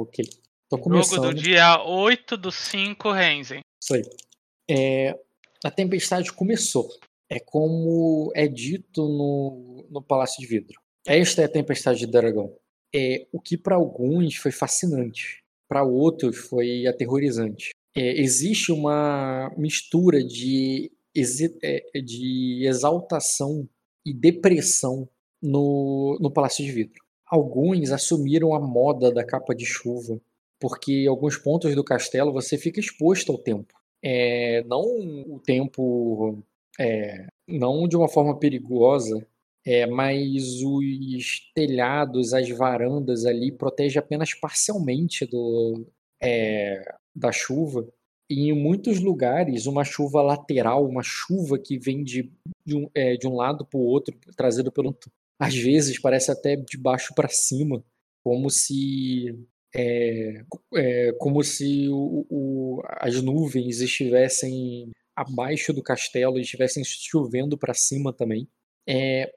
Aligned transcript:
Ok. 0.00 0.24
Tô 0.68 0.78
começando. 0.78 1.24
Jogo 1.24 1.34
do 1.34 1.42
dia 1.42 1.82
8 1.82 2.36
do 2.36 2.52
5, 2.52 3.10
Renzen. 3.10 3.60
Isso 3.82 3.94
aí. 3.94 4.02
É, 4.70 5.18
a 5.64 5.70
tempestade 5.70 6.32
começou. 6.32 6.88
É 7.28 7.40
como 7.40 8.30
é 8.34 8.46
dito 8.46 9.02
no, 9.02 9.88
no 9.90 10.00
Palácio 10.00 10.40
de 10.40 10.46
Vidro. 10.46 10.80
Esta 11.04 11.42
é 11.42 11.46
a 11.46 11.48
tempestade 11.48 11.98
de 11.98 12.06
dragão. 12.06 12.54
É, 12.94 13.26
o 13.32 13.40
que 13.40 13.56
para 13.56 13.74
alguns 13.74 14.36
foi 14.36 14.52
fascinante, 14.52 15.42
para 15.68 15.82
outros 15.82 16.36
foi 16.36 16.86
aterrorizante. 16.86 17.70
É, 17.96 18.20
existe 18.20 18.70
uma 18.70 19.52
mistura 19.56 20.22
de, 20.22 20.92
é, 21.62 22.00
de 22.00 22.64
exaltação 22.66 23.68
e 24.06 24.14
depressão 24.14 25.08
no, 25.42 26.16
no 26.20 26.30
Palácio 26.30 26.64
de 26.64 26.70
Vidro. 26.70 27.07
Alguns 27.30 27.90
assumiram 27.92 28.54
a 28.54 28.60
moda 28.60 29.12
da 29.12 29.24
capa 29.24 29.54
de 29.54 29.66
chuva, 29.66 30.20
porque 30.58 31.04
em 31.04 31.08
alguns 31.08 31.36
pontos 31.36 31.74
do 31.74 31.84
castelo 31.84 32.32
você 32.32 32.56
fica 32.56 32.80
exposto 32.80 33.32
ao 33.32 33.38
tempo. 33.38 33.74
É, 34.02 34.62
não 34.64 34.82
o 34.82 35.40
tempo, 35.44 36.38
é, 36.78 37.26
não 37.46 37.88
de 37.88 37.96
uma 37.96 38.08
forma 38.08 38.38
perigosa, 38.38 39.26
é, 39.66 39.86
mas 39.86 40.62
os 40.62 41.50
telhados, 41.54 42.32
as 42.32 42.48
varandas 42.48 43.26
ali 43.26 43.52
protegem 43.52 43.98
apenas 43.98 44.32
parcialmente 44.32 45.26
do, 45.26 45.86
é, 46.22 46.80
da 47.14 47.30
chuva. 47.32 47.86
E 48.30 48.50
em 48.50 48.52
muitos 48.52 49.00
lugares, 49.00 49.66
uma 49.66 49.84
chuva 49.84 50.22
lateral, 50.22 50.86
uma 50.86 51.02
chuva 51.02 51.58
que 51.58 51.78
vem 51.78 52.04
de, 52.04 52.30
de, 52.64 52.76
um, 52.76 52.90
é, 52.94 53.16
de 53.16 53.26
um 53.26 53.34
lado 53.34 53.64
para 53.64 53.78
o 53.78 53.82
outro, 53.82 54.16
trazido 54.36 54.70
pelo. 54.70 54.96
Às 55.38 55.54
vezes 55.56 56.00
parece 56.00 56.30
até 56.30 56.56
de 56.56 56.76
baixo 56.76 57.14
para 57.14 57.28
cima, 57.28 57.84
como 58.22 58.50
se 58.50 59.34
é, 59.74 60.42
é, 60.74 61.12
como 61.18 61.42
se 61.42 61.88
o, 61.88 62.26
o, 62.28 62.82
as 62.86 63.22
nuvens 63.22 63.80
estivessem 63.80 64.90
abaixo 65.14 65.72
do 65.72 65.82
castelo 65.82 66.38
e 66.38 66.42
estivessem 66.42 66.82
chovendo 66.84 67.58
para 67.58 67.74
cima 67.74 68.12
também. 68.12 68.48
É, 68.88 69.32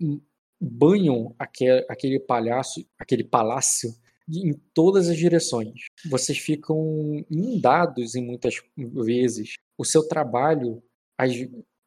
banham 0.60 1.36
aquele, 1.38 1.86
aquele 1.90 2.20
palhaço, 2.20 2.86
aquele 2.98 3.24
palácio 3.24 3.94
em 4.30 4.54
todas 4.74 5.10
as 5.10 5.18
direções. 5.18 5.74
Vocês 6.10 6.38
ficam 6.38 7.26
inundados 7.30 8.16
em 8.16 8.24
muitas 8.24 8.56
vezes. 8.78 9.56
O 9.78 9.84
seu 9.84 10.08
trabalho, 10.08 10.82
as, 11.18 11.32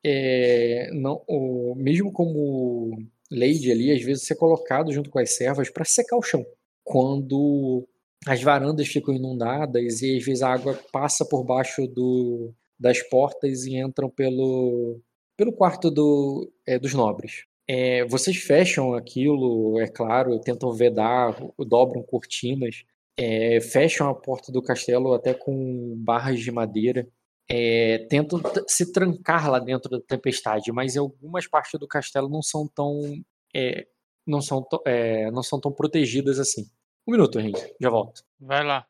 é, 0.05 0.91
não, 0.93 1.25
o, 1.27 1.75
mesmo 1.77 2.13
como 2.13 2.99
lady 3.31 3.71
ali, 3.71 3.93
às 3.93 4.03
vezes 4.03 4.31
é 4.31 4.35
colocado 4.35 4.93
junto 4.93 5.11
com 5.11 5.19
as 5.19 5.37
servas 5.37 5.71
para 5.71 5.85
secar 5.85 6.17
o 6.17 6.23
chão. 6.23 6.45
Quando 6.83 7.87
as 8.27 8.43
varandas 8.43 8.89
ficam 8.89 9.15
inundadas 9.15 10.03
e 10.03 10.17
às 10.17 10.25
vezes 10.25 10.43
a 10.43 10.53
água 10.53 10.79
passa 10.93 11.25
por 11.25 11.45
baixo 11.45 11.87
do, 11.87 12.53
das 12.79 13.03
portas 13.03 13.65
e 13.65 13.77
entram 13.77 14.09
pelo, 14.09 15.01
pelo 15.37 15.53
quarto 15.53 15.91
do, 15.91 16.51
é, 16.67 16.79
dos 16.79 16.95
nobres. 16.95 17.45
É, 17.67 18.05
vocês 18.07 18.37
fecham 18.37 18.95
aquilo, 18.95 19.81
é 19.81 19.87
claro, 19.87 20.39
tentam 20.41 20.73
vedar, 20.73 21.35
dobram 21.59 22.03
cortinas, 22.03 22.85
é, 23.17 23.61
fecham 23.61 24.09
a 24.09 24.15
porta 24.15 24.53
do 24.53 24.63
castelo 24.63 25.15
até 25.15 25.33
com 25.33 25.95
barras 25.97 26.41
de 26.41 26.51
madeira, 26.51 27.09
é, 27.49 28.07
tentam 28.09 28.41
se 28.67 28.93
trancar 28.93 29.51
lá 29.51 29.59
dentro 29.59 29.91
da 29.91 30.01
tempestade, 30.01 30.73
mas 30.73 30.97
algumas 30.97 31.47
partes 31.47 31.79
do 31.79 31.87
castelo 31.87 32.29
não 32.29 32.43
são 32.43 32.67
tão 32.67 33.01
é, 33.55 33.87
não 34.27 34.41
são, 34.41 34.67
é, 34.87 35.31
não 35.31 35.43
são 35.43 35.61
tão 35.61 35.73
protegidas 35.73 36.39
assim. 36.39 36.69
Um 37.07 37.13
minuto, 37.13 37.39
Renzi, 37.39 37.75
já 37.81 37.91
volto. 37.91 38.23
Vai 38.41 38.65
lá. 38.65 38.87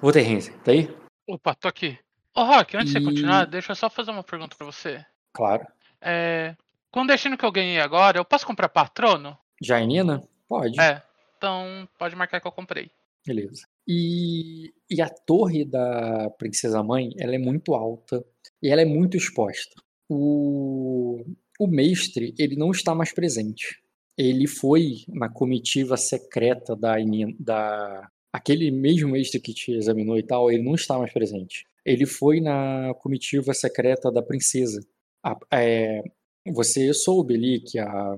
Vou 0.00 0.12
ter 0.12 0.22
Renzi, 0.22 0.52
tá 0.58 0.72
aí? 0.72 0.88
Opa, 1.26 1.54
tô 1.54 1.68
aqui. 1.68 1.98
Ô, 2.34 2.42
Rock, 2.44 2.76
antes 2.76 2.92
de 2.92 2.98
você 2.98 3.04
continuar, 3.04 3.44
deixa 3.44 3.72
eu 3.72 3.76
só 3.76 3.90
fazer 3.90 4.10
uma 4.10 4.22
pergunta 4.22 4.56
pra 4.56 4.66
você. 4.66 5.04
Claro. 5.32 5.66
É, 6.00 6.56
com 6.90 7.02
o 7.02 7.06
destino 7.06 7.36
que 7.36 7.44
eu 7.44 7.52
ganhei 7.52 7.80
agora, 7.80 8.18
eu 8.18 8.24
posso 8.24 8.46
comprar 8.46 8.68
patrono? 8.68 9.36
Jainina? 9.60 10.26
Pode. 10.48 10.80
É. 10.80 11.02
Então, 11.36 11.88
pode 11.98 12.16
marcar 12.16 12.40
que 12.40 12.46
eu 12.46 12.52
comprei. 12.52 12.90
Beleza. 13.26 13.66
E, 13.88 14.70
e 14.90 15.00
a 15.00 15.08
torre 15.08 15.64
da 15.64 16.28
Princesa 16.38 16.82
Mãe, 16.82 17.10
ela 17.18 17.34
é 17.34 17.38
muito 17.38 17.74
alta 17.74 18.22
e 18.62 18.68
ela 18.68 18.82
é 18.82 18.84
muito 18.84 19.16
exposta. 19.16 19.74
O, 20.06 21.24
o 21.58 21.66
mestre, 21.66 22.34
ele 22.38 22.54
não 22.54 22.70
está 22.70 22.94
mais 22.94 23.12
presente. 23.14 23.82
Ele 24.16 24.46
foi 24.46 25.04
na 25.08 25.30
comitiva 25.30 25.96
secreta 25.96 26.76
da, 26.76 26.96
da 27.40 28.10
aquele 28.32 28.70
mesmo 28.70 29.12
mestre 29.12 29.40
que 29.40 29.54
te 29.54 29.72
examinou 29.72 30.18
e 30.18 30.22
tal, 30.22 30.50
ele 30.50 30.62
não 30.62 30.74
está 30.74 30.98
mais 30.98 31.12
presente. 31.12 31.64
Ele 31.84 32.04
foi 32.04 32.40
na 32.40 32.92
comitiva 33.00 33.54
secreta 33.54 34.12
da 34.12 34.22
princesa. 34.22 34.80
A, 35.24 35.34
é, 35.52 36.02
você 36.46 36.92
soube 36.92 37.34
ali 37.34 37.60
que 37.60 37.78
a, 37.78 38.16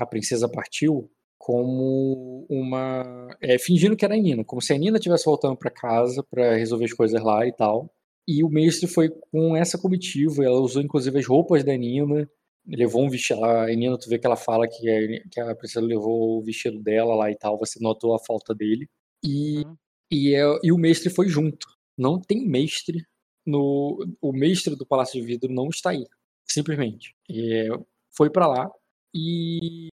a 0.00 0.06
princesa 0.06 0.48
partiu 0.48 1.10
como 1.40 2.44
uma. 2.50 3.34
É, 3.40 3.58
fingindo 3.58 3.96
que 3.96 4.04
era 4.04 4.14
a 4.14 4.18
Nina, 4.18 4.44
como 4.44 4.60
se 4.60 4.74
a 4.74 4.78
Nina 4.78 4.98
estivesse 4.98 5.24
voltando 5.24 5.56
para 5.56 5.70
casa 5.70 6.22
para 6.22 6.54
resolver 6.54 6.84
as 6.84 6.92
coisas 6.92 7.22
lá 7.22 7.46
e 7.46 7.52
tal. 7.52 7.90
E 8.28 8.44
o 8.44 8.50
mestre 8.50 8.86
foi 8.86 9.08
com 9.08 9.56
essa 9.56 9.78
comitiva, 9.78 10.44
ela 10.44 10.60
usou 10.60 10.82
inclusive 10.82 11.18
as 11.18 11.26
roupas 11.26 11.64
da 11.64 11.74
Nina, 11.74 12.28
levou 12.66 13.02
um 13.02 13.08
vestido. 13.08 13.42
A 13.42 13.66
Nina, 13.68 13.98
tu 13.98 14.10
vê 14.10 14.18
que 14.18 14.26
ela 14.26 14.36
fala 14.36 14.68
que 14.68 14.88
a, 14.90 15.28
que 15.30 15.40
a 15.40 15.56
princesa 15.56 15.84
levou 15.84 16.38
o 16.38 16.42
vestido 16.42 16.78
dela 16.78 17.14
lá 17.14 17.30
e 17.30 17.36
tal, 17.36 17.58
você 17.58 17.80
notou 17.80 18.14
a 18.14 18.18
falta 18.18 18.54
dele. 18.54 18.86
E, 19.24 19.64
uhum. 19.64 19.76
e, 20.12 20.34
é, 20.34 20.42
e 20.62 20.70
o 20.70 20.76
mestre 20.76 21.08
foi 21.08 21.26
junto. 21.26 21.66
Não 21.96 22.20
tem 22.20 22.46
mestre 22.46 23.02
no. 23.46 23.98
O 24.20 24.30
mestre 24.30 24.76
do 24.76 24.84
Palácio 24.86 25.18
de 25.18 25.26
Vidro 25.26 25.50
não 25.50 25.68
está 25.70 25.90
aí 25.90 26.04
simplesmente. 26.46 27.14
E 27.30 27.66
foi 28.14 28.28
para 28.28 28.46
lá 28.46 28.70
e, 29.14 29.88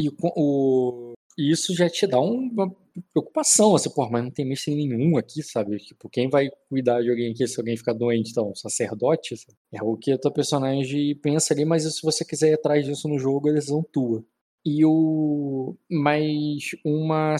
e 0.00 0.10
o, 0.20 1.14
isso 1.36 1.74
já 1.74 1.88
te 1.88 2.06
dá 2.06 2.20
uma 2.20 2.74
preocupação, 3.12 3.74
assim, 3.74 3.90
pô, 3.90 4.08
mas 4.10 4.22
não 4.22 4.30
tem 4.30 4.44
mestre 4.44 4.74
nenhum 4.74 5.16
aqui, 5.16 5.42
sabe? 5.42 5.78
Tipo, 5.78 6.08
quem 6.08 6.28
vai 6.28 6.48
cuidar 6.68 7.02
de 7.02 7.10
alguém 7.10 7.32
aqui 7.32 7.46
se 7.46 7.58
alguém 7.58 7.76
ficar 7.76 7.92
doente? 7.92 8.30
Então, 8.30 8.54
sacerdote? 8.54 9.36
Sabe? 9.36 9.56
É 9.72 9.82
o 9.82 9.96
que 9.96 10.12
a 10.12 10.18
tua 10.18 10.32
personagem 10.32 11.14
pensa 11.16 11.54
ali, 11.54 11.64
mas 11.64 11.82
se 11.82 12.02
você 12.02 12.24
quiser 12.24 12.50
ir 12.50 12.54
atrás 12.54 12.84
disso 12.84 13.08
no 13.08 13.18
jogo, 13.18 13.48
eles 13.48 13.66
são 13.66 13.82
tua. 13.82 14.24
E 14.64 14.84
o. 14.84 15.76
Mas 15.90 16.70
uma 16.84 17.36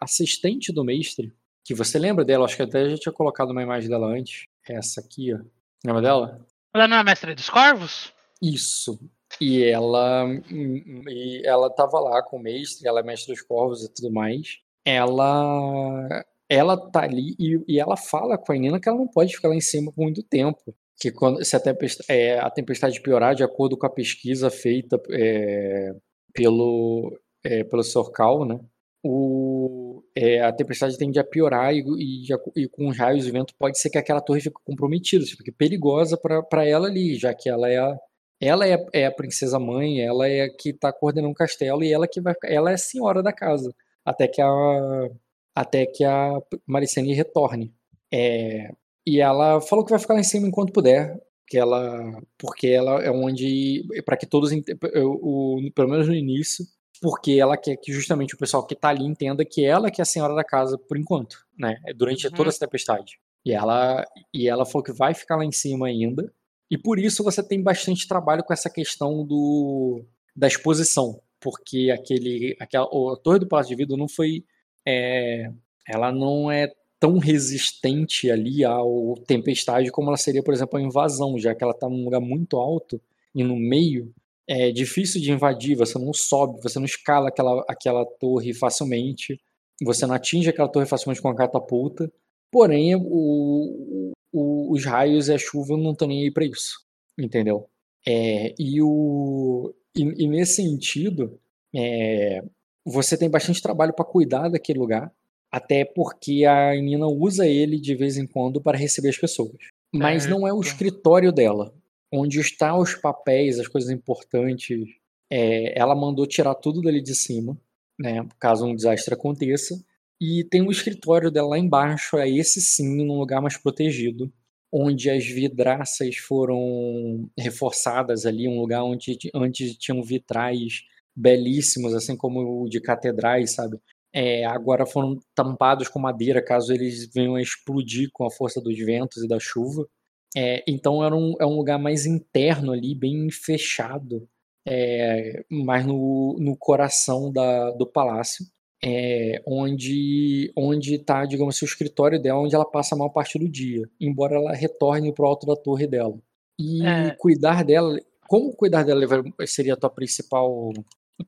assistente 0.00 0.72
do 0.72 0.84
mestre, 0.84 1.32
que 1.64 1.74
você 1.74 1.98
lembra 1.98 2.24
dela, 2.24 2.44
acho 2.44 2.56
que 2.56 2.62
até 2.62 2.88
já 2.90 2.96
tinha 2.96 3.12
colocado 3.12 3.50
uma 3.50 3.62
imagem 3.62 3.90
dela 3.90 4.06
antes. 4.06 4.46
Essa 4.66 5.00
aqui, 5.00 5.34
ó. 5.34 5.38
Lembra 5.84 6.00
dela? 6.00 6.46
Ela 6.74 6.88
não 6.88 6.96
é 6.96 7.04
mestre 7.04 7.34
dos 7.34 7.50
corvos? 7.50 8.12
Isso. 8.40 8.98
E 9.40 9.64
ela 9.64 10.26
e 10.50 11.42
ela 11.44 11.70
tava 11.70 11.98
lá 12.00 12.22
com 12.22 12.36
o 12.36 12.42
mestre, 12.42 12.86
ela 12.86 13.00
é 13.00 13.02
mestre 13.02 13.32
dos 13.32 13.42
corvos 13.42 13.84
e 13.84 13.92
tudo 13.92 14.12
mais. 14.12 14.58
Ela 14.84 16.24
ela 16.48 16.76
tá 16.76 17.02
ali 17.02 17.34
e, 17.38 17.58
e 17.66 17.80
ela 17.80 17.96
fala 17.96 18.36
com 18.36 18.52
a 18.52 18.56
Nina 18.56 18.80
que 18.80 18.88
ela 18.88 18.98
não 18.98 19.08
pode 19.08 19.34
ficar 19.34 19.48
lá 19.48 19.54
em 19.54 19.60
cima 19.60 19.90
por 19.92 20.02
muito 20.02 20.22
tempo. 20.22 20.74
Que 21.00 21.10
quando 21.10 21.44
se 21.44 21.56
a 21.56 21.60
tempestade, 21.60 22.06
é, 22.10 22.38
a 22.38 22.50
tempestade 22.50 23.00
piorar, 23.00 23.34
de 23.34 23.42
acordo 23.42 23.76
com 23.76 23.86
a 23.86 23.90
pesquisa 23.90 24.50
feita 24.50 25.00
é, 25.10 25.94
pelo, 26.32 27.18
é, 27.44 27.64
pelo 27.64 27.82
Sorcal, 27.82 28.44
né? 28.44 28.60
O, 29.04 30.04
é, 30.14 30.40
a 30.42 30.52
tempestade 30.52 30.96
tende 30.96 31.18
a 31.18 31.24
piorar 31.24 31.74
e, 31.74 31.80
e, 31.98 32.26
e, 32.54 32.68
com 32.68 32.88
os 32.88 32.96
raios 32.96 33.24
de 33.24 33.32
vento 33.32 33.52
pode 33.58 33.76
ser 33.78 33.90
que 33.90 33.98
aquela 33.98 34.20
torre 34.20 34.40
fique 34.40 34.54
comprometida, 34.64 35.24
fique 35.24 35.50
perigosa 35.50 36.16
para 36.16 36.64
ela 36.64 36.86
ali, 36.86 37.16
já 37.16 37.34
que 37.34 37.48
ela 37.48 37.68
é 37.68 37.78
a, 37.78 37.98
ela 38.42 38.66
é, 38.66 38.76
é 38.92 39.06
a 39.06 39.12
princesa 39.12 39.58
mãe, 39.58 40.00
ela 40.00 40.28
é 40.28 40.42
a 40.42 40.52
que 40.52 40.70
está 40.70 40.92
coordenando 40.92 41.32
o 41.32 41.34
castelo 41.34 41.84
e 41.84 41.92
ela 41.92 42.08
que 42.08 42.20
vai, 42.20 42.34
ela 42.44 42.72
é 42.72 42.74
a 42.74 42.78
senhora 42.78 43.22
da 43.22 43.32
casa 43.32 43.72
até 44.04 44.26
que 44.26 44.42
a 44.42 45.08
até 45.54 45.86
que 45.86 46.02
a 46.04 46.40
Maricene 46.66 47.14
retorne. 47.14 47.72
É, 48.12 48.70
e 49.06 49.20
ela 49.20 49.60
falou 49.60 49.84
que 49.84 49.90
vai 49.90 50.00
ficar 50.00 50.14
lá 50.14 50.20
em 50.20 50.24
cima 50.24 50.48
enquanto 50.48 50.72
puder, 50.72 51.16
que 51.46 51.56
ela 51.56 52.20
porque 52.36 52.66
ela 52.66 53.02
é 53.02 53.10
onde 53.10 53.84
para 54.04 54.16
que 54.16 54.26
todos 54.26 54.50
o, 54.50 55.66
o, 55.66 55.72
pelo 55.72 55.88
menos 55.88 56.08
no 56.08 56.14
início 56.14 56.64
porque 57.00 57.32
ela 57.32 57.56
quer 57.56 57.76
que 57.76 57.92
justamente 57.92 58.34
o 58.34 58.38
pessoal 58.38 58.66
que 58.66 58.74
tá 58.76 58.88
ali 58.88 59.04
entenda 59.04 59.44
que 59.44 59.64
ela 59.64 59.90
que 59.90 60.00
é 60.00 60.02
a 60.02 60.06
senhora 60.06 60.34
da 60.34 60.44
casa 60.44 60.78
por 60.78 60.96
enquanto, 60.96 61.36
né? 61.58 61.76
Durante 61.96 62.26
uhum. 62.26 62.32
toda 62.32 62.48
essa 62.48 62.60
tempestade. 62.60 63.18
E 63.44 63.52
ela, 63.52 64.04
e 64.32 64.48
ela 64.48 64.64
falou 64.64 64.84
que 64.84 64.92
vai 64.92 65.12
ficar 65.12 65.36
lá 65.36 65.44
em 65.44 65.50
cima 65.50 65.88
ainda. 65.88 66.32
E 66.72 66.78
por 66.78 66.98
isso 66.98 67.22
você 67.22 67.46
tem 67.46 67.62
bastante 67.62 68.08
trabalho 68.08 68.42
com 68.42 68.50
essa 68.50 68.70
questão 68.70 69.26
do, 69.26 70.02
da 70.34 70.46
exposição. 70.46 71.20
Porque 71.38 71.90
aquele, 71.90 72.56
aquela, 72.58 72.86
a 72.86 73.16
Torre 73.22 73.40
do 73.40 73.46
Palácio 73.46 73.76
de 73.76 73.76
Vidro 73.76 73.98
não 73.98 74.08
foi. 74.08 74.42
É, 74.88 75.50
ela 75.86 76.10
não 76.10 76.50
é 76.50 76.72
tão 76.98 77.18
resistente 77.18 78.30
ali 78.30 78.64
ao 78.64 79.16
tempestade 79.26 79.90
como 79.90 80.08
ela 80.08 80.16
seria, 80.16 80.42
por 80.42 80.54
exemplo, 80.54 80.78
a 80.78 80.82
invasão, 80.82 81.38
já 81.38 81.54
que 81.54 81.62
ela 81.62 81.74
está 81.74 81.90
num 81.90 82.04
lugar 82.04 82.20
muito 82.20 82.56
alto 82.56 82.98
e 83.34 83.44
no 83.44 83.56
meio 83.56 84.10
é 84.48 84.72
difícil 84.72 85.20
de 85.20 85.30
invadir, 85.30 85.76
você 85.76 85.98
não 85.98 86.14
sobe, 86.14 86.62
você 86.62 86.78
não 86.78 86.86
escala 86.86 87.28
aquela, 87.28 87.62
aquela 87.68 88.06
torre 88.18 88.54
facilmente. 88.54 89.38
Você 89.84 90.06
não 90.06 90.14
atinge 90.14 90.48
aquela 90.48 90.68
torre 90.68 90.86
facilmente 90.86 91.20
com 91.20 91.28
a 91.28 91.36
catapulta, 91.36 92.10
porém 92.50 92.96
o, 92.96 94.12
o, 94.32 94.72
os 94.72 94.84
raios 94.84 95.28
e 95.28 95.34
a 95.34 95.38
chuva 95.38 95.76
não 95.76 95.92
estão 95.92 96.08
nem 96.08 96.22
aí 96.24 96.30
para 96.30 96.44
isso, 96.44 96.80
entendeu? 97.18 97.68
É, 98.06 98.54
e, 98.58 98.82
o, 98.82 99.72
e, 99.96 100.24
e 100.24 100.28
nesse 100.28 100.56
sentido, 100.56 101.38
é, 101.74 102.42
você 102.84 103.16
tem 103.16 103.30
bastante 103.30 103.62
trabalho 103.62 103.92
para 103.92 104.04
cuidar 104.04 104.48
daquele 104.48 104.78
lugar, 104.78 105.12
até 105.50 105.84
porque 105.84 106.44
a 106.44 106.74
Nina 106.74 107.06
usa 107.06 107.46
ele 107.46 107.78
de 107.78 107.94
vez 107.94 108.16
em 108.16 108.26
quando 108.26 108.60
para 108.60 108.78
receber 108.78 109.10
as 109.10 109.18
pessoas. 109.18 109.56
Mas 109.94 110.26
não 110.26 110.48
é 110.48 110.52
o 110.52 110.60
escritório 110.60 111.30
dela, 111.30 111.74
onde 112.10 112.40
estão 112.40 112.78
os 112.78 112.94
papéis, 112.94 113.58
as 113.58 113.68
coisas 113.68 113.90
importantes. 113.90 114.88
É, 115.30 115.78
ela 115.78 115.94
mandou 115.94 116.26
tirar 116.26 116.54
tudo 116.54 116.80
dali 116.80 117.02
de 117.02 117.14
cima, 117.14 117.58
né, 117.98 118.26
caso 118.38 118.66
um 118.66 118.74
desastre 118.74 119.14
aconteça. 119.14 119.82
E 120.22 120.44
tem 120.44 120.62
um 120.62 120.70
escritório 120.70 121.30
dela 121.30 121.48
lá 121.50 121.58
embaixo, 121.58 122.16
é 122.18 122.28
esse 122.30 122.60
sim, 122.60 123.04
num 123.04 123.18
lugar 123.18 123.40
mais 123.42 123.56
protegido, 123.56 124.32
onde 124.72 125.10
as 125.10 125.24
vidraças 125.26 126.16
foram 126.16 127.28
reforçadas 127.38 128.26
ali, 128.26 128.46
um 128.48 128.60
lugar 128.60 128.84
onde 128.84 129.18
antes 129.34 129.76
tinham 129.76 130.02
vitrais 130.02 130.82
belíssimos, 131.16 131.94
assim 131.94 132.16
como 132.16 132.62
o 132.62 132.68
de 132.68 132.80
catedrais, 132.80 133.54
sabe? 133.54 133.78
é, 134.12 134.44
agora 134.44 134.84
foram 134.84 135.18
tampados 135.34 135.88
com 135.88 135.98
madeira 135.98 136.44
caso 136.44 136.72
eles 136.72 137.10
venham 137.12 137.34
a 137.36 137.42
explodir 137.42 138.10
com 138.12 138.26
a 138.26 138.30
força 138.30 138.60
dos 138.60 138.76
ventos 138.78 139.22
e 139.22 139.28
da 139.28 139.38
chuva. 139.40 139.88
É, 140.36 140.62
então 140.68 141.04
era 141.04 141.14
um, 141.14 141.34
é 141.40 141.46
um 141.46 141.56
lugar 141.56 141.78
mais 141.78 142.06
interno 142.06 142.72
ali, 142.72 142.94
bem 142.94 143.30
fechado, 143.30 144.28
é, 144.66 145.44
mais 145.50 145.86
no, 145.86 146.36
no 146.38 146.56
coração 146.56 147.32
da, 147.32 147.70
do 147.72 147.86
palácio, 147.86 148.46
é, 148.84 149.42
onde 149.46 150.52
onde 150.56 150.94
está, 150.94 151.24
digamos 151.24 151.56
assim, 151.56 151.64
o 151.64 151.68
escritório 151.68 152.20
dela, 152.20 152.40
onde 152.40 152.54
ela 152.54 152.64
passa 152.64 152.94
a 152.94 152.98
maior 152.98 153.10
parte 153.10 153.38
do 153.38 153.48
dia, 153.48 153.88
embora 154.00 154.36
ela 154.36 154.52
retorne 154.52 155.12
para 155.12 155.24
o 155.24 155.28
alto 155.28 155.46
da 155.46 155.56
torre 155.56 155.86
dela. 155.86 156.18
E 156.58 156.84
é. 156.84 157.14
cuidar 157.18 157.64
dela, 157.64 157.98
como 158.28 158.54
cuidar 158.54 158.82
dela 158.84 159.02
seria 159.46 159.74
a 159.74 159.76
tua 159.76 159.90
principal 159.90 160.72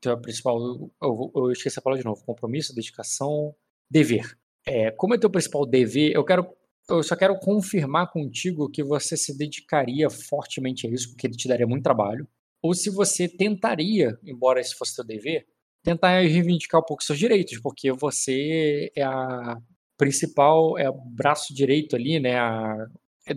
teu 0.01 0.19
principal, 0.21 0.59
eu, 1.03 1.33
eu, 1.35 1.53
esqueci 1.53 1.79
a 1.79 1.83
palavra 1.83 2.03
de 2.03 2.07
novo, 2.07 2.25
compromisso, 2.25 2.75
dedicação, 2.75 3.55
dever. 3.91 4.37
É, 4.67 4.91
como 4.91 5.15
é 5.15 5.19
teu 5.19 5.31
principal 5.31 5.67
dever, 5.67 6.13
eu 6.13 6.25
quero, 6.25 6.47
eu 6.89 7.03
só 7.03 7.15
quero 7.15 7.39
confirmar 7.39 8.11
contigo 8.11 8.71
que 8.71 8.83
você 8.83 9.17
se 9.17 9.37
dedicaria 9.37 10.09
fortemente 10.11 10.87
a 10.87 10.91
isso, 10.91 11.11
porque 11.11 11.27
ele 11.27 11.37
te 11.37 11.49
daria 11.49 11.67
muito 11.67 11.85
trabalho, 11.85 12.27
ou 12.63 12.75
se 12.75 12.91
você 12.91 13.29
tentaria, 13.29 14.19
embora 14.25 14.61
esse 14.61 14.75
fosse 14.75 14.97
teu 14.97 15.05
dever, 15.05 15.47
tentar 15.85 16.21
reivindicar 16.21 16.81
um 16.81 16.85
pouco 16.85 17.05
seus 17.05 17.19
direitos, 17.19 17.61
porque 17.61 17.93
você 17.93 18.91
é 18.97 19.03
a 19.03 19.59
principal, 19.97 20.77
é 20.79 20.89
o 20.89 20.95
braço 20.95 21.55
direito 21.55 21.95
ali, 21.95 22.19
né, 22.19 22.37
a, 22.37 22.87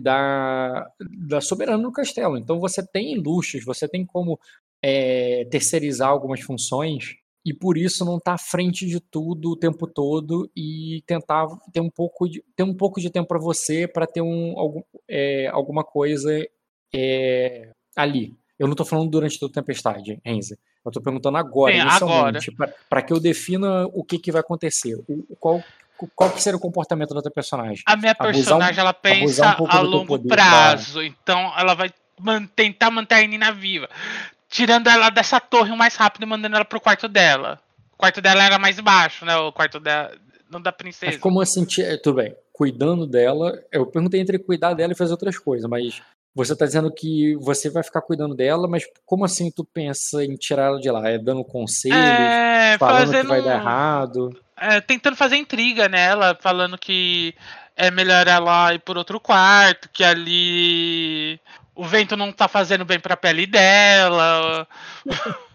da, 0.00 0.90
da 1.28 1.40
soberana 1.40 1.82
do 1.82 1.92
castelo. 1.92 2.36
Então 2.36 2.58
você 2.58 2.84
tem 2.84 3.16
luxos, 3.16 3.64
você 3.64 3.86
tem 3.86 4.04
como 4.04 4.40
é, 4.82 5.44
terceirizar 5.50 6.08
algumas 6.08 6.40
funções 6.40 7.16
e 7.44 7.54
por 7.54 7.78
isso 7.78 8.04
não 8.04 8.16
estar 8.16 8.32
tá 8.32 8.34
à 8.34 8.38
frente 8.38 8.86
de 8.86 8.98
tudo 8.98 9.52
o 9.52 9.56
tempo 9.56 9.86
todo 9.86 10.50
e 10.56 11.02
tentar 11.06 11.46
ter 11.72 11.80
um 11.80 11.90
pouco 11.90 12.28
de, 12.28 12.42
ter 12.56 12.62
um 12.62 12.74
pouco 12.74 13.00
de 13.00 13.10
tempo 13.10 13.28
para 13.28 13.38
você 13.38 13.86
para 13.86 14.06
ter 14.06 14.22
um, 14.22 14.58
algum, 14.58 14.82
é, 15.08 15.46
alguma 15.48 15.84
coisa 15.84 16.30
é, 16.92 17.72
ali. 17.94 18.36
Eu 18.58 18.66
não 18.66 18.72
estou 18.72 18.86
falando 18.86 19.10
durante 19.10 19.38
toda 19.38 19.52
a 19.52 19.62
tempestade, 19.62 20.20
Enza. 20.24 20.58
Eu 20.84 20.90
estou 20.90 21.02
perguntando 21.02 21.36
agora, 21.36 21.72
Sim, 21.72 21.80
inicialmente, 21.80 22.56
para 22.88 23.02
que 23.02 23.12
eu 23.12 23.20
defina 23.20 23.86
o 23.86 24.02
que, 24.02 24.18
que 24.18 24.32
vai 24.32 24.40
acontecer. 24.40 24.94
O, 25.08 25.36
qual, 25.38 25.62
qual 26.14 26.30
que 26.30 26.42
seria 26.42 26.56
o 26.56 26.60
comportamento 26.60 27.12
da 27.14 27.20
tua 27.20 27.30
personagem? 27.30 27.82
A 27.84 27.96
minha 27.96 28.14
personagem, 28.14 28.78
um, 28.78 28.80
ela 28.80 28.94
pensa 28.94 29.56
um 29.60 29.66
a 29.68 29.80
longo 29.80 30.18
prazo. 30.26 31.02
Então, 31.02 31.52
ela 31.58 31.74
vai 31.74 31.90
man 32.20 32.46
tentar 32.46 32.90
manter 32.90 33.14
a 33.16 33.26
Nina 33.26 33.52
viva 33.52 33.88
tirando 34.48 34.88
ela 34.88 35.10
dessa 35.10 35.38
torre 35.38 35.70
o 35.70 35.76
mais 35.76 35.94
rápido 35.94 36.22
e 36.22 36.26
mandando 36.26 36.56
ela 36.56 36.64
pro 36.64 36.80
quarto 36.80 37.06
dela. 37.06 37.60
O 37.92 37.96
quarto 37.96 38.20
dela 38.20 38.42
era 38.42 38.58
mais 38.58 38.80
baixo, 38.80 39.24
né? 39.24 39.36
O 39.36 39.52
quarto 39.52 39.78
dela. 39.78 40.12
Não 40.50 40.60
da 40.60 40.72
princesa. 40.72 41.12
Mas 41.12 41.20
como 41.20 41.40
assim? 41.40 41.66
Tudo 42.02 42.16
bem. 42.16 42.34
Cuidando 42.52 43.06
dela. 43.06 43.52
Eu 43.70 43.86
perguntei 43.86 44.20
entre 44.20 44.38
cuidar 44.38 44.72
dela 44.72 44.92
e 44.92 44.96
fazer 44.96 45.12
outras 45.12 45.38
coisas, 45.38 45.68
mas 45.68 46.00
você 46.38 46.54
tá 46.54 46.64
dizendo 46.64 46.88
que 46.92 47.34
você 47.36 47.68
vai 47.68 47.82
ficar 47.82 48.00
cuidando 48.00 48.32
dela, 48.32 48.68
mas 48.68 48.84
como 49.04 49.24
assim 49.24 49.50
tu 49.50 49.64
pensa 49.64 50.24
em 50.24 50.36
tirar 50.36 50.66
ela 50.66 50.80
de 50.80 50.88
lá? 50.88 51.08
É 51.08 51.18
dando 51.18 51.42
conselhos? 51.42 51.98
É, 51.98 52.76
falando 52.78 53.06
fazendo... 53.06 53.22
que 53.22 53.28
vai 53.28 53.42
dar 53.42 53.58
errado? 53.58 54.40
É, 54.56 54.80
tentando 54.80 55.16
fazer 55.16 55.36
intriga 55.36 55.88
nela, 55.88 56.38
falando 56.40 56.78
que 56.78 57.34
é 57.76 57.90
melhor 57.90 58.28
ela 58.28 58.72
ir 58.72 58.78
por 58.78 58.96
outro 58.96 59.18
quarto, 59.18 59.88
que 59.92 60.04
ali 60.04 61.40
o 61.74 61.84
vento 61.84 62.16
não 62.16 62.30
tá 62.30 62.46
fazendo 62.46 62.84
bem 62.84 63.00
pra 63.00 63.16
pele 63.16 63.44
dela. 63.44 64.64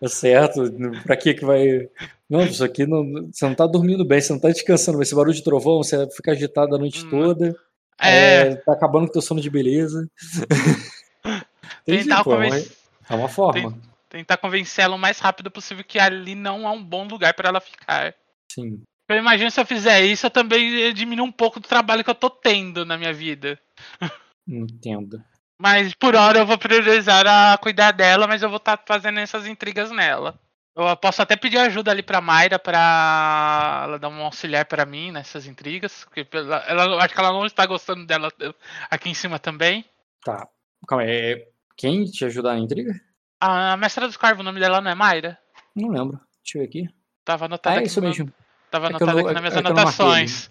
Tá 0.00 0.08
certo. 0.08 0.62
Pra 1.04 1.16
que 1.16 1.34
que 1.34 1.44
vai. 1.44 1.88
Não, 2.28 2.44
isso 2.44 2.64
aqui 2.64 2.86
não. 2.86 3.28
Você 3.32 3.44
não 3.44 3.54
tá 3.54 3.66
dormindo 3.66 4.04
bem, 4.04 4.20
você 4.20 4.32
não 4.32 4.40
tá 4.40 4.48
descansando. 4.48 5.04
Ser 5.04 5.14
barulho 5.14 5.34
de 5.34 5.42
trovão, 5.42 5.82
você 5.82 6.08
fica 6.10 6.32
agitado 6.32 6.74
a 6.74 6.78
noite 6.78 7.04
hum. 7.04 7.10
toda. 7.10 7.56
É. 8.00 8.40
é. 8.40 8.56
Tá 8.56 8.72
acabando 8.72 9.06
com 9.06 9.12
teu 9.12 9.22
sono 9.22 9.40
de 9.40 9.50
beleza. 9.50 10.08
Tentar 11.84 12.24
convencer. 12.24 12.76
É 13.08 13.14
uma 13.14 13.28
forma. 13.28 13.78
Tentar 14.08 14.36
convencer 14.36 14.84
ela 14.84 14.96
o 14.96 14.98
mais 14.98 15.18
rápido 15.18 15.50
possível 15.50 15.84
que 15.84 15.98
ali 15.98 16.34
não 16.34 16.66
é 16.66 16.70
um 16.70 16.82
bom 16.82 17.06
lugar 17.06 17.34
para 17.34 17.48
ela 17.48 17.60
ficar. 17.60 18.14
Sim. 18.50 18.82
Eu 19.08 19.16
imagino 19.16 19.50
se 19.50 19.60
eu 19.60 19.66
fizer 19.66 20.02
isso, 20.02 20.26
eu 20.26 20.30
também 20.30 20.92
diminuo 20.92 21.26
um 21.26 21.32
pouco 21.32 21.58
do 21.58 21.68
trabalho 21.68 22.04
que 22.04 22.10
eu 22.10 22.14
tô 22.14 22.28
tendo 22.28 22.84
na 22.84 22.98
minha 22.98 23.12
vida. 23.12 23.58
Entendo. 24.46 25.22
Mas 25.60 25.94
por 25.94 26.14
hora 26.14 26.38
eu 26.38 26.46
vou 26.46 26.58
priorizar 26.58 27.26
a 27.26 27.58
cuidar 27.58 27.92
dela, 27.92 28.26
mas 28.26 28.42
eu 28.42 28.48
vou 28.48 28.58
estar 28.58 28.76
tá 28.76 28.84
fazendo 28.86 29.18
essas 29.18 29.46
intrigas 29.46 29.90
nela. 29.90 30.38
Eu 30.78 30.96
posso 30.96 31.20
até 31.20 31.36
pedir 31.36 31.58
ajuda 31.58 31.90
ali 31.90 32.04
pra 32.04 32.20
Mayra 32.20 32.56
pra 32.56 33.82
ela 33.84 33.98
dar 33.98 34.08
um 34.08 34.22
auxiliar 34.22 34.64
para 34.64 34.86
mim 34.86 35.10
nessas 35.10 35.44
intrigas. 35.44 36.04
Porque 36.04 36.24
ela, 36.32 36.64
ela, 36.68 37.04
acho 37.04 37.12
que 37.12 37.20
ela 37.20 37.32
não 37.32 37.44
está 37.44 37.66
gostando 37.66 38.06
dela 38.06 38.32
aqui 38.88 39.10
em 39.10 39.14
cima 39.14 39.40
também. 39.40 39.84
Tá. 40.24 40.48
Calma 40.86 41.02
aí. 41.02 41.10
É, 41.10 41.48
quem 41.76 42.04
te 42.04 42.24
ajudar 42.24 42.54
na 42.54 42.60
intriga? 42.60 42.92
A 43.40 43.76
mestra 43.76 44.06
dos 44.06 44.16
Carvos, 44.16 44.40
o 44.40 44.44
nome 44.44 44.60
dela 44.60 44.80
não 44.80 44.90
é 44.90 44.94
Mayra? 44.94 45.36
Não 45.74 45.88
lembro. 45.88 46.20
Deixa 46.44 46.58
eu 46.58 46.62
ver 46.62 46.68
aqui. 46.68 46.88
Tava 47.24 47.46
anotado 47.46 47.78
ah, 47.78 47.82
é 47.82 47.84
isso 47.84 48.00
mesmo. 48.00 48.32
Tava 48.70 48.86
é 48.86 48.88
anotado 48.90 49.18
aqui 49.18 49.32
nas 49.32 49.40
minhas 49.40 49.56
é 49.56 49.58
anotações. 49.58 50.50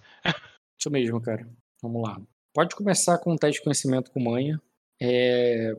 Isso 0.78 0.92
mesmo, 0.92 1.22
cara. 1.22 1.48
Vamos 1.82 2.04
lá. 2.04 2.20
Pode 2.54 2.76
começar 2.76 3.18
com 3.20 3.32
um 3.32 3.38
teste 3.38 3.60
de 3.60 3.64
conhecimento 3.64 4.12
com 4.12 4.20
manha. 4.20 4.62
É 5.02 5.72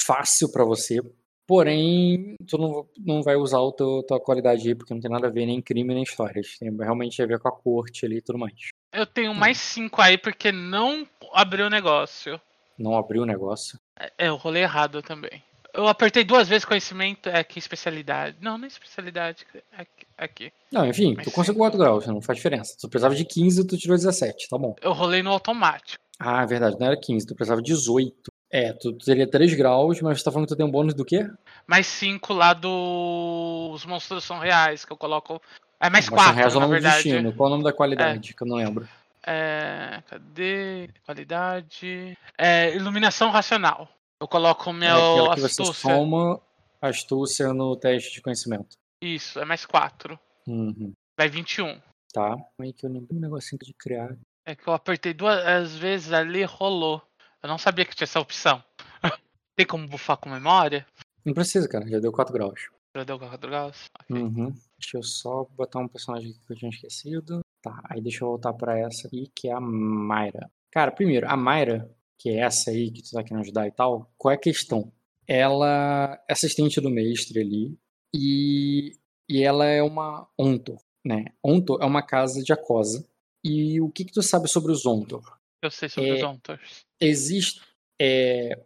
fácil 0.00 0.50
para 0.52 0.64
você. 0.64 1.00
Porém, 1.46 2.34
tu 2.46 2.58
não, 2.58 2.88
não 2.98 3.22
vai 3.22 3.36
usar 3.36 3.58
a 3.58 3.72
tua, 3.72 4.02
tua 4.04 4.20
qualidade 4.20 4.66
aí, 4.66 4.74
porque 4.74 4.92
não 4.92 5.00
tem 5.00 5.10
nada 5.10 5.28
a 5.28 5.30
ver 5.30 5.46
nem 5.46 5.62
crime 5.62 5.94
nem 5.94 6.02
histórias. 6.02 6.58
Tem 6.58 6.74
realmente 6.76 7.22
a 7.22 7.26
ver 7.26 7.38
com 7.38 7.48
a 7.48 7.52
corte 7.52 8.04
ali 8.04 8.16
e 8.16 8.22
tudo 8.22 8.38
mais. 8.38 8.70
Eu 8.92 9.06
tenho 9.06 9.32
mais 9.34 9.58
cinco 9.58 10.02
aí 10.02 10.18
porque 10.18 10.50
não 10.50 11.06
abriu 11.32 11.66
o 11.66 11.70
negócio. 11.70 12.40
Não 12.78 12.96
abriu 12.96 13.22
o 13.22 13.26
negócio? 13.26 13.78
É, 13.98 14.28
eu 14.28 14.36
rolei 14.36 14.62
errado 14.62 15.02
também. 15.02 15.42
Eu 15.72 15.86
apertei 15.86 16.24
duas 16.24 16.48
vezes 16.48 16.64
conhecimento, 16.64 17.28
é 17.28 17.38
aqui 17.38 17.58
especialidade. 17.58 18.38
Não, 18.40 18.56
não 18.56 18.64
é 18.64 18.68
especialidade. 18.68 19.46
Aqui. 19.76 20.06
aqui. 20.16 20.52
Não, 20.72 20.86
enfim, 20.86 21.14
Mas 21.14 21.26
tu 21.26 21.30
conseguiu 21.30 21.58
4 21.58 21.78
graus, 21.78 22.06
não 22.06 22.22
faz 22.22 22.38
diferença. 22.38 22.74
Tu 22.80 22.88
precisava 22.88 23.14
de 23.14 23.24
15, 23.24 23.66
tu 23.66 23.76
tirou 23.76 23.96
17, 23.96 24.48
tá 24.48 24.56
bom. 24.56 24.74
Eu 24.80 24.92
rolei 24.92 25.22
no 25.22 25.30
automático. 25.30 26.02
Ah, 26.18 26.42
é 26.42 26.46
verdade, 26.46 26.76
não 26.80 26.86
era 26.86 26.98
15, 26.98 27.26
tu 27.26 27.34
precisava 27.34 27.60
de 27.60 27.72
18. 27.72 28.32
É, 28.50 28.72
tu, 28.72 28.92
teria 28.92 29.28
3 29.28 29.54
graus, 29.54 30.00
mas 30.00 30.18
você 30.18 30.24
tá 30.24 30.30
falando 30.30 30.46
que 30.46 30.54
tu 30.54 30.56
tem 30.56 30.66
um 30.66 30.70
bônus 30.70 30.94
do 30.94 31.04
quê? 31.04 31.28
Mais 31.66 31.86
5 31.86 32.32
lá 32.32 32.52
dos 32.52 33.84
monstros 33.84 34.24
são 34.24 34.38
reais, 34.38 34.84
que 34.84 34.92
eu 34.92 34.96
coloco. 34.96 35.40
É 35.80 35.90
mais 35.90 36.08
4, 36.08 36.32
reais 36.34 36.54
é 36.54 36.58
na 36.58 36.66
verdade. 36.66 37.02
Destino. 37.02 37.32
Qual 37.32 37.48
é 37.48 37.50
o 37.50 37.52
nome 37.52 37.64
da 37.64 37.72
qualidade, 37.72 38.30
é. 38.30 38.32
que 38.34 38.42
eu 38.42 38.46
não 38.46 38.56
lembro? 38.56 38.88
É, 39.26 40.02
cadê? 40.08 40.88
Qualidade. 41.04 42.16
É, 42.38 42.74
iluminação 42.74 43.30
racional. 43.30 43.88
Eu 44.20 44.28
coloco 44.28 44.70
o 44.70 44.72
meu 44.72 45.32
é 45.32 45.34
que 45.34 45.44
astúcia. 45.44 45.64
Você 45.64 45.80
soma 45.80 46.40
astúcia 46.80 47.52
no 47.52 47.76
teste 47.76 48.14
de 48.14 48.22
conhecimento. 48.22 48.76
Isso, 49.02 49.38
é 49.40 49.44
mais 49.44 49.66
4. 49.66 50.18
Uhum. 50.46 50.92
Vai 51.18 51.28
21. 51.28 51.80
Tá. 52.12 52.30
Como 52.30 52.68
é 52.68 52.72
que 52.72 52.86
eu 52.86 52.90
lembro 52.90 53.14
um 53.14 53.20
negocinho 53.20 53.58
de 53.62 53.74
criar? 53.74 54.16
É 54.46 54.54
que 54.54 54.66
eu 54.66 54.72
apertei 54.72 55.12
duas 55.12 55.76
vezes 55.76 56.12
ali 56.12 56.44
rolou. 56.44 57.02
Eu 57.42 57.48
não 57.48 57.58
sabia 57.58 57.84
que 57.84 57.94
tinha 57.94 58.04
essa 58.04 58.20
opção. 58.20 58.62
Tem 59.56 59.66
como 59.66 59.88
bufar 59.88 60.16
com 60.16 60.28
memória? 60.28 60.86
Não 61.24 61.34
precisa, 61.34 61.68
cara. 61.68 61.88
Já 61.88 61.98
deu 61.98 62.12
4 62.12 62.32
graus. 62.32 62.68
Já 62.94 63.04
deu 63.04 63.18
4 63.18 63.48
graus? 63.48 63.84
Okay. 64.02 64.22
Uhum. 64.22 64.54
Deixa 64.78 64.96
eu 64.96 65.02
só 65.02 65.44
botar 65.56 65.80
um 65.80 65.88
personagem 65.88 66.32
que 66.32 66.52
eu 66.52 66.56
tinha 66.56 66.70
esquecido. 66.70 67.40
Tá, 67.62 67.82
aí 67.90 68.00
deixa 68.00 68.24
eu 68.24 68.28
voltar 68.28 68.52
pra 68.52 68.78
essa 68.78 69.08
aqui, 69.08 69.30
que 69.34 69.48
é 69.48 69.52
a 69.52 69.60
Mayra. 69.60 70.50
Cara, 70.70 70.92
primeiro, 70.92 71.28
a 71.28 71.36
Mayra, 71.36 71.90
que 72.18 72.30
é 72.30 72.40
essa 72.40 72.70
aí 72.70 72.90
que 72.90 73.02
tu 73.02 73.10
tá 73.10 73.22
querendo 73.22 73.42
ajudar 73.42 73.66
e 73.66 73.72
tal, 73.72 74.10
qual 74.16 74.32
é 74.32 74.34
a 74.36 74.40
questão? 74.40 74.92
Ela 75.26 76.20
é 76.28 76.32
assistente 76.32 76.80
do 76.80 76.90
mestre 76.90 77.40
ali 77.40 77.76
e 78.14 78.96
e 79.28 79.42
ela 79.42 79.66
é 79.66 79.82
uma 79.82 80.28
Ontor, 80.38 80.78
né? 81.04 81.24
Ontor 81.42 81.82
é 81.82 81.84
uma 81.84 82.02
casa 82.02 82.42
de 82.42 82.52
Acosa. 82.52 83.04
E 83.44 83.80
o 83.80 83.90
que, 83.90 84.04
que 84.04 84.12
tu 84.12 84.22
sabe 84.22 84.48
sobre 84.48 84.72
os 84.72 84.86
Ontor? 84.86 85.35
Eu 85.62 85.70
sei 85.70 85.88
sobre 85.88 86.10
É, 86.10 86.14
os 86.14 86.22
Ontors. 86.22 86.86
Existe, 87.00 87.60
é, 88.00 88.58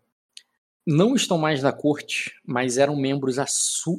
não 0.86 1.14
estão 1.14 1.38
mais 1.38 1.62
na 1.62 1.72
corte, 1.72 2.34
mas 2.44 2.78
eram 2.78 2.96
membros 2.96 3.36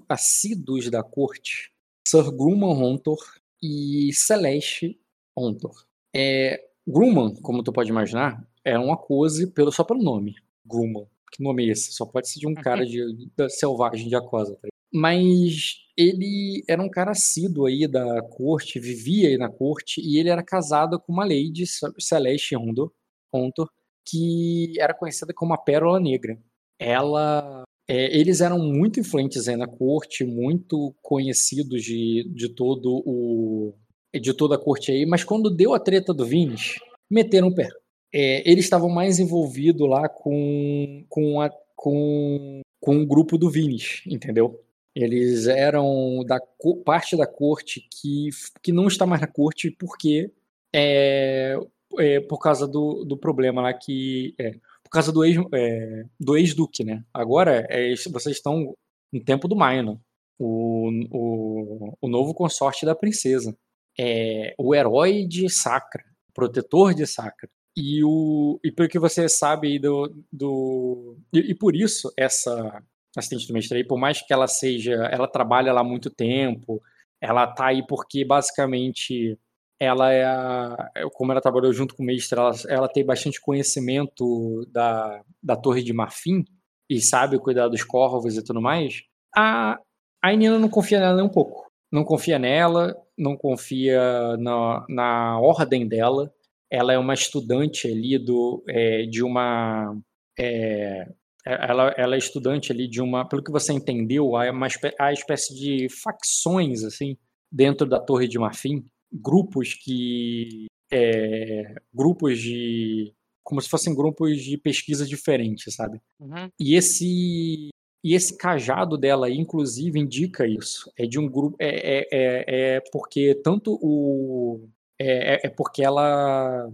assíduos 0.09 0.89
da 0.89 1.03
corte. 1.03 1.71
Sir 2.07 2.31
Grumman 2.31 2.81
Ontor 2.83 3.19
e 3.61 4.11
Celeste 4.13 4.99
Ontor. 5.35 5.85
É, 6.15 6.67
Grumman, 6.87 7.35
como 7.41 7.63
tu 7.63 7.71
pode 7.71 7.89
imaginar, 7.89 8.45
é 8.65 8.77
uma 8.77 8.95
Acose 8.95 9.47
pelo, 9.47 9.71
só 9.71 9.83
pelo 9.83 10.01
nome. 10.03 10.35
Grumman. 10.65 11.07
Que 11.31 11.41
nome 11.41 11.65
é 11.65 11.71
esse? 11.71 11.93
Só 11.93 12.05
pode 12.05 12.27
ser 12.27 12.39
de 12.39 12.47
um 12.47 12.53
cara 12.53 12.85
de, 12.85 13.29
da 13.37 13.47
selvagem 13.49 14.09
de 14.09 14.15
Acosa. 14.15 14.55
tá? 14.55 14.67
Mas 14.93 15.77
ele 15.97 16.63
era 16.67 16.81
um 16.81 16.89
cara 16.89 17.11
assíduo 17.11 17.65
aí 17.65 17.87
da 17.87 18.21
corte, 18.23 18.79
vivia 18.79 19.29
aí 19.29 19.37
na 19.37 19.49
corte, 19.49 20.01
e 20.01 20.17
ele 20.17 20.29
era 20.29 20.43
casado 20.43 20.99
com 20.99 21.13
uma 21.13 21.25
lady, 21.25 21.65
Celeste 21.99 22.55
Ondor, 22.55 22.91
Ontor, 23.33 23.69
que 24.05 24.73
era 24.79 24.93
conhecida 24.93 25.33
como 25.33 25.53
a 25.53 25.57
Pérola 25.57 25.99
Negra. 25.99 26.37
Ela, 26.79 27.63
é, 27.87 28.17
eles 28.17 28.41
eram 28.41 28.59
muito 28.59 28.99
influentes 28.99 29.47
aí 29.47 29.55
na 29.55 29.67
corte, 29.67 30.23
muito 30.25 30.95
conhecidos 31.01 31.83
de, 31.83 32.29
de 32.33 32.49
todo 32.49 33.03
o 33.05 33.73
de 34.13 34.33
toda 34.33 34.55
a 34.55 34.59
corte 34.59 34.91
aí, 34.91 35.05
mas 35.05 35.23
quando 35.23 35.49
deu 35.49 35.73
a 35.73 35.79
treta 35.79 36.13
do 36.13 36.25
Vines, 36.25 36.75
meteram 37.09 37.47
o 37.47 37.55
pé. 37.55 37.69
É, 38.13 38.49
eles 38.49 38.65
estavam 38.65 38.89
mais 38.89 39.19
envolvidos 39.19 39.87
lá 39.87 40.09
com 40.09 41.05
com, 41.07 41.39
a, 41.39 41.49
com 41.75 42.61
com 42.81 43.01
o 43.01 43.05
grupo 43.05 43.37
do 43.37 43.49
Vines, 43.49 44.01
entendeu? 44.05 44.59
Eles 44.95 45.47
eram 45.47 46.23
da 46.25 46.39
parte 46.85 47.15
da 47.15 47.25
corte 47.25 47.87
que, 47.89 48.29
que 48.61 48.71
não 48.71 48.87
está 48.87 49.05
mais 49.05 49.21
na 49.21 49.27
corte 49.27 49.71
porque 49.71 50.31
é, 50.73 51.57
é, 51.97 52.19
por 52.21 52.39
causa 52.39 52.67
do, 52.67 53.05
do 53.05 53.17
problema 53.17 53.61
lá 53.61 53.73
que 53.73 54.35
é, 54.37 54.51
por 54.83 54.89
causa 54.89 55.11
do 55.11 55.23
ex 55.23 55.37
é, 55.53 56.05
do 56.19 56.35
ex-duque, 56.35 56.83
né? 56.83 57.03
Agora 57.13 57.65
é, 57.69 57.93
vocês 58.11 58.35
estão 58.35 58.75
no 59.11 59.23
tempo 59.23 59.47
do 59.47 59.55
Maino, 59.55 60.01
o, 60.37 60.89
o, 61.11 61.97
o 62.01 62.07
novo 62.07 62.33
consorte 62.33 62.85
da 62.85 62.95
princesa, 62.95 63.55
é, 63.99 64.53
o 64.57 64.73
herói 64.73 65.25
de 65.25 65.49
Sacra, 65.49 66.03
protetor 66.33 66.93
de 66.93 67.05
Sacra. 67.05 67.49
E, 67.75 68.03
o, 68.03 68.59
e 68.63 68.71
pelo 68.71 68.89
que 68.89 68.99
você 68.99 69.29
sabe 69.29 69.79
do. 69.79 70.13
do 70.31 71.17
e, 71.31 71.51
e 71.51 71.55
por 71.55 71.73
isso, 71.75 72.11
essa 72.17 72.83
assistente 73.15 73.47
do 73.47 73.53
mestre 73.53 73.77
aí, 73.77 73.83
por 73.83 73.97
mais 73.97 74.21
que 74.21 74.33
ela 74.33 74.47
seja. 74.47 74.93
Ela 75.11 75.27
trabalha 75.27 75.73
lá 75.73 75.81
há 75.81 75.83
muito 75.83 76.09
tempo, 76.09 76.81
ela 77.21 77.47
tá 77.47 77.67
aí 77.67 77.85
porque 77.85 78.25
basicamente 78.25 79.37
ela 79.79 80.11
é 80.11 80.23
a, 80.25 80.91
como 81.13 81.31
ela 81.31 81.41
trabalhou 81.41 81.73
junto 81.73 81.95
com 81.95 82.03
o 82.03 82.05
mestre, 82.05 82.39
ela, 82.39 82.51
ela 82.69 82.87
tem 82.87 83.03
bastante 83.03 83.41
conhecimento 83.41 84.63
da, 84.71 85.23
da 85.41 85.55
Torre 85.55 85.81
de 85.81 85.91
Marfim 85.91 86.45
e 86.87 87.01
sabe 87.01 87.39
cuidar 87.39 87.67
dos 87.67 87.83
corvos 87.83 88.37
e 88.37 88.43
tudo 88.43 88.61
mais. 88.61 89.01
A, 89.35 89.79
a 90.21 90.35
Nina 90.35 90.59
não 90.59 90.69
confia 90.69 90.99
nela 90.99 91.15
nem 91.15 91.25
um 91.25 91.29
pouco. 91.29 91.71
Não 91.91 92.03
confia 92.03 92.37
nela, 92.37 92.95
não 93.17 93.35
confia 93.35 94.37
na, 94.37 94.85
na 94.87 95.39
ordem 95.39 95.87
dela. 95.87 96.31
Ela 96.69 96.93
é 96.93 96.97
uma 96.97 97.13
estudante 97.13 97.87
ali 97.87 98.17
do, 98.17 98.63
é, 98.69 99.03
de 99.03 99.23
uma. 99.23 99.97
É, 100.39 101.07
ela, 101.45 101.93
ela 101.97 102.15
é 102.15 102.17
estudante 102.17 102.71
ali 102.71 102.87
de 102.87 103.01
uma. 103.01 103.27
Pelo 103.27 103.43
que 103.43 103.51
você 103.51 103.73
entendeu, 103.73 104.35
há 104.35 104.49
uma 104.51 104.67
espé- 104.67 104.95
há 104.99 105.11
espécie 105.11 105.55
de 105.55 105.87
facções 105.89 106.83
assim 106.83 107.17
dentro 107.51 107.87
da 107.87 107.99
Torre 107.99 108.27
de 108.27 108.37
Marfim 108.39 108.85
grupos 109.11 109.73
que. 109.73 110.65
é, 110.91 111.75
grupos 111.93 112.39
de. 112.39 113.13
como 113.43 113.61
se 113.61 113.69
fossem 113.69 113.93
grupos 113.95 114.41
de 114.41 114.57
pesquisa 114.57 115.05
diferentes, 115.05 115.73
sabe? 115.73 115.99
Uhum. 116.19 116.49
E 116.59 116.75
esse 116.75 117.69
e 118.03 118.15
esse 118.15 118.35
cajado 118.35 118.97
dela, 118.97 119.29
inclusive, 119.29 119.99
indica 119.99 120.47
isso. 120.47 120.91
É 120.97 121.05
de 121.05 121.19
um 121.19 121.29
grupo. 121.29 121.55
É, 121.59 121.99
é, 121.99 122.07
é, 122.11 122.75
é 122.77 122.81
porque 122.91 123.35
tanto 123.43 123.77
o. 123.81 124.67
É, 124.99 125.35
é- 125.35 125.39
é 125.43 125.49
porque 125.49 125.83
ela. 125.83 126.69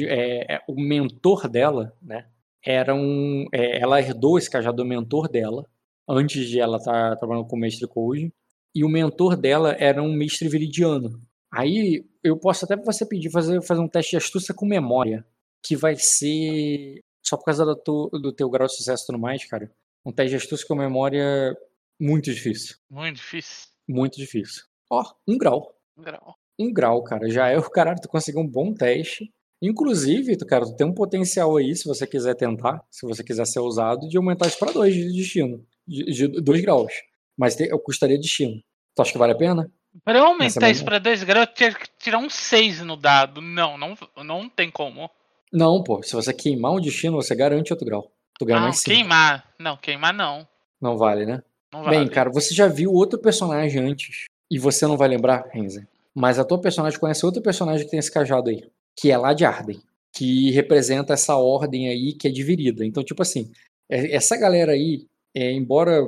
é- 0.00 0.54
é- 0.54 0.62
o 0.68 0.80
mentor 0.80 1.48
dela, 1.48 1.94
né? 2.00 2.26
Era 2.64 2.94
um. 2.94 3.46
é, 3.52 3.80
ela 3.80 4.00
herdou 4.00 4.38
esse 4.38 4.50
cajado 4.50 4.76
do 4.76 4.84
mentor 4.84 5.28
dela, 5.28 5.64
antes 6.08 6.48
de 6.48 6.60
ela 6.60 6.76
estar 6.76 7.16
trabalhando 7.16 7.46
com 7.46 7.56
o 7.56 7.58
mestre 7.58 7.86
Koji. 7.88 8.32
E 8.74 8.84
o 8.84 8.88
mentor 8.88 9.36
dela 9.36 9.74
era 9.78 10.02
um 10.02 10.12
mestre 10.12 10.48
viridiano. 10.48 11.20
Aí 11.52 12.04
eu 12.22 12.38
posso 12.38 12.64
até 12.64 12.76
você 12.76 13.04
pedir 13.04 13.30
fazer, 13.30 13.60
fazer 13.62 13.80
um 13.80 13.88
teste 13.88 14.12
de 14.12 14.16
astúcia 14.18 14.54
com 14.54 14.66
memória, 14.66 15.26
que 15.64 15.74
vai 15.74 15.96
ser. 15.96 17.00
Só 17.24 17.36
por 17.36 17.44
causa 17.44 17.64
do, 17.64 18.08
do 18.12 18.32
teu 18.32 18.48
grau 18.48 18.66
de 18.66 18.76
sucesso 18.76 19.04
e 19.04 19.06
tudo 19.06 19.18
mais, 19.18 19.44
cara. 19.44 19.70
Um 20.04 20.12
teste 20.12 20.30
de 20.30 20.36
astúcia 20.36 20.66
com 20.66 20.74
memória 20.74 21.54
muito 22.00 22.32
difícil. 22.32 22.76
Muito 22.88 23.16
difícil. 23.16 23.68
Muito 23.88 24.16
difícil. 24.16 24.62
Ó, 24.90 25.04
um 25.28 25.36
grau. 25.36 25.74
Um 25.96 26.02
grau. 26.02 26.34
Um 26.58 26.72
grau, 26.72 27.02
cara. 27.04 27.28
Já 27.28 27.48
é 27.48 27.58
o 27.58 27.70
caralho, 27.70 28.00
tu 28.00 28.08
conseguiu 28.08 28.40
um 28.40 28.48
bom 28.48 28.72
teste. 28.72 29.32
Inclusive, 29.62 30.36
cara, 30.46 30.64
tu 30.64 30.74
tem 30.74 30.86
um 30.86 30.94
potencial 30.94 31.56
aí, 31.56 31.74
se 31.76 31.86
você 31.86 32.06
quiser 32.06 32.34
tentar, 32.34 32.82
se 32.90 33.06
você 33.06 33.22
quiser 33.22 33.46
ser 33.46 33.60
ousado, 33.60 34.08
de 34.08 34.16
aumentar 34.16 34.46
isso 34.46 34.58
pra 34.58 34.72
dois 34.72 34.94
de 34.94 35.12
destino. 35.12 35.64
De, 35.86 36.04
de 36.04 36.28
dois 36.40 36.60
graus. 36.62 36.92
Mas 37.36 37.54
te- 37.56 37.68
eu 37.70 37.78
custaria 37.78 38.18
destino. 38.18 38.54
Tu 38.94 39.02
acha 39.02 39.12
que 39.12 39.18
vale 39.18 39.32
a 39.32 39.36
pena? 39.36 39.70
Pra 40.04 40.14
eu 40.18 40.24
Essa 40.24 40.30
aumentar 40.32 40.70
isso 40.70 40.84
pra 40.84 40.98
2 41.00 41.24
graus, 41.24 41.48
eu 41.48 41.54
tinha 41.54 41.74
que 41.74 41.86
tirar 41.98 42.18
um 42.18 42.30
6 42.30 42.80
no 42.82 42.96
dado. 42.96 43.40
Não, 43.40 43.76
não, 43.76 43.96
não 44.24 44.48
tem 44.48 44.70
como. 44.70 45.10
Não, 45.52 45.82
pô. 45.82 46.00
Se 46.02 46.14
você 46.14 46.32
queimar 46.32 46.72
um 46.72 46.80
destino, 46.80 47.16
você 47.16 47.34
garante 47.34 47.72
outro 47.72 47.84
grau. 47.86 48.10
Tu 48.38 48.44
ganha 48.44 48.58
Ah, 48.60 48.62
mais 48.62 48.78
cinco. 48.78 48.94
queimar. 48.94 49.52
Não, 49.58 49.76
queimar 49.76 50.14
não. 50.14 50.46
Não 50.80 50.96
vale, 50.96 51.26
né? 51.26 51.42
Não 51.72 51.82
vale. 51.82 51.98
Bem, 51.98 52.08
cara, 52.08 52.30
você 52.30 52.54
já 52.54 52.68
viu 52.68 52.92
outro 52.92 53.18
personagem 53.18 53.82
antes. 53.82 54.26
E 54.48 54.58
você 54.60 54.86
não 54.86 54.96
vai 54.96 55.08
lembrar, 55.08 55.48
Renzer. 55.52 55.86
Mas 56.14 56.38
a 56.38 56.44
tua 56.44 56.60
personagem 56.60 56.98
conhece 56.98 57.26
outro 57.26 57.42
personagem 57.42 57.84
que 57.84 57.90
tem 57.90 57.98
esse 57.98 58.12
cajado 58.12 58.48
aí. 58.48 58.62
Que 58.98 59.10
é 59.10 59.16
lá 59.16 59.32
de 59.32 59.44
Arden. 59.44 59.80
Que 60.12 60.50
representa 60.50 61.12
essa 61.14 61.36
ordem 61.36 61.88
aí 61.88 62.12
que 62.14 62.28
é 62.28 62.30
dividida. 62.30 62.84
Então, 62.84 63.04
tipo 63.04 63.22
assim, 63.22 63.50
é- 63.90 64.14
essa 64.14 64.36
galera 64.36 64.72
aí, 64.72 65.06
é, 65.34 65.52
embora. 65.52 66.00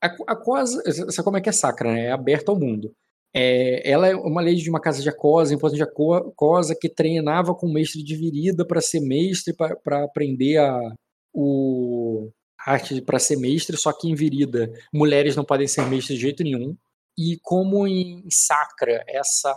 A, 0.00 0.36
Cosa. 0.36 0.80
Sabe 1.10 1.24
como 1.24 1.36
é 1.36 1.40
que 1.40 1.48
é 1.48 1.52
sacra, 1.52 1.92
né? 1.92 2.06
É 2.06 2.12
aberta 2.12 2.52
ao 2.52 2.58
mundo. 2.58 2.92
É, 3.34 3.88
ela 3.88 4.06
é 4.08 4.14
uma 4.14 4.40
lei 4.40 4.54
de 4.54 4.70
uma 4.70 4.80
casa 4.80 5.02
de 5.02 5.08
Acosa, 5.08 5.52
importante 5.52 5.78
de 5.78 5.82
Aco- 5.82 6.14
Acosa, 6.14 6.74
que 6.80 6.88
treinava 6.88 7.54
com 7.54 7.68
mestre 7.70 8.02
de 8.02 8.16
virida 8.16 8.64
para 8.66 8.80
ser 8.80 9.00
mestre, 9.00 9.54
para 9.54 10.04
aprender 10.04 10.56
a, 10.58 10.80
o, 11.34 12.30
a 12.60 12.72
arte 12.72 13.00
para 13.02 13.18
ser 13.18 13.36
mestre, 13.36 13.76
só 13.76 13.92
que 13.92 14.08
em 14.08 14.14
virida 14.14 14.70
mulheres 14.92 15.36
não 15.36 15.44
podem 15.44 15.66
ser 15.68 15.82
mestres 15.86 16.16
de 16.18 16.22
jeito 16.22 16.42
nenhum. 16.42 16.76
E 17.18 17.36
como 17.42 17.86
em 17.86 18.24
Sacra 18.30 19.04
essa 19.08 19.52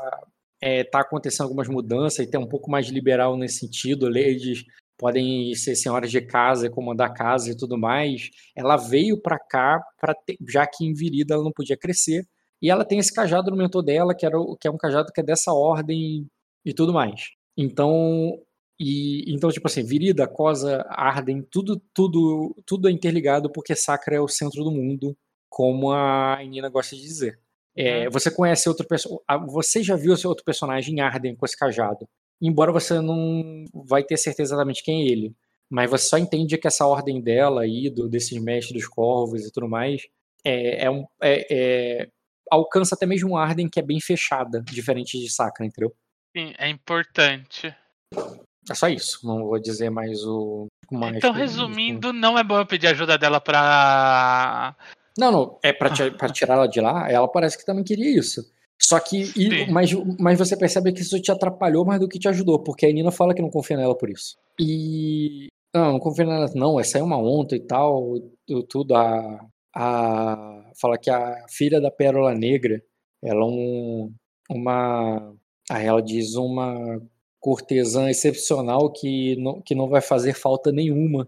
é, 0.61 0.83
tá 0.83 1.01
acontecendo 1.01 1.45
algumas 1.45 1.67
mudanças 1.67 2.19
e 2.19 2.29
tem 2.29 2.39
um 2.39 2.47
pouco 2.47 2.69
mais 2.69 2.87
liberal 2.87 3.35
nesse 3.35 3.59
sentido, 3.59 4.07
ladies 4.07 4.63
podem 5.01 5.55
ser 5.55 5.75
senhoras 5.75 6.11
de 6.11 6.21
casa, 6.21 6.69
comandar 6.69 7.11
casa 7.11 7.49
e 7.49 7.57
tudo 7.57 7.75
mais. 7.75 8.29
Ela 8.55 8.77
veio 8.77 9.19
para 9.19 9.39
cá 9.39 9.83
para 9.99 10.15
já 10.47 10.67
que 10.67 10.85
em 10.85 10.93
virida 10.93 11.33
ela 11.33 11.43
não 11.43 11.51
podia 11.51 11.75
crescer 11.75 12.23
e 12.61 12.69
ela 12.69 12.85
tem 12.85 12.99
esse 12.99 13.11
cajado 13.11 13.49
no 13.49 13.57
mentor 13.57 13.81
dela 13.81 14.13
que 14.13 14.27
era 14.27 14.37
que 14.59 14.67
é 14.67 14.71
um 14.71 14.77
cajado 14.77 15.11
que 15.11 15.19
é 15.19 15.23
dessa 15.23 15.51
ordem 15.51 16.27
e 16.63 16.71
tudo 16.71 16.93
mais. 16.93 17.31
Então 17.57 18.39
e 18.79 19.25
então 19.33 19.49
tipo 19.49 19.67
assim, 19.67 19.83
virida, 19.83 20.27
cosa, 20.27 20.85
arden, 20.89 21.41
tudo 21.49 21.81
tudo 21.95 22.55
tudo 22.63 22.87
é 22.87 22.91
interligado 22.91 23.51
porque 23.51 23.75
Sacra 23.75 24.15
é 24.15 24.21
o 24.21 24.27
centro 24.27 24.63
do 24.63 24.71
mundo, 24.71 25.17
como 25.49 25.91
a 25.91 26.37
Nina 26.43 26.69
gosta 26.69 26.95
de 26.95 27.01
dizer. 27.01 27.39
É, 27.75 28.09
você 28.09 28.29
conhece 28.29 28.67
outro 28.67 28.87
personagem. 28.87 29.23
Você 29.47 29.81
já 29.81 29.95
viu 29.95 30.13
outro 30.25 30.43
personagem 30.43 30.95
em 30.95 30.99
Arden 30.99 31.35
com 31.35 31.45
esse 31.45 31.57
cajado. 31.57 32.07
Embora 32.41 32.71
você 32.71 32.99
não 32.99 33.65
vai 33.73 34.03
ter 34.03 34.17
certeza 34.17 34.53
exatamente 34.53 34.83
quem 34.83 35.03
é 35.03 35.11
ele. 35.11 35.33
Mas 35.69 35.89
você 35.89 36.05
só 36.09 36.17
entende 36.17 36.57
que 36.57 36.67
essa 36.67 36.85
ordem 36.85 37.21
dela 37.21 37.61
aí, 37.61 37.89
do, 37.89 38.09
desses 38.09 38.37
mestres 38.41 38.81
dos 38.81 38.89
corvos 38.89 39.45
e 39.45 39.51
tudo 39.51 39.69
mais, 39.69 40.01
é, 40.43 40.85
é 40.85 40.91
um, 40.91 41.05
é- 41.21 41.47
é- 41.49 42.09
alcança 42.51 42.95
até 42.95 43.05
mesmo 43.05 43.37
Arden 43.37 43.69
que 43.69 43.79
é 43.79 43.83
bem 43.83 44.01
fechada, 44.01 44.61
diferente 44.69 45.17
de 45.17 45.29
Sacra, 45.31 45.65
entendeu? 45.65 45.95
Sim, 46.35 46.53
é 46.57 46.67
importante. 46.67 47.73
É 48.69 48.73
só 48.73 48.89
isso. 48.89 49.25
Não 49.25 49.45
vou 49.45 49.59
dizer 49.59 49.89
mais 49.89 50.23
o. 50.25 50.67
Mais 50.91 51.15
então, 51.15 51.31
resumindo, 51.31 52.11
não 52.11 52.37
é 52.37 52.43
bom 52.43 52.57
eu 52.57 52.65
pedir 52.65 52.87
ajuda 52.87 53.17
dela 53.17 53.39
pra. 53.39 54.75
Não, 55.21 55.31
não. 55.31 55.59
É 55.63 55.71
pra, 55.71 55.89
ti- 55.91 56.11
pra 56.11 56.29
tirar 56.29 56.55
ela 56.55 56.67
de 56.67 56.81
lá, 56.81 57.09
ela 57.09 57.27
parece 57.27 57.57
que 57.57 57.65
também 57.65 57.83
queria 57.83 58.17
isso. 58.17 58.41
Só 58.81 58.99
que. 58.99 59.31
e- 59.37 59.71
mas, 59.71 59.91
mas 60.19 60.39
você 60.39 60.57
percebe 60.57 60.91
que 60.91 61.01
isso 61.01 61.21
te 61.21 61.31
atrapalhou 61.31 61.85
mais 61.85 61.99
do 61.99 62.07
que 62.09 62.17
te 62.17 62.27
ajudou, 62.27 62.59
porque 62.63 62.85
a 62.87 62.91
Nina 62.91 63.11
fala 63.11 63.33
que 63.35 63.41
não 63.41 63.49
confia 63.51 63.77
nela 63.77 63.95
por 63.95 64.09
isso. 64.09 64.35
E. 64.59 65.47
Não, 65.73 65.93
não 65.93 65.99
confia 65.99 66.25
nela, 66.25 66.49
não. 66.55 66.79
Essa 66.79 66.97
é 66.97 67.03
uma 67.03 67.17
onta 67.17 67.55
e 67.55 67.59
tal. 67.59 68.15
tu- 68.47 68.63
Tudo. 68.63 68.95
A. 68.95 69.39
a 69.75 70.71
fala 70.81 70.97
que 70.97 71.09
a 71.09 71.45
filha 71.49 71.79
da 71.79 71.91
Pérola 71.91 72.33
Negra 72.33 72.81
ela 73.23 73.41
é 73.41 73.45
um, 73.45 74.11
uma, 74.49 75.33
aí 75.69 75.85
ela 75.85 76.01
diz 76.01 76.35
uma 76.35 76.99
cortesã 77.39 78.09
excepcional 78.09 78.91
que 78.91 79.35
não, 79.37 79.61
que 79.61 79.75
não 79.75 79.87
vai 79.87 80.01
fazer 80.01 80.33
falta 80.33 80.71
nenhuma 80.71 81.27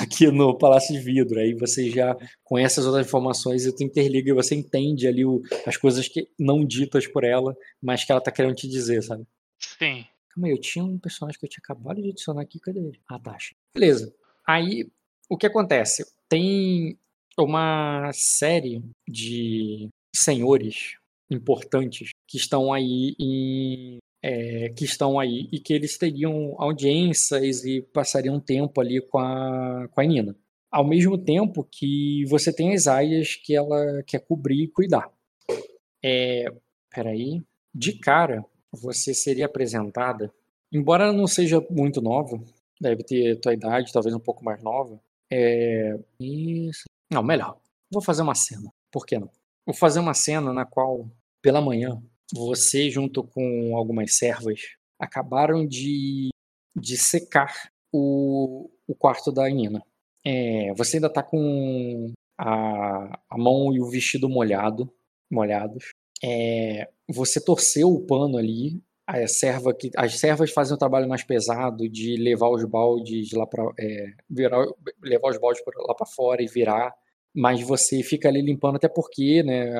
aqui 0.00 0.30
no 0.30 0.56
Palácio 0.56 0.94
de 0.94 1.00
Vidro. 1.00 1.38
Aí 1.38 1.54
você 1.54 1.90
já 1.90 2.16
conhece 2.42 2.80
as 2.80 2.86
outras 2.86 3.06
informações 3.06 3.66
e 3.66 3.74
tu 3.74 3.82
interliga 3.82 4.30
e 4.30 4.34
você 4.34 4.54
entende 4.54 5.06
ali 5.06 5.24
o, 5.24 5.42
as 5.66 5.76
coisas 5.76 6.08
que 6.08 6.28
não 6.38 6.64
ditas 6.64 7.06
por 7.06 7.24
ela, 7.24 7.56
mas 7.80 8.04
que 8.04 8.12
ela 8.12 8.20
tá 8.20 8.30
querendo 8.30 8.54
te 8.54 8.68
dizer, 8.68 9.02
sabe? 9.02 9.26
Sim. 9.58 10.06
Calma 10.30 10.48
aí, 10.48 10.52
eu 10.52 10.60
tinha 10.60 10.84
um 10.84 10.98
personagem 10.98 11.38
que 11.38 11.44
eu 11.44 11.50
tinha 11.50 11.62
acabado 11.62 12.00
de 12.00 12.10
adicionar 12.10 12.42
aqui, 12.42 12.58
cadê 12.58 12.80
ele? 12.80 13.00
Ah, 13.08 13.18
tá. 13.18 13.36
Beleza. 13.74 14.14
Aí, 14.46 14.90
o 15.28 15.36
que 15.36 15.46
acontece? 15.46 16.04
Tem 16.28 16.98
uma 17.38 18.10
série 18.14 18.82
de 19.06 19.88
senhores 20.14 20.96
importantes 21.30 22.10
que 22.26 22.36
estão 22.36 22.72
aí 22.72 23.14
em 23.18 23.98
é, 24.22 24.68
que 24.70 24.84
estão 24.84 25.18
aí 25.18 25.48
e 25.52 25.58
que 25.58 25.72
eles 25.74 25.98
teriam 25.98 26.54
audiências 26.58 27.64
e 27.64 27.82
passariam 27.82 28.38
tempo 28.38 28.80
ali 28.80 29.00
com 29.00 29.18
a, 29.18 29.88
com 29.90 30.00
a 30.00 30.04
Nina. 30.04 30.36
Ao 30.70 30.86
mesmo 30.86 31.18
tempo 31.18 31.66
que 31.70 32.24
você 32.26 32.52
tem 32.52 32.72
as 32.72 32.86
aias 32.86 33.34
que 33.34 33.54
ela 33.54 34.02
quer 34.06 34.20
cobrir 34.20 34.64
e 34.64 34.68
cuidar. 34.68 35.10
É, 36.02 36.46
peraí. 36.90 37.42
De 37.74 37.98
cara, 37.98 38.44
você 38.70 39.12
seria 39.14 39.46
apresentada, 39.46 40.32
embora 40.72 41.04
ela 41.04 41.12
não 41.12 41.26
seja 41.26 41.64
muito 41.70 42.00
nova, 42.00 42.42
deve 42.80 43.02
ter 43.02 43.40
tua 43.40 43.54
idade, 43.54 43.92
talvez 43.92 44.14
um 44.14 44.20
pouco 44.20 44.44
mais 44.44 44.62
nova. 44.62 45.00
É, 45.30 45.98
isso. 46.20 46.84
Não, 47.10 47.22
melhor. 47.22 47.58
Vou 47.90 48.02
fazer 48.02 48.22
uma 48.22 48.34
cena. 48.34 48.72
Por 48.90 49.06
que 49.06 49.18
não? 49.18 49.30
Vou 49.66 49.74
fazer 49.74 50.00
uma 50.00 50.14
cena 50.14 50.52
na 50.52 50.66
qual, 50.66 51.08
pela 51.40 51.60
manhã, 51.60 52.02
você, 52.32 52.90
junto 52.90 53.22
com 53.22 53.76
algumas 53.76 54.16
servas, 54.16 54.60
acabaram 54.98 55.66
de, 55.66 56.30
de 56.74 56.96
secar 56.96 57.70
o, 57.92 58.70
o 58.86 58.94
quarto 58.94 59.30
da 59.30 59.48
Nina. 59.48 59.82
É, 60.24 60.72
você 60.74 60.96
ainda 60.96 61.08
está 61.08 61.22
com 61.22 62.12
a, 62.38 63.20
a 63.28 63.38
mão 63.38 63.72
e 63.72 63.80
o 63.80 63.90
vestido 63.90 64.28
molhado, 64.28 64.92
molhados. 65.30 65.92
É, 66.24 66.88
você 67.08 67.40
torceu 67.40 67.88
o 67.92 68.06
pano 68.06 68.38
ali. 68.38 68.80
A 69.04 69.26
serva 69.26 69.74
que, 69.74 69.90
as 69.96 70.18
servas 70.18 70.52
fazem 70.52 70.74
o 70.74 70.78
trabalho 70.78 71.08
mais 71.08 71.24
pesado 71.24 71.88
de 71.88 72.16
levar 72.16 72.48
os 72.48 72.64
baldes 72.64 73.32
lá 73.32 73.44
para 73.46 73.64
é, 73.78 74.12
virar, 74.30 74.64
levar 75.02 75.30
os 75.30 75.38
baldes 75.38 75.60
lá 75.88 75.94
para 75.94 76.06
fora 76.06 76.42
e 76.42 76.46
virar. 76.46 76.94
Mas 77.34 77.60
você 77.62 78.02
fica 78.02 78.28
ali 78.28 78.40
limpando 78.40 78.76
até 78.76 78.88
porque, 78.88 79.42
né? 79.42 79.72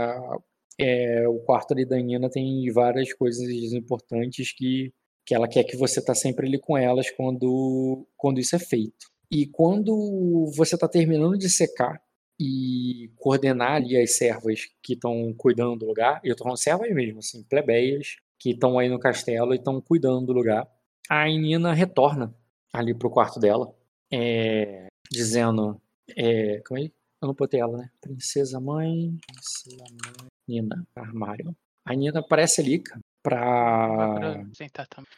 É, 0.83 1.29
o 1.29 1.39
quarto 1.41 1.73
ali 1.73 1.85
da 1.85 1.97
Nina 1.97 2.31
tem 2.31 2.71
várias 2.73 3.13
coisas 3.13 3.49
importantes 3.73 4.53
que, 4.53 4.93
que 5.25 5.35
ela 5.35 5.49
quer 5.49 5.65
que 5.65 5.77
você 5.77 6.03
tá 6.05 6.15
sempre 6.15 6.47
ali 6.47 6.59
com 6.59 6.77
elas 6.77 7.11
quando, 7.11 8.07
quando 8.17 8.41
isso 8.41 8.57
é 8.57 8.59
feito. 8.59 9.07
E 9.31 9.47
quando 9.47 10.51
você 10.55 10.75
está 10.75 10.87
terminando 10.89 11.39
de 11.39 11.49
secar 11.49 12.01
e 12.39 13.11
coordenar 13.17 13.77
ali 13.77 13.97
as 13.97 14.17
servas 14.17 14.61
que 14.83 14.95
estão 14.95 15.33
cuidando 15.37 15.77
do 15.77 15.87
lugar, 15.87 16.21
eu 16.25 16.37
tô 16.37 16.45
falando 16.45 16.59
servas 16.59 16.91
mesmo, 16.91 17.21
assim, 17.21 17.43
plebeias, 17.45 18.17
que 18.39 18.51
estão 18.51 18.79
aí 18.79 18.89
no 18.89 18.99
castelo 18.99 19.55
e 19.55 19.57
estão 19.57 19.81
cuidando 19.81 20.27
do 20.27 20.33
lugar, 20.33 20.69
a 21.09 21.27
Nina 21.27 21.73
retorna 21.73 22.35
ali 22.73 22.93
pro 22.93 23.11
quarto 23.11 23.39
dela, 23.39 23.73
é, 24.11 24.89
dizendo, 25.11 25.81
é, 26.17 26.61
como 26.67 26.81
é? 26.81 26.91
Eu 27.23 27.29
não 27.29 27.35
botei 27.35 27.61
ela, 27.61 27.79
né? 27.79 27.91
Princesa 28.01 28.59
mãe, 28.59 29.17
princesa 29.33 29.85
mãe, 29.93 30.27
Nina, 30.49 30.85
armário. 30.97 31.57
A 31.85 31.95
Nina 31.95 32.19
aparece 32.19 32.61
ali, 32.61 32.81
cara, 32.81 33.01
pra. 33.23 34.45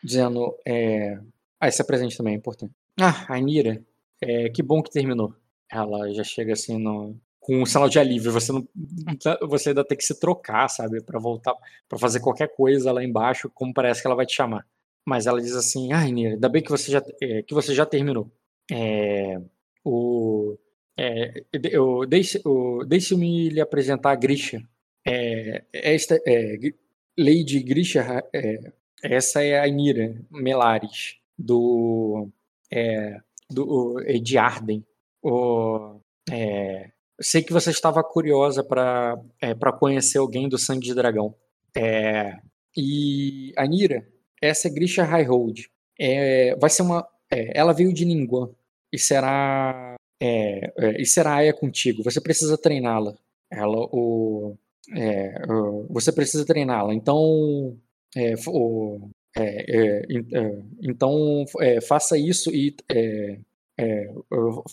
Dizendo. 0.03 0.55
É... 0.67 1.19
Ah, 1.59 1.69
esse 1.69 1.81
é 1.81 1.85
presente 1.85 2.17
também 2.17 2.35
é 2.35 2.37
importante. 2.37 2.75
Ah, 3.01 3.25
a 3.27 3.41
Nira, 3.41 3.83
é... 4.21 4.51
que 4.51 4.63
bom 4.63 4.83
que 4.83 4.91
terminou. 4.91 5.35
Ela 5.71 6.13
já 6.13 6.23
chega 6.23 6.53
assim 6.53 6.79
no... 6.79 7.17
com 7.41 7.63
um 7.63 7.67
sinal 7.67 7.89
de 7.89 7.99
alívio. 7.99 8.33
Você 8.33 8.53
não. 8.53 8.69
Você 9.49 9.71
ainda 9.71 9.83
tem 9.83 9.97
que 9.97 10.05
se 10.05 10.21
trocar, 10.21 10.69
sabe? 10.69 11.03
para 11.03 11.19
voltar. 11.19 11.55
para 11.89 11.99
fazer 11.99 12.21
qualquer 12.21 12.55
coisa 12.55 12.93
lá 12.93 13.03
embaixo, 13.03 13.51
como 13.55 13.73
parece 13.73 14.03
que 14.03 14.07
ela 14.07 14.17
vai 14.17 14.27
te 14.27 14.35
chamar. 14.35 14.67
Mas 15.07 15.27
ela 15.27 15.41
diz 15.41 15.57
assim: 15.57 15.91
Ah, 15.91 16.05
Nira, 16.05 16.35
ainda 16.35 16.51
bem 16.51 16.63
que 16.63 16.71
você 16.71 16.93
já, 16.93 17.03
é, 17.23 17.43
que 17.43 17.55
você 17.55 17.75
já 17.75 17.87
terminou. 17.87 18.31
É, 18.71 19.41
o, 19.83 20.57
é, 20.97 21.43
eu, 21.53 22.07
deixe, 22.07 22.41
deixe-me 22.87 23.49
lhe 23.49 23.61
apresentar 23.61 24.13
a 24.13 24.17
Grisha, 24.17 24.63
é, 25.07 25.65
esta 25.73 26.21
é, 26.27 26.57
Lady 27.19 27.63
Grisha, 27.63 28.25
é, 28.33 28.73
essa 29.03 29.43
é 29.43 29.59
a 29.59 29.69
Inira 29.69 30.17
Melares 30.31 31.17
do 31.39 32.29
é, 32.73 33.19
do 33.51 34.01
de 34.23 34.39
Arden. 34.39 34.85
O, 35.23 36.01
é, 36.31 36.91
sei 37.21 37.43
que 37.43 37.53
você 37.53 37.71
estava 37.71 38.03
curiosa 38.03 38.65
para 38.65 39.21
é, 39.41 39.55
conhecer 39.79 40.19
alguém 40.19 40.49
do 40.49 40.59
Sangue 40.59 40.87
de 40.87 40.95
Dragão. 40.95 41.35
É, 41.77 42.39
e 42.77 43.53
a 43.57 43.67
Nira, 43.67 44.07
essa 44.41 44.69
é 44.69 44.71
Grisha 44.71 45.05
Highhold. 45.05 45.71
É, 45.99 46.57
vai 46.57 46.71
ser 46.71 46.83
uma, 46.83 47.07
é, 47.31 47.59
ela 47.59 47.73
veio 47.73 47.93
de 47.93 48.05
Ningguan 48.05 48.51
e 48.93 48.99
será 48.99 49.94
é, 50.25 50.73
é, 50.79 51.03
e 51.03 51.21
Aya 51.21 51.53
contigo. 51.53 52.03
Você 52.03 52.19
precisa 52.19 52.57
treiná-la. 52.57 53.15
Ela, 53.51 53.77
o, 53.93 54.57
é, 54.97 55.43
você 55.91 56.11
precisa 56.11 56.47
treiná-la. 56.47 56.95
Então, 56.95 57.77
é, 58.17 58.35
o, 58.47 59.11
é, 59.37 60.01
é 60.01 60.03
então 60.83 61.45
faça 61.87 62.17
isso 62.17 62.51
e 62.55 62.75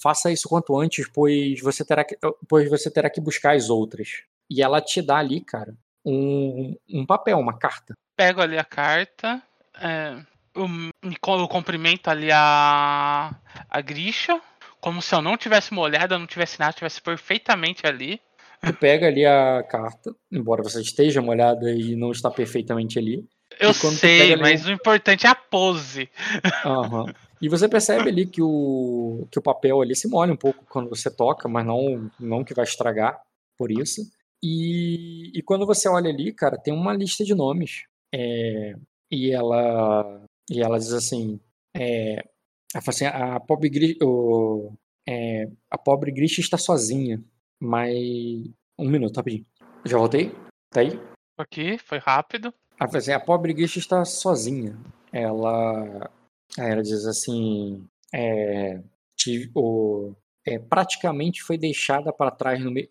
faça 0.02 0.32
isso 0.32 0.48
quanto 0.48 0.80
antes, 0.80 1.08
pois 1.14 1.60
você 1.60 1.84
terá 1.84 2.06
que, 2.06 2.18
pois 2.48 2.70
você 2.70 2.90
terá 2.90 3.10
que 3.10 3.20
buscar 3.20 3.56
as 3.56 3.70
outras. 3.70 4.24
E 4.50 4.62
ela 4.62 4.80
te 4.80 5.02
dá 5.02 5.18
ali, 5.18 5.42
cara, 5.42 5.76
um, 6.06 6.76
um 6.90 7.06
papel, 7.06 7.38
uma 7.40 7.58
carta. 7.58 7.94
Pego 8.16 8.42
ali 8.42 8.58
a 8.58 8.64
carta, 8.64 9.42
eu, 10.56 10.68
eu 11.40 11.48
cumprimento 11.48 12.10
ali 12.10 12.30
a, 12.32 13.36
a 13.70 13.82
Grisha, 13.82 14.40
como 14.82 15.02
se 15.02 15.14
eu 15.14 15.22
não 15.22 15.38
tivesse 15.38 15.74
molhado, 15.74 16.16
eu 16.16 16.20
não 16.20 16.28
tivesse 16.28 16.60
nada, 16.60 16.74
tivesse 16.74 17.02
perfeitamente 17.02 17.86
ali. 17.88 18.20
Tu 18.66 18.74
pega 18.74 19.08
ali 19.08 19.26
a 19.26 19.64
carta, 19.64 20.14
embora 20.32 20.62
você 20.62 20.82
esteja 20.82 21.22
molhada 21.22 21.72
e 21.72 21.96
não 21.96 22.12
está 22.12 22.30
perfeitamente 22.30 23.00
ali. 23.00 23.26
Eu 23.60 23.74
sei, 23.74 24.36
mas 24.36 24.66
o 24.66 24.72
importante 24.72 25.26
é 25.26 25.30
a 25.30 25.36
pose. 25.36 26.10
Uhum. 26.66 27.06
E 27.42 27.50
você 27.50 27.68
percebe 27.68 28.10
ali 28.10 28.26
que 28.26 28.42
o, 28.42 29.28
que 29.32 29.40
o 29.40 29.42
papel 29.42 29.82
ali 29.82 29.96
se 29.96 30.08
molha 30.08 30.32
um 30.32 30.38
pouco 30.38 30.64
quando 30.70 30.90
você 30.90 31.10
toca, 31.10 31.50
mas 31.50 31.66
não, 31.66 32.10
não 32.20 32.44
que 32.44 32.54
vai 32.54 32.64
estragar 32.64 33.20
por 33.58 33.72
isso. 33.72 34.02
E, 34.44 35.32
e 35.38 35.42
quando 35.42 35.66
você 35.66 35.90
olha 35.90 36.10
ali, 36.10 36.32
cara, 36.32 36.58
tem 36.58 36.74
uma 36.74 36.94
lista 36.94 37.24
de 37.24 37.34
nomes. 37.34 37.84
É, 38.14 38.76
e 39.12 39.32
ela 39.32 40.24
e 40.50 40.62
ela 40.62 40.78
diz 40.78 40.94
assim, 40.94 41.40
é, 41.76 42.24
fala 42.80 42.90
assim 42.90 43.06
a 43.06 43.40
pobre 43.40 43.98
o, 44.02 44.72
é, 45.08 45.50
a 45.70 45.78
pobre 45.78 46.12
Grisha 46.12 46.42
está 46.42 46.58
sozinha. 46.58 47.24
Mas. 47.60 47.96
Um 48.78 48.90
minuto, 48.90 49.18
rapidinho. 49.18 49.46
Já 49.86 49.98
voltei? 49.98 50.32
Tá 50.72 50.82
aí? 50.82 51.00
Aqui, 51.38 51.78
foi 51.78 51.98
rápido. 51.98 52.54
Ah, 52.80 52.86
assim, 52.86 53.12
a 53.12 53.20
pobre 53.20 53.54
Guicha 53.54 53.80
está 53.80 54.04
sozinha. 54.06 54.78
Ela. 55.12 56.10
Ela 56.58 56.82
diz 56.82 57.06
assim. 57.06 57.88
É, 58.14 58.82
tive, 59.16 59.52
o, 59.56 60.14
é, 60.46 60.58
praticamente 60.58 61.44
foi 61.44 61.58
deixada 61.58 62.12
para 62.12 62.32
trás, 62.32 62.62
no 62.62 62.72
meio, 62.72 62.90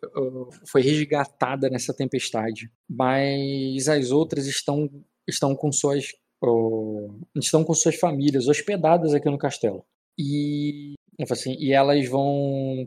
foi 0.67 0.83
resgatada 0.83 1.69
nessa 1.69 1.93
tempestade. 1.93 2.71
Mas 2.89 3.89
as 3.89 4.11
outras 4.13 4.47
estão, 4.47 4.89
estão 5.27 5.55
com 5.55 5.73
suas 5.73 6.13
estão 7.37 7.65
com 7.65 7.75
suas 7.75 7.97
famílias 7.97 8.49
hospedadas 8.49 9.15
aqui 9.15 9.29
no 9.29 9.39
castelo. 9.39 9.85
E, 10.19 10.95
assim, 11.31 11.57
e 11.59 11.73
elas 11.73 12.07
vão 12.09 12.87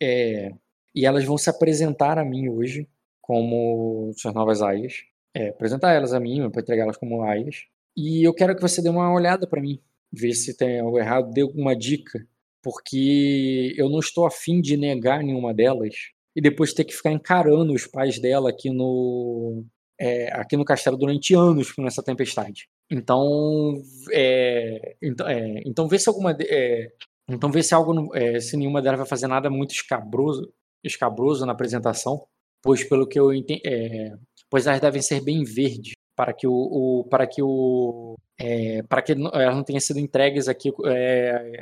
é, 0.00 0.52
e 0.94 1.06
elas 1.06 1.24
vão 1.24 1.38
se 1.38 1.50
apresentar 1.50 2.18
a 2.18 2.24
mim 2.24 2.48
hoje 2.48 2.88
como 3.20 4.12
suas 4.16 4.34
novas 4.34 4.62
aias. 4.62 4.94
É, 5.34 5.50
apresentar 5.50 5.92
elas 5.92 6.12
a 6.12 6.20
mim, 6.20 6.50
para 6.50 6.62
entregá-las 6.62 6.96
como 6.96 7.22
aias. 7.22 7.66
E 7.96 8.26
eu 8.26 8.34
quero 8.34 8.54
que 8.56 8.62
você 8.62 8.80
dê 8.80 8.88
uma 8.88 9.12
olhada 9.12 9.46
para 9.46 9.60
mim, 9.60 9.80
ver 10.12 10.32
se 10.32 10.56
tem 10.56 10.80
algo 10.80 10.98
errado, 10.98 11.32
dê 11.32 11.42
alguma 11.42 11.76
dica, 11.76 12.26
porque 12.62 13.74
eu 13.76 13.88
não 13.88 13.98
estou 13.98 14.26
afim 14.26 14.60
de 14.60 14.76
negar 14.76 15.22
nenhuma 15.22 15.52
delas 15.52 15.94
e 16.34 16.40
depois 16.40 16.72
ter 16.72 16.84
que 16.84 16.94
ficar 16.94 17.12
encarando 17.12 17.72
os 17.72 17.86
pais 17.86 18.20
dela 18.20 18.50
aqui 18.50 18.70
no 18.70 19.64
é, 20.00 20.32
aqui 20.32 20.56
no 20.56 20.64
castelo 20.64 20.96
durante 20.96 21.34
anos 21.34 21.72
nessa 21.78 22.02
tempestade. 22.02 22.68
Então, 22.90 23.74
é, 24.12 24.96
então, 25.02 25.28
é, 25.28 25.62
então 25.66 25.88
vê 25.88 25.98
se 25.98 26.08
alguma 26.08 26.36
é, 26.40 26.90
então 27.28 27.50
vê 27.50 27.62
se 27.62 27.74
algo 27.74 28.14
é, 28.14 28.40
se 28.40 28.56
nenhuma 28.56 28.80
delas 28.80 28.98
vai 28.98 29.08
fazer 29.08 29.26
nada 29.26 29.50
muito 29.50 29.72
escabroso 29.72 30.52
escabroso 30.82 31.44
na 31.44 31.52
apresentação, 31.52 32.24
pois 32.62 32.84
pelo 32.84 33.06
que 33.06 33.18
eu 33.18 33.34
entendi, 33.34 33.60
é, 33.66 34.14
pois 34.48 34.66
elas 34.66 34.80
devem 34.80 35.02
ser 35.02 35.20
bem 35.20 35.42
verdes 35.44 35.94
para 36.16 36.32
que 36.32 36.46
o, 36.46 36.52
o 36.52 37.04
para 37.08 37.26
que 37.26 37.42
o 37.42 38.14
é, 38.40 38.82
para 38.84 39.02
que 39.02 39.12
elas 39.12 39.54
não 39.54 39.64
tenham 39.64 39.80
sido 39.80 39.98
entregues 39.98 40.48
aqui 40.48 40.70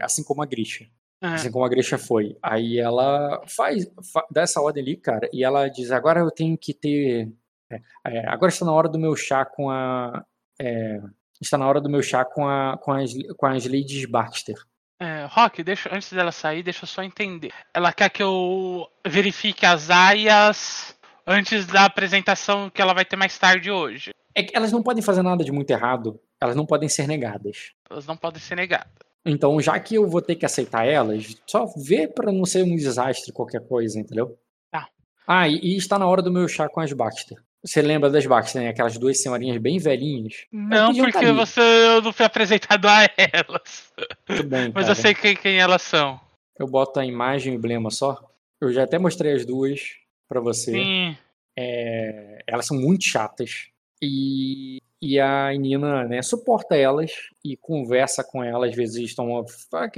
assim 0.01 0.23
como 0.23 0.43
a 0.43 0.47
Grisha. 0.47 0.87
Uhum. 1.23 1.33
Assim 1.33 1.51
como 1.51 1.65
a 1.65 1.69
Grisha 1.69 1.99
foi. 1.99 2.37
Aí 2.43 2.79
ela 2.79 3.43
faz, 3.47 3.91
faz 4.13 4.27
dá 4.31 4.43
essa 4.43 4.61
ordem 4.61 4.83
ali, 4.83 4.97
cara, 4.97 5.29
e 5.33 5.43
ela 5.43 5.69
diz: 5.69 5.91
agora 5.91 6.21
eu 6.21 6.31
tenho 6.31 6.57
que 6.59 6.75
ter. 6.75 7.33
É, 7.71 7.81
é 8.05 8.29
agora 8.29 8.51
está 8.51 8.65
na 8.65 8.73
hora 8.73 8.89
do 8.89 8.99
meu 8.99 9.15
chá 9.17 9.45
com 9.45 9.71
a. 9.71 10.25
É, 10.61 11.01
está 11.41 11.59
na 11.59 11.67
hora 11.67 11.81
do 11.81 11.91
meu 11.91 12.03
chá 12.03 12.25
com, 12.25 12.49
a, 12.49 12.79
com, 12.79 12.93
as, 12.93 13.13
com 13.37 13.47
as 13.47 13.65
Ladies 13.65 14.07
Baxter. 14.07 14.57
É, 14.99 15.27
Rock, 15.29 15.63
deixa, 15.63 15.95
antes 15.95 16.11
dela 16.13 16.33
sair, 16.33 16.63
deixa 16.63 16.85
eu 16.85 16.89
só 16.89 17.03
entender. 17.03 17.53
Ela 17.75 17.93
quer 17.93 18.09
que 18.09 18.23
eu 18.23 18.87
verifique 19.07 19.67
as 19.67 19.91
aias 19.91 20.97
antes 21.27 21.67
da 21.67 21.85
apresentação 21.85 22.71
que 22.71 22.81
ela 22.81 22.95
vai 22.95 23.05
ter 23.05 23.17
mais 23.17 23.39
tarde 23.39 23.71
hoje. 23.71 24.13
É 24.35 24.43
que 24.43 24.57
elas 24.57 24.73
não 24.73 24.83
podem 24.83 25.03
fazer 25.03 25.23
nada 25.23 25.45
de 25.45 25.53
muito 25.53 25.71
errado. 25.71 26.19
Elas 26.41 26.57
não 26.57 26.65
podem 26.65 26.89
ser 26.89 27.07
negadas. 27.07 27.73
Elas 27.91 28.07
não 28.07 28.17
podem 28.17 28.41
ser 28.41 28.55
negadas. 28.55 28.93
Então, 29.25 29.61
já 29.61 29.79
que 29.81 29.97
eu 29.97 30.09
vou 30.09 30.23
ter 30.23 30.37
que 30.37 30.47
aceitar 30.47 30.87
elas, 30.87 31.35
só 31.47 31.67
vê 31.77 32.07
para 32.07 32.31
não 32.31 32.45
ser 32.45 32.63
um 32.63 32.77
desastre 32.77 33.33
qualquer 33.33 33.67
coisa, 33.67 33.99
entendeu? 33.99 34.39
Tá. 34.71 34.89
Ah, 35.27 35.49
e, 35.49 35.57
e, 35.57 35.77
está 35.77 35.99
na 35.99 36.07
hora 36.07 36.23
do 36.23 36.31
meu 36.31 36.47
chá 36.47 36.69
com 36.69 36.81
as 36.81 36.93
Baxter. 36.93 37.37
Você 37.67 37.83
lembra 37.83 38.09
das 38.09 38.25
Baxter, 38.25 38.63
né? 38.63 38.69
Aquelas 38.69 38.97
duas 38.97 39.21
senhorinhas 39.21 39.59
bem 39.59 39.79
velhinhas? 39.79 40.47
Não, 40.53 40.95
porque 40.95 41.33
você 41.33 41.61
eu 41.61 42.01
não 42.01 42.13
fui 42.13 42.25
apresentado 42.25 42.87
a 42.87 43.03
elas. 43.19 43.93
Tudo 44.25 44.45
bem, 44.45 44.71
Mas 44.73 44.89
eu 44.89 44.95
sei 44.95 45.15
quem, 45.15 45.35
quem 45.35 45.59
elas 45.59 45.83
são. 45.83 46.21
Eu 46.59 46.69
boto 46.69 47.01
a 47.01 47.05
imagem 47.05 47.53
e 47.53 47.57
o 47.57 47.59
emblema 47.59 47.91
só. 47.91 48.19
Eu 48.61 48.73
já 48.73 48.85
até 48.85 48.99
mostrei 48.99 49.33
as 49.33 49.45
duas 49.45 49.81
para 50.29 50.41
você. 50.41 50.73
Sim. 50.73 51.17
É, 51.59 52.39
elas 52.47 52.67
são 52.67 52.79
muito 52.79 53.05
chatas. 53.05 53.69
E, 54.01 54.79
e 55.03 55.19
a 55.19 55.51
Nina, 55.53 56.05
né, 56.05 56.23
suporta 56.23 56.77
elas 56.77 57.11
e 57.45 57.57
conversa 57.57 58.23
com 58.23 58.45
elas, 58.45 58.71
às 58.71 58.77
vezes 58.77 58.97
estão 58.99 59.45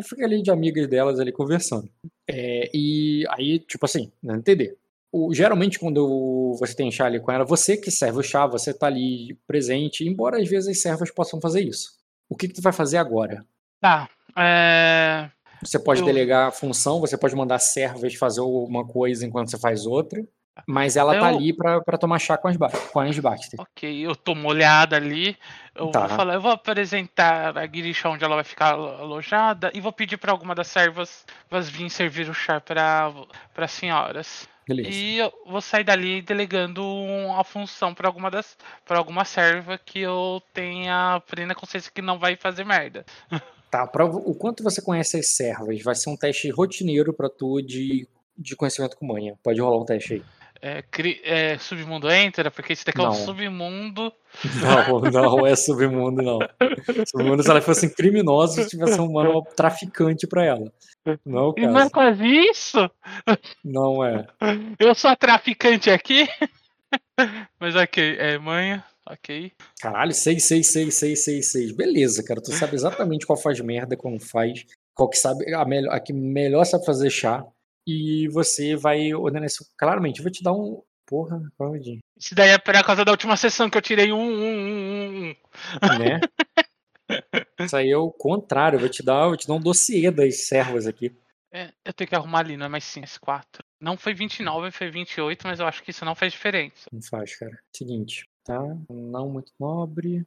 fica 0.02 0.24
ali 0.24 0.40
de 0.40 0.50
amigas 0.50 0.88
delas 0.88 1.20
ali 1.20 1.32
conversando. 1.32 1.90
É, 2.26 2.70
e 2.72 3.24
aí, 3.30 3.58
tipo 3.58 3.84
assim, 3.84 4.10
não 4.22 4.36
entender. 4.36 4.78
O, 5.10 5.32
geralmente, 5.32 5.78
quando 5.78 6.56
você 6.58 6.74
tem 6.74 6.90
chá 6.90 7.06
ali 7.06 7.18
com 7.18 7.32
ela, 7.32 7.44
você 7.44 7.76
que 7.76 7.90
serve 7.90 8.18
o 8.18 8.22
chá, 8.22 8.46
você 8.46 8.74
tá 8.74 8.86
ali 8.86 9.38
presente, 9.46 10.06
embora 10.06 10.38
às 10.38 10.48
vezes 10.48 10.68
as 10.68 10.82
servas 10.82 11.10
possam 11.10 11.40
fazer 11.40 11.62
isso. 11.62 11.92
O 12.28 12.36
que, 12.36 12.48
que 12.48 12.54
tu 12.54 12.62
vai 12.62 12.72
fazer 12.72 12.98
agora? 12.98 13.44
Tá. 13.80 14.08
É... 14.36 15.30
Você 15.62 15.78
pode 15.78 16.00
Eu... 16.00 16.06
delegar 16.06 16.48
a 16.48 16.52
função, 16.52 17.00
você 17.00 17.16
pode 17.16 17.34
mandar 17.34 17.58
servas 17.58 18.14
fazer 18.14 18.42
uma 18.42 18.86
coisa 18.86 19.26
enquanto 19.26 19.50
você 19.50 19.58
faz 19.58 19.86
outra. 19.86 20.22
Mas 20.66 20.96
ela 20.96 21.14
eu... 21.14 21.20
tá 21.20 21.28
ali 21.28 21.52
pra 21.52 21.98
tomar 21.98 22.18
chá 22.18 22.36
com 22.36 22.48
as, 22.48 22.56
com 22.92 23.00
as 23.00 23.18
Baxter. 23.18 23.60
Ok, 23.60 24.06
eu 24.06 24.14
tô 24.14 24.34
molhada 24.34 24.96
ali. 24.96 25.36
Eu 25.74 25.88
tá. 25.88 26.06
vou 26.06 26.16
falar, 26.16 26.34
eu 26.34 26.40
vou 26.40 26.50
apresentar 26.50 27.56
a 27.56 27.66
Guirixa 27.66 28.08
onde 28.08 28.24
ela 28.24 28.34
vai 28.34 28.44
ficar 28.44 28.72
alojada 28.72 29.70
e 29.72 29.80
vou 29.80 29.92
pedir 29.92 30.16
para 30.16 30.32
alguma 30.32 30.54
das 30.54 30.66
servas 30.66 31.24
vir 31.70 31.88
servir 31.90 32.28
o 32.28 32.34
chá 32.34 32.60
para 32.60 33.14
as 33.56 33.70
senhoras. 33.70 34.48
Beleza. 34.68 34.90
E 34.90 35.16
eu 35.16 35.32
vou 35.46 35.62
sair 35.62 35.82
dali 35.82 36.20
delegando 36.20 36.82
a 37.38 37.42
função 37.42 37.94
para 37.94 38.06
alguma 38.06 38.30
das 38.30 38.54
para 38.84 38.98
alguma 38.98 39.24
serva 39.24 39.78
que 39.78 40.00
eu 40.00 40.42
tenha 40.52 41.22
plena 41.26 41.54
consciência 41.54 41.90
que 41.90 42.02
não 42.02 42.18
vai 42.18 42.36
fazer 42.36 42.64
merda. 42.64 43.06
Tá, 43.70 43.86
pra, 43.86 44.02
o 44.06 44.34
quanto 44.34 44.62
você 44.62 44.80
conhece 44.80 45.18
as 45.18 45.36
servas, 45.36 45.82
vai 45.82 45.94
ser 45.94 46.08
um 46.08 46.16
teste 46.16 46.48
rotineiro 46.48 47.12
para 47.12 47.28
tu 47.28 47.60
de, 47.60 48.08
de 48.34 48.56
conhecimento 48.56 48.96
com 48.96 49.04
manha. 49.04 49.38
Pode 49.42 49.60
rolar 49.60 49.82
um 49.82 49.84
teste 49.84 50.14
aí. 50.14 50.24
É, 50.60 50.82
é, 51.24 51.58
submundo 51.58 52.10
entra, 52.10 52.50
porque 52.50 52.72
esse 52.72 52.84
daqui 52.84 52.98
não. 52.98 53.06
é 53.06 53.08
o 53.10 53.14
submundo. 53.14 54.12
Não, 54.60 55.00
não 55.00 55.46
é 55.46 55.54
submundo, 55.54 56.22
não. 56.22 56.38
Submundo, 57.06 57.42
se 57.42 57.50
ela 57.50 57.60
fosse 57.60 57.94
criminosa, 57.94 58.62
se 58.62 58.68
tivesse 58.68 59.00
um 59.00 59.12
mano 59.12 59.42
traficante 59.56 60.26
pra 60.26 60.44
ela. 60.44 60.72
Não 61.24 61.38
é 61.38 61.42
o 61.42 61.54
caso. 61.54 61.68
Não 61.68 61.80
é 61.80 61.90
quase 61.90 62.26
isso? 62.26 62.90
Não 63.64 64.04
é. 64.04 64.26
Eu 64.78 64.94
sou 64.94 65.10
a 65.10 65.16
traficante 65.16 65.90
aqui? 65.90 66.28
Mas 67.58 67.74
ok, 67.76 68.16
é 68.18 68.38
manha, 68.38 68.84
ok. 69.06 69.52
Caralho, 69.80 70.12
6, 70.12 70.44
6, 70.44 70.66
6, 70.66 70.94
6, 70.94 71.24
6, 71.24 71.52
6. 71.52 71.72
Beleza, 71.72 72.22
cara. 72.22 72.40
Tu 72.40 72.52
sabe 72.52 72.74
exatamente 72.74 73.26
qual 73.26 73.38
faz 73.38 73.60
merda, 73.60 73.96
como 73.96 74.18
faz. 74.20 74.64
Qual 74.94 75.08
que 75.08 75.16
sabe. 75.16 75.52
A, 75.54 75.64
melhor, 75.64 75.94
a 75.94 76.00
que 76.00 76.12
melhor 76.12 76.64
sabe 76.64 76.84
fazer 76.84 77.10
chá 77.10 77.44
e 77.88 78.28
você 78.28 78.76
vai 78.76 79.14
ordenar 79.14 79.46
isso 79.46 79.64
claramente. 79.78 80.18
Eu 80.18 80.24
vou 80.24 80.30
te 80.30 80.42
dar 80.42 80.52
um. 80.52 80.82
Porra, 81.06 81.40
Claudinho. 81.56 82.00
Isso 82.18 82.34
daí 82.34 82.50
é 82.50 82.58
por 82.58 82.74
causa 82.84 83.02
da 83.02 83.10
última 83.10 83.34
sessão 83.34 83.70
que 83.70 83.78
eu 83.78 83.82
tirei 83.82 84.12
um, 84.12 84.20
um, 84.20 84.44
um, 84.44 85.28
um. 85.30 85.98
Né? 85.98 86.20
isso 87.60 87.74
aí 87.74 87.90
é 87.90 87.96
o 87.96 88.10
contrário. 88.10 88.76
Eu 88.76 88.80
vou 88.80 88.90
te 88.90 89.02
dar, 89.02 89.26
vou 89.26 89.36
te 89.36 89.48
dar 89.48 89.54
um 89.54 89.60
dossiê 89.60 90.10
das 90.10 90.46
servas 90.46 90.86
aqui. 90.86 91.16
É, 91.50 91.72
eu 91.82 91.94
tenho 91.94 92.08
que 92.08 92.14
arrumar 92.14 92.40
ali, 92.40 92.58
não 92.58 92.66
é 92.66 92.68
mais 92.68 92.84
5, 92.84 93.06
é 93.06 93.18
4. 93.18 93.64
Não 93.80 93.96
foi 93.96 94.12
29, 94.12 94.70
foi 94.70 94.90
28, 94.90 95.46
mas 95.46 95.60
eu 95.60 95.66
acho 95.66 95.82
que 95.82 95.92
isso 95.92 96.04
não 96.04 96.14
faz 96.14 96.32
diferença. 96.34 96.84
Não 96.92 97.00
faz, 97.00 97.38
cara. 97.38 97.58
Seguinte, 97.74 98.28
tá? 98.44 98.60
Não 98.90 99.30
muito 99.30 99.50
nobre. 99.58 100.26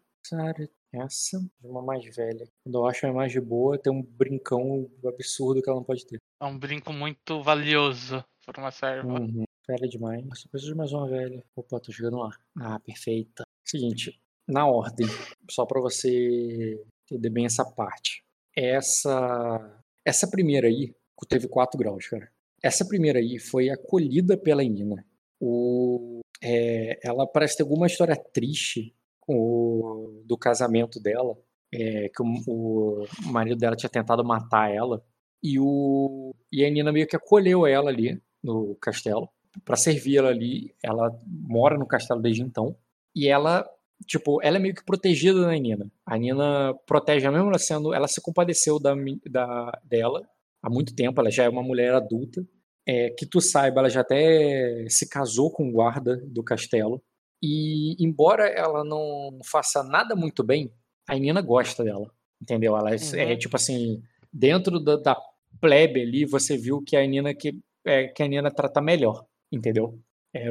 Essa, 0.94 1.40
uma 1.64 1.82
mais 1.82 2.04
velha. 2.16 2.46
Quando 2.64 2.76
eu 2.76 2.86
acho 2.86 3.08
a 3.08 3.14
mais 3.14 3.32
de 3.32 3.40
boa, 3.40 3.78
tem 3.78 3.92
um 3.92 4.04
brincão 4.04 4.90
absurdo 5.06 5.62
que 5.62 5.70
ela 5.70 5.80
não 5.80 5.86
pode 5.86 6.06
ter. 6.06 6.18
É 6.42 6.46
um 6.46 6.58
brinco 6.58 6.92
muito 6.92 7.42
valioso 7.42 8.24
por 8.46 8.58
uma 8.58 8.72
serva. 8.72 9.08
Uhum. 9.08 9.44
Velha 9.68 9.88
demais. 9.88 10.26
Só 10.36 10.50
preciso 10.50 10.74
de 10.74 10.78
mais 10.78 10.92
uma 10.92 11.08
velha. 11.08 11.44
Opa, 11.56 11.80
tô 11.80 11.92
chegando 11.92 12.18
lá. 12.18 12.30
Ah, 12.60 12.80
perfeita. 12.80 13.44
Seguinte, 13.66 14.20
na 14.48 14.68
ordem, 14.68 15.08
só 15.50 15.66
para 15.66 15.80
você 15.80 16.84
entender 17.10 17.30
bem 17.30 17.46
essa 17.46 17.64
parte. 17.64 18.24
Essa 18.56 19.82
essa 20.06 20.28
primeira 20.30 20.68
aí 20.68 20.94
teve 21.30 21.48
4 21.48 21.78
graus, 21.78 22.08
cara. 22.08 22.30
Essa 22.62 22.86
primeira 22.86 23.20
aí 23.20 23.40
foi 23.40 23.70
acolhida 23.70 24.38
pela 24.38 24.64
Nina. 24.64 25.06
O, 25.40 26.22
é, 26.44 27.00
ela 27.04 27.28
parece 27.28 27.58
ter 27.58 27.64
alguma 27.64 27.88
história 27.88 28.16
triste 28.16 28.96
o, 29.28 30.24
do 30.26 30.38
casamento 30.38 31.00
dela, 31.00 31.36
é, 31.74 32.10
que 32.10 32.22
o, 32.22 32.26
o, 32.48 33.06
marido 33.32 33.58
dela 33.58 33.76
tinha 33.76 33.90
tentado 33.90 34.24
matar 34.24 34.70
ela, 34.72 35.04
e, 35.44 35.60
o, 35.60 36.36
e 36.52 36.66
a 36.66 36.70
Nina 36.70 36.92
meio 36.92 37.08
que 37.08 37.16
acolheu 37.16 37.66
ela 37.66 37.90
ali 37.90 38.22
no 38.44 38.76
castelo 38.76 39.30
para 39.66 39.76
servir 39.76 40.18
ela 40.18 40.30
ali. 40.30 40.74
Ela 40.84 41.12
mora 41.26 41.78
no 41.78 41.88
castelo 41.88 42.22
desde 42.22 42.44
então, 42.44 42.76
e 43.16 43.28
ela 43.28 43.68
tipo, 44.08 44.42
ela 44.42 44.58
é 44.58 44.60
meio 44.60 44.76
que 44.76 44.84
protegida 44.84 45.42
da 45.42 45.52
Nina. 45.52 45.92
A 46.06 46.18
Nina 46.18 46.74
protege, 46.86 47.30
mesmo 47.30 47.50
ela 47.50 47.60
sendo, 47.60 47.94
ela 47.94 48.08
se 48.08 48.22
compadeceu 48.22 48.80
da, 48.80 48.94
da 49.30 49.80
dela 49.84 50.28
há 50.62 50.70
muito 50.70 50.96
tempo, 50.96 51.20
ela 51.20 51.32
já 51.32 51.44
é 51.44 51.50
uma 51.50 51.64
mulher 51.64 51.94
adulta. 51.94 52.46
É, 52.88 53.12
que 53.12 53.28
tu 53.28 53.40
saiba, 53.40 53.80
ela 53.80 53.90
já 53.90 54.02
até 54.02 54.86
se 54.90 55.08
casou 55.08 55.52
com 55.52 55.70
o 55.70 55.72
guarda 55.72 56.18
do 56.26 56.44
castelo. 56.44 57.02
E 57.42 57.96
embora 58.04 58.48
ela 58.48 58.84
não 58.84 59.40
faça 59.44 59.84
nada 59.84 60.16
muito 60.16 60.44
bem, 60.44 60.72
a 61.08 61.16
Nina 61.16 61.42
gosta 61.42 61.84
dela. 61.84 62.12
Entendeu? 62.42 62.76
Ela 62.76 62.92
é, 62.92 62.96
uhum. 62.96 63.20
é 63.20 63.36
tipo 63.36 63.56
assim, 63.56 64.02
dentro 64.32 64.80
da, 64.80 64.98
da, 64.98 65.18
plebe 65.60 66.02
ali, 66.02 66.26
você 66.26 66.58
viu 66.58 66.82
que 66.82 66.96
a 66.96 67.06
Nina 67.06 67.34
que, 67.36 67.54
é, 67.86 68.08
que 68.08 68.24
a 68.24 68.28
Nina 68.28 68.50
trata 68.50 68.82
melhor. 68.82 69.26
Entendeu? 69.52 70.00
É, 70.34 70.50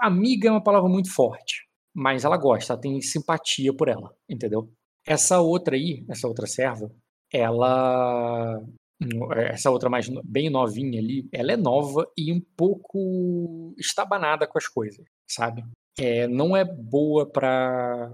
amiga 0.00 0.48
é 0.48 0.50
uma 0.50 0.62
palavra 0.62 0.88
muito 0.88 1.12
forte, 1.12 1.66
mas 1.94 2.24
ela 2.24 2.36
gosta, 2.36 2.74
ela 2.74 2.80
tem 2.80 3.00
simpatia 3.00 3.74
por 3.74 3.88
ela, 3.88 4.14
entendeu? 4.28 4.70
Essa 5.06 5.40
outra 5.40 5.74
aí, 5.74 6.04
essa 6.08 6.28
outra 6.28 6.46
serva, 6.46 6.90
ela 7.32 8.62
essa 9.50 9.70
outra 9.70 9.90
mais 9.90 10.08
bem 10.22 10.48
novinha 10.48 11.00
ali, 11.00 11.28
ela 11.32 11.52
é 11.52 11.56
nova 11.56 12.06
e 12.16 12.32
um 12.32 12.40
pouco 12.56 13.74
estabanada 13.78 14.46
com 14.46 14.58
as 14.58 14.68
coisas, 14.68 15.04
sabe? 15.26 15.64
É, 15.98 16.26
não 16.26 16.56
é 16.56 16.64
boa 16.64 17.26
para 17.26 18.12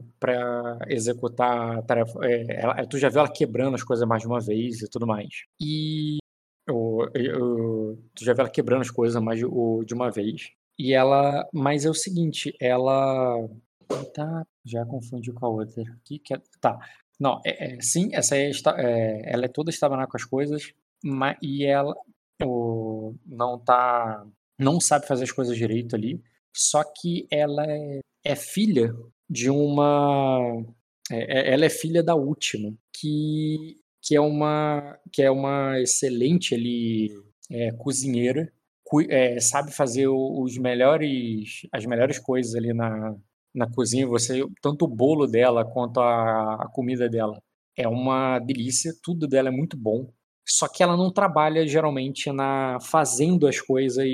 executar 0.88 1.82
tarefa. 1.84 2.18
É, 2.24 2.60
ela, 2.60 2.86
tu 2.86 2.98
já 2.98 3.08
viu 3.08 3.20
ela 3.20 3.32
quebrando 3.32 3.74
as 3.74 3.82
coisas 3.82 4.06
mais 4.06 4.22
de 4.22 4.28
uma 4.28 4.40
vez 4.40 4.82
e 4.82 4.88
tudo 4.88 5.06
mais. 5.06 5.44
E 5.60 6.18
tu 6.66 8.24
já 8.24 8.32
viu 8.32 8.40
ela 8.40 8.50
quebrando 8.50 8.82
as 8.82 8.90
coisas 8.90 9.22
mais 9.22 9.38
de, 9.38 9.46
de 9.86 9.94
uma 9.94 10.10
vez. 10.10 10.50
E 10.78 10.92
ela. 10.92 11.48
Mas 11.52 11.84
é 11.84 11.90
o 11.90 11.94
seguinte, 11.94 12.54
ela. 12.60 13.48
Tá, 14.12 14.46
já 14.64 14.84
confundiu 14.84 15.32
com 15.34 15.46
a 15.46 15.48
outra. 15.48 15.82
Que 16.04 16.18
que 16.18 16.34
é, 16.34 16.42
tá. 16.60 16.78
Não, 17.18 17.40
é, 17.44 17.76
é, 17.76 17.80
sim, 17.80 18.10
essa 18.12 18.36
é, 18.36 18.50
é, 18.76 19.32
ela 19.32 19.44
é 19.46 19.48
toda 19.48 19.70
estabanada 19.70 20.08
com 20.08 20.16
as 20.16 20.24
coisas, 20.24 20.72
mas, 21.02 21.36
e 21.42 21.64
ela 21.64 21.96
o, 22.42 23.14
não 23.26 23.58
tá. 23.58 24.26
Não 24.58 24.80
sabe 24.80 25.06
fazer 25.06 25.24
as 25.24 25.32
coisas 25.32 25.56
direito 25.56 25.94
ali 25.94 26.20
só 26.54 26.82
que 26.84 27.26
ela 27.30 27.64
é, 27.66 28.00
é 28.24 28.36
filha 28.36 28.94
de 29.28 29.50
uma. 29.50 30.64
É, 31.10 31.50
é, 31.50 31.54
ela 31.54 31.64
é 31.64 31.70
filha 31.70 32.02
da 32.02 32.14
última, 32.14 32.74
que, 32.92 33.78
que, 34.02 34.14
é, 34.16 34.20
uma, 34.20 34.98
que 35.12 35.22
é 35.22 35.30
uma 35.30 35.80
excelente 35.80 36.54
ali, 36.54 37.10
é, 37.50 37.72
cozinheira, 37.72 38.52
cu, 38.84 39.00
é, 39.02 39.40
sabe 39.40 39.72
fazer 39.72 40.08
os 40.08 40.58
melhores, 40.58 41.66
as 41.72 41.86
melhores 41.86 42.18
coisas 42.18 42.54
ali 42.54 42.74
na, 42.74 43.16
na 43.54 43.70
cozinha, 43.70 44.06
você 44.06 44.42
tanto 44.62 44.84
o 44.84 44.88
bolo 44.88 45.26
dela 45.26 45.64
quanto 45.64 46.00
a, 46.00 46.54
a 46.62 46.68
comida 46.68 47.08
dela 47.08 47.40
é 47.76 47.86
uma 47.88 48.38
delícia, 48.40 48.92
tudo 49.02 49.26
dela 49.28 49.48
é 49.48 49.52
muito 49.52 49.76
bom. 49.76 50.10
Só 50.46 50.66
que 50.66 50.82
ela 50.82 50.96
não 50.96 51.12
trabalha 51.12 51.66
geralmente 51.66 52.32
na 52.32 52.78
fazendo 52.80 53.46
as 53.46 53.60
coisas 53.60 54.06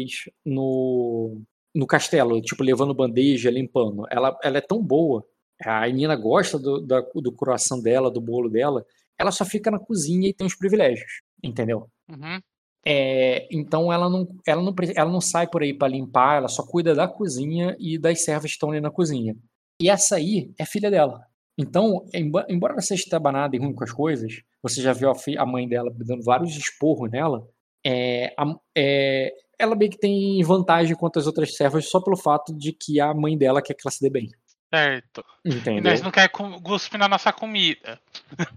no, 0.45 1.41
no 1.75 1.87
castelo, 1.87 2.41
tipo 2.41 2.63
levando 2.63 2.95
bandeja, 2.95 3.51
limpando. 3.51 4.07
Ela, 4.11 4.39
ela 4.43 4.59
é 4.59 4.61
tão 4.61 4.83
boa. 4.83 5.25
A 5.63 5.87
Nina 5.89 6.15
gosta 6.17 6.59
do, 6.59 6.81
da, 6.81 7.01
do 7.01 7.33
coração 7.33 7.81
dela, 7.81 8.11
do 8.11 8.21
bolo 8.21 8.49
dela. 8.49 8.85
Ela 9.19 9.31
só 9.31 9.45
fica 9.45 9.71
na 9.71 9.79
cozinha 9.79 10.29
e 10.29 10.33
tem 10.33 10.47
os 10.47 10.55
privilégios, 10.55 11.23
entendeu? 11.43 11.89
Uhum. 12.09 12.41
É, 12.87 13.49
então 13.51 13.91
ela 13.93 14.11
não, 14.11 14.29
ela, 14.47 14.63
não, 14.63 14.75
ela 14.95 15.11
não 15.11 15.21
sai 15.21 15.49
por 15.49 15.63
aí 15.63 15.73
para 15.73 15.89
limpar, 15.89 16.37
ela 16.37 16.49
só 16.49 16.63
cuida 16.63 16.95
da 16.95 17.09
cozinha 17.09 17.75
e 17.79 17.97
das 17.97 18.23
servas 18.23 18.51
que 18.51 18.57
estão 18.57 18.71
ali 18.71 18.81
na 18.81 18.91
cozinha. 18.91 19.35
E 19.81 19.89
essa 19.89 20.17
aí 20.17 20.53
é 20.59 20.67
filha 20.67 20.91
dela. 20.91 21.25
Então, 21.57 22.05
embora 22.13 22.75
ela 22.75 22.83
seja 22.83 23.05
estabanada 23.05 23.55
e 23.55 23.59
ruim 23.59 23.73
com 23.73 23.85
as 23.85 23.93
coisas, 23.93 24.43
você 24.61 24.83
já 24.83 24.93
viu 24.93 25.11
a, 25.11 25.47
mãe 25.47 25.69
dela 25.69 25.91
dando 25.95 26.23
vários 26.23 26.57
esporros 26.57 27.11
nela, 27.11 27.47
é, 27.87 28.35
é, 28.77 29.33
ela 29.65 29.77
meio 29.77 29.91
que 29.91 29.99
tem 29.99 30.43
vantagem 30.43 30.95
contra 30.95 31.21
as 31.21 31.27
outras 31.27 31.57
servas 31.57 31.89
só 31.89 32.01
pelo 32.01 32.17
fato 32.17 32.57
de 32.57 32.73
que 32.73 33.01
a 33.01 33.13
mãe 33.13 33.37
dela 33.37 33.63
quer 33.63 33.75
que 33.75 33.83
ela 33.85 33.93
se 33.93 34.01
dê 34.01 34.11
bem. 34.11 34.31
Certo. 34.73 35.25
Entendeu? 35.45 35.79
E 35.79 35.81
nós 35.81 36.03
não 36.03 36.11
quer 36.11 36.29
cuspir 36.29 36.99
na 36.99 37.09
nossa 37.09 37.33
comida. 37.33 38.01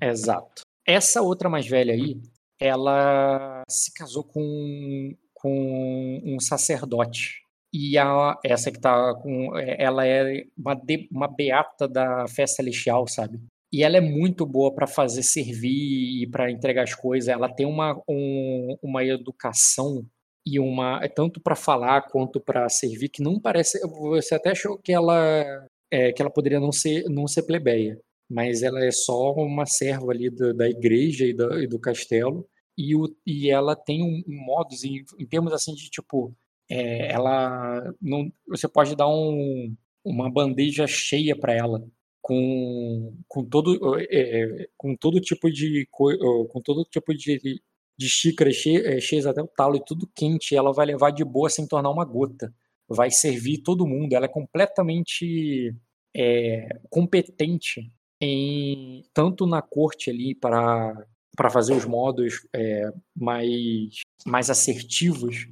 Exato. 0.02 0.64
Essa 0.86 1.22
outra 1.22 1.50
mais 1.50 1.68
velha 1.68 1.94
aí, 1.94 2.20
ela 2.60 3.62
se 3.70 3.94
casou 3.94 4.24
com, 4.24 5.16
com 5.34 6.22
um 6.26 6.40
sacerdote. 6.40 7.42
E 7.74 7.98
a, 7.98 8.38
essa 8.44 8.72
que 8.72 8.80
tá 8.80 9.14
com. 9.16 9.56
É, 9.58 9.84
ela 9.84 10.08
é 10.08 10.46
uma, 10.58 10.74
de, 10.74 11.08
uma 11.12 11.28
beata 11.28 11.88
da 11.88 12.26
festa 12.28 12.58
celestial, 12.58 13.08
sabe? 13.08 13.40
E 13.72 13.84
ela 13.84 13.98
é 13.98 14.02
muito 14.02 14.46
boa 14.46 14.74
para 14.74 14.88
fazer 14.88 15.22
servir 15.24 16.24
e 16.24 16.28
para 16.32 16.50
entregar 16.50 16.84
as 16.84 16.96
coisas. 16.96 17.28
Ela 17.28 17.54
tem 17.54 17.66
uma, 17.66 18.02
um, 18.08 18.78
uma 18.82 19.04
educação 19.04 20.06
e 20.48 20.60
uma. 20.60 21.00
É 21.04 21.08
tanto 21.10 21.42
para 21.42 21.56
falar 21.56 22.04
quanto 22.04 22.40
para 22.40 22.70
servir, 22.70 23.10
que 23.10 23.22
não 23.22 23.40
parece. 23.40 23.80
Você 23.82 24.36
até 24.36 24.52
achou 24.52 24.78
que 24.78 24.94
ela, 24.94 25.68
é, 25.92 26.12
que 26.14 26.22
ela 26.22 26.32
poderia 26.32 26.60
não 26.60 26.72
ser, 26.72 27.04
não 27.10 27.28
ser 27.28 27.44
plebeia. 27.44 28.00
Mas 28.30 28.62
ela 28.64 28.84
é 28.86 28.92
só 28.92 29.34
uma 29.34 29.66
serva 29.66 30.12
ali 30.12 30.30
da, 30.30 30.54
da 30.54 30.70
igreja 30.70 31.26
e, 31.26 31.36
e 31.64 31.68
do 31.68 31.80
castelo. 31.80 32.48
E, 32.78 32.96
o, 32.96 33.06
e 33.26 33.50
ela 33.50 33.76
tem 33.76 34.04
um, 34.04 34.24
um 34.28 34.46
modos, 34.46 34.84
em, 34.84 35.04
em 35.20 35.26
termos 35.26 35.52
assim 35.54 35.74
de 35.74 35.90
tipo 35.90 36.34
é, 36.70 37.12
ela 37.12 37.94
não, 38.02 38.32
você 38.48 38.68
pode 38.68 38.96
dar 38.96 39.08
um, 39.08 39.76
uma 40.04 40.30
bandeja 40.32 40.86
cheia 40.86 41.36
para 41.36 41.54
ela 41.54 41.82
com, 42.22 43.14
com 43.28 43.46
todo 43.46 43.98
é, 44.12 44.68
com 44.78 44.96
todo 44.96 45.22
tipo 45.22 45.50
de 45.50 45.88
com 45.92 46.62
todo 46.64 46.84
tipo 46.84 47.14
de, 47.16 47.62
de 47.98 48.08
xícaras 48.08 48.56
cheias, 48.56 49.04
cheias 49.04 49.26
até 49.26 49.42
o 49.42 49.48
talo 49.48 49.76
e 49.76 49.84
tudo 49.86 50.10
quente 50.16 50.56
ela 50.56 50.72
vai 50.72 50.86
levar 50.86 51.12
de 51.12 51.24
boa 51.24 51.50
sem 51.50 51.68
tornar 51.68 51.90
uma 51.90 52.06
gota 52.06 52.54
vai 52.88 53.12
servir 53.12 53.60
todo 53.60 53.88
mundo 53.88 54.14
ela 54.14 54.26
é 54.26 54.30
completamente 54.30 55.76
é, 56.16 56.68
competente 56.90 57.92
em 58.22 59.04
tanto 59.14 59.46
na 59.46 59.62
corte 59.62 60.10
ali 60.10 60.36
para 60.36 60.94
para 61.36 61.52
fazer 61.52 61.74
os 61.74 61.86
modos 61.86 62.48
é, 62.56 62.90
mais 63.16 64.02
mais 64.26 64.50
assertivos 64.50 65.48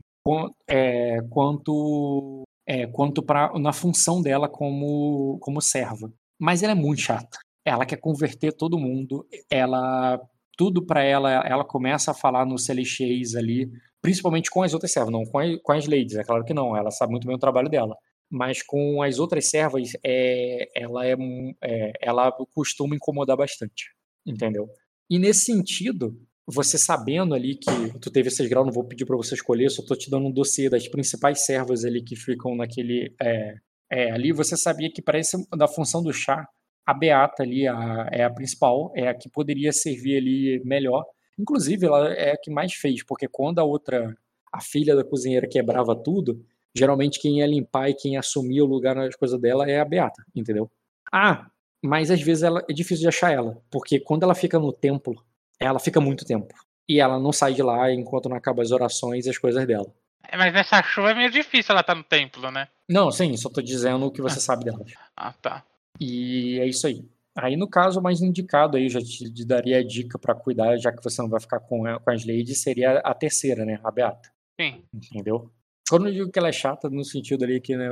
é, 0.67 1.21
quanto 1.29 2.43
é, 2.67 2.87
quanto 2.87 3.21
para 3.21 3.57
na 3.59 3.71
função 3.71 4.21
dela 4.21 4.49
como 4.49 5.37
como 5.39 5.61
serva. 5.61 6.11
Mas 6.39 6.63
ela 6.63 6.73
é 6.73 6.75
muito 6.75 7.01
chata. 7.01 7.37
Ela 7.63 7.85
quer 7.85 7.97
converter 7.97 8.51
todo 8.53 8.79
mundo. 8.79 9.27
Ela 9.49 10.19
tudo 10.57 10.85
para 10.85 11.03
ela, 11.03 11.31
ela 11.45 11.63
começa 11.63 12.11
a 12.11 12.13
falar 12.13 12.45
nos 12.45 12.65
celestiais 12.65 13.35
ali, 13.35 13.69
principalmente 14.01 14.49
com 14.49 14.63
as 14.63 14.73
outras 14.73 14.91
servas, 14.91 15.11
não 15.11 15.25
com, 15.25 15.39
a, 15.39 15.43
com 15.61 15.71
as 15.71 15.87
ladies, 15.87 16.15
é 16.15 16.23
claro 16.23 16.43
que 16.43 16.53
não, 16.53 16.75
ela 16.75 16.91
sabe 16.91 17.11
muito 17.11 17.27
bem 17.27 17.35
o 17.35 17.39
trabalho 17.39 17.69
dela. 17.69 17.95
Mas 18.29 18.63
com 18.63 19.01
as 19.03 19.19
outras 19.19 19.49
servas, 19.49 19.91
é, 20.03 20.69
ela, 20.75 21.05
é, 21.05 21.15
é, 21.63 21.91
ela 22.01 22.31
costuma 22.53 22.95
incomodar 22.95 23.37
bastante, 23.37 23.85
entendeu? 24.25 24.67
E 25.09 25.19
nesse 25.19 25.45
sentido, 25.45 26.19
você 26.47 26.77
sabendo 26.77 27.33
ali 27.33 27.55
que 27.55 27.99
tu 27.99 28.11
teve 28.11 28.27
esses 28.27 28.47
graus, 28.47 28.65
não 28.65 28.73
vou 28.73 28.83
pedir 28.83 29.05
para 29.05 29.17
você 29.17 29.35
escolher, 29.35 29.69
só 29.69 29.83
tô 29.83 29.95
te 29.95 30.09
dando 30.09 30.27
um 30.27 30.31
dossiê 30.31 30.69
das 30.69 30.87
principais 30.87 31.45
servas 31.45 31.83
ali 31.83 32.03
que 32.03 32.15
ficam 32.15 32.55
naquele. 32.55 33.13
É, 33.21 33.55
é, 33.91 34.11
ali 34.11 34.31
você 34.31 34.57
sabia 34.57 34.91
que 34.91 35.01
para 35.01 35.19
da 35.55 35.67
função 35.67 36.03
do 36.03 36.11
chá, 36.11 36.47
a 36.85 36.93
Beata 36.93 37.43
ali 37.43 37.67
a, 37.67 38.07
é 38.11 38.23
a 38.23 38.29
principal, 38.29 38.91
é 38.95 39.07
a 39.07 39.13
que 39.13 39.29
poderia 39.29 39.71
servir 39.73 40.17
ali 40.17 40.61
melhor. 40.63 41.05
Inclusive, 41.37 41.85
ela 41.85 42.13
é 42.13 42.31
a 42.31 42.37
que 42.37 42.51
mais 42.51 42.73
fez, 42.73 43.03
porque 43.03 43.27
quando 43.27 43.59
a 43.59 43.63
outra, 43.63 44.15
a 44.51 44.61
filha 44.61 44.95
da 44.95 45.03
cozinheira 45.03 45.47
quebrava 45.47 45.95
tudo, 45.95 46.45
geralmente 46.73 47.19
quem 47.19 47.39
ia 47.39 47.47
limpar 47.47 47.89
e 47.89 47.95
quem 47.95 48.17
assumia 48.17 48.63
o 48.63 48.67
lugar 48.67 48.95
nas 48.95 49.15
coisas 49.15 49.39
dela 49.39 49.69
é 49.69 49.79
a 49.79 49.85
Beata, 49.85 50.23
entendeu? 50.35 50.69
Ah, 51.11 51.47
mas 51.83 52.11
às 52.11 52.21
vezes 52.21 52.43
ela, 52.43 52.63
é 52.69 52.73
difícil 52.73 53.01
de 53.01 53.07
achar 53.07 53.31
ela, 53.31 53.61
porque 53.69 53.99
quando 53.99 54.23
ela 54.23 54.35
fica 54.35 54.59
no 54.59 54.71
templo 54.71 55.15
ela 55.59 55.79
fica 55.79 55.99
muito 55.99 56.25
tempo. 56.25 56.53
E 56.87 56.99
ela 56.99 57.19
não 57.19 57.31
sai 57.31 57.53
de 57.53 57.63
lá 57.63 57.91
enquanto 57.91 58.29
não 58.29 58.37
acaba 58.37 58.61
as 58.61 58.71
orações 58.71 59.25
e 59.25 59.29
as 59.29 59.37
coisas 59.37 59.65
dela. 59.65 59.91
É, 60.27 60.37
mas 60.37 60.53
nessa 60.53 60.81
chuva 60.83 61.11
é 61.11 61.15
meio 61.15 61.31
difícil 61.31 61.71
ela 61.71 61.81
estar 61.81 61.93
tá 61.93 61.97
no 61.97 62.03
templo, 62.03 62.51
né? 62.51 62.67
Não, 62.87 63.11
sim, 63.11 63.35
só 63.37 63.49
tô 63.49 63.61
dizendo 63.61 64.05
o 64.05 64.11
que 64.11 64.21
você 64.21 64.37
ah. 64.37 64.41
sabe 64.41 64.65
dela. 64.65 64.85
Ah, 65.15 65.33
tá. 65.33 65.63
E 65.99 66.59
é 66.59 66.67
isso 66.67 66.87
aí. 66.87 67.05
Aí, 67.37 67.57
no 67.57 67.67
caso 67.67 68.01
mais 68.01 68.21
indicado, 68.21 68.77
aí 68.77 68.83
eu 68.83 68.89
já 68.89 69.01
te, 69.01 69.31
te 69.31 69.45
daria 69.45 69.79
a 69.79 69.83
dica 69.83 70.17
para 70.17 70.33
cuidar, 70.33 70.77
já 70.77 70.91
que 70.91 71.03
você 71.03 71.21
não 71.21 71.29
vai 71.29 71.39
ficar 71.39 71.59
com, 71.59 71.83
com 71.83 72.11
as 72.11 72.25
ladies, 72.25 72.61
seria 72.61 72.99
a 72.99 73.13
terceira, 73.13 73.65
né? 73.65 73.79
A 73.83 73.91
Beata. 73.91 74.31
Sim. 74.59 74.83
Entendeu? 74.93 75.51
Quando 75.87 76.07
eu 76.07 76.13
digo 76.13 76.31
que 76.31 76.39
ela 76.39 76.47
é 76.47 76.53
chata, 76.53 76.89
no 76.89 77.03
sentido 77.03 77.43
ali 77.43 77.59
que, 77.59 77.75
né, 77.75 77.89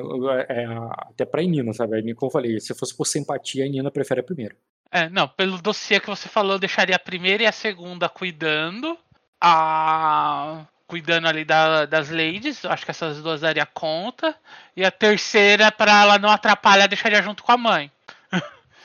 é, 0.49 0.65
até 1.09 1.25
pra 1.25 1.43
Nina, 1.43 1.73
sabe? 1.73 2.01
Como 2.15 2.29
eu 2.29 2.31
falei, 2.31 2.59
se 2.59 2.73
fosse 2.73 2.95
por 2.95 3.05
simpatia, 3.05 3.65
a 3.65 3.67
Nina 3.67 3.91
prefere 3.91 4.21
a 4.21 4.23
primeira. 4.23 4.55
É, 4.91 5.09
não, 5.09 5.27
pelo 5.27 5.61
dossiê 5.61 5.99
que 5.99 6.07
você 6.07 6.29
falou, 6.29 6.53
eu 6.53 6.59
deixaria 6.59 6.95
a 6.95 6.99
primeira 6.99 7.43
e 7.43 7.45
a 7.45 7.51
segunda 7.51 8.09
cuidando. 8.09 8.97
A. 9.41 10.65
Cuidando 10.87 11.27
ali 11.27 11.45
da, 11.45 11.85
das 11.85 12.09
ladies, 12.09 12.65
acho 12.65 12.85
que 12.85 12.91
essas 12.91 13.21
duas 13.21 13.41
daria 13.41 13.65
conta. 13.65 14.35
E 14.75 14.83
a 14.83 14.91
terceira, 14.91 15.71
para 15.71 16.01
ela 16.01 16.19
não 16.19 16.29
atrapalhar, 16.29 16.87
deixaria 16.87 17.21
junto 17.21 17.43
com 17.43 17.51
a 17.51 17.57
mãe. 17.57 17.91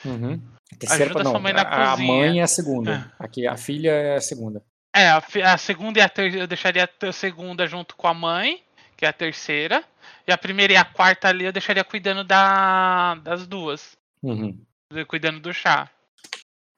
Uhum. 0.05 0.41
A 0.71 0.75
terceira, 0.75 1.05
Ajuda 1.05 1.23
não, 1.23 1.31
sua 1.31 1.39
mãe 1.39 1.51
na 1.51 1.61
a, 1.63 1.65
cozinha. 1.65 2.13
A 2.13 2.27
mãe 2.29 2.39
é 2.39 2.43
a 2.43 2.47
segunda. 2.47 3.11
É. 3.19 3.23
Aqui, 3.25 3.47
a 3.47 3.57
filha 3.57 3.89
é 3.89 4.15
a 4.15 4.21
segunda. 4.21 4.63
É, 4.95 5.07
a, 5.09 5.23
a 5.53 5.57
segunda 5.57 5.99
e 5.99 6.01
a 6.01 6.07
terceira, 6.07 6.43
eu 6.43 6.47
deixaria 6.47 6.89
a 7.01 7.11
segunda 7.11 7.67
junto 7.67 7.95
com 7.95 8.07
a 8.07 8.13
mãe, 8.13 8.63
que 8.95 9.03
é 9.03 9.09
a 9.09 9.13
terceira. 9.13 9.83
E 10.27 10.31
a 10.31 10.37
primeira 10.37 10.73
e 10.73 10.77
a 10.77 10.85
quarta 10.85 11.27
ali 11.27 11.45
eu 11.45 11.51
deixaria 11.51 11.83
cuidando 11.83 12.23
da, 12.23 13.15
das 13.15 13.47
duas. 13.47 13.97
Uhum. 14.21 14.63
Cuidando 15.07 15.39
do 15.39 15.53
chá. 15.53 15.89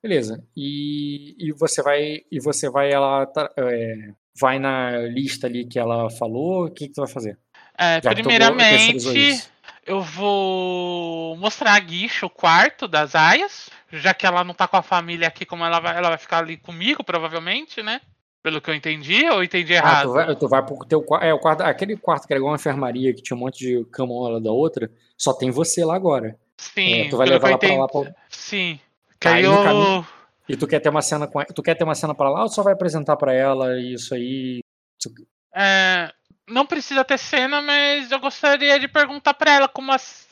Beleza. 0.01 0.43
E, 0.55 1.35
e 1.37 1.51
você 1.51 1.81
vai 1.83 2.21
e 2.31 2.39
você 2.39 2.69
vai 2.69 2.91
ela 2.91 3.31
é, 3.57 4.13
vai 4.39 4.59
na 4.59 4.97
lista 5.07 5.47
ali 5.47 5.65
que 5.65 5.79
ela 5.79 6.09
falou. 6.09 6.65
O 6.65 6.71
que, 6.71 6.87
que 6.87 6.93
tu 6.93 7.01
vai 7.01 7.09
fazer? 7.09 7.37
É, 7.77 7.99
primeiramente, 8.01 9.41
eu 9.85 10.01
vou 10.01 11.35
mostrar 11.37 11.73
a 11.73 11.79
Guicha 11.79 12.25
o 12.25 12.29
quarto 12.29 12.87
das 12.87 13.15
aias, 13.15 13.69
já 13.91 14.13
que 14.13 14.25
ela 14.25 14.43
não 14.43 14.53
tá 14.53 14.67
com 14.67 14.77
a 14.77 14.81
família 14.83 15.27
aqui, 15.27 15.45
como 15.45 15.63
ela 15.65 15.79
vai, 15.79 15.97
ela 15.97 16.09
vai 16.09 16.17
ficar 16.17 16.39
ali 16.39 16.57
comigo, 16.57 17.03
provavelmente, 17.03 17.81
né? 17.81 17.99
Pelo 18.43 18.59
que 18.59 18.69
eu 18.69 18.75
entendi, 18.75 19.27
ou 19.29 19.43
entendi 19.43 19.73
errado? 19.73 19.97
Ah, 19.97 20.03
tu 20.03 20.13
vai, 20.13 20.35
tu 20.35 20.47
vai 20.47 20.65
pro 20.65 20.85
teu 20.87 21.05
é, 21.21 21.33
o 21.33 21.39
quarto, 21.39 21.61
aquele 21.61 21.95
quarto 21.95 22.27
que 22.27 22.33
era 22.33 22.39
igual 22.39 22.51
uma 22.51 22.57
enfermaria, 22.57 23.13
que 23.13 23.21
tinha 23.21 23.37
um 23.37 23.39
monte 23.39 23.59
de 23.59 23.85
cama 23.91 24.13
uma 24.13 24.41
da 24.41 24.51
outra, 24.51 24.91
só 25.17 25.33
tem 25.33 25.51
você 25.51 25.85
lá 25.85 25.95
agora. 25.95 26.35
Sim. 26.57 27.01
É, 27.01 27.09
tu 27.09 27.17
vai 27.17 27.27
levar 27.27 27.49
ela 27.49 27.57
pra 27.57 27.75
lá 27.75 27.87
pra... 27.87 28.15
Sim. 28.29 28.79
Que 29.19 29.27
aí 29.27 29.43
eu... 29.43 30.05
E 30.49 30.57
tu 30.57 30.67
quer 30.67 30.79
ter 30.79 30.89
uma 30.89 31.01
cena 31.01 31.27
com 31.27 31.43
tu 31.45 31.61
quer 31.61 31.75
ter 31.75 31.83
uma 31.83 31.95
cena 31.95 32.13
para 32.13 32.29
lá 32.29 32.43
ou 32.43 32.49
só 32.49 32.63
vai 32.63 32.73
apresentar 32.73 33.15
para 33.15 33.33
ela 33.33 33.79
isso 33.79 34.13
aí? 34.13 34.59
É, 35.53 36.11
não 36.47 36.65
precisa 36.65 37.03
ter 37.03 37.17
cena, 37.17 37.61
mas 37.61 38.11
eu 38.11 38.19
gostaria 38.19 38.79
de 38.79 38.87
perguntar 38.87 39.33
para 39.33 39.51
ela 39.53 39.67
como 39.67 39.91
as, 39.91 40.27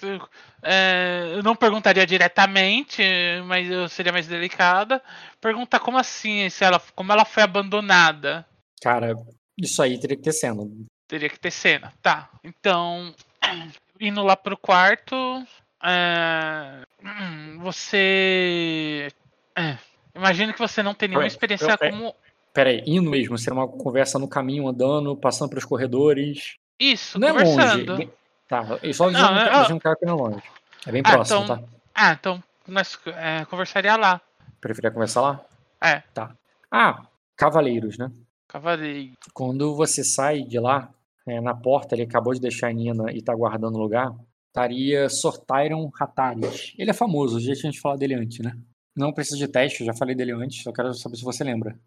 é, 0.61 1.31
eu 1.33 1.43
não 1.43 1.55
perguntaria 1.55 2.05
diretamente, 2.05 3.01
mas 3.45 3.69
eu 3.69 3.87
seria 3.87 4.11
mais 4.11 4.27
delicada. 4.27 5.01
Perguntar 5.39 5.79
como 5.79 5.97
assim, 5.97 6.49
se 6.49 6.63
ela, 6.63 6.81
como 6.95 7.11
ela 7.11 7.25
foi 7.25 7.43
abandonada. 7.43 8.45
Cara, 8.81 9.15
isso 9.57 9.81
aí 9.81 9.99
teria 9.99 10.17
que 10.17 10.23
ter 10.23 10.33
cena. 10.33 10.63
Teria 11.07 11.29
que 11.29 11.39
ter 11.39 11.51
cena, 11.51 11.93
tá. 12.01 12.29
Então, 12.43 13.13
indo 13.99 14.23
lá 14.23 14.35
pro 14.35 14.57
quarto, 14.57 15.15
é, 15.83 16.83
você. 17.59 19.07
É, 19.55 19.77
imagino 20.15 20.53
que 20.53 20.59
você 20.59 20.81
não 20.83 20.93
tem 20.93 21.09
nenhuma 21.09 21.27
experiência 21.27 21.77
eu, 21.81 21.87
eu, 21.87 21.91
como. 21.91 22.15
Peraí, 22.53 22.83
indo 22.85 23.09
mesmo, 23.09 23.37
ser 23.37 23.53
uma 23.53 23.67
conversa 23.67 24.17
no 24.17 24.27
caminho, 24.27 24.67
andando, 24.67 25.15
passando 25.15 25.49
pelos 25.49 25.65
corredores. 25.65 26.55
Isso, 26.79 27.19
não 27.19 27.29
conversando. 27.29 27.91
é 27.93 27.95
longe. 27.95 28.09
Tá, 28.47 28.79
e 28.81 28.93
só 28.93 29.09
dizendo, 29.09 29.31
não, 29.31 29.43
que, 29.51 29.61
dizendo 29.61 29.79
que 29.79 30.05
é 30.05 30.11
longe. 30.11 30.43
É 30.87 30.91
bem 30.91 31.01
Ah, 31.05 31.11
próximo, 31.11 31.43
então- 31.43 31.57
tá? 31.57 31.63
Ah, 31.93 32.11
então 32.13 32.43
nós 32.67 32.97
é, 33.05 33.45
conversaria 33.45 33.95
lá. 33.95 34.19
Preferia 34.59 34.89
conversar 34.91 35.21
lá? 35.21 35.45
É, 35.83 36.01
Ah, 36.71 37.03
Cavaleiros, 37.35 37.97
né? 37.97 38.11
cavaleiro. 38.47 39.13
Quando 39.33 39.75
você 39.75 40.03
sai 40.03 40.41
de 40.41 40.59
lá, 40.59 40.89
é, 41.27 41.39
na 41.39 41.53
porta, 41.53 41.93
ele 41.95 42.03
acabou 42.03 42.33
de 42.33 42.39
deixar 42.41 42.67
a 42.69 42.73
Nina 42.73 43.11
e 43.11 43.21
tá 43.21 43.33
guardando 43.35 43.75
o 43.75 43.79
lugar, 43.79 44.11
estaria 44.47 45.07
Sortyron 45.07 45.91
Hataris. 45.99 46.73
Ele 46.77 46.89
é 46.89 46.93
famoso, 46.93 47.39
já 47.39 47.53
tinha 47.53 47.71
falado 47.79 47.99
dele 47.99 48.15
antes, 48.15 48.39
né? 48.39 48.57
Não 48.99 49.13
precisa 49.13 49.37
de 49.37 49.47
teste, 49.47 49.79
eu 49.79 49.85
já 49.85 49.93
falei 49.93 50.13
dele 50.13 50.33
antes, 50.33 50.61
só 50.61 50.73
quero 50.73 50.93
saber 50.93 51.15
se 51.15 51.23
você 51.23 51.41
lembra. 51.41 51.79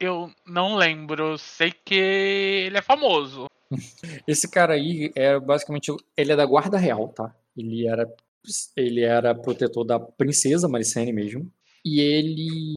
Eu 0.00 0.28
não 0.44 0.74
lembro. 0.74 1.38
Sei 1.38 1.70
que 1.70 1.94
ele 1.94 2.76
é 2.76 2.82
famoso. 2.82 3.46
Esse 4.26 4.50
cara 4.50 4.74
aí 4.74 5.12
é 5.14 5.38
basicamente. 5.38 5.92
Ele 6.16 6.32
é 6.32 6.36
da 6.36 6.44
Guarda 6.44 6.76
Real, 6.76 7.10
tá? 7.10 7.32
Ele 7.56 7.86
era, 7.86 8.12
ele 8.76 9.02
era 9.02 9.36
protetor 9.36 9.84
da 9.84 10.00
princesa 10.00 10.66
Maricene 10.66 11.12
mesmo. 11.12 11.48
E 11.84 12.00
ele. 12.00 12.74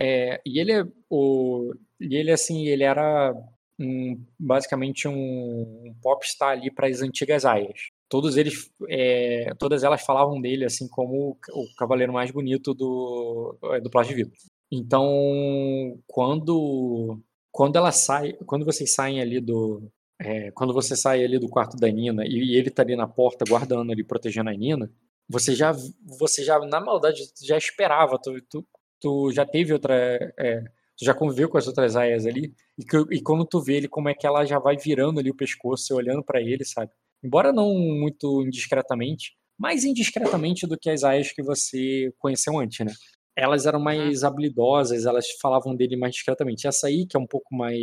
É, 0.00 0.40
e 0.46 0.60
ele 0.60 0.72
é 0.74 0.86
o. 1.10 1.74
E 2.00 2.14
ele, 2.14 2.30
assim, 2.30 2.68
ele 2.68 2.84
era 2.84 3.34
um, 3.80 4.24
basicamente 4.38 5.08
um, 5.08 5.88
um 5.88 5.94
popstar 6.00 6.50
ali 6.50 6.70
para 6.70 6.86
as 6.86 7.02
antigas 7.02 7.44
aias. 7.44 7.90
Todos 8.08 8.36
eles, 8.36 8.70
é, 8.88 9.52
todas 9.58 9.82
elas 9.84 10.02
falavam 10.02 10.40
dele 10.40 10.64
assim 10.64 10.88
como 10.88 11.36
o, 11.52 11.74
cavaleiro 11.76 12.12
mais 12.12 12.30
bonito 12.30 12.72
do, 12.74 13.58
é, 13.74 13.80
do 13.80 13.90
Plástico 13.90 14.16
de 14.16 14.24
Vidro. 14.24 14.38
Então, 14.70 15.98
quando 16.06 17.20
quando 17.50 17.76
ela 17.76 17.90
sai, 17.92 18.34
quando 18.46 18.64
vocês 18.64 18.94
saem 18.94 19.20
ali 19.20 19.40
do, 19.40 19.90
é, 20.20 20.50
quando 20.52 20.72
você 20.72 20.94
sai 20.96 21.24
ali 21.24 21.38
do 21.38 21.48
quarto 21.48 21.76
da 21.76 21.88
Nina 21.88 22.24
e, 22.26 22.56
ele 22.56 22.70
tá 22.70 22.82
ali 22.82 22.94
na 22.96 23.06
porta 23.08 23.44
guardando 23.48 23.90
ali, 23.92 24.04
protegendo 24.04 24.50
a 24.50 24.52
Nina, 24.52 24.90
você 25.28 25.54
já, 25.54 25.72
você 26.04 26.44
já 26.44 26.58
na 26.60 26.80
maldade 26.80 27.22
já 27.42 27.56
esperava, 27.56 28.18
tu, 28.18 28.40
tu, 28.48 28.66
tu 29.00 29.32
já 29.32 29.44
teve 29.46 29.72
outra, 29.72 29.94
é, 30.38 30.60
tu 30.96 31.04
já 31.04 31.14
conviveu 31.14 31.48
com 31.48 31.58
as 31.58 31.66
outras 31.66 31.96
aias 31.96 32.26
ali 32.26 32.54
e, 32.78 32.84
que- 32.84 33.14
e 33.14 33.20
quando 33.22 33.44
tu 33.46 33.60
vê 33.60 33.76
ele 33.76 33.88
como 33.88 34.08
é 34.08 34.14
que 34.14 34.26
ela 34.26 34.44
já 34.44 34.58
vai 34.58 34.76
virando 34.76 35.20
ali 35.20 35.30
o 35.30 35.36
pescoço, 35.36 35.94
olhando 35.94 36.22
pra 36.22 36.40
ele, 36.40 36.64
sabe? 36.64 36.90
Embora 37.22 37.52
não 37.52 37.74
muito 37.74 38.42
indiscretamente, 38.46 39.32
mais 39.58 39.84
indiscretamente 39.84 40.66
do 40.66 40.78
que 40.78 40.90
as 40.90 41.02
aias 41.04 41.32
que 41.32 41.42
você 41.42 42.12
conheceu 42.18 42.58
antes, 42.58 42.84
né? 42.86 42.92
Elas 43.36 43.66
eram 43.66 43.80
mais 43.80 44.24
habilidosas, 44.24 45.06
elas 45.06 45.26
falavam 45.40 45.74
dele 45.74 45.96
mais 45.96 46.14
discretamente. 46.14 46.66
Essa 46.66 46.88
aí, 46.88 47.06
que 47.06 47.16
é 47.16 47.20
um 47.20 47.26
pouco 47.26 47.54
mais 47.54 47.78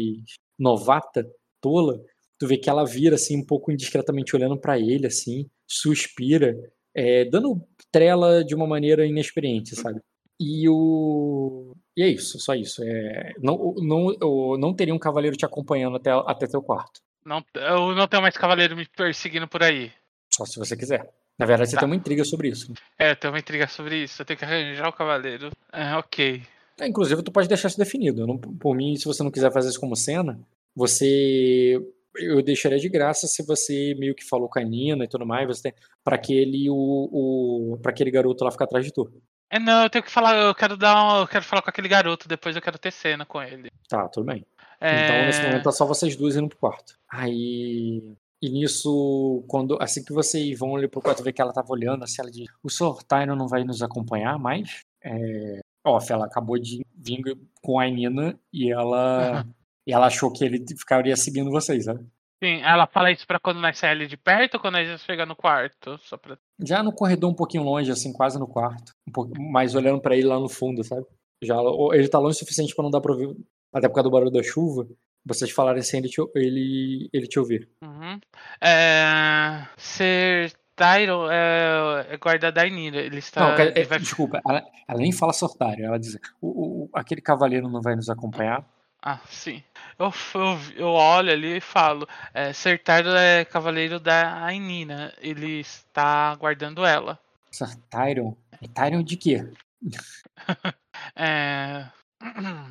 novata, 0.60 1.26
tola, 1.62 2.00
tu 2.40 2.48
vê 2.48 2.58
que 2.58 2.70
ela 2.70 2.86
vira 2.86 3.16
assim 3.16 3.38
um 3.38 3.46
pouco 3.46 3.72
indiscretamente 3.72 4.36
olhando 4.36 4.60
pra 4.60 4.80
ele 4.80 5.08
assim, 5.08 5.48
suspira, 5.68 6.56
é, 6.94 7.26
dando 7.26 7.62
trela 7.92 8.44
de 8.44 8.56
uma 8.56 8.68
maneira 8.68 9.06
inexperiente, 9.06 9.76
sabe? 9.76 10.00
E 10.40 10.68
o 10.70 11.74
e 11.98 12.04
é 12.04 12.10
isso, 12.10 12.40
só 12.40 12.54
isso. 12.54 12.84
É, 12.84 13.34
não, 13.42 13.74
não, 13.78 14.58
não 14.58 14.74
teria 14.74 14.94
um 14.94 15.00
cavaleiro 15.00 15.38
te 15.38 15.46
acompanhando 15.46 15.96
até, 15.96 16.12
até 16.12 16.46
teu 16.48 16.62
quarto, 16.62 17.00
Não, 17.26 17.44
eu 17.56 17.96
não 17.96 18.08
tenho 18.08 18.22
mais 18.22 18.38
cavaleiro 18.38 18.76
me 18.76 18.86
perseguindo 18.88 19.48
por 19.48 19.64
aí. 19.64 19.92
só 20.32 20.46
se 20.46 20.60
você 20.60 20.76
quiser. 20.78 21.10
Na 21.40 21.46
verdade, 21.46 21.70
você 21.70 21.76
Tá. 21.76 21.82
tem 21.82 21.90
uma 21.90 21.96
intriga 21.96 22.24
sobre 22.24 22.50
isso. 22.50 22.74
É, 23.00 23.12
eu 23.12 23.16
tenho 23.16 23.34
uma 23.34 23.40
intriga 23.40 23.68
sobre 23.68 23.98
isso. 24.04 24.22
Eu 24.22 24.26
tenho 24.26 24.38
que 24.40 24.46
arranjar 24.46 24.88
o 24.90 24.94
cavaleiro. 24.94 25.50
É, 25.72 25.96
ok. 25.96 26.44
É, 26.80 26.88
inclusive, 26.88 27.24
tu 27.24 27.32
pode 27.32 27.48
deixar 27.48 27.68
isso 27.70 27.78
definido. 27.78 28.28
Não- 28.28 28.38
por 28.38 28.76
mim, 28.76 28.96
se 28.98 29.06
você 29.06 29.24
não 29.24 29.32
quiser 29.32 29.52
fazer 29.52 29.70
isso 29.70 29.80
como 29.80 29.96
cena, 29.96 30.40
você. 30.76 31.80
Eu 32.18 32.42
deixaria 32.42 32.78
de 32.80 32.88
graça 32.88 33.28
se 33.28 33.44
você 33.46 33.94
meio 33.98 34.16
que 34.16 34.24
falou 34.24 34.48
com 34.48 34.58
a 34.60 34.64
Nina 34.64 35.04
e 35.04 35.08
tudo 35.08 35.26
mais, 35.26 35.46
você 35.48 35.64
tem, 35.64 35.74
pra 36.04 36.16
aquele, 36.16 36.70
o, 36.70 37.74
o, 37.74 37.78
pra 37.82 37.92
aquele 37.92 38.10
garoto 38.10 38.44
lá 38.46 38.52
ficar 38.52 38.64
atrás 38.64 38.86
de 38.86 38.94
tu. 38.94 39.12
É, 39.50 39.60
não, 39.60 39.84
eu 39.84 39.90
tenho 39.90 40.04
que 40.04 40.12
falar, 40.12 40.34
eu 40.38 40.56
quero 40.56 40.78
dar 40.78 40.96
um, 41.04 41.20
eu 41.20 41.28
quero 41.28 41.44
falar 41.44 41.62
com 41.62 41.70
aquele 41.70 41.90
garoto, 41.90 42.26
depois 42.28 42.56
eu 42.56 42.62
quero 42.62 42.78
ter 42.80 42.92
cena 42.92 43.26
com 43.26 43.44
ele. 43.44 43.70
Tá, 43.90 44.08
tudo 44.08 44.26
bem. 44.28 44.46
É, 44.80 45.04
Então, 45.06 45.26
nesse 45.26 45.42
momento, 45.42 45.64
tá 45.64 45.72
só 45.72 45.86
vocês 45.86 46.16
duas 46.16 46.36
indo 46.36 46.50
pro 46.50 46.58
quarto. 46.58 46.96
Aí. 47.10 48.16
E 48.42 48.50
nisso, 48.50 49.44
quando, 49.48 49.78
assim 49.82 50.04
que 50.04 50.14
vocês 50.14 50.58
vão 50.60 50.76
ali 50.76 50.88
pro 50.88 51.02
quarto 51.02 51.24
ver 51.24 51.34
que 51.34 51.42
ela 51.42 51.54
tava 51.54 51.72
olhando, 51.72 52.04
assim, 52.04 52.22
ela 52.22 52.30
diz: 52.30 52.46
O 52.62 52.70
Sr. 52.70 53.04
Tyron 53.08 53.36
não 53.36 53.48
vai 53.48 53.64
nos 53.64 53.82
acompanhar 53.82 54.38
mais? 54.38 54.82
É, 55.04 55.60
off, 55.86 56.12
ela 56.12 56.26
acabou 56.26 56.60
de 56.60 56.86
vir 56.96 57.22
com 57.62 57.80
a 57.80 57.88
Nina 57.88 58.38
e 58.52 58.72
ela. 58.72 59.46
E 59.88 59.94
ela 59.94 60.08
achou 60.08 60.32
que 60.32 60.44
ele 60.44 60.66
ficaria 60.78 61.16
seguindo 61.16 61.52
vocês, 61.52 61.86
sabe? 61.86 62.06
Sim, 62.44 62.62
ela 62.62 62.86
fala 62.86 63.12
isso 63.12 63.26
pra 63.26 63.40
quando 63.40 63.62
nós 63.62 63.78
saímos 63.78 64.02
ali 64.02 64.08
de 64.08 64.18
perto 64.18 64.56
ou 64.56 64.60
quando 64.60 64.76
nós 64.76 65.02
chegamos 65.02 65.30
no 65.30 65.36
quarto? 65.36 65.98
Só 66.00 66.18
pra... 66.18 66.38
Já 66.60 66.84
no 66.84 66.92
corredor 66.92 67.30
um 67.30 67.36
pouquinho 67.36 67.64
longe, 67.64 67.90
assim, 67.92 68.12
quase 68.12 68.38
no 68.38 68.48
quarto. 68.48 68.92
Um 69.08 69.12
pouco, 69.12 69.42
mais 69.42 69.74
olhando 69.74 70.02
pra 70.02 70.16
ele 70.16 70.28
lá 70.28 70.40
no 70.40 70.50
fundo, 70.50 70.84
sabe? 70.84 71.06
Já, 71.42 71.56
ele 71.94 72.08
tá 72.08 72.20
longe 72.20 72.36
o 72.36 72.40
suficiente 72.40 72.76
pra 72.76 72.84
não 72.84 72.92
dar 72.92 73.00
pra 73.00 73.12
ouvir, 73.12 73.36
até 73.76 73.88
por 73.88 73.96
causa 73.96 74.10
do 74.10 74.12
barulho 74.12 74.32
da 74.32 74.42
chuva. 74.42 74.88
Vocês 75.26 75.52
falarem 75.52 75.82
sem 75.82 76.00
ele 76.00 76.08
te, 76.10 76.22
ele, 76.36 77.10
ele 77.12 77.28
te 77.28 77.40
ouvir. 77.40 77.68
Uhum. 77.82 78.20
É... 78.62 79.66
Ser 79.76 80.54
Tyron 80.76 81.30
é, 81.32 82.08
é 82.12 82.18
guarda 82.18 82.52
da 82.52 82.64
Nira. 82.66 82.98
Ele 83.02 83.18
está. 83.18 83.42
Não, 83.42 83.60
ele 83.60 83.80
é, 83.80 83.84
vai- 83.84 84.00
desculpa, 84.00 84.42
ela, 84.48 84.64
ela 84.88 85.00
nem 85.00 85.12
fala 85.12 85.34
sortário, 85.34 85.86
ela 85.86 85.98
diz: 86.00 86.16
o, 86.42 86.84
o- 86.86 86.90
aquele 86.94 87.22
cavaleiro 87.22 87.68
não 87.70 87.82
vai 87.82 87.96
nos 87.96 88.10
acompanhar. 88.10 88.64
Ah, 89.02 89.20
sim. 89.30 89.64
Eu, 90.00 90.12
eu, 90.34 90.60
eu 90.76 90.88
olho 90.88 91.32
ali 91.32 91.58
e 91.58 91.62
falo: 91.62 92.08
é, 92.34 92.54
Ser 92.54 92.80
Tyron 92.84 93.16
é 93.16 93.46
cavaleiro 93.46 94.00
da 94.00 94.44
Ainina. 94.46 95.14
Ele 95.22 95.60
está 95.60 96.36
guardando 96.36 96.86
ela. 96.86 97.18
Sir 97.52 97.76
Tyron? 97.90 98.36
É 98.62 98.68
Tyron 98.68 99.02
de 99.04 99.18
quê? 99.18 99.48
É... 101.16 101.86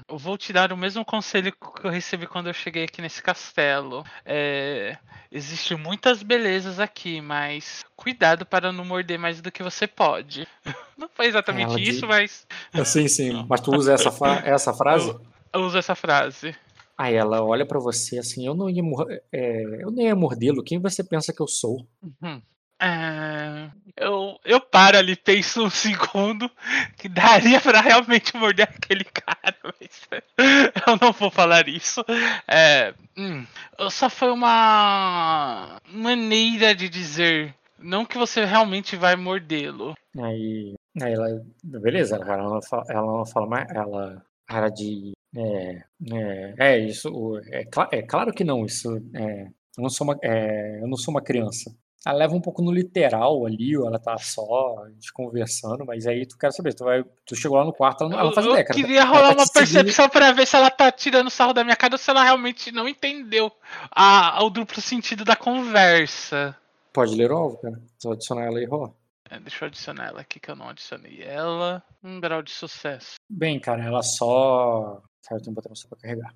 Eu 0.08 0.18
vou 0.18 0.36
te 0.36 0.52
dar 0.52 0.72
o 0.72 0.76
mesmo 0.76 1.04
conselho 1.04 1.52
que 1.52 1.86
eu 1.86 1.90
recebi 1.90 2.26
quando 2.26 2.48
eu 2.48 2.54
cheguei 2.54 2.84
aqui 2.84 3.00
nesse 3.00 3.22
castelo. 3.22 4.04
É... 4.24 4.96
Existem 5.30 5.76
muitas 5.76 6.22
belezas 6.22 6.78
aqui, 6.78 7.20
mas 7.20 7.84
cuidado 7.96 8.46
para 8.46 8.72
não 8.72 8.84
morder 8.84 9.18
mais 9.18 9.40
do 9.40 9.50
que 9.50 9.62
você 9.62 9.86
pode. 9.86 10.46
Não 10.96 11.08
foi 11.08 11.26
exatamente 11.26 11.70
Ela 11.72 11.80
isso, 11.80 12.06
diz- 12.06 12.08
mas 12.08 12.46
Sim, 12.84 13.08
sim. 13.08 13.46
Mas 13.48 13.60
tu 13.60 13.72
usa 13.74 13.94
essa, 13.94 14.12
fa- 14.12 14.40
essa 14.44 14.72
frase? 14.72 15.08
eu, 15.10 15.20
eu 15.52 15.60
uso 15.62 15.76
essa 15.76 15.96
frase. 15.96 16.54
Aí 16.96 17.14
ela 17.14 17.42
olha 17.42 17.66
pra 17.66 17.80
você 17.80 18.18
assim: 18.18 18.46
eu 18.46 18.54
não 18.54 18.70
ia, 18.70 18.82
é, 19.32 19.82
eu 19.82 19.90
nem 19.90 20.06
ia 20.06 20.14
mordê-lo. 20.14 20.62
Quem 20.62 20.78
você 20.78 21.02
pensa 21.02 21.32
que 21.32 21.42
eu 21.42 21.48
sou? 21.48 21.84
Uhum. 22.00 22.40
É, 22.80 23.70
Eu, 23.96 24.38
eu 24.44 24.60
paro 24.60 24.98
ali, 24.98 25.16
penso 25.16 25.64
um 25.64 25.70
segundo 25.70 26.50
que 26.96 27.08
daria 27.08 27.60
pra 27.60 27.80
realmente 27.80 28.36
morder 28.36 28.68
aquele 28.68 29.04
cara, 29.04 29.56
mas 29.64 30.08
eu 30.86 30.98
não 31.00 31.12
vou 31.12 31.30
falar 31.30 31.68
isso. 31.68 32.04
É, 32.48 32.92
hum, 33.16 33.46
só 33.90 34.10
foi 34.10 34.30
uma 34.30 35.80
maneira 35.88 36.74
de 36.74 36.88
dizer, 36.88 37.54
não 37.78 38.04
que 38.04 38.18
você 38.18 38.44
realmente 38.44 38.96
vai 38.96 39.16
mordê-lo. 39.16 39.94
Aí, 40.18 40.74
aí 41.00 41.12
ela, 41.12 41.44
beleza, 41.62 42.16
ela 42.16 42.36
não 42.50 42.62
fala, 42.62 42.84
ela 42.88 43.06
não 43.18 43.26
fala 43.26 43.46
mais, 43.46 43.70
ela, 43.70 44.24
cara 44.46 44.68
de, 44.68 45.12
é, 45.36 45.84
é, 46.12 46.54
é 46.58 46.78
isso, 46.78 47.08
é, 47.50 47.64
é 47.92 48.02
claro 48.02 48.32
que 48.32 48.44
não, 48.44 48.64
isso, 48.66 48.96
é, 49.14 49.44
eu 49.76 49.82
não 49.82 49.88
sou 49.90 50.06
uma, 50.06 50.18
é, 50.22 50.80
eu 50.80 50.86
não 50.88 50.96
sou 50.96 51.12
uma 51.14 51.22
criança. 51.22 51.74
Ela 52.06 52.18
leva 52.18 52.34
um 52.34 52.40
pouco 52.40 52.60
no 52.62 52.70
literal 52.70 53.46
ali, 53.46 53.76
ou 53.78 53.86
ela 53.86 53.98
tá 53.98 54.18
só 54.18 54.84
conversando, 55.14 55.86
mas 55.86 56.06
aí 56.06 56.26
tu 56.26 56.36
quer 56.36 56.52
saber, 56.52 56.74
tu 56.74 56.84
vai, 56.84 57.02
tu 57.24 57.34
chegou 57.34 57.56
lá 57.56 57.64
no 57.64 57.72
quarto, 57.72 58.02
ela 58.04 58.10
não, 58.10 58.18
ela 58.18 58.28
não 58.28 58.34
faz 58.34 58.46
eu 58.46 58.52
ideia, 58.52 58.66
cara. 58.66 58.78
queria 58.80 59.00
Ela 59.00 59.06
tá 59.10 59.16
rolar 59.16 59.28
te 59.30 59.38
uma 59.38 59.48
percepção 59.48 60.08
pra 60.10 60.32
ver 60.32 60.46
se 60.46 60.54
ela 60.56 60.70
tá 60.70 60.92
tirando 60.92 61.30
sarro 61.30 61.54
da 61.54 61.64
minha 61.64 61.76
cara 61.76 61.94
ou 61.94 61.98
se 61.98 62.10
ela 62.10 62.22
realmente 62.22 62.70
não 62.70 62.86
entendeu 62.88 63.50
a, 63.90 64.44
o 64.44 64.50
duplo 64.50 64.80
sentido 64.82 65.24
da 65.24 65.34
conversa. 65.34 66.56
Pode 66.92 67.14
ler 67.16 67.32
o 67.32 67.36
alvo, 67.36 67.56
cara. 67.58 67.80
Só 67.98 68.12
adicionar 68.12 68.44
ela 68.44 68.60
e 68.60 68.66
rolar. 68.66 68.90
É, 69.30 69.40
deixa 69.40 69.64
eu 69.64 69.68
adicionar 69.68 70.08
ela 70.08 70.20
aqui 70.20 70.38
que 70.38 70.50
eu 70.50 70.54
não 70.56 70.68
adicionei 70.68 71.22
ela. 71.22 71.82
Um 72.02 72.20
grau 72.20 72.42
de 72.42 72.50
sucesso. 72.52 73.14
Bem, 73.30 73.58
cara, 73.58 73.82
ela 73.82 74.02
só. 74.02 75.02
Cara, 75.26 75.40
eu 75.40 75.42
tenho 75.44 75.56
que 75.56 75.62
botar 75.62 75.74
você 75.74 75.88
pra 75.88 75.98
carregar. 75.98 76.34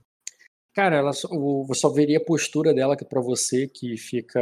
Cara, 0.74 0.96
ela 0.96 1.12
só, 1.12 1.28
o- 1.30 1.64
você 1.66 1.80
só 1.82 1.90
veria 1.90 2.18
a 2.18 2.24
postura 2.24 2.72
dela 2.72 2.96
que 2.96 3.04
pra 3.04 3.20
você 3.20 3.68
que 3.68 3.96
fica. 3.98 4.40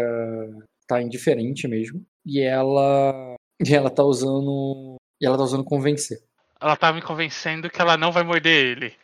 Tá 0.87 1.03
indiferente 1.03 1.67
mesmo. 1.67 2.05
E 2.25 2.41
ela. 2.41 3.35
E 3.65 3.75
ela 3.75 3.91
tá 3.91 4.03
usando. 4.03 4.97
E 5.21 5.27
ela 5.27 5.37
tá 5.37 5.45
usando 5.45 5.65
convencer. 5.65 6.23
Ela 6.61 6.77
tá 6.77 6.93
me 6.93 7.03
convencendo 7.03 7.71
que 7.71 7.81
ela 7.81 7.97
não 7.97 8.11
vai 8.11 8.23
morder 8.23 8.67
ele. 8.67 8.95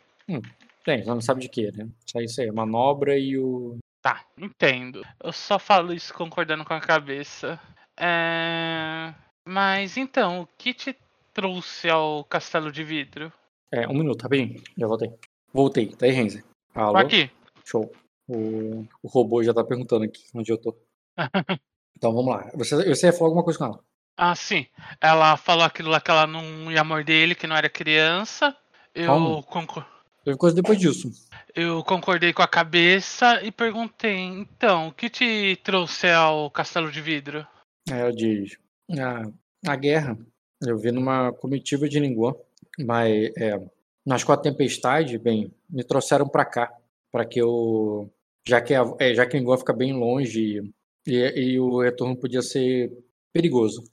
Bem, 0.85 1.01
ela 1.01 1.13
não 1.13 1.21
sabe 1.21 1.41
de 1.41 1.49
quê, 1.49 1.71
né? 1.71 1.87
Só 2.05 2.19
isso 2.19 2.41
aí, 2.41 2.51
manobra 2.51 3.17
e 3.17 3.37
o. 3.37 3.77
Tá, 4.01 4.25
entendo. 4.37 5.01
Eu 5.23 5.31
só 5.31 5.57
falo 5.57 5.93
isso 5.93 6.13
concordando 6.13 6.65
com 6.65 6.73
a 6.73 6.81
cabeça. 6.81 7.59
É... 7.97 9.13
Mas 9.47 9.97
então, 9.97 10.41
o 10.41 10.47
que 10.57 10.73
te 10.73 10.95
trouxe 11.33 11.89
ao 11.89 12.25
castelo 12.25 12.71
de 12.71 12.83
vidro? 12.83 13.31
É, 13.71 13.87
um 13.87 13.93
minuto, 13.93 14.23
rapidinho. 14.23 14.61
Já 14.77 14.87
voltei. 14.87 15.13
Voltei, 15.53 15.87
tá 15.87 16.05
aí, 16.05 16.11
Renzer. 16.11 16.43
Alô? 16.75 16.93
Tô 16.93 16.97
aqui. 16.97 17.31
Show. 17.63 17.91
O, 18.27 18.85
o 19.01 19.07
robô 19.07 19.43
já 19.43 19.53
tá 19.53 19.63
perguntando 19.63 20.05
aqui 20.05 20.23
onde 20.33 20.51
eu 20.51 20.57
tô. 20.57 20.75
Então 21.97 22.13
vamos 22.13 22.33
lá. 22.35 22.49
Você, 22.55 22.75
você 22.87 23.07
ia 23.07 23.13
falar 23.13 23.27
alguma 23.27 23.43
coisa 23.43 23.59
com 23.59 23.65
ela? 23.65 23.79
Ah, 24.17 24.35
sim. 24.35 24.67
Ela 25.01 25.35
falou 25.37 25.63
aquilo 25.63 25.89
lá 25.89 25.99
que 25.99 26.11
ela 26.11 26.27
não 26.27 26.71
ia 26.71 26.83
morder 26.83 27.15
ele, 27.15 27.35
que 27.35 27.47
não 27.47 27.55
era 27.55 27.69
criança. 27.69 28.55
Eu, 28.93 29.07
Calma. 29.07 29.43
concor- 29.43 29.85
Teve 30.23 30.37
coisa 30.37 30.55
depois 30.55 30.79
disso. 30.79 31.09
eu 31.55 31.83
concordei 31.83 32.31
com 32.31 32.41
a 32.41 32.47
cabeça 32.47 33.41
e 33.43 33.51
perguntei: 33.51 34.15
então, 34.17 34.87
o 34.87 34.93
que 34.93 35.09
te 35.09 35.59
trouxe 35.63 36.09
ao 36.09 36.49
castelo 36.51 36.91
de 36.91 37.01
vidro? 37.01 37.45
Ela 37.89 38.13
diz: 38.13 38.55
a, 38.97 39.71
a 39.71 39.75
guerra, 39.75 40.17
eu 40.61 40.77
vi 40.77 40.91
numa 40.91 41.33
comitiva 41.33 41.89
de 41.89 41.99
Linguã, 41.99 42.33
mas 42.79 43.31
é, 43.35 43.59
nas 44.05 44.23
quatro 44.23 44.49
tempestades, 44.49 45.19
bem, 45.19 45.51
me 45.69 45.83
trouxeram 45.83 46.27
pra 46.29 46.45
cá, 46.45 46.71
para 47.11 47.25
que 47.25 47.39
eu. 47.41 48.09
Já 48.47 48.61
que, 48.61 48.73
a, 48.75 48.83
é, 48.99 49.13
já 49.15 49.25
que 49.25 49.37
Linguã 49.37 49.57
fica 49.57 49.73
bem 49.73 49.91
longe 49.93 50.61
e, 51.05 51.17
e 51.17 51.59
o 51.59 51.81
retorno 51.81 52.15
podia 52.15 52.41
ser 52.41 52.91
perigoso. 53.31 53.83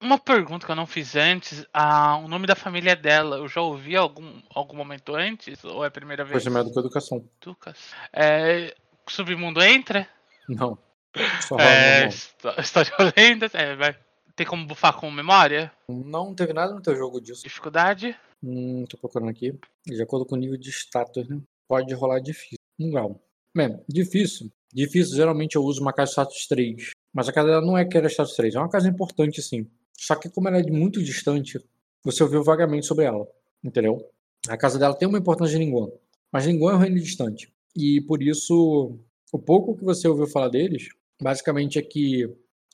Uma 0.00 0.18
pergunta 0.18 0.64
que 0.64 0.70
eu 0.70 0.76
não 0.76 0.86
fiz 0.86 1.16
antes: 1.16 1.66
ah, 1.72 2.18
o 2.18 2.28
nome 2.28 2.46
da 2.46 2.54
família 2.54 2.94
dela, 2.94 3.38
eu 3.38 3.48
já 3.48 3.60
ouvi 3.60 3.96
algum, 3.96 4.40
algum 4.54 4.76
momento 4.76 5.14
antes? 5.14 5.64
Ou 5.64 5.84
é 5.84 5.88
a 5.88 5.90
primeira 5.90 6.24
vez? 6.24 6.32
Coisa 6.32 6.50
melhor 6.50 6.64
do 6.64 6.72
que 6.72 6.78
educação. 6.78 7.28
Lucas. 7.44 7.76
É, 8.12 8.74
submundo 9.08 9.60
entra? 9.60 10.08
Não. 10.48 10.78
Só 11.40 11.56
É, 11.58 12.08
história 12.60 12.92
de 12.96 13.12
lendas? 13.16 13.54
É, 13.54 13.74
vai. 13.74 13.96
Tem 14.36 14.46
como 14.46 14.66
bufar 14.66 14.96
com 14.96 15.10
memória? 15.10 15.72
Não 15.88 16.32
teve 16.32 16.52
nada 16.52 16.72
no 16.72 16.80
teu 16.80 16.94
jogo 16.94 17.20
disso. 17.20 17.42
Dificuldade? 17.42 18.16
Hum, 18.40 18.84
tô 18.88 18.96
procurando 18.96 19.30
aqui. 19.30 19.58
De 19.84 20.00
acordo 20.00 20.24
com 20.24 20.36
o 20.36 20.38
nível 20.38 20.56
de 20.56 20.70
status, 20.70 21.28
né? 21.28 21.40
Pode 21.66 21.92
rolar 21.94 22.20
difícil. 22.20 22.58
Um 22.78 22.90
grau. 22.92 23.20
Bem, 23.52 23.82
difícil. 23.88 24.48
Difícil, 24.72 25.16
geralmente 25.16 25.56
eu 25.56 25.62
uso 25.62 25.80
uma 25.80 25.92
casa 25.92 26.12
status 26.12 26.46
3. 26.46 26.90
Mas 27.12 27.28
a 27.28 27.32
casa 27.32 27.48
dela 27.48 27.66
não 27.66 27.76
é 27.76 27.84
que 27.84 27.96
era 27.96 28.08
status 28.08 28.34
3. 28.36 28.54
É 28.54 28.58
uma 28.58 28.68
casa 28.68 28.88
importante, 28.88 29.42
sim. 29.42 29.66
Só 29.96 30.14
que 30.14 30.28
como 30.30 30.48
ela 30.48 30.58
é 30.58 30.62
de 30.62 30.70
muito 30.70 31.02
distante, 31.02 31.58
você 32.04 32.22
ouviu 32.22 32.42
vagamente 32.44 32.86
sobre 32.86 33.04
ela. 33.04 33.26
Entendeu? 33.62 33.98
A 34.48 34.56
casa 34.56 34.78
dela 34.78 34.94
tem 34.94 35.08
uma 35.08 35.18
importância 35.18 35.56
em 35.56 35.60
Linguan. 35.60 35.88
Mas 36.32 36.46
Linguan 36.46 36.72
é 36.72 36.76
um 36.76 36.78
reino 36.78 36.96
distante. 36.96 37.52
E 37.74 38.00
por 38.02 38.22
isso, 38.22 38.98
o 39.32 39.38
pouco 39.38 39.76
que 39.76 39.84
você 39.84 40.06
ouviu 40.06 40.26
falar 40.26 40.48
deles, 40.48 40.88
basicamente 41.20 41.78
é 41.78 41.82
que. 41.82 42.24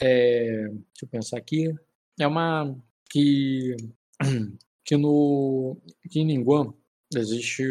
É, 0.00 0.66
deixa 0.68 1.04
eu 1.04 1.08
pensar 1.08 1.38
aqui. 1.38 1.72
É 2.18 2.26
uma. 2.26 2.76
Que. 3.10 3.76
Que 4.86 4.98
no. 4.98 5.78
Que 6.10 6.20
em 6.20 6.26
Linguan 6.26 6.74
existe. 7.16 7.64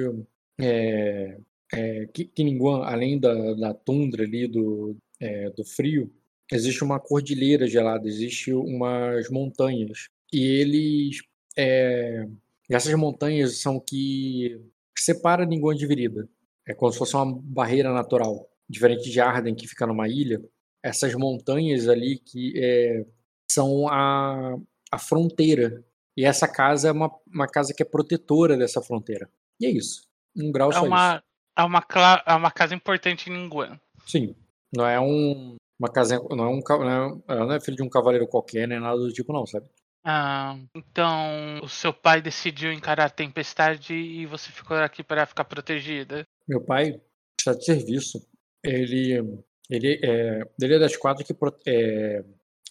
É, 0.59 1.37
é, 1.73 2.07
Linguan, 2.37 2.85
além 2.85 3.19
da, 3.19 3.53
da 3.55 3.73
tundra 3.73 4.23
ali, 4.23 4.47
do, 4.47 4.95
é, 5.19 5.49
do 5.49 5.65
frio, 5.65 6.11
existe 6.51 6.83
uma 6.83 6.99
cordilheira 6.99 7.67
gelada, 7.67 8.07
existe 8.07 8.53
umas 8.53 9.29
montanhas. 9.29 10.09
E 10.31 10.43
eles. 10.43 11.21
É, 11.57 12.27
essas 12.69 12.93
montanhas 12.93 13.57
são 13.57 13.79
que 13.79 14.59
separa 14.97 15.45
Linguan 15.45 15.75
de 15.75 15.85
Virida. 15.85 16.29
É 16.65 16.73
como 16.73 16.91
se 16.91 16.97
fosse 16.97 17.15
uma 17.15 17.39
barreira 17.41 17.91
natural. 17.91 18.49
Diferente 18.69 19.09
de 19.09 19.19
Arden, 19.19 19.53
que 19.53 19.67
fica 19.67 19.85
numa 19.85 20.07
ilha, 20.07 20.41
essas 20.81 21.13
montanhas 21.15 21.87
ali 21.89 22.17
que 22.17 22.53
é, 22.55 23.05
são 23.51 23.87
a, 23.89 24.57
a 24.91 24.97
fronteira. 24.99 25.83
E 26.15 26.23
essa 26.23 26.47
casa 26.47 26.89
é 26.89 26.91
uma, 26.91 27.11
uma 27.27 27.47
casa 27.47 27.73
que 27.73 27.81
é 27.83 27.85
protetora 27.85 28.55
dessa 28.55 28.81
fronteira. 28.81 29.29
E 29.59 29.65
é 29.65 29.69
isso. 29.69 30.07
Um 30.35 30.51
grau 30.51 30.69
É 30.69 30.73
só 30.73 30.85
isso. 30.85 31.23
É, 31.57 31.63
uma, 31.63 31.85
é 32.25 32.33
uma 32.33 32.51
casa 32.51 32.75
importante 32.75 33.29
em 33.29 33.33
Linguan. 33.33 33.79
Sim. 34.05 34.35
Não 34.75 34.85
é 34.85 34.99
um. 34.99 35.55
Uma 35.79 35.89
casa. 35.91 36.19
Não 36.31 36.45
é 36.45 36.47
um. 36.47 36.61
Não 36.61 37.23
é, 37.27 37.39
não 37.39 37.53
é 37.53 37.61
filho 37.61 37.77
de 37.77 37.83
um 37.83 37.89
cavaleiro 37.89 38.27
qualquer, 38.27 38.67
nem 38.67 38.79
nada 38.79 38.97
do 38.97 39.13
tipo, 39.13 39.31
não, 39.31 39.45
sabe? 39.45 39.67
Ah, 40.05 40.57
então, 40.75 41.61
o 41.61 41.69
seu 41.69 41.93
pai 41.93 42.21
decidiu 42.21 42.73
encarar 42.73 43.05
a 43.05 43.09
tempestade 43.09 43.93
e 43.93 44.25
você 44.25 44.51
ficou 44.51 44.75
aqui 44.77 45.01
para 45.03 45.25
ficar 45.25 45.45
protegida. 45.45 46.27
Meu 46.47 46.59
pai 46.61 46.99
está 47.39 47.53
de 47.53 47.63
serviço. 47.63 48.19
Ele. 48.63 49.43
Ele 49.69 49.99
é, 50.03 50.41
ele 50.61 50.75
é 50.75 50.79
da 50.79 50.87
esquadra 50.87 51.23
que. 51.23 51.33
É, 51.65 52.23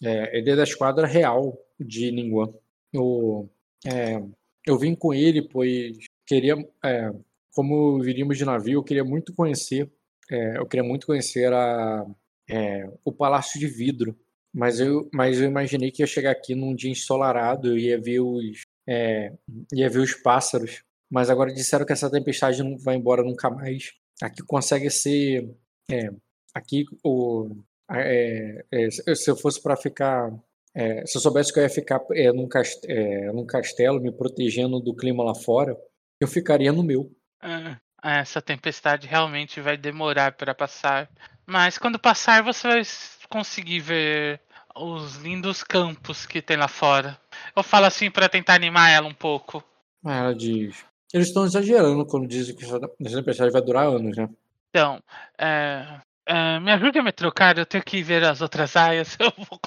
é, 0.03 0.37
ele 0.37 0.51
é 0.51 0.55
da 0.55 0.63
esquadra 0.63 1.07
real 1.07 1.57
de 1.79 2.11
Ningguan. 2.11 2.53
Eu, 2.91 3.49
é, 3.85 4.21
eu 4.67 4.77
vim 4.77 4.93
com 4.93 5.13
ele, 5.13 5.41
pois 5.41 5.97
queria. 6.27 6.55
é, 6.83 7.11
como 7.53 8.01
viríamos 8.01 8.37
de 8.37 8.45
navio, 8.45 8.79
eu 8.79 8.83
queria 8.83 9.03
muito 9.03 9.33
conhecer. 9.33 9.91
é, 10.31 10.57
eu 10.57 10.65
queria 10.67 10.83
muito 10.83 11.05
conhecer 11.07 11.51
a, 11.53 12.05
é, 12.49 12.89
o 13.05 13.11
Palácio 13.11 13.59
de 13.59 13.67
Vidro. 13.67 14.15
Mas 14.53 14.79
eu, 14.79 15.09
mas 15.13 15.39
eu 15.39 15.45
imaginei 15.49 15.91
que 15.91 16.03
ia 16.03 16.07
chegar 16.07 16.31
aqui 16.31 16.53
num 16.55 16.75
dia 16.75 16.91
ensolarado, 16.91 17.69
eu 17.69 17.77
ia 17.77 17.99
ver 17.99 18.19
os, 18.19 18.61
é, 18.87 19.31
ia 19.73 19.89
ver 19.89 19.99
os 19.99 20.13
pássaros. 20.13 20.83
Mas 21.09 21.29
agora 21.29 21.53
disseram 21.53 21.85
que 21.85 21.93
essa 21.93 22.09
tempestade 22.11 22.61
não 22.63 22.77
vai 22.77 22.95
embora 22.95 23.23
nunca 23.23 23.49
mais. 23.49 23.91
Aqui 24.21 24.43
consegue 24.43 24.89
ser, 24.91 25.49
é, 25.91 26.09
aqui 26.53 26.85
o, 27.03 27.49
é, 27.91 28.63
é, 28.71 28.89
se 29.15 29.29
eu 29.29 29.35
fosse 29.35 29.61
para 29.61 29.75
ficar, 29.75 30.31
é, 30.75 31.05
se 31.05 31.17
eu 31.17 31.21
soubesse 31.21 31.51
que 31.53 31.59
eu 31.59 31.63
ia 31.63 31.69
ficar 31.69 32.01
é, 32.13 32.31
num, 32.31 32.47
cas- 32.47 32.79
é, 32.87 33.31
num 33.31 33.45
castelo 33.45 33.99
me 34.01 34.11
protegendo 34.11 34.79
do 34.79 34.95
clima 34.95 35.23
lá 35.23 35.35
fora, 35.35 35.77
eu 36.19 36.27
ficaria 36.27 36.71
no 36.71 36.83
meu. 36.83 37.11
Ah, 37.43 37.77
essa 38.19 38.41
tempestade 38.41 39.07
realmente 39.07 39.59
vai 39.59 39.75
demorar 39.77 40.31
para 40.33 40.55
passar. 40.55 41.09
Mas 41.45 41.77
quando 41.77 41.99
passar, 41.99 42.41
você 42.41 42.67
vai 42.67 42.81
conseguir 43.29 43.79
ver 43.81 44.41
os 44.75 45.17
lindos 45.17 45.63
campos 45.63 46.25
que 46.25 46.41
tem 46.41 46.57
lá 46.57 46.67
fora. 46.67 47.19
Eu 47.55 47.61
falo 47.61 47.85
assim 47.85 48.09
para 48.09 48.29
tentar 48.29 48.55
animar 48.55 48.89
ela 48.89 49.07
um 49.07 49.13
pouco. 49.13 49.63
Aí 50.05 50.17
ela 50.17 50.33
diz, 50.33 50.85
eles 51.13 51.27
estão 51.27 51.45
exagerando 51.45 52.05
quando 52.05 52.27
dizem 52.27 52.55
que 52.55 52.63
essa 52.63 52.79
tempestade 52.79 53.51
vai 53.51 53.61
durar 53.61 53.87
anos, 53.87 54.15
né? 54.17 54.29
Então, 54.69 55.01
é, 55.37 55.99
é, 56.25 56.59
me 56.59 56.71
ajude 56.71 56.97
a 56.99 57.03
me 57.03 57.11
trocar, 57.11 57.57
eu 57.57 57.65
tenho 57.65 57.83
que 57.83 58.01
ver 58.01 58.23
as 58.23 58.41
outras 58.41 58.75
aias. 58.75 59.15
Eu 59.21 59.31
vou 59.37 59.59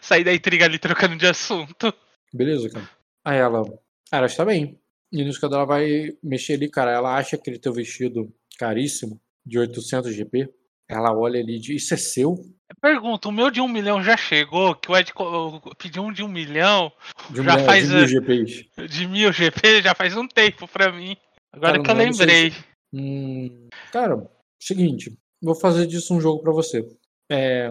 sair 0.00 0.22
da 0.22 0.32
intriga 0.32 0.64
ali 0.66 0.78
trocando 0.78 1.16
de 1.16 1.26
assunto. 1.26 1.92
Beleza, 2.32 2.70
cara. 2.70 2.88
Aí 3.24 3.38
ela, 3.38 3.62
"Ah, 4.12 4.18
ela 4.18 4.26
está 4.26 4.44
bem. 4.44 4.78
E 5.12 5.24
nisso 5.24 5.40
quando 5.40 5.54
ela 5.54 5.64
vai 5.64 6.12
mexer 6.22 6.54
ali, 6.54 6.68
cara, 6.68 6.90
ela 6.92 7.16
acha 7.16 7.36
aquele 7.36 7.58
teu 7.58 7.72
vestido 7.72 8.32
caríssimo, 8.58 9.20
de 9.44 9.58
800 9.58 10.14
GP. 10.14 10.48
Ela 10.88 11.12
olha 11.16 11.40
ali 11.40 11.56
e 11.56 11.60
diz, 11.60 11.82
isso 11.84 11.94
é 11.94 11.96
seu? 11.96 12.36
Pergunta, 12.80 13.28
o 13.28 13.32
meu 13.32 13.50
de 13.50 13.60
um 13.60 13.68
milhão 13.68 14.02
já 14.02 14.16
chegou? 14.16 14.74
Que 14.74 14.90
o 14.90 14.96
Ed 14.96 15.12
pediu 15.78 16.02
um 16.04 16.12
de 16.12 16.22
um 16.22 16.28
milhão 16.28 16.92
De 17.30 17.40
um 17.40 17.44
Já 17.44 17.52
milhão- 17.52 17.66
faz, 17.66 17.88
de 17.88 17.94
mil 17.94 18.06
GPs. 18.08 18.66
de 18.88 19.06
mil 19.08 19.32
GP 19.32 19.82
já 19.82 19.94
faz 19.94 20.16
um 20.16 20.26
tempo 20.28 20.68
pra 20.68 20.92
mim. 20.92 21.16
Agora 21.52 21.82
Cara, 21.82 21.96
que 21.96 22.02
eu 22.12 22.14
sei 22.14 22.26
lembrei. 22.26 22.52
Hum, 22.92 23.68
cara, 23.92 24.28
seguinte, 24.60 25.16
vou 25.42 25.54
fazer 25.54 25.86
disso 25.86 26.14
um 26.14 26.20
jogo 26.20 26.42
pra 26.42 26.52
você. 26.52 26.86
É, 27.30 27.70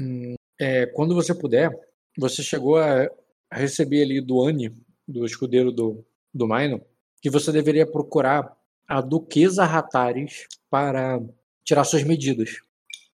hum, 0.00 0.34
é, 0.60 0.86
quando 0.86 1.14
você 1.14 1.34
puder, 1.34 1.70
você 2.18 2.42
chegou 2.42 2.76
a 2.78 3.08
receber 3.52 4.02
ali 4.02 4.20
do 4.20 4.42
Anne, 4.42 4.70
do 5.08 5.24
escudeiro 5.24 5.72
do, 5.72 6.04
do 6.32 6.46
Maino, 6.46 6.80
que 7.20 7.30
você 7.30 7.52
deveria 7.52 7.86
procurar 7.86 8.56
a 8.86 9.00
Duquesa 9.00 9.64
Ratares 9.64 10.46
para 10.68 11.20
tirar 11.64 11.84
suas 11.84 12.04
medidas. 12.04 12.60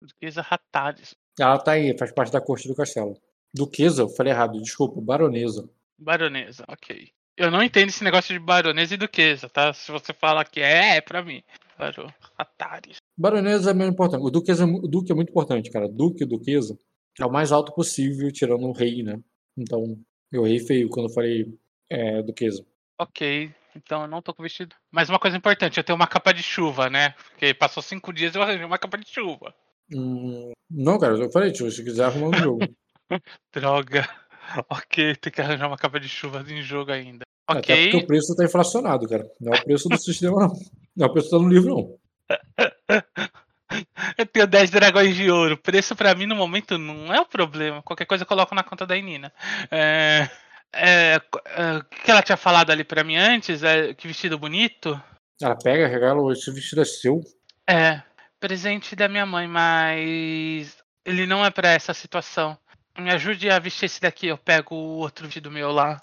Duquesa 0.02 0.42
Ratares. 0.42 1.16
Ela 1.40 1.58
tá 1.58 1.72
aí, 1.72 1.98
faz 1.98 2.12
parte 2.12 2.32
da 2.32 2.42
corte 2.42 2.68
do 2.68 2.76
castelo. 2.76 3.20
Duquesa, 3.54 4.04
eu 4.04 4.10
falei 4.10 4.34
errado, 4.34 4.62
desculpa, 4.62 5.02
baronesa. 5.02 5.70
Baronesa, 5.98 6.64
ok. 6.68 7.12
Eu 7.36 7.50
não 7.50 7.64
entendo 7.64 7.90
esse 7.90 8.04
negócio 8.04 8.34
de 8.34 8.40
baronesa 8.40 8.94
e 8.94 8.98
duquesa, 8.98 9.50
tá? 9.50 9.74
Se 9.74 9.92
você 9.92 10.14
fala 10.14 10.46
que 10.46 10.60
é, 10.60 10.98
é 10.98 11.02
pra 11.02 11.24
mim. 11.24 11.44
Baro... 11.78 12.14
Ratares. 12.38 12.98
Baronesa 13.18 13.72
é 13.72 13.74
menos 13.74 13.94
importante. 13.94 14.24
O, 14.24 14.30
duquesa, 14.30 14.64
é 14.64 14.68
o 14.68 14.88
duque 14.88 15.12
é 15.12 15.16
muito 15.16 15.30
importante, 15.30 15.72
cara. 15.72 15.88
Duque 15.90 16.24
e 16.24 16.28
duquesa 16.28 16.78
é 17.20 17.26
o 17.26 17.32
mais 17.32 17.52
alto 17.52 17.74
possível, 17.74 18.32
tirando 18.32 18.66
o 18.66 18.72
rei, 18.72 19.02
né? 19.02 19.20
Então, 19.58 19.98
eu 20.32 20.46
errei 20.46 20.60
feio 20.60 20.90
quando 20.90 21.10
eu 21.10 21.14
falei 21.14 21.58
é, 21.90 22.22
duquesa. 22.22 22.66
Ok, 23.00 23.52
então 23.76 24.04
eu 24.04 24.08
não 24.08 24.22
tô 24.22 24.34
com 24.34 24.44
vestido. 24.44 24.76
Mas 24.92 25.10
uma 25.10 25.20
coisa 25.20 25.36
importante, 25.38 25.78
eu 25.78 25.84
tenho 25.84 25.96
uma 25.96 26.08
capa 26.08 26.34
de 26.34 26.44
chuva, 26.44 26.90
né? 26.90 27.16
Porque 27.30 27.54
passou 27.54 27.82
cinco 27.82 28.14
dias 28.14 28.34
e 28.34 28.38
eu 28.38 28.44
arranjei 28.44 28.66
uma 28.66 28.78
capa 28.78 28.98
de 28.98 29.10
chuva. 29.10 29.54
Hum, 29.94 30.52
não, 30.70 30.98
cara, 31.00 31.16
eu 31.16 31.32
falei, 31.32 31.52
tio, 31.52 31.70
se 31.72 31.84
quiser 31.84 32.06
arrumar 32.06 32.38
um 32.38 32.42
jogo. 32.42 32.60
Droga. 33.54 34.08
Ok, 34.70 35.16
tem 35.16 35.32
que 35.32 35.42
arranjar 35.42 35.68
uma 35.68 35.78
capa 35.78 36.00
de 36.00 36.10
chuva 36.10 36.44
em 36.48 36.62
jogo 36.62 36.92
ainda. 36.92 37.24
Até 37.48 37.74
Ok. 37.74 37.92
porque 37.92 38.04
o 38.04 38.08
preço 38.08 38.36
tá 38.36 38.44
inflacionado, 38.44 39.08
cara. 39.08 39.30
Não 39.40 39.54
é 39.54 39.60
o 39.60 39.64
preço 39.64 39.90
do 39.90 39.98
sistema, 39.98 40.42
não. 40.42 40.54
Não 40.96 41.08
é 41.08 41.10
o 41.10 41.14
preço 41.14 41.30
que 41.30 41.36
tá 41.36 41.42
no 41.42 41.50
livro, 41.50 41.70
não. 41.76 41.98
Eu 44.18 44.26
tenho 44.26 44.46
10 44.46 44.70
dragões 44.70 45.16
de 45.16 45.32
ouro. 45.32 45.58
Preço 45.58 45.96
pra 45.96 46.14
mim 46.14 46.26
no 46.26 46.36
momento 46.36 46.78
não 46.78 47.12
é 47.14 47.20
o 47.20 47.26
problema. 47.26 47.82
Qualquer 47.82 48.06
coisa 48.06 48.24
eu 48.24 48.28
coloco 48.28 48.54
na 48.54 48.64
conta 48.64 48.86
da 48.86 48.96
Inina. 48.96 49.34
É, 49.72 50.30
é, 50.74 51.16
é, 51.16 51.78
o 51.78 51.84
que 51.86 52.10
ela 52.12 52.22
tinha 52.22 52.38
falado 52.38 52.72
ali 52.72 52.84
pra 52.84 53.04
mim 53.04 53.16
antes? 53.16 53.64
É, 53.64 53.94
que 53.94 54.08
vestido 54.08 54.38
bonito? 54.38 55.00
Ela 55.42 55.56
pega, 55.56 55.88
regala, 55.88 56.32
esse 56.34 56.52
vestido 56.52 56.82
é 56.82 56.86
seu. 56.86 57.22
É, 57.70 58.02
presente 58.40 58.96
da 58.96 59.08
minha 59.08 59.26
mãe, 59.26 59.48
mas 59.48 60.78
ele 61.06 61.26
não 61.26 61.46
é 61.46 61.50
pra 61.52 61.70
essa 61.70 61.94
situação. 61.94 62.58
Me 62.98 63.10
ajude 63.12 63.50
a 63.50 63.58
vestir 63.60 63.86
esse 63.86 64.00
daqui, 64.02 64.28
eu 64.28 64.38
pego 64.38 64.76
o 64.76 64.98
outro 65.00 65.26
vestido 65.26 65.50
meu 65.52 65.72
lá. 65.72 66.02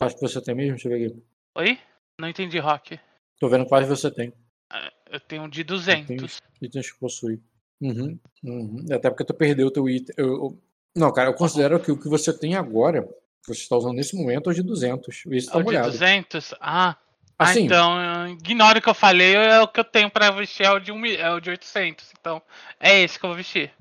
Acho 0.00 0.16
que 0.16 0.20
você 0.22 0.40
tem 0.42 0.54
mesmo? 0.54 0.72
Deixa 0.72 0.88
eu 0.88 0.98
ver 0.98 1.06
aqui. 1.06 1.22
Oi? 1.56 1.78
Não 2.18 2.28
entendi, 2.28 2.58
Rock. 2.58 2.98
Tô 3.38 3.48
vendo 3.48 3.66
quais 3.66 3.86
você 3.86 4.10
tem. 4.10 4.32
Eu 5.10 5.20
tenho 5.20 5.42
um 5.42 5.48
de 5.48 5.62
Tem 5.64 5.76
200. 5.76 6.40
itens 6.60 6.90
que 6.90 6.98
possui. 6.98 7.40
Uhum, 7.80 8.18
uhum. 8.42 8.84
Até 8.92 9.10
porque 9.10 9.24
tu 9.24 9.34
perdeu 9.34 9.66
o 9.66 9.70
teu 9.70 9.88
item. 9.88 10.14
eu- 10.16 10.26
eu- 10.28 10.62
Não, 10.96 11.12
cara, 11.12 11.30
eu 11.30 11.34
considero 11.34 11.80
que 11.80 11.90
o 11.92 11.98
que 11.98 12.08
você 12.08 12.36
tem 12.36 12.54
agora, 12.54 13.08
você 13.46 13.62
está 13.62 13.76
usando 13.76 13.94
nesse 13.96 14.16
momento, 14.16 14.48
é 14.48 14.52
o 14.52 14.54
de 14.54 14.62
200. 14.62 15.24
Esse 15.30 15.46
tá 15.50 15.56
o 15.56 15.60
de 15.60 15.64
molhado. 15.64 15.90
200? 15.90 16.54
Ah, 16.60 16.96
Assim, 17.38 17.60
ah, 17.62 17.64
então 17.64 18.28
ignore 18.28 18.78
o 18.78 18.82
que 18.82 18.88
eu 18.88 18.94
falei, 18.94 19.34
é 19.34 19.60
o 19.60 19.66
que 19.66 19.80
eu 19.80 19.84
tenho 19.84 20.08
pra 20.10 20.30
vestir 20.30 20.64
é 20.64 20.70
o 20.70 20.78
de, 20.78 20.92
um, 20.92 21.04
é 21.04 21.30
o 21.32 21.40
de 21.40 21.50
800. 21.50 22.12
Então, 22.20 22.40
é 22.78 23.00
esse 23.00 23.18
que 23.18 23.24
eu 23.24 23.30
vou 23.30 23.36
vestir. 23.36 23.72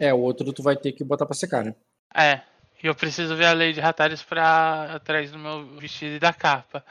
é, 0.00 0.14
o 0.14 0.18
outro 0.18 0.52
tu 0.52 0.62
vai 0.62 0.74
ter 0.76 0.92
que 0.92 1.04
botar 1.04 1.26
pra 1.26 1.34
secar, 1.34 1.64
né? 1.64 1.74
É. 2.14 2.40
E 2.82 2.86
eu 2.86 2.94
preciso 2.94 3.36
ver 3.36 3.44
a 3.46 3.52
lei 3.52 3.72
de 3.72 3.80
Ratares 3.80 4.22
pra 4.22 4.94
atrás 4.94 5.30
do 5.30 5.38
meu 5.38 5.66
vestido 5.76 6.16
e 6.16 6.18
da 6.18 6.32
capa. 6.32 6.84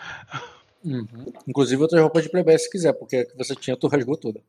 Uhum. 0.83 1.31
Inclusive 1.47 1.81
outra 1.81 1.99
roupa 2.01 2.21
de 2.21 2.29
plebeia 2.29 2.57
se 2.57 2.69
quiser, 2.69 2.93
porque 2.93 3.17
a 3.17 3.25
que 3.25 3.35
você 3.37 3.55
tinha 3.55 3.75
tu 3.75 3.87
rasgou 3.87 4.15
toda. 4.17 4.41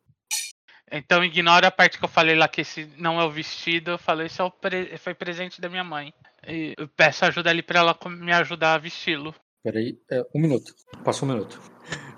Então 0.90 1.24
ignora 1.24 1.68
a 1.68 1.70
parte 1.70 1.98
que 1.98 2.04
eu 2.04 2.08
falei 2.08 2.36
lá 2.36 2.46
que 2.46 2.60
esse 2.60 2.86
não 2.96 3.20
é 3.20 3.24
o 3.24 3.30
vestido. 3.30 3.92
Eu 3.92 3.98
falei, 3.98 4.26
esse 4.26 4.40
é 4.40 4.44
o 4.44 4.50
pre- 4.50 4.96
foi 4.98 5.14
presente 5.14 5.60
da 5.60 5.68
minha 5.68 5.82
mãe. 5.84 6.12
E 6.46 6.74
eu 6.76 6.88
peço 6.88 7.24
ajuda 7.24 7.50
ali 7.50 7.62
pra 7.62 7.78
ela 7.80 7.98
me 8.08 8.32
ajudar 8.32 8.74
a 8.74 8.78
vesti-lo. 8.78 9.34
Peraí, 9.62 9.98
é, 10.10 10.26
um 10.34 10.40
minuto. 10.40 10.74
Passou 11.04 11.28
um 11.28 11.32
minuto. 11.32 11.60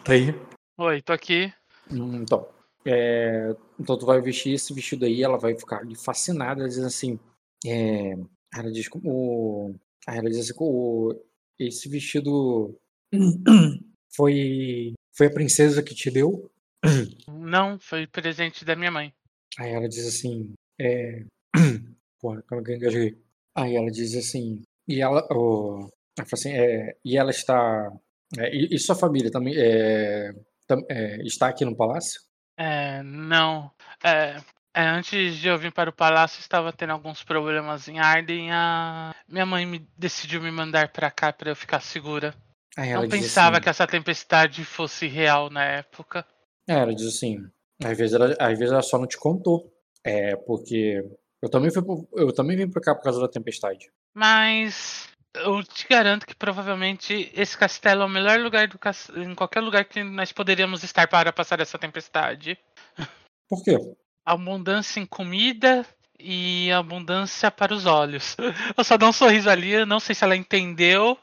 Tá 0.02 0.12
aí? 0.12 0.34
Oi, 0.78 1.02
tô 1.02 1.12
aqui. 1.12 1.52
Hum, 1.90 2.22
Então, 2.22 2.48
é, 2.86 3.54
então 3.78 3.98
tu 3.98 4.06
vai 4.06 4.20
vestir 4.20 4.54
esse 4.54 4.72
vestido 4.72 5.04
aí, 5.04 5.22
ela 5.22 5.36
vai 5.38 5.54
ficar 5.54 5.78
ali 5.78 5.94
fascinada, 5.94 6.66
dizendo 6.66 6.86
assim, 6.86 7.18
é, 7.66 8.12
ela 8.54 8.72
diz 8.72 8.88
como, 8.88 9.74
ela 10.06 10.28
diz 10.28 10.38
assim, 10.38 10.54
o, 10.58 11.14
esse 11.58 11.88
vestido 11.88 12.78
foi, 14.16 14.94
foi 15.16 15.26
a 15.26 15.32
princesa 15.32 15.82
que 15.82 15.94
te 15.94 16.10
deu? 16.10 16.50
Não, 17.28 17.78
foi 17.78 18.06
presente 18.06 18.64
da 18.64 18.74
minha 18.74 18.90
mãe. 18.90 19.12
Aí 19.58 19.70
ela 19.72 19.88
diz 19.88 20.06
assim, 20.06 20.54
é, 20.80 21.24
porra, 22.20 22.42
calma 22.42 22.64
que 22.64 22.72
eu 22.72 22.76
engasguei. 22.76 23.23
Aí 23.54 23.76
ela 23.76 23.90
diz 23.90 24.14
assim, 24.16 24.62
e 24.88 25.00
ela, 25.00 25.26
o, 25.30 25.88
ela 26.18 26.26
assim, 26.32 26.52
é, 26.52 26.96
e 27.04 27.16
ela 27.16 27.30
está, 27.30 27.90
é, 28.38 28.54
e, 28.54 28.74
e 28.74 28.78
sua 28.78 28.94
família 28.96 29.30
também 29.30 29.54
é, 29.56 30.32
tam- 30.66 30.84
é, 30.88 31.22
está 31.22 31.48
aqui 31.48 31.64
no 31.64 31.76
palácio? 31.76 32.20
É, 32.58 33.02
não. 33.02 33.70
É, 34.02 34.36
antes 34.74 35.36
de 35.36 35.48
eu 35.48 35.58
vir 35.58 35.72
para 35.72 35.90
o 35.90 35.92
palácio, 35.92 36.40
estava 36.40 36.72
tendo 36.72 36.90
alguns 36.90 37.22
problemas 37.22 37.88
em 37.88 37.98
Arden. 37.98 38.50
A 38.52 39.14
minha 39.28 39.46
mãe 39.46 39.64
me, 39.66 39.86
decidiu 39.96 40.40
me 40.40 40.50
mandar 40.50 40.88
para 40.92 41.10
cá 41.10 41.32
para 41.32 41.50
eu 41.50 41.56
ficar 41.56 41.80
segura. 41.80 42.34
Aí 42.76 42.92
Não 42.92 43.08
pensava 43.08 43.56
assim, 43.56 43.62
que 43.62 43.68
essa 43.68 43.86
tempestade 43.86 44.64
fosse 44.64 45.06
real 45.06 45.48
na 45.48 45.64
época. 45.64 46.26
É, 46.68 46.74
ela 46.74 46.94
diz 46.94 47.06
assim, 47.06 47.38
às 47.84 47.96
vezes 47.96 48.14
ela, 48.14 48.34
às 48.38 48.58
vezes 48.58 48.72
ela 48.72 48.82
só 48.82 48.98
não 48.98 49.06
te 49.06 49.16
contou. 49.16 49.72
É, 50.04 50.36
porque 50.36 51.02
eu 51.44 51.50
também 51.50 51.70
fui 51.70 51.82
eu 52.14 52.32
também 52.32 52.56
vim 52.56 52.70
pra 52.70 52.80
cá 52.80 52.94
por 52.94 53.02
causa 53.02 53.20
da 53.20 53.28
tempestade. 53.28 53.90
Mas 54.14 55.08
eu 55.34 55.62
te 55.62 55.86
garanto 55.88 56.26
que 56.26 56.34
provavelmente 56.34 57.30
esse 57.34 57.56
castelo 57.56 58.02
é 58.02 58.06
o 58.06 58.08
melhor 58.08 58.40
lugar 58.40 58.66
do 58.66 58.78
em 59.16 59.34
qualquer 59.34 59.60
lugar 59.60 59.84
que 59.84 60.02
nós 60.02 60.32
poderíamos 60.32 60.82
estar 60.82 61.06
para 61.06 61.32
passar 61.32 61.60
essa 61.60 61.78
tempestade. 61.78 62.58
Por 63.48 63.62
quê? 63.62 63.76
Abundância 64.24 65.00
em 65.00 65.06
comida 65.06 65.84
e 66.18 66.72
abundância 66.72 67.50
para 67.50 67.74
os 67.74 67.84
olhos. 67.84 68.36
Eu 68.76 68.82
só 68.82 68.96
dou 68.96 69.10
um 69.10 69.12
sorriso 69.12 69.50
ali, 69.50 69.84
não 69.84 70.00
sei 70.00 70.14
se 70.14 70.24
ela 70.24 70.36
entendeu. 70.36 71.18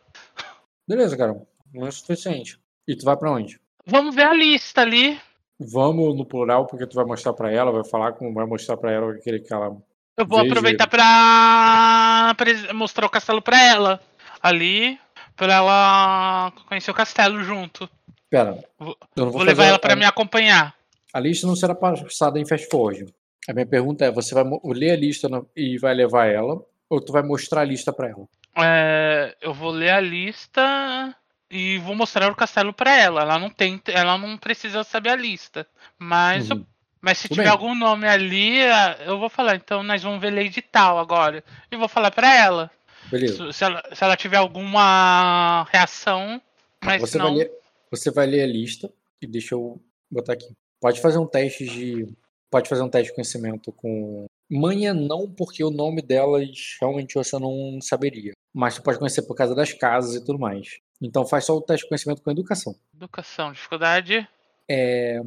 Beleza, 0.87 1.17
cara. 1.17 1.41
Não 1.73 1.85
é 1.85 1.89
o 1.89 1.91
suficiente. 1.91 2.59
E 2.87 2.95
tu 2.95 3.05
vai 3.05 3.17
pra 3.17 3.31
onde? 3.31 3.59
Vamos 3.87 4.13
ver 4.13 4.27
a 4.27 4.33
lista 4.33 4.81
ali. 4.81 5.19
Vamos 5.59 6.15
no 6.15 6.25
plural, 6.25 6.67
porque 6.67 6.85
tu 6.85 6.95
vai 6.95 7.05
mostrar 7.05 7.33
pra 7.33 7.51
ela, 7.51 7.71
vai 7.71 7.83
falar 7.83 8.13
com, 8.13 8.33
vai 8.33 8.45
mostrar 8.45 8.77
pra 8.77 8.91
ela 8.91 9.11
aquele 9.13 9.39
que 9.39 9.53
ela. 9.53 9.75
Eu 10.21 10.25
vou 10.27 10.39
aproveitar 10.39 10.87
pra 10.87 12.33
pres- 12.37 12.71
mostrar 12.73 13.05
o 13.05 13.09
castelo 13.09 13.41
pra 13.41 13.61
ela. 13.61 14.01
Ali, 14.41 14.99
pra 15.35 15.53
ela 15.55 16.51
conhecer 16.67 16.91
o 16.91 16.93
castelo 16.95 17.43
junto. 17.43 17.89
Pera, 18.29 18.63
Vou- 18.79 18.97
eu 19.15 19.25
não 19.25 19.31
vou, 19.31 19.33
Vou 19.39 19.43
levar 19.43 19.65
ela 19.65 19.75
a- 19.75 19.79
pra 19.79 19.95
me 19.95 20.05
acompanhar. 20.05 20.73
A 21.13 21.19
lista 21.19 21.45
não 21.45 21.55
será 21.55 21.75
passada 21.75 22.39
em 22.39 22.45
Fast 22.45 22.67
Forward. 22.69 23.05
A 23.49 23.53
minha 23.53 23.65
pergunta 23.65 24.05
é: 24.05 24.11
você 24.11 24.33
vai 24.33 24.43
ler 24.65 24.91
a 24.91 24.95
lista 24.95 25.27
e 25.55 25.77
vai 25.77 25.93
levar 25.93 26.25
ela, 26.27 26.61
ou 26.89 27.01
tu 27.01 27.11
vai 27.11 27.21
mostrar 27.21 27.61
a 27.61 27.65
lista 27.65 27.91
pra 27.91 28.07
ela? 28.09 28.25
É, 28.57 29.35
eu 29.41 29.53
vou 29.53 29.71
ler 29.71 29.91
a 29.91 29.99
lista 29.99 31.15
e 31.49 31.77
vou 31.79 31.95
mostrar 31.95 32.31
o 32.31 32.35
castelo 32.35 32.71
pra 32.73 32.95
ela. 32.95 33.21
Ela 33.21 33.37
não 33.39 33.49
tem, 33.49 33.81
ela 33.87 34.17
não 34.17 34.37
precisa 34.37 34.83
saber 34.83 35.09
a 35.09 35.15
lista. 35.15 35.67
Mas, 35.99 36.49
eu- 36.49 36.57
Uhum. 36.57 36.65
Mas 37.01 37.17
se 37.17 37.27
Tudo 37.27 37.35
tiver 37.37 37.43
bem. 37.45 37.51
algum 37.51 37.75
nome 37.75 38.07
ali, 38.07 38.61
ah, 38.63 38.97
eu 39.05 39.17
vou 39.19 39.29
falar. 39.29 39.55
Então 39.55 39.81
nós 39.83 40.01
vamos 40.03 40.21
ver 40.21 40.31
Lady 40.33 40.61
tal 40.61 40.99
agora. 40.99 41.43
E 41.71 41.75
vou 41.75 41.87
falar 41.87 42.11
pra 42.11 42.33
ela. 42.35 42.69
Beleza. 43.09 43.51
Se, 43.51 43.63
ela. 43.63 43.83
se 43.93 44.03
ela 44.03 44.15
tiver 44.15 44.37
alguma 44.37 45.63
reação, 45.71 46.41
mas 46.83 47.01
Você 47.01 47.17
não. 47.17 47.25
vai, 47.25 47.35
ler, 47.35 47.51
você 47.89 48.11
vai 48.11 48.25
ler 48.27 48.43
a 48.43 48.47
lista 48.47 48.91
e 49.21 49.27
deixa 49.27 49.55
eu 49.55 49.81
botar 50.09 50.33
aqui. 50.33 50.47
Pode 50.79 51.01
fazer 51.01 51.17
um 51.17 51.27
teste 51.27 51.65
de. 51.65 52.07
Pode 52.49 52.67
fazer 52.69 52.81
um 52.81 52.89
teste 52.89 53.09
de 53.09 53.15
conhecimento 53.15 53.71
com. 53.71 54.25
Manha 54.49 54.93
não, 54.93 55.29
porque 55.31 55.63
o 55.63 55.71
nome 55.71 56.01
delas 56.01 56.49
realmente 56.81 57.13
você 57.15 57.39
não 57.39 57.79
saberia. 57.81 58.33
Mas 58.53 58.75
tu 58.75 58.83
pode 58.83 58.99
conhecer 58.99 59.21
por 59.21 59.33
causa 59.35 59.55
das 59.55 59.71
casas 59.71 60.15
e 60.15 60.25
tudo 60.25 60.37
mais. 60.37 60.79
Então 61.01 61.25
faz 61.25 61.45
só 61.45 61.55
o 61.55 61.61
teste 61.61 61.83
de 61.85 61.89
conhecimento 61.89 62.21
com 62.21 62.29
educação. 62.31 62.75
Educação, 62.93 63.53
dificuldade. 63.53 64.27
É. 64.69 65.21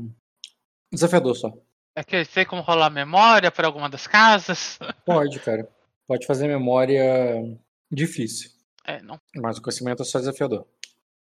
Desafiador 0.94 1.36
só. 1.36 1.52
É 1.96 2.02
que 2.02 2.24
sei 2.24 2.44
como 2.44 2.62
rolar 2.62 2.90
memória 2.90 3.50
para 3.50 3.66
alguma 3.66 3.88
das 3.88 4.06
casas. 4.06 4.78
Pode, 5.06 5.38
cara. 5.40 5.68
Pode 6.06 6.26
fazer 6.26 6.48
memória 6.48 7.02
difícil. 7.90 8.50
É, 8.84 9.00
não. 9.02 9.18
Mas 9.36 9.58
o 9.58 9.62
conhecimento 9.62 10.02
é 10.02 10.04
só 10.04 10.18
desafiador. 10.18 10.66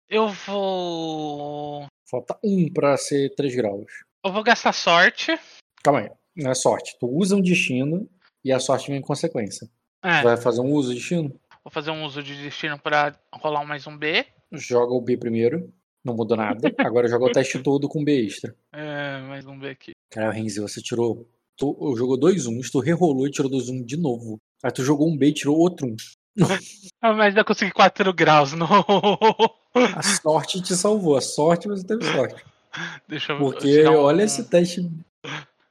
Eu 0.10 0.30
vou. 0.30 1.86
Falta 2.10 2.38
um 2.44 2.72
pra 2.72 2.98
ser 2.98 3.34
3 3.36 3.56
graus. 3.56 3.86
Eu 4.24 4.32
vou 4.32 4.44
gastar 4.44 4.74
sorte. 4.74 5.38
Calma 5.84 6.02
aí. 6.02 6.12
Não 6.36 6.52
é 6.52 6.56
sorte. 6.56 6.98
Tu 7.00 7.08
usa 7.08 7.36
um 7.36 7.42
destino 7.42 8.10
e 8.44 8.52
a 8.52 8.60
sorte 8.60 8.90
vem 8.90 8.98
em 9.00 9.02
consequência. 9.02 9.70
É, 10.04 10.20
Tu 10.22 10.24
vai 10.24 10.38
fazer 10.38 10.62
um 10.62 10.72
uso 10.72 10.90
de 10.90 11.00
destino? 11.00 11.40
vou 11.64 11.72
fazer 11.72 11.92
um 11.92 12.04
uso 12.04 12.22
de 12.22 12.36
destino 12.42 12.78
para 12.78 13.16
rolar 13.32 13.62
um 13.62 13.66
mais 13.66 13.88
um 13.88 13.98
B. 13.98 14.26
Joga 14.52 14.94
o 14.94 15.00
B 15.02 15.16
primeiro. 15.18 15.72
Não 16.04 16.14
mudou 16.16 16.36
nada. 16.36 16.74
Agora 16.80 17.08
joga 17.08 17.26
o 17.26 17.32
teste 17.32 17.60
todo 17.60 17.88
com 17.88 18.04
B 18.04 18.26
extra. 18.26 18.56
É, 18.74 19.22
mais 19.22 19.46
um 19.46 19.58
B 19.58 19.70
aqui. 19.70 19.92
Cara, 20.12 20.32
Renzi, 20.32 20.60
você 20.60 20.82
tirou. 20.82 21.28
Tu 21.58 21.96
jogou 21.98 22.18
dois 22.18 22.46
uns, 22.48 22.70
tu 22.70 22.80
rerolou 22.80 23.28
e 23.28 23.32
tirou 23.32 23.50
dois 23.50 23.70
um 23.70 23.82
de 23.84 23.96
novo. 23.96 24.38
Aí 24.64 24.72
tu 24.72 24.84
jogou 24.84 25.08
um 25.08 25.16
B 25.16 25.28
e 25.28 25.34
tirou 25.34 25.58
outro 25.58 25.88
um. 25.88 25.96
Ah, 27.06 27.12
mas 27.14 27.36
eu 27.36 27.44
consegui 27.44 27.72
4 27.74 28.14
graus. 28.14 28.54
Não. 28.56 28.66
A 29.76 30.02
sorte 30.02 30.62
te 30.62 30.74
salvou. 30.74 31.18
A 31.18 31.22
sorte 31.22 31.68
você 31.68 31.86
teve 31.86 32.06
sorte. 32.06 32.42
Deixa 33.10 33.34
eu 33.34 33.38
Porque 33.40 33.68
tirar 33.68 33.92
um- 33.92 33.98
olha 33.98 34.24
esse 34.24 34.42
teste. 34.46 34.90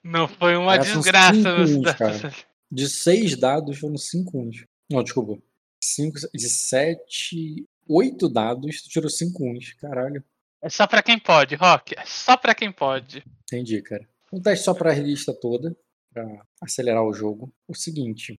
Não 0.04 0.28
foi 0.28 0.56
uma 0.56 0.76
desgraça. 0.76 1.54
uns. 1.56 2.44
De 2.70 2.86
seis 2.88 3.34
dados 3.34 3.78
foram 3.78 3.96
cinco 3.96 4.38
uns. 4.38 4.64
Não, 4.90 5.02
desculpa. 5.02 5.42
Cinco, 5.82 6.18
de 6.34 6.48
sete. 6.50 7.64
Oito 7.88 8.28
dados, 8.28 8.82
tu 8.82 8.88
tirou 8.88 9.10
cinco 9.10 9.44
uns. 9.44 9.72
Caralho. 9.74 10.22
É 10.62 10.68
só 10.68 10.86
pra 10.86 11.02
quem 11.02 11.18
pode, 11.18 11.54
Rock. 11.56 11.94
É 11.98 12.04
só 12.04 12.36
pra 12.36 12.54
quem 12.54 12.70
pode. 12.70 13.24
Entendi, 13.44 13.82
cara. 13.82 14.08
Um 14.32 14.40
teste 14.40 14.64
só 14.64 14.72
para 14.74 14.92
a 14.92 14.94
lista 14.94 15.34
toda, 15.34 15.76
para 16.12 16.46
acelerar 16.60 17.02
o 17.04 17.12
jogo. 17.12 17.52
O 17.68 17.74
seguinte. 17.74 18.38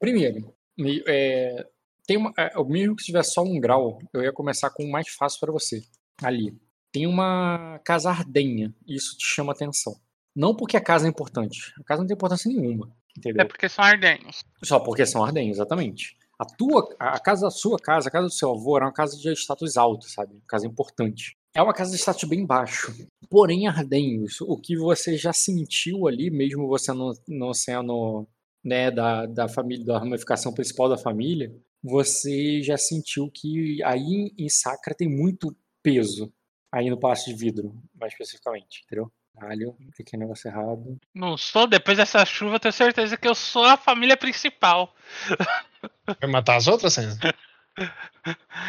Primeiro, 0.00 0.54
me- 0.76 1.02
é, 1.06 1.66
tem 2.06 2.16
uma, 2.16 2.32
é, 2.36 2.58
o 2.58 2.64
mesmo 2.64 2.96
que 2.96 3.04
tiver 3.04 3.22
só 3.22 3.42
um 3.42 3.60
grau, 3.60 3.98
eu 4.12 4.22
ia 4.22 4.32
começar 4.32 4.70
com 4.70 4.84
o 4.84 4.90
mais 4.90 5.08
fácil 5.10 5.38
para 5.40 5.52
você. 5.52 5.82
Ali. 6.22 6.58
Tem 6.90 7.06
uma 7.06 7.78
casa 7.84 8.10
ardenha. 8.10 8.74
Isso 8.86 9.16
te 9.16 9.24
chama 9.26 9.52
atenção. 9.52 9.94
Não 10.34 10.54
porque 10.56 10.76
a 10.76 10.80
casa 10.80 11.06
é 11.06 11.08
importante. 11.10 11.72
A 11.80 11.84
casa 11.84 12.00
não 12.02 12.06
tem 12.06 12.14
importância 12.14 12.48
nenhuma. 12.50 12.90
Entendeu? 13.16 13.42
É 13.42 13.44
porque 13.46 13.68
são 13.68 13.84
ardenhos. 13.84 14.42
Só 14.64 14.80
porque 14.80 15.04
são 15.06 15.22
ardenhos, 15.22 15.56
exatamente. 15.58 16.16
A 16.42 16.44
tua, 16.44 16.92
a 16.98 17.20
casa 17.20 17.42
da 17.42 17.50
sua 17.52 17.78
casa, 17.78 18.08
a 18.08 18.10
casa 18.10 18.26
do 18.26 18.32
seu 18.32 18.50
avô, 18.50 18.76
era 18.76 18.86
uma 18.86 18.92
casa 18.92 19.16
de 19.16 19.32
status 19.32 19.76
alto, 19.76 20.10
sabe? 20.10 20.34
Uma 20.34 20.42
casa 20.48 20.66
importante. 20.66 21.36
É 21.54 21.62
uma 21.62 21.72
casa 21.72 21.92
de 21.92 21.98
status 21.98 22.28
bem 22.28 22.44
baixo. 22.44 22.92
Porém, 23.30 23.68
ardenhos, 23.68 24.40
o 24.40 24.56
que 24.56 24.76
você 24.76 25.16
já 25.16 25.32
sentiu 25.32 26.08
ali, 26.08 26.32
mesmo 26.32 26.66
você 26.66 26.92
não, 26.92 27.12
não 27.28 27.54
sendo 27.54 28.26
né, 28.64 28.90
da, 28.90 29.24
da 29.26 29.48
família, 29.48 29.84
da 29.84 30.00
ramificação 30.00 30.52
principal 30.52 30.88
da 30.88 30.98
família, 30.98 31.54
você 31.80 32.60
já 32.60 32.76
sentiu 32.76 33.30
que 33.30 33.80
aí 33.84 34.34
em 34.36 34.48
Sacra 34.48 34.96
tem 34.96 35.08
muito 35.08 35.56
peso. 35.80 36.32
Aí 36.72 36.90
no 36.90 36.98
Palácio 36.98 37.32
de 37.32 37.38
Vidro, 37.38 37.72
mais 37.94 38.12
especificamente, 38.14 38.82
entendeu? 38.84 39.12
Caralho, 39.34 39.76
cliquei 39.94 40.18
no 40.18 40.24
negócio 40.24 40.48
errado. 40.48 40.98
Não 41.14 41.36
sou, 41.36 41.66
depois 41.66 41.96
dessa 41.96 42.24
chuva, 42.24 42.56
eu 42.56 42.60
tenho 42.60 42.72
certeza 42.72 43.16
que 43.16 43.26
eu 43.26 43.34
sou 43.34 43.64
a 43.64 43.76
família 43.76 44.16
principal. 44.16 44.94
Vai 46.20 46.30
matar 46.30 46.56
as 46.56 46.68
outras, 46.68 46.92
Senza? 46.92 47.18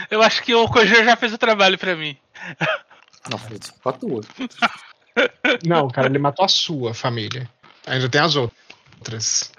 Eu 0.09 0.22
acho 0.22 0.41
que 0.43 0.55
o 0.55 0.68
Kojiro 0.68 1.03
já 1.03 1.16
fez 1.16 1.34
o 1.34 1.38
trabalho 1.38 1.78
pra 1.78 1.95
mim. 1.95 2.18
Não, 3.30 3.38
foi 3.38 3.57
isso 3.57 3.74
com 3.82 3.89
a 3.89 3.93
tua. 3.93 4.22
Não, 5.66 5.88
cara, 5.89 6.07
ele 6.07 6.18
matou 6.18 6.45
a 6.45 6.47
sua 6.47 6.93
família. 6.93 7.49
Ainda 7.86 8.09
tem 8.09 8.22
as 8.22 8.36
outras. 8.36 9.51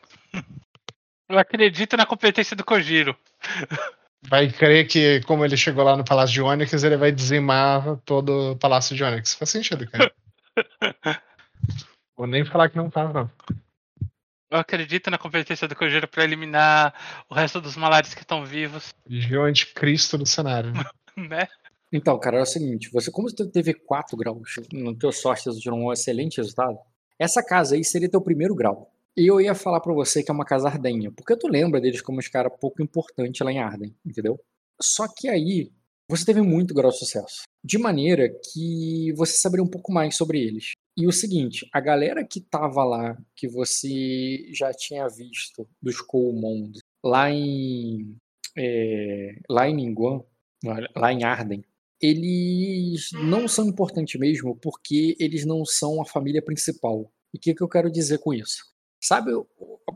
Eu 1.29 1.39
acredito 1.39 1.97
na 1.97 2.07
competência 2.07 2.57
do 2.57 2.65
Kojiro. 2.65 3.17
Vai 4.29 4.51
crer 4.51 4.87
que, 4.89 5.21
como 5.27 5.45
ele 5.45 5.57
chegou 5.57 5.85
lá 5.85 5.97
no 5.97 6.05
Palácio 6.05 6.33
de 6.33 6.43
Onyx, 6.43 6.83
ele 6.83 6.97
vai 6.97 7.13
dizimar 7.13 7.99
todo 8.05 8.53
o 8.53 8.57
Palácio 8.57 8.97
de 8.97 9.05
Onyx. 9.05 9.35
Faz 9.35 9.51
sentido, 9.51 9.89
cara. 9.89 10.13
Vou 12.17 12.27
nem 12.27 12.45
falar 12.45 12.69
que 12.69 12.77
não 12.77 12.91
faz, 12.91 13.13
não. 13.13 13.31
Eu 14.51 14.59
acredito 14.59 15.11
na 15.11 15.19
competência 15.19 15.67
do 15.67 15.75
Kojiro 15.75 16.07
pra 16.07 16.23
eliminar 16.23 16.95
o 17.29 17.35
resto 17.35 17.61
dos 17.61 17.77
malares 17.77 18.15
que 18.15 18.23
estão 18.23 18.45
vivos, 18.45 18.95
Vigiu 19.07 19.41
o 19.41 19.45
anticristo 19.45 20.17
do 20.17 20.27
cenário. 20.27 20.73
né? 20.73 20.85
né? 21.29 21.49
Então, 21.93 22.19
cara, 22.19 22.39
é 22.39 22.43
o 22.43 22.47
seguinte, 22.47 22.91
você 22.93 23.11
como 23.11 23.29
você 23.29 23.49
teve 23.49 23.75
4 23.75 24.17
graus 24.17 24.57
no 24.73 24.97
teu 24.97 25.13
sorte, 25.13 25.45
você 25.45 25.61
tirou 25.61 25.79
um 25.79 25.93
excelente 25.93 26.39
resultado. 26.39 26.79
Essa 27.19 27.43
casa 27.43 27.75
aí 27.75 27.85
seria 27.85 28.11
teu 28.11 28.21
primeiro 28.21 28.55
grau. 28.55 28.91
E 29.17 29.29
eu 29.29 29.41
ia 29.41 29.55
falar 29.55 29.81
pra 29.81 29.93
você 29.93 30.23
que 30.23 30.31
é 30.31 30.35
uma 30.35 30.45
casa 30.45 30.69
ardenha, 30.69 31.13
porque 31.13 31.37
tu 31.37 31.47
lembra 31.47 31.81
deles 31.81 32.01
como 32.01 32.19
uns 32.19 32.27
caras 32.27 32.53
pouco 32.61 32.83
importantes 32.83 33.41
lá 33.41 33.53
em 33.53 33.61
Arden, 33.61 33.95
entendeu? 34.05 34.41
Só 34.81 35.07
que 35.07 35.29
aí 35.29 35.71
você 36.09 36.25
teve 36.25 36.43
muito 36.43 36.75
grau 36.75 36.91
de 36.91 36.99
sucesso, 36.99 37.43
de 37.65 37.79
maneira 37.79 38.29
que 38.29 39.13
você 39.17 39.37
saberia 39.37 39.65
um 39.65 39.71
pouco 39.71 39.93
mais 39.93 40.17
sobre 40.17 40.41
eles. 40.41 40.73
E 40.97 41.07
o 41.07 41.13
seguinte, 41.13 41.69
a 41.73 41.81
galera 41.81 42.25
que 42.25 42.41
tava 42.41 42.85
lá, 42.85 43.17
que 43.35 43.49
você 43.49 44.47
já 44.53 44.73
tinha 44.73 45.09
visto 45.09 45.69
dos 45.83 46.01
Coalmond, 46.01 46.79
lá 47.05 47.31
em 47.31 48.17
é, 48.57 49.37
lá 49.49 49.69
em 49.69 49.75
Ningguang, 49.75 50.25
lá 50.95 51.13
em 51.13 51.25
Arden, 51.25 51.65
eles 52.01 53.11
não 53.13 53.49
são 53.49 53.67
importantes 53.67 54.19
mesmo 54.21 54.57
porque 54.57 55.17
eles 55.19 55.45
não 55.45 55.65
são 55.65 56.01
a 56.01 56.05
família 56.05 56.43
principal. 56.43 57.11
E 57.33 57.39
o 57.39 57.41
que, 57.41 57.55
que 57.55 57.63
eu 57.63 57.69
quero 57.69 57.91
dizer 57.91 58.19
com 58.19 58.33
isso? 58.33 58.65
Sabe, 59.03 59.33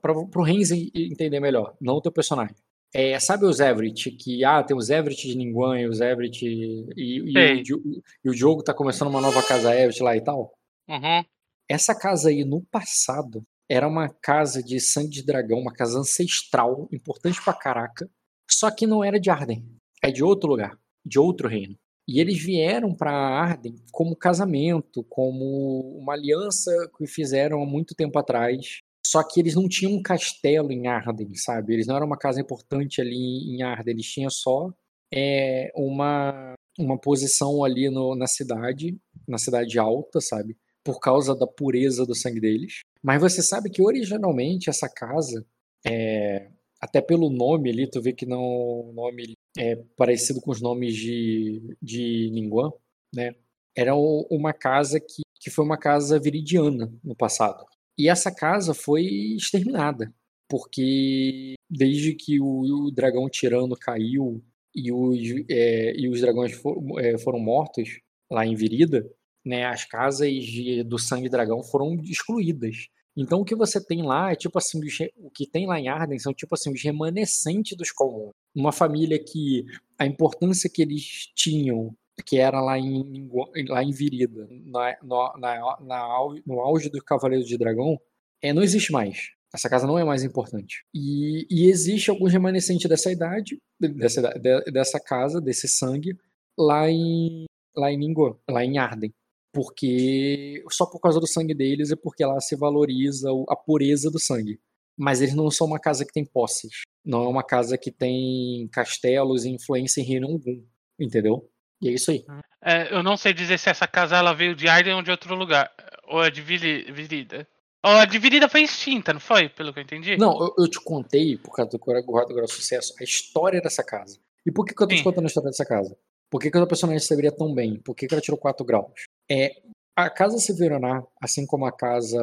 para 0.03 0.13
o 0.13 0.43
Renz 0.43 0.71
entender 0.71 1.41
melhor, 1.41 1.77
não 1.81 1.95
o 1.95 2.01
teu 2.01 2.13
personagem. 2.13 2.57
É, 2.95 3.19
sabe 3.21 3.45
os 3.45 3.61
Everett, 3.61 4.11
que 4.13 4.45
ah, 4.45 4.63
tem 4.63 4.77
os 4.77 4.89
Everett 4.89 5.29
de 5.29 5.37
Ningguang, 5.37 5.87
os 5.87 6.01
Everett 6.01 6.45
e, 6.47 6.87
e, 6.97 7.33
Di- 7.63 8.03
e 8.25 8.31
o 8.31 8.33
jogo 8.33 8.63
tá 8.63 8.73
começando 8.73 9.09
uma 9.09 9.21
nova 9.21 9.43
casa 9.43 9.75
Everett 9.75 10.03
lá 10.03 10.17
e 10.17 10.21
tal? 10.23 10.55
Uhum. 10.89 11.25
Essa 11.69 11.95
casa 11.95 12.31
aí, 12.31 12.45
no 12.45 12.63
passado, 12.63 13.43
era 13.69 13.87
uma 13.87 14.09
casa 14.09 14.63
de 14.63 14.81
sangue 14.81 15.11
de 15.11 15.23
dragão, 15.23 15.59
uma 15.59 15.73
casa 15.73 15.99
ancestral, 15.99 16.89
importante 16.91 17.43
pra 17.45 17.53
caraca, 17.53 18.09
só 18.51 18.71
que 18.71 18.87
não 18.87 19.05
era 19.05 19.21
de 19.21 19.29
Arden. 19.29 19.67
É 20.03 20.11
de 20.11 20.25
outro 20.25 20.49
lugar, 20.49 20.79
de 21.05 21.19
outro 21.19 21.47
reino. 21.47 21.77
E 22.09 22.21
eles 22.21 22.43
vieram 22.43 22.95
pra 22.95 23.13
Arden 23.13 23.75
como 23.93 24.17
casamento, 24.17 25.05
como 25.11 25.99
uma 25.99 26.15
aliança 26.15 26.73
que 26.97 27.07
fizeram 27.07 27.63
há 27.63 27.67
muito 27.67 27.95
tempo 27.95 28.19
atrás. 28.19 28.81
Só 29.07 29.23
que 29.23 29.41
eles 29.41 29.55
não 29.55 29.69
tinham 29.69 29.93
um 29.93 30.03
castelo 30.03 30.71
em 30.73 30.87
Arden, 30.87 31.35
sabe? 31.35 31.73
Eles 31.75 31.87
não 31.87 31.97
eram 31.97 32.07
uma 32.07 32.19
casa 32.19 32.41
importante 32.41 33.01
ali 33.01 33.17
em 33.55 33.63
Arden, 33.63 33.95
eles 33.95 34.07
tinham 34.07 34.31
só 34.31 34.71
é, 35.13 35.71
uma, 35.75 36.55
uma 36.79 36.99
posição 36.99 37.65
ali 37.65 37.89
no- 37.91 38.15
na 38.15 38.27
cidade, 38.27 38.99
na 39.27 39.39
cidade 39.39 39.79
alta, 39.79 40.21
sabe? 40.21 40.57
por 40.85 41.01
causa 41.01 41.37
da 41.37 41.47
pureza 41.47 42.07
do 42.07 42.15
sangue 42.15 42.41
deles. 42.41 42.81
Mas 43.03 43.21
você 43.21 43.43
sabe 43.43 43.69
que 43.69 43.83
originalmente 43.83 44.71
essa 44.71 44.89
casa, 44.89 45.45
é, 45.87 46.49
até 46.81 47.03
pelo 47.03 47.29
nome 47.29 47.69
ali, 47.71 47.87
tu 47.91 48.01
vê 48.01 48.13
que 48.15 48.25
não 48.25 48.91
nome 48.95 49.35
é 49.59 49.77
parecido 49.99 50.41
com 50.41 50.51
os 50.51 50.63
nomes 50.63 50.95
de, 50.97 51.77
de 51.83 52.31
Ningguang, 52.33 52.73
né? 53.15 53.35
Era 53.77 53.95
uma 53.95 54.55
casa 54.55 54.99
que, 54.99 55.21
que 55.39 55.51
foi 55.51 55.63
uma 55.65 55.77
casa 55.77 56.19
viridiana 56.19 56.91
no 57.05 57.15
passado. 57.15 57.67
E 57.99 58.09
essa 58.09 58.31
casa 58.35 58.73
foi 58.75 59.03
exterminada, 59.37 60.13
porque 60.49 61.55
desde 61.69 62.15
que 62.15 62.41
o, 62.41 62.87
o 62.87 62.91
dragão 62.91 63.29
tirano 63.29 63.77
caiu 63.77 64.43
e 64.75 64.93
os, 64.93 65.19
é, 65.51 65.95
e 65.97 66.09
os 66.09 66.21
dragões 66.21 66.53
for- 66.53 66.79
é, 67.01 67.19
foram 67.19 67.39
mortos 67.41 68.01
lá 68.31 68.47
em 68.47 68.55
Virida, 68.55 69.05
né, 69.45 69.65
as 69.67 69.85
casas 69.85 70.31
de- 70.33 70.83
do 70.85 70.99
sangue 70.99 71.29
dragão 71.29 71.63
foram 71.63 71.95
excluídas. 72.05 72.89
Então 73.17 73.41
o 73.41 73.45
que 73.45 73.55
você 73.57 73.85
tem 73.85 74.03
lá 74.03 74.31
é 74.33 74.37
tipo 74.37 74.59
assim, 74.59 74.79
os 74.85 74.99
o 75.17 75.31
que 75.31 75.47
tem 75.47 75.67
lá 75.67 75.81
em 75.81 75.89
Arden 75.89 76.19
são 76.19 76.33
tipo 76.33 76.55
assim 76.55 76.73
os 76.73 76.83
remanescentes 76.83 77.77
dos 77.77 77.91
Colmon. 77.91 78.31
Uma 78.55 78.71
família 78.73 79.19
que 79.19 79.65
a 79.99 80.07
importância 80.07 80.71
que 80.73 80.83
eles 80.83 81.29
tinham, 81.35 81.95
que 82.25 82.39
era 82.39 82.61
lá 82.61 82.79
em 82.79 83.29
lá 83.69 83.83
em 83.83 83.91
Virida, 83.91 84.47
na, 84.67 84.97
no, 85.03 85.37
na, 85.39 85.79
na 85.81 86.19
no 86.47 86.61
auge 86.61 86.89
do 86.91 87.03
Cavaleiro 87.03 87.45
de 87.45 87.57
Dragão, 87.59 87.99
é, 88.43 88.53
não 88.53 88.63
existe 88.63 88.93
mais. 88.93 89.31
Essa 89.53 89.69
casa 89.69 89.87
não 89.87 89.99
é 89.99 90.05
mais 90.05 90.23
importante. 90.23 90.85
E, 90.95 91.47
e 91.51 91.71
existe 91.71 92.11
alguns 92.11 92.33
remanescentes 92.33 92.89
dessa 92.89 93.11
idade, 93.11 93.59
dessa, 93.81 94.21
de- 94.39 94.71
dessa 94.71 95.01
casa, 95.01 95.41
desse 95.41 95.67
sangue, 95.69 96.17
lá 96.59 96.91
em 96.91 97.47
lá 97.77 97.91
em 97.93 97.97
Ningguang, 97.99 98.37
lá 98.51 98.65
em 98.65 98.77
Arden 98.79 99.13
porque 99.53 100.63
só 100.71 100.87
por 100.87 101.01
causa 101.01 101.19
do 101.19 101.27
sangue 101.27 101.55
deles 101.55 101.91
e 101.91 101.97
porque 101.97 102.25
lá 102.25 102.41
se 102.41 102.55
valoriza 102.55 103.29
a 103.49 103.57
pureza 103.57 104.11
do 104.11 104.19
sangue. 104.19 104.61
Mas 104.97 105.21
eles 105.21 105.35
não 105.35 105.51
são 105.51 105.67
uma 105.67 105.79
casa 105.81 106.05
que 106.05 106.13
tem 106.13 106.25
posses. 106.25 106.83
Não 107.05 107.25
é 107.25 107.29
uma 107.29 107.43
casa 107.43 107.79
que 107.79 107.91
tem 107.91 108.69
castelos 108.73 109.45
e 109.45 109.51
influência 109.51 110.01
em 110.01 110.05
reino 110.05 110.29
algum. 110.29 110.65
Entendeu? 110.99 111.49
E 111.81 111.89
é 111.89 111.93
isso 111.93 112.11
aí. 112.11 112.25
É, 112.63 112.93
eu 112.95 113.03
não 113.03 113.17
sei 113.17 113.33
dizer 113.33 113.59
se 113.59 113.71
essa 113.71 113.87
casa 113.87 114.17
ela 114.17 114.35
veio 114.35 114.55
de 114.55 114.69
Arden 114.69 114.95
ou 114.95 115.03
de 115.03 115.11
outro 115.11 115.35
lugar. 115.35 115.71
Ou 116.09 116.25
é 116.25 116.31
Virida. 116.31 117.47
Ou 117.85 117.93
a 117.93 118.05
de 118.05 118.19
Virida 118.19 118.49
foi 118.49 118.63
extinta, 118.63 119.13
não 119.13 119.21
foi? 119.21 119.49
Pelo 119.49 119.73
que 119.73 119.79
eu 119.79 119.83
entendi? 119.85 120.17
Não, 120.17 120.39
eu, 120.41 120.55
eu 120.59 120.69
te 120.69 120.81
contei, 120.81 121.37
por 121.37 121.55
causa 121.55 121.71
do 121.71 121.79
Guarda 121.79 122.03
Guarda 122.03 122.47
Sucesso, 122.49 122.95
a 122.99 123.05
história 123.05 123.61
dessa 123.61 123.85
casa. 123.85 124.19
E 124.45 124.51
por 124.51 124.65
que, 124.65 124.75
que 124.75 124.83
eu 124.83 124.89
tô 124.89 124.95
te 124.95 124.99
Sim. 124.99 125.05
contando 125.05 125.25
a 125.25 125.29
história 125.29 125.51
dessa 125.51 125.65
casa? 125.65 125.97
Por 126.31 126.41
que, 126.41 126.51
que 126.51 126.59
a 126.59 126.67
personagem 126.67 127.01
saberia 127.01 127.31
tão 127.33 127.55
bem? 127.55 127.79
Por 127.79 127.95
que, 127.95 128.07
que 128.07 128.15
ela 128.15 128.21
tirou 128.21 128.39
4 128.39 128.65
graus? 128.65 128.93
É, 129.31 129.53
a 129.95 130.11
casa 130.11 130.39
Severaná, 130.39 131.03
assim 131.21 131.47
como 131.47 131.65
a 131.67 131.73
casa 131.73 132.21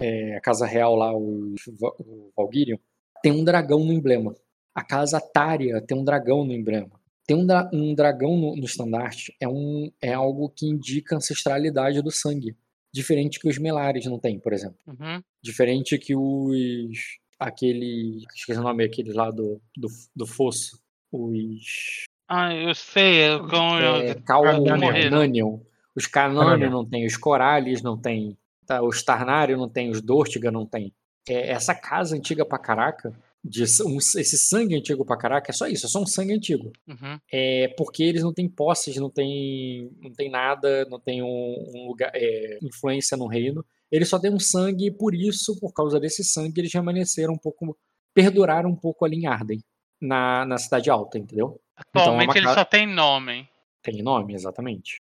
é, 0.00 0.36
a 0.36 0.40
casa 0.40 0.66
real 0.66 0.96
lá, 0.96 1.12
Va- 1.12 1.94
o 2.00 2.32
Valgyrian, 2.36 2.78
tem 3.22 3.32
um 3.32 3.44
dragão 3.44 3.84
no 3.84 3.92
emblema. 3.92 4.34
A 4.74 4.82
casa 4.82 5.20
Tária 5.20 5.80
tem 5.82 5.96
um 5.96 6.04
dragão 6.04 6.44
no 6.44 6.52
emblema. 6.52 6.90
Ter 7.26 7.34
um, 7.34 7.46
dra- 7.46 7.70
um 7.72 7.94
dragão 7.94 8.36
no, 8.36 8.56
no 8.56 8.64
estandarte 8.64 9.34
é, 9.40 9.48
um, 9.48 9.90
é 10.02 10.12
algo 10.12 10.48
que 10.50 10.66
indica 10.66 11.14
a 11.14 11.18
ancestralidade 11.18 12.02
do 12.02 12.10
sangue. 12.10 12.56
Diferente 12.92 13.38
que 13.40 13.48
os 13.48 13.58
Melares 13.58 14.04
não 14.06 14.18
têm, 14.18 14.38
por 14.38 14.52
exemplo. 14.52 14.76
Uhum. 14.86 15.22
Diferente 15.42 15.96
que 15.98 16.14
os. 16.16 16.98
Aquele. 17.38 18.24
Esqueci 18.34 18.58
o 18.58 18.62
nome, 18.62 18.84
aquele 18.84 19.12
lá 19.12 19.30
do, 19.30 19.60
do, 19.76 19.88
do 20.14 20.26
fosso. 20.26 20.78
Os. 21.10 22.04
Ah, 22.28 22.54
eu 22.54 22.74
sei. 22.74 23.28
Eu, 23.28 23.46
com, 23.48 23.78
É, 23.78 24.10
eu, 24.10 24.22
Calmo, 24.22 24.64
morreram. 24.78 25.18
Nanion. 25.18 25.58
Os 25.94 26.06
Cananion 26.06 26.70
não 26.70 26.84
tem, 26.86 27.04
os 27.06 27.16
Corales 27.18 27.82
não 27.82 27.98
tem, 27.98 28.36
tá? 28.66 28.82
os 28.82 29.02
Tarnário 29.02 29.58
não 29.58 29.68
tem, 29.68 29.90
os 29.90 30.00
Dortiga 30.00 30.50
não 30.50 30.64
tem. 30.66 30.92
É, 31.28 31.50
essa 31.50 31.74
casa 31.74 32.16
antiga 32.16 32.44
pra 32.46 32.58
caraca, 32.58 33.12
de, 33.44 33.64
um- 33.84 33.98
esse 33.98 34.38
sangue 34.38 34.76
antigo 34.76 35.04
pra 35.04 35.16
caraca, 35.16 35.50
é 35.50 35.54
só 35.54 35.66
isso, 35.66 35.86
é 35.86 35.88
só 35.88 36.00
um 36.00 36.06
sangue 36.06 36.32
antigo. 36.32 36.70
Uhum. 36.86 37.18
É 37.32 37.68
porque 37.76 38.02
eles 38.04 38.22
não 38.22 38.32
têm 38.32 38.48
posses, 38.48 38.96
não 38.96 39.10
tem, 39.10 39.90
não 40.00 40.12
tem 40.12 40.30
nada, 40.30 40.84
não 40.86 41.00
tem 41.00 41.22
um, 41.22 41.26
um 41.74 41.86
lugar, 41.88 42.10
é, 42.14 42.58
influência 42.62 43.16
no 43.16 43.26
reino. 43.26 43.64
Eles 43.90 44.08
só 44.08 44.18
têm 44.18 44.32
um 44.32 44.38
sangue 44.38 44.86
e 44.86 44.90
por 44.90 45.14
isso, 45.14 45.58
por 45.60 45.72
causa 45.72 45.98
desse 46.00 46.22
sangue, 46.24 46.60
eles 46.60 46.72
permaneceram 46.72 47.34
um 47.34 47.38
pouco, 47.38 47.76
perduraram 48.14 48.70
um 48.70 48.76
pouco 48.76 49.04
ali 49.04 49.16
em 49.16 49.26
Arden, 49.26 49.60
na, 50.00 50.44
na 50.46 50.56
cidade 50.58 50.88
alta, 50.88 51.18
entendeu? 51.18 51.60
Atualmente 51.76 52.28
uma 52.30 52.38
ele 52.38 52.46
ca- 52.46 52.54
só 52.54 52.64
tem 52.64 52.86
nome. 52.86 53.48
Tem 53.82 54.02
nome, 54.02 54.34
exatamente. 54.34 55.00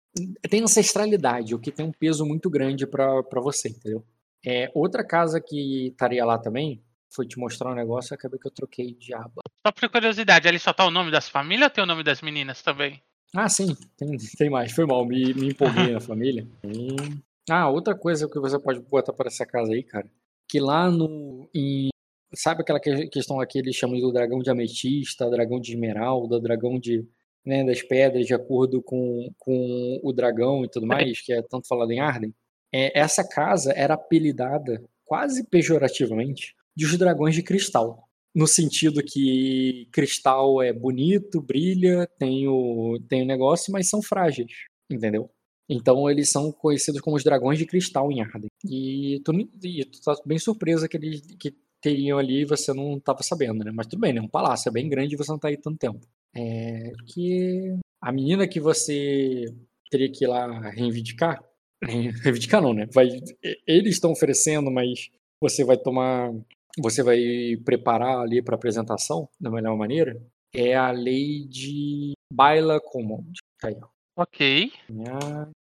Tem 0.51 0.62
ancestralidade, 0.62 1.55
o 1.55 1.59
que 1.59 1.72
tem 1.72 1.84
um 1.87 1.93
peso 1.93 2.24
muito 2.26 2.49
grande 2.51 2.87
pra 2.87 3.22
pra 3.22 3.41
você, 3.41 3.68
entendeu? 3.70 4.05
É, 4.45 4.70
outra 4.74 5.03
casa 5.05 5.41
que 5.41 5.89
estaria 5.89 6.24
lá 6.24 6.39
também, 6.39 6.80
foi 7.17 7.27
te 7.27 7.39
mostrar 7.39 7.73
um 7.73 7.75
negócio, 7.75 8.14
acabei 8.14 8.39
que 8.39 8.47
eu 8.47 8.53
troquei 8.53 8.93
de 8.95 9.14
aba. 9.14 9.43
Só 9.67 9.73
por 9.73 9.89
curiosidade, 9.89 10.47
ali 10.47 10.59
só 10.59 10.73
tá 10.73 10.87
o 10.87 10.91
nome 10.91 11.11
das 11.11 11.29
famílias 11.29 11.64
ou 11.69 11.71
tem 11.75 11.83
o 11.83 11.87
nome 11.87 12.05
das 12.05 12.21
meninas 12.23 12.62
também? 12.62 13.03
Ah, 13.35 13.49
sim, 13.49 13.75
tem, 13.97 14.17
tem 14.39 14.49
mais. 14.51 14.73
Foi 14.73 14.87
mal, 14.87 15.05
me, 15.05 15.35
me 15.35 15.49
empolguei 15.49 15.93
na 15.93 15.99
família. 16.01 16.47
Ah, 17.51 17.69
outra 17.71 17.95
coisa 17.97 18.29
que 18.29 18.39
você 18.39 18.59
pode 18.59 18.81
botar 18.81 19.12
para 19.12 19.29
essa 19.29 19.47
casa 19.47 19.73
aí, 19.73 19.83
cara, 19.83 20.09
que 20.49 20.61
lá 20.61 20.91
no. 20.91 21.49
Em, 21.55 21.89
sabe 22.35 22.62
aquela 22.62 22.79
que- 22.81 23.09
questão 23.09 23.41
aqui, 23.41 23.59
eles 23.59 23.75
chamam 23.75 23.99
do 24.01 24.12
dragão 24.12 24.39
de 24.41 24.51
ametista, 24.51 25.29
dragão 25.31 25.59
de 25.61 25.73
esmeralda, 25.73 26.41
dragão 26.41 26.79
de. 26.79 27.07
Né, 27.45 27.62
das 27.64 27.81
pedras 27.81 28.27
de 28.27 28.35
acordo 28.35 28.83
com, 28.83 29.33
com 29.39 30.01
o 30.03 30.12
dragão 30.12 30.64
e 30.64 30.69
tudo 30.69 30.85
mais, 30.85 31.21
que 31.21 31.33
é 31.33 31.41
tanto 31.43 31.69
falado 31.69 31.93
em 31.93 32.01
Arden. 32.01 32.35
É, 32.75 32.99
essa 32.99 33.23
casa 33.23 33.73
era 33.73 33.95
apelidada, 33.95 34.83
quase 35.05 35.49
pejorativamente, 35.49 36.57
de 36.77 36.85
os 36.85 36.97
dragões 36.97 37.35
de 37.35 37.43
cristal. 37.43 38.09
No 38.35 38.47
sentido 38.47 39.03
que 39.03 39.89
cristal 39.91 40.62
é 40.62 40.72
bonito, 40.72 41.41
brilha, 41.41 42.07
tem 42.18 42.47
o, 42.47 42.99
tem 43.09 43.22
o 43.22 43.27
negócio, 43.27 43.72
mas 43.72 43.89
são 43.89 44.03
frágeis, 44.03 44.53
entendeu? 44.91 45.31
Então 45.68 46.09
eles 46.09 46.31
são 46.31 46.53
conhecidos 46.53 47.01
como 47.01 47.16
os 47.16 47.24
dragões 47.24 47.59
de 47.59 47.66
cristal 47.66 48.12
em 48.12 48.20
Arden. 48.20 48.49
E 48.64 49.20
tu, 49.24 49.33
e 49.64 49.85
tu 49.85 50.01
tá 50.03 50.14
bem 50.24 50.39
surpresa 50.39 50.89
que 50.89 50.97
eles 50.97 51.22
que 51.39 51.55
teriam 51.81 52.18
ali 52.18 52.43
e 52.43 52.47
você 52.47 52.72
não 52.72 52.97
estava 52.97 53.22
sabendo, 53.22 53.64
né? 53.64 53.70
Mas 53.72 53.87
tudo 53.87 54.01
bem, 54.01 54.12
né? 54.12 54.20
Um 54.20 54.29
palácio 54.29 54.68
é 54.68 54.72
bem 54.72 54.89
grande 54.89 55.14
e 55.14 55.16
você 55.16 55.31
não 55.31 55.39
tá 55.39 55.49
aí 55.49 55.57
tanto 55.57 55.79
tempo. 55.79 56.01
É 56.35 56.93
que 57.07 57.79
a 58.01 58.12
menina 58.12 58.47
que 58.47 58.61
você 58.61 59.45
teria 59.91 60.11
que 60.11 60.24
ir 60.24 60.29
lá 60.29 60.70
reivindicar, 60.70 61.43
reivindicar 61.83 62.62
não, 62.62 62.74
né? 62.74 62.87
Vai, 62.93 63.09
eles 63.66 63.95
estão 63.95 64.12
oferecendo, 64.12 64.70
mas 64.70 65.09
você 65.41 65.64
vai 65.64 65.77
tomar, 65.77 66.33
você 66.79 67.03
vai 67.03 67.20
preparar 67.64 68.18
ali 68.20 68.43
para 68.43 68.55
apresentação 68.55 69.29
da 69.41 69.51
melhor 69.51 69.77
maneira. 69.77 70.20
É 70.55 70.74
a 70.74 70.91
lei 70.91 71.47
de 71.47 72.12
Baila 72.33 72.81
Command. 72.81 73.33
Tá 73.61 73.68
aí. 73.68 73.77
Ok. 74.16 74.72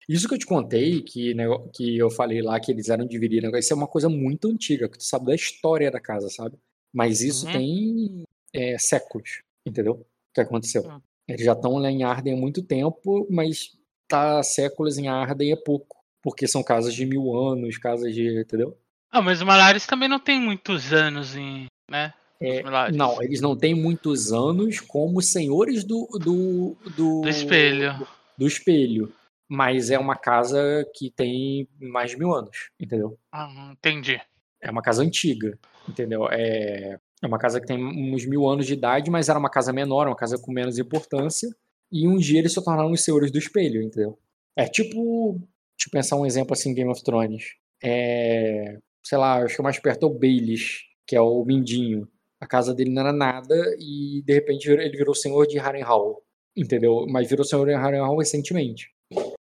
Isso 0.08 0.26
que 0.26 0.34
eu 0.34 0.38
te 0.38 0.46
contei, 0.46 1.02
que, 1.02 1.34
né, 1.34 1.44
que 1.74 1.98
eu 1.98 2.10
falei 2.10 2.40
lá 2.40 2.58
que 2.58 2.72
eles 2.72 2.88
eram 2.88 3.06
divididos, 3.06 3.52
isso 3.58 3.72
é 3.74 3.76
uma 3.76 3.86
coisa 3.86 4.08
muito 4.08 4.48
antiga, 4.48 4.88
que 4.88 4.96
tu 4.96 5.04
sabe 5.04 5.26
da 5.26 5.34
história 5.34 5.90
da 5.90 6.00
casa, 6.00 6.30
sabe? 6.30 6.56
Mas 6.92 7.20
isso 7.20 7.46
Uhum. 7.46 7.52
tem 7.52 8.22
é, 8.54 8.78
séculos, 8.78 9.42
entendeu? 9.66 9.94
O 9.94 10.06
que 10.34 10.40
aconteceu. 10.40 10.82
Hum. 10.88 11.00
Eles 11.28 11.44
já 11.44 11.52
estão 11.52 11.76
lá 11.76 11.90
em 11.90 12.02
Arden 12.04 12.32
há 12.32 12.36
muito 12.36 12.62
tempo, 12.62 13.26
mas 13.30 13.76
tá 14.08 14.42
séculos 14.42 14.96
em 14.96 15.08
Arden 15.08 15.52
é 15.52 15.56
pouco. 15.56 15.98
Porque 16.22 16.48
são 16.48 16.62
casas 16.62 16.94
de 16.94 17.04
mil 17.04 17.36
anos, 17.36 17.76
casas 17.76 18.14
de. 18.14 18.40
Entendeu? 18.40 18.76
Ah, 19.10 19.22
mas 19.22 19.40
o 19.40 19.46
Malares 19.46 19.86
também 19.86 20.08
não 20.08 20.18
tem 20.18 20.40
muitos 20.40 20.92
anos 20.92 21.36
em. 21.36 21.66
né? 21.90 22.12
É, 22.40 22.62
Os. 22.62 22.96
Não, 22.96 23.20
eles 23.22 23.40
não 23.40 23.56
têm 23.56 23.74
muitos 23.74 24.32
anos 24.32 24.80
como 24.80 25.20
senhores 25.22 25.84
do. 25.84 26.06
do, 26.12 26.76
do, 26.96 27.20
Do 27.22 27.28
espelho. 27.28 28.06
do 28.36 28.46
espelho. 28.46 29.12
Mas 29.50 29.90
é 29.90 29.98
uma 29.98 30.14
casa 30.14 30.86
que 30.94 31.10
tem 31.10 31.66
mais 31.80 32.10
de 32.10 32.18
mil 32.18 32.34
anos, 32.34 32.70
entendeu? 32.78 33.18
Ah, 33.32 33.70
entendi. 33.72 34.20
É 34.60 34.70
uma 34.70 34.82
casa 34.82 35.02
antiga, 35.02 35.58
entendeu? 35.88 36.28
É, 36.30 36.98
é 37.22 37.26
uma 37.26 37.38
casa 37.38 37.58
que 37.60 37.66
tem 37.66 37.82
uns 37.82 38.26
mil 38.26 38.46
anos 38.46 38.66
de 38.66 38.74
idade, 38.74 39.10
mas 39.10 39.28
era 39.30 39.38
uma 39.38 39.48
casa 39.50 39.72
menor, 39.72 40.06
uma 40.06 40.14
casa 40.16 40.36
com 40.38 40.52
menos 40.52 40.78
importância. 40.78 41.48
E 41.90 42.06
um 42.06 42.18
dia 42.18 42.38
eles 42.40 42.52
se 42.52 42.62
tornaram 42.62 42.92
os 42.92 43.02
senhores 43.02 43.30
do 43.30 43.38
espelho, 43.38 43.82
entendeu? 43.82 44.18
É 44.54 44.66
tipo. 44.66 45.32
Deixa 45.78 45.88
eu 45.88 45.92
pensar 45.92 46.16
um 46.16 46.26
exemplo 46.26 46.52
assim, 46.52 46.74
Game 46.74 46.90
of 46.90 47.02
Thrones. 47.02 47.54
É. 47.82 48.78
Sei 49.08 49.16
lá, 49.16 49.42
acho 49.42 49.54
que 49.54 49.60
o 49.62 49.64
mais 49.64 49.78
perto 49.78 50.02
é 50.02 50.06
o 50.06 50.12
Baelish, 50.12 50.82
que 51.06 51.16
é 51.16 51.20
o 51.20 51.42
Mindinho. 51.42 52.06
A 52.38 52.46
casa 52.46 52.74
dele 52.74 52.90
não 52.90 53.00
era 53.00 53.12
nada 53.12 53.54
e 53.78 54.22
de 54.22 54.34
repente 54.34 54.68
ele 54.70 54.94
virou 54.98 55.14
senhor 55.14 55.46
de 55.46 55.56
Harrenhal, 55.58 56.22
entendeu? 56.54 57.06
Mas 57.08 57.26
virou 57.26 57.42
senhor 57.42 57.66
de 57.66 57.72
Harrenhal 57.72 58.14
recentemente. 58.18 58.90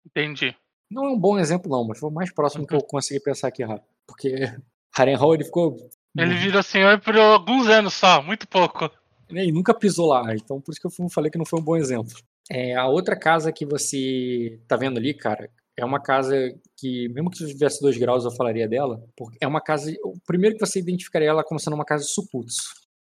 Entendi. 0.06 0.56
Não 0.90 1.04
é 1.04 1.10
um 1.10 1.18
bom 1.18 1.38
exemplo, 1.38 1.70
não, 1.70 1.86
mas 1.86 1.98
foi 1.98 2.08
o 2.08 2.12
mais 2.12 2.32
próximo 2.32 2.62
Uhum. 2.62 2.66
que 2.66 2.74
eu 2.74 2.80
consegui 2.80 3.20
pensar 3.20 3.48
aqui 3.48 3.62
rápido. 3.62 3.86
Porque 4.06 4.34
Harrenhal 4.96 5.34
ele 5.34 5.44
ficou. 5.44 5.76
Ele 6.16 6.34
virou 6.34 6.62
senhor 6.62 6.98
por 7.00 7.14
alguns 7.16 7.68
anos 7.68 7.92
só, 7.92 8.22
muito 8.22 8.48
pouco. 8.48 8.90
E 9.30 9.52
nunca 9.52 9.74
pisou 9.74 10.08
lá, 10.08 10.34
então 10.34 10.60
por 10.60 10.72
isso 10.72 10.80
que 10.80 10.86
eu 10.86 11.08
falei 11.10 11.30
que 11.30 11.38
não 11.38 11.44
foi 11.46 11.60
um 11.60 11.64
bom 11.64 11.76
exemplo. 11.76 12.14
É, 12.50 12.74
a 12.74 12.86
outra 12.86 13.16
casa 13.18 13.52
que 13.52 13.66
você 13.66 14.58
tá 14.66 14.76
vendo 14.76 14.98
ali, 14.98 15.12
cara, 15.14 15.50
é 15.76 15.84
uma 15.84 16.00
casa 16.00 16.34
que, 16.76 17.08
mesmo 17.08 17.30
que 17.30 17.46
tivesse 17.46 17.80
dois 17.80 17.96
graus, 17.96 18.24
eu 18.24 18.30
falaria 18.30 18.68
dela, 18.68 19.02
porque 19.16 19.38
é 19.40 19.46
uma 19.46 19.60
casa. 19.60 19.92
O 20.04 20.14
primeiro 20.26 20.56
que 20.56 20.64
você 20.66 20.78
identificaria 20.78 21.28
ela 21.28 21.44
como 21.44 21.58
sendo 21.60 21.74
uma 21.74 21.84
casa 21.84 22.04
de 22.04 22.10
Sukutsu. 22.10 22.62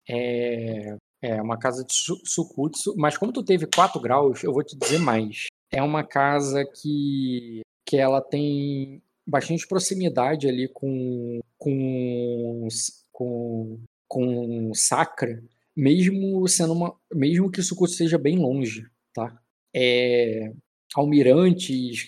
É, 0.08 0.96
é 1.22 1.42
uma 1.42 1.58
casa 1.58 1.84
de 1.84 1.92
su- 1.94 2.20
Sukutsu, 2.24 2.94
mas 2.96 3.16
como 3.16 3.32
tu 3.32 3.42
teve 3.42 3.66
quatro 3.66 4.00
graus, 4.00 4.42
eu 4.42 4.52
vou 4.52 4.62
te 4.62 4.76
dizer 4.76 4.98
mais. 4.98 5.46
É 5.70 5.82
uma 5.82 6.02
casa 6.04 6.64
que, 6.64 7.60
que 7.86 7.96
ela 7.96 8.20
tem 8.22 9.02
bastante 9.26 9.66
proximidade 9.66 10.48
ali 10.48 10.68
com, 10.68 11.40
com, 11.58 12.68
com, 13.12 13.78
com 14.06 14.72
Sakra, 14.74 15.42
mesmo 15.76 16.46
sendo 16.48 16.72
uma, 16.72 16.94
mesmo 17.14 17.50
que 17.50 17.62
Sukutsu 17.62 17.96
seja 17.96 18.16
bem 18.18 18.38
longe, 18.38 18.86
tá? 19.14 19.38
É, 19.74 20.52
almirantes, 20.94 22.06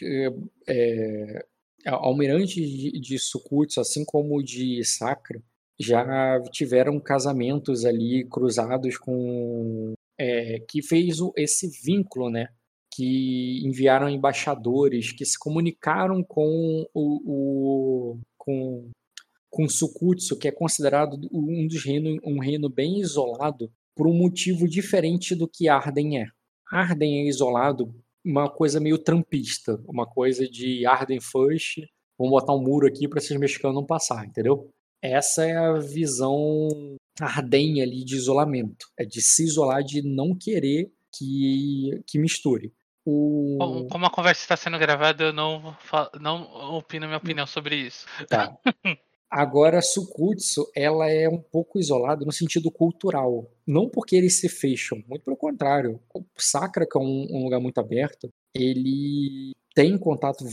é, 0.69 1.45
almirantes 1.87 2.69
de, 2.69 3.01
de 3.01 3.17
assim 3.79 4.05
como 4.05 4.43
de 4.43 4.83
Sakra, 4.85 5.43
já 5.79 6.41
tiveram 6.51 7.01
casamentos 7.01 7.85
ali 7.85 8.27
cruzados 8.29 8.99
com 8.99 9.95
é, 10.19 10.61
que 10.69 10.83
fez 10.83 11.17
esse 11.37 11.71
vínculo, 11.83 12.29
né? 12.29 12.49
Que 12.93 13.63
enviaram 13.65 14.09
embaixadores 14.09 15.13
que 15.13 15.25
se 15.25 15.39
comunicaram 15.39 16.23
com 16.23 16.87
o, 16.93 18.15
o 18.15 18.21
com 18.37 18.91
com 19.51 19.69
Sukutsu, 19.69 20.39
que 20.39 20.47
é 20.47 20.53
considerado 20.53 21.19
um 21.33 21.67
dos 21.67 21.85
reinos, 21.85 22.21
um 22.25 22.39
reino 22.39 22.69
bem 22.69 23.01
isolado 23.01 23.71
por 23.97 24.07
um 24.07 24.15
motivo 24.15 24.69
diferente 24.69 25.35
do 25.35 25.49
que 25.49 25.69
Arden 25.69 26.21
é. 26.21 26.27
Arden 26.71 27.23
é 27.23 27.29
isolado, 27.29 27.93
uma 28.25 28.49
coisa 28.51 28.81
meio 28.81 28.99
trampista, 28.99 29.81
uma 29.87 30.07
coisa 30.07 30.49
de 30.49 30.87
Arden 30.87 31.21
first, 31.21 31.79
vamos 32.19 32.33
botar 32.33 32.55
um 32.55 32.63
muro 32.63 32.87
aqui 32.87 33.09
para 33.09 33.19
esses 33.19 33.37
mexicanos 33.37 33.75
não 33.75 33.87
passar, 33.87 34.27
entendeu? 34.27 34.71
Essa 35.03 35.47
é 35.47 35.57
a 35.57 35.79
visão 35.79 36.69
Arden 37.21 37.83
ali 37.83 38.05
de 38.05 38.17
isolamento, 38.17 38.87
é 38.99 39.05
de 39.05 39.21
se 39.21 39.45
isolar, 39.45 39.83
de 39.83 40.03
não 40.03 40.37
querer 40.37 40.91
que, 41.13 42.03
que 42.07 42.19
misture. 42.19 42.73
O... 43.05 43.57
Como 43.59 43.89
como 43.89 44.07
a 44.07 44.11
conversa 44.11 44.43
está 44.43 44.57
sendo 44.57 44.79
gravada, 44.79 45.25
eu 45.25 45.33
não, 45.33 45.75
não 46.21 46.43
opino 46.77 47.07
minha 47.07 47.19
opinião 47.19 47.47
sobre 47.47 47.77
isso. 47.77 48.07
Tá. 48.29 48.55
Agora, 49.31 49.81
Sukutsu, 49.81 50.69
ela 50.75 51.09
é 51.09 51.29
um 51.29 51.41
pouco 51.41 51.79
isolada 51.79 52.25
no 52.25 52.33
sentido 52.33 52.69
cultural. 52.69 53.49
Não 53.65 53.89
porque 53.89 54.17
eles 54.17 54.41
se 54.41 54.49
fecham, 54.49 55.03
muito 55.07 55.23
pelo 55.23 55.37
contrário. 55.37 56.01
O 56.13 56.25
Sakra, 56.37 56.85
que 56.85 56.99
é 56.99 57.01
um, 57.01 57.29
um 57.31 57.45
lugar 57.45 57.61
muito 57.61 57.79
aberto, 57.79 58.29
ele 58.53 59.53
tem 59.73 59.97
contato, 59.97 60.45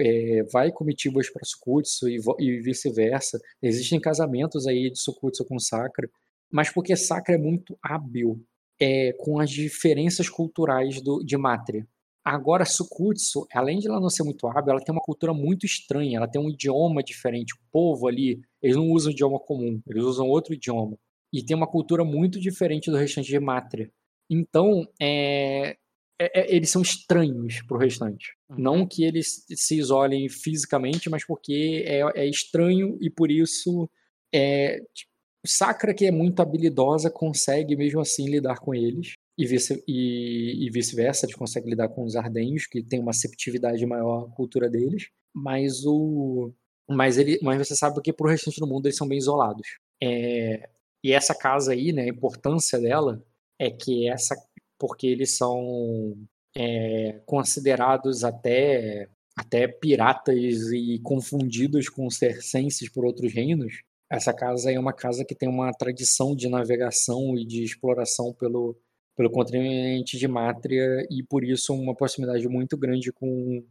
é, 0.00 0.44
vai 0.44 0.72
comitivas 0.72 1.28
para 1.28 1.44
Sukutsu 1.44 2.08
e, 2.08 2.18
e 2.38 2.60
vice-versa. 2.60 3.38
Existem 3.62 4.00
casamentos 4.00 4.66
aí 4.66 4.90
de 4.90 4.98
Sukutsu 4.98 5.44
com 5.44 5.58
Sakra, 5.58 6.08
mas 6.50 6.70
porque 6.70 6.96
Sakra 6.96 7.34
é 7.34 7.38
muito 7.38 7.78
hábil 7.82 8.42
é, 8.80 9.12
com 9.12 9.38
as 9.38 9.50
diferenças 9.50 10.30
culturais 10.30 11.02
do, 11.02 11.22
de 11.22 11.36
Mátria. 11.36 11.86
Agora, 12.24 12.64
Sukutsu, 12.64 13.46
além 13.52 13.78
de 13.80 13.88
ela 13.88 14.00
não 14.00 14.08
ser 14.08 14.22
muito 14.22 14.46
hábil, 14.46 14.72
ela 14.72 14.80
tem 14.84 14.92
uma 14.94 15.00
cultura 15.02 15.34
muito 15.34 15.66
estranha, 15.66 16.18
ela 16.18 16.28
tem 16.28 16.40
um 16.40 16.48
idioma 16.48 17.02
diferente. 17.02 17.54
O 17.54 17.58
povo 17.72 18.06
ali, 18.06 18.40
eles 18.62 18.76
não 18.76 18.90
usam 18.90 19.10
idioma 19.12 19.40
comum, 19.40 19.80
eles 19.88 20.04
usam 20.04 20.28
outro 20.28 20.54
idioma. 20.54 20.96
E 21.32 21.42
tem 21.44 21.56
uma 21.56 21.66
cultura 21.66 22.04
muito 22.04 22.38
diferente 22.38 22.90
do 22.90 22.96
restante 22.96 23.26
de 23.28 23.40
Mátria. 23.40 23.90
Então, 24.30 24.86
é, 25.00 25.76
é- 26.20 26.40
é- 26.40 26.54
eles 26.54 26.70
são 26.70 26.82
estranhos 26.82 27.60
pro 27.62 27.76
restante. 27.78 28.34
Não 28.56 28.86
que 28.86 29.02
eles 29.04 29.44
se 29.48 29.76
isolem 29.78 30.28
fisicamente, 30.28 31.10
mas 31.10 31.24
porque 31.26 31.82
é, 31.86 32.02
é 32.14 32.26
estranho 32.28 32.96
e 33.00 33.10
por 33.10 33.30
isso 33.30 33.90
é, 34.32 34.78
tipo, 34.94 35.10
Sakra, 35.44 35.92
que 35.92 36.06
é 36.06 36.10
muito 36.12 36.40
habilidosa, 36.40 37.10
consegue 37.10 37.74
mesmo 37.76 38.00
assim 38.00 38.26
lidar 38.30 38.60
com 38.60 38.72
eles 38.74 39.14
e 39.42 39.46
vice- 39.46 39.82
e- 39.88 40.66
e 40.66 40.70
vice-versa, 40.70 41.26
eles 41.26 41.36
conseguem 41.36 41.70
lidar 41.70 41.88
com 41.88 42.04
os 42.04 42.16
ardenhos, 42.16 42.66
que 42.66 42.82
tem 42.82 43.00
uma 43.00 43.10
aceptividade 43.10 43.84
maior 43.86 44.26
à 44.26 44.30
cultura 44.36 44.68
deles, 44.70 45.08
mas 45.34 45.84
o 45.86 46.52
mas 46.88 47.16
ele 47.18 47.38
mas 47.42 47.58
você 47.58 47.74
sabe 47.76 48.00
que 48.02 48.12
pro 48.12 48.28
restante 48.28 48.60
do 48.60 48.66
mundo 48.66 48.86
eles 48.86 48.96
são 48.96 49.08
bem 49.08 49.18
isolados. 49.18 49.66
É, 50.02 50.68
e 51.04 51.12
essa 51.12 51.34
casa 51.34 51.72
aí, 51.72 51.92
né, 51.92 52.02
a 52.02 52.08
importância 52.08 52.78
dela 52.80 53.22
é 53.58 53.70
que 53.70 54.08
essa 54.08 54.34
porque 54.78 55.06
eles 55.06 55.36
são 55.36 56.16
é, 56.56 57.20
considerados 57.26 58.24
até 58.24 59.08
até 59.36 59.66
piratas 59.66 60.36
e 60.72 60.98
confundidos 61.02 61.88
com 61.88 62.08
sercenses 62.10 62.88
por 62.90 63.04
outros 63.06 63.32
reinos. 63.32 63.82
Essa 64.10 64.32
casa 64.34 64.70
é 64.70 64.78
uma 64.78 64.92
casa 64.92 65.24
que 65.24 65.34
tem 65.34 65.48
uma 65.48 65.72
tradição 65.72 66.36
de 66.36 66.48
navegação 66.48 67.36
e 67.38 67.46
de 67.46 67.64
exploração 67.64 68.34
pelo 68.34 68.76
pelo 69.16 69.30
continente 69.30 70.18
de 70.18 70.28
Mátria 70.28 71.06
e 71.10 71.22
por 71.22 71.44
isso 71.44 71.74
uma 71.74 71.94
proximidade 71.94 72.46
muito 72.48 72.76
grande 72.76 73.12
com 73.12 73.64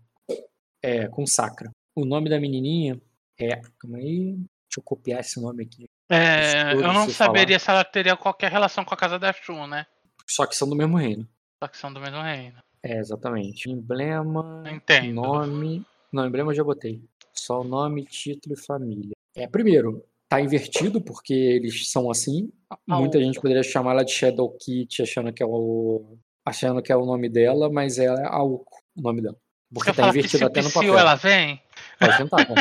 é, 0.81 1.07
com 1.07 1.25
Sakra. 1.25 1.69
O 1.95 2.05
nome 2.05 2.29
da 2.29 2.39
menininha 2.39 2.99
é, 3.39 3.61
calma 3.79 3.97
aí, 3.97 4.35
deixa 4.35 4.79
eu 4.79 4.83
copiar 4.83 5.19
esse 5.19 5.41
nome 5.41 5.63
aqui. 5.63 5.85
É, 6.09 6.73
eu 6.73 6.93
não 6.93 7.09
saberia 7.09 7.57
se 7.57 7.69
ela 7.69 7.83
teria 7.83 8.17
qualquer 8.17 8.51
relação 8.51 8.83
com 8.83 8.93
a 8.93 8.97
casa 8.97 9.17
da 9.17 9.31
Shun, 9.31 9.65
né? 9.67 9.85
Só 10.27 10.45
que 10.45 10.55
são 10.55 10.69
do 10.69 10.75
mesmo 10.75 10.97
reino. 10.97 11.27
Só 11.61 11.67
que 11.67 11.77
são 11.77 11.91
do 11.91 11.99
mesmo 11.99 12.21
reino. 12.21 12.61
É, 12.83 12.97
exatamente. 12.97 13.69
Emblema, 13.69 14.63
Entendo. 14.69 15.13
nome. 15.13 15.85
Não, 16.11 16.25
emblema 16.25 16.51
eu 16.51 16.55
já 16.55 16.63
botei. 16.63 17.01
Só 17.33 17.61
o 17.61 17.63
nome, 17.63 18.05
título 18.05 18.55
e 18.55 18.61
família. 18.61 19.15
É, 19.35 19.47
primeiro, 19.47 20.03
tá 20.31 20.39
invertido, 20.39 21.01
porque 21.01 21.33
eles 21.33 21.91
são 21.91 22.09
assim. 22.09 22.49
Muita 22.87 23.17
Aoku. 23.17 23.25
gente 23.25 23.41
poderia 23.41 23.63
chamar 23.63 23.91
ela 23.91 24.05
de 24.05 24.13
Shadow 24.13 24.49
Kit, 24.57 25.01
achando 25.01 25.33
que 25.33 25.43
é 25.43 25.45
o. 25.45 26.17
achando 26.45 26.81
que 26.81 26.89
é 26.89 26.95
o 26.95 27.05
nome 27.05 27.27
dela, 27.27 27.69
mas 27.69 27.99
é 27.99 28.07
Aoku 28.07 28.77
o 28.95 29.01
nome 29.01 29.21
dela. 29.21 29.35
Porque 29.73 29.91
tá 29.91 30.07
invertido 30.07 30.45
até 30.45 30.61
no 30.61 30.71
papel. 30.71 30.97
ela 30.97 31.15
vem? 31.15 31.61
Pode 31.99 32.17
tentar, 32.17 32.47
né? 32.49 32.55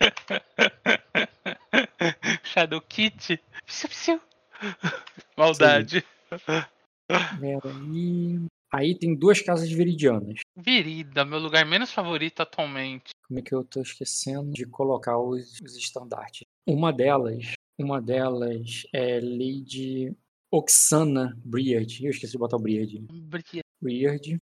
Shadow 2.42 2.80
Kit. 2.80 3.38
Psiu, 3.66 3.90
psiu. 3.90 4.18
Maldade. 5.36 6.02
Peraí. 7.38 8.46
Aí 8.72 8.94
tem 8.96 9.14
duas 9.14 9.40
casas 9.40 9.70
viridianas. 9.70 10.40
Virida, 10.56 11.24
meu 11.24 11.38
lugar 11.38 11.66
menos 11.66 11.90
favorito 11.90 12.40
atualmente. 12.40 13.10
Como 13.26 13.40
é 13.40 13.42
que 13.42 13.54
eu 13.54 13.64
tô 13.64 13.80
esquecendo 13.80 14.52
de 14.52 14.64
colocar 14.66 15.18
os, 15.18 15.58
os 15.62 15.76
estandartes? 15.76 16.42
Uma 16.66 16.92
delas, 16.92 17.52
uma 17.78 18.00
delas 18.00 18.86
é 18.92 19.20
Lady 19.20 20.16
Oxana 20.52 21.36
Briard. 21.44 22.04
Eu 22.04 22.10
esqueci 22.10 22.32
de 22.32 22.38
botar 22.38 22.56
o 22.56 22.60
Briard. 22.60 22.98
Brilha- 23.10 23.62
Briard. 23.80 24.38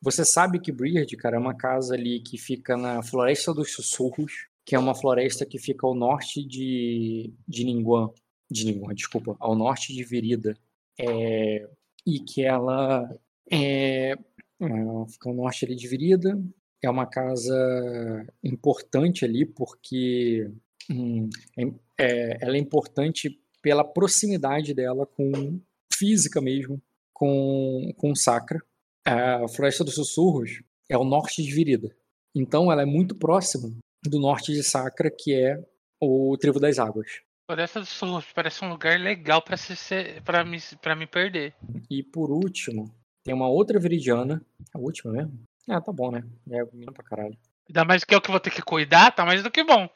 Você 0.00 0.24
sabe 0.24 0.60
que 0.60 0.72
Briard, 0.72 1.16
cara, 1.16 1.36
é 1.36 1.40
uma 1.40 1.56
casa 1.56 1.94
ali 1.94 2.20
que 2.20 2.38
fica 2.38 2.76
na 2.76 3.02
Floresta 3.02 3.52
dos 3.52 3.72
Sussurros, 3.72 4.46
que 4.64 4.74
é 4.74 4.78
uma 4.78 4.94
floresta 4.94 5.44
que 5.44 5.58
fica 5.58 5.86
ao 5.86 5.94
norte 5.94 6.44
de, 6.44 7.32
de 7.46 7.64
Ninguan. 7.64 8.10
De 8.50 8.64
Ninguan, 8.64 8.94
desculpa, 8.94 9.36
ao 9.40 9.54
norte 9.56 9.92
de 9.92 10.02
Virida. 10.04 10.56
É, 10.98 11.68
e 12.06 12.20
que 12.20 12.42
ela 12.44 13.08
é, 13.50 14.14
ela 14.60 15.06
fica 15.08 15.28
ao 15.28 15.34
norte 15.34 15.64
ali 15.64 15.74
de 15.76 15.88
Virida. 15.88 16.40
É 16.82 16.88
uma 16.88 17.06
casa 17.06 18.26
importante 18.42 19.24
ali 19.24 19.44
porque 19.44 20.50
hum, 20.90 21.28
é- 21.58 21.72
é- 21.98 22.38
ela 22.40 22.56
é 22.56 22.58
importante 22.60 23.40
pela 23.60 23.84
proximidade 23.84 24.72
dela 24.74 25.04
com 25.06 25.60
física 25.92 26.40
mesmo 26.40 26.80
com 27.12 27.92
com 27.96 28.14
Sacra. 28.14 28.60
A 29.04 29.48
Floresta 29.48 29.82
dos 29.82 29.94
Sussurros 29.94 30.62
é 30.88 30.96
o 30.96 31.04
norte 31.04 31.42
de 31.42 31.52
Virida. 31.52 31.94
Então 32.34 32.70
ela 32.70 32.82
é 32.82 32.86
muito 32.86 33.14
próxima 33.16 33.72
do 34.06 34.20
norte 34.20 34.52
de 34.52 34.62
Sacra, 34.62 35.10
que 35.10 35.34
é 35.34 35.60
o 36.00 36.36
Trevo 36.38 36.60
das 36.60 36.78
Águas. 36.78 37.08
Floresta 37.50 37.80
dos 37.80 37.88
Sussurros 37.88 38.26
parece 38.32 38.64
um 38.64 38.68
lugar 38.68 39.00
legal 39.00 39.42
pra, 39.42 39.56
se 39.56 39.74
ser, 39.74 40.22
pra, 40.22 40.44
me, 40.44 40.58
pra 40.80 40.94
me 40.94 41.06
perder. 41.06 41.54
E 41.90 42.02
por 42.02 42.30
último, 42.30 42.94
tem 43.28 43.34
uma 43.34 43.48
outra 43.48 43.78
viridiana. 43.78 44.42
A 44.72 44.78
última 44.78 45.12
mesmo? 45.12 45.38
Ah, 45.68 45.82
tá 45.82 45.92
bom, 45.92 46.10
né? 46.10 46.24
É 46.50 46.64
menino 46.72 46.94
pra 46.94 47.04
caralho. 47.04 47.36
Ainda 47.68 47.84
mais 47.84 48.02
que 48.02 48.14
eu 48.14 48.22
que 48.22 48.30
vou 48.30 48.40
ter 48.40 48.50
que 48.50 48.62
cuidar, 48.62 49.14
tá 49.14 49.22
mais 49.22 49.42
do 49.42 49.50
que 49.50 49.62
bom. 49.62 49.86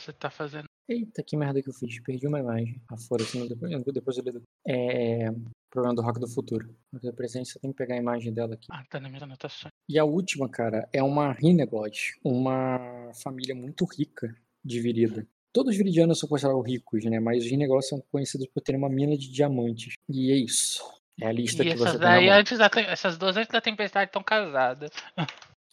Você 0.00 0.12
tá 0.12 0.30
fazendo. 0.30 0.66
Eita, 0.88 1.20
que 1.20 1.36
merda 1.36 1.60
que 1.60 1.68
eu 1.68 1.74
fiz. 1.74 2.00
Perdi 2.00 2.28
uma 2.28 2.38
imagem. 2.38 2.80
Ah, 2.88 2.96
foda-se, 2.96 3.48
depois, 3.48 3.84
depois 3.92 4.16
eu 4.16 4.22
lido. 4.22 4.42
É. 4.64 5.30
Problema 5.68 5.96
do 5.96 6.02
Rock 6.02 6.20
do 6.20 6.28
Futuro. 6.28 6.72
Do 6.92 7.12
presente, 7.12 7.48
você 7.48 7.58
tem 7.58 7.72
que 7.72 7.76
pegar 7.76 7.96
a 7.96 7.98
imagem 7.98 8.32
dela 8.32 8.54
aqui. 8.54 8.68
Ah, 8.70 8.84
tá 8.88 9.00
nas 9.00 9.10
minhas 9.10 9.24
anotações. 9.24 9.72
E 9.88 9.98
a 9.98 10.04
última, 10.04 10.48
cara, 10.48 10.88
é 10.92 11.02
uma 11.02 11.32
Rineglod, 11.32 12.14
uma 12.24 13.10
família 13.20 13.54
muito 13.54 13.84
rica 13.84 14.32
de 14.64 14.80
Virida. 14.80 15.26
Todos 15.52 15.72
os 15.72 15.76
viridianos 15.76 16.20
são 16.20 16.28
considerados 16.28 16.64
ricos, 16.64 17.04
né? 17.04 17.18
Mas 17.18 17.42
os 17.42 17.50
Rineglods 17.50 17.88
são 17.88 18.00
conhecidos 18.12 18.46
por 18.46 18.60
terem 18.62 18.80
uma 18.80 18.88
mina 18.88 19.16
de 19.18 19.28
diamantes. 19.28 19.94
E 20.08 20.30
é 20.30 20.36
isso. 20.36 20.99
É 21.20 21.26
a 21.28 21.32
lista 21.32 21.62
E 21.62 21.70
que 21.70 21.76
você 21.76 21.84
essas 21.84 21.98
tem 22.00 22.08
na 22.08 22.14
daí, 22.14 22.26
mão. 22.26 22.34
antes 22.38 22.58
da, 22.58 22.68
tem- 22.70 22.86
essas 22.86 23.18
duas 23.18 23.36
antes 23.36 23.50
da 23.52 23.60
tempestade 23.60 24.08
estão 24.08 24.22
casadas. 24.22 24.90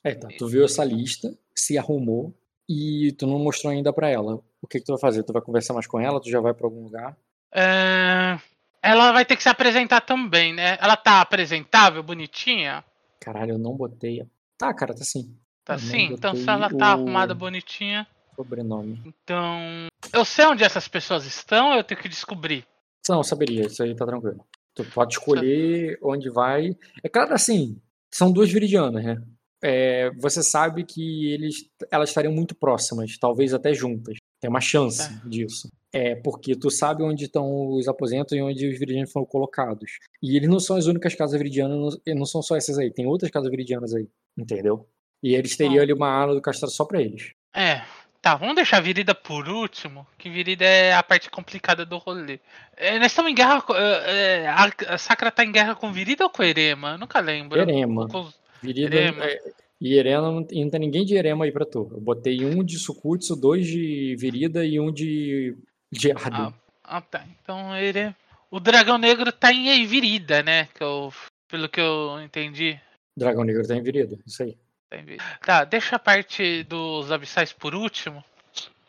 É, 0.04 0.14
tá. 0.16 0.28
Tu 0.38 0.48
viu 0.48 0.66
essa 0.66 0.84
lista, 0.84 1.34
se 1.56 1.78
arrumou 1.78 2.34
e 2.70 3.14
tu 3.18 3.26
não 3.28 3.40
mostrou 3.40 3.72
ainda 3.72 3.92
pra 3.94 4.10
ela. 4.10 4.40
O 4.62 4.68
que, 4.68 4.80
que 4.80 4.86
tu 4.86 4.92
vai 4.94 5.00
fazer? 5.02 5.24
Tu 5.24 5.32
vai 5.34 5.42
conversar 5.42 5.74
mais 5.74 5.88
com 5.88 6.00
ela? 6.00 6.20
Tu 6.22 6.30
já 6.30 6.40
vai 6.42 6.54
pra 6.54 6.68
algum 6.68 6.84
lugar? 6.84 7.16
É, 7.54 8.38
Ela 8.82 9.12
vai 9.12 9.26
ter 9.26 9.36
que 9.38 9.44
se 9.44 9.50
apresentar 9.50 10.02
também, 10.02 10.54
né? 10.54 10.78
Ela 10.82 10.96
tá 10.98 11.22
apresentável, 11.22 12.04
bonitinha? 12.04 12.84
Caralho, 13.20 13.54
eu 13.54 13.58
não 13.58 13.76
botei. 13.76 14.26
Tá, 14.58 14.74
cara, 14.74 14.94
tá 14.94 15.04
sim. 15.04 15.36
Tá 15.64 15.74
Eu 15.76 15.80
sim? 15.80 16.14
Então 16.14 16.36
se 16.36 16.50
ela 16.50 16.70
tá 16.70 16.90
o 16.96 17.00
arrumada, 17.00 17.34
bonitinha. 17.34 18.08
Sobrenome. 18.36 19.02
Então. 19.06 19.88
Eu 20.14 20.24
sei 20.24 20.46
onde 20.46 20.64
essas 20.64 20.88
pessoas 20.88 21.26
estão, 21.26 21.74
eu 21.74 21.84
tenho 21.84 22.00
que 22.00 22.08
descobrir. 22.10 22.66
Não, 23.10 23.18
eu 23.18 23.24
saberia, 23.24 23.66
isso 23.66 23.82
aí 23.84 23.96
tá 23.96 24.06
tranquilo. 24.06 24.46
Tu 24.78 24.86
pode 24.94 25.14
escolher 25.16 25.98
onde 26.02 26.30
vai. 26.30 26.76
É 27.04 27.10
claro, 27.10 27.34
assim, 27.34 27.78
são 28.14 28.32
duas 28.32 28.50
viridianas, 28.52 29.04
né? 29.04 29.22
É, 29.64 30.12
você 30.22 30.44
sabe 30.44 30.84
que 30.86 31.32
eles, 31.34 31.68
elas 31.92 32.10
estariam 32.10 32.32
muito 32.32 32.54
próximas, 32.56 33.18
talvez 33.18 33.54
até 33.56 33.74
juntas. 33.74 34.18
Tem 34.40 34.50
uma 34.50 34.62
chance 34.62 35.10
Tá. 35.10 35.28
disso. 35.28 35.68
É 35.92 36.14
porque 36.16 36.56
tu 36.56 36.70
sabe 36.70 37.02
onde 37.02 37.26
estão 37.26 37.72
os 37.72 37.88
aposentos 37.88 38.34
e 38.38 38.42
onde 38.42 38.68
os 38.68 38.78
viridianos 38.78 39.12
foram 39.12 39.26
colocados. 39.26 39.94
E 40.22 40.38
eles 40.38 40.48
não 40.48 40.60
são 40.60 40.76
as 40.76 40.86
únicas 40.86 41.16
casas 41.16 41.40
viridianas, 41.40 41.76
não, 42.06 42.16
não 42.16 42.26
são 42.26 42.42
só 42.44 42.56
essas 42.56 42.78
aí. 42.78 42.92
Tem 42.94 43.08
outras 43.08 43.32
casas 43.32 43.50
viridianas 43.50 43.96
aí, 43.96 44.08
entendeu? 44.38 44.88
E 45.24 45.34
eles 45.34 45.58
teriam 45.58 45.80
Ah. 45.80 45.84
ali 45.84 45.94
uma 45.94 46.08
ala 46.10 46.36
do 46.36 46.42
castelo 46.42 46.72
só 46.72 46.86
pra 46.86 47.02
eles. 47.02 47.32
É. 47.56 47.82
Tá, 48.22 48.36
vamos 48.36 48.56
deixar 48.56 48.78
a 48.78 48.82
Virida 48.82 49.14
por 49.14 49.48
último, 49.48 50.06
que 50.18 50.30
Virida 50.30 50.66
é 50.66 50.94
a 50.94 51.04
parte 51.04 51.30
complicada 51.30 51.86
do 51.86 51.98
rolê. 51.98 52.40
É, 52.76 52.98
nós 52.98 53.08
estamos 53.08 53.32
em 53.32 53.36
guerra. 53.36 53.64
é, 53.70 54.44
é, 54.44 54.48
a, 54.48 54.94
a 54.94 54.98
Sakra 54.98 55.32
tá 55.32 55.44
em 55.44 55.52
guerra 55.52 55.76
com 55.76 55.92
Virida 55.92 56.24
ou 56.24 56.30
com 56.30 56.44
Erema? 56.44 56.92
Eu 56.92 56.98
nunca 56.98 57.20
lembro. 57.20 57.60
Erema. 57.60 58.08
Com 58.10 58.28
Virida 58.62 58.96
Erema. 58.96 59.26
é, 59.26 59.40
e 59.80 59.94
Erema 59.94 60.32
não, 60.32 60.44
tem 60.44 60.80
ninguém 60.80 61.06
de 61.06 61.16
Erema 61.16 61.46
aí 61.46 61.52
pra 61.52 61.66
tu. 61.66 61.88
Eu 61.92 62.02
botei 62.02 62.44
um 62.44 62.64
de 62.64 62.78
Sukutsu, 62.80 63.36
dois 63.36 63.66
de 63.66 64.16
Virida 64.18 64.66
e 64.66 64.80
um 64.80 64.92
de, 64.92 65.56
de 65.92 66.12
Arden. 66.12 66.48
Ah, 66.48 66.54
ah, 66.84 67.02
tá. 67.02 67.26
Então 67.42 67.78
ele. 67.78 68.14
O 68.50 68.60
dragão 68.60 68.98
negro 68.98 69.32
tá 69.32 69.52
em 69.54 69.86
Virida, 69.86 70.42
né? 70.42 70.68
Que 70.74 70.84
eu, 70.84 71.14
pelo 71.48 71.70
que 71.70 71.80
eu 71.80 72.20
entendi. 72.22 72.80
Dragão 73.18 73.44
Negro 73.44 73.68
tá 73.68 73.76
em 73.76 73.82
Virida, 73.82 74.18
isso 74.28 74.44
aí. 74.44 74.56
Tá 74.90 74.98
em 74.98 75.04
Virida. 75.04 75.24
Tá, 75.46 75.64
deixa 75.64 75.96
a 75.96 76.00
parte 76.00 76.64
dos 76.64 77.12
abissais 77.12 77.54
por 77.54 77.76
último. 77.76 78.24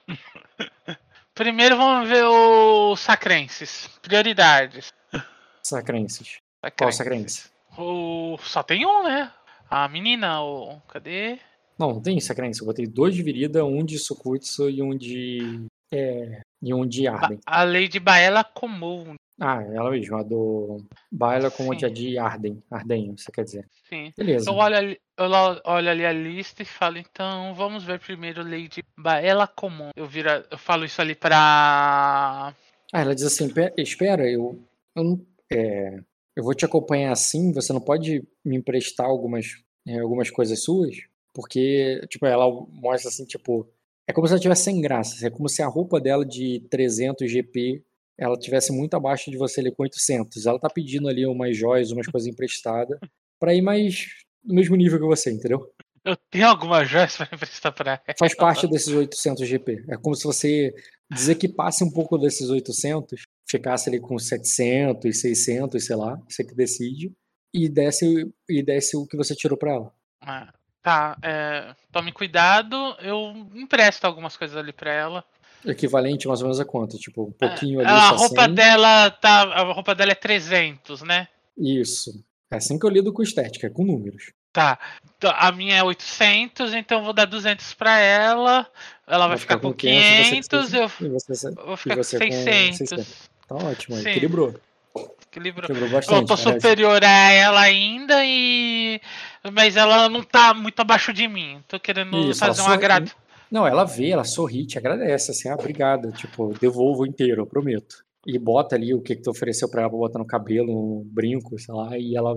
Primeiro 1.35 1.77
vamos 1.77 2.09
ver 2.09 2.25
os 2.25 2.99
sacrenses. 2.99 3.89
Prioridades. 4.03 4.93
Sacrenses. 5.63 6.39
Qual 6.77 6.91
Sacrenses. 6.91 7.43
Sacrense? 7.45 7.51
O... 7.77 8.37
Só 8.43 8.63
tem 8.63 8.85
um, 8.85 9.05
né? 9.05 9.33
A 9.71 9.87
menina, 9.89 10.43
o. 10.43 10.81
Cadê? 10.89 11.39
Não, 11.79 11.95
não 11.95 12.03
tem 12.03 12.19
Sacrense. 12.19 12.61
Eu 12.61 12.67
botei 12.67 12.87
dois 12.87 13.15
de 13.15 13.23
Virida, 13.23 13.65
um 13.65 13.85
de 13.85 13.99
Sukutsu 13.99 14.69
e 14.69 14.83
um 14.83 14.97
de. 14.97 15.67
É, 15.93 16.41
e 16.61 16.75
um 16.75 16.87
de 16.87 17.07
Arden. 17.07 17.39
A 17.47 17.63
Lady 17.63 18.01
Baela 18.01 18.43
Comum. 18.43 19.15
Ah, 19.41 19.63
ela 19.63 19.91
mesma, 19.91 20.21
a 20.21 20.23
do. 20.23 20.85
Baila 21.13 21.51
com 21.51 21.69
o 21.69 21.79
Sim. 21.79 21.93
de 21.93 22.19
Arden. 22.19 22.63
Arden, 22.71 23.17
você 23.17 23.31
quer 23.31 23.45
dizer. 23.45 23.69
Sim. 23.89 24.13
Beleza. 24.17 24.51
Eu 24.51 24.57
olho, 24.57 24.77
ali, 24.77 25.89
ali 25.89 26.05
a 26.05 26.13
lista 26.13 26.63
e 26.63 26.67
falo, 26.67 26.99
então 26.99 27.55
vamos 27.55 27.85
ver 27.85 28.01
primeiro 28.01 28.43
Lady 28.43 28.83
Baela 28.99 29.47
Comum. 29.47 29.91
Eu, 29.97 30.07
vira, 30.07 30.45
eu 30.51 30.59
falo 30.59 30.85
isso 30.85 31.01
ali 31.01 31.15
pra. 31.15 32.53
Ah, 32.93 33.01
ela 33.01 33.15
diz 33.15 33.25
assim: 33.25 33.49
"Pe- 33.49 33.73
espera, 33.79 34.29
eu, 34.29 34.59
eu, 34.97 35.25
é, 35.53 36.01
eu 36.37 36.43
vou 36.43 36.55
te 36.55 36.65
acompanhar 36.65 37.13
assim, 37.13 37.53
você 37.53 37.73
não 37.73 37.81
pode 37.81 38.23
me 38.45 38.57
emprestar 38.57 39.07
algumas, 39.07 39.47
é, 39.87 40.01
algumas 40.01 40.31
coisas 40.31 40.63
suas? 40.63 40.97
Porque, 41.33 42.01
tipo, 42.09 42.27
ela 42.27 42.45
mostra 42.73 43.09
assim, 43.09 43.25
tipo, 43.25 43.69
é 44.07 44.13
como 44.13 44.27
se 44.27 44.33
ela 44.33 44.41
tivesse 44.41 44.65
sem 44.65 44.81
graça, 44.81 45.25
é 45.27 45.31
como 45.31 45.49
se 45.49 45.63
a 45.63 45.69
roupa 45.69 46.01
dela 46.01 46.25
de 46.25 46.61
300 46.71 47.31
GP, 47.31 47.85
ela 48.19 48.39
tivesse 48.39 48.73
muito 48.73 48.95
abaixo 48.95 49.31
de 49.31 49.37
você 49.37 49.61
ali 49.61 49.75
com 49.75 49.83
800. 49.83 50.47
Ela 50.47 50.59
tá 50.59 50.69
pedindo 50.69 51.09
ali 51.09 51.25
umas 51.27 51.57
joias, 51.57 51.91
umas 51.91 52.07
coisas 52.07 52.29
emprestadas, 52.29 52.99
pra 53.39 53.55
ir 53.55 53.63
mais 53.63 54.07
no 54.45 54.55
mesmo 54.55 54.77
nível 54.77 54.99
que 54.99 55.07
você, 55.07 55.31
entendeu? 55.31 55.73
Eu 56.05 56.17
tenho 56.31 56.49
alguma 56.49 56.85
joia 56.85 57.09
pra 57.09 57.29
emprestar 57.33 57.73
pra 57.73 57.93
ela. 57.93 58.17
Faz 58.19 58.35
parte 58.35 58.67
desses 58.67 58.93
800 58.93 59.47
GP. 59.47 59.85
É 59.89 59.97
como 59.97 60.15
se 60.15 60.25
você 60.25 60.75
desequipasse 61.11 61.85
um 61.85 61.91
pouco 61.91 62.19
desses 62.19 62.51
800, 62.51 63.23
ficasse 63.49 63.89
ali 63.89 64.01
com 64.01 64.19
700, 64.19 65.21
600, 65.21 65.85
sei 65.85 65.97
lá, 65.97 66.19
você 66.29 66.45
que 66.45 66.55
decide, 66.55 67.13
e 67.55 67.69
desse, 67.69 68.31
e 68.49 68.63
desse 68.63 68.97
o 68.97 69.07
que 69.07 69.17
você 69.17 69.35
tirou 69.35 69.57
pra 69.57 69.73
ela. 69.73 69.93
Ah, 70.21 70.53
Tá, 70.89 71.19
é, 71.23 71.75
tome 71.93 72.13
cuidado, 72.13 72.97
eu 73.01 73.47
empresto 73.55 74.07
algumas 74.07 74.37
coisas 74.37 74.57
ali 74.57 74.73
pra 74.73 74.91
ela. 74.91 75.25
Equivalente 75.65 76.29
mais 76.29 76.41
ou 76.41 76.47
menos 76.47 76.61
a 76.61 76.65
quanto? 76.65 76.99
Tipo, 76.99 77.25
um 77.25 77.33
pouquinho 77.33 77.81
ali, 77.81 77.89
a 77.89 78.01
só 78.11 78.17
roupa 78.17 78.45
100. 78.45 78.55
dela 78.55 79.11
tá. 79.11 79.43
A 79.43 79.63
roupa 79.73 79.95
dela 79.95 80.13
é 80.13 80.15
300, 80.15 81.03
né? 81.03 81.29
Isso. 81.57 82.13
É 82.51 82.57
assim 82.57 82.79
que 82.79 82.87
eu 82.87 82.91
lido 82.91 83.13
com 83.13 83.23
estética, 83.23 83.67
é 83.67 83.71
com 83.71 83.85
números. 83.85 84.33
Tá. 84.53 84.79
Então, 85.17 85.33
A 85.37 85.53
minha 85.53 85.77
é 85.77 85.83
800, 85.83 86.73
então 86.75 86.99
eu 86.99 87.05
vou 87.05 87.13
dar 87.13 87.27
200 87.27 87.75
pra 87.75 87.99
ela. 87.99 88.67
Ela 89.07 89.27
vai, 89.29 89.37
ficar, 89.37 89.59
com 89.59 89.73
500, 89.73 90.73
eu 90.73 90.91
e 91.01 91.09
você, 91.09 91.49
eu 91.49 91.67
vou 91.67 91.77
ficar 91.77 91.97
com 91.97 92.03
você 92.03 92.19
com 92.19 92.25
600. 92.33 92.79
600. 92.79 93.31
Tá 93.49 93.55
ótimo, 93.57 93.97
Sim. 93.97 94.09
equilibrou. 94.09 94.55
Equilibrou. 95.31 95.65
Equilibrou 95.65 95.89
Eu 95.89 95.91
bastante. 95.91 96.27
tô 96.27 96.37
parece. 96.37 96.61
superior 96.61 97.05
a 97.05 97.31
ela 97.33 97.61
ainda 97.61 98.25
e. 98.25 99.01
Mas 99.53 99.77
ela 99.77 100.09
não 100.09 100.23
tá 100.23 100.55
muito 100.55 100.81
abaixo 100.81 101.13
de 101.13 101.27
mim. 101.29 101.63
Tô 101.69 101.79
querendo 101.79 102.31
Isso, 102.31 102.41
fazer 102.41 102.63
um 102.63 102.67
agrado. 102.69 103.11
Não, 103.51 103.67
ela 103.67 103.85
vê, 103.85 104.11
ela 104.11 104.25
sorri, 104.25 104.67
te 104.67 104.79
agradece, 104.79 105.31
assim, 105.31 105.49
ah, 105.49 105.55
obrigada, 105.55 106.11
tipo, 106.13 106.53
devolvo 106.59 107.07
inteiro, 107.07 107.43
eu 107.43 107.47
prometo. 107.47 108.05
E 108.27 108.39
bota 108.39 108.77
ali 108.77 108.93
o 108.93 109.01
que, 109.01 109.17
que 109.17 109.23
tu 109.23 109.31
ofereceu 109.31 109.71
pra 109.71 109.83
ela 109.83 109.91
pra 109.91 109.99
botar 109.99 110.19
no 110.19 110.27
cabelo, 110.27 110.71
um 110.71 111.05
brinco, 111.05 111.59
sei 111.59 111.75
lá, 111.75 111.97
e 111.97 112.15
ela 112.15 112.35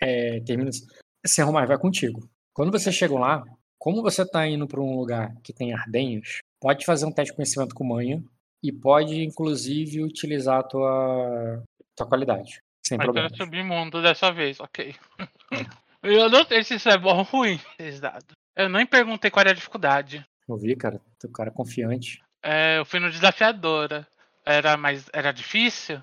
é, 0.00 0.40
termina 0.40 0.70
assim, 0.70 0.86
se 1.26 1.40
arrumar, 1.42 1.66
vai 1.66 1.78
contigo. 1.78 2.28
Quando 2.54 2.70
você 2.70 2.92
chega 2.92 3.18
lá, 3.18 3.42
como 3.78 4.02
você 4.02 4.24
tá 4.24 4.46
indo 4.46 4.68
pra 4.68 4.80
um 4.80 4.96
lugar 4.96 5.34
que 5.42 5.52
tem 5.52 5.72
ardenhos, 5.72 6.38
pode 6.60 6.84
fazer 6.84 7.06
um 7.06 7.12
teste 7.12 7.32
de 7.32 7.36
conhecimento 7.36 7.74
com 7.74 7.84
manha 7.84 8.22
e 8.62 8.70
pode, 8.70 9.20
inclusive, 9.24 10.04
utilizar 10.04 10.60
a 10.60 10.62
tua, 10.62 11.62
tua 11.96 12.06
qualidade, 12.06 12.60
sem 12.86 12.96
Mas 12.96 13.06
problema. 13.06 13.28
eu 13.28 13.36
submundo 13.36 14.00
dessa 14.00 14.30
vez, 14.30 14.60
ok. 14.60 14.94
Eu 16.04 16.28
não 16.28 16.44
sei 16.44 16.64
se 16.64 16.74
isso 16.74 16.88
é 16.88 16.98
bom 16.98 17.18
ou 17.18 17.22
ruim, 17.22 17.60
esses 17.78 18.00
dados. 18.00 18.26
Eu 18.56 18.68
nem 18.68 18.84
perguntei 18.84 19.30
qual 19.30 19.42
era 19.42 19.52
a 19.52 19.54
dificuldade. 19.54 20.26
Eu 20.48 20.56
vi, 20.56 20.74
cara, 20.76 21.00
teu 21.18 21.30
cara 21.30 21.50
confiante. 21.50 22.22
É, 22.42 22.78
eu 22.78 22.84
fui 22.84 22.98
no 23.00 23.10
desafiadora. 23.10 24.06
Era 24.44 24.76
mais. 24.76 25.08
Era 25.12 25.32
difícil? 25.32 26.02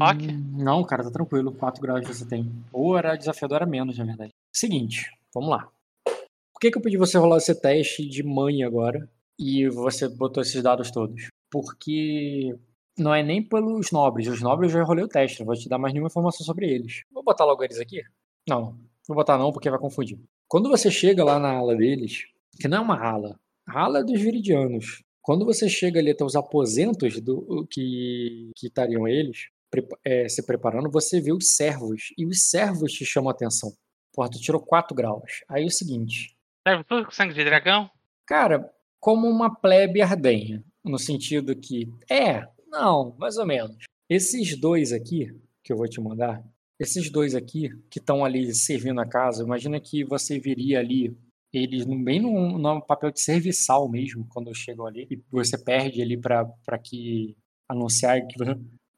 Ok. 0.00 0.28
Hum, 0.28 0.56
Não, 0.62 0.84
cara, 0.84 1.02
tá 1.02 1.10
tranquilo. 1.10 1.52
4 1.52 1.80
graus 1.80 2.06
você 2.06 2.26
tem. 2.26 2.50
Ou 2.72 2.96
era 2.98 3.16
desafiador, 3.16 3.56
era 3.56 3.66
menos, 3.66 3.96
na 3.98 4.04
verdade. 4.04 4.30
Seguinte, 4.54 5.10
vamos 5.34 5.50
lá. 5.50 5.68
Por 6.04 6.60
que, 6.60 6.70
que 6.70 6.76
eu 6.76 6.82
pedi 6.82 6.98
você 6.98 7.16
rolar 7.16 7.38
esse 7.38 7.54
teste 7.58 8.06
de 8.06 8.22
mãe 8.22 8.62
agora 8.62 9.08
e 9.38 9.66
você 9.70 10.06
botou 10.08 10.42
esses 10.42 10.62
dados 10.62 10.90
todos? 10.90 11.28
Porque 11.50 12.54
não 12.98 13.14
é 13.14 13.22
nem 13.22 13.42
pelos 13.42 13.90
nobres. 13.90 14.28
Os 14.28 14.42
nobres 14.42 14.72
eu 14.74 14.80
já 14.80 14.84
rolei 14.84 15.02
o 15.04 15.08
teste, 15.08 15.40
não 15.40 15.46
vou 15.46 15.54
te 15.56 15.68
dar 15.70 15.78
mais 15.78 15.94
nenhuma 15.94 16.08
informação 16.08 16.44
sobre 16.44 16.70
eles. 16.70 17.00
Vou 17.10 17.24
botar 17.24 17.46
logo 17.46 17.64
eles 17.64 17.80
aqui? 17.80 18.02
Não, 18.46 18.76
vou 19.08 19.16
botar 19.16 19.38
não 19.38 19.50
porque 19.50 19.70
vai 19.70 19.78
confundir. 19.78 20.18
Quando 20.46 20.68
você 20.68 20.90
chega 20.90 21.24
lá 21.24 21.38
na 21.38 21.52
ala 21.52 21.74
deles, 21.74 22.26
que 22.60 22.68
não 22.68 22.78
é 22.78 22.80
uma 22.80 22.98
ala, 23.02 23.40
ala 23.74 24.00
é 24.00 24.04
dos 24.04 24.20
viridianos. 24.20 25.02
Quando 25.22 25.44
você 25.44 25.68
chega 25.68 26.00
ali 26.00 26.10
até 26.10 26.24
os 26.24 26.34
aposentos 26.36 27.20
do 27.20 27.66
que, 27.70 28.50
que 28.56 28.66
estariam 28.68 29.06
eles, 29.06 29.48
prepa- 29.70 29.98
é, 30.04 30.28
se 30.28 30.44
preparando, 30.44 30.90
você 30.90 31.20
vê 31.20 31.32
os 31.32 31.54
servos. 31.56 32.12
E 32.16 32.26
os 32.26 32.48
servos 32.50 32.92
te 32.92 33.04
chamam 33.04 33.28
a 33.30 33.32
atenção. 33.32 33.70
Porra, 34.12 34.30
tu 34.30 34.40
tirou 34.40 34.60
4 34.60 34.94
graus. 34.94 35.42
Aí 35.48 35.62
é 35.62 35.66
o 35.66 35.70
seguinte, 35.70 36.34
Serve 36.66 36.84
tudo 36.84 37.04
com 37.06 37.10
sangue 37.10 37.32
de 37.34 37.44
dragão? 37.44 37.90
cara, 38.26 38.70
como 39.00 39.26
uma 39.28 39.54
plebe 39.54 40.00
ardenha. 40.02 40.62
No 40.84 40.98
sentido 40.98 41.54
que, 41.56 41.88
é, 42.10 42.46
não, 42.68 43.14
mais 43.18 43.36
ou 43.36 43.46
menos. 43.46 43.76
Esses 44.08 44.58
dois 44.58 44.92
aqui, 44.92 45.28
que 45.62 45.72
eu 45.72 45.76
vou 45.76 45.86
te 45.88 46.00
mandar, 46.00 46.42
esses 46.78 47.10
dois 47.10 47.34
aqui, 47.34 47.68
que 47.90 47.98
estão 47.98 48.24
ali 48.24 48.54
servindo 48.54 49.00
a 49.00 49.06
casa, 49.08 49.42
imagina 49.44 49.78
que 49.80 50.02
você 50.04 50.38
viria 50.38 50.78
ali, 50.80 51.14
eles 51.52 51.84
bem 51.84 52.20
no, 52.20 52.58
no 52.58 52.80
papel 52.82 53.10
de 53.10 53.20
serviçal 53.20 53.88
mesmo, 53.88 54.26
quando 54.28 54.54
chegam 54.54 54.86
ali, 54.86 55.06
e 55.10 55.22
você 55.30 55.58
perde 55.58 56.00
ali 56.00 56.16
para 56.16 56.78
que 56.82 57.36
anunciar 57.68 58.20
que, 58.26 58.36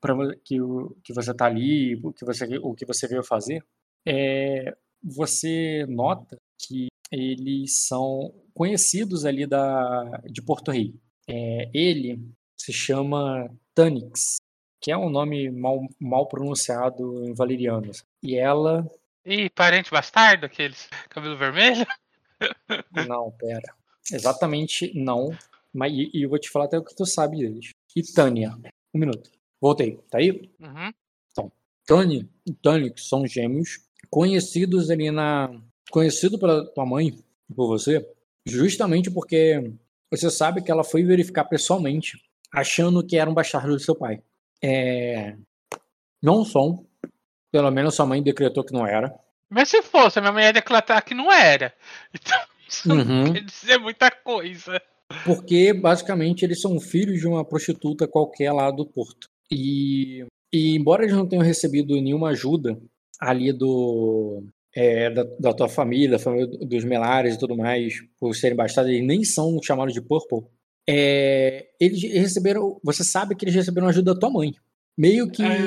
pra, 0.01 0.17
que, 0.45 0.61
o, 0.61 0.97
que 1.03 1.13
você 1.13 1.35
tá 1.35 1.47
ali, 1.47 1.95
o 2.03 2.13
que 2.13 2.25
você, 2.25 2.59
o 2.59 2.75
que 2.75 2.87
você 2.87 3.09
veio 3.09 3.23
fazer, 3.23 3.65
é, 4.07 4.75
você 5.03 5.87
nota 5.89 6.37
que 6.59 6.89
eles 7.11 7.87
são 7.87 8.33
conhecidos 8.55 9.25
ali 9.25 9.47
da, 9.47 10.03
de 10.31 10.43
Porto 10.43 10.71
Rei. 10.71 10.95
É, 11.29 11.71
ele 11.75 12.19
se 12.57 12.73
chama 12.73 13.51
Tanix, 13.75 14.37
que 14.81 14.91
é 14.91 14.97
um 14.97 15.11
nome 15.11 15.51
mal, 15.51 15.87
mal 16.01 16.27
pronunciado 16.27 17.25
em 17.25 17.35
valeriano. 17.35 17.91
E 18.23 18.37
ela. 18.37 18.87
Ih, 19.25 19.51
parente 19.51 19.91
bastardo, 19.91 20.47
aqueles 20.47 20.89
cabelo 21.09 21.37
vermelho? 21.37 21.87
Não, 23.09 23.31
pera. 23.33 23.75
Exatamente 24.13 24.93
não. 24.95 25.31
Mas, 25.73 25.93
e, 25.93 26.11
e 26.15 26.23
eu 26.23 26.29
vou 26.29 26.39
te 26.39 26.51
falar 26.51 26.67
até 26.67 26.79
o 26.79 26.85
que 26.85 26.95
tu 26.95 27.07
sabe 27.07 27.39
deles. 27.39 27.71
E 27.97 28.03
Tânia. 28.03 28.57
Um 28.95 28.99
minuto. 28.99 29.31
Voltei. 29.61 29.99
Tá 30.11 30.19
aí? 30.19 30.51
Uhum. 30.61 30.93
Tânia 31.87 32.29
e 32.47 32.53
Tanix 32.53 33.09
são 33.09 33.27
gêmeos 33.27 33.81
conhecidos 34.11 34.91
ali 34.91 35.11
na. 35.11 35.51
Conhecido 35.91 36.39
pela 36.39 36.65
tua 36.73 36.87
mãe 36.87 37.19
e 37.51 37.55
por 37.55 37.67
você, 37.67 38.09
justamente 38.47 39.11
porque 39.11 39.73
você 40.11 40.31
sabe 40.31 40.63
que 40.63 40.71
ela 40.71 40.85
foi 40.85 41.03
verificar 41.03 41.45
pessoalmente, 41.45 42.23
achando 42.53 43.05
que 43.05 43.17
era 43.17 43.29
um 43.29 43.35
bastardo 43.35 43.75
do 43.75 43.81
seu 43.81 43.95
pai. 43.95 44.23
É... 44.63 45.37
Não 46.23 46.45
são. 46.45 46.87
Pelo 47.51 47.71
menos 47.71 47.95
sua 47.95 48.07
mãe 48.07 48.23
decretou 48.23 48.65
que 48.65 48.73
não 48.73 48.87
era. 48.87 49.15
Mas 49.53 49.69
se 49.69 49.83
fosse, 49.83 50.19
a 50.19 50.23
minha 50.23 50.33
mãe 50.33 50.45
ia 50.45 50.53
declarar 50.53 51.03
que 51.03 51.15
não 51.15 51.31
era. 51.31 51.73
Então, 52.15 52.39
isso 52.69 52.91
Uhum. 52.91 53.25
não 53.25 53.33
quer 53.35 53.45
dizer 53.45 53.79
muita 53.79 54.11
coisa. 54.11 54.81
Porque, 55.27 55.75
basicamente, 55.75 56.43
eles 56.43 56.61
são 56.61 56.81
filhos 56.81 57.21
de 57.21 57.27
uma 57.29 57.45
prostituta 57.45 58.09
qualquer 58.09 58.51
lá 58.51 58.71
do 58.71 58.87
Porto. 58.87 59.29
E, 59.51 60.25
e 60.51 60.75
embora 60.75 61.03
eles 61.05 61.15
não 61.15 61.29
tenham 61.29 61.45
recebido 61.45 61.95
nenhuma 62.01 62.31
ajuda 62.31 62.81
ali 63.21 63.53
do, 63.53 64.43
é, 64.75 65.11
da, 65.11 65.25
da 65.39 65.53
tua 65.53 65.69
família, 65.69 66.13
da 66.13 66.19
família 66.19 66.47
dos 66.47 66.83
Melares 66.85 67.35
e 67.35 67.39
tudo 67.39 67.55
mais, 67.55 67.95
por 68.19 68.35
serem 68.35 68.57
bastardos, 68.57 68.91
eles 68.91 69.07
nem 69.07 69.23
são 69.23 69.61
chamados 69.63 69.93
de 69.93 70.01
Purple. 70.01 70.47
É, 70.89 71.67
eles 71.79 72.03
receberam. 72.03 72.81
Você 72.83 73.05
sabe 73.05 73.37
que 73.37 73.45
eles 73.45 73.55
receberam 73.55 73.89
ajuda 73.89 74.15
da 74.15 74.19
tua 74.21 74.31
mãe. 74.31 74.55
Meio 74.97 75.31
que. 75.31 75.43
É, 75.43 75.59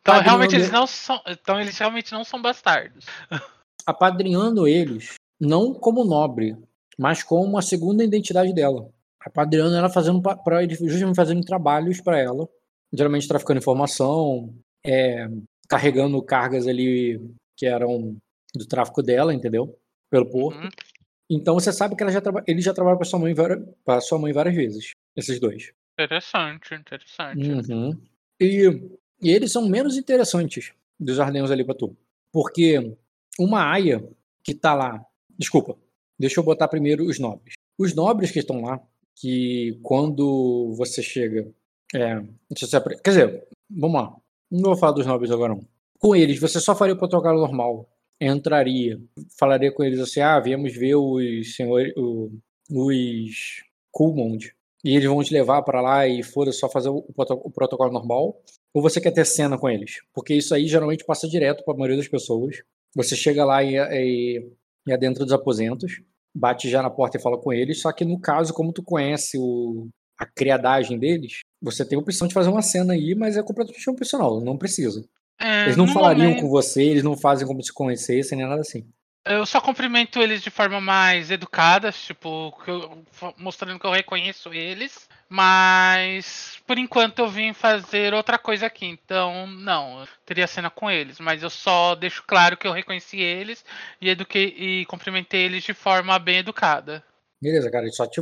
Então, 0.00 0.20
realmente, 0.20 0.54
eles 0.54 0.66
ele- 0.68 0.76
não 0.76 0.86
são. 0.86 1.20
Então, 1.26 1.60
eles 1.60 1.76
realmente 1.78 2.12
não 2.12 2.24
são 2.24 2.40
bastardos. 2.40 3.06
apadrinhando 3.86 4.66
eles, 4.66 5.14
não 5.40 5.74
como 5.74 6.04
nobre, 6.04 6.56
mas 6.98 7.22
como 7.22 7.44
uma 7.44 7.62
segunda 7.62 8.04
identidade 8.04 8.54
dela. 8.54 8.88
Apadrinhando 9.20 9.74
ela 9.76 9.88
fazendo 9.88 10.20
para 10.20 10.62
eles 10.62 10.78
justamente 10.78 11.16
fazendo 11.16 11.44
trabalhos 11.44 12.00
para 12.00 12.18
ela, 12.18 12.48
geralmente 12.92 13.28
traficando 13.28 13.58
informação, 13.60 14.54
é, 14.84 15.28
carregando 15.68 16.20
cargas 16.22 16.66
ali 16.66 17.20
que 17.56 17.66
eram 17.66 18.16
do 18.54 18.66
tráfico 18.66 19.02
dela, 19.02 19.32
entendeu? 19.32 19.78
Pelo 20.10 20.28
porto. 20.28 20.58
Uhum. 20.60 20.68
Então 21.30 21.54
você 21.54 21.72
sabe 21.72 21.96
que 21.96 22.02
ela 22.02 22.12
já 22.12 22.20
traba, 22.20 22.42
ele 22.46 22.60
já 22.60 22.74
trabalha 22.74 22.96
para 22.96 23.06
sua 23.06 23.18
mãe 23.18 23.34
para 23.84 24.00
sua 24.00 24.18
mãe 24.18 24.32
várias 24.32 24.54
vezes, 24.54 24.90
esses 25.16 25.40
dois. 25.40 25.72
Interessante, 25.94 26.74
interessante. 26.74 27.50
Uhum. 27.50 27.98
E, 28.42 28.98
e 29.22 29.30
eles 29.30 29.52
são 29.52 29.68
menos 29.68 29.96
interessantes 29.96 30.72
dos 30.98 31.20
Ardenhos 31.20 31.50
ali 31.50 31.64
pra 31.64 31.74
tu. 31.74 31.96
Porque 32.32 32.96
uma 33.38 33.70
aia 33.70 34.02
que 34.42 34.54
tá 34.54 34.74
lá. 34.74 35.04
Desculpa, 35.38 35.76
deixa 36.18 36.40
eu 36.40 36.44
botar 36.44 36.68
primeiro 36.68 37.04
os 37.04 37.18
nobres. 37.18 37.54
Os 37.78 37.94
nobres 37.94 38.30
que 38.30 38.40
estão 38.40 38.62
lá, 38.62 38.80
que 39.14 39.78
quando 39.82 40.74
você 40.76 41.02
chega. 41.02 41.52
É, 41.94 42.22
quer 43.04 43.10
dizer, 43.10 43.48
vamos 43.70 44.00
lá. 44.00 44.16
Não 44.50 44.70
vou 44.70 44.76
falar 44.76 44.92
dos 44.92 45.06
nobres 45.06 45.30
agora 45.30 45.54
não. 45.54 45.66
Com 45.98 46.16
eles, 46.16 46.40
você 46.40 46.58
só 46.58 46.74
faria 46.74 46.94
o 46.94 46.98
protocolo 46.98 47.40
normal. 47.40 47.88
Entraria, 48.20 49.00
falaria 49.38 49.72
com 49.72 49.84
eles 49.84 50.00
assim: 50.00 50.20
ah, 50.20 50.40
viemos 50.40 50.74
ver 50.74 50.96
os 50.96 51.54
senhores. 51.54 51.92
Os 52.70 53.62
Kulmond 53.90 54.52
e 54.84 54.96
eles 54.96 55.08
vão 55.08 55.22
te 55.22 55.32
levar 55.32 55.62
pra 55.62 55.80
lá 55.80 56.06
e 56.06 56.22
foda 56.22 56.52
só 56.52 56.68
fazer 56.68 56.88
o, 56.88 57.04
o 57.06 57.50
protocolo 57.50 57.92
normal? 57.92 58.40
Ou 58.74 58.82
você 58.82 59.00
quer 59.00 59.12
ter 59.12 59.24
cena 59.24 59.58
com 59.58 59.68
eles? 59.68 60.00
Porque 60.12 60.34
isso 60.34 60.54
aí 60.54 60.66
geralmente 60.66 61.04
passa 61.04 61.28
direto 61.28 61.64
pra 61.64 61.74
maioria 61.74 61.96
das 61.96 62.08
pessoas. 62.08 62.62
Você 62.94 63.14
chega 63.14 63.44
lá 63.44 63.62
e, 63.62 63.76
e, 63.76 64.50
e 64.86 64.92
é 64.92 64.96
dentro 64.98 65.24
dos 65.24 65.32
aposentos, 65.32 66.02
bate 66.34 66.68
já 66.68 66.82
na 66.82 66.90
porta 66.90 67.16
e 67.16 67.20
fala 67.20 67.38
com 67.38 67.52
eles, 67.52 67.80
só 67.80 67.92
que 67.92 68.04
no 68.04 68.18
caso, 68.18 68.52
como 68.52 68.72
tu 68.72 68.82
conhece 68.82 69.38
o, 69.38 69.88
a 70.18 70.26
criadagem 70.26 70.98
deles, 70.98 71.40
você 71.60 71.84
tem 71.84 71.96
a 71.96 72.00
opção 72.00 72.26
de 72.26 72.34
fazer 72.34 72.50
uma 72.50 72.62
cena 72.62 72.92
aí, 72.92 73.14
mas 73.14 73.36
é 73.36 73.42
completamente 73.42 73.88
opcional, 73.88 74.40
não 74.40 74.56
precisa. 74.58 75.04
É, 75.40 75.64
Eles 75.64 75.76
não 75.76 75.88
falariam 75.88 76.28
momento, 76.28 76.42
com 76.42 76.48
você, 76.48 76.82
eles 76.82 77.02
não 77.02 77.16
fazem 77.16 77.46
como 77.46 77.62
se 77.62 77.72
conhecessem, 77.72 78.38
nem 78.38 78.46
nada 78.46 78.60
assim. 78.60 78.86
Eu 79.24 79.46
só 79.46 79.60
cumprimento 79.60 80.20
eles 80.20 80.42
de 80.42 80.50
forma 80.50 80.80
mais 80.80 81.30
educada, 81.30 81.92
tipo, 81.92 82.52
eu- 82.66 83.04
mostrando 83.36 83.78
que 83.78 83.86
eu 83.86 83.92
reconheço 83.92 84.52
eles. 84.52 85.08
Mas 85.28 86.60
por 86.66 86.76
enquanto 86.76 87.20
eu 87.20 87.28
vim 87.28 87.52
fazer 87.52 88.12
outra 88.12 88.36
coisa 88.36 88.66
aqui, 88.66 88.84
então 88.84 89.46
não, 89.46 90.06
teria 90.26 90.46
cena 90.46 90.68
com 90.68 90.90
eles, 90.90 91.18
mas 91.20 91.42
eu 91.42 91.48
só 91.48 91.94
deixo 91.94 92.22
claro 92.26 92.56
que 92.56 92.66
eu 92.66 92.72
reconheci 92.72 93.18
eles 93.18 93.64
e 93.98 94.10
eduquei 94.10 94.54
e 94.58 94.84
cumprimentei 94.86 95.42
eles 95.44 95.64
de 95.64 95.72
forma 95.72 96.18
bem 96.18 96.38
educada. 96.38 97.02
Beleza, 97.40 97.70
cara, 97.70 97.84
eles 97.84 97.96
só 97.96 98.06
te, 98.06 98.20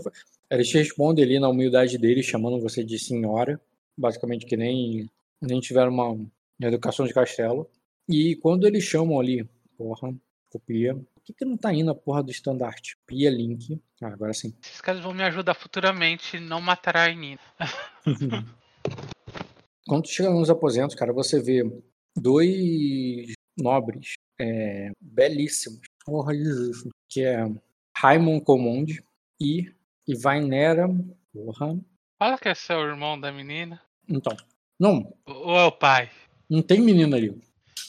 eles 0.51 0.69
te 0.69 0.79
respondem 0.79 1.25
ali 1.25 1.41
na 1.41 1.49
humildade 1.49 1.99
deles, 1.99 2.27
chamando 2.27 2.61
você 2.61 2.85
de 2.85 2.99
senhora, 2.99 3.61
basicamente 3.99 4.47
que 4.47 4.57
nem, 4.57 5.11
nem 5.41 5.61
tiveram 5.61 5.91
uma, 5.91 6.11
uma 6.11 6.29
educação 6.61 7.07
de 7.07 7.15
castelo. 7.15 7.69
E 8.09 8.37
quando 8.37 8.67
eles 8.69 8.85
chamam 8.85 9.19
ali, 9.19 9.49
porra, 9.77 10.15
copia. 10.51 10.95
Por 10.95 11.23
que, 11.25 11.33
que 11.33 11.45
não 11.45 11.57
tá 11.57 11.73
indo 11.73 11.91
a 11.91 11.95
porra 11.95 12.23
do 12.23 12.31
estandarte? 12.31 12.97
Copia 12.99 13.31
link. 13.31 13.81
Ah, 14.03 14.09
agora 14.09 14.33
sim. 14.35 14.55
Esses 14.63 14.81
caras 14.81 15.01
vão 15.03 15.15
me 15.15 15.23
ajudar 15.23 15.55
futuramente, 15.55 16.39
não 16.41 16.61
matar 16.61 16.97
a 16.97 17.09
Nina. 17.15 17.39
Quando 19.87 20.09
chega 20.09 20.31
nos 20.31 20.51
aposentos, 20.51 20.95
cara, 20.95 21.13
você 21.13 21.41
vê 21.41 21.63
dois 22.17 23.33
nobres 23.59 24.15
é, 24.41 24.91
belíssimos. 25.01 25.81
Porra, 26.05 26.35
Jesus. 26.35 26.85
Que 27.09 27.25
é 27.25 27.45
Raimon 27.97 28.41
Comond 28.41 29.03
e 29.41 29.73
E 30.07 30.17
Vainera. 30.17 30.89
Porra. 31.33 31.79
Fala 32.19 32.39
que 32.39 32.49
é 32.49 32.55
seu 32.55 32.81
irmão 32.81 33.19
da 33.21 33.33
menina. 33.33 33.81
Então. 34.09 34.37
Não, 34.79 35.15
Ou 35.27 35.57
é 35.59 35.65
o 35.65 35.73
pai? 35.73 36.11
não 36.49 36.63
tem 36.63 36.81
menina 36.81 37.17
ali. 37.17 37.39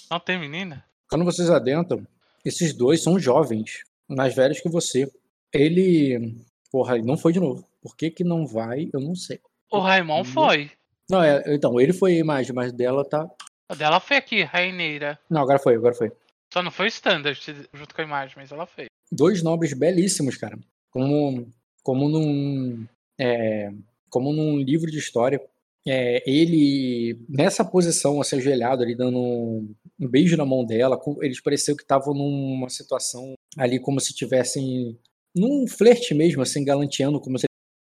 Não 0.10 0.20
tem 0.20 0.38
menina? 0.38 0.86
Quando 1.10 1.24
vocês 1.26 1.50
adentram, 1.50 2.06
esses 2.46 2.74
dois 2.74 3.04
são 3.04 3.20
jovens, 3.20 3.84
mais 4.08 4.36
velhos 4.36 4.60
que 4.60 4.70
você. 4.70 5.12
Ele. 5.54 6.38
Porra, 6.72 6.96
ele 6.96 7.06
não 7.06 7.18
foi 7.18 7.34
de 7.34 7.40
novo. 7.40 7.68
Por 7.82 7.96
que, 7.96 8.10
que 8.10 8.24
não 8.24 8.46
vai? 8.46 8.90
Eu 8.94 9.00
não 9.00 9.16
sei. 9.16 9.40
O 9.72 9.80
Raimon 9.80 10.24
foi. 10.24 10.72
Não, 11.10 11.22
é, 11.24 11.44
então, 11.48 11.80
ele 11.80 11.94
foi 11.94 12.14
a 12.14 12.20
imagem, 12.20 12.54
mas 12.54 12.72
dela 12.72 13.04
tá. 13.04 13.30
A 13.68 13.76
dela 13.76 14.00
foi 14.00 14.18
aqui, 14.18 14.44
Raineira. 14.44 15.20
Não, 15.30 15.42
agora 15.42 15.60
foi, 15.60 15.76
agora 15.76 15.94
foi. 15.94 16.12
Só 16.54 16.62
não 16.62 16.72
foi 16.72 16.86
o 16.86 16.88
standard 16.88 17.40
junto 17.74 17.96
com 17.96 18.02
a 18.02 18.06
imagem, 18.06 18.36
mas 18.38 18.52
ela 18.52 18.66
fez. 18.66 18.88
Dois 19.12 19.42
nobres 19.42 19.74
belíssimos, 19.74 20.38
cara. 20.38 20.58
Como, 20.90 21.48
como 21.84 22.10
num. 22.10 22.86
é, 23.20 23.72
como 24.10 24.34
num 24.34 24.58
livro 24.58 24.92
de 24.92 24.98
história. 24.98 25.42
É, 25.88 26.22
ele, 26.30 27.20
nessa 27.28 27.66
posição, 27.66 28.22
assim, 28.22 28.38
ajoelhado 28.38 28.84
ali, 28.84 28.96
dando 28.96 29.66
um, 30.02 30.08
beijo 30.08 30.36
na 30.36 30.46
mão 30.46 30.66
dela, 30.66 31.00
eles 31.22 31.42
pareciam 31.42 31.76
que 31.76 31.84
estavam 31.84 32.14
numa 32.14 32.70
situação 32.70 33.34
ali 33.58 33.80
como 33.80 34.00
se 34.00 34.14
tivessem 34.14 34.98
num 35.36 35.68
flerte 35.68 36.14
mesmo, 36.14 36.42
assim, 36.42 36.64
galanteando, 36.64 37.20
como 37.20 37.38
se 37.38 37.46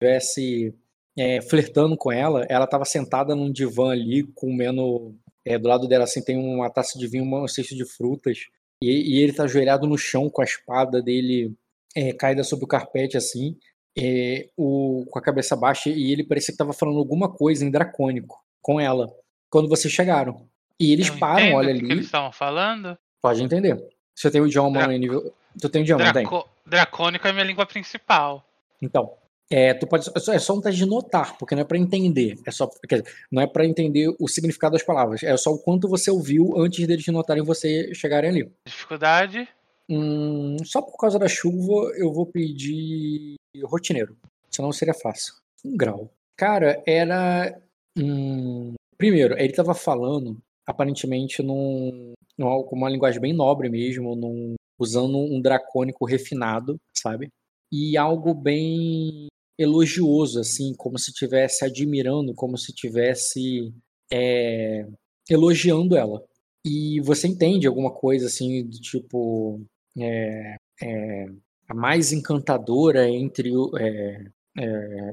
estivesse 0.02 0.74
é, 1.18 1.42
flertando 1.42 1.98
com 1.98 2.12
ela. 2.12 2.46
Ela 2.50 2.66
estava 2.66 2.86
sentada 2.86 3.36
num 3.36 3.52
divã 3.52 3.92
ali, 3.92 4.24
comendo. 4.36 5.16
é, 5.46 5.58
do 5.58 5.68
lado 5.68 5.88
dela, 5.88 6.04
assim, 6.04 6.24
tem 6.24 6.38
uma 6.38 6.70
taça 6.70 6.98
de 6.98 7.08
vinho, 7.08 7.24
um 7.24 7.48
cesto 7.48 7.76
de 7.76 7.86
frutas. 7.86 8.46
E, 8.82 9.16
e 9.16 9.24
ele 9.24 9.34
tá 9.34 9.44
ajoelhado 9.44 9.88
no 9.88 9.98
chão 9.98 10.30
com 10.30 10.42
a 10.42 10.46
espada 10.46 11.02
dele 11.02 11.56
é, 11.96 12.14
caída 12.14 12.44
sobre 12.44 12.66
o 12.66 12.68
carpete, 12.68 13.18
assim, 13.18 13.58
é, 13.98 14.50
o, 14.56 15.06
com 15.10 15.18
a 15.20 15.22
cabeça 15.22 15.56
baixa. 15.56 15.90
E 15.90 16.12
ele 16.12 16.24
parecia 16.24 16.48
que 16.48 16.56
estava 16.56 16.74
falando 16.74 17.00
alguma 17.00 17.32
coisa 17.32 17.66
em 17.66 17.72
dracônico 17.72 18.44
com 18.62 18.80
ela, 18.80 19.12
quando 19.50 19.70
vocês 19.70 19.94
chegaram. 19.94 20.48
E 20.80 20.94
eles 20.94 21.08
Eu 21.08 21.18
param, 21.18 21.54
olha 21.54 21.74
o 21.74 21.78
que 21.80 21.84
ali. 21.86 21.92
eles 21.94 22.06
estavam 22.06 22.32
falando. 22.32 22.98
Pode 23.22 23.42
entender. 23.44 23.84
Você 24.16 24.30
tem 24.32 24.42
o 24.42 24.48
idioma 24.48 24.84
Dra- 24.84 24.94
em 24.94 25.00
nível. 25.00 25.34
Tu 25.60 25.70
tem 25.70 25.82
o 25.82 25.84
idioma, 25.84 26.06
não 26.06 26.14
tem? 26.14 26.24
Draco... 26.24 26.48
Dracônico 26.66 27.28
é 27.28 27.32
minha 27.32 27.44
língua 27.46 27.66
principal. 27.66 28.46
Então, 28.82 29.14
é, 29.50 29.74
tu 29.74 29.88
pode, 29.88 30.08
é 30.16 30.20
só- 30.40 30.54
é 30.54 30.58
um 30.58 30.62
teste 30.62 30.80
de 30.82 30.86
notar, 30.86 31.36
porque 31.38 31.56
não 31.56 31.62
é 31.62 31.66
pra 31.66 31.78
entender. 31.78 32.38
É 32.46 32.52
só, 32.52 32.70
dizer, 32.88 33.06
não 33.32 33.42
é 33.42 33.48
pra 33.48 33.66
entender 33.66 34.14
o 34.20 34.28
significado 34.28 34.74
das 34.74 34.84
palavras. 34.84 35.24
É 35.24 35.36
só 35.38 35.52
o 35.52 35.58
quanto 35.60 35.88
você 35.88 36.12
ouviu 36.12 36.54
antes 36.58 36.86
deles 36.86 37.08
notarem 37.08 37.44
você 37.44 37.94
chegarem 37.96 38.30
ali. 38.30 38.52
Dificuldade. 38.68 39.48
Hum, 39.90 40.58
só 40.66 40.82
por 40.82 40.98
causa 40.98 41.18
da 41.18 41.28
chuva, 41.30 41.92
eu 41.96 42.12
vou 42.12 42.26
pedir 42.26 43.36
rotineiro. 43.64 44.16
Senão 44.52 44.72
seria 44.72 44.94
fácil. 44.94 45.34
Um 45.66 45.76
grau. 45.78 46.12
Cara, 46.36 46.84
era. 46.86 47.58
hum, 47.98 48.74
primeiro, 48.98 49.40
ele 49.40 49.54
tava 49.54 49.74
falando, 49.74 50.38
aparentemente, 50.68 51.42
num, 51.44 52.14
num- 52.38 52.64
com 52.64 52.76
uma 52.76 52.90
linguagem 52.90 53.22
bem 53.22 53.34
nobre 53.34 53.70
mesmo, 53.70 54.16
num- 54.16 54.56
usando 54.80 55.18
um 55.18 55.42
dracônico 55.42 56.06
refinado, 56.06 56.78
sabe? 56.96 57.30
E 57.72 57.98
algo 57.98 58.34
bem 58.34 59.28
elogioso, 59.58 60.40
assim, 60.40 60.74
como 60.78 61.00
se 61.00 61.12
estivesse 61.12 61.66
admirando, 61.66 62.34
como 62.36 62.58
se 62.58 62.72
estivesse 62.72 63.74
é, 64.12 64.86
elogiando 65.30 65.96
ela. 65.98 66.24
E 66.66 67.00
você 67.02 67.28
entende 67.28 67.68
alguma 67.68 67.92
coisa 67.92 68.28
assim, 68.28 68.64
do 68.66 68.80
tipo. 68.80 69.62
é, 69.98 70.56
é, 70.82 71.26
a 71.70 71.74
mais 71.74 72.12
encantadora 72.12 73.10
entre 73.10 73.56
o. 73.56 73.72
é, 73.78 74.26
é, 74.58 75.12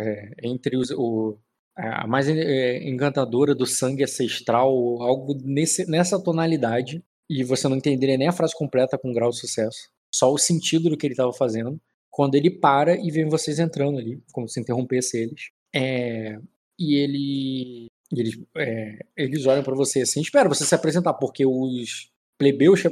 é, 0.00 0.30
entre 0.42 0.76
os. 0.76 0.90
O, 0.90 1.38
a 1.76 2.06
mais 2.06 2.28
é, 2.28 2.88
encantadora 2.88 3.54
do 3.54 3.66
sangue 3.66 4.04
ancestral, 4.04 4.70
algo 5.02 5.36
nesse, 5.44 5.88
nessa 5.90 6.22
tonalidade, 6.22 7.04
e 7.28 7.44
você 7.44 7.68
não 7.68 7.76
entenderia 7.76 8.16
nem 8.16 8.28
a 8.28 8.32
frase 8.32 8.54
completa 8.56 8.96
com 8.98 9.12
grau 9.12 9.30
de 9.30 9.38
sucesso, 9.38 9.90
só 10.14 10.32
o 10.32 10.38
sentido 10.38 10.88
do 10.88 10.96
que 10.96 11.06
ele 11.06 11.12
estava 11.12 11.32
fazendo, 11.32 11.80
quando 12.10 12.34
ele 12.34 12.50
para 12.50 12.96
e 12.96 13.10
vê 13.10 13.24
vocês 13.26 13.58
entrando 13.58 13.98
ali, 13.98 14.22
como 14.32 14.48
se 14.48 14.58
interrompesse 14.58 15.18
eles. 15.18 15.50
É, 15.74 16.38
e 16.78 16.94
ele 16.94 17.86
eles, 18.12 18.38
é, 18.56 18.98
eles 19.16 19.44
olham 19.46 19.64
pra 19.64 19.74
você 19.74 20.02
assim, 20.02 20.20
espera 20.20 20.48
você 20.48 20.64
se 20.64 20.74
apresentar, 20.74 21.12
porque 21.14 21.44
os 21.44 22.10
plebeus, 22.38 22.82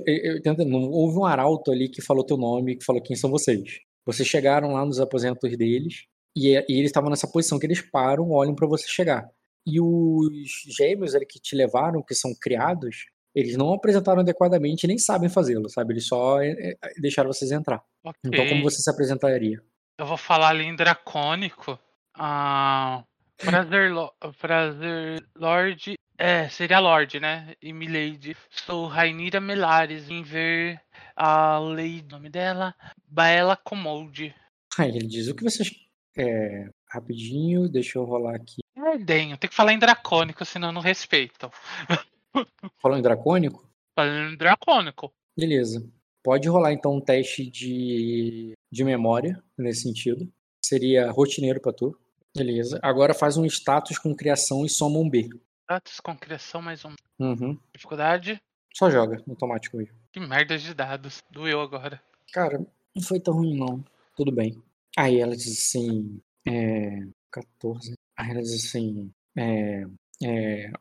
não 0.67 0.91
houve 0.91 1.19
um 1.19 1.25
arauto 1.25 1.71
ali 1.71 1.89
que 1.89 2.03
falou 2.03 2.25
teu 2.25 2.37
nome, 2.37 2.77
que 2.77 2.85
falou 2.85 3.01
quem 3.01 3.17
são 3.17 3.31
vocês. 3.31 3.81
Vocês 4.05 4.29
chegaram 4.29 4.73
lá 4.73 4.85
nos 4.85 5.01
aposentos 5.01 5.57
deles 5.57 6.07
e, 6.37 6.51
e 6.69 6.79
eles 6.79 6.87
estavam 6.87 7.11
nessa 7.11 7.29
posição 7.29 7.59
que 7.59 7.67
eles 7.67 7.81
param, 7.81 8.31
olham 8.31 8.55
pra 8.55 8.67
você 8.67 8.89
chegar. 8.89 9.29
E 9.67 9.81
os 9.81 10.65
gêmeos 10.77 11.15
ali 11.15 11.25
que 11.25 11.41
te 11.41 11.57
levaram, 11.57 12.03
que 12.03 12.15
são 12.15 12.35
criados, 12.35 13.07
eles 13.35 13.57
não 13.57 13.73
apresentaram 13.73 14.21
adequadamente 14.21 14.85
e 14.85 14.87
nem 14.87 14.99
sabem 14.99 15.29
fazê-lo, 15.29 15.69
sabe? 15.69 15.95
Eles 15.95 16.07
só 16.07 16.41
é, 16.41 16.51
é, 16.51 16.77
deixaram 17.01 17.33
vocês 17.33 17.51
entrar. 17.51 17.83
Ok. 18.05 18.21
Então 18.27 18.47
como 18.49 18.63
você 18.63 18.83
se 18.83 18.91
apresentaria? 18.91 19.63
Eu 19.99 20.07
vou 20.07 20.17
falar 20.17 20.51
ali 20.51 20.65
em 20.65 20.77
dracônico. 20.77 21.79
Ah, 22.15 23.05
prazer, 23.39 23.93
lo- 23.93 24.13
prazer, 24.41 25.25
Lorde. 25.37 25.95
É, 26.17 26.49
seria 26.49 26.79
Lorde, 26.79 27.19
né? 27.19 27.55
E 27.61 27.73
Milady. 27.73 28.37
Sou 28.51 28.87
Rainira 28.87 29.41
Melares. 29.41 30.07
Vim 30.07 30.23
ver 30.23 30.81
a 31.17 31.59
lei, 31.59 32.05
nome 32.09 32.29
dela, 32.29 32.75
Baela 33.09 33.57
Comolde. 33.57 34.35
Aí 34.79 34.91
ele 34.91 35.07
diz, 35.07 35.29
o 35.29 35.35
que 35.35 35.43
vocês... 35.43 35.71
É, 36.17 36.69
rapidinho, 36.89 37.69
deixa 37.69 37.99
eu 37.99 38.05
rolar 38.05 38.37
aqui. 38.37 38.63
Ardenho, 38.77 39.37
tem 39.37 39.49
que 39.51 39.57
falar 39.57 39.73
em 39.73 39.79
dracônico, 39.79 40.45
senão 40.45 40.71
não 40.71 40.81
respeitam. 40.81 41.51
Falando 42.81 43.01
em 43.01 43.03
dracônico? 43.03 43.69
Falando 43.95 44.35
em 44.35 44.37
dracônico. 44.37 45.13
Beleza. 45.37 45.85
Pode 46.23 46.49
rolar 46.49 46.73
então 46.73 46.97
um 46.97 47.01
teste 47.01 47.49
de, 47.51 48.53
de 48.73 48.85
memória 48.85 49.43
nesse 49.59 49.83
sentido. 49.83 50.31
Seria 50.65 51.11
rotineiro 51.11 51.61
pra 51.61 51.73
tu. 51.73 51.99
Beleza. 52.37 52.81
Agora 52.83 53.15
faz 53.15 53.37
um 53.37 53.45
status 53.45 53.99
com 53.99 54.15
criação 54.15 54.65
e 54.65 54.69
soma 54.69 54.99
um 54.99 55.09
B. 55.09 55.29
Status 55.65 56.01
com 56.01 56.17
criação 56.17 56.63
mais 56.63 56.85
um. 56.85 56.95
Uhum. 57.19 57.59
Dificuldade. 57.73 58.41
Só 58.75 58.91
joga, 58.91 59.23
no 59.27 59.35
automático 59.35 59.77
mesmo. 59.77 59.95
Que 60.13 60.19
merda 60.19 60.59
de 60.59 60.75
dados. 60.75 61.23
Doeu 61.31 61.61
agora. 61.61 62.03
Cara, 62.33 62.67
não 62.95 63.03
foi 63.03 63.21
tão 63.21 63.35
ruim 63.35 63.57
não. 63.57 63.85
Tudo 64.17 64.33
bem. 64.33 64.61
Aí 64.97 65.21
ela 65.21 65.37
diz 65.37 65.53
assim. 65.53 66.21
É. 66.47 67.07
14. 67.31 67.95
Aí 68.17 68.31
ela 68.31 68.41
diz 68.41 68.55
assim. 68.55 69.11
É. 69.37 69.85
é 70.23 70.73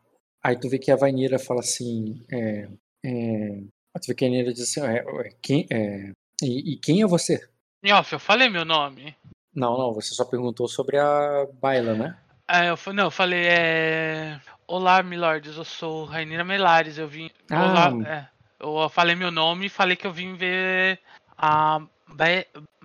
aí 0.42 0.58
tu 0.58 0.68
vê 0.68 0.78
que 0.78 0.90
a 0.90 0.96
Vainira 0.96 1.38
fala 1.38 1.60
assim. 1.60 2.24
É. 2.30 2.68
é 3.04 3.60
aí 3.94 4.00
tu 4.00 4.08
vê 4.08 4.14
que 4.14 4.24
a 4.24 4.28
Vainira 4.28 4.52
diz 4.52 4.62
assim. 4.62 4.80
É, 4.80 4.98
é, 4.98 5.30
quem, 5.42 5.66
é, 5.70 6.12
e, 6.42 6.74
e 6.74 6.76
quem 6.78 7.02
é 7.02 7.06
você? 7.06 7.48
Nhoff, 7.82 8.12
eu 8.12 8.18
falei 8.18 8.48
meu 8.48 8.64
nome. 8.64 9.14
Não, 9.54 9.78
não, 9.78 9.92
você 9.92 10.14
só 10.14 10.24
perguntou 10.24 10.66
sobre 10.66 10.98
a 10.98 11.46
Baila, 11.60 11.94
né? 11.94 12.18
É, 12.48 12.70
eu, 12.70 12.92
não, 12.92 13.04
eu 13.04 13.10
falei, 13.10 13.46
é. 13.46 14.40
Olá, 14.66 15.02
milords, 15.02 15.56
eu 15.56 15.64
sou 15.64 16.04
Rainira 16.04 16.44
Melares, 16.44 16.98
eu 16.98 17.06
vim. 17.06 17.30
Ah. 17.50 17.90
Olá, 17.90 18.08
é. 18.08 18.34
Eu 18.60 18.88
falei 18.88 19.14
meu 19.14 19.30
nome 19.30 19.66
e 19.66 19.70
falei 19.70 19.96
que 19.96 20.06
eu 20.06 20.12
vim 20.12 20.34
ver 20.34 20.98
a. 21.36 21.80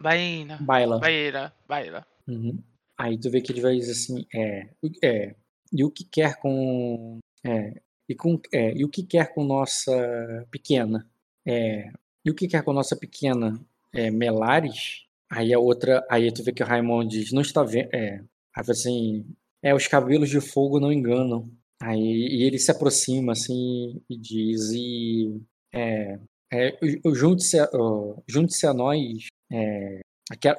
Baena. 0.01 0.57
Baila. 0.61 0.99
Baeira. 0.99 1.53
Baila. 1.67 2.05
Uhum. 2.27 2.57
Aí 2.97 3.17
tu 3.17 3.29
vê 3.29 3.41
que 3.41 3.51
ele 3.51 3.61
vai 3.61 3.75
dizer 3.75 3.91
assim, 3.93 4.25
é, 4.33 4.67
é, 5.03 5.35
e 5.71 5.83
o 5.83 5.89
que 5.91 6.03
quer 6.03 6.35
com, 6.39 7.19
é, 7.45 7.73
e 8.07 8.15
com, 8.15 8.39
é, 8.53 8.73
e 8.73 8.83
o 8.83 8.89
que 8.89 9.03
quer 9.03 9.33
com 9.33 9.43
nossa 9.43 10.45
pequena, 10.51 11.07
é, 11.45 11.91
e 12.25 12.29
o 12.29 12.35
que 12.35 12.47
quer 12.47 12.61
com 12.63 12.73
nossa 12.73 12.95
pequena, 12.95 13.59
é, 13.93 14.11
Melares? 14.11 15.05
Aí 15.29 15.53
a 15.53 15.59
outra, 15.59 16.05
aí 16.09 16.31
tu 16.31 16.43
vê 16.43 16.51
que 16.51 16.63
o 16.63 16.65
Raimon 16.65 17.07
diz, 17.07 17.31
não 17.31 17.41
está 17.41 17.63
vendo, 17.63 17.89
é, 17.93 18.21
aí 18.55 18.63
assim, 18.67 19.25
é, 19.63 19.73
os 19.73 19.87
cabelos 19.87 20.29
de 20.29 20.41
fogo 20.41 20.79
não 20.79 20.91
enganam. 20.91 21.49
Aí 21.81 22.01
e 22.01 22.43
ele 22.43 22.59
se 22.59 22.69
aproxima 22.71 23.31
assim 23.31 24.01
e 24.09 24.17
diz, 24.17 24.71
e 24.71 25.39
é, 25.73 26.19
é, 26.51 26.77
junte-se 27.13 27.57
a, 27.59 27.69
o- 27.73 28.21
junte-se 28.27 28.67
a 28.67 28.73
nós, 28.73 29.27
é, 29.51 30.01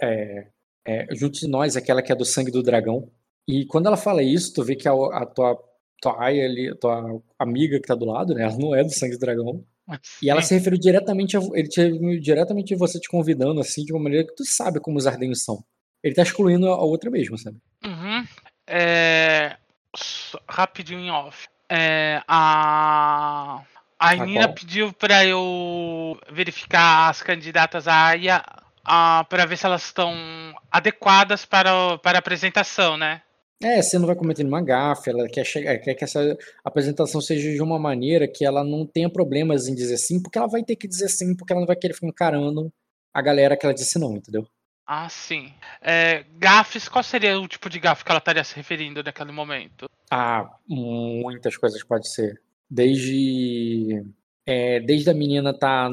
é, 0.02 0.46
é, 0.86 1.14
junto 1.14 1.38
de 1.38 1.48
nós, 1.48 1.76
aquela 1.76 2.02
que 2.02 2.12
é 2.12 2.16
do 2.16 2.24
sangue 2.24 2.50
do 2.50 2.62
dragão. 2.62 3.10
E 3.46 3.66
quando 3.66 3.86
ela 3.86 3.96
fala 3.96 4.22
isso, 4.22 4.54
tu 4.54 4.64
vê 4.64 4.76
que 4.76 4.88
a, 4.88 4.92
a 4.92 5.26
tua, 5.26 5.58
tua 6.00 6.22
aia 6.22 6.44
ali, 6.44 6.68
a 6.68 6.76
tua 6.76 7.22
amiga 7.38 7.80
que 7.80 7.86
tá 7.86 7.94
do 7.94 8.04
lado, 8.04 8.34
né? 8.34 8.42
Ela 8.42 8.56
não 8.56 8.74
é 8.74 8.82
do 8.82 8.90
sangue 8.90 9.16
do 9.16 9.20
dragão. 9.20 9.64
E 10.22 10.30
ela 10.30 10.40
se 10.40 10.54
referiu 10.54 10.78
diretamente 10.78 11.36
a, 11.36 11.40
ele 11.54 11.68
te 11.68 12.20
diretamente 12.20 12.74
a 12.74 12.76
você 12.76 13.00
te 13.00 13.08
convidando, 13.08 13.60
assim, 13.60 13.84
de 13.84 13.92
uma 13.92 14.02
maneira 14.02 14.26
que 14.26 14.34
tu 14.36 14.44
sabe 14.44 14.80
como 14.80 14.98
os 14.98 15.06
ardenhos 15.06 15.42
são. 15.42 15.64
Ele 16.02 16.14
tá 16.14 16.22
excluindo 16.22 16.68
a, 16.68 16.74
a 16.74 16.82
outra 16.84 17.10
mesmo, 17.10 17.36
sabe? 17.36 17.58
Uhum. 17.84 18.24
É, 18.68 19.56
rapidinho 20.48 21.00
em 21.00 21.10
off. 21.10 21.48
É, 21.68 22.22
a 22.26 23.64
a 24.00 24.16
Nina 24.16 24.46
qual? 24.46 24.54
pediu 24.54 24.92
pra 24.94 25.26
eu 25.26 26.18
verificar 26.32 27.10
as 27.10 27.20
candidatas 27.20 27.86
a 27.86 28.06
Aya, 28.06 28.42
ah, 28.84 29.26
para 29.28 29.46
ver 29.46 29.56
se 29.56 29.66
elas 29.66 29.84
estão 29.84 30.14
adequadas 30.70 31.44
para, 31.44 31.98
para 31.98 32.18
a 32.18 32.20
apresentação, 32.20 32.96
né? 32.96 33.22
É, 33.62 33.82
você 33.82 33.98
não 33.98 34.06
vai 34.06 34.16
cometer 34.16 34.42
nenhuma 34.42 34.62
gafe, 34.62 35.10
ela 35.10 35.28
quer, 35.28 35.44
chegar, 35.44 35.76
quer 35.78 35.94
que 35.94 36.02
essa 36.02 36.36
apresentação 36.64 37.20
seja 37.20 37.52
de 37.52 37.60
uma 37.60 37.78
maneira 37.78 38.26
que 38.26 38.42
ela 38.42 38.64
não 38.64 38.86
tenha 38.86 39.10
problemas 39.10 39.68
em 39.68 39.74
dizer 39.74 39.98
sim, 39.98 40.22
porque 40.22 40.38
ela 40.38 40.48
vai 40.48 40.62
ter 40.62 40.76
que 40.76 40.88
dizer 40.88 41.08
sim, 41.08 41.36
porque 41.36 41.52
ela 41.52 41.60
não 41.60 41.66
vai 41.66 41.76
querer 41.76 41.92
ficar 41.92 42.06
encarando 42.06 42.72
a 43.12 43.20
galera 43.20 43.56
que 43.56 43.66
ela 43.66 43.74
disse 43.74 43.98
não, 43.98 44.16
entendeu? 44.16 44.46
Ah, 44.86 45.08
sim. 45.08 45.52
É, 45.82 46.24
gafes, 46.38 46.88
qual 46.88 47.04
seria 47.04 47.38
o 47.38 47.46
tipo 47.46 47.68
de 47.68 47.78
gafe 47.78 48.02
que 48.02 48.10
ela 48.10 48.18
estaria 48.18 48.42
se 48.42 48.56
referindo 48.56 49.04
naquele 49.04 49.30
momento? 49.30 49.88
Ah, 50.10 50.50
muitas 50.66 51.56
coisas 51.56 51.84
pode 51.84 52.10
ser. 52.10 52.40
Desde 52.68 54.04
é, 54.46 54.80
desde 54.80 55.10
a 55.10 55.14
menina 55.14 55.52
tá 55.56 55.88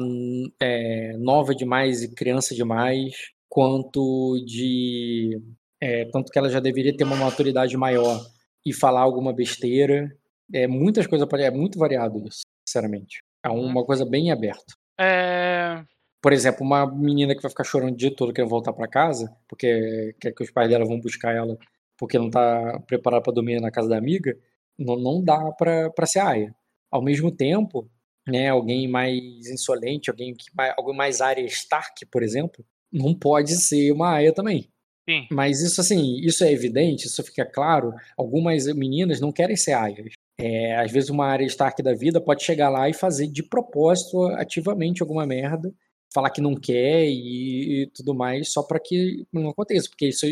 é, 0.60 1.16
nova 1.18 1.54
demais 1.54 2.02
e 2.02 2.14
criança 2.14 2.54
demais, 2.54 3.14
quanto 3.48 4.42
de 4.44 5.40
é, 5.80 6.04
tanto 6.06 6.32
que 6.32 6.38
ela 6.38 6.50
já 6.50 6.60
deveria 6.60 6.96
ter 6.96 7.04
uma 7.04 7.16
maturidade 7.16 7.76
maior 7.76 8.20
e 8.64 8.72
falar 8.72 9.00
alguma 9.00 9.32
besteira. 9.32 10.10
É 10.52 10.66
muitas 10.66 11.06
coisas 11.06 11.28
é 11.34 11.50
muito 11.50 11.78
variado 11.78 12.18
isso, 12.26 12.42
sinceramente. 12.66 13.22
É 13.44 13.48
uhum. 13.48 13.64
uma 13.64 13.84
coisa 13.84 14.04
bem 14.04 14.32
aberta. 14.32 14.74
É... 14.98 15.84
Por 16.20 16.32
exemplo, 16.32 16.66
uma 16.66 16.86
menina 16.86 17.34
que 17.34 17.42
vai 17.42 17.50
ficar 17.50 17.64
chorando 17.64 17.92
o 17.92 17.96
dia 17.96 18.14
todo 18.14 18.32
querendo 18.32 18.50
voltar 18.50 18.72
para 18.72 18.88
casa, 18.88 19.30
porque 19.48 20.14
quer 20.20 20.32
que 20.32 20.42
os 20.42 20.50
pais 20.50 20.68
dela 20.68 20.84
vão 20.84 20.98
buscar 20.98 21.34
ela 21.34 21.56
porque 21.98 22.18
não 22.18 22.30
tá 22.30 22.80
preparada 22.86 23.22
para 23.22 23.32
dormir 23.32 23.60
na 23.60 23.70
casa 23.70 23.88
da 23.88 23.98
amiga, 23.98 24.36
não, 24.78 24.96
não 24.96 25.22
dá 25.22 25.50
para 25.52 26.06
ser 26.06 26.20
aia. 26.20 26.54
Ao 26.90 27.02
mesmo 27.02 27.30
tempo, 27.30 27.90
né, 28.28 28.48
alguém 28.48 28.86
mais 28.86 29.46
insolente, 29.46 30.10
alguém 30.10 30.34
que 30.34 30.46
alguém 30.76 30.96
mais 30.96 31.20
área 31.20 31.44
Stark, 31.46 32.04
por 32.06 32.22
exemplo, 32.22 32.64
não 32.92 33.14
pode 33.14 33.56
ser 33.56 33.92
uma 33.92 34.14
aia 34.14 34.32
também. 34.32 34.68
Sim. 35.08 35.26
Mas 35.30 35.62
isso 35.62 35.80
assim, 35.80 36.20
isso 36.20 36.44
é 36.44 36.52
evidente, 36.52 37.06
isso 37.06 37.22
fica 37.24 37.44
claro. 37.44 37.94
Algumas 38.16 38.66
meninas 38.74 39.20
não 39.20 39.32
querem 39.32 39.56
ser 39.56 39.72
aias. 39.72 40.12
É, 40.38 40.76
às 40.76 40.92
vezes 40.92 41.08
uma 41.08 41.26
área 41.26 41.46
Stark 41.46 41.82
da 41.82 41.94
vida 41.94 42.20
pode 42.20 42.44
chegar 42.44 42.68
lá 42.68 42.88
e 42.88 42.94
fazer 42.94 43.26
de 43.26 43.42
propósito, 43.42 44.26
ativamente 44.34 45.02
alguma 45.02 45.26
merda, 45.26 45.72
falar 46.12 46.30
que 46.30 46.40
não 46.40 46.54
quer 46.54 47.06
e, 47.06 47.82
e 47.82 47.86
tudo 47.88 48.14
mais, 48.14 48.52
só 48.52 48.62
para 48.62 48.78
que 48.78 49.26
não 49.32 49.48
aconteça, 49.48 49.88
porque 49.88 50.08
isso 50.08 50.26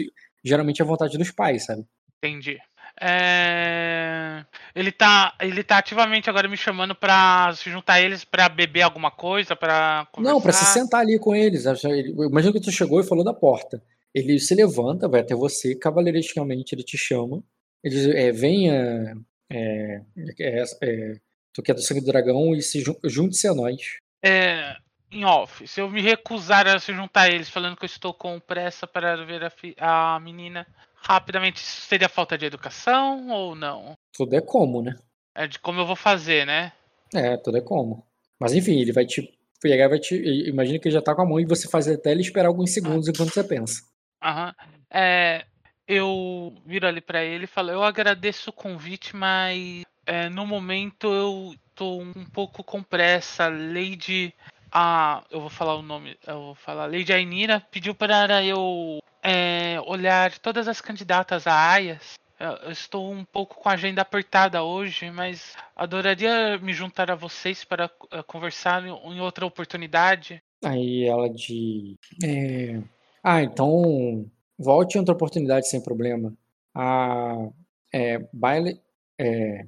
geralmente 0.44 0.80
é 0.80 0.84
vontade 0.84 1.18
dos 1.18 1.30
pais, 1.30 1.64
sabe? 1.64 1.84
Entendi. 2.18 2.58
É... 3.00 4.44
Ele 4.74 4.90
tá, 4.90 5.34
ele 5.40 5.62
tá 5.62 5.78
ativamente 5.78 6.30
agora 6.30 6.48
me 6.48 6.56
chamando 6.56 6.94
para 6.94 7.52
se 7.54 7.70
juntar 7.70 7.94
a 7.94 8.00
eles 8.00 8.24
para 8.24 8.48
beber 8.48 8.82
alguma 8.82 9.10
coisa, 9.10 9.54
para 9.54 10.06
Não, 10.18 10.40
para 10.40 10.52
se 10.52 10.64
sentar 10.66 11.00
ali 11.00 11.18
com 11.18 11.34
eles. 11.34 11.64
Imagina 11.64 12.52
que 12.52 12.60
tu 12.60 12.70
chegou 12.70 13.00
e 13.00 13.06
falou 13.06 13.24
da 13.24 13.34
porta. 13.34 13.82
Ele 14.14 14.38
se 14.38 14.54
levanta, 14.54 15.08
vai 15.08 15.20
até 15.20 15.34
você, 15.34 15.74
cavaleiristicamente 15.74 16.74
ele 16.74 16.82
te 16.82 16.96
chama. 16.96 17.42
Ele 17.84 17.94
diz: 17.94 18.06
é, 18.06 18.32
venha, 18.32 19.14
é, 19.50 20.00
é, 20.40 20.64
é, 20.82 21.14
tu 21.52 21.62
que 21.62 21.70
é 21.70 21.74
do 21.74 21.82
sangue 21.82 22.00
do 22.00 22.06
dragão 22.06 22.54
e 22.54 22.62
se 22.62 22.82
junte-se 23.04 23.46
a 23.46 23.54
nós. 23.54 23.98
É, 24.24 24.74
em 25.10 25.24
off, 25.24 25.66
se 25.68 25.80
eu 25.80 25.90
me 25.90 26.00
recusar 26.00 26.66
a 26.66 26.78
se 26.78 26.92
juntar 26.92 27.22
a 27.22 27.28
eles, 27.28 27.48
falando 27.48 27.76
que 27.76 27.84
eu 27.84 27.88
estou 27.88 28.12
com 28.12 28.40
pressa 28.40 28.86
para 28.86 29.24
ver 29.24 29.52
a, 29.78 30.16
a 30.16 30.20
menina, 30.20 30.66
rapidamente, 31.06 31.56
isso 31.56 31.82
seria 31.82 32.08
falta 32.08 32.36
de 32.36 32.44
educação 32.44 33.28
ou 33.28 33.54
não? 33.54 33.94
Tudo 34.12 34.34
é 34.34 34.40
como, 34.40 34.82
né? 34.82 34.96
É 35.34 35.46
de 35.46 35.58
como 35.58 35.80
eu 35.80 35.86
vou 35.86 35.96
fazer, 35.96 36.44
né? 36.44 36.72
É, 37.14 37.36
tudo 37.36 37.58
é 37.58 37.60
como. 37.60 38.04
Mas 38.38 38.52
enfim, 38.54 38.80
ele 38.80 38.92
vai 38.92 39.06
te 39.06 39.32
pegar, 39.60 39.88
vai 39.88 39.98
te. 39.98 40.16
Imagina 40.48 40.78
que 40.78 40.88
ele 40.88 40.94
já 40.94 41.02
tá 41.02 41.14
com 41.14 41.22
a 41.22 41.26
mão 41.26 41.38
e 41.38 41.44
você 41.44 41.68
faz 41.68 41.86
até 41.86 42.10
ele 42.10 42.22
esperar 42.22 42.48
alguns 42.48 42.72
segundos 42.72 43.08
ah. 43.08 43.12
enquanto 43.14 43.32
você 43.32 43.44
pensa. 43.44 43.82
Aham. 44.22 44.54
É, 44.90 45.44
eu 45.86 46.54
viro 46.64 46.86
ali 46.86 47.00
para 47.00 47.22
ele 47.22 47.44
e 47.44 47.48
falo: 47.48 47.70
Eu 47.70 47.82
agradeço 47.82 48.50
o 48.50 48.52
convite, 48.52 49.14
mas 49.14 49.82
é, 50.04 50.28
no 50.28 50.46
momento 50.46 51.12
eu 51.12 51.54
tô 51.74 51.98
um 51.98 52.24
pouco 52.32 52.64
com 52.64 52.82
pressa. 52.82 53.48
Lady. 53.48 54.34
Ah, 54.70 55.24
eu 55.30 55.40
vou 55.40 55.50
falar 55.50 55.76
o 55.76 55.82
nome. 55.82 56.16
Eu 56.26 56.40
vou 56.40 56.54
falar. 56.54 56.86
Lady 56.86 57.12
Ainira 57.12 57.60
pediu 57.70 57.94
para 57.94 58.44
eu 58.44 58.98
é, 59.22 59.80
olhar 59.86 60.38
todas 60.38 60.68
as 60.68 60.80
candidatas 60.80 61.46
a 61.46 61.70
aias. 61.70 62.14
Eu 62.38 62.70
estou 62.70 63.10
um 63.10 63.24
pouco 63.24 63.56
com 63.56 63.68
a 63.68 63.72
agenda 63.72 64.02
apertada 64.02 64.62
hoje, 64.62 65.10
mas 65.10 65.56
adoraria 65.74 66.58
me 66.58 66.74
juntar 66.74 67.10
a 67.10 67.14
vocês 67.14 67.64
para 67.64 67.86
uh, 67.86 68.22
conversar 68.26 68.84
em 68.84 69.20
outra 69.20 69.46
oportunidade. 69.46 70.42
Aí 70.62 71.04
ela 71.04 71.30
de. 71.30 71.96
É... 72.22 72.82
Ah, 73.24 73.42
então 73.42 74.30
volte 74.58 74.96
em 74.96 74.98
outra 74.98 75.14
oportunidade 75.14 75.68
sem 75.68 75.80
problema. 75.80 76.32
A 76.74 77.48
é, 77.92 78.18
baile, 78.32 78.78
é, 79.18 79.66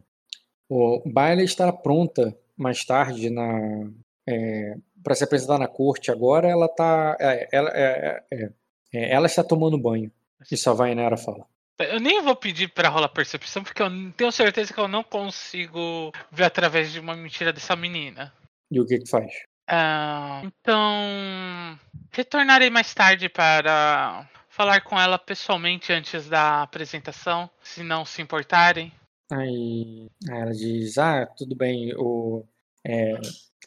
o 0.69 1.03
baile 1.07 1.45
estará 1.45 1.73
pronta 1.73 2.37
mais 2.55 2.85
tarde 2.85 3.31
na 3.31 3.91
é, 4.29 4.77
para 5.09 5.14
se 5.14 5.24
apresentar 5.24 5.59
na 5.59 5.66
corte. 5.66 6.10
Agora 6.10 6.47
ela 6.47 6.68
tá, 6.68 7.16
é, 7.18 7.48
ela, 7.51 7.70
é, 7.70 8.22
é, 8.30 8.51
é, 8.93 9.14
ela 9.14 9.26
está 9.26 9.43
tomando 9.43 9.78
banho. 9.78 10.12
Isso 10.51 10.68
a 10.68 10.74
Vainera 10.74 11.16
fala. 11.16 11.47
Eu 11.78 11.98
nem 11.98 12.20
vou 12.20 12.36
pedir 12.36 12.68
para 12.68 12.90
rolar 12.90 13.09
percepção, 13.09 13.64
porque 13.64 13.82
eu 13.82 13.89
tenho 14.14 14.30
certeza 14.30 14.74
que 14.74 14.78
eu 14.78 14.86
não 14.86 15.02
consigo 15.02 16.12
ver 16.30 16.44
através 16.44 16.93
de 16.93 17.01
uma 17.01 17.16
mentira 17.16 17.55
dessa 17.55 17.74
menina. 17.74 18.35
E 18.70 18.78
o 18.78 18.85
que 18.85 18.98
que 18.98 19.09
faz? 19.09 19.32
Uh, 19.70 20.44
então. 20.44 21.78
Retornarei 22.12 22.68
mais 22.68 22.93
tarde 22.93 23.30
para 23.30 24.28
falar 24.51 24.82
com 24.82 25.01
ela 25.01 25.18
pessoalmente 25.18 25.90
antes 25.90 26.28
da 26.28 26.62
apresentação, 26.62 27.48
se 27.62 27.82
não 27.82 28.05
se 28.05 28.20
importarem. 28.20 28.93
Aí 29.32 30.10
ela 30.28 30.52
diz: 30.52 30.98
Ah, 30.98 31.26
tudo 31.26 31.55
bem, 31.55 31.94
o, 31.97 32.44
é, 32.85 33.12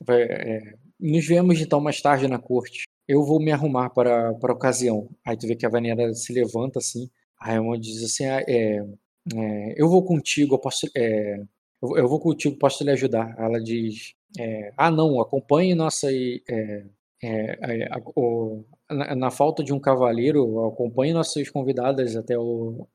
é, 0.10 0.74
nos 1.02 1.26
vemos 1.26 1.60
então 1.60 1.82
mais 1.82 2.02
tarde 2.02 2.28
na 2.28 2.40
corte 2.40 2.84
eu 3.12 3.24
vou 3.26 3.42
me 3.42 3.52
arrumar 3.52 3.90
para, 3.90 4.34
para 4.36 4.54
a 4.54 4.56
ocasião. 4.56 5.10
Aí 5.26 5.38
tu 5.38 5.46
vê 5.46 5.56
que 5.56 5.66
a 5.66 5.70
Vanessa 5.70 6.14
se 6.14 6.34
levanta 6.34 6.80
assim. 6.80 7.10
A 7.38 7.48
Raymond 7.48 7.82
diz 7.82 8.04
assim: 8.04 8.26
ah, 8.26 8.42
é, 8.48 8.78
é, 9.36 9.74
Eu 9.78 9.90
vou 9.90 10.04
contigo, 10.06 10.56
eu 10.56 10.60
posso. 10.60 10.88
É, 10.96 11.38
eu, 11.82 12.08
vou 12.08 12.20
contigo, 12.22 12.58
posso 12.58 12.84
lhe 12.86 12.92
ajudar. 12.92 13.36
Ela 13.38 13.60
diz: 13.62 14.14
é, 14.40 14.72
Ah, 14.78 14.90
não, 14.90 15.20
acompanhe 15.20 15.76
nossa. 15.76 16.08
É, 16.10 16.86
é, 17.24 17.88
a, 17.92 18.02
o, 18.16 18.64
na, 18.90 19.16
na, 19.16 19.32
falta 19.32 19.64
de 19.64 19.74
um 19.74 19.80
cavaleiro, 19.80 20.66
acompanhe 20.68 21.14
nossas 21.14 21.50
convidadas 21.50 22.16
até, 22.16 22.38
o, 22.38 22.88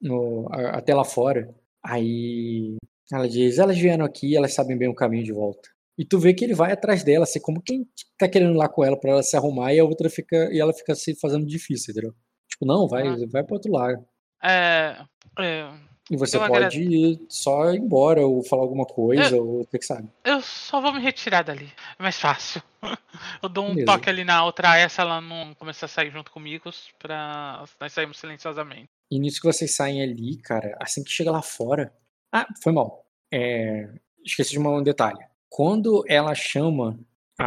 no, 0.00 0.48
até 0.52 0.94
lá 0.94 1.04
fora. 1.04 1.52
Aí 1.82 2.76
ela 3.12 3.28
diz: 3.28 3.58
Elas 3.58 3.78
vieram 3.78 4.04
aqui, 4.04 4.36
elas 4.36 4.54
sabem 4.54 4.78
bem 4.78 4.88
o 4.88 4.94
caminho 4.94 5.24
de 5.24 5.32
volta. 5.32 5.71
E 5.98 6.04
tu 6.04 6.18
vê 6.18 6.32
que 6.32 6.44
ele 6.44 6.54
vai 6.54 6.72
atrás 6.72 7.04
dela, 7.04 7.24
assim, 7.24 7.40
como 7.40 7.62
quem 7.62 7.86
tá 8.18 8.28
querendo 8.28 8.54
ir 8.54 8.56
lá 8.56 8.68
com 8.68 8.84
ela 8.84 8.98
para 8.98 9.10
ela 9.10 9.22
se 9.22 9.36
arrumar 9.36 9.74
e 9.74 9.78
a 9.78 9.84
outra 9.84 10.08
fica 10.08 10.48
e 10.52 10.58
ela 10.58 10.72
fica 10.72 10.94
se 10.94 11.14
fazendo 11.14 11.46
difícil, 11.46 11.92
entendeu? 11.92 12.14
Tipo, 12.48 12.64
não, 12.66 12.88
vai, 12.88 13.06
ah. 13.06 13.16
vai 13.30 13.44
para 13.44 13.54
outro 13.54 13.70
lado. 13.70 14.04
É, 14.42 14.96
é, 15.38 15.70
e 16.10 16.16
você 16.16 16.38
pode 16.38 16.56
agrade... 16.56 16.82
ir 16.82 17.20
só 17.28 17.72
ir 17.72 17.78
embora 17.78 18.26
ou 18.26 18.42
falar 18.42 18.62
alguma 18.62 18.84
coisa, 18.84 19.36
eu, 19.36 19.46
ou 19.46 19.60
o 19.62 19.66
que, 19.66 19.80
sabe. 19.80 20.08
Eu 20.24 20.40
só 20.42 20.80
vou 20.80 20.92
me 20.92 21.00
retirar 21.00 21.42
dali. 21.42 21.72
É 21.98 22.02
mais 22.02 22.18
fácil. 22.18 22.62
Eu 23.42 23.48
dou 23.48 23.64
um 23.64 23.74
Beleza. 23.74 23.86
toque 23.86 24.10
ali 24.10 24.24
na 24.24 24.44
outra 24.44 24.76
essa 24.76 25.02
ela 25.02 25.20
não 25.20 25.54
começar 25.54 25.86
a 25.86 25.88
sair 25.88 26.10
junto 26.10 26.30
comigo 26.30 26.70
pra 26.98 27.64
nós 27.80 27.92
sairmos 27.92 28.18
silenciosamente. 28.18 28.90
E 29.10 29.18
nisso 29.18 29.40
que 29.40 29.46
vocês 29.46 29.74
saem 29.74 30.02
ali, 30.02 30.36
cara, 30.38 30.76
assim 30.80 31.04
que 31.04 31.10
chega 31.10 31.30
lá 31.30 31.40
fora. 31.40 31.92
Ah, 32.32 32.46
foi 32.62 32.72
mal. 32.72 33.06
É... 33.32 33.88
Esqueci 34.24 34.50
de 34.50 34.58
um 34.58 34.82
detalhe. 34.82 35.24
Quando 35.54 36.02
ela 36.08 36.34
chama 36.34 36.98
a 37.38 37.44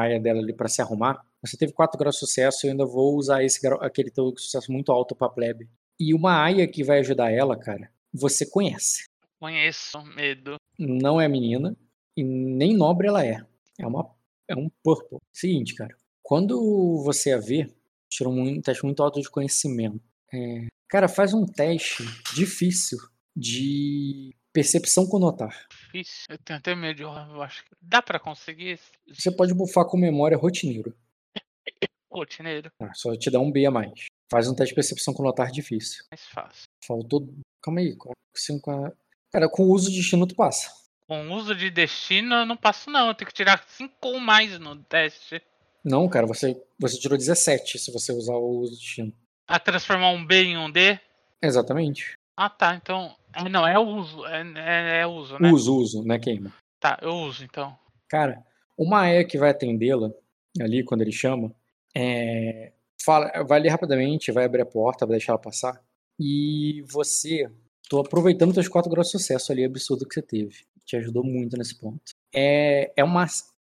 área 0.00 0.18
dela 0.18 0.40
ali 0.40 0.52
para 0.52 0.68
se 0.68 0.82
arrumar, 0.82 1.24
você 1.40 1.56
teve 1.56 1.72
4 1.72 1.96
graus 1.96 2.16
de 2.16 2.18
sucesso, 2.18 2.66
eu 2.66 2.72
ainda 2.72 2.84
vou 2.84 3.14
usar 3.14 3.44
esse 3.44 3.64
aquele 3.80 4.10
teu 4.10 4.34
sucesso 4.36 4.72
muito 4.72 4.90
alto 4.90 5.14
para 5.14 5.28
plebe. 5.28 5.70
E 6.00 6.12
uma 6.12 6.42
aia 6.42 6.66
que 6.66 6.82
vai 6.82 6.98
ajudar 6.98 7.30
ela, 7.30 7.56
cara, 7.56 7.92
você 8.12 8.44
conhece. 8.44 9.08
Conheço, 9.38 10.02
medo. 10.16 10.56
Não 10.76 11.20
é 11.20 11.28
menina 11.28 11.76
e 12.16 12.24
nem 12.24 12.76
nobre 12.76 13.06
ela 13.06 13.24
é. 13.24 13.40
É 13.78 13.86
uma 13.86 14.12
é 14.48 14.56
um 14.56 14.68
purple. 14.82 15.18
Seguinte, 15.32 15.76
cara, 15.76 15.96
quando 16.24 17.04
você 17.04 17.34
a 17.34 17.38
vê, 17.38 17.72
tira 18.08 18.28
um 18.28 18.60
teste 18.60 18.84
muito 18.84 19.00
alto 19.00 19.20
de 19.20 19.30
conhecimento. 19.30 20.02
É, 20.32 20.66
cara, 20.88 21.06
faz 21.06 21.32
um 21.32 21.46
teste 21.46 22.02
difícil 22.34 22.98
de 23.36 24.34
Percepção 24.54 25.04
com 25.04 25.18
notar. 25.18 25.66
Difícil. 25.68 26.26
Eu 26.28 26.38
tenho 26.38 26.60
até 26.60 26.76
medo, 26.76 27.02
eu 27.02 27.42
acho 27.42 27.64
que 27.64 27.70
dá 27.82 28.00
pra 28.00 28.20
conseguir. 28.20 28.78
Você 29.08 29.28
pode 29.32 29.52
bufar 29.52 29.84
com 29.84 29.96
memória 29.96 30.36
rotineiro. 30.36 30.96
rotineiro. 32.08 32.70
Ah, 32.80 32.94
só 32.94 33.16
te 33.16 33.32
dá 33.32 33.40
um 33.40 33.50
B 33.50 33.66
a 33.66 33.72
mais. 33.72 34.04
Faz 34.30 34.48
um 34.48 34.54
teste 34.54 34.70
de 34.70 34.76
percepção 34.76 35.12
com 35.12 35.24
notar 35.24 35.50
difícil. 35.50 36.04
Mais 36.08 36.24
fácil. 36.26 36.62
Faltou. 36.86 37.28
Calma 37.60 37.80
aí. 37.80 37.96
5 38.32 38.96
Cara, 39.32 39.48
com 39.48 39.64
uso 39.64 39.90
de 39.90 39.96
destino 39.96 40.24
tu 40.24 40.36
passa. 40.36 40.70
Com 41.08 41.32
uso 41.32 41.52
de 41.52 41.68
destino 41.68 42.36
eu 42.36 42.46
não 42.46 42.56
passo 42.56 42.90
não. 42.90 43.08
Eu 43.08 43.14
tenho 43.14 43.28
que 43.28 43.34
tirar 43.34 43.64
5 43.66 43.92
ou 44.02 44.20
mais 44.20 44.56
no 44.60 44.76
teste. 44.84 45.42
Não, 45.84 46.08
cara, 46.08 46.28
você, 46.28 46.56
você 46.78 46.96
tirou 46.96 47.18
17 47.18 47.76
se 47.76 47.90
você 47.90 48.12
usar 48.12 48.34
o 48.34 48.60
uso 48.60 48.76
destino. 48.76 49.12
A 49.48 49.58
transformar 49.58 50.12
um 50.12 50.24
B 50.24 50.44
em 50.44 50.56
um 50.56 50.70
D? 50.70 50.98
Exatamente. 51.42 52.16
Ah, 52.36 52.50
tá. 52.50 52.74
Então. 52.74 53.14
É, 53.32 53.48
não, 53.48 53.66
é 53.66 53.78
uso. 53.78 54.24
É, 54.26 54.42
é, 54.56 55.00
é 55.00 55.06
uso, 55.06 55.38
né? 55.38 55.50
Uso, 55.50 55.76
uso, 55.76 56.04
né, 56.04 56.18
queima. 56.18 56.52
Tá, 56.80 56.98
eu 57.02 57.14
uso 57.14 57.44
então. 57.44 57.76
Cara, 58.08 58.44
uma 58.76 59.00
Aya 59.00 59.24
que 59.24 59.38
vai 59.38 59.50
atendê-la 59.50 60.12
ali 60.60 60.84
quando 60.84 61.02
ele 61.02 61.12
chama, 61.12 61.54
é, 61.96 62.72
fala, 63.02 63.42
vai 63.44 63.58
ali 63.58 63.68
rapidamente, 63.68 64.32
vai 64.32 64.44
abrir 64.44 64.62
a 64.62 64.66
porta, 64.66 65.06
vai 65.06 65.16
deixar 65.16 65.32
ela 65.32 65.40
passar. 65.40 65.82
E 66.18 66.84
você, 66.90 67.50
tô 67.88 68.00
aproveitando 68.00 68.54
teus 68.54 68.68
quatro 68.68 68.90
graus 68.90 69.08
de 69.08 69.12
sucesso 69.12 69.50
ali, 69.50 69.64
absurdo 69.64 70.06
que 70.06 70.14
você 70.14 70.22
teve. 70.22 70.64
Te 70.84 70.96
ajudou 70.96 71.24
muito 71.24 71.56
nesse 71.56 71.78
ponto. 71.78 72.12
É, 72.32 72.92
é 72.96 73.02
uma. 73.02 73.26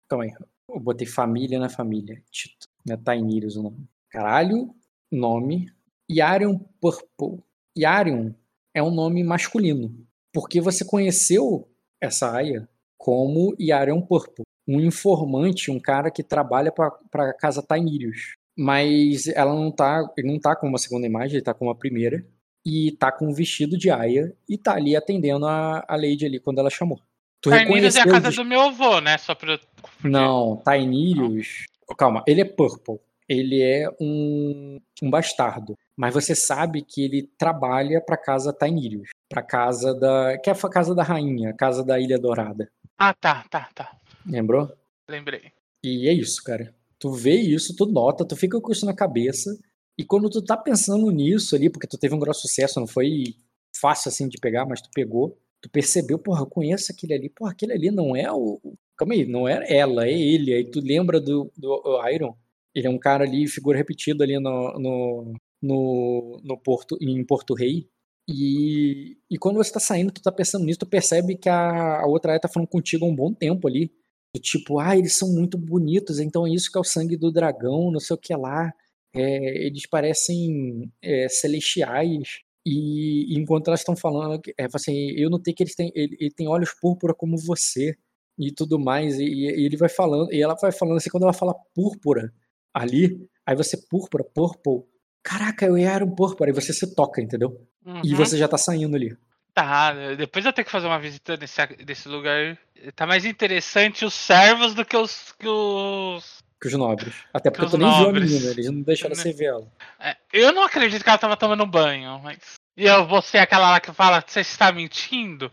Calma 0.09 0.25
aí. 0.25 0.33
Eu 0.69 0.79
botei 0.79 1.07
família 1.07 1.57
na 1.59 1.69
família. 1.69 2.21
Tito. 2.29 2.67
Né? 2.85 2.97
Tainirius 2.97 3.55
o 3.55 3.63
nome. 3.63 3.87
Caralho, 4.09 4.75
nome. 5.11 5.71
Yarion 6.11 6.59
Purple. 6.81 7.41
Yarion 7.77 8.33
é 8.77 8.83
um 8.83 8.91
nome 8.91 9.23
masculino. 9.23 9.91
Porque 10.31 10.61
você 10.61 10.85
conheceu 10.85 11.67
essa 11.99 12.31
Aya 12.31 12.69
como 12.97 13.55
Yarion 13.59 14.01
Purple. 14.01 14.45
Um 14.67 14.79
informante, 14.79 15.71
um 15.71 15.79
cara 15.79 16.11
que 16.11 16.21
trabalha 16.21 16.71
para 16.71 17.29
a 17.29 17.33
casa 17.33 17.63
Tainirius. 17.63 18.35
Mas 18.55 19.27
ela 19.27 19.53
não 19.53 19.71
tá, 19.71 20.07
ele 20.17 20.31
não 20.31 20.39
tá 20.39 20.55
com 20.55 20.67
uma 20.67 20.77
segunda 20.77 21.07
imagem, 21.07 21.37
ele 21.37 21.43
tá 21.43 21.53
com 21.53 21.65
uma 21.65 21.75
primeira. 21.75 22.23
E 22.65 22.91
tá 22.99 23.11
com 23.11 23.27
um 23.27 23.33
vestido 23.33 23.77
de 23.77 23.89
Aya 23.89 24.33
e 24.47 24.57
tá 24.57 24.73
ali 24.73 24.95
atendendo 24.95 25.47
a, 25.47 25.85
a 25.87 25.95
Lady 25.95 26.25
ali 26.25 26.39
quando 26.39 26.59
ela 26.59 26.69
chamou. 26.69 26.99
Tu 27.41 27.49
Tainirius 27.49 27.95
é 27.95 28.01
a 28.01 28.05
casa 28.05 28.31
do 28.31 28.43
meu 28.43 28.61
avô, 28.61 28.99
né? 28.99 29.17
Só 29.17 29.33
pra. 29.33 29.59
Não, 30.03 30.57
Tainirius. 30.57 31.65
Calma, 31.97 32.23
ele 32.27 32.41
é 32.41 32.45
Purple. 32.45 32.99
Ele 33.29 33.61
é 33.61 33.89
um, 34.01 34.79
um 35.01 35.09
bastardo. 35.09 35.77
Mas 35.97 36.13
você 36.13 36.35
sabe 36.35 36.83
que 36.83 37.03
ele 37.03 37.27
trabalha 37.39 37.99
pra 37.99 38.15
casa 38.15 38.53
Tainirius. 38.53 39.09
Pra 39.27 39.41
casa 39.41 39.95
da. 39.95 40.37
Que 40.37 40.51
é 40.51 40.53
a 40.53 40.69
casa 40.69 40.93
da 40.93 41.01
rainha, 41.01 41.49
a 41.49 41.53
casa 41.53 41.83
da 41.83 41.99
Ilha 41.99 42.19
Dourada. 42.19 42.69
Ah, 42.95 43.15
tá, 43.15 43.43
tá, 43.49 43.67
tá. 43.73 43.97
Lembrou? 44.23 44.71
Lembrei. 45.09 45.51
E 45.83 46.07
é 46.07 46.13
isso, 46.13 46.43
cara. 46.43 46.73
Tu 46.99 47.11
vê 47.11 47.35
isso, 47.35 47.75
tu 47.75 47.87
nota, 47.87 48.25
tu 48.25 48.35
fica 48.35 48.61
com 48.61 48.71
isso 48.71 48.85
na 48.85 48.93
cabeça. 48.93 49.57
E 49.97 50.03
quando 50.03 50.29
tu 50.29 50.41
tá 50.43 50.55
pensando 50.55 51.09
nisso 51.09 51.55
ali, 51.55 51.69
porque 51.69 51.87
tu 51.87 51.97
teve 51.97 52.13
um 52.13 52.19
grosso 52.19 52.41
sucesso, 52.41 52.79
não 52.79 52.87
foi 52.87 53.35
fácil 53.79 54.09
assim 54.09 54.27
de 54.27 54.37
pegar, 54.37 54.65
mas 54.65 54.81
tu 54.81 54.89
pegou, 54.93 55.37
tu 55.61 55.69
percebeu, 55.69 56.19
porra, 56.19 56.41
eu 56.41 56.47
conheço 56.47 56.91
aquele 56.91 57.13
ali, 57.13 57.29
porra, 57.29 57.51
aquele 57.51 57.73
ali 57.73 57.89
não 57.89 58.15
é 58.15 58.31
o. 58.31 58.59
Calma 58.95 59.13
aí, 59.13 59.25
não 59.25 59.47
é 59.47 59.65
ela, 59.67 60.07
é 60.07 60.11
ele. 60.11 60.53
Aí 60.53 60.65
tu 60.65 60.79
lembra 60.79 61.19
do, 61.19 61.51
do 61.57 62.07
Iron. 62.11 62.35
Ele 62.73 62.87
é 62.87 62.89
um 62.89 62.99
cara 62.99 63.23
ali, 63.23 63.47
figura 63.47 63.77
repetida 63.77 64.23
ali 64.23 64.39
no, 64.39 64.79
no, 64.79 65.33
no, 65.61 66.39
no 66.43 66.57
Porto, 66.57 66.97
em 67.01 67.23
Porto 67.25 67.53
Rei. 67.53 67.89
E, 68.29 69.17
e 69.29 69.37
quando 69.37 69.57
você 69.57 69.71
tá 69.71 69.79
saindo, 69.79 70.11
tu 70.11 70.21
tá 70.21 70.31
pensando 70.31 70.65
nisso, 70.65 70.79
tu 70.79 70.85
percebe 70.85 71.37
que 71.37 71.47
a, 71.49 72.01
a 72.01 72.05
outra 72.07 72.33
área 72.33 72.41
tá 72.41 72.49
falando 72.49 72.67
contigo 72.67 73.05
há 73.05 73.07
um 73.07 73.15
bom 73.15 73.33
tempo 73.33 73.67
ali. 73.67 73.91
Do 74.35 74.41
tipo, 74.41 74.79
ah, 74.79 74.97
eles 74.97 75.13
são 75.13 75.29
muito 75.29 75.57
bonitos, 75.57 76.19
então 76.19 76.45
é 76.45 76.51
isso 76.51 76.71
que 76.71 76.77
é 76.77 76.81
o 76.81 76.83
sangue 76.83 77.15
do 77.17 77.31
dragão, 77.31 77.91
não 77.91 77.99
sei 77.99 78.15
o 78.15 78.19
que 78.19 78.35
lá. 78.35 78.73
É, 79.15 79.65
eles 79.65 79.87
parecem 79.87 80.91
é, 81.01 81.27
celestiais. 81.29 82.39
E, 82.65 83.33
e, 83.33 83.39
enquanto 83.39 83.69
elas 83.69 83.79
estão 83.81 83.95
falando, 83.95 84.41
é, 84.59 84.67
assim, 84.73 84.93
eu 85.11 85.29
notei 85.29 85.53
que 85.53 85.63
eles 85.63 85.75
têm, 85.75 85.91
ele, 85.95 86.17
ele 86.19 86.31
tem 86.31 86.47
olhos 86.47 86.73
púrpura 86.73 87.13
como 87.13 87.37
você 87.37 87.95
e 88.37 88.51
tudo 88.51 88.79
mais. 88.79 89.17
E, 89.19 89.23
e, 89.25 89.65
ele 89.65 89.77
vai 89.77 89.89
falando, 89.89 90.31
e 90.33 90.41
ela 90.41 90.55
vai 90.55 90.71
falando 90.71 90.97
assim, 90.97 91.09
quando 91.09 91.23
ela 91.23 91.33
fala 91.33 91.55
púrpura 91.73 92.33
ali, 92.73 93.27
aí 93.45 93.55
você 93.55 93.77
púrpura, 93.77 94.23
purple. 94.23 94.83
Caraca, 95.27 95.65
eu 95.65 95.75
era 95.75 96.05
um 96.05 96.15
púrpura, 96.15 96.49
e 96.49 96.53
você 96.53 96.71
se 96.71 96.95
toca, 96.95 97.21
entendeu? 97.21 97.61
Uhum. 97.85 98.01
E 98.01 98.15
você 98.15 98.37
já 98.37 98.47
tá 98.47 98.57
saindo 98.57 98.95
ali. 98.95 99.13
Tá, 99.53 99.91
depois 100.15 100.45
eu 100.45 100.53
tenho 100.53 100.65
que 100.65 100.71
fazer 100.71 100.87
uma 100.87 100.97
visita 100.97 101.35
nesse, 101.35 101.61
nesse 101.85 102.07
lugar. 102.07 102.57
Tá 102.95 103.05
mais 103.05 103.25
interessante 103.25 104.05
os 104.05 104.13
servos 104.13 104.73
do 104.73 104.85
que 104.85 104.95
os. 104.95 105.33
Que 105.37 105.49
os, 105.49 106.37
que 106.61 106.67
os 106.69 106.73
nobres. 106.75 107.13
Até 107.33 107.51
porque 107.51 107.69
tu 107.69 107.77
nem 107.77 107.93
viu 107.97 108.07
a 108.07 108.13
menina, 108.13 108.51
eles 108.51 108.67
não 108.67 108.81
deixaram 108.81 109.15
você 109.15 109.33
ver 109.33 109.47
ela. 109.47 109.67
É, 109.99 110.15
eu 110.31 110.53
não 110.53 110.63
acredito 110.63 111.03
que 111.03 111.09
ela 111.09 111.17
tava 111.17 111.35
tomando 111.35 111.65
banho, 111.65 112.21
mas. 112.23 112.53
E 112.77 112.85
eu 112.85 113.05
vou 113.05 113.21
ser 113.21 113.39
aquela 113.39 113.71
lá 113.71 113.79
que 113.81 113.91
fala, 113.91 114.23
você 114.25 114.39
está 114.39 114.71
mentindo? 114.71 115.51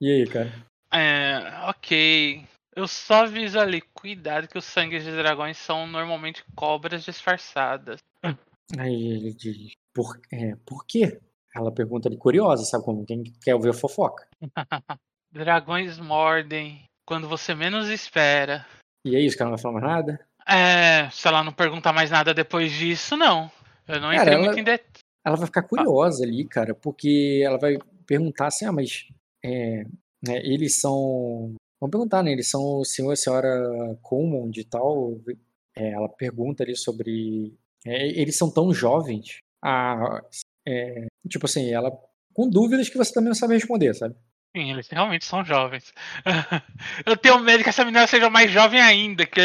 E 0.00 0.12
aí, 0.12 0.26
cara? 0.26 0.52
É, 0.92 1.66
ok. 1.66 2.44
Eu 2.76 2.86
só 2.86 3.24
aviso 3.24 3.58
ali, 3.58 3.80
cuidado 3.80 4.48
que 4.48 4.58
os 4.58 4.64
sangues 4.64 5.02
de 5.02 5.12
dragões 5.12 5.56
são 5.56 5.86
normalmente 5.86 6.44
cobras 6.54 7.04
disfarçadas. 7.04 8.00
Aí 8.76 9.12
ele 9.12 9.32
diz, 9.32 9.72
por, 9.94 10.20
é, 10.32 10.54
por 10.66 10.84
quê? 10.84 11.20
Ela 11.54 11.72
pergunta 11.72 12.10
de 12.10 12.16
curiosa, 12.16 12.64
sabe 12.64 12.84
como? 12.84 13.06
Quem 13.06 13.22
quer 13.42 13.54
ouvir 13.54 13.70
a 13.70 13.74
fofoca. 13.74 14.26
Dragões 15.32 15.98
mordem 15.98 16.84
quando 17.06 17.28
você 17.28 17.54
menos 17.54 17.88
espera. 17.88 18.66
E 19.04 19.16
é 19.16 19.20
isso, 19.20 19.36
que 19.36 19.42
ela 19.42 19.50
não 19.50 19.56
vai 19.56 19.62
falar 19.62 19.80
mais 19.80 19.96
nada? 19.96 20.26
É, 20.46 21.10
se 21.10 21.26
ela 21.26 21.44
não 21.44 21.52
perguntar 21.52 21.92
mais 21.92 22.10
nada 22.10 22.34
depois 22.34 22.72
disso, 22.72 23.16
não. 23.16 23.50
Eu 23.86 24.00
não 24.00 24.12
entrei 24.12 24.34
ela, 24.34 24.44
muito 24.44 24.58
em 24.58 24.64
detalhe. 24.64 25.04
Ela 25.24 25.36
vai 25.36 25.46
ficar 25.46 25.62
curiosa 25.62 26.24
ali, 26.24 26.46
cara, 26.46 26.74
porque 26.74 27.42
ela 27.44 27.58
vai 27.58 27.78
perguntar 28.06 28.46
assim, 28.46 28.64
ah, 28.64 28.72
mas 28.72 29.06
é, 29.44 29.84
né, 30.26 30.38
eles 30.42 30.80
são. 30.80 31.54
Vamos 31.80 31.92
perguntar, 31.92 32.22
né? 32.22 32.32
Eles 32.32 32.50
são 32.50 32.80
o 32.80 32.84
senhor 32.84 33.10
e 33.10 33.12
a 33.12 33.16
senhora 33.16 33.98
Common 34.02 34.50
e 34.54 34.64
tal. 34.64 35.20
É, 35.76 35.92
ela 35.92 36.08
pergunta 36.08 36.62
ali 36.62 36.76
sobre. 36.76 37.54
É, 37.86 38.06
eles 38.20 38.36
são 38.36 38.50
tão 38.52 38.72
jovens. 38.72 39.38
Ah, 39.64 40.20
é, 40.66 41.06
tipo 41.28 41.46
assim, 41.46 41.72
ela 41.72 41.90
com 42.32 42.48
dúvidas 42.48 42.88
que 42.88 42.96
você 42.96 43.12
também 43.12 43.28
não 43.28 43.34
sabe 43.34 43.54
responder, 43.54 43.94
sabe? 43.94 44.14
Sim, 44.56 44.72
eles 44.72 44.88
realmente 44.88 45.24
são 45.24 45.44
jovens. 45.44 45.92
Eu 47.04 47.16
tenho 47.16 47.40
medo 47.40 47.62
que 47.62 47.68
essa 47.68 47.84
menina 47.84 48.06
seja 48.06 48.30
mais 48.30 48.50
jovem 48.50 48.80
ainda, 48.80 49.26
que 49.26 49.40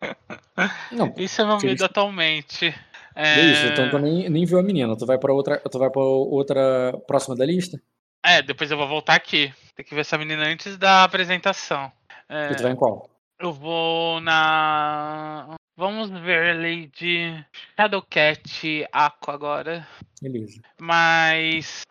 não, 0.92 1.14
isso 1.16 1.40
é 1.40 1.44
meu 1.44 1.56
medo 1.56 1.66
eles... 1.66 1.82
atualmente. 1.82 2.74
É... 3.14 3.40
isso, 3.40 3.66
então 3.66 3.90
tu 3.90 3.98
nem, 3.98 4.28
nem 4.28 4.44
viu 4.44 4.58
a 4.58 4.62
menina, 4.62 4.96
tu 4.96 5.04
vai 5.04 5.18
para 5.18 5.32
outra, 5.32 5.58
tu 5.58 5.78
vai 5.78 5.90
para 5.90 6.02
outra 6.02 6.92
próxima 7.06 7.34
da 7.34 7.44
lista? 7.44 7.80
É, 8.24 8.42
depois 8.42 8.70
eu 8.70 8.76
vou 8.76 8.86
voltar 8.86 9.14
aqui. 9.14 9.52
Tem 9.74 9.84
que 9.84 9.94
ver 9.94 10.02
essa 10.02 10.18
menina 10.18 10.44
antes 10.44 10.76
da 10.76 11.04
apresentação. 11.04 11.90
É... 12.28 12.52
E 12.52 12.54
tu 12.54 12.62
vai 12.62 12.72
em 12.72 12.76
qual? 12.76 13.08
Eu 13.38 13.52
vou 13.52 14.20
na 14.20 15.56
Vamos 15.80 16.10
ver 16.10 16.54
Lady 16.56 17.42
Shadowcat 17.74 18.86
Aqua 18.92 19.32
agora. 19.32 19.88
Beleza. 20.20 20.60
Mas 20.78 21.86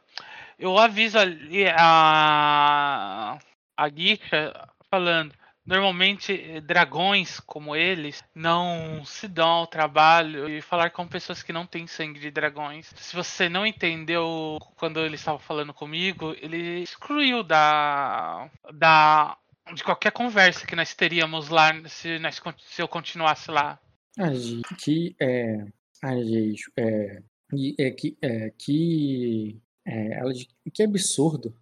eu 0.60 0.78
aviso 0.78 1.18
ali 1.18 1.66
a 1.68 3.40
a 3.76 3.90
Guicha 3.90 4.54
falando. 4.92 5.34
Normalmente, 5.66 6.62
dragões 6.62 7.40
como 7.40 7.76
eles 7.76 8.24
não 8.36 9.04
se 9.04 9.28
dão 9.28 9.50
ao 9.50 9.68
trabalho 9.68 10.46
de 10.46 10.62
falar 10.62 10.92
com 10.92 11.08
pessoas 11.08 11.42
que 11.42 11.52
não 11.52 11.66
têm 11.66 11.88
sangue 11.88 12.20
de 12.20 12.30
dragões. 12.30 12.94
Se 12.96 13.16
você 13.16 13.50
não 13.50 13.66
entendeu 13.66 14.60
quando 14.78 15.00
ele 15.00 15.16
estava 15.16 15.40
falando 15.40 15.74
comigo, 15.74 16.36
ele 16.40 16.84
excluiu 16.84 17.42
da, 17.42 18.48
da 18.72 19.36
de 19.74 19.84
qualquer 19.84 20.12
conversa 20.12 20.66
que 20.66 20.76
nós 20.76 20.94
teríamos 20.94 21.50
lá 21.50 21.72
se, 21.88 22.20
nós, 22.20 22.42
se 22.68 22.82
eu 22.82 22.88
continuasse 22.88 23.52
lá. 23.52 23.80
Ah, 24.18 24.32
que 24.78 25.16
é. 25.20 25.66
Ah, 26.04 26.16
é, 26.16 27.22
é, 27.78 27.92
que, 27.92 28.18
é, 28.22 28.52
que, 28.58 29.62
é, 29.86 30.20
ela, 30.20 30.32
que 30.74 30.84
absurdo. 30.84 31.54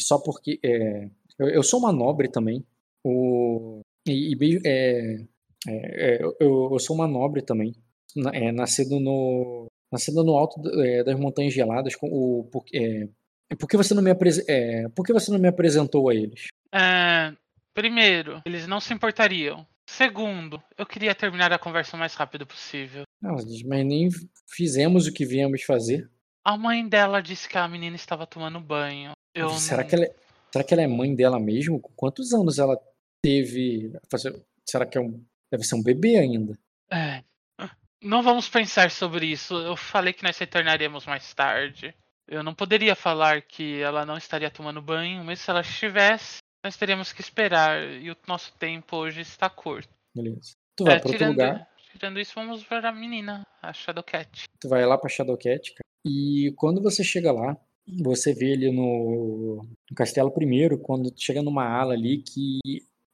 Só 0.00 0.18
porque. 0.18 0.58
É, 0.64 1.08
eu, 1.38 1.48
eu, 1.48 1.62
sou 1.62 1.78
uma 1.78 1.92
nobre 1.92 2.28
também. 2.28 2.64
O, 3.04 3.80
e, 4.06 4.34
e 4.34 4.60
é, 4.66 5.24
é, 5.68 6.22
eu, 6.22 6.36
eu, 6.40 6.78
sou 6.78 6.96
uma 6.96 7.06
nobre 7.06 7.42
também. 7.42 7.74
É, 8.32 8.52
nascido 8.52 8.98
no. 8.98 9.66
Nascido 9.90 10.22
no 10.22 10.36
alto 10.36 10.60
é, 10.82 11.04
das 11.04 11.18
montanhas 11.18 11.54
geladas. 11.54 11.94
Com 11.94 12.08
o, 12.08 12.44
por, 12.44 12.64
é, 12.74 13.08
por, 13.58 13.68
que 13.68 13.76
você 13.76 13.94
não 13.94 14.02
me 14.02 14.10
é, 14.48 14.88
por 14.90 15.04
que 15.04 15.12
você 15.12 15.30
não 15.30 15.38
me 15.38 15.48
apresentou 15.48 16.08
a 16.08 16.14
eles? 16.14 16.48
É, 16.72 17.32
primeiro, 17.74 18.42
eles 18.44 18.66
não 18.66 18.80
se 18.80 18.92
importariam. 18.92 19.66
Segundo, 19.88 20.62
eu 20.76 20.84
queria 20.84 21.14
terminar 21.14 21.52
a 21.52 21.58
conversa 21.58 21.96
o 21.96 21.98
mais 21.98 22.14
rápido 22.14 22.46
possível. 22.46 23.04
Não, 23.22 23.32
mas 23.32 23.62
nem 23.64 24.08
fizemos 24.46 25.06
o 25.06 25.12
que 25.12 25.24
viemos 25.24 25.62
fazer. 25.62 26.10
A 26.44 26.56
mãe 26.56 26.86
dela 26.86 27.22
disse 27.22 27.48
que 27.48 27.56
a 27.56 27.66
menina 27.66 27.96
estava 27.96 28.26
tomando 28.26 28.60
banho. 28.60 29.12
Eu 29.34 29.50
será, 29.50 29.82
não... 29.82 29.88
que 29.88 29.94
ela 29.94 30.04
é, 30.04 30.14
será 30.52 30.64
que 30.64 30.74
ela 30.74 30.82
é 30.82 30.86
mãe 30.86 31.14
dela 31.14 31.40
mesmo? 31.40 31.80
Quantos 31.96 32.32
anos 32.32 32.58
ela 32.58 32.78
teve? 33.22 33.92
Será 34.66 34.86
que 34.86 34.98
é 34.98 35.00
um, 35.00 35.24
deve 35.50 35.64
ser 35.64 35.74
um 35.74 35.82
bebê 35.82 36.18
ainda? 36.18 36.58
É. 36.90 37.22
Não 38.02 38.22
vamos 38.22 38.48
pensar 38.48 38.90
sobre 38.90 39.26
isso. 39.26 39.54
Eu 39.54 39.76
falei 39.76 40.12
que 40.12 40.22
nós 40.22 40.38
retornaremos 40.38 41.04
mais 41.06 41.34
tarde. 41.34 41.94
Eu 42.28 42.42
não 42.42 42.54
poderia 42.54 42.94
falar 42.94 43.42
que 43.42 43.80
ela 43.80 44.04
não 44.04 44.16
estaria 44.16 44.50
tomando 44.50 44.82
banho, 44.82 45.24
mas 45.24 45.40
se 45.40 45.50
ela 45.50 45.62
estivesse, 45.62 46.38
nós 46.68 46.76
teríamos 46.76 47.14
que 47.14 47.22
esperar 47.22 47.82
e 47.82 48.10
o 48.10 48.16
nosso 48.26 48.52
tempo 48.58 48.94
hoje 48.96 49.22
está 49.22 49.48
curto. 49.48 49.88
Beleza. 50.14 50.52
Tu 50.76 50.84
vai 50.84 50.96
É, 50.96 50.98
pra 50.98 51.08
outro 51.08 51.18
tirando, 51.18 51.30
lugar, 51.32 51.68
tirando 51.90 52.20
isso, 52.20 52.32
vamos 52.34 52.62
ver 52.62 52.84
a 52.84 52.92
menina, 52.92 53.42
a 53.62 53.72
Shadowcat. 53.72 54.44
tu 54.60 54.68
vai 54.68 54.84
lá 54.84 54.98
pra 54.98 55.08
Shadowcat, 55.08 55.72
cara. 55.72 55.88
E 56.06 56.52
quando 56.56 56.82
você 56.82 57.02
chega 57.02 57.32
lá, 57.32 57.56
você 58.02 58.34
vê 58.34 58.52
ali 58.52 58.70
no, 58.70 59.64
no 59.90 59.96
castelo 59.96 60.30
primeiro, 60.30 60.78
quando 60.78 61.10
tu 61.10 61.22
chega 61.22 61.42
numa 61.42 61.64
ala 61.64 61.94
ali 61.94 62.18
que 62.22 62.58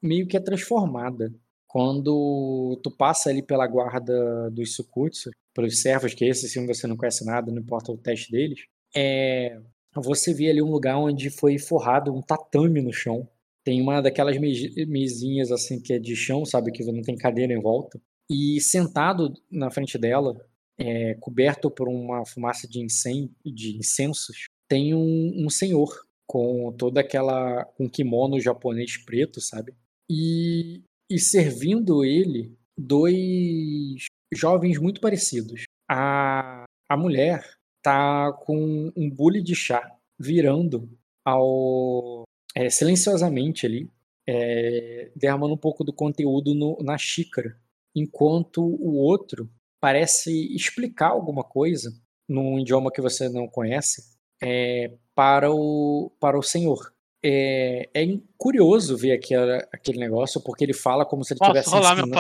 meio 0.03 0.27
que 0.27 0.37
é 0.37 0.41
transformada. 0.41 1.33
Quando 1.69 2.81
tu 2.83 2.91
passa 2.91 3.31
ali 3.31 3.41
pela 3.43 3.67
guarda 3.69 4.51
dos 4.51 4.75
Sukutsu, 4.75 5.31
pelos 5.55 5.81
servos, 5.81 6.13
que 6.13 6.25
esse 6.25 6.49
sim 6.49 6.67
você 6.67 6.89
não 6.89 6.97
conhece 6.97 7.25
nada, 7.25 7.53
não 7.53 7.61
importa 7.61 7.93
o 7.93 7.97
teste 7.99 8.31
deles, 8.33 8.65
é, 8.95 9.61
você 9.95 10.35
vê 10.35 10.51
ali 10.51 10.61
um 10.63 10.71
lugar 10.71 10.97
onde 10.99 11.31
foi 11.31 11.57
forrado 11.59 12.13
um 12.13 12.21
tatame 12.21 12.81
no 12.83 12.93
chão. 12.93 13.29
Tem 13.65 13.81
uma 13.81 14.01
daquelas 14.01 14.39
mesi- 14.39 14.87
mesinhas 14.87 15.51
assim 15.51 15.81
que 15.81 15.93
é 15.95 15.99
de 15.99 16.15
chão, 16.15 16.45
sabe, 16.45 16.71
que 16.71 16.85
não 16.85 17.03
tem 17.03 17.17
cadeira 17.17 17.53
em 17.53 17.61
volta. 17.61 18.01
E 18.31 18.61
sentado 18.61 19.33
na 19.51 19.71
frente 19.71 19.99
dela, 19.99 20.37
é, 20.79 21.15
coberto 21.15 21.71
por 21.71 21.89
uma 21.89 22.25
fumaça 22.27 22.69
de, 22.69 22.81
incen- 22.81 23.31
de 23.45 23.77
incensos, 23.77 24.45
tem 24.69 24.95
um, 24.95 25.45
um 25.47 25.51
senhor 25.51 25.89
com 26.27 26.73
toda 26.73 27.01
aquela 27.01 27.65
com 27.65 27.89
kimono 27.89 28.41
japonês 28.41 28.97
preto, 28.97 29.41
sabe? 29.41 29.75
E, 30.11 30.83
e 31.11 31.19
servindo 31.19 32.05
ele 32.05 32.57
dois 32.77 34.07
jovens 34.33 34.79
muito 34.79 35.01
parecidos. 35.01 35.65
A, 35.89 36.65
a 36.89 36.97
mulher 36.97 37.45
tá 37.83 38.33
com 38.33 38.91
um 38.97 39.11
bule 39.11 39.43
de 39.43 39.55
chá 39.55 39.91
virando 40.19 40.89
ao 41.25 42.25
é, 42.55 42.71
silenciosamente 42.71 43.67
ali, 43.67 43.91
é, 44.27 45.11
derramando 45.15 45.55
um 45.55 45.59
pouco 45.59 45.85
do 45.85 45.93
conteúdo 45.93 46.55
no- 46.55 46.79
na 46.83 46.97
xícara, 46.97 47.57
enquanto 47.95 48.63
o 48.65 48.95
outro 48.97 49.51
parece 49.81 50.55
explicar 50.55 51.09
alguma 51.11 51.45
coisa 51.45 51.93
num 52.29 52.59
idioma 52.59 52.91
que 52.91 53.03
você 53.03 53.29
não 53.29 53.47
conhece 53.47 54.03
é, 54.43 54.91
para 55.15 55.51
o 55.53 56.11
para 56.21 56.39
o 56.39 56.43
senhor. 56.43 56.93
É, 57.27 57.89
é 57.95 58.07
curioso 58.37 58.97
ver 58.97 59.13
aquela, 59.13 59.57
aquele 59.73 59.99
negócio 59.99 60.41
porque 60.43 60.65
ele 60.65 60.75
fala 60.75 61.07
como 61.07 61.25
se 61.25 61.33
ele 61.33 61.39
Posso 61.39 61.51
tivesse 61.53 61.71
rolar 61.71 61.95
meu 61.95 62.05
ensinando- 62.05 62.15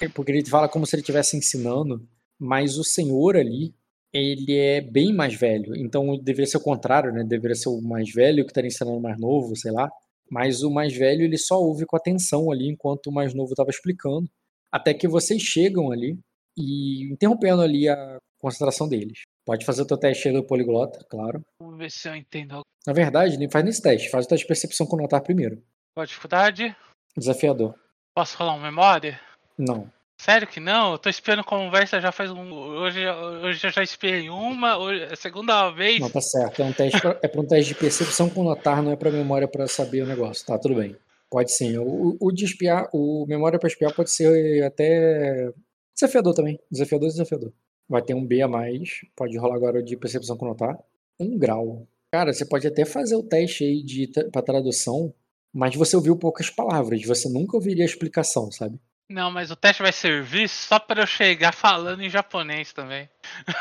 é 0.00 0.08
porque 0.08 0.32
ele 0.32 0.44
fala 0.44 0.68
como 0.68 0.84
se 0.86 0.96
ele 0.96 1.02
estivesse 1.02 1.36
ensinando, 1.36 2.06
mas 2.38 2.76
o 2.78 2.82
senhor 2.84 3.36
ali, 3.36 3.72
ele 4.14 4.56
é 4.56 4.80
bem 4.80 5.12
mais 5.12 5.34
velho. 5.34 5.74
Então 5.76 6.16
deveria 6.16 6.46
ser 6.46 6.58
o 6.58 6.62
contrário, 6.62 7.12
né? 7.12 7.24
Deveria 7.24 7.56
ser 7.56 7.68
o 7.68 7.82
mais 7.82 8.10
velho 8.12 8.44
que 8.44 8.50
estaria 8.50 8.68
ensinando 8.68 8.96
o 8.96 9.02
mais 9.02 9.18
novo, 9.18 9.56
sei 9.56 9.72
lá. 9.72 9.90
Mas 10.30 10.62
o 10.62 10.70
mais 10.70 10.96
velho, 10.96 11.22
ele 11.22 11.36
só 11.36 11.60
ouve 11.60 11.84
com 11.84 11.96
atenção 11.96 12.50
ali 12.50 12.68
enquanto 12.68 13.08
o 13.08 13.12
mais 13.12 13.34
novo 13.34 13.50
estava 13.50 13.70
explicando. 13.70 14.30
Até 14.70 14.94
que 14.94 15.08
vocês 15.08 15.42
chegam 15.42 15.90
ali 15.90 16.16
e 16.56 17.12
interrompendo 17.12 17.60
ali 17.60 17.88
a 17.88 18.18
concentração 18.38 18.88
deles. 18.88 19.22
Pode 19.44 19.66
fazer 19.66 19.82
o 19.82 19.86
teu 19.86 19.98
teste 19.98 20.28
aí 20.28 20.34
do 20.34 20.46
poliglota, 20.46 21.04
claro. 21.10 21.44
Vamos 21.60 21.76
ver 21.76 21.90
se 21.90 22.08
eu 22.08 22.14
entendo. 22.14 22.52
algo. 22.52 22.64
Na 22.86 22.92
verdade, 22.92 23.36
nem 23.36 23.50
faz 23.50 23.64
nesse 23.64 23.82
teste. 23.82 24.10
Faz 24.10 24.24
o 24.24 24.28
teste 24.28 24.44
de 24.44 24.48
percepção 24.48 24.86
com 24.86 24.96
notar 24.96 25.22
primeiro. 25.22 25.62
Qual 25.94 26.02
a 26.02 26.06
dificuldade? 26.06 26.74
Desafiador. 27.16 27.74
Posso 28.14 28.36
rolar 28.38 28.54
um 28.54 28.60
memória? 28.60 29.20
Não. 29.58 29.90
Sério 30.16 30.46
que 30.46 30.60
não? 30.60 30.92
Eu 30.92 30.98
tô 30.98 31.08
esperando 31.08 31.44
conversa 31.44 32.00
já 32.00 32.12
faz 32.12 32.30
um. 32.30 32.52
Hoje, 32.52 33.00
hoje 33.08 33.66
eu 33.66 33.70
já 33.70 33.82
espiei 33.82 34.30
uma, 34.30 34.78
hoje, 34.78 35.02
é 35.02 35.12
a 35.12 35.16
segunda 35.16 35.70
vez. 35.70 36.00
Não, 36.00 36.08
tá 36.08 36.20
certo. 36.20 36.62
É 36.62 36.64
um 36.64 36.72
teste 36.72 37.00
pra, 37.00 37.18
é 37.22 37.28
para 37.28 37.40
um 37.40 37.46
teste 37.46 37.74
de 37.74 37.80
percepção 37.80 38.30
com 38.30 38.42
notar, 38.42 38.82
não 38.82 38.92
é 38.92 38.96
para 38.96 39.10
memória 39.10 39.48
para 39.48 39.66
saber 39.66 40.02
o 40.02 40.06
negócio. 40.06 40.46
Tá, 40.46 40.58
tudo 40.58 40.76
bem. 40.76 40.96
Pode 41.28 41.52
sim. 41.52 41.76
O, 41.78 42.16
o 42.20 42.32
de 42.32 42.44
espiar, 42.44 42.88
o 42.92 43.26
memória 43.26 43.58
para 43.58 43.68
espiar 43.68 43.92
pode 43.92 44.10
ser 44.10 44.62
até 44.62 45.52
desafiador 45.94 46.32
também. 46.32 46.58
Desafiador, 46.70 47.08
desafiador. 47.08 47.52
Vai 47.88 48.02
ter 48.02 48.14
um 48.14 48.24
B 48.24 48.40
a 48.40 48.48
mais. 48.48 49.00
Pode 49.16 49.36
rolar 49.36 49.56
agora 49.56 49.80
o 49.80 49.82
de 49.82 49.96
percepção 49.96 50.36
com 50.36 50.46
notar. 50.46 50.78
Um 51.18 51.36
grau. 51.36 51.86
Cara, 52.12 52.32
você 52.32 52.46
pode 52.46 52.66
até 52.66 52.84
fazer 52.84 53.16
o 53.16 53.22
teste 53.22 53.64
aí 53.64 53.82
de 53.82 54.08
para 54.30 54.42
tradução, 54.42 55.12
mas 55.52 55.74
você 55.74 55.96
ouviu 55.96 56.16
poucas 56.16 56.48
palavras. 56.48 57.04
Você 57.04 57.28
nunca 57.28 57.56
ouviria 57.56 57.84
a 57.84 57.86
explicação, 57.86 58.50
sabe? 58.52 58.78
Não, 59.10 59.30
mas 59.30 59.50
o 59.50 59.56
teste 59.56 59.82
vai 59.82 59.92
servir 59.92 60.48
só 60.48 60.78
pra 60.78 61.02
eu 61.02 61.06
chegar 61.06 61.52
falando 61.52 62.02
em 62.02 62.08
japonês 62.10 62.72
também. 62.72 63.08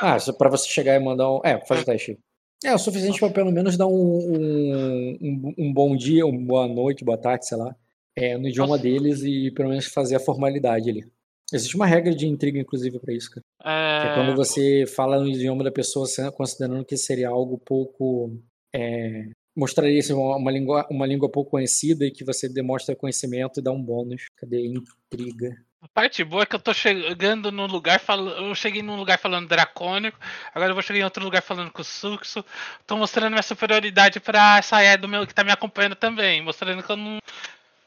Ah, 0.01 0.17
só 0.19 0.31
pra 0.33 0.49
você 0.49 0.67
chegar 0.69 0.95
e 0.95 0.99
mandar 1.03 1.29
um. 1.29 1.41
É, 1.43 1.59
faz 1.65 1.81
o 1.81 1.85
teste. 1.85 2.17
É 2.63 2.73
o 2.73 2.79
suficiente 2.79 3.19
pra 3.19 3.29
pelo 3.29 3.51
menos 3.51 3.75
dar 3.77 3.87
um, 3.87 3.91
um, 3.91 5.17
um, 5.21 5.53
um 5.57 5.73
bom 5.73 5.95
dia, 5.97 6.25
uma 6.25 6.39
boa 6.47 6.67
noite, 6.67 7.03
boa 7.03 7.17
tarde, 7.17 7.45
sei 7.45 7.57
lá, 7.57 7.75
é, 8.15 8.37
no 8.37 8.47
idioma 8.47 8.77
Nossa. 8.77 8.83
deles 8.83 9.21
e 9.21 9.51
pelo 9.51 9.69
menos 9.69 9.85
fazer 9.87 10.15
a 10.15 10.19
formalidade 10.19 10.89
ali. 10.89 11.05
Existe 11.51 11.75
uma 11.75 11.85
regra 11.85 12.15
de 12.15 12.25
intriga, 12.25 12.57
inclusive, 12.57 12.97
pra 12.99 13.13
isso, 13.13 13.29
cara. 13.29 13.43
Que 14.01 14.07
é 14.07 14.11
É, 14.11 14.15
quando 14.15 14.33
você 14.35 14.85
fala 14.87 15.19
no 15.19 15.27
idioma 15.27 15.63
da 15.63 15.71
pessoa 15.71 16.07
considerando 16.31 16.85
que 16.85 16.95
seria 16.95 17.27
algo 17.29 17.57
pouco. 17.57 18.31
é, 18.73 19.27
mostraria 19.55 20.01
ser 20.01 20.13
uma, 20.13 20.35
uma 20.37 20.51
língua, 20.51 20.87
uma 20.89 21.05
língua 21.05 21.29
pouco 21.29 21.51
conhecida 21.51 22.05
e 22.05 22.11
que 22.11 22.23
você 22.23 22.49
demonstra 22.49 22.95
conhecimento 22.95 23.59
e 23.59 23.63
dá 23.63 23.71
um 23.71 23.81
bônus. 23.81 24.25
Cadê? 24.35 24.65
Intriga. 24.65 25.55
A 25.81 25.87
parte 25.89 26.23
boa 26.23 26.43
é 26.43 26.45
que 26.45 26.55
eu 26.55 26.61
tô 26.61 26.73
chegando 26.73 27.51
num 27.51 27.65
lugar 27.65 27.99
falando. 27.99 28.37
Eu 28.37 28.55
cheguei 28.55 28.81
num 28.81 28.95
lugar 28.95 29.19
falando 29.19 29.49
dracônico, 29.49 30.17
agora 30.53 30.71
eu 30.71 30.75
vou 30.75 30.81
chegar 30.81 30.99
em 30.99 31.03
outro 31.03 31.23
lugar 31.23 31.41
falando 31.41 31.71
com 31.71 31.83
Suxo. 31.83 32.43
Tô 32.87 32.95
mostrando 32.95 33.31
minha 33.31 33.43
superioridade 33.43 34.21
pra 34.21 34.59
essa 34.59 34.81
é 34.81 34.95
do 34.95 35.09
meu 35.09 35.27
que 35.27 35.35
tá 35.35 35.43
me 35.43 35.51
acompanhando 35.51 35.95
também, 35.95 36.41
mostrando 36.41 36.81
que 36.81 36.89
eu 36.89 36.95
não. 36.95 37.19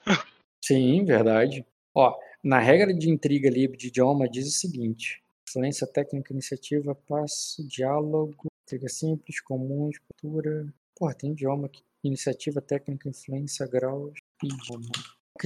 Sim, 0.62 1.06
verdade. 1.06 1.64
Ó, 1.94 2.14
na 2.44 2.58
regra 2.58 2.92
de 2.92 3.08
intriga 3.08 3.48
livre 3.48 3.78
de 3.78 3.88
idioma 3.88 4.28
diz 4.28 4.46
o 4.46 4.58
seguinte: 4.58 5.22
influência 5.48 5.86
técnica, 5.86 6.34
iniciativa, 6.34 6.94
passo, 6.94 7.66
diálogo, 7.66 8.46
intriga 8.62 8.90
simples, 8.90 9.40
comuns, 9.40 9.96
cultura. 9.98 10.66
Porra, 10.98 11.14
tem 11.14 11.32
idioma 11.32 11.66
aqui. 11.66 11.82
Iniciativa, 12.02 12.60
técnica, 12.60 13.08
influência, 13.08 13.66
graus, 13.66 14.18
idioma. 14.42 14.90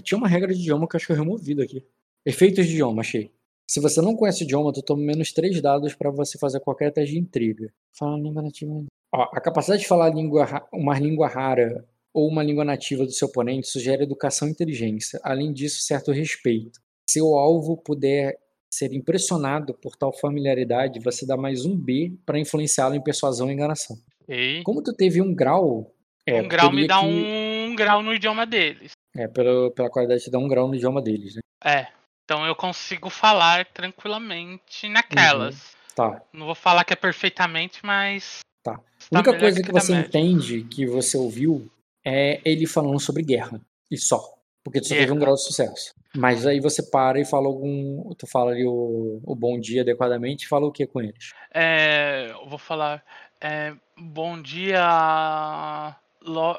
Tinha 0.03 0.19
uma 0.19 0.29
regra 0.29 0.55
de 0.55 0.61
idioma 0.61 0.87
que 0.87 0.95
eu 0.95 0.99
acho 0.99 1.07
que 1.07 1.13
eu 1.13 1.17
removido 1.17 1.63
aqui. 1.63 1.85
Efeitos 2.25 2.67
de 2.67 2.75
idioma, 2.75 3.01
achei. 3.01 3.33
Se 3.69 3.81
você 3.81 4.01
não 4.01 4.15
conhece 4.17 4.43
o 4.43 4.45
idioma, 4.45 4.73
tu 4.73 4.83
toma 4.83 5.03
menos 5.03 5.33
3 5.33 5.61
dados 5.61 5.95
para 5.95 6.11
você 6.11 6.39
fazer 6.39 6.61
qualquer 6.61 6.93
teste 6.93 7.15
de 7.15 7.19
intriga. 7.21 7.73
Fala 7.97 8.19
língua 8.19 8.43
nativa. 8.43 8.73
Ó, 9.13 9.23
a 9.33 9.41
capacidade 9.41 9.83
de 9.83 9.89
falar 9.89 10.15
língua, 10.15 10.69
uma 10.73 10.99
língua 10.99 11.29
rara 11.29 11.89
ou 12.13 12.29
uma 12.29 12.43
língua 12.43 12.65
nativa 12.65 13.05
do 13.05 13.13
seu 13.13 13.29
oponente 13.29 13.69
sugere 13.69 14.03
educação 14.03 14.49
e 14.49 14.51
inteligência. 14.51 15.21
Além 15.23 15.53
disso, 15.53 15.83
certo 15.83 16.13
respeito. 16.13 16.81
Se 17.09 17.21
o 17.21 17.35
alvo 17.37 17.77
puder 17.77 18.39
ser 18.73 18.93
impressionado 18.93 19.75
por 19.75 19.97
tal 19.97 20.13
familiaridade, 20.13 21.01
você 21.01 21.27
dá 21.27 21.37
mais 21.37 21.65
um 21.65 21.77
B 21.77 22.17
para 22.25 22.39
influenciá-lo 22.39 22.95
em 22.95 23.03
persuasão 23.03 23.51
e 23.51 23.55
enganação. 23.55 23.97
Ei, 24.31 24.63
Como 24.63 24.83
tu 24.83 24.93
teve 24.95 25.21
um 25.21 25.35
grau. 25.35 25.93
É, 26.27 26.41
um 26.41 26.47
grau 26.49 26.71
me 26.71 26.87
dá 26.87 27.01
que- 27.01 27.07
um 27.07 27.75
grau 27.75 28.03
no 28.03 28.15
idioma 28.15 28.47
deles. 28.47 28.93
É, 29.17 29.27
pela, 29.27 29.71
pela 29.73 29.91
qualidade 29.91 30.23
te 30.23 30.31
dá 30.31 30.39
um 30.39 30.47
grau 30.47 30.69
no 30.69 30.75
idioma 30.77 31.03
deles, 31.03 31.35
né? 31.35 31.41
É. 31.65 31.89
Então 32.25 32.47
eu 32.47 32.55
consigo 32.55 33.11
falar 33.11 33.67
tranquilamente 33.67 34.89
naquelas. 34.89 35.75
Tá. 35.97 36.23
Não 36.33 36.47
vou 36.47 36.55
falar 36.55 36.85
que 36.85 36.93
é 36.93 36.97
perfeitamente, 36.97 37.85
mas. 37.85 38.39
Tá. 38.63 38.75
A 38.75 39.17
única 39.17 39.37
coisa 39.37 39.61
que 39.63 39.73
da 39.73 39.81
você 39.81 39.93
média. 39.95 40.07
entende 40.09 40.63
que 40.65 40.87
você 40.87 41.17
ouviu 41.17 41.69
é 42.07 42.41
ele 42.45 42.67
falando 42.67 43.01
sobre 43.01 43.23
guerra. 43.25 43.61
E 43.91 43.99
só. 43.99 44.23
Porque 44.63 44.81
tu 44.81 44.89
só 44.89 44.95
teve 44.95 45.11
um 45.11 45.19
grau 45.19 45.35
de 45.35 45.43
sucesso. 45.43 45.93
Mas 46.15 46.47
aí 46.47 46.61
você 46.61 46.83
para 46.89 47.19
e 47.19 47.25
fala 47.25 47.47
algum. 47.49 48.15
Tu 48.15 48.27
fala 48.27 48.53
ali 48.53 48.65
o, 48.65 49.21
o 49.25 49.35
bom 49.35 49.59
dia 49.59 49.81
adequadamente 49.83 50.45
e 50.45 50.49
fala 50.49 50.67
o 50.67 50.73
que 50.73 50.87
com 50.87 51.01
eles? 51.01 51.33
É, 51.53 52.29
eu 52.31 52.47
vou 52.49 52.59
falar. 52.59 53.03
é, 53.41 53.75
bom 54.01 54.41
dia, 54.41 55.97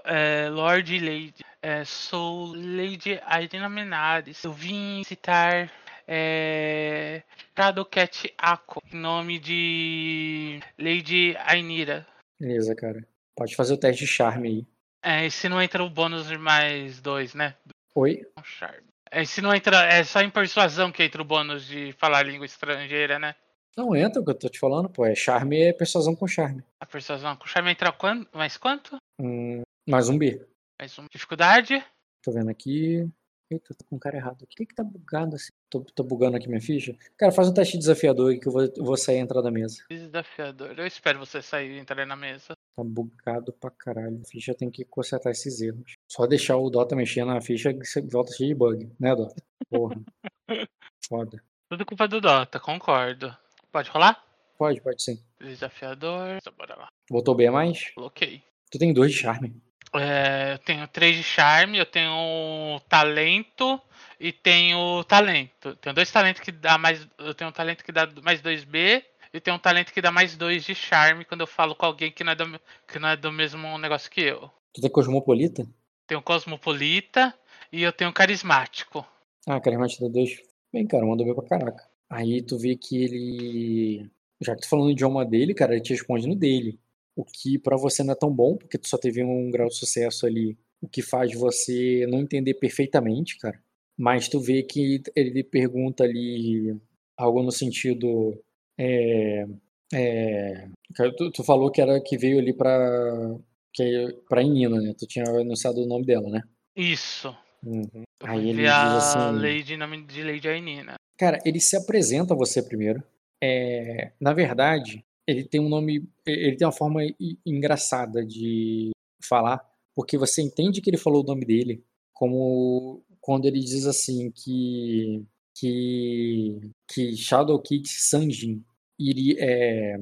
é, 0.05 0.49
Lord 0.49 0.95
e 0.95 0.99
Lady. 0.99 1.45
É, 1.61 1.83
sou 1.83 2.53
Lady 2.53 3.19
Irina 3.41 3.67
Menares. 3.67 4.43
Eu 4.43 4.53
vim 4.53 5.03
citar 5.03 5.71
é, 6.07 7.23
Shadowcat 7.57 8.33
Ako, 8.37 8.81
em 8.91 8.97
nome 8.97 9.39
de 9.39 10.59
Lady 10.77 11.35
Ainira. 11.45 12.05
Beleza, 12.39 12.75
cara. 12.75 13.05
Pode 13.35 13.55
fazer 13.55 13.73
o 13.73 13.77
teste 13.77 14.05
de 14.05 14.11
charme 14.11 14.47
aí. 14.47 14.67
É, 15.03 15.25
e 15.25 15.31
se 15.31 15.49
não 15.49 15.61
entra 15.61 15.83
o 15.83 15.89
bônus 15.89 16.27
de 16.27 16.37
mais 16.37 17.01
dois, 17.01 17.33
né? 17.33 17.55
Oi? 17.95 18.25
Um 18.37 18.43
charme. 18.43 18.87
É, 19.09 19.25
se 19.25 19.41
não 19.41 19.53
entra. 19.53 19.83
É 19.85 20.03
só 20.03 20.21
em 20.21 20.29
persuasão 20.29 20.91
que 20.91 21.03
entra 21.03 21.21
o 21.21 21.25
bônus 21.25 21.65
de 21.65 21.91
falar 21.93 22.23
língua 22.23 22.45
estrangeira, 22.45 23.17
né? 23.19 23.35
Não 23.75 23.95
entra 23.95 24.21
o 24.21 24.25
que 24.25 24.31
eu 24.31 24.37
tô 24.37 24.49
te 24.49 24.59
falando, 24.59 24.89
pô. 24.89 25.05
É 25.05 25.15
charme 25.15 25.61
é 25.61 25.73
persuasão 25.73 26.15
com 26.15 26.27
charme. 26.27 26.63
A 26.79 26.85
persuasão 26.85 27.35
com 27.35 27.47
charme 27.47 27.71
entra 27.71 27.91
quanto? 27.91 28.29
Mais 28.37 28.57
quanto? 28.57 28.97
Hum, 29.19 29.61
mais 29.87 30.09
um 30.09 30.17
B. 30.17 30.45
Mais 30.79 30.97
uma 30.97 31.07
dificuldade? 31.09 31.83
Tô 32.21 32.31
vendo 32.31 32.49
aqui. 32.49 33.09
Eita, 33.49 33.73
tô 33.73 33.85
com 33.85 33.97
o 33.97 33.99
cara 33.99 34.17
errado. 34.17 34.43
O 34.43 34.47
que 34.47 34.65
que 34.65 34.73
tá 34.73 34.83
bugado 34.83 35.35
assim? 35.35 35.49
Tô, 35.69 35.81
tô 35.81 36.03
bugando 36.03 36.37
aqui 36.37 36.47
minha 36.47 36.61
ficha. 36.61 36.95
Cara, 37.17 37.31
faz 37.31 37.49
um 37.49 37.53
teste 37.53 37.77
desafiador 37.77 38.31
aí 38.31 38.39
que 38.39 38.47
eu 38.47 38.51
vou, 38.51 38.63
eu 38.63 38.83
vou 38.83 38.95
sair 38.95 39.17
e 39.17 39.19
entrar 39.19 39.41
da 39.41 39.51
mesa. 39.51 39.83
Desafiador. 39.89 40.77
Eu 40.77 40.87
espero 40.87 41.19
você 41.19 41.41
sair 41.41 41.71
e 41.71 41.79
entrar 41.79 42.05
na 42.05 42.15
mesa. 42.15 42.53
Tá 42.75 42.83
bugado 42.83 43.51
pra 43.53 43.69
caralho. 43.71 44.21
A 44.21 44.27
ficha 44.27 44.53
tem 44.53 44.69
que 44.69 44.85
consertar 44.85 45.31
esses 45.31 45.61
erros. 45.61 45.95
Só 46.09 46.25
deixar 46.25 46.57
o 46.57 46.69
Dota 46.69 46.95
mexer 46.95 47.25
na 47.25 47.41
ficha 47.41 47.73
que 47.73 47.85
você 47.85 48.01
volta 48.01 48.33
cheio 48.33 48.49
de 48.49 48.55
bug, 48.55 48.91
né, 48.99 49.15
Dota? 49.15 49.35
Porra. 49.69 50.01
Foda. 51.07 51.43
Tudo 51.69 51.85
culpa 51.85 52.07
do 52.07 52.21
Dota, 52.21 52.59
concordo. 52.59 53.35
Pode 53.71 53.89
rolar? 53.89 54.23
Pode, 54.57 54.81
pode 54.81 55.01
sim. 55.01 55.17
Desafiador. 55.39 56.37
Então, 56.37 56.53
bora 56.57 56.75
lá. 56.75 56.89
Botou 57.09 57.33
B 57.33 57.47
a 57.47 57.51
mais? 57.51 57.89
Coloquei. 57.95 58.43
Tu 58.69 58.77
tem 58.77 58.93
dois 58.93 59.11
de 59.11 59.17
charme. 59.17 59.61
É, 59.93 60.53
eu 60.53 60.59
tenho 60.59 60.87
três 60.87 61.15
de 61.15 61.23
charme, 61.23 61.77
eu 61.77 61.85
tenho 61.85 62.79
talento 62.87 63.81
e 64.19 64.31
tenho 64.31 65.03
talento. 65.03 65.75
Tenho 65.77 65.95
dois 65.95 66.11
talentos 66.11 66.41
que 66.41 66.51
dá 66.51 66.77
mais. 66.77 67.07
Eu 67.17 67.33
tenho 67.33 67.49
um 67.49 67.53
talento 67.53 67.83
que 67.83 67.91
dá 67.91 68.07
mais 68.21 68.41
2B 68.41 69.03
e 69.33 69.39
tenho 69.39 69.57
um 69.57 69.59
talento 69.59 69.91
que 69.91 70.01
dá 70.01 70.11
mais 70.11 70.37
dois 70.37 70.63
de 70.63 70.75
charme 70.75 71.25
quando 71.25 71.41
eu 71.41 71.47
falo 71.47 71.75
com 71.75 71.85
alguém 71.85 72.11
que 72.11 72.23
não 72.23 72.31
é 72.31 72.35
do, 72.35 72.61
que 72.87 72.99
não 72.99 73.09
é 73.09 73.17
do 73.17 73.31
mesmo 73.31 73.77
negócio 73.77 74.09
que 74.09 74.21
eu. 74.21 74.49
Tu 74.73 74.81
tem 74.81 74.89
cosmopolita? 74.89 75.67
Tenho 76.07 76.21
cosmopolita 76.21 77.33
e 77.71 77.83
eu 77.83 77.91
tenho 77.91 78.13
carismático. 78.13 79.05
Ah, 79.47 79.59
carismático 79.59 80.03
dá 80.05 80.13
dois. 80.13 80.37
Bem, 80.71 80.87
cara, 80.87 81.05
mandou 81.05 81.25
bem 81.25 81.35
pra 81.35 81.43
caraca. 81.43 81.90
Aí 82.11 82.41
tu 82.41 82.57
vê 82.57 82.75
que 82.75 83.01
ele. 83.01 84.11
Já 84.41 84.53
que 84.53 84.61
tu 84.63 84.69
falando 84.69 84.87
o 84.87 84.91
idioma 84.91 85.25
dele, 85.25 85.53
cara, 85.53 85.73
ele 85.73 85.81
te 85.81 85.91
responde 85.93 86.27
no 86.27 86.35
dele. 86.35 86.77
O 87.15 87.23
que 87.23 87.57
pra 87.57 87.77
você 87.77 88.03
não 88.03 88.11
é 88.11 88.15
tão 88.15 88.29
bom, 88.29 88.57
porque 88.57 88.77
tu 88.77 88.87
só 88.87 88.97
teve 88.97 89.23
um 89.23 89.49
grau 89.49 89.69
de 89.69 89.77
sucesso 89.77 90.25
ali. 90.25 90.57
O 90.81 90.89
que 90.89 91.01
faz 91.01 91.33
você 91.33 92.05
não 92.09 92.19
entender 92.19 92.55
perfeitamente, 92.55 93.37
cara. 93.37 93.57
Mas 93.97 94.27
tu 94.27 94.41
vê 94.41 94.61
que 94.63 95.01
ele 95.15 95.41
pergunta 95.43 96.03
ali 96.03 96.75
algo 97.15 97.41
no 97.43 97.51
sentido. 97.51 98.37
É, 98.77 99.45
é, 99.93 100.67
tu, 101.15 101.31
tu 101.31 101.43
falou 101.43 101.71
que 101.71 101.81
era 101.81 102.01
que 102.01 102.17
veio 102.17 102.39
ali 102.39 102.51
pra, 102.51 103.37
que, 103.71 104.17
pra 104.27 104.43
Inina, 104.43 104.81
né? 104.81 104.93
Tu 104.97 105.07
tinha 105.07 105.23
anunciado 105.25 105.81
o 105.81 105.87
nome 105.87 106.05
dela, 106.05 106.29
né? 106.29 106.41
Isso. 106.75 107.33
Uhum. 107.63 108.03
Aí 108.23 108.49
ele 108.49 108.63
diz 108.63 108.71
a 108.71 108.97
assim. 108.97 109.39
Lady, 109.39 109.77
nome 109.77 110.03
de 110.03 110.23
Lady 110.23 110.47
Ainina. 110.49 110.95
Cara, 111.21 111.39
ele 111.45 111.59
se 111.59 111.77
apresenta 111.77 112.33
a 112.33 112.35
você 112.35 112.63
primeiro. 112.63 113.03
É, 113.39 114.11
na 114.19 114.33
verdade, 114.33 115.05
ele 115.27 115.43
tem 115.43 115.61
um 115.61 115.69
nome. 115.69 116.09
Ele 116.25 116.55
tem 116.57 116.65
uma 116.65 116.71
forma 116.71 117.01
engraçada 117.45 118.25
de 118.25 118.89
falar, 119.23 119.63
porque 119.93 120.17
você 120.17 120.41
entende 120.41 120.81
que 120.81 120.89
ele 120.89 120.97
falou 120.97 121.21
o 121.21 121.27
nome 121.27 121.45
dele, 121.45 121.85
como 122.11 123.03
quando 123.19 123.45
ele 123.45 123.59
diz 123.59 123.85
assim 123.85 124.31
que. 124.31 125.23
que. 125.53 126.59
que 126.91 127.15
Shadow 127.15 127.61
Kid 127.61 127.87
Sanjin 127.87 128.65
iria, 128.99 129.35
é, 129.37 129.99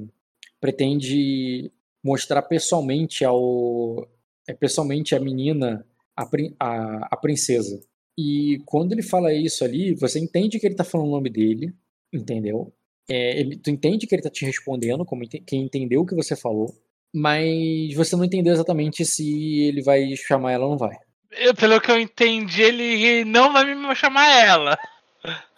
pretende 0.61 1.69
mostrar 2.01 2.43
pessoalmente 2.43 3.25
ao. 3.25 4.07
é, 4.47 4.53
pessoalmente 4.53 5.13
a 5.13 5.19
menina, 5.19 5.85
a, 6.15 6.23
a, 6.61 7.07
a 7.11 7.17
princesa. 7.17 7.77
E 8.21 8.61
quando 8.65 8.91
ele 8.91 9.01
fala 9.03 9.33
isso 9.33 9.63
ali, 9.63 9.93
você 9.93 10.19
entende 10.19 10.59
que 10.59 10.65
ele 10.65 10.75
tá 10.75 10.83
falando 10.83 11.07
o 11.07 11.11
nome 11.11 11.29
dele, 11.29 11.73
entendeu? 12.11 12.73
É, 13.09 13.39
ele, 13.39 13.55
tu 13.57 13.69
entende 13.69 14.05
que 14.05 14.13
ele 14.13 14.21
tá 14.21 14.29
te 14.29 14.43
respondendo, 14.45 15.05
como 15.05 15.23
ente- 15.23 15.39
quem 15.45 15.61
entendeu 15.63 16.01
o 16.01 16.05
que 16.05 16.15
você 16.15 16.35
falou, 16.35 16.67
mas 17.13 17.93
você 17.95 18.15
não 18.15 18.25
entendeu 18.25 18.51
exatamente 18.53 19.05
se 19.05 19.61
ele 19.61 19.81
vai 19.81 20.15
chamar 20.15 20.51
ela 20.51 20.65
ou 20.65 20.71
não 20.71 20.77
vai. 20.77 20.95
Eu, 21.31 21.53
pelo 21.55 21.79
que 21.79 21.89
eu 21.91 21.99
entendi, 21.99 22.61
ele 22.61 23.23
não 23.25 23.53
vai 23.53 23.73
me 23.73 23.95
chamar 23.95 24.27
ela. 24.45 24.77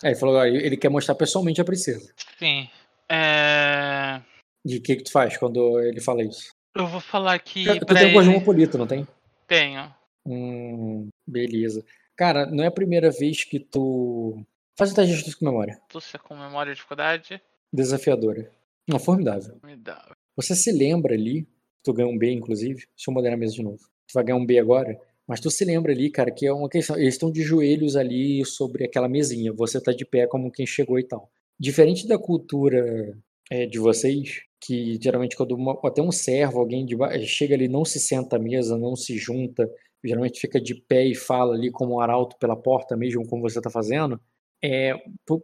Aí 0.03 0.11
ele 0.11 0.15
falou, 0.15 0.45
ele 0.45 0.77
quer 0.77 0.89
mostrar 0.89 1.15
pessoalmente 1.15 1.59
a 1.61 1.65
princesa. 1.65 2.13
Sim. 2.37 2.69
É, 3.09 4.21
E 4.65 4.77
o 4.77 4.81
que, 4.81 4.95
que 4.97 5.03
tu 5.03 5.11
faz 5.11 5.37
quando 5.37 5.79
ele 5.81 5.99
fala 6.01 6.23
isso? 6.23 6.51
Eu 6.75 6.87
vou 6.87 7.01
falar 7.01 7.33
aqui 7.33 7.65
Tu, 7.65 7.85
tu 7.85 7.93
tem 7.93 8.03
um 8.05 8.07
ele. 8.07 8.13
cosmopolita, 8.13 8.77
não 8.77 8.87
tem? 8.87 9.05
Tenho. 9.47 9.93
Hum, 10.25 11.09
beleza. 11.27 11.83
Cara, 12.15 12.45
não 12.45 12.63
é 12.63 12.67
a 12.67 12.71
primeira 12.71 13.09
vez 13.11 13.43
que 13.43 13.59
tu. 13.59 14.43
Faz 14.77 14.91
um 14.91 14.95
teste 14.95 15.09
de 15.11 15.15
justiça 15.17 15.37
com 15.37 15.45
memória. 15.45 15.79
Você 15.93 16.17
com 16.17 16.35
memória 16.35 16.71
e 16.71 16.75
dificuldade? 16.75 17.41
Desafiadora. 17.71 18.49
Não, 18.87 18.99
formidável. 18.99 19.57
Dá. 19.77 20.15
Você 20.35 20.55
se 20.55 20.71
lembra 20.71 21.13
ali, 21.13 21.47
tu 21.83 21.93
ganhou 21.93 22.11
um 22.11 22.17
B, 22.17 22.31
inclusive. 22.31 22.85
Deixa 22.95 23.09
eu 23.09 23.13
mudar 23.13 23.33
a 23.33 23.37
mesa 23.37 23.53
de 23.53 23.63
novo. 23.63 23.77
Tu 24.07 24.13
vai 24.13 24.23
ganhar 24.23 24.37
um 24.37 24.45
B 24.45 24.59
agora, 24.59 24.99
mas 25.27 25.39
tu 25.39 25.49
se 25.49 25.63
lembra 25.63 25.91
ali, 25.91 26.09
cara, 26.09 26.31
que 26.31 26.45
é 26.45 26.53
uma 26.53 26.69
questão. 26.69 26.97
Eles 26.97 27.13
estão 27.15 27.31
de 27.31 27.41
joelhos 27.43 27.95
ali 27.95 28.43
sobre 28.45 28.85
aquela 28.85 29.07
mesinha. 29.07 29.53
Você 29.53 29.79
tá 29.81 29.91
de 29.91 30.05
pé 30.05 30.27
como 30.27 30.51
quem 30.51 30.65
chegou 30.65 30.99
e 30.99 31.03
tal. 31.03 31.29
Diferente 31.59 32.07
da 32.07 32.17
cultura 32.17 33.17
é, 33.49 33.65
de 33.65 33.77
vocês, 33.79 34.41
que 34.59 34.97
geralmente 35.01 35.35
quando 35.35 35.51
uma- 35.55 35.77
até 35.83 36.01
um 36.01 36.11
servo, 36.11 36.59
alguém 36.59 36.85
de 36.85 36.95
chega 37.25 37.53
ali, 37.55 37.67
não 37.67 37.85
se 37.85 37.99
senta 37.99 38.37
à 38.37 38.39
mesa, 38.39 38.77
não 38.77 38.95
se 38.95 39.17
junta, 39.17 39.69
geralmente 40.03 40.39
fica 40.39 40.59
de 40.59 40.75
pé 40.75 41.05
e 41.05 41.15
fala 41.15 41.55
ali 41.55 41.71
como 41.71 41.95
um 41.95 41.99
arauto 41.99 42.37
pela 42.37 42.55
porta 42.55 42.95
mesmo, 42.97 43.27
como 43.27 43.41
você 43.41 43.61
tá 43.61 43.69
fazendo. 43.69 44.19
É, 44.63 44.93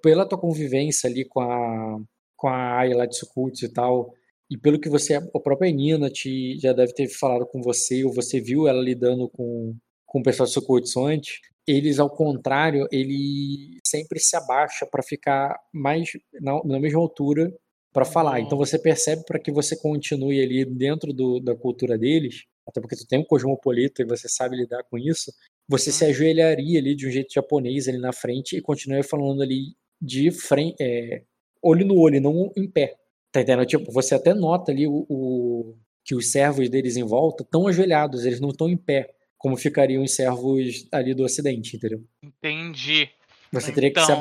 pela 0.01 0.27
tua 0.27 0.37
convivência 0.37 1.09
ali 1.09 1.25
com 1.25 1.41
a 1.41 1.99
com 2.37 2.47
a 2.47 2.85
de 3.07 3.17
Sukuts 3.17 3.63
e 3.63 3.69
tal, 3.73 4.13
e 4.49 4.57
pelo 4.57 4.79
que 4.79 4.87
você, 4.87 5.15
a 5.15 5.39
própria 5.39 5.71
Nina 5.71 6.09
te, 6.09 6.57
já 6.59 6.71
deve 6.71 6.93
ter 6.93 7.09
falado 7.09 7.45
com 7.45 7.61
você, 7.61 8.05
ou 8.05 8.13
você 8.13 8.39
viu 8.39 8.67
ela 8.67 8.81
lidando 8.81 9.27
com, 9.27 9.75
com 10.05 10.19
o 10.19 10.23
pessoal 10.23 10.47
de 10.47 10.53
Sukuts 10.53 10.95
antes, 10.95 11.39
eles, 11.67 11.99
ao 11.99 12.09
contrário, 12.09 12.87
ele 12.91 13.79
sempre 13.85 14.19
se 14.19 14.37
abaixa 14.37 14.85
para 14.85 15.03
ficar 15.03 15.59
mais 15.73 16.11
na, 16.39 16.61
na 16.63 16.79
mesma 16.79 17.01
altura 17.01 17.51
para 17.91 18.05
falar. 18.05 18.39
Então 18.39 18.57
você 18.57 18.79
percebe 18.79 19.23
para 19.25 19.39
que 19.39 19.51
você 19.51 19.75
continue 19.75 20.41
ali 20.41 20.63
dentro 20.63 21.11
do, 21.11 21.41
da 21.41 21.55
cultura 21.55 21.97
deles, 21.97 22.45
até 22.67 22.81
porque 22.81 22.95
tu 22.95 23.07
tem 23.07 23.19
um 23.19 23.23
cosmopolita 23.23 24.01
e 24.01 24.05
você 24.05 24.27
sabe 24.27 24.57
lidar 24.57 24.83
com 24.83 24.97
isso, 24.97 25.31
você 25.67 25.91
se 25.91 26.03
ajoelharia 26.05 26.79
ali 26.79 26.95
de 26.95 27.07
um 27.07 27.11
jeito 27.11 27.33
japonês 27.33 27.87
ali 27.87 27.97
na 27.97 28.11
frente 28.13 28.57
e 28.57 28.61
continuaria 28.61 29.03
falando 29.03 29.41
ali 29.41 29.75
de 30.01 30.29
frente, 30.31 30.75
é, 30.81 31.23
olho 31.61 31.85
no 31.85 31.97
olho, 31.97 32.21
não 32.21 32.51
em 32.55 32.69
pé. 32.69 32.95
Tá 33.31 33.41
entendendo? 33.41 33.65
Tipo, 33.65 33.91
você 33.91 34.15
até 34.15 34.33
nota 34.33 34.71
ali 34.71 34.87
o, 34.87 35.05
o- 35.09 35.75
que 36.05 36.15
os 36.15 36.31
servos 36.31 36.69
deles 36.69 36.95
em 36.95 37.03
volta 37.03 37.43
estão 37.43 37.67
ajoelhados, 37.67 38.25
eles 38.25 38.39
não 38.39 38.49
estão 38.49 38.69
em 38.69 38.77
pé, 38.77 39.13
como 39.37 39.57
ficariam 39.57 40.03
os 40.03 40.13
servos 40.15 40.87
ali 40.91 41.13
do 41.13 41.23
ocidente, 41.23 41.75
entendeu? 41.75 42.01
Entendi. 42.23 43.09
Você 43.51 43.71
teria 43.73 43.91
que 43.91 43.99
se 43.99 44.11
Então. 44.11 44.15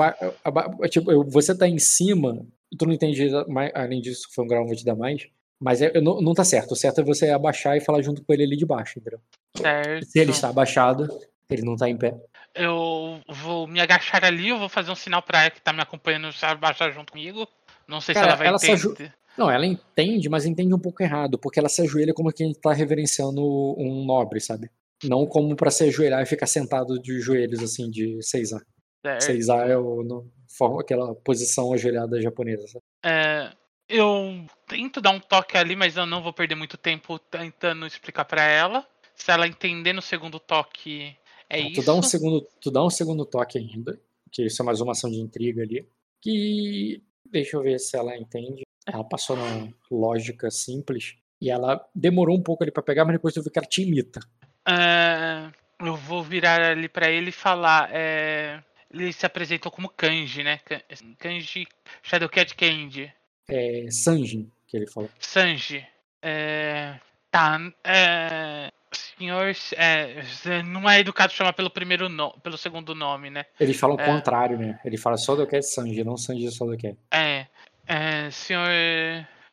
abaixar. 0.44 0.88
Tipo, 0.90 1.24
você 1.24 1.56
tá 1.56 1.68
em 1.68 1.78
cima, 1.78 2.44
tu 2.78 2.86
não 2.86 2.92
entende, 2.92 3.28
mais- 3.48 3.70
além 3.74 4.00
disso, 4.00 4.28
foi 4.34 4.44
um 4.44 4.48
grau, 4.48 4.66
vou 4.66 4.74
te 4.74 4.84
dar 4.84 4.96
mais. 4.96 5.26
Mas 5.60 5.80
é, 5.80 6.00
não, 6.00 6.20
não 6.20 6.34
tá 6.34 6.44
certo. 6.44 6.72
O 6.72 6.76
certo 6.76 7.00
é 7.00 7.04
você 7.04 7.30
abaixar 7.30 7.76
e 7.76 7.80
falar 7.80 8.02
junto 8.02 8.22
com 8.22 8.32
ele 8.32 8.44
ali 8.44 8.56
de 8.56 8.66
baixo, 8.66 8.98
entendeu? 8.98 9.20
Certo. 9.56 10.04
Se 10.04 10.18
ele 10.18 10.30
está 10.30 10.48
abaixado, 10.48 11.08
ele 11.48 11.62
não 11.62 11.76
tá 11.76 11.88
em 11.88 11.96
pé. 11.96 12.14
Eu 12.54 13.20
vou 13.28 13.66
me 13.66 13.80
agachar 13.80 14.24
ali, 14.24 14.48
eu 14.48 14.58
vou 14.58 14.68
fazer 14.68 14.90
um 14.90 14.94
sinal 14.94 15.22
pra 15.22 15.42
ela 15.42 15.50
que 15.50 15.60
tá 15.60 15.72
me 15.72 15.82
acompanhando 15.82 16.32
se 16.32 16.44
abaixar 16.44 16.92
junto 16.92 17.12
comigo. 17.12 17.46
Não 17.88 18.00
sei 18.00 18.14
Cara, 18.14 18.26
se 18.26 18.28
ela 18.30 18.36
vai 18.36 18.46
ela 18.48 18.56
entender. 18.56 19.12
Não, 19.36 19.50
ela 19.50 19.66
entende, 19.66 20.28
mas 20.28 20.46
entende 20.46 20.72
um 20.72 20.78
pouco 20.78 21.02
errado, 21.02 21.38
porque 21.38 21.58
ela 21.58 21.68
se 21.68 21.82
ajoelha 21.82 22.14
como 22.14 22.32
quem 22.32 22.52
tá 22.54 22.72
reverenciando 22.72 23.42
um 23.78 24.04
nobre, 24.04 24.40
sabe? 24.40 24.70
Não 25.04 25.26
como 25.26 25.54
pra 25.54 25.70
se 25.70 25.84
ajoelhar 25.84 26.22
e 26.22 26.26
ficar 26.26 26.46
sentado 26.46 26.98
de 26.98 27.20
joelhos, 27.20 27.62
assim, 27.62 27.90
de 27.90 28.18
Seizá. 28.22 28.58
Certo. 29.04 29.20
Seizá 29.20 29.66
é 29.66 29.76
o, 29.76 30.02
no, 30.02 30.30
forma, 30.56 30.80
aquela 30.80 31.14
posição 31.16 31.72
ajoelhada 31.72 32.20
japonesa, 32.20 32.66
sabe? 32.66 32.84
É, 33.04 33.52
eu 33.88 34.46
tento 34.66 35.00
dar 35.00 35.10
um 35.10 35.20
toque 35.20 35.56
ali, 35.56 35.76
mas 35.76 35.96
eu 35.96 36.06
não 36.06 36.22
vou 36.22 36.32
perder 36.32 36.54
muito 36.54 36.76
tempo 36.76 37.18
tentando 37.18 37.86
explicar 37.86 38.24
pra 38.24 38.42
ela. 38.42 38.86
Se 39.14 39.30
ela 39.30 39.46
entender 39.46 39.92
no 39.92 40.02
segundo 40.02 40.38
toque, 40.38 41.16
é 41.48 41.62
Tá, 41.62 41.68
isso. 41.68 41.80
Tu 41.80 41.86
dá, 41.86 41.94
um 41.94 42.02
segundo, 42.02 42.46
tu 42.60 42.70
dá 42.70 42.84
um 42.84 42.90
segundo 42.90 43.24
toque 43.24 43.58
ainda, 43.58 43.98
que 44.30 44.44
isso 44.44 44.60
é 44.60 44.64
mais 44.64 44.80
uma 44.80 44.92
ação 44.92 45.10
de 45.10 45.18
intriga 45.20 45.62
ali, 45.62 45.88
que 46.20 47.02
deixa 47.30 47.56
eu 47.56 47.62
ver 47.62 47.78
se 47.78 47.96
ela 47.96 48.16
entende. 48.16 48.62
Ela 48.86 49.02
passou 49.04 49.36
na 49.36 49.68
lógica 49.90 50.50
simples 50.50 51.16
e 51.40 51.50
ela 51.50 51.84
demorou 51.94 52.36
um 52.36 52.42
pouco 52.42 52.62
ali 52.62 52.70
pra 52.70 52.82
pegar, 52.82 53.04
mas 53.04 53.14
depois 53.14 53.34
tu 53.34 53.42
viu 53.42 53.50
que 53.50 53.58
ela 53.58 53.66
te 53.66 53.82
imita. 53.82 54.20
É, 54.68 55.50
eu 55.80 55.96
vou 55.96 56.22
virar 56.22 56.60
ali 56.60 56.88
pra 56.88 57.10
ele 57.10 57.30
e 57.30 57.32
falar. 57.32 57.88
é, 57.92 58.62
ele 58.90 59.12
se 59.12 59.26
apresentou 59.26 59.70
como 59.72 59.88
Kanji, 59.88 60.42
né? 60.44 60.58
Kan- 60.58 60.82
Kanji 61.18 61.66
Shadowcat 62.02 62.54
Candy. 62.54 63.12
É 63.48 63.86
Sanjin, 63.90 64.50
que 64.66 64.76
ele 64.76 64.86
falou. 64.86 65.08
Sanji. 65.20 65.86
É, 66.20 66.98
tá. 67.30 67.58
É, 67.84 68.72
senhor. 68.92 69.54
É, 69.76 70.62
não 70.64 70.88
é 70.88 71.00
educado 71.00 71.32
chamar 71.32 71.52
pelo 71.52 71.70
primeiro 71.70 72.08
no, 72.08 72.32
pelo 72.40 72.58
segundo 72.58 72.94
nome, 72.94 73.30
né? 73.30 73.44
Ele 73.60 73.72
fala 73.72 73.94
o 73.94 74.00
É. 74.00 74.04
contrário, 74.04 74.58
né? 74.58 74.80
Ele 74.84 74.96
fala 74.96 75.16
Sodoket 75.16 75.62
Sanji, 75.62 76.02
não 76.02 76.16
Sanji 76.16 76.50
Sodoket. 76.50 76.96
É. 77.12 77.46
é 77.86 78.30
senhor. 78.30 78.68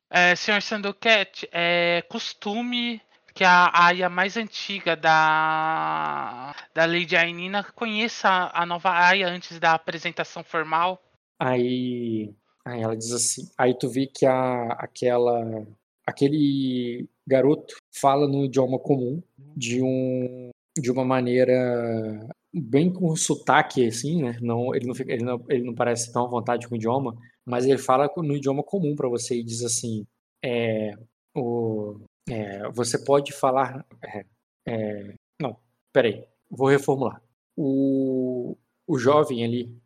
É, 0.10 0.36
senhor 0.36 0.62
Sandoket, 0.62 1.48
é 1.52 2.04
costume 2.08 3.02
que 3.34 3.44
a 3.44 3.72
Aya 3.74 4.10
mais 4.10 4.38
antiga 4.38 4.96
da. 4.96 6.56
da 6.74 6.86
Lady 6.86 7.16
Ainina 7.16 7.64
conheça 7.64 8.52
a 8.54 8.66
nova 8.66 8.92
Aya 8.92 9.28
antes 9.28 9.60
da 9.60 9.74
apresentação 9.74 10.44
formal. 10.44 11.02
Aí, 11.40 12.32
aí 12.66 12.82
ela 12.82 12.96
diz 12.96 13.12
assim, 13.12 13.50
aí 13.58 13.78
tu 13.78 13.90
vê 13.90 14.08
que 14.08 14.26
a, 14.26 14.74
aquela, 14.74 15.66
aquele 16.06 17.08
garoto 17.28 17.76
fala 17.92 18.28
no 18.28 18.46
idioma 18.46 18.80
comum 18.80 19.22
de 19.38 19.82
um, 19.82 20.50
de 20.78 20.92
uma 20.92 21.06
maneira 21.06 22.28
bem 22.54 22.92
com 22.92 23.16
sotaque, 23.16 23.88
assim, 23.88 24.22
né? 24.22 24.38
Não, 24.42 24.76
ele, 24.76 24.86
não 24.86 24.94
fica, 24.94 25.12
ele, 25.12 25.24
não, 25.24 25.44
ele 25.50 25.64
não 25.64 25.74
parece 25.74 26.12
tão 26.14 26.26
à 26.26 26.30
vontade 26.30 26.68
com 26.68 26.76
o 26.76 26.78
idioma, 26.78 27.18
mas 27.46 27.66
ele 27.66 27.78
fala 27.78 28.10
no 28.18 28.36
idioma 28.36 28.64
comum 28.64 28.96
para 28.96 29.10
você 29.10 29.40
e 29.40 29.44
diz 29.44 29.64
assim: 29.64 30.06
é, 30.44 30.94
o, 31.36 32.00
é, 32.30 32.70
você 32.72 33.04
pode 33.04 33.34
falar. 33.34 33.86
É, 34.04 34.26
é, 34.68 35.14
não, 35.42 35.58
peraí, 35.92 36.24
vou 36.50 36.68
reformular. 36.68 37.22
O, 37.56 38.56
o 38.88 38.98
jovem 38.98 39.44
ali, 39.44 39.78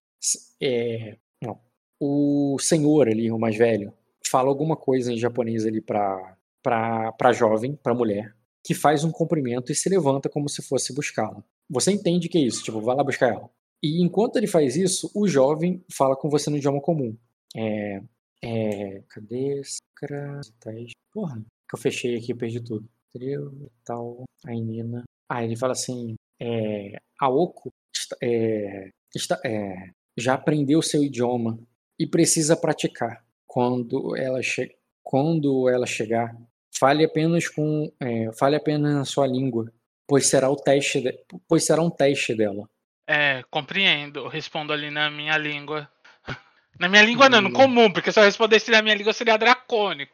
é, 0.61 1.17
não, 1.41 1.59
o 1.99 2.57
senhor 2.59 3.07
ali, 3.07 3.31
o 3.31 3.39
mais 3.39 3.55
velho, 3.55 3.93
fala 4.25 4.49
alguma 4.49 4.75
coisa 4.75 5.11
em 5.11 5.17
japonês 5.17 5.65
ali 5.65 5.81
para 5.81 6.35
para 6.63 7.31
jovem, 7.31 7.75
para 7.75 7.93
mulher, 7.93 8.35
que 8.61 8.73
faz 8.73 9.05
um 9.05 9.11
cumprimento 9.11 9.71
e 9.71 9.75
se 9.75 9.87
levanta 9.87 10.27
como 10.27 10.49
se 10.49 10.61
fosse 10.61 10.93
buscá-la. 10.93 11.41
Você 11.69 11.91
entende 11.91 12.27
que 12.27 12.37
é 12.37 12.41
isso, 12.41 12.61
tipo, 12.61 12.81
vai 12.81 12.93
lá 12.93 13.03
buscar 13.03 13.29
ela. 13.33 13.49
E 13.81 14.03
enquanto 14.03 14.35
ele 14.35 14.47
faz 14.47 14.75
isso, 14.75 15.09
o 15.15 15.27
jovem 15.27 15.81
fala 15.89 16.15
com 16.15 16.29
você 16.29 16.49
no 16.49 16.57
idioma 16.57 16.81
comum. 16.81 17.15
É. 17.55 18.01
É. 18.43 19.01
Cadê? 19.09 19.61
Porra, 21.13 21.37
que 21.37 21.75
eu 21.75 21.79
fechei 21.79 22.17
aqui 22.17 22.33
perdi 22.33 22.59
tudo. 22.61 22.87
Trio, 23.13 23.71
tal, 23.85 24.23
a 24.45 24.51
Nina. 24.51 25.03
Ah, 25.29 25.43
ele 25.43 25.55
fala 25.55 25.71
assim: 25.73 26.15
é, 26.39 26.97
Aoko 27.19 27.71
é, 28.21 28.89
está, 29.15 29.39
é, 29.45 29.91
já 30.17 30.33
aprendeu 30.33 30.81
seu 30.81 31.03
idioma 31.03 31.59
e 31.99 32.07
precisa 32.07 32.55
praticar. 32.55 33.23
Quando 33.45 34.15
ela, 34.15 34.41
che 34.41 34.77
quando 35.03 35.69
ela 35.69 35.85
chegar, 35.85 36.35
Fale 36.79 37.03
apenas 37.05 37.47
com, 37.47 37.91
é, 37.99 38.31
fale 38.33 38.55
apenas 38.55 38.93
na 38.93 39.05
sua 39.05 39.25
língua, 39.25 39.71
pois 40.07 40.27
será 40.27 40.49
o 40.49 40.55
teste, 40.55 41.01
de, 41.01 41.17
pois 41.47 41.65
será 41.65 41.81
um 41.81 41.89
teste 41.89 42.35
dela. 42.35 42.69
É, 43.07 43.43
compreendo. 43.49 44.27
Respondo 44.27 44.71
ali 44.71 44.91
na 44.91 45.09
minha 45.09 45.37
língua. 45.37 45.89
Na 46.79 46.87
minha 46.87 47.01
língua 47.01 47.27
não, 47.27 47.41
no 47.41 47.51
comum, 47.51 47.91
porque 47.91 48.11
se 48.11 48.19
eu 48.19 48.23
respondesse 48.23 48.69
na 48.69 48.83
minha 48.83 48.93
língua 48.93 49.11
seria 49.11 49.35
dracônico. 49.35 50.13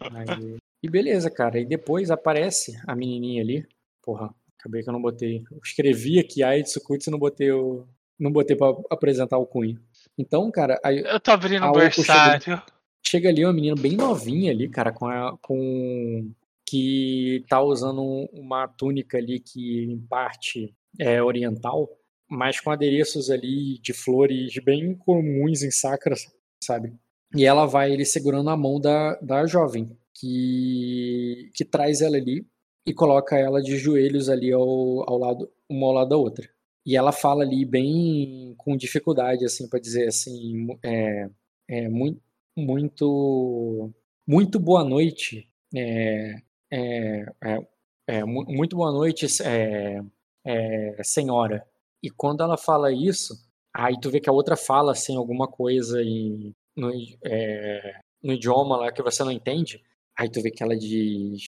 Aí, 0.00 0.56
e 0.82 0.88
beleza, 0.88 1.30
cara. 1.30 1.58
E 1.58 1.66
depois 1.66 2.10
aparece 2.10 2.80
a 2.86 2.96
menininha 2.96 3.42
ali. 3.42 3.68
Porra, 4.02 4.34
acabei 4.58 4.82
que 4.82 4.88
eu 4.88 4.94
não 4.94 5.02
botei. 5.02 5.44
Eu 5.50 5.60
escrevi 5.62 6.18
aqui 6.18 6.42
a 6.42 6.56
e 6.56 6.64
não 7.10 7.18
botei 7.18 7.52
o. 7.52 7.86
Não 8.18 8.32
botei 8.32 8.56
pra 8.56 8.68
apresentar 8.90 9.36
o 9.36 9.44
cunho. 9.44 9.78
Então, 10.18 10.50
cara. 10.50 10.80
Aí, 10.84 10.98
eu 10.98 11.20
tô 11.20 11.30
abrindo 11.30 11.64
o 11.64 11.72
berçário. 11.72 12.60
Chega 13.06 13.28
ali 13.28 13.44
uma 13.44 13.52
menina 13.52 13.80
bem 13.80 13.96
novinha 13.96 14.50
ali, 14.50 14.68
cara, 14.68 14.92
com, 14.92 15.06
a, 15.06 15.38
com 15.40 16.30
que 16.68 17.44
tá 17.48 17.62
usando 17.62 18.02
uma 18.32 18.66
túnica 18.68 19.16
ali 19.16 19.40
que 19.40 19.84
em 19.84 19.98
parte 19.98 20.74
é 20.98 21.22
oriental, 21.22 21.88
mas 22.28 22.60
com 22.60 22.70
adereços 22.70 23.30
ali 23.30 23.78
de 23.78 23.94
flores 23.94 24.52
bem 24.62 24.94
comuns 24.94 25.62
em 25.62 25.70
Sakura, 25.70 26.16
sabe? 26.62 26.92
E 27.34 27.46
ela 27.46 27.64
vai 27.64 27.92
ele 27.92 28.04
segurando 28.04 28.50
a 28.50 28.56
mão 28.56 28.80
da, 28.80 29.14
da 29.16 29.46
jovem, 29.46 29.96
que, 30.14 31.50
que 31.54 31.64
traz 31.64 32.02
ela 32.02 32.16
ali 32.16 32.46
e 32.84 32.92
coloca 32.92 33.38
ela 33.38 33.62
de 33.62 33.76
joelhos 33.76 34.28
ali 34.28 34.52
ao, 34.52 35.08
ao 35.08 35.18
lado, 35.18 35.50
uma 35.68 35.86
ao 35.86 35.92
lado 35.92 36.08
da 36.08 36.16
outra. 36.16 36.48
E 36.86 36.96
ela 36.96 37.12
fala 37.12 37.42
ali 37.44 37.64
bem 37.64 38.54
com 38.56 38.76
dificuldade, 38.76 39.44
assim, 39.44 39.68
para 39.68 39.80
dizer 39.80 40.08
assim, 40.08 40.66
é, 40.82 41.28
é 41.68 41.88
muito, 41.88 42.20
muito 42.56 43.92
muito 44.26 44.60
boa 44.60 44.84
noite 44.84 45.48
é, 45.74 46.34
é, 46.70 47.24
é, 47.42 47.58
é 48.08 48.24
muito 48.24 48.76
boa 48.76 48.92
noite 48.92 49.26
é, 49.42 51.02
senhora. 51.02 51.66
E 52.02 52.10
quando 52.10 52.42
ela 52.42 52.56
fala 52.56 52.92
isso 52.92 53.34
aí 53.74 53.98
tu 54.00 54.10
vê 54.10 54.20
que 54.20 54.30
a 54.30 54.32
outra 54.32 54.56
fala 54.56 54.92
assim 54.92 55.16
alguma 55.16 55.46
coisa 55.48 56.02
em, 56.02 56.54
no, 56.76 56.90
no 58.22 58.32
idioma 58.32 58.76
lá 58.76 58.92
que 58.92 59.02
você 59.02 59.24
não 59.24 59.32
entende 59.32 59.82
aí 60.16 60.30
tu 60.30 60.42
vê 60.42 60.50
que 60.50 60.62
ela 60.62 60.76
diz 60.76 61.44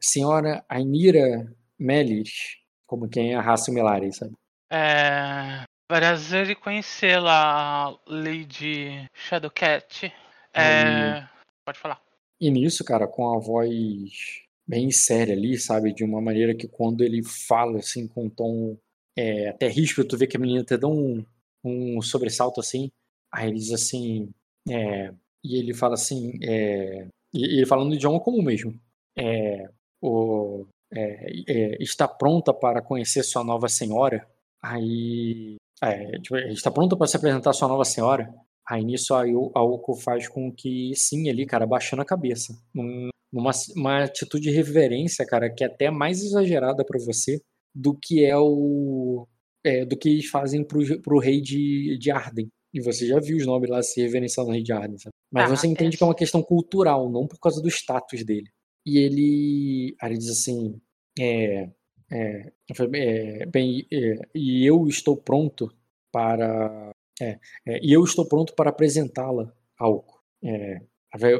senhora 0.00 0.64
Ainira 0.68 1.54
Melis 1.78 2.58
como 2.86 3.08
quem 3.08 3.32
é 3.32 3.36
a 3.36 3.40
raça 3.40 3.72
Milari, 3.72 4.12
sabe 4.12 4.34
é, 4.70 5.64
prazer 5.88 6.50
em 6.50 6.54
conhecê-la 6.54 7.98
Lady 8.06 9.06
Shadowcat 9.14 10.12
é... 10.54 11.26
Pode 11.64 11.78
falar. 11.78 12.00
E 12.40 12.50
nisso, 12.50 12.84
cara, 12.84 13.06
com 13.06 13.34
a 13.34 13.38
voz 13.38 14.42
bem 14.66 14.90
séria 14.90 15.34
ali, 15.34 15.58
sabe? 15.58 15.92
De 15.92 16.04
uma 16.04 16.20
maneira 16.20 16.54
que 16.54 16.66
quando 16.66 17.02
ele 17.02 17.22
fala, 17.22 17.78
assim, 17.78 18.06
com 18.08 18.24
um 18.24 18.30
tom 18.30 18.76
é, 19.16 19.48
até 19.48 19.68
ríspido, 19.68 20.08
tu 20.08 20.16
vê 20.16 20.26
que 20.26 20.36
a 20.36 20.40
menina 20.40 20.62
até 20.62 20.76
dá 20.76 20.88
um, 20.88 21.24
um 21.64 22.00
sobressalto 22.00 22.60
assim. 22.60 22.90
Aí 23.32 23.48
ele 23.48 23.58
diz 23.58 23.72
assim, 23.72 24.30
é, 24.68 25.12
e 25.44 25.58
ele 25.58 25.74
fala 25.74 25.94
assim, 25.94 26.38
é, 26.42 27.06
e 27.32 27.58
ele 27.58 27.66
falando 27.66 27.88
no 27.88 27.94
idioma 27.94 28.20
comum 28.20 28.42
mesmo. 28.42 28.78
É, 29.16 29.68
o, 30.00 30.66
é, 30.92 31.30
é, 31.46 31.82
está 31.82 32.08
pronta 32.08 32.52
para 32.54 32.82
conhecer 32.82 33.22
sua 33.22 33.44
nova 33.44 33.68
senhora? 33.68 34.26
Aí, 34.62 35.56
é, 35.82 36.18
tipo, 36.20 36.36
está 36.36 36.70
pronta 36.70 36.96
para 36.96 37.06
se 37.06 37.16
apresentar 37.16 37.52
sua 37.52 37.68
nova 37.68 37.84
senhora? 37.84 38.32
Aí 38.68 38.84
nisso 38.84 39.14
a, 39.14 39.24
Oko 39.62 39.96
faz 39.96 40.28
com 40.28 40.52
que, 40.52 40.92
sim, 40.94 41.28
ali, 41.28 41.46
cara, 41.46 41.66
baixando 41.66 42.02
a 42.02 42.04
cabeça. 42.04 42.52
Num, 42.74 43.08
numa 43.32 43.50
uma 43.74 44.04
atitude 44.04 44.44
de 44.44 44.50
reverência, 44.50 45.26
cara, 45.26 45.52
que 45.52 45.64
é 45.64 45.66
até 45.66 45.90
mais 45.90 46.22
exagerada 46.22 46.84
para 46.84 46.98
você 46.98 47.40
do 47.74 47.96
que 47.96 48.24
é 48.24 48.36
o. 48.36 49.26
É, 49.64 49.84
do 49.84 49.96
que 49.96 50.08
eles 50.08 50.26
fazem 50.26 50.64
pro, 50.64 51.00
pro 51.02 51.18
rei 51.18 51.40
de, 51.40 51.98
de 51.98 52.10
Arden. 52.10 52.48
E 52.72 52.80
você 52.80 53.06
já 53.06 53.18
viu 53.18 53.36
os 53.36 53.46
nobres 53.46 53.70
lá 53.70 53.82
se 53.82 54.00
reverenciando 54.00 54.48
no 54.48 54.54
rei 54.54 54.62
de 54.62 54.72
Arden, 54.72 54.98
sabe? 54.98 55.12
Mas 55.32 55.50
ah, 55.50 55.56
você 55.56 55.66
entende 55.66 55.96
é. 55.96 55.98
que 55.98 56.02
é 56.02 56.06
uma 56.06 56.14
questão 56.14 56.42
cultural, 56.42 57.10
não 57.10 57.26
por 57.26 57.38
causa 57.38 57.60
do 57.60 57.68
status 57.68 58.24
dele. 58.24 58.48
E 58.86 58.98
ele. 58.98 59.96
Aí 60.00 60.10
ele 60.10 60.18
diz 60.18 60.30
assim. 60.30 60.80
É, 61.18 61.68
é, 62.10 62.52
é 62.68 63.46
bem, 63.46 63.86
é, 63.92 64.18
e 64.34 64.66
eu 64.66 64.86
estou 64.86 65.16
pronto 65.16 65.72
para 66.12 66.92
é, 67.20 67.38
é, 67.66 67.80
e 67.82 67.92
eu 67.92 68.02
estou 68.02 68.26
pronto 68.26 68.54
para 68.54 68.70
apresentá-la 68.70 69.52
ao. 69.78 70.04
É, 70.42 70.80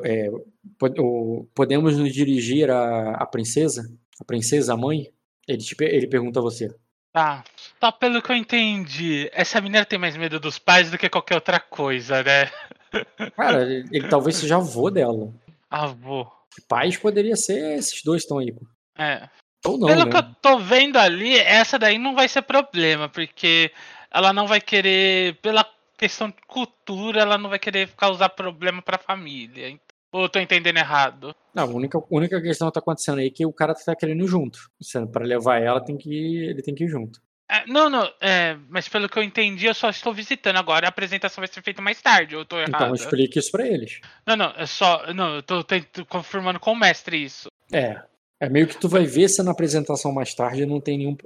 é 0.05 0.31
podemos 1.55 1.97
nos 1.97 2.13
dirigir 2.13 2.71
à, 2.71 3.15
à 3.15 3.27
princesa? 3.27 3.91
A 4.21 4.25
princesa, 4.25 4.75
a 4.75 4.77
mãe? 4.77 5.11
Ele, 5.49 5.59
te, 5.59 5.75
ele 5.81 6.07
pergunta 6.07 6.39
a 6.39 6.43
você. 6.43 6.69
Tá, 7.13 7.43
só 7.81 7.91
pelo 7.91 8.23
que 8.23 8.31
eu 8.31 8.37
entendi, 8.37 9.29
essa 9.33 9.61
menina 9.61 9.85
tem 9.85 9.99
mais 9.99 10.17
medo 10.17 10.39
dos 10.39 10.59
pais 10.59 10.91
do 10.91 10.99
que 10.99 11.09
qualquer 11.09 11.35
outra 11.35 11.59
coisa, 11.59 12.23
né? 12.23 12.51
Cara, 13.35 13.63
ele, 13.63 13.89
ele 13.91 14.09
talvez 14.09 14.37
seja 14.37 14.57
avô 14.57 14.91
dela. 14.91 15.33
Avô. 15.69 16.31
Pais 16.69 16.97
poderia 16.97 17.37
ser 17.37 17.79
esses 17.79 18.03
dois 18.03 18.23
estão 18.23 18.39
aí. 18.39 18.55
É. 18.99 19.29
Ou 19.67 19.79
não, 19.79 19.87
Pelo 19.89 20.05
né? 20.05 20.11
que 20.11 20.17
eu 20.17 20.23
tô 20.41 20.59
vendo 20.59 20.97
ali, 20.97 21.39
essa 21.39 21.79
daí 21.79 21.99
não 21.99 22.15
vai 22.15 22.29
ser 22.29 22.43
problema, 22.43 23.09
porque 23.09 23.71
ela 24.11 24.33
não 24.33 24.47
vai 24.47 24.61
querer, 24.61 25.37
pela 25.37 25.67
questão 25.99 26.29
de 26.29 26.37
cultura, 26.47 27.21
ela 27.21 27.37
não 27.37 27.51
vai 27.51 27.59
querer 27.59 27.89
causar 27.97 28.31
problema 28.31 28.81
pra 28.81 28.97
família. 28.97 29.79
Ou 30.13 30.23
eu 30.23 30.29
tô 30.29 30.41
entendendo 30.41 30.79
errado? 30.79 31.35
Não, 31.55 31.65
a 31.65 31.67
única, 31.67 32.03
única 32.11 32.41
questão 32.41 32.69
que 32.69 32.75
tá 32.75 32.81
acontecendo 32.81 33.19
aí 33.19 33.27
é 33.27 33.31
que 33.31 33.47
o 33.47 33.53
cara 33.53 33.75
tá 33.75 33.95
querendo 33.95 34.25
ir 34.25 34.29
junto. 34.29 34.71
Para 35.13 35.25
levar 35.25 35.61
ela, 35.61 35.85
tem 35.85 35.97
que, 35.97 36.11
ele 36.11 36.63
tem 36.63 36.75
que 36.75 36.85
ir 36.85 36.89
junto. 36.89 37.21
É, 37.49 37.67
não, 37.67 37.91
não, 37.91 38.09
é, 38.21 38.57
mas 38.69 38.89
pelo 38.89 39.09
que 39.09 39.19
eu 39.19 39.25
entendi, 39.25 39.67
eu 39.67 39.75
só 39.75 39.91
estou 39.91 40.15
visitando 40.15 40.57
agora. 40.57 40.87
A 40.87 40.89
apresentação 40.89 41.43
vai 41.43 41.49
ser 41.49 41.63
feita 41.63 41.83
mais 41.83 42.01
tarde, 42.01 42.35
eu 42.35 42.45
tô 42.45 42.61
então, 42.61 42.69
errado. 42.69 42.83
Então 42.83 42.95
explique 42.95 43.39
isso 43.39 43.51
pra 43.51 43.67
eles. 43.67 44.01
Não, 44.25 44.37
não, 44.37 44.53
é 44.57 44.67
só. 44.67 45.13
Não, 45.13 45.37
eu 45.37 45.43
tô, 45.43 45.63
tô 45.63 45.77
confirmando 46.09 46.61
com 46.61 46.73
o 46.73 46.77
mestre 46.79 47.23
isso. 47.23 47.49
É. 47.73 48.03
É 48.41 48.49
meio 48.49 48.67
que 48.67 48.79
tu 48.79 48.89
vai 48.89 49.05
ver 49.05 49.29
se 49.29 49.43
na 49.43 49.51
apresentação 49.51 50.11
mais 50.11 50.35
tarde 50.35 50.65
não 50.65 50.81
tem 50.81 50.97
nenhum. 50.97 51.17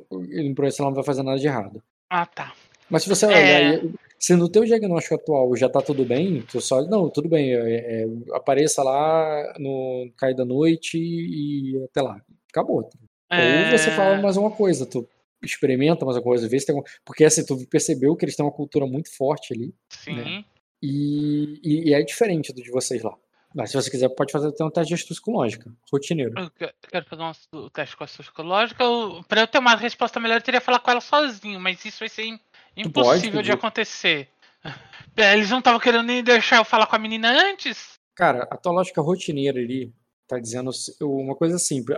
Você 0.56 0.82
não 0.82 0.92
vai 0.92 1.04
fazer 1.04 1.22
nada 1.22 1.38
de 1.38 1.46
errado. 1.46 1.80
Ah, 2.10 2.26
tá. 2.26 2.52
Mas 2.90 3.04
se 3.04 3.08
você 3.08 3.26
olhar, 3.26 3.38
é... 3.38 3.82
se 4.18 4.34
no 4.34 4.48
teu 4.48 4.64
diagnóstico 4.64 5.14
atual 5.14 5.56
já 5.56 5.68
tá 5.68 5.80
tudo 5.80 6.04
bem, 6.04 6.42
tu 6.42 6.60
só, 6.60 6.82
não, 6.82 7.08
tudo 7.08 7.28
bem, 7.28 7.54
é, 7.54 8.02
é, 8.02 8.06
apareça 8.32 8.82
lá 8.82 9.54
no 9.58 10.10
cair 10.16 10.34
da 10.34 10.44
noite 10.44 10.98
e, 10.98 11.80
até 11.84 12.02
lá. 12.02 12.20
Acabou. 12.50 12.90
É... 13.30 13.64
Ou 13.66 13.78
você 13.78 13.90
fala 13.92 14.20
mais 14.20 14.36
uma 14.36 14.50
coisa, 14.50 14.84
tu 14.84 15.08
experimenta 15.42 16.04
mais 16.04 16.16
uma 16.16 16.22
coisa, 16.22 16.48
vê 16.48 16.58
se 16.58 16.66
tem 16.66 16.74
alguma... 16.74 16.90
Porque 17.04 17.24
assim, 17.24 17.44
tu 17.44 17.56
percebeu 17.68 18.16
que 18.16 18.24
eles 18.24 18.34
têm 18.34 18.44
uma 18.44 18.52
cultura 18.52 18.86
muito 18.86 19.14
forte 19.14 19.54
ali. 19.54 19.66
Né? 19.66 19.72
Sim. 19.88 20.14
Né? 20.14 20.44
E, 20.82 21.60
e, 21.62 21.90
e, 21.90 21.94
é 21.94 22.02
diferente 22.02 22.52
do 22.52 22.62
de 22.62 22.70
vocês 22.70 23.02
lá. 23.02 23.14
Mas 23.54 23.70
se 23.70 23.76
você 23.76 23.90
quiser, 23.90 24.08
pode 24.08 24.32
fazer 24.32 24.48
até 24.48 24.64
um 24.64 24.70
teste 24.70 24.88
de 24.88 24.94
astúcia 24.94 25.14
psicológica, 25.14 25.72
rotineiro. 25.90 26.34
Eu 26.38 26.50
quero 26.90 27.06
fazer 27.06 27.22
um 27.22 27.68
teste 27.68 27.96
com 27.96 28.04
astúcia 28.04 28.24
psicológica. 28.24 28.84
Pra 29.28 29.42
eu 29.42 29.46
ter 29.46 29.58
uma 29.58 29.76
resposta 29.76 30.18
melhor, 30.18 30.38
eu 30.38 30.42
teria 30.42 30.60
que 30.60 30.66
falar 30.66 30.80
com 30.80 30.90
ela 30.90 31.00
sozinho, 31.00 31.60
mas 31.60 31.84
isso 31.84 32.00
vai 32.00 32.08
ser 32.08 32.38
impossível 32.76 33.42
de 33.42 33.52
acontecer. 33.52 34.28
É, 35.16 35.34
eles 35.34 35.48
não 35.48 35.60
estavam 35.60 35.78
querendo 35.78 36.06
nem 36.06 36.24
deixar 36.24 36.56
eu 36.56 36.64
falar 36.64 36.88
com 36.88 36.96
a 36.96 36.98
menina 36.98 37.30
antes? 37.30 38.00
Cara, 38.16 38.48
a 38.50 38.56
tua 38.56 38.72
lógica 38.72 39.00
rotineira 39.00 39.60
ali 39.60 39.94
tá 40.26 40.40
dizendo 40.40 40.72
uma 41.02 41.36
coisa 41.36 41.56
simples. 41.56 41.96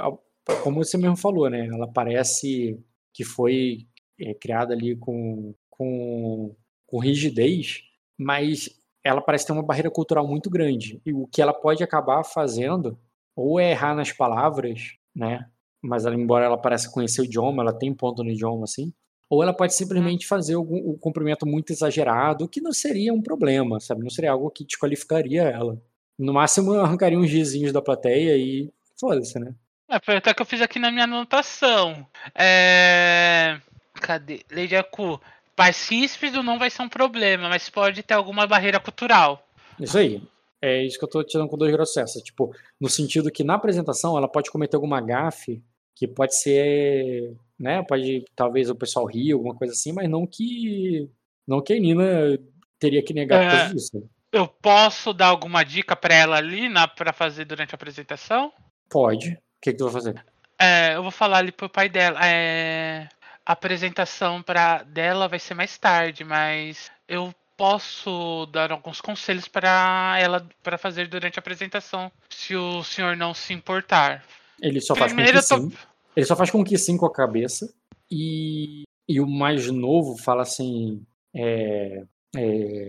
Como 0.63 0.85
você 0.85 0.99
mesmo 0.99 1.17
falou, 1.17 1.49
né? 1.49 1.67
Ela 1.67 1.91
parece 1.91 2.79
que 3.15 3.25
foi 3.25 3.87
é 4.21 4.35
criada 4.35 4.75
ali 4.75 4.97
com, 4.97 5.55
com, 5.71 6.55
com 6.87 6.99
rigidez, 6.99 7.85
mas 8.19 8.69
ela 9.07 9.21
parece 9.21 9.47
ter 9.47 9.53
uma 9.53 9.63
barreira 9.63 9.91
cultural 9.91 10.27
muito 10.27 10.51
grande. 10.51 11.01
E 11.05 11.13
o 11.13 11.27
que 11.27 11.41
ela 11.41 11.55
pode 11.55 11.83
acabar 11.83 12.25
fazendo, 12.25 12.99
ou 13.35 13.61
é 13.61 13.71
errar 13.71 13.95
nas 13.95 14.13
palavras, 14.13 14.97
né? 15.15 15.47
Mas 15.83 16.05
ela, 16.05 16.15
embora 16.15 16.45
ela 16.45 16.59
pareça 16.59 16.91
conhecer 16.91 17.21
o 17.21 17.25
idioma, 17.25 17.63
ela 17.63 17.73
tem 17.73 17.95
ponto 17.95 18.25
no 18.25 18.31
idioma, 18.31 18.65
assim. 18.65 18.93
Ou 19.29 19.43
ela 19.43 19.53
pode 19.53 19.75
simplesmente 19.75 20.27
fazer 20.27 20.55
algum, 20.55 20.91
um 20.91 20.99
cumprimento 20.99 21.47
muito 21.47 21.73
exagerado, 21.73 22.49
que 22.49 22.61
não 22.61 22.73
seria 22.73 23.13
um 23.13 23.23
problema, 23.23 23.81
sabe? 23.81 24.03
Não 24.03 24.11
seria 24.11 24.33
algo 24.33 24.51
que 24.51 24.65
desqualificaria 24.65 25.43
ela. 25.43 25.81
No 26.19 26.33
máximo, 26.33 26.73
arrancaria 26.75 27.19
uns 27.19 27.29
gizinhos 27.29 27.73
da 27.73 27.83
plateia 27.83 28.37
e 28.37 28.73
foda-se, 28.99 29.39
né? 29.39 29.55
É, 29.89 30.01
foi 30.01 30.17
até 30.17 30.35
que 30.35 30.43
eu 30.43 30.47
fiz 30.47 30.61
aqui 30.61 30.79
na 30.79 30.91
minha 30.91 31.05
anotação. 31.05 32.07
É... 32.35 33.61
Cadê? 33.95 34.41
Lady 34.51 34.77
Aku. 34.77 35.21
Pais 35.57 35.89
ríspido 35.89 36.43
não 36.43 36.59
vai 36.59 36.71
ser 36.71 36.83
um 36.83 36.89
problema, 36.89 37.49
mas 37.49 37.69
pode 37.71 38.03
ter 38.03 38.15
alguma 38.15 38.47
barreira 38.47 38.79
cultural. 38.79 39.43
Isso 39.81 39.99
aí. 39.99 40.23
É 40.61 40.83
isso 40.83 40.99
que 40.99 41.05
eu 41.05 41.09
tô 41.09 41.25
tirando 41.25 41.49
com 41.49 41.57
dois 41.57 41.73
processos. 41.73 42.23
Tipo, 42.23 42.55
no 42.81 42.89
sentido 42.89 43.31
que 43.31 43.43
na 43.43 43.55
apresentação 43.55 44.17
ela 44.17 44.29
pode 44.29 44.51
cometer 44.51 44.77
alguma 44.77 45.01
gafe 45.01 45.63
que 45.95 46.07
pode 46.07 46.37
ser, 46.37 47.35
né, 47.59 47.83
pode 47.83 48.25
talvez 48.37 48.69
o 48.69 48.75
pessoal 48.75 49.07
rir, 49.07 49.33
alguma 49.33 49.55
coisa 49.55 49.73
assim, 49.73 49.93
mas 49.93 50.11
não 50.11 50.27
que 50.27 51.09
não 51.47 51.63
que 51.63 51.73
a 51.73 51.81
Nina 51.81 52.39
teria 52.79 53.03
que 53.03 53.15
negar 53.15 53.43
é, 53.43 53.49
causa 53.49 53.75
disso. 53.75 54.11
Eu 54.31 54.47
posso 54.47 55.15
dar 55.15 55.29
alguma 55.29 55.65
dica 55.65 55.97
para 55.97 56.15
ela 56.15 56.37
ali 56.37 56.69
na 56.69 56.87
para 56.87 57.13
fazer 57.13 57.47
durante 57.47 57.75
a 57.75 57.77
apresentação? 57.77 58.53
Pode. 58.91 59.31
O 59.31 59.61
que, 59.63 59.73
que 59.73 59.79
tu 59.79 59.85
vai 59.85 59.93
fazer? 59.95 60.25
É, 60.59 60.95
eu 60.95 61.03
vou 61.03 61.11
falar 61.11 61.39
ali 61.39 61.53
pro 61.53 61.69
pai 61.69 61.89
dela. 61.89 62.19
É, 62.23 63.09
a 63.47 63.53
apresentação 63.53 64.43
para 64.43 64.83
dela 64.83 65.29
vai 65.29 65.39
ser 65.39 65.55
mais 65.55 65.79
tarde, 65.79 66.25
mas 66.25 66.91
eu 67.07 67.33
posso 67.57 68.47
dar 68.47 68.73
alguns 68.73 69.01
conselhos 69.01 69.47
para 69.47 70.19
ela 70.21 70.47
para 70.63 70.77
fazer 70.77 71.09
durante 71.09 71.39
a 71.39 71.41
apresentação, 71.41 72.11
se 72.29 72.57
o 72.57 72.83
senhor 72.83 73.17
não 73.17 73.33
se 73.33 73.55
importar. 73.55 74.25
Ele 74.61 74.81
só 74.81 74.95
Primeiro 74.95 75.33
faz 75.33 75.49
com 75.49 75.55
que 75.57 75.65
tô... 75.65 75.71
sim. 75.71 75.87
Ele 76.17 76.27
só 76.27 76.37
faz 76.37 76.51
com 76.51 76.65
que 76.65 76.77
sim 76.77 76.97
com 76.97 77.07
a 77.07 77.13
cabeça 77.13 77.73
e, 78.11 78.83
e 79.09 79.21
o 79.21 79.27
mais 79.27 79.71
novo 79.71 80.17
fala 80.19 80.43
assim, 80.43 81.05
é, 81.35 82.03
é, 82.37 82.89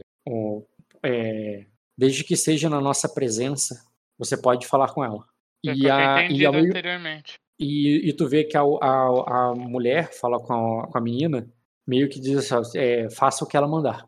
é, 1.03 1.65
desde 1.97 2.23
que 2.23 2.35
seja 2.35 2.69
na 2.69 2.81
nossa 2.81 3.07
presença, 3.07 3.85
você 4.17 4.35
pode 4.35 4.65
falar 4.65 4.93
com 4.93 5.03
ela. 5.03 5.25
e 5.63 5.89
a, 5.89 6.29
e 6.29 6.45
a, 6.45 6.49
anteriormente. 6.49 7.38
E, 7.59 8.09
e 8.09 8.13
tu 8.13 8.27
vê 8.27 8.43
que 8.43 8.55
a, 8.55 8.61
a, 8.61 9.49
a 9.49 9.55
mulher 9.55 10.13
fala 10.13 10.39
com 10.39 10.81
a, 10.81 10.88
com 10.88 10.97
a 10.97 11.01
menina, 11.01 11.49
meio 11.85 12.09
que 12.09 12.19
diz 12.19 12.51
assim, 12.51 12.77
é, 12.77 13.09
faça 13.09 13.43
o 13.43 13.47
que 13.47 13.57
ela 13.57 13.67
mandar. 13.67 14.07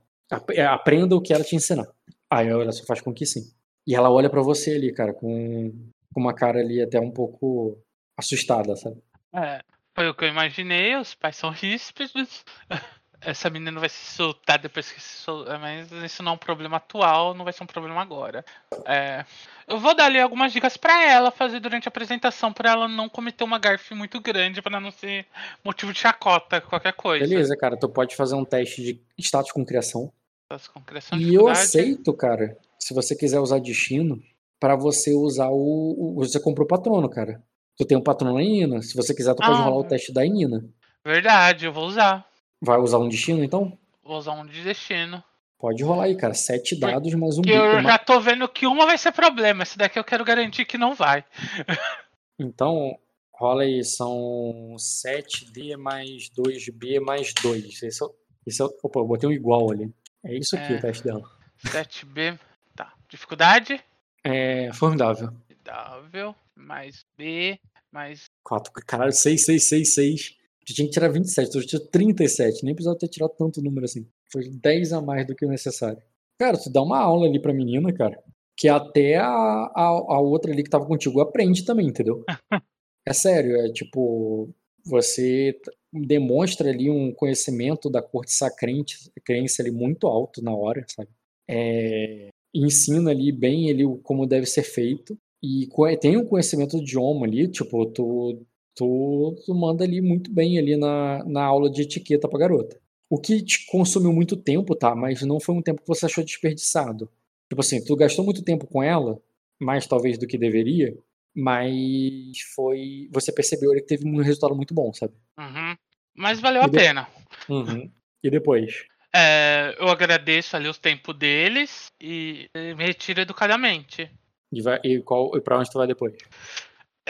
É, 0.51 0.65
aprenda 0.65 1.15
o 1.15 1.21
que 1.21 1.33
ela 1.33 1.43
te 1.43 1.55
ensinar. 1.55 1.87
Aí 2.29 2.47
ela 2.47 2.71
só 2.71 2.85
faz 2.85 3.01
com 3.01 3.13
que 3.13 3.25
sim. 3.25 3.51
E 3.87 3.95
ela 3.95 4.11
olha 4.11 4.29
para 4.29 4.41
você 4.41 4.75
ali, 4.75 4.93
cara, 4.93 5.13
com, 5.13 5.71
com 6.13 6.19
uma 6.19 6.33
cara 6.33 6.59
ali 6.59 6.81
até 6.81 6.99
um 6.99 7.11
pouco 7.11 7.81
assustada, 8.15 8.75
sabe? 8.75 9.01
É, 9.33 9.63
foi 9.95 10.07
o 10.07 10.13
que 10.13 10.25
eu 10.25 10.29
imaginei, 10.29 10.95
os 10.95 11.15
pais 11.15 11.35
são 11.35 11.49
ríspidos. 11.49 12.45
essa 13.21 13.49
menina 13.49 13.79
vai 13.79 13.89
se 13.89 14.15
soltar 14.15 14.59
depois 14.59 14.91
que 14.91 15.01
se 15.01 15.23
soltar, 15.23 15.59
mas 15.59 15.91
isso 15.91 16.23
não 16.23 16.33
é 16.33 16.35
um 16.35 16.37
problema 16.37 16.77
atual, 16.77 17.33
não 17.33 17.43
vai 17.43 17.53
ser 17.53 17.63
um 17.63 17.67
problema 17.67 18.01
agora. 18.01 18.45
É, 18.85 19.25
eu 19.67 19.77
vou 19.79 19.93
dar 19.93 20.05
ali 20.05 20.19
algumas 20.19 20.53
dicas 20.53 20.77
para 20.77 21.03
ela 21.03 21.31
fazer 21.31 21.59
durante 21.59 21.87
a 21.87 21.89
apresentação, 21.89 22.51
para 22.53 22.71
ela 22.71 22.87
não 22.87 23.09
cometer 23.09 23.43
uma 23.43 23.59
garfe 23.59 23.93
muito 23.93 24.19
grande, 24.19 24.61
para 24.61 24.79
não 24.79 24.91
ser 24.91 25.25
motivo 25.63 25.93
de 25.93 25.99
chacota, 25.99 26.61
qualquer 26.61 26.93
coisa. 26.93 27.27
Beleza, 27.27 27.55
cara, 27.57 27.77
tu 27.77 27.89
pode 27.89 28.15
fazer 28.15 28.35
um 28.35 28.45
teste 28.45 28.81
de 28.81 29.01
status 29.17 29.51
com 29.51 29.65
criação. 29.65 30.11
Status 30.45 30.67
com 30.67 30.81
criação. 30.81 31.19
E 31.19 31.35
eu 31.35 31.47
aceito, 31.47 32.13
cara, 32.13 32.57
se 32.79 32.93
você 32.93 33.15
quiser 33.15 33.39
usar 33.39 33.59
destino, 33.59 34.21
para 34.59 34.75
você 34.75 35.13
usar 35.13 35.49
o, 35.49 35.95
o, 35.97 36.15
Você 36.17 36.39
comprou 36.39 36.65
o 36.65 36.67
patrono, 36.67 37.09
cara. 37.09 37.41
Tu 37.77 37.85
tem 37.85 37.97
um 37.97 38.03
patrono 38.03 38.35
na 38.35 38.43
Inina. 38.43 38.81
Se 38.81 38.93
você 38.93 39.15
quiser, 39.15 39.33
tu 39.33 39.41
ah, 39.41 39.45
pode 39.47 39.61
rolar 39.61 39.77
o 39.77 39.83
teste 39.85 40.11
da 40.11 40.25
Inina. 40.25 40.65
Verdade, 41.03 41.65
eu 41.65 41.71
vou 41.71 41.85
usar. 41.85 42.28
Vai 42.61 42.77
usar 42.77 42.97
um 42.97 43.07
destino, 43.07 43.43
então? 43.43 43.77
Vou 44.03 44.17
usar 44.17 44.33
um 44.33 44.45
de 44.45 44.61
destino. 44.63 45.23
Pode 45.57 45.83
rolar 45.83 46.05
aí, 46.05 46.15
cara. 46.15 46.33
Sete 46.33 46.77
dados, 46.77 47.13
mais 47.13 47.37
um 47.37 47.41
bico. 47.41 47.55
Eu 47.55 47.81
já 47.81 47.97
tô 47.97 48.19
vendo 48.19 48.47
que 48.49 48.65
uma 48.65 48.85
vai 48.85 48.97
ser 48.97 49.11
problema. 49.11 49.63
Esse 49.63 49.77
daqui 49.77 49.97
eu 49.97 50.03
quero 50.03 50.25
garantir 50.25 50.65
que 50.65 50.77
não 50.77 50.93
vai. 50.93 51.23
então, 52.39 52.97
rola 53.33 53.63
aí. 53.63 53.83
São 53.83 54.75
7D 54.77 55.77
mais 55.77 56.29
2B 56.29 56.99
mais 56.99 57.33
2. 57.41 57.83
Esse 57.83 58.03
é, 58.03 58.07
esse 58.45 58.61
é, 58.61 58.65
opa, 58.65 58.99
eu 58.99 59.05
botei 59.05 59.29
um 59.29 59.33
igual 59.33 59.71
ali. 59.71 59.93
É 60.23 60.33
isso 60.33 60.57
aqui 60.57 60.73
é, 60.73 60.77
o 60.77 60.81
teste 60.81 61.03
dela. 61.03 61.29
7B. 61.65 62.39
Tá. 62.75 62.93
Dificuldade? 63.07 63.81
É 64.23 64.71
formidável. 64.73 65.27
Formidável. 65.27 66.35
Mais 66.55 67.05
B. 67.17 67.59
Mais. 67.91 68.29
4. 68.43 68.71
Caralho, 68.85 69.13
6, 69.13 69.45
6, 69.45 69.63
6, 69.63 69.93
6. 69.93 70.38
Tinha 70.73 70.87
que 70.87 70.93
tirar 70.93 71.09
27, 71.09 71.51
tu 71.51 71.65
tinha 71.65 71.79
37. 71.79 72.63
Nem 72.63 72.73
precisava 72.73 72.97
ter 72.97 73.07
tirado 73.07 73.31
tanto 73.37 73.61
número 73.61 73.85
assim. 73.85 74.05
Foi 74.31 74.49
10 74.49 74.93
a 74.93 75.01
mais 75.01 75.25
do 75.25 75.35
que 75.35 75.45
o 75.45 75.49
necessário. 75.49 76.01
Cara, 76.39 76.57
tu 76.57 76.69
dá 76.69 76.81
uma 76.81 76.99
aula 76.99 77.27
ali 77.27 77.39
pra 77.39 77.53
menina, 77.53 77.91
cara. 77.93 78.21
Que 78.57 78.67
até 78.67 79.17
a, 79.17 79.27
a, 79.27 79.83
a 79.85 80.19
outra 80.19 80.51
ali 80.51 80.63
que 80.63 80.69
tava 80.69 80.85
contigo 80.85 81.21
aprende 81.21 81.65
também, 81.65 81.87
entendeu? 81.87 82.23
é 83.05 83.13
sério, 83.13 83.57
é 83.57 83.71
tipo. 83.71 84.49
Você 84.85 85.59
demonstra 85.91 86.69
ali 86.69 86.89
um 86.89 87.13
conhecimento 87.13 87.89
da 87.89 88.01
corte 88.01 88.31
sacrente, 88.31 89.11
crença 89.25 89.61
ali 89.61 89.71
muito 89.71 90.07
alto 90.07 90.41
na 90.41 90.55
hora, 90.55 90.85
sabe? 90.87 91.09
É, 91.49 92.29
ensina 92.53 93.11
ali 93.11 93.31
bem 93.31 93.69
ele 93.69 93.83
como 94.03 94.25
deve 94.25 94.45
ser 94.45 94.63
feito 94.63 95.17
e 95.41 95.67
tem 95.99 96.17
um 96.17 96.25
conhecimento 96.25 96.77
do 96.77 96.83
idioma 96.83 97.25
ali, 97.25 97.47
tipo, 97.47 97.85
tu 97.87 98.41
tu, 98.75 99.35
tu 99.45 99.53
manda 99.53 99.83
ali 99.83 100.01
muito 100.01 100.31
bem 100.31 100.57
ali 100.57 100.77
na, 100.77 101.23
na 101.25 101.43
aula 101.43 101.69
de 101.69 101.81
etiqueta 101.81 102.27
pra 102.27 102.39
garota. 102.39 102.79
O 103.09 103.19
que 103.19 103.41
te 103.43 103.65
consumiu 103.65 104.13
muito 104.13 104.37
tempo, 104.37 104.75
tá? 104.75 104.95
Mas 104.95 105.21
não 105.21 105.39
foi 105.39 105.55
um 105.55 105.61
tempo 105.61 105.81
que 105.81 105.87
você 105.87 106.05
achou 106.05 106.23
desperdiçado. 106.23 107.09
Tipo 107.49 107.61
assim, 107.61 107.83
tu 107.83 107.95
gastou 107.95 108.23
muito 108.23 108.43
tempo 108.43 108.67
com 108.67 108.83
ela, 108.83 109.19
mais 109.59 109.87
talvez 109.87 110.17
do 110.17 110.27
que 110.27 110.37
deveria, 110.37 110.95
mas 111.35 112.39
foi. 112.55 113.09
Você 113.11 113.31
percebeu 113.31 113.73
que 113.73 113.81
teve 113.81 114.07
um 114.07 114.21
resultado 114.21 114.55
muito 114.55 114.73
bom, 114.73 114.93
sabe? 114.93 115.13
Uhum. 115.37 115.75
Mas 116.15 116.39
valeu 116.39 116.61
e 116.61 116.65
a 116.65 116.67
de... 116.67 116.77
pena. 116.77 117.07
Uhum. 117.49 117.91
E 118.23 118.29
depois? 118.29 118.85
É, 119.15 119.75
eu 119.79 119.87
agradeço 119.87 120.55
ali 120.55 120.67
o 120.67 120.73
tempo 120.73 121.13
deles 121.13 121.91
e 121.99 122.47
me 122.55 122.85
retiro 122.85 123.21
educadamente. 123.21 124.09
E, 124.51 124.61
vai, 124.61 124.79
e, 124.83 124.99
qual, 124.99 125.35
e 125.35 125.41
pra 125.41 125.57
onde 125.57 125.71
tu 125.71 125.77
vai 125.77 125.87
depois? 125.87 126.15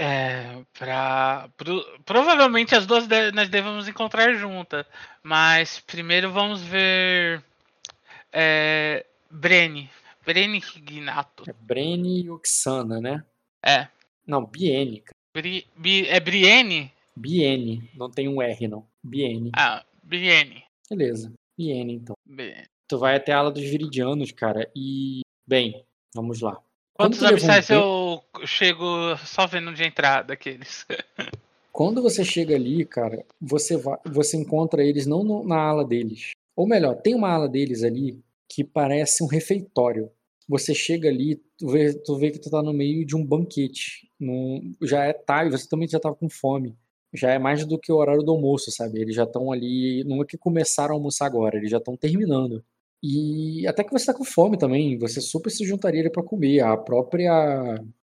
É, 0.02 0.64
pra, 0.78 1.50
pro, 1.58 1.84
provavelmente 2.06 2.74
as 2.74 2.86
duas 2.86 3.06
de, 3.06 3.34
nós 3.34 3.50
devemos 3.50 3.86
encontrar 3.86 4.34
juntas, 4.34 4.86
mas 5.22 5.82
primeiro 5.82 6.32
vamos 6.32 6.62
ver 6.62 7.44
é, 8.32 9.06
Brene, 9.30 9.90
Brene 10.26 10.60
Rignato. 10.60 11.44
É 11.50 11.54
Brene 11.54 12.24
e 12.24 12.30
Oxana, 12.30 13.02
né? 13.02 13.26
É. 13.62 13.90
Não, 14.26 14.46
Biene. 14.46 15.04
Bri, 15.34 15.68
Bi, 15.76 16.08
é 16.08 16.20
Brienne? 16.20 16.94
Biene, 17.16 17.90
não 17.94 18.10
tem 18.10 18.30
um 18.30 18.42
R 18.42 18.68
não. 18.70 18.88
Biene. 19.04 19.52
Ah, 19.54 19.84
Brienne. 20.02 20.64
Beleza, 20.90 21.34
Biene 21.58 21.96
então. 21.96 22.16
Tu 22.88 22.98
vai 22.98 23.18
até 23.18 23.34
a 23.34 23.40
ala 23.40 23.52
dos 23.52 23.64
Viridianos, 23.64 24.32
cara, 24.32 24.72
e 24.74 25.22
bem, 25.46 25.84
vamos 26.16 26.40
lá. 26.40 26.58
Quantos 27.00 27.24
abissais 27.24 27.70
eu 27.70 28.22
chego 28.46 29.16
só 29.26 29.48
vendo 29.48 29.74
de 29.74 29.86
entrada 29.86 30.34
aqueles? 30.34 30.86
Quando 31.72 32.02
você 32.02 32.26
chega 32.26 32.56
ali, 32.56 32.84
cara, 32.84 33.26
você, 33.40 33.78
vai, 33.78 33.98
você 34.06 34.36
encontra 34.36 34.84
eles 34.84 35.08
não 35.08 35.24
no, 35.24 35.48
na 35.48 35.56
ala 35.56 35.86
deles. 35.86 36.32
Ou 36.58 36.68
melhor, 36.68 36.96
tem 36.96 37.16
uma 37.16 37.30
ala 37.32 37.48
deles 37.48 37.84
ali 37.84 38.22
que 38.50 38.66
parece 38.66 39.24
um 39.24 39.28
refeitório. 39.28 40.12
Você 40.46 40.76
chega 40.76 41.08
ali, 41.08 41.42
tu 41.58 41.70
vê, 41.70 41.94
tu 41.94 42.18
vê 42.18 42.32
que 42.32 42.40
tu 42.40 42.50
tá 42.50 42.62
no 42.62 42.74
meio 42.74 43.06
de 43.06 43.16
um 43.16 43.26
banquete. 43.26 44.12
Num, 44.20 44.74
já 44.82 45.06
é 45.06 45.14
tarde, 45.14 45.58
você 45.58 45.70
também 45.70 45.88
já 45.88 46.02
tava 46.02 46.16
com 46.16 46.30
fome. 46.30 46.76
Já 47.14 47.32
é 47.32 47.40
mais 47.40 47.66
do 47.66 47.80
que 47.80 47.94
o 47.94 47.96
horário 47.96 48.24
do 48.24 48.34
almoço, 48.34 48.72
sabe? 48.72 49.00
Eles 49.00 49.16
já 49.16 49.24
estão 49.24 49.54
ali. 49.54 50.04
Não 50.04 50.22
é 50.22 50.26
que 50.26 50.38
começaram 50.38 50.96
a 50.96 50.98
almoçar 50.98 51.28
agora, 51.28 51.56
eles 51.56 51.72
já 51.72 51.78
estão 51.78 51.96
terminando. 51.96 52.62
E 53.02 53.66
até 53.68 53.84
que 53.84 53.92
você 53.92 54.06
tá 54.06 54.14
com 54.14 54.26
fome 54.26 54.58
também, 54.58 54.98
você 54.98 55.22
super 55.22 55.50
se 55.50 55.66
juntaria 55.66 56.12
para 56.12 56.24
comer. 56.24 56.62
A 56.62 56.76
própria. 56.78 57.32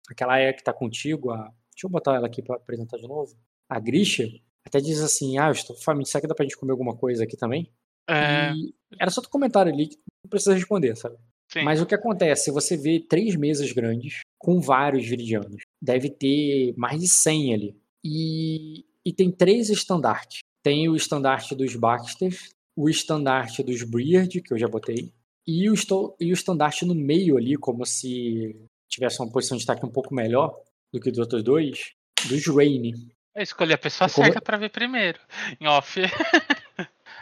Aquela 0.09 0.39
é 0.39 0.53
que 0.53 0.63
tá 0.63 0.73
contigo, 0.73 1.31
a. 1.31 1.51
Deixa 1.71 1.87
eu 1.87 1.89
botar 1.89 2.15
ela 2.15 2.27
aqui 2.27 2.41
para 2.41 2.55
apresentar 2.55 2.97
de 2.97 3.07
novo. 3.07 3.35
A 3.69 3.79
Grisha 3.79 4.29
até 4.65 4.79
diz 4.79 5.01
assim: 5.01 5.37
Ah, 5.37 5.47
eu 5.47 5.51
estou 5.51 5.75
faminto, 5.75 6.09
será 6.09 6.21
que 6.21 6.27
dá 6.27 6.35
pra 6.35 6.43
gente 6.43 6.57
comer 6.57 6.71
alguma 6.71 6.95
coisa 6.95 7.23
aqui 7.23 7.35
também? 7.35 7.69
É... 8.07 8.51
E 8.53 8.73
era 8.99 9.11
só 9.11 9.21
tu 9.21 9.29
comentário 9.29 9.71
ali 9.73 9.87
que 9.87 9.97
não 10.23 10.29
precisa 10.29 10.53
responder, 10.53 10.95
sabe? 10.95 11.17
Sim. 11.51 11.63
Mas 11.63 11.81
o 11.81 11.85
que 11.85 11.95
acontece? 11.95 12.51
Você 12.51 12.75
vê 12.77 12.99
três 12.99 13.35
mesas 13.35 13.71
grandes 13.71 14.21
com 14.37 14.59
vários 14.59 15.05
viridianos. 15.07 15.61
Deve 15.81 16.09
ter 16.09 16.73
mais 16.77 16.99
de 16.99 17.07
100 17.07 17.53
ali. 17.53 17.77
E, 18.03 18.85
e 19.05 19.13
tem 19.13 19.31
três 19.31 19.69
estandartes. 19.69 20.39
tem 20.63 20.89
o 20.89 20.95
estandarte 20.95 21.55
dos 21.55 21.75
Baxters, 21.75 22.49
o 22.75 22.89
estandarte 22.89 23.63
dos 23.63 23.83
Briard, 23.83 24.41
que 24.41 24.53
eu 24.53 24.57
já 24.57 24.67
botei, 24.67 25.11
e 25.47 25.69
o, 25.69 25.73
esto- 25.73 26.15
e 26.19 26.31
o 26.31 26.33
estandarte 26.33 26.85
no 26.85 26.95
meio 26.95 27.37
ali, 27.37 27.55
como 27.55 27.85
se 27.85 28.55
tivesse 28.89 29.21
uma 29.21 29.31
posição 29.31 29.55
de 29.57 29.59
destaque 29.61 29.85
um 29.85 29.91
pouco 29.91 30.13
melhor 30.13 30.55
do 30.93 30.99
que 30.99 31.09
dos 31.09 31.19
outros 31.19 31.43
dois, 31.43 31.91
dos 32.27 32.45
Rain. 32.47 32.91
Eu 33.35 33.43
escolhi 33.43 33.73
a 33.73 33.77
pessoa 33.77 34.09
Como- 34.09 34.25
certa 34.25 34.41
pra 34.41 34.57
ver 34.57 34.69
primeiro. 34.69 35.19
Em 35.59 35.67
off. 35.67 35.99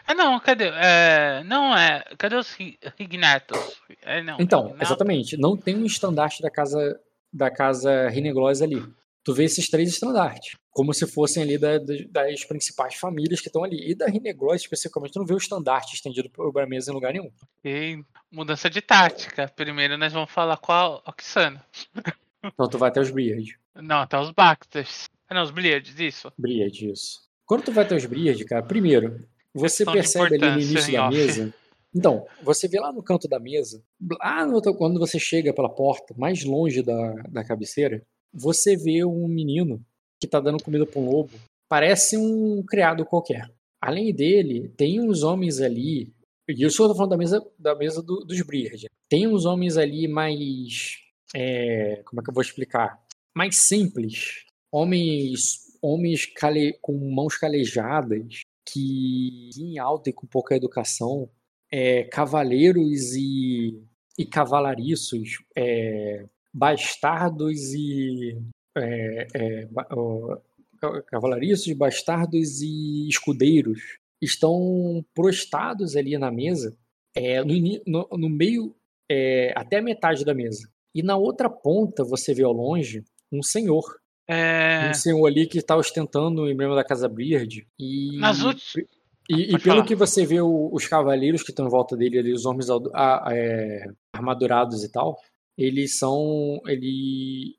ah, 0.07 0.13
não, 0.15 0.39
cadê? 0.39 0.65
É, 0.73 1.43
não 1.43 1.75
é. 1.75 2.03
Cadê 2.17 2.35
os 2.35 2.53
Ri- 2.53 2.77
Rignatos? 2.99 3.81
É, 4.03 4.21
não, 4.21 4.37
Então, 4.39 4.75
exatamente, 4.79 5.37
não 5.37 5.57
tem 5.57 5.75
um 5.75 5.85
estandarte 5.85 6.41
da 6.41 6.49
casa 6.51 6.99
da 7.31 7.49
casa 7.49 8.09
Reneglosa 8.09 8.63
ali. 8.63 8.81
Tu 9.23 9.33
vê 9.33 9.45
esses 9.45 9.67
três 9.69 9.89
estandartes, 9.89 10.55
como 10.73 10.93
se 10.93 11.05
fossem 11.07 11.43
ali 11.43 11.57
da- 11.57 11.77
da- 11.77 11.93
das 12.25 12.43
principais 12.43 12.95
famílias 12.95 13.39
que 13.39 13.47
estão 13.47 13.63
ali. 13.63 13.91
E 13.91 13.95
da 13.95 14.07
Reneglosa, 14.07 14.57
especificamente, 14.57 15.13
tu 15.13 15.19
não 15.19 15.25
vê 15.25 15.33
o 15.33 15.37
estandarte 15.37 15.93
estendido 15.95 16.29
por 16.29 16.59
a 16.59 16.65
mesa 16.65 16.91
em 16.91 16.93
lugar 16.93 17.13
nenhum. 17.13 17.31
E 17.63 18.03
mudança 18.31 18.69
de 18.69 18.81
tática. 18.81 19.47
Primeiro 19.55 19.97
nós 19.97 20.11
vamos 20.11 20.31
falar 20.31 20.57
com 20.57 20.71
a 20.71 20.95
Oxana. 21.07 21.63
Então 22.43 22.67
tu 22.67 22.77
vai 22.77 22.89
até 22.89 22.99
os 22.99 23.09
Briard. 23.11 23.57
Não, 23.75 23.97
até 24.01 24.19
os 24.19 24.31
Baxters. 24.31 25.05
Ah, 25.29 25.35
não, 25.35 25.43
os 25.43 25.51
Bliards, 25.51 25.97
isso. 25.99 26.31
Briard, 26.37 26.91
isso. 26.91 27.21
Quando 27.45 27.63
tu 27.63 27.71
vai 27.71 27.83
até 27.85 27.95
os 27.95 28.05
Briard, 28.05 28.43
cara, 28.45 28.63
primeiro, 28.63 29.25
você 29.53 29.85
Questão 29.85 29.93
percebe 29.93 30.35
ali 30.35 30.55
no 30.55 30.61
início 30.61 30.91
da 30.93 31.07
off. 31.07 31.15
mesa. 31.15 31.53
Então, 31.95 32.25
você 32.41 32.67
vê 32.67 32.79
lá 32.79 32.91
no 32.91 33.03
canto 33.03 33.27
da 33.27 33.39
mesa, 33.39 33.81
lá 34.19 34.45
no 34.45 34.55
outro- 34.55 34.73
quando 34.73 34.99
você 34.99 35.19
chega 35.19 35.53
pela 35.53 35.69
porta, 35.69 36.13
mais 36.17 36.43
longe 36.43 36.81
da, 36.81 37.13
da 37.29 37.43
cabeceira, 37.45 38.03
você 38.33 38.75
vê 38.75 39.05
um 39.05 39.27
menino 39.27 39.79
que 40.23 40.27
tá 40.27 40.39
dando 40.39 40.63
comida 40.63 40.85
pra 40.85 41.01
um 41.01 41.09
lobo. 41.09 41.29
Parece 41.69 42.15
um 42.17 42.63
criado 42.63 43.05
qualquer. 43.05 43.51
Além 43.81 44.13
dele, 44.13 44.69
tem 44.77 45.01
uns 45.01 45.21
homens 45.23 45.59
ali. 45.59 46.13
E 46.49 46.61
eu 46.61 46.73
tô 46.73 46.95
falando 46.95 47.11
da 47.11 47.17
mesa, 47.17 47.45
da 47.59 47.75
mesa 47.75 48.01
do- 48.01 48.23
dos 48.23 48.41
Briard. 48.41 48.87
Tem 49.09 49.27
uns 49.27 49.45
homens 49.45 49.77
ali 49.77 50.07
mais. 50.07 50.97
é, 51.35 52.01
como 52.05 52.21
é 52.21 52.23
que 52.23 52.29
eu 52.29 52.33
vou 52.33 52.41
explicar? 52.43 52.99
Mais 53.35 53.57
simples. 53.57 54.45
Homens, 54.71 55.57
homens 55.81 56.25
cale- 56.27 56.77
com 56.81 56.93
mãos 57.13 57.35
calejadas, 57.37 58.41
que 58.65 59.49
em 59.57 59.77
alta 59.79 60.09
e 60.09 60.13
com 60.13 60.25
pouca 60.27 60.55
educação, 60.55 61.29
é, 61.71 62.03
cavaleiros 62.03 63.13
e, 63.15 63.81
e 64.17 64.25
cavalariços, 64.25 65.39
é, 65.57 66.25
bastardos 66.53 67.73
e. 67.73 68.37
É, 68.75 69.27
é, 69.35 69.67
ó, 69.91 70.37
cavalariços, 71.07 71.71
bastardos 71.73 72.61
e 72.61 73.07
escudeiros 73.07 73.79
estão 74.21 75.03
prostrados 75.13 75.95
ali 75.95 76.17
na 76.17 76.31
mesa, 76.31 76.75
é, 77.15 77.43
no, 77.43 77.53
no- 77.85 78.09
no 78.17 78.29
meio, 78.29 78.75
é, 79.09 79.53
até 79.55 79.77
a 79.77 79.81
metade 79.81 80.25
da 80.25 80.33
mesa. 80.33 80.67
E 80.95 81.01
na 81.03 81.15
outra 81.17 81.49
ponta 81.49 82.03
você 82.03 82.33
vê 82.33 82.43
ao 82.43 82.53
longe 82.53 83.03
um 83.31 83.41
senhor. 83.43 83.83
É, 84.27 84.89
Um 84.89 84.93
senhor 84.93 85.25
ali 85.25 85.45
que 85.45 85.57
está 85.59 85.75
ostentando 85.75 86.43
o 86.43 86.49
emblema 86.49 86.75
da 86.75 86.83
Casa 86.83 87.09
Briard. 87.09 87.67
E, 87.79 88.17
Nas 88.19 88.41
últimas- 88.41 88.75
e, 89.29 89.53
e 89.55 89.59
pelo 89.59 89.83
que 89.85 89.95
você 89.95 90.25
vê 90.25 90.39
o- 90.41 90.69
os 90.71 90.87
cavaleiros 90.87 91.43
que 91.43 91.51
estão 91.51 91.65
em 91.67 91.69
volta 91.69 91.95
dele, 91.97 92.19
ali, 92.19 92.33
os 92.33 92.45
homens 92.45 92.69
al- 92.69 92.89
a- 92.93 93.25
é, 93.31 93.85
armadurados 94.13 94.83
e 94.83 94.89
tal, 94.91 95.17
eles 95.57 95.97
são. 95.97 96.61
Ele, 96.67 97.55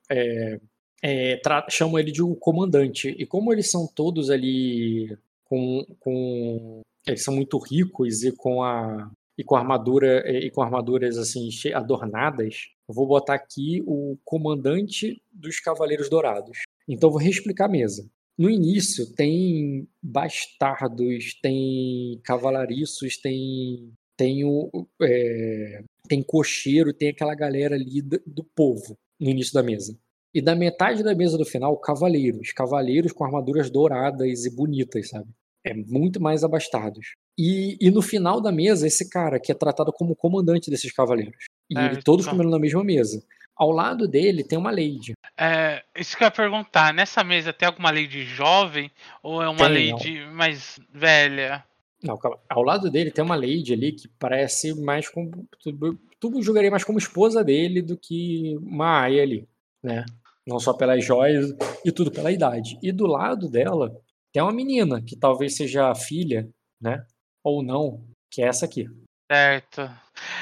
é, 1.05 1.39
chamam 1.69 1.99
ele 1.99 2.11
de 2.11 2.23
um 2.23 2.35
comandante. 2.35 3.11
E 3.19 3.27
como 3.27 3.53
eles 3.53 3.71
são 3.71 3.87
todos 3.87 4.31
ali 4.31 5.15
com. 5.45 5.85
com 6.01 6.81
eles 7.07 7.23
são 7.23 7.35
muito 7.35 7.59
ricos 7.59 8.23
e 8.23 8.33
com 8.33 8.63
a. 8.63 9.11
E 9.37 9.43
com 9.43 9.57
armadura 9.57 10.23
e 10.31 10.49
com 10.49 10.63
armaduras 10.63 11.19
assim 11.19 11.49
adornadas, 11.75 12.69
vou 12.87 13.05
botar 13.05 13.35
aqui 13.35 13.83
o 13.85 14.17
comandante 14.25 15.21
dos 15.33 15.59
Cavaleiros 15.59 16.09
Dourados. 16.09 16.61
Então 16.89 17.11
vou 17.11 17.19
reexplicar 17.19 17.69
a 17.69 17.71
mesa. 17.71 18.09
No 18.39 18.49
início 18.49 19.13
tem 19.13 19.89
bastardos, 20.01 21.35
tem 21.43 22.21
cavalariços, 22.23 23.17
tem 23.17 23.93
tem 24.17 24.45
o 24.45 24.71
é, 25.03 25.83
tem 26.09 26.23
cocheiro, 26.23 26.95
tem 26.95 27.09
aquela 27.09 27.35
galera 27.35 27.75
ali 27.75 28.01
do, 28.01 28.23
do 28.25 28.45
povo 28.45 28.97
no 29.21 29.29
início 29.29 29.53
da 29.53 29.65
mesa. 29.65 29.99
E 30.35 30.43
da 30.43 30.55
metade 30.55 31.03
da 31.03 31.15
mesa 31.15 31.39
do 31.39 31.45
final, 31.45 31.77
cavaleiros, 31.77 32.53
cavaleiros 32.53 33.13
com 33.13 33.25
armaduras 33.25 33.71
douradas 33.71 34.45
e 34.45 34.51
bonitas, 34.55 35.09
sabe? 35.11 35.29
É 35.65 35.73
muito 35.73 36.21
mais 36.21 36.43
abastados. 36.45 37.15
E, 37.39 37.77
e 37.81 37.91
no 37.91 38.03
final 38.03 38.41
da 38.41 38.53
mesa, 38.53 38.87
esse 38.87 39.09
cara 39.09 39.39
que 39.41 39.51
é 39.51 39.55
tratado 39.55 39.93
como 39.93 40.15
comandante 40.17 40.71
desses 40.71 40.93
cavaleiros. 40.93 41.45
E 41.71 41.79
ele, 41.79 41.95
Certo. 41.95 42.05
todos 42.05 42.27
comendo 42.27 42.51
na 42.51 42.59
mesma 42.59 42.85
mesa. 42.85 43.23
Ao 43.57 43.71
lado 43.71 44.09
dele 44.09 44.43
tem 44.43 44.59
uma 44.59 44.71
lady. 44.73 45.13
é, 45.39 45.83
isso 45.97 46.17
que 46.17 46.25
eu 46.25 46.27
ia 46.27 46.31
perguntar. 46.31 46.93
Nessa 46.93 47.23
mesa 47.23 47.53
tem 47.53 47.67
alguma 47.67 47.91
lady 47.91 48.25
jovem 48.25 48.91
ou 49.23 49.41
é 49.43 49.49
uma 49.49 49.71
Tem, 49.71 49.93
lady 49.93 50.27
mais 50.27 50.79
velha? 50.93 51.65
Não, 52.03 52.19
calma. 52.19 52.39
Ao 52.51 52.63
lado 52.63 52.91
dele 52.91 53.11
tem 53.13 53.25
uma 53.25 53.37
lady 53.37 53.73
ali 53.73 53.93
que 53.93 54.09
parece 54.19 54.75
mais 54.83 55.09
como. 55.09 55.47
Tu, 55.61 55.99
tu 56.21 56.43
julgaria 56.43 56.71
mais 56.71 56.85
como 56.85 56.99
esposa 56.99 57.43
dele 57.45 57.81
do 57.81 57.97
que 57.97 58.57
uma 58.61 59.03
aia 59.03 59.23
ali, 59.23 59.49
né? 59.83 60.05
Não 60.47 60.59
só 60.59 60.75
pelas 60.75 61.05
joias 61.05 61.55
e 61.85 61.91
tudo 61.91 62.11
pela 62.11 62.33
idade. 62.33 62.79
E 62.83 62.93
do 62.93 63.07
lado 63.07 63.49
dela 63.49 63.91
tem 64.33 64.43
uma 64.43 64.53
menina, 64.53 65.01
que 65.01 65.17
talvez 65.17 65.57
seja 65.57 65.91
a 65.91 65.95
filha, 65.95 66.49
né? 66.81 67.07
Ou 67.43 67.63
não, 67.63 68.05
que 68.31 68.43
é 68.43 68.47
essa 68.47 68.65
aqui. 68.65 68.87
Certo. 69.31 69.91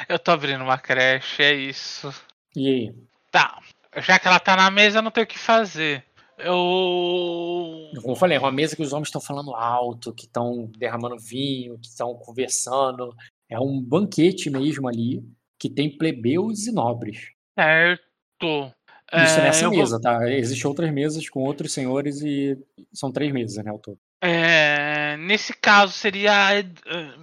Eu 0.09 0.19
tô 0.19 0.31
abrindo 0.33 0.65
uma 0.65 0.79
creche, 0.79 1.43
é 1.43 1.55
isso. 1.55 2.13
E 2.57 2.69
aí? 2.69 2.95
Tá. 3.31 3.61
Já 3.99 4.19
que 4.19 4.27
ela 4.27 4.41
tá 4.41 4.57
na 4.57 4.71
mesa, 4.71 4.99
eu 4.99 5.03
não 5.03 5.11
tenho 5.11 5.25
o 5.25 5.29
que 5.29 5.39
fazer. 5.39 6.05
Eu. 6.39 7.91
Como 8.01 8.13
eu 8.13 8.17
falei, 8.17 8.37
é 8.37 8.41
uma 8.41 8.51
mesa 8.51 8.75
que 8.75 8.83
os 8.83 8.93
homens 8.93 9.09
estão 9.09 9.21
falando 9.21 9.55
alto, 9.55 10.15
que 10.15 10.25
estão 10.25 10.71
derramando 10.77 11.19
vinho, 11.19 11.79
que 11.79 11.89
estão 11.89 12.15
conversando. 12.15 13.15
É 13.49 13.61
um 13.61 13.81
banquete 13.81 14.51
mesmo 14.51 14.89
ali, 14.89 15.23
que 15.59 15.69
tem 15.69 15.97
plebeus 15.97 16.67
e 16.67 16.73
nobres. 16.73 17.31
Certo. 17.59 18.73
Isso 19.15 19.39
É, 19.41 19.43
nessa 19.43 19.65
eu 19.65 19.71
vou- 19.71 19.79
mesa, 19.79 20.01
tá? 20.01 20.31
Existem 20.31 20.67
outras 20.67 20.91
mesas 20.93 21.29
com 21.29 21.41
outros 21.41 21.73
senhores 21.73 22.23
e 22.23 22.57
são 22.93 23.13
três 23.13 23.33
mesas, 23.33 23.63
né, 23.65 23.71
ao 23.71 23.79
todo. 23.79 23.99
É, 24.23 25.17
nesse 25.19 25.53
caso, 25.53 25.93
seria 25.93 26.61
eh, 26.61 26.65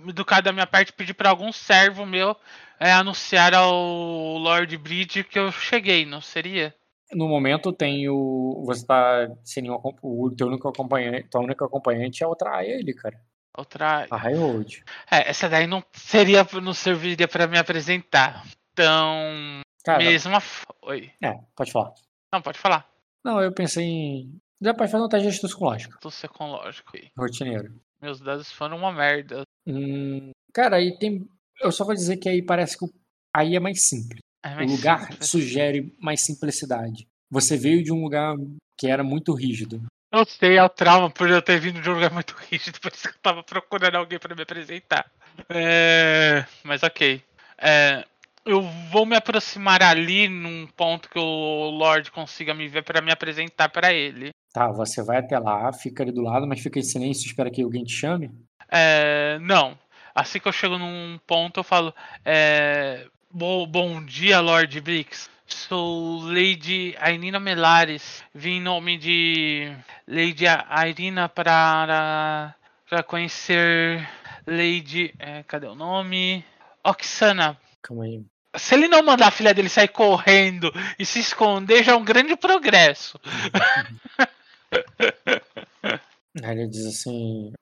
educado 0.08 0.44
da 0.44 0.52
minha 0.52 0.68
parte 0.68 0.92
pedir 0.94 1.14
para 1.14 1.30
algum 1.30 1.52
servo 1.52 2.06
meu 2.06 2.36
é, 2.80 2.92
anunciar 2.92 3.54
ao 3.54 4.38
Lord 4.38 4.78
Bridge 4.78 5.24
que 5.24 5.40
eu 5.40 5.52
cheguei, 5.52 6.06
não 6.06 6.20
seria? 6.22 6.76
No 7.12 7.28
momento 7.28 7.74
tem 7.74 8.08
o. 8.08 8.64
Você 8.68 8.86
tá 8.86 9.28
sem 9.44 9.64
nenhum 9.64 9.80
O 10.04 10.30
teu 10.30 10.46
único 10.48 10.68
acompanhante. 10.68 11.28
Tua 11.30 11.42
única 11.42 11.66
acompanhante 11.66 12.22
é 12.22 12.26
a 12.26 12.30
outra 12.30 12.56
Aya 12.58 12.78
ali, 12.78 12.94
cara. 12.94 13.20
Outra. 13.58 14.06
A 14.12 14.16
High 14.16 14.36
Road. 14.36 14.84
É, 15.10 15.28
essa 15.30 15.50
daí 15.50 15.66
não 15.66 15.84
seria, 15.94 16.46
não 16.62 16.74
serviria 16.74 17.28
para 17.28 17.48
me 17.48 17.58
apresentar. 17.58 18.46
Então, 18.74 19.62
Cara, 19.84 20.04
mesma. 20.04 20.42
Oi. 20.84 21.12
é, 21.22 21.34
pode 21.56 21.72
falar. 21.72 21.94
Não, 22.32 22.42
pode 22.42 22.60
falar. 22.60 22.88
Não, 23.24 23.42
eu 23.42 23.52
pensei 23.52 23.84
em. 23.84 24.40
Já 24.62 24.74
pode 24.74 24.92
fazer 24.92 25.04
um 25.04 25.08
teste 25.10 25.28
de 25.30 25.34
astúcia 25.36 25.58
com 25.58 25.66
lógica. 25.66 25.98
Tô 26.02 26.10
lógico 26.46 26.98
aí. 26.98 27.10
Rotineiro. 27.18 27.74
Meus 28.02 28.20
dados 28.20 28.52
foram 28.52 28.78
uma 28.78 28.92
merda. 28.92 29.44
Hum, 29.68 30.32
cara, 30.54 30.78
aí 30.78 30.98
tem. 30.98 31.28
Eu 31.62 31.72
só 31.72 31.84
vou 31.86 31.94
dizer 31.94 32.18
que 32.18 32.30
aí 32.30 32.42
parece 32.42 32.78
que 32.78 32.86
o- 32.86 32.94
aí 33.36 33.56
é 33.56 33.60
mais 33.60 33.82
simples. 33.88 34.20
É 34.44 34.50
O 34.54 34.56
mais 34.56 34.72
lugar 34.72 35.02
simples. 35.08 35.30
sugere 35.30 35.96
mais 36.00 36.22
simplicidade. 36.22 37.08
Você 37.30 37.58
veio 37.58 37.84
de 37.84 37.92
um 37.92 38.02
lugar 38.02 38.36
que 38.78 38.88
era 38.88 39.04
muito 39.04 39.34
rígido. 39.34 39.82
Eu 40.12 40.26
sei, 40.26 40.58
é 40.58 40.64
o 40.64 40.70
trauma 40.70 41.10
por 41.12 41.30
eu 41.30 41.42
ter 41.42 41.60
vindo 41.60 41.82
de 41.82 41.90
um 41.90 41.94
lugar 41.94 42.12
muito 42.12 42.34
rígido, 42.50 42.80
por 42.80 42.92
isso 42.92 43.10
que 43.10 43.16
eu 43.16 43.22
tava 43.22 43.44
procurando 43.44 43.96
alguém 43.96 44.18
pra 44.18 44.34
me 44.36 44.42
apresentar. 44.42 45.12
É, 45.50 46.46
Mas 46.64 46.82
ok. 46.84 47.22
É, 47.58 48.06
Eu 48.46 48.62
vou 48.92 49.06
me 49.06 49.16
aproximar 49.16 49.82
ali 49.84 50.28
num 50.28 50.66
ponto 50.68 51.10
que 51.10 51.20
o 51.20 51.70
Lorde 51.70 52.12
consiga 52.12 52.54
me 52.54 52.68
ver 52.68 52.84
pra 52.84 53.02
me 53.02 53.12
apresentar 53.12 53.70
pra 53.70 53.94
ele. 53.94 54.32
Tá, 54.54 54.68
você 54.72 55.04
vai 55.04 55.18
até 55.18 55.38
lá, 55.38 55.72
fica 55.72 56.02
ali 56.04 56.12
do 56.12 56.22
lado, 56.22 56.48
mas 56.48 56.60
fica 56.60 56.80
em 56.80 56.84
silêncio 56.84 57.28
espera 57.28 57.52
que 57.52 57.62
alguém 57.62 57.84
te 57.84 57.94
chame. 57.94 58.32
É, 58.72 59.38
Não. 59.42 59.78
Assim 60.16 60.40
que 60.40 60.48
eu 60.48 60.52
chego 60.52 60.78
num 60.78 61.20
ponto, 61.26 61.60
eu 61.60 61.64
falo: 61.64 61.94
é, 62.26 63.06
Bo- 63.32 63.66
Bom 63.68 64.04
dia, 64.04 64.40
Lord 64.40 64.82
Brix. 64.82 65.30
Sou 65.46 66.20
Lady 66.24 66.96
Ainina 67.00 67.40
Melares. 67.40 68.24
Vim 68.34 68.58
em 68.58 68.62
nome 68.62 68.98
de 68.98 69.72
Lady 70.08 70.46
Ainina 70.68 71.30
para, 71.30 72.54
para 72.90 73.04
conhecer 73.04 74.08
Lady. 74.46 75.14
é, 75.20 75.44
cadê 75.44 75.68
o 75.68 75.76
nome? 75.76 76.44
Oxana. 76.84 77.58
Calma 77.82 78.06
aí. 78.06 78.24
Se 78.58 78.76
ele 78.76 78.88
não 78.88 79.04
mandar 79.04 79.28
a 79.28 79.32
filha 79.32 79.54
dele 79.54 79.70
sair 79.70 79.90
correndo 79.90 80.72
e 80.98 81.06
se 81.06 81.20
esconder, 81.20 81.84
já 81.84 81.92
é 81.92 81.96
um 81.96 82.04
grande 82.04 82.36
progresso. 82.36 83.20
Aí 86.44 86.58
ele 86.58 86.68
diz 86.68 86.86
assim: 86.86 87.54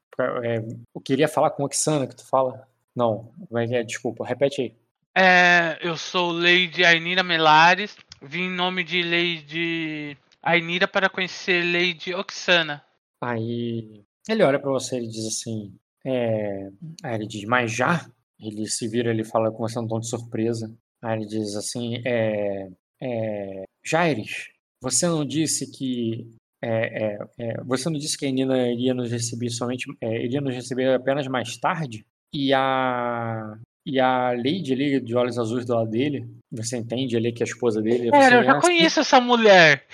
é, 0.43 0.57
eu 0.57 1.01
queria 1.01 1.27
falar 1.27 1.51
com 1.51 1.63
Oxana 1.63 2.07
que 2.07 2.15
tu 2.15 2.25
fala. 2.25 2.67
Não, 2.95 3.31
vai 3.49 3.65
é, 3.73 3.83
desculpa, 3.83 4.25
repete 4.25 4.61
aí. 4.61 4.75
É, 5.15 5.77
eu 5.81 5.95
sou 5.95 6.31
Lady 6.31 6.83
Ainira 6.83 7.23
Melares, 7.23 7.95
vim 8.21 8.43
em 8.43 8.55
nome 8.55 8.83
de 8.83 9.01
Lady 9.03 10.17
Ainira 10.41 10.87
para 10.87 11.09
conhecer 11.09 11.63
Lady 11.63 12.13
Oxana. 12.13 12.83
Aí 13.21 14.03
ele 14.27 14.43
olha 14.43 14.59
pra 14.59 14.71
você 14.71 14.99
e 14.99 15.07
diz 15.07 15.25
assim, 15.27 15.75
é... 16.05 16.69
aí 17.03 17.15
ele 17.15 17.27
diz, 17.27 17.43
mas 17.45 17.71
já? 17.71 18.05
Ele 18.39 18.67
se 18.67 18.87
vira, 18.87 19.09
ele 19.09 19.23
fala 19.23 19.51
com 19.51 19.65
esse 19.65 19.75
tom 19.87 19.99
de 19.99 20.09
surpresa. 20.09 20.73
Aí 21.01 21.19
ele 21.19 21.25
diz 21.25 21.55
assim, 21.55 22.01
é... 22.05 22.69
é... 23.01 23.63
Jaires, 23.83 24.49
você 24.81 25.07
não 25.07 25.25
disse 25.25 25.71
que 25.71 26.27
é, 26.61 27.03
é, 27.03 27.19
é, 27.37 27.63
você 27.63 27.89
não 27.89 27.99
disse 27.99 28.17
que 28.17 28.25
a 28.25 28.31
Nina 28.31 28.67
iria 28.69 28.93
nos 28.93 29.11
receber 29.11 29.49
somente 29.49 29.85
é, 30.01 30.25
iria 30.25 30.41
nos 30.41 30.53
receber 30.53 30.93
apenas 30.93 31.27
mais 31.27 31.55
tarde? 31.57 32.05
E 32.33 32.51
a 32.53 33.57
e 33.85 33.99
a 33.99 34.31
Lady 34.31 34.73
ali 34.73 34.99
de 34.99 35.15
olhos 35.15 35.37
azuis 35.37 35.65
do 35.65 35.75
lado 35.75 35.89
dele 35.89 36.27
você 36.51 36.77
entende 36.77 37.15
ali 37.15 37.31
que 37.31 37.43
é 37.43 37.45
a 37.45 37.49
esposa 37.49 37.81
dele 37.81 38.09
Cara, 38.09 38.37
eu 38.37 38.43
já 38.43 38.59
conheço 38.59 38.99
essa 38.99 39.21
mulher. 39.21 39.85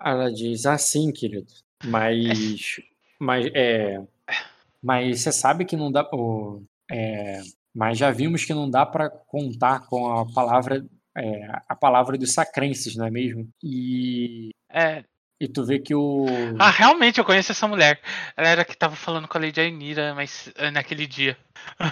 Ela 0.00 0.30
diz 0.30 0.66
assim 0.66 1.10
querido 1.10 1.52
mas 1.84 2.80
mas 3.18 3.46
é 3.54 4.02
mas 4.82 5.22
você 5.22 5.32
sabe 5.32 5.64
que 5.64 5.76
não 5.76 5.90
dá 5.90 6.06
o, 6.12 6.62
é, 6.94 7.42
mas 7.74 7.98
já 7.98 8.10
vimos 8.10 8.44
que 8.44 8.54
não 8.54 8.70
dá 8.70 8.86
para 8.86 9.10
contar 9.10 9.86
com 9.86 10.06
a 10.12 10.32
palavra 10.32 10.84
é, 11.16 11.46
a 11.68 11.74
palavra 11.74 12.16
dos 12.16 12.32
sacrenses, 12.32 12.96
não 12.96 13.06
é 13.06 13.10
mesmo? 13.10 13.48
E 13.62 14.50
é, 14.70 15.04
e 15.40 15.48
tu 15.48 15.64
vê 15.64 15.78
que 15.80 15.94
o. 15.94 16.26
Ah, 16.58 16.70
realmente 16.70 17.18
eu 17.18 17.24
conheço 17.24 17.52
essa 17.52 17.66
mulher. 17.66 18.00
Ela 18.36 18.48
era 18.48 18.64
que 18.64 18.76
tava 18.76 18.94
falando 18.94 19.26
com 19.26 19.36
a 19.36 19.40
Lady 19.40 19.60
Ainira, 19.60 20.14
mas 20.14 20.52
eh, 20.56 20.70
naquele 20.70 21.06
dia. 21.06 21.36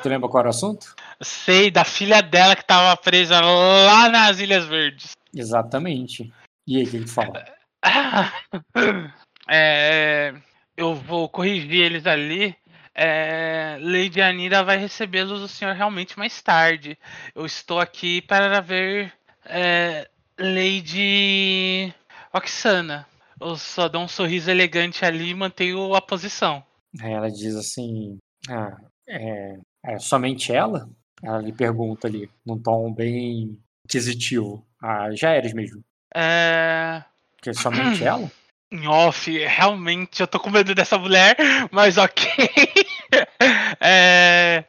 Tu 0.03 0.09
lembra 0.09 0.29
qual 0.29 0.41
era 0.41 0.49
o 0.49 0.51
assunto? 0.51 0.95
Sei, 1.21 1.71
da 1.71 1.85
filha 1.85 2.23
dela 2.23 2.55
que 2.55 2.65
tava 2.65 2.97
presa 2.97 3.41
lá 3.41 4.09
nas 4.09 4.39
Ilhas 4.39 4.67
Verdes. 4.67 5.13
Exatamente. 5.35 6.33
E 6.67 6.79
aí, 6.79 6.85
o 6.85 6.91
que 6.91 7.01
tu 7.01 7.11
fala? 7.11 7.45
É, 9.49 10.33
eu 10.77 10.95
vou 10.95 11.29
corrigir 11.29 11.83
eles 11.83 12.07
ali. 12.07 12.55
É, 12.95 13.79
Lady 13.81 14.21
Anira 14.21 14.63
vai 14.63 14.77
recebê-los 14.77 15.41
o 15.41 15.49
senhor 15.49 15.75
realmente 15.75 16.19
mais 16.19 16.41
tarde. 16.43 16.99
Eu 17.35 17.47
estou 17.47 17.81
aqui 17.81 18.21
para 18.23 18.61
ver 18.61 19.13
é, 19.47 20.09
Lady 20.39 21.93
Oxana. 22.33 23.07
Eu 23.41 23.57
só 23.57 23.89
dou 23.89 24.03
um 24.03 24.09
sorriso 24.09 24.51
elegante 24.51 25.05
ali 25.05 25.31
e 25.31 25.35
mantenho 25.35 25.95
a 25.95 26.01
posição. 26.01 26.63
Ela 27.01 27.31
diz 27.31 27.57
assim: 27.57 28.19
Ah, 28.49 28.77
é, 29.09 29.57
é 29.85 29.99
somente 29.99 30.53
ela? 30.53 30.89
Ela 31.23 31.39
lhe 31.39 31.53
pergunta 31.53 32.09
ali, 32.09 32.29
num 32.45 32.59
tom 32.59 32.93
bem 32.93 33.59
inquisitivo. 33.85 34.67
Ah, 34.83 35.09
já 35.13 35.35
eres 35.35 35.55
mesmo. 35.55 35.83
É. 36.15 37.03
Que 37.41 37.51
é 37.51 37.53
somente 37.53 38.03
ela? 38.05 38.31
Em 38.73 38.87
off, 38.89 39.31
realmente 39.31 40.23
eu 40.23 40.27
tô 40.27 40.41
com 40.41 40.49
medo 40.49 40.75
dessa 40.75 40.97
mulher, 40.97 41.37
mas 41.71 41.99
ok. 41.99 42.27
é, 43.79 44.65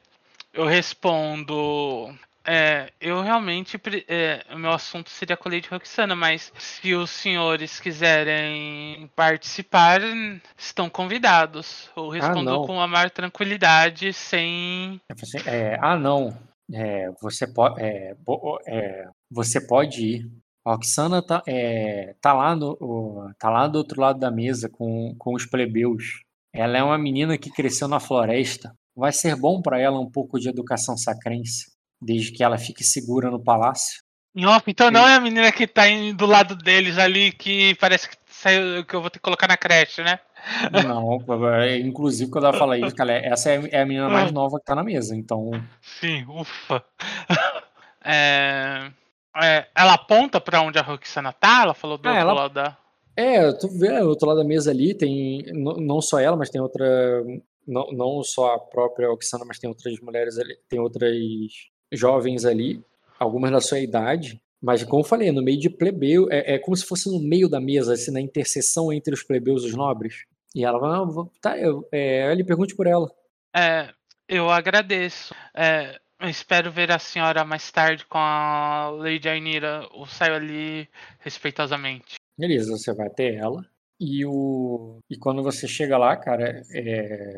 eu 0.54 0.66
respondo. 0.66 2.14
É, 2.46 2.92
eu 3.00 3.22
realmente. 3.22 3.80
É, 4.10 4.44
o 4.54 4.60
meu 4.60 4.72
assunto 4.72 5.10
seria 5.10 5.40
a 5.42 5.50
Lady 5.50 5.70
Roxana, 5.70 6.18
mas 6.18 6.52
se 6.58 6.94
os 6.94 7.10
senhores 7.12 7.80
quiserem 7.80 9.10
participar, 9.16 10.02
estão 10.58 10.90
convidados. 10.90 11.90
Eu 11.96 12.10
respondo 12.10 12.62
ah, 12.62 12.68
com 12.68 12.82
a 12.82 12.88
maior 12.88 13.10
tranquilidade, 13.10 14.12
sem. 14.12 15.00
É, 15.46 15.80
ah, 15.82 15.96
não. 15.98 16.38
É, 16.74 17.10
você, 17.22 17.48
pode, 17.48 17.82
é, 17.82 18.16
é, 18.68 19.08
você 19.32 19.66
pode 19.66 20.06
ir. 20.06 20.43
A 20.65 20.73
Oxana 20.73 21.22
tá, 21.22 21.44
é, 21.45 22.15
tá, 22.22 22.34
lá 22.34 22.56
no, 22.56 23.30
tá 23.38 23.49
lá 23.49 23.68
do 23.68 23.77
outro 23.77 23.99
lado 23.99 24.19
da 24.19 24.31
mesa 24.31 24.69
com, 24.69 25.14
com 25.18 25.35
os 25.35 25.45
plebeus. 25.45 26.23
Ela 26.53 26.77
é 26.77 26.84
uma 26.84 26.98
menina 26.98 27.38
que 27.38 27.52
cresceu 27.52 27.88
na 27.88 27.99
floresta. 27.99 28.73
Vai 28.95 29.11
ser 29.11 29.35
bom 29.35 29.61
para 29.61 29.80
ela 29.80 29.99
um 29.99 30.10
pouco 30.10 30.40
de 30.40 30.48
educação 30.48 30.95
sacrense 30.95 31.73
desde 32.02 32.31
que 32.31 32.44
ela 32.44 32.57
fique 32.57 32.84
segura 32.84 33.30
no 33.30 33.44
palácio. 33.44 34.02
Então 34.68 34.90
não 34.90 35.07
é 35.07 35.15
a 35.15 35.19
menina 35.19 35.52
que 35.52 35.68
tá 35.68 35.84
do 36.15 36.26
lado 36.26 36.56
deles 36.56 36.98
ali 36.98 37.31
que 37.31 37.76
parece 37.76 38.10
que 38.10 38.18
saiu 38.27 38.84
que 38.84 38.95
eu 38.95 39.02
vou 39.02 39.10
ter 39.10 39.19
que 39.19 39.23
colocar 39.23 39.48
na 39.48 39.57
creche, 39.57 40.02
né? 40.02 40.19
Não, 40.72 41.19
é, 41.56 41.77
inclusive 41.77 42.30
quando 42.31 42.48
ela 42.48 42.57
fala 42.57 42.77
isso, 42.77 42.95
cara, 42.95 43.14
essa 43.14 43.52
é, 43.52 43.69
é 43.72 43.81
a 43.81 43.85
menina 43.85 44.10
mais 44.10 44.30
ah. 44.30 44.31
nova 44.31 44.57
que 44.60 44.65
tá 44.65 44.76
na 44.76 44.84
mesa, 44.84 45.15
então. 45.15 45.52
Sim, 45.81 46.26
ufa. 46.27 46.84
É, 48.06 48.91
é, 49.42 49.68
ela 49.76 49.94
aponta 49.94 50.40
para 50.40 50.62
onde 50.62 50.78
a 50.78 50.82
Roxana 50.82 51.34
tá? 51.34 51.64
Ela 51.64 51.74
falou 51.74 51.98
do 51.98 52.08
é, 52.08 52.12
outro 52.12 52.22
ela... 52.22 52.34
lado 52.34 52.54
da. 52.54 52.78
É, 53.16 53.52
tu 53.54 53.68
vê 53.70 53.92
o 54.02 54.10
outro 54.10 54.28
lado 54.28 54.38
da 54.38 54.44
mesa 54.44 54.72
ali, 54.72 54.94
tem 54.94 55.44
não 55.54 56.02
só 56.02 56.20
ela, 56.20 56.36
mas 56.36 56.50
tem 56.50 56.60
outra. 56.60 57.24
Não, 57.66 57.92
não 57.92 58.24
só 58.24 58.56
a 58.56 58.60
própria 58.60 59.12
Oxana, 59.12 59.46
mas 59.46 59.60
tem 59.60 59.70
outras 59.70 60.00
mulheres 60.00 60.38
ali, 60.38 60.58
tem 60.68 60.80
outras 60.80 61.16
jovens 61.92 62.44
ali, 62.44 62.84
algumas 63.20 63.52
da 63.52 63.62
sua 63.62 63.80
idade, 63.80 64.42
mas 64.62 64.84
como 64.84 65.02
eu 65.02 65.08
falei, 65.08 65.32
no 65.32 65.42
meio 65.42 65.60
de 65.60 65.70
plebeu, 65.70 66.28
é, 66.32 66.56
é 66.56 66.58
como 66.58 66.76
se 66.76 66.86
fosse 66.86 67.10
no 67.10 67.20
meio 67.20 67.50
da 67.50 67.60
mesa, 67.60 67.94
assim, 67.94 68.12
na 68.12 68.22
interseção 68.22 68.92
entre 68.92 69.14
os 69.14 69.22
plebeus 69.22 69.64
e 69.64 69.68
os 69.68 69.76
nobres. 69.76 70.26
E 70.56 70.64
ela 70.64 70.80
vai, 70.80 70.92
ah, 70.92 71.30
tá, 71.42 71.58
eu, 71.58 71.88
é, 71.92 72.32
ele 72.32 72.44
pergunte 72.44 72.76
por 72.76 72.88
ela. 72.88 73.12
É, 73.56 73.90
eu 74.28 74.50
agradeço. 74.50 75.36
É, 75.54 76.00
espero 76.30 76.72
ver 76.72 76.91
a 76.91 77.00
senhora 77.00 77.44
mais 77.44 77.72
tarde 77.72 78.06
com 78.06 78.18
a 78.18 78.90
Lady 78.90 79.28
Ainira. 79.28 79.88
Eu 79.94 80.06
saio 80.06 80.36
ali 80.36 80.88
respeitosamente. 81.20 82.16
Beleza, 82.38 82.72
você 82.72 82.94
vai 82.94 83.10
ter 83.10 83.36
ela. 83.36 83.66
E, 84.00 84.26
o, 84.26 85.00
e 85.10 85.18
quando 85.18 85.44
você 85.44 85.68
chega 85.68 85.98
lá, 85.98 86.16
cara, 86.18 86.62
é, 86.74 87.38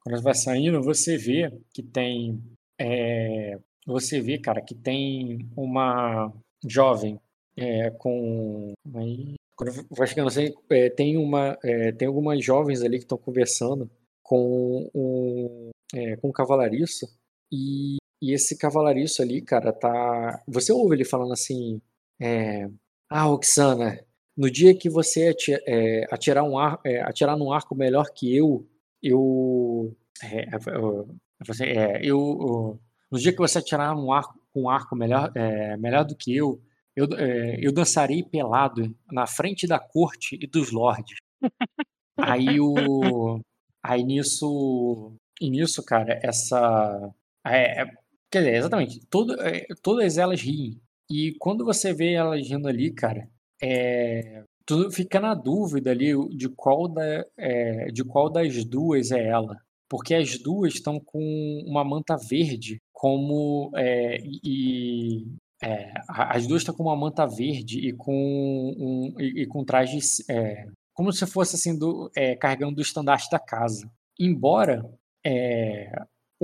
quando 0.00 0.16
você 0.16 0.22
vai 0.22 0.34
saindo, 0.34 0.82
você 0.82 1.16
vê 1.16 1.50
que 1.72 1.82
tem 1.82 2.42
é, 2.78 3.58
você 3.86 4.20
vê, 4.20 4.38
cara, 4.38 4.60
que 4.60 4.74
tem 4.74 5.48
uma 5.56 6.32
jovem 6.66 7.18
é, 7.56 7.90
com. 7.90 8.72
Aí, 8.94 9.34
quando 9.56 9.72
vai 9.90 10.06
chegando 10.06 10.28
assim, 10.28 10.52
é, 10.70 10.88
tem, 10.90 11.16
uma, 11.16 11.58
é, 11.64 11.92
tem 11.92 12.08
algumas 12.08 12.44
jovens 12.44 12.82
ali 12.82 12.98
que 12.98 13.04
estão 13.04 13.18
conversando 13.18 13.90
com 14.22 14.88
um, 14.94 15.70
é, 15.94 16.16
com 16.16 16.28
um 16.28 16.32
cavalariço 16.32 17.06
e, 17.50 17.96
e 18.22 18.32
esse 18.32 18.56
cavalariço 18.56 19.20
ali, 19.22 19.42
cara, 19.42 19.72
tá. 19.72 20.40
Você 20.46 20.72
ouve 20.72 20.96
ele 20.96 21.04
falando 21.04 21.32
assim: 21.32 21.82
é, 22.20 22.68
Ah, 23.10 23.28
Oxana, 23.30 23.98
no 24.36 24.50
dia 24.50 24.74
que 24.76 24.88
você 24.88 25.28
atirar, 25.28 25.60
é, 25.66 26.06
atirar, 26.10 26.44
um 26.44 26.58
ar, 26.58 26.80
atirar 27.04 27.36
num 27.36 27.52
arco 27.52 27.74
melhor 27.74 28.10
que 28.14 28.34
eu, 28.34 28.66
eu. 29.02 29.96
É, 30.22 32.00
eu 32.02 32.80
no 33.10 33.18
dia 33.18 33.32
que 33.32 33.38
você 33.38 33.58
atirar 33.58 33.96
um 33.96 34.12
arco, 34.12 34.38
um 34.54 34.68
arco 34.70 34.96
melhor, 34.96 35.32
é, 35.34 35.76
melhor 35.76 36.04
do 36.04 36.16
que 36.16 36.34
eu, 36.34 36.62
eu, 36.94 37.06
é, 37.18 37.58
eu 37.60 37.72
dançarei 37.72 38.22
pelado 38.22 38.94
na 39.10 39.26
frente 39.26 39.66
da 39.66 39.78
corte 39.78 40.38
e 40.40 40.46
dos 40.46 40.70
lords. 40.70 41.16
aí 42.18 42.60
o. 42.60 43.40
Aí 43.82 44.04
nisso. 44.04 45.12
E 45.40 45.50
nisso, 45.50 45.84
cara, 45.84 46.20
essa. 46.22 47.12
É, 47.44 47.82
é, 47.82 48.01
quer 48.32 48.38
dizer, 48.38 48.54
exatamente. 48.56 49.00
Todo, 49.10 49.40
é, 49.42 49.66
todas 49.82 50.16
elas 50.16 50.40
riem. 50.40 50.80
E 51.10 51.34
quando 51.38 51.64
você 51.64 51.92
vê 51.92 52.14
elas 52.14 52.48
rindo 52.48 52.66
ali, 52.66 52.90
cara, 52.90 53.28
é, 53.62 54.42
tu 54.64 54.90
fica 54.90 55.20
na 55.20 55.34
dúvida 55.34 55.90
ali 55.90 56.12
de 56.34 56.48
qual, 56.48 56.88
da, 56.88 57.26
é, 57.36 57.86
de 57.92 58.02
qual 58.02 58.30
das 58.30 58.64
duas 58.64 59.12
é 59.12 59.28
ela. 59.28 59.56
Porque 59.88 60.14
as 60.14 60.38
duas 60.38 60.74
estão 60.74 60.98
com 60.98 61.20
uma 61.66 61.84
manta 61.84 62.16
verde 62.16 62.80
como 62.92 63.70
é, 63.76 64.18
e 64.42 65.26
é, 65.62 65.92
as 66.08 66.46
duas 66.46 66.62
estão 66.62 66.74
com 66.74 66.84
uma 66.84 66.96
manta 66.96 67.26
verde 67.26 67.78
e 67.86 67.92
com 67.92 68.14
um 68.14 69.14
e, 69.20 69.42
e 69.42 69.46
com 69.46 69.64
trajes 69.64 70.26
é, 70.30 70.66
como 70.94 71.12
se 71.12 71.26
fosse 71.26 71.56
assim 71.56 71.78
do, 71.78 72.10
carregando 72.40 72.78
o 72.78 72.82
estandarte 72.82 73.28
da 73.30 73.38
casa. 73.38 73.90
Embora 74.18 74.82
é, 75.24 75.92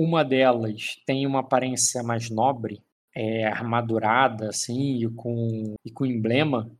uma 0.01 0.23
delas 0.23 0.95
tenha 1.05 1.27
uma 1.27 1.41
aparência 1.41 2.01
mais 2.03 2.29
nobre, 2.29 2.81
é, 3.15 3.45
armadurada 3.45 4.49
assim 4.49 5.03
e 5.03 5.09
com 5.09 5.75
e 5.85 5.91
com 5.91 6.05
emblema 6.05 6.71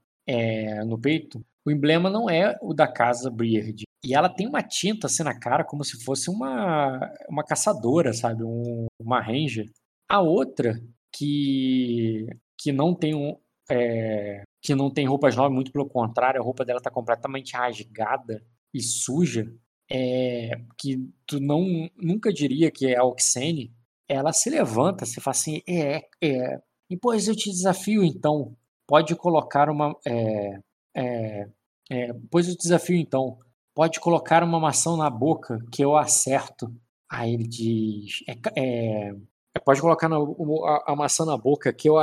no 0.86 1.00
peito, 1.00 1.44
o 1.66 1.72
emblema 1.72 2.10
não 2.10 2.30
é 2.30 2.58
o 2.62 2.74
da 2.74 2.88
casa 2.88 3.30
Beard. 3.30 3.84
E 4.04 4.16
ela 4.16 4.30
tem 4.30 4.48
uma 4.48 4.64
tinta 4.64 5.08
assim 5.08 5.24
na 5.24 5.38
cara, 5.38 5.64
como 5.64 5.84
se 5.84 6.04
fosse 6.04 6.30
uma, 6.30 7.00
uma 7.30 7.44
caçadora, 7.44 8.14
sabe? 8.14 8.44
Um, 8.44 8.88
uma 9.00 9.22
ranger. 9.22 9.70
A 10.10 10.22
outra, 10.22 10.80
que, 11.16 12.28
que 12.58 12.72
não 12.72 12.96
tem 12.96 13.14
um. 13.14 13.36
É, 13.70 14.42
que 14.62 14.74
não 14.74 14.90
tem 14.90 15.06
roupas 15.06 15.36
novas, 15.36 15.54
muito 15.54 15.72
pelo 15.72 15.88
contrário, 15.88 16.42
a 16.42 16.44
roupa 16.44 16.66
dela 16.66 16.82
tá 16.82 16.90
completamente 16.90 17.56
rasgada 17.56 18.44
e 18.74 18.82
suja. 18.82 19.52
É, 19.92 20.52
que 20.78 20.98
tu 21.26 21.40
não 21.40 21.90
nunca 21.98 22.32
diria 22.32 22.70
que 22.70 22.88
é 22.88 22.98
a 22.98 23.04
Oxene, 23.04 23.74
ela 24.08 24.32
se 24.34 24.50
levanta, 24.50 25.06
se 25.06 25.20
fala 25.20 25.36
assim, 25.36 25.62
é, 25.68 26.06
é, 26.22 26.62
e 26.90 26.98
pois 26.98 27.28
eu 27.28 27.36
te 27.36 27.50
desafio 27.50 28.04
então, 28.04 28.56
pode 28.88 29.16
colocar 29.16 29.70
uma, 29.70 29.96
é, 30.06 30.60
é, 30.96 31.50
é, 31.92 32.14
pois 32.32 32.48
eu 32.48 32.56
desafio 32.56 32.98
então, 32.98 33.38
pode 33.76 34.00
colocar 34.00 34.44
uma 34.44 34.60
maçã 34.60 34.96
na 34.98 35.10
boca 35.10 35.60
que 35.72 35.84
eu 35.84 35.96
acerto. 35.96 36.74
Aí 37.10 37.34
ele 37.34 37.48
diz, 37.48 38.24
é, 38.28 38.34
é, 38.60 39.16
é 39.56 39.60
pode 39.64 39.82
colocar 39.82 40.10
na, 40.10 40.18
a, 40.18 40.92
a, 40.92 40.96
maçã 40.96 41.26
na 41.26 41.38
boca 41.38 41.72
que 41.74 41.88
eu, 41.90 41.96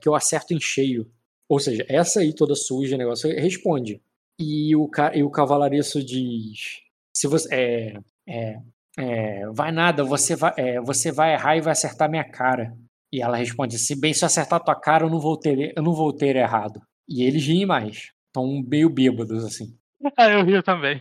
que 0.00 0.08
eu 0.08 0.14
acerto 0.14 0.54
em 0.54 0.60
cheio. 0.60 1.10
Ou 1.48 1.60
seja, 1.60 1.84
essa 1.88 2.20
aí 2.20 2.34
toda 2.34 2.54
suja, 2.54 2.96
negócio, 2.96 3.30
responde. 3.30 4.02
E 4.38 4.74
o, 4.74 4.90
e 5.14 5.22
o 5.22 5.30
cavalariço 5.30 6.04
diz: 6.04 6.80
se 7.14 7.26
você. 7.26 7.54
É, 7.54 7.94
é, 8.26 8.56
é, 8.96 9.46
vai 9.52 9.72
nada, 9.72 10.04
você 10.04 10.36
vai, 10.36 10.52
é, 10.56 10.80
você 10.80 11.10
vai 11.10 11.34
errar 11.34 11.56
e 11.56 11.60
vai 11.60 11.72
acertar 11.72 12.08
minha 12.08 12.24
cara. 12.24 12.76
E 13.12 13.22
ela 13.22 13.36
responde: 13.36 13.78
se 13.78 13.98
bem 13.98 14.12
se 14.12 14.24
eu 14.24 14.26
acertar 14.26 14.62
tua 14.62 14.74
cara, 14.74 15.04
eu 15.04 15.10
não 15.10 15.20
vou 15.20 15.38
ter, 15.38 15.72
eu 15.76 15.82
não 15.82 15.92
vou 15.92 16.12
ter 16.12 16.36
errado. 16.36 16.80
E 17.08 17.22
eles 17.22 17.46
riem 17.46 17.66
mais. 17.66 18.12
Estão 18.26 18.62
meio 18.66 18.88
bêbados, 18.88 19.44
assim. 19.44 19.76
Ah, 20.18 20.28
eu 20.28 20.44
rio 20.44 20.62
também. 20.62 21.00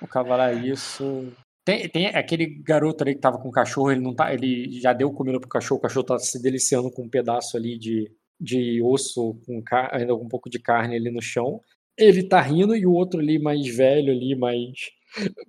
o 0.00 0.06
cavalariço. 0.06 1.32
Tem, 1.64 1.88
tem 1.88 2.06
aquele 2.06 2.46
garoto 2.46 3.02
ali 3.02 3.14
que 3.14 3.20
tava 3.20 3.38
com 3.38 3.48
o 3.48 3.52
cachorro, 3.52 3.90
ele 3.90 4.00
não 4.00 4.14
tá. 4.14 4.32
Ele 4.32 4.80
já 4.80 4.92
deu 4.92 5.12
comida 5.12 5.40
pro 5.40 5.48
cachorro, 5.48 5.78
o 5.78 5.82
cachorro 5.82 6.06
tá 6.06 6.18
se 6.18 6.40
deliciando 6.40 6.90
com 6.90 7.02
um 7.02 7.08
pedaço 7.08 7.56
ali 7.56 7.76
de, 7.76 8.12
de 8.40 8.80
osso 8.82 9.34
com 9.44 9.62
ainda 9.90 10.14
com 10.14 10.24
um 10.24 10.28
pouco 10.28 10.48
de 10.48 10.60
carne 10.60 10.94
ali 10.94 11.10
no 11.10 11.20
chão. 11.20 11.60
Ele 11.96 12.22
tá 12.22 12.40
rindo 12.40 12.74
e 12.74 12.86
o 12.86 12.92
outro 12.92 13.20
ali 13.20 13.38
mais 13.38 13.66
velho 13.74 14.12
ali, 14.12 14.34
mais 14.34 14.70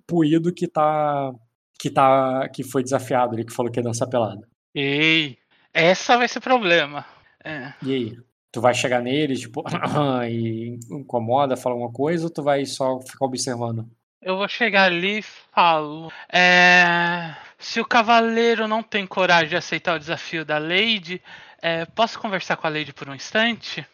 puído 0.06 0.52
que 0.52 0.68
tá 0.68 1.32
que 1.78 1.90
tá 1.90 2.48
que 2.48 2.62
foi 2.62 2.82
desafiado 2.82 3.34
ali 3.34 3.44
que 3.44 3.52
falou 3.52 3.70
que 3.70 3.78
ia 3.78 3.84
dançar 3.84 4.08
pelada. 4.08 4.46
Ei, 4.74 5.38
essa 5.72 6.16
vai 6.16 6.28
ser 6.28 6.40
problema. 6.40 7.04
É. 7.44 7.72
E 7.82 7.94
aí? 7.94 8.16
Tu 8.52 8.60
vai 8.60 8.72
chegar 8.72 9.02
nele, 9.02 9.36
tipo, 9.36 9.64
e 10.30 10.78
incomoda, 10.88 11.56
fala 11.56 11.74
alguma 11.74 11.92
coisa, 11.92 12.24
ou 12.24 12.30
tu 12.30 12.40
vai 12.40 12.64
só 12.64 13.00
ficar 13.00 13.26
observando? 13.26 13.84
Eu 14.22 14.36
vou 14.36 14.48
chegar 14.48 14.84
ali 14.84 15.18
e 15.18 15.22
falo. 15.22 16.10
É... 16.32 17.34
Se 17.58 17.80
o 17.80 17.84
cavaleiro 17.84 18.68
não 18.68 18.82
tem 18.82 19.06
coragem 19.06 19.48
de 19.48 19.56
aceitar 19.56 19.96
o 19.96 19.98
desafio 19.98 20.44
da 20.44 20.58
Lady, 20.58 21.20
é, 21.60 21.84
posso 21.84 22.18
conversar 22.18 22.56
com 22.56 22.66
a 22.66 22.70
Lady 22.70 22.92
por 22.92 23.08
um 23.08 23.14
instante? 23.14 23.86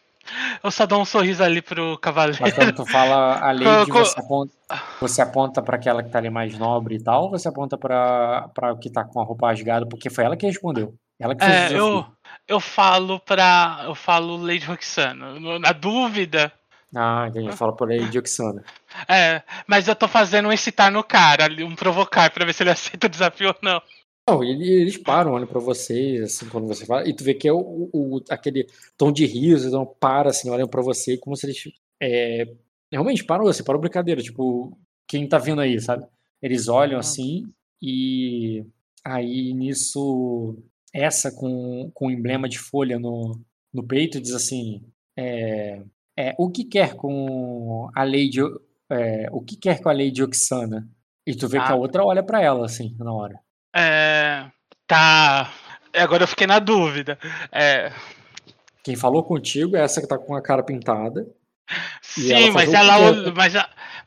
Eu 0.63 0.71
só 0.71 0.85
dou 0.85 1.01
um 1.01 1.05
sorriso 1.05 1.43
ali 1.43 1.61
pro 1.61 1.97
cavaleiro. 1.97 2.37
Mas 2.41 2.53
quando 2.53 2.73
tu 2.73 2.85
fala 2.85 3.39
a 3.39 3.51
Lady, 3.51 3.91
você 3.91 4.19
aponta, 4.19 4.53
você 4.99 5.21
aponta 5.21 5.61
para 5.61 5.75
aquela 5.75 6.03
que 6.03 6.09
tá 6.09 6.19
ali 6.19 6.29
mais 6.29 6.57
nobre 6.57 6.95
e 6.95 7.03
tal, 7.03 7.23
ou 7.23 7.31
você 7.31 7.47
aponta 7.47 7.77
pra, 7.77 8.49
pra 8.53 8.73
o 8.73 8.77
que 8.77 8.89
tá 8.89 9.03
com 9.03 9.19
a 9.19 9.23
roupa 9.23 9.47
rasgada? 9.47 9.85
Porque 9.87 10.09
foi 10.09 10.23
ela 10.23 10.37
que 10.37 10.45
respondeu. 10.45 10.93
Ela 11.19 11.35
que 11.35 11.45
fez 11.45 11.71
é, 11.71 11.77
eu, 11.77 12.05
eu 12.47 12.59
falo 12.59 13.19
pra. 13.19 13.81
Eu 13.85 13.95
falo 13.95 14.37
Lady 14.37 14.65
Roxana. 14.65 15.39
Na 15.59 15.71
dúvida. 15.71 16.51
Ah, 16.95 17.25
entendi. 17.27 17.55
Fala 17.55 17.75
por 17.75 17.89
Lady 17.89 18.17
Roxana. 18.17 18.63
É, 19.07 19.41
mas 19.65 19.87
eu 19.87 19.95
tô 19.95 20.07
fazendo 20.07 20.49
um 20.49 20.51
excitar 20.51 20.91
no 20.91 21.03
cara, 21.03 21.47
um 21.63 21.75
provocar, 21.75 22.29
pra 22.31 22.45
ver 22.45 22.53
se 22.53 22.63
ele 22.63 22.71
aceita 22.71 23.07
o 23.07 23.09
desafio 23.09 23.49
ou 23.49 23.55
não. 23.61 23.81
Não, 24.27 24.43
eles 24.43 24.97
param, 24.97 25.31
olham 25.31 25.47
pra 25.47 25.59
você, 25.59 26.21
assim, 26.23 26.47
quando 26.47 26.67
você 26.67 26.85
fala, 26.85 27.07
e 27.07 27.13
tu 27.13 27.23
vê 27.23 27.33
que 27.33 27.47
é 27.47 27.53
o, 27.53 27.89
o 27.91 28.21
aquele 28.29 28.67
tom 28.95 29.11
de 29.11 29.25
riso, 29.25 29.67
então 29.67 29.85
para, 29.85 30.29
assim, 30.29 30.49
olham 30.49 30.67
pra 30.67 30.81
você 30.81 31.17
como 31.17 31.35
se 31.35 31.47
eles 31.47 31.63
é, 32.01 32.45
realmente 32.91 33.23
param, 33.23 33.47
assim, 33.47 33.63
param 33.63 33.79
brincadeira, 33.79 34.21
tipo, 34.21 34.77
quem 35.07 35.27
tá 35.27 35.37
vindo 35.37 35.59
aí, 35.59 35.79
sabe? 35.81 36.05
Eles 36.41 36.67
olham 36.67 36.99
assim, 36.99 37.45
e 37.81 38.63
aí 39.03 39.53
nisso, 39.53 40.55
essa 40.93 41.31
com, 41.31 41.91
com 41.93 42.07
o 42.07 42.11
emblema 42.11 42.47
de 42.47 42.59
folha 42.59 42.99
no, 42.99 43.39
no 43.73 43.83
peito 43.83 44.21
diz 44.21 44.33
assim, 44.33 44.83
é, 45.17 45.81
é, 46.17 46.35
o 46.37 46.49
que 46.49 46.63
quer 46.63 46.95
com 46.95 47.89
a 47.95 48.03
lei 48.03 48.29
de, 48.29 48.41
é, 48.89 49.27
o 49.31 49.41
que 49.41 49.57
quer 49.57 49.81
com 49.81 49.89
a 49.89 49.93
lei 49.93 50.11
de 50.11 50.23
Oxana? 50.23 50.87
E 51.25 51.35
tu 51.35 51.47
vê 51.47 51.57
ah. 51.57 51.65
que 51.65 51.71
a 51.71 51.75
outra 51.75 52.03
olha 52.03 52.23
para 52.23 52.41
ela, 52.41 52.65
assim, 52.65 52.95
na 52.97 53.13
hora. 53.13 53.39
É. 53.73 54.45
Tá. 54.87 55.51
Agora 55.93 56.23
eu 56.23 56.27
fiquei 56.27 56.47
na 56.47 56.59
dúvida. 56.59 57.17
É. 57.51 57.91
Quem 58.83 58.95
falou 58.95 59.23
contigo 59.23 59.75
é 59.75 59.81
essa 59.81 60.01
que 60.01 60.07
tá 60.07 60.17
com 60.17 60.35
a 60.35 60.41
cara 60.41 60.63
pintada. 60.63 61.27
Sim, 62.01 62.33
ela 62.33 62.51
mas, 62.51 62.73
ela 62.73 62.97
olhou, 62.99 63.33
mas, 63.33 63.53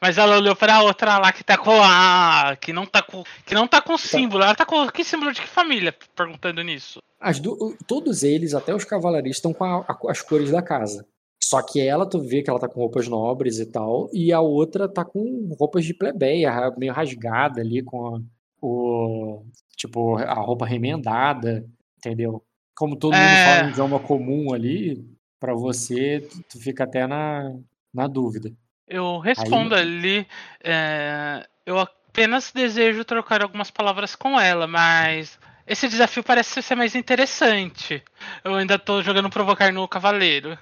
mas 0.00 0.18
ela 0.18 0.36
olhou 0.36 0.54
pra 0.54 0.82
outra 0.82 1.18
lá 1.18 1.32
que 1.32 1.42
tá 1.42 1.56
com 1.56 1.82
a. 1.82 2.56
que 2.60 2.72
não 2.72 2.84
tá 2.84 3.02
com. 3.02 3.24
que 3.46 3.54
não 3.54 3.66
tá 3.66 3.80
com 3.80 3.92
tá. 3.92 3.98
símbolo. 3.98 4.42
Ela 4.42 4.54
tá 4.54 4.66
com. 4.66 4.86
Que 4.88 5.04
símbolo 5.04 5.32
de 5.32 5.40
que 5.40 5.48
família? 5.48 5.94
Perguntando 6.14 6.62
nisso. 6.62 7.00
Do, 7.40 7.76
todos 7.86 8.22
eles, 8.22 8.54
até 8.54 8.74
os 8.74 8.84
cavalaristas, 8.84 9.36
estão 9.38 9.54
com 9.54 9.64
a, 9.64 9.78
a, 9.88 9.98
as 10.10 10.20
cores 10.20 10.50
da 10.50 10.60
casa. 10.60 11.06
Só 11.42 11.62
que 11.62 11.80
ela, 11.80 12.08
tu 12.08 12.20
vê 12.20 12.42
que 12.42 12.50
ela 12.50 12.58
tá 12.58 12.68
com 12.68 12.80
roupas 12.80 13.06
nobres 13.06 13.58
e 13.58 13.66
tal, 13.66 14.08
e 14.12 14.32
a 14.32 14.40
outra 14.40 14.88
tá 14.88 15.04
com 15.04 15.54
roupas 15.58 15.84
de 15.84 15.94
plebeia, 15.94 16.72
meio 16.76 16.92
rasgada 16.92 17.60
ali, 17.60 17.82
com 17.82 18.16
a, 18.16 18.20
o 18.64 19.44
tipo 19.76 20.16
a 20.16 20.34
roupa 20.34 20.66
remendada, 20.66 21.64
entendeu? 21.98 22.42
Como 22.74 22.96
todo 22.96 23.14
é... 23.14 23.18
mundo 23.18 23.44
fala 23.44 23.66
um 23.66 23.70
idioma 23.70 24.00
comum 24.00 24.52
ali, 24.52 25.04
para 25.38 25.54
você, 25.54 26.20
tu, 26.20 26.42
tu, 26.50 26.58
fica 26.58 26.84
até 26.84 27.06
na, 27.06 27.54
na 27.92 28.06
dúvida. 28.06 28.50
Eu 28.88 29.18
respondo 29.18 29.74
Aí... 29.74 29.82
ali, 29.82 30.26
é, 30.62 31.46
eu 31.66 31.78
apenas 31.78 32.52
desejo 32.52 33.04
trocar 33.04 33.42
algumas 33.42 33.70
palavras 33.70 34.16
com 34.16 34.40
ela, 34.40 34.66
mas 34.66 35.38
esse 35.66 35.88
desafio 35.88 36.22
parece 36.22 36.62
ser 36.62 36.74
mais 36.74 36.94
interessante. 36.94 38.02
Eu 38.42 38.54
ainda 38.54 38.78
tô 38.78 39.02
jogando 39.02 39.30
provocar 39.30 39.72
no 39.72 39.86
cavaleiro. 39.88 40.58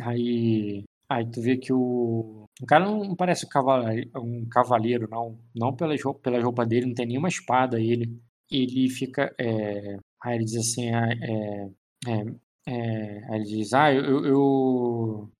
Aí, 0.00 0.84
aí 1.16 1.30
tu 1.30 1.40
vê 1.40 1.56
que 1.56 1.72
o 1.72 2.42
o 2.62 2.66
cara 2.66 2.84
não 2.84 3.16
parece 3.16 3.46
um 4.16 4.48
cavaleiro, 4.48 5.08
não. 5.10 5.38
Não 5.54 5.74
pela, 5.74 5.94
pela 6.22 6.40
roupa 6.40 6.64
dele, 6.64 6.86
não 6.86 6.94
tem 6.94 7.06
nenhuma 7.06 7.28
espada 7.28 7.80
ele. 7.80 8.20
Ele 8.50 8.88
fica. 8.90 9.34
É... 9.38 9.96
Aí 10.22 10.36
ele 10.36 10.44
diz 10.44 10.56
assim: 10.56 10.90
ah, 10.90 11.08
é, 11.10 11.70
é, 12.08 12.24
é, 12.68 13.24
aí 13.30 13.40
ele 13.40 13.44
diz: 13.44 13.72
Ah, 13.72 13.92
eu. 13.92 14.24
eu... 14.24 15.30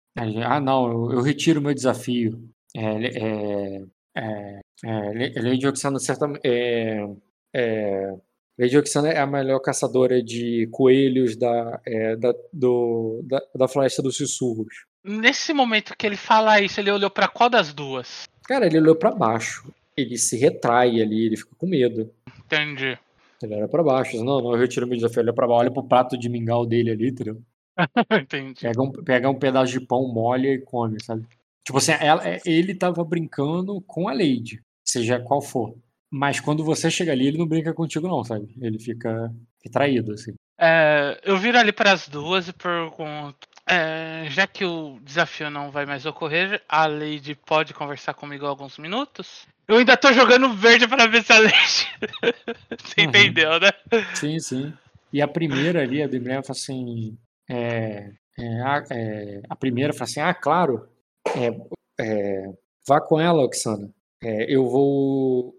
ah, 0.45 0.61
não, 0.61 0.91
eu, 0.91 1.13
eu, 1.13 1.23
retiro 1.23 1.61
o 1.61 1.63
meu 1.63 1.75
desafio. 1.75 2.49
É, 2.77 2.81
é, 3.19 3.85
é, 4.17 4.61
é, 4.85 5.43
Lady 5.43 5.67
Oxana 5.67 5.99
certamente. 5.99 6.41
É, 6.45 7.07
é, 7.55 8.17
Lady 8.59 8.77
Oxana 8.79 9.11
é 9.11 9.19
a 9.21 9.27
melhor 9.27 9.61
caçadora 9.61 10.23
de 10.23 10.69
coelhos 10.73 11.37
da, 11.37 11.81
é, 11.87 12.17
da, 12.17 12.35
do, 12.53 13.23
da, 13.25 13.41
da 13.55 13.69
Floresta 13.69 14.03
dos 14.03 14.17
Sussurros. 14.17 14.92
Nesse 15.05 15.53
momento 15.53 15.97
que 15.97 16.07
ele 16.07 16.17
fala 16.17 16.61
isso, 16.61 16.79
ele 16.81 16.91
olhou 16.91 17.11
para 17.11 17.29
qual 17.29 17.51
das 17.51 17.73
duas? 17.73 18.25
Cara, 18.45 18.67
ele 18.67 18.79
olhou 18.79 18.95
para 18.95 19.11
baixo. 19.11 19.69
Ele 19.97 20.17
se 20.17 20.37
retrai 20.39 21.01
ali, 21.01 21.27
ele 21.27 21.37
fica 21.37 21.51
com 21.57 21.67
medo. 21.67 22.11
Entendi. 22.39 22.99
Ele 23.43 23.55
olha 23.55 23.69
pra 23.69 23.83
baixo. 23.83 24.17
Não, 24.23 24.41
não, 24.41 24.53
eu 24.53 24.59
retiro 24.59 24.87
meu 24.87 24.97
desafio. 24.97 25.23
Olha 25.23 25.33
pra 25.33 25.47
baixo, 25.47 25.61
olha 25.61 25.71
pro 25.71 25.83
prato 25.83 26.17
de 26.17 26.29
mingau 26.29 26.65
dele 26.65 26.91
ali, 26.91 27.09
entendeu? 27.09 27.43
Entendi. 28.21 28.61
Pega 28.61 28.83
um, 28.83 28.93
pega 28.93 29.31
um 29.31 29.39
pedaço 29.39 29.73
de 29.73 29.81
pão, 29.81 30.07
molha 30.07 30.49
e 30.49 30.59
come, 30.59 31.03
sabe? 31.03 31.27
Tipo 31.65 31.79
assim, 31.79 31.93
ela, 31.93 32.27
é, 32.27 32.41
ele 32.45 32.75
tava 32.75 33.05
brincando 33.05 33.81
com 33.83 34.09
a 34.09 34.13
Lady, 34.13 34.61
seja 34.85 35.21
qual 35.21 35.41
for. 35.41 35.75
Mas 36.11 36.41
quando 36.41 36.65
você 36.65 36.91
chega 36.91 37.13
ali, 37.13 37.27
ele 37.27 37.39
não 37.39 37.47
brinca 37.47 37.73
contigo, 37.73 38.07
não, 38.07 38.23
sabe? 38.23 38.55
Ele 38.61 38.79
fica 38.79 39.33
retraído, 39.65 40.13
assim. 40.13 40.35
É, 40.61 41.19
eu 41.25 41.39
viro 41.39 41.59
ali 41.59 41.73
para 41.73 41.93
as 41.93 42.09
duas 42.09 42.49
e 42.49 42.53
pergunto: 42.53 43.49
é, 43.67 44.27
já 44.29 44.47
que 44.47 44.65
o 44.65 44.99
desafio 45.03 45.51
não 45.51 45.71
vai 45.71 45.87
mais 45.87 46.05
ocorrer, 46.05 46.63
a 46.69 46.87
Lady 46.87 47.35
pode 47.35 47.73
conversar 47.73 48.15
comigo 48.15 48.45
alguns 48.45 48.79
minutos? 48.79 49.47
Eu 49.69 49.77
ainda 49.77 49.97
tô 49.97 50.13
jogando 50.13 50.53
verde 50.55 50.89
para 50.89 51.07
ver 51.07 51.23
se 51.23 51.33
a 51.33 51.39
Lady. 51.39 51.87
Você 52.83 53.01
uhum. 53.01 53.07
entendeu, 53.07 53.61
né? 53.61 53.71
Sim, 54.15 54.39
sim. 54.41 54.73
E 55.13 55.23
a 55.23 55.29
primeira 55.29 55.83
ali, 55.83 56.03
a 56.03 56.09
Bíblia 56.09 56.43
fala 56.43 56.59
assim. 56.59 57.17
É, 57.49 58.11
é, 58.39 58.61
a, 58.63 58.85
é, 58.91 59.43
a, 59.49 59.55
primeira 59.55 59.93
fala 59.93 60.05
assim: 60.05 60.21
ah, 60.21 60.35
claro, 60.35 60.89
é, 61.37 61.55
é, 62.01 62.53
vá 62.87 63.01
com 63.01 63.21
ela, 63.21 63.45
Oxana. 63.45 63.91
eu 64.23 64.69
vou. 64.69 65.55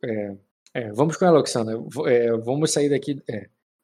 vamos 0.94 1.16
com 1.16 1.26
ela, 1.26 1.40
Oxana. 1.40 1.72
vamos 2.44 2.74
sair 2.74 2.90
daqui. 2.90 3.22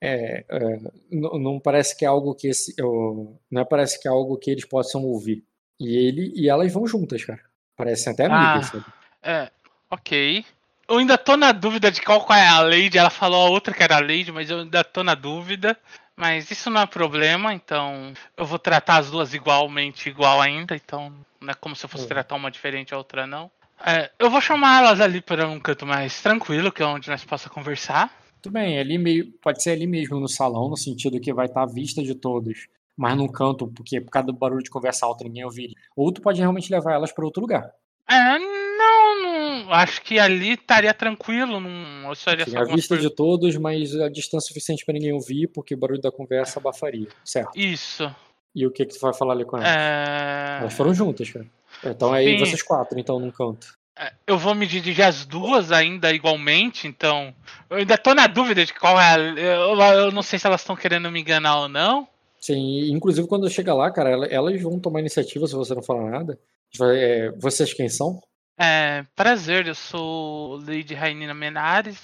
É, 0.02 0.46
é, 0.48 0.80
não, 1.12 1.38
não, 1.38 1.60
parece 1.60 1.98
que 1.98 2.06
é 2.06 2.08
algo 2.08 2.34
que 2.34 2.48
esse, 2.48 2.74
não 2.80 3.62
é, 3.62 3.66
parece 3.66 4.00
que 4.02 4.08
é 4.08 4.12
algo 4.12 4.38
que 4.38 4.50
eles 4.50 4.66
possam 4.66 5.04
ouvir. 5.04 5.44
E 5.80 5.96
ele 5.96 6.34
e 6.36 6.50
elas 6.50 6.72
vão 6.72 6.88
juntas, 6.88 7.24
cara. 7.24 7.42
Parecem 7.76 8.14
até 8.14 8.26
amigas. 8.26 8.72
Ah, 8.76 8.84
é, 9.22 9.52
ok. 9.90 10.46
Eu 10.88 10.98
ainda 10.98 11.18
tô 11.18 11.38
na 11.38 11.52
dúvida 11.52 11.92
de 11.92 12.02
qual, 12.02 12.22
qual 12.26 12.38
é 12.38 12.48
a 12.48 12.62
Lady. 12.62 12.98
Ela 12.98 13.10
falou 13.10 13.46
a 13.46 13.50
outra 13.50 13.74
que 13.74 13.84
era 13.84 13.98
a 13.98 14.02
Lady, 14.02 14.32
mas 14.32 14.50
eu 14.50 14.60
ainda 14.60 14.84
tô 14.84 15.04
na 15.04 15.16
dúvida. 15.16 15.78
Mas 16.20 16.52
isso 16.52 16.70
não 16.70 16.82
é 16.82 16.86
problema, 16.86 17.54
então 17.54 18.14
eu 18.36 18.46
vou 18.46 18.60
tratar 18.60 18.98
as 18.98 19.10
duas 19.10 19.34
igualmente 19.34 20.10
igual 20.10 20.42
ainda, 20.42 20.76
então 20.76 21.14
não 21.40 21.52
é 21.52 21.54
como 21.54 21.74
se 21.78 21.86
eu 21.86 21.90
fosse 21.90 22.04
é. 22.04 22.08
tratar 22.10 22.36
uma 22.36 22.52
diferente 22.52 22.94
a 22.94 22.98
outra 22.98 23.26
não. 23.26 23.50
É, 23.86 24.12
eu 24.20 24.30
vou 24.30 24.42
chamar 24.42 24.84
elas 24.84 25.00
ali 25.00 25.22
para 25.22 25.48
um 25.48 25.62
canto 25.62 25.86
mais 25.86 26.22
tranquilo, 26.22 26.74
que 26.74 26.84
é 26.84 26.86
onde 26.86 27.10
nós 27.10 27.24
possa 27.24 27.50
conversar. 27.50 28.12
Tudo 28.42 28.54
bem, 28.54 28.80
ali 28.80 28.98
meio, 28.98 29.32
pode 29.42 29.62
ser 29.62 29.72
ali 29.72 29.86
mesmo 29.86 30.20
no 30.20 30.28
salão, 30.28 30.70
no 30.70 30.78
sentido 30.78 31.20
que 31.20 31.34
vai 31.34 31.46
estar 31.48 31.64
à 31.64 31.66
vista 31.66 32.02
de 32.02 32.16
todos, 32.16 32.68
mas 32.96 33.18
num 33.18 33.28
canto, 33.28 33.68
porque 33.68 34.00
por 34.00 34.12
causa 34.12 34.28
do 34.28 34.34
barulho 34.34 34.64
de 34.64 34.70
conversa 34.70 35.06
alta 35.06 35.24
ninguém 35.24 35.44
ouvir. 35.44 35.74
Ou 35.96 36.12
tu 36.12 36.22
pode 36.22 36.40
realmente 36.40 36.72
levar 36.72 36.94
elas 36.94 37.12
para 37.12 37.26
outro 37.26 37.42
lugar. 37.42 37.72
É, 38.10 38.40
não, 38.40 39.22
não, 39.22 39.74
acho 39.74 40.02
que 40.02 40.18
ali 40.18 40.54
estaria 40.54 40.94
tranquilo, 40.94 41.60
não 41.60 42.16
seria 42.16 42.46
Sim, 42.46 42.52
só 42.52 42.60
à 42.60 42.64
vista 42.66 42.96
coisas- 42.96 43.10
de 43.10 43.16
todos, 43.16 43.56
mas 43.58 43.96
a 43.96 44.10
distância 44.10 44.48
suficiente 44.48 44.84
para 44.86 44.94
ninguém 44.94 45.14
ouvir, 45.14 45.48
porque 45.48 45.76
o 45.76 45.78
barulho 45.78 46.02
da 46.02 46.12
conversa 46.12 46.60
abafaria, 46.60 47.08
certo? 47.24 47.52
Isso. 47.56 48.10
E 48.56 48.66
o 48.66 48.72
que 48.72 48.86
que 48.86 48.96
tu 48.96 49.00
vai 49.00 49.14
falar 49.14 49.34
ali 49.34 49.46
com 49.46 49.58
elas? 49.58 49.70
É... 49.70 50.58
Elas 50.62 50.74
foram 50.74 50.94
juntas, 50.94 51.30
cara. 51.30 51.46
Então 51.86 52.12
aí 52.12 52.38
Sim. 52.40 52.46
vocês 52.46 52.64
quatro, 52.64 53.00
então, 53.00 53.20
num 53.20 53.30
canto. 53.32 53.78
É, 54.00 54.14
Eu 54.26 54.38
vou 54.38 54.56
me 54.56 54.66
dirigir 54.66 55.04
as 55.06 55.26
duas 55.26 55.72
ainda 55.72 56.12
igualmente, 56.14 56.88
então. 56.88 57.36
Eu 57.70 57.78
ainda 57.78 57.98
tô 57.98 58.14
na 58.16 58.28
dúvida 58.28 58.66
de 58.66 58.74
qual 58.74 59.00
é 59.00 59.14
a. 59.14 59.18
Eu, 59.18 59.80
eu 59.80 60.12
não 60.12 60.22
sei 60.24 60.40
se 60.40 60.48
elas 60.48 60.62
estão 60.62 60.76
querendo 60.76 61.12
me 61.12 61.20
enganar 61.20 61.60
ou 61.60 61.68
não. 61.68 62.08
Sim, 62.40 62.90
inclusive 62.92 63.28
quando 63.28 63.50
chega 63.50 63.74
lá, 63.74 63.92
cara, 63.92 64.10
ela- 64.12 64.26
elas 64.28 64.62
vão 64.62 64.80
tomar 64.80 65.02
iniciativa 65.02 65.46
se 65.46 65.54
você 65.56 65.76
não 65.76 65.84
falar 65.84 66.10
nada. 66.10 66.40
É, 66.82 67.32
vocês 67.38 67.74
quem 67.74 67.90
são? 67.90 68.22
É, 68.58 69.06
prazer, 69.16 69.68
eu 69.68 69.76
sou 69.76 70.58
Lady 70.66 70.94
Rainina 70.94 71.34
Menares. 71.34 72.04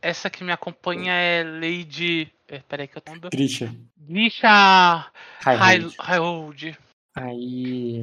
Essa 0.00 0.30
que 0.30 0.42
me 0.44 0.52
acompanha 0.52 1.12
é 1.12 1.42
Lady. 1.44 2.30
é, 2.48 2.58
Peraí 2.60 2.86
que 2.88 2.96
eu 2.96 3.02
tô. 3.02 3.28
Christian. 3.30 3.74
Grisha 3.98 5.10
Highhold. 5.44 5.94
Highhold. 5.98 6.78
Aí. 7.14 8.02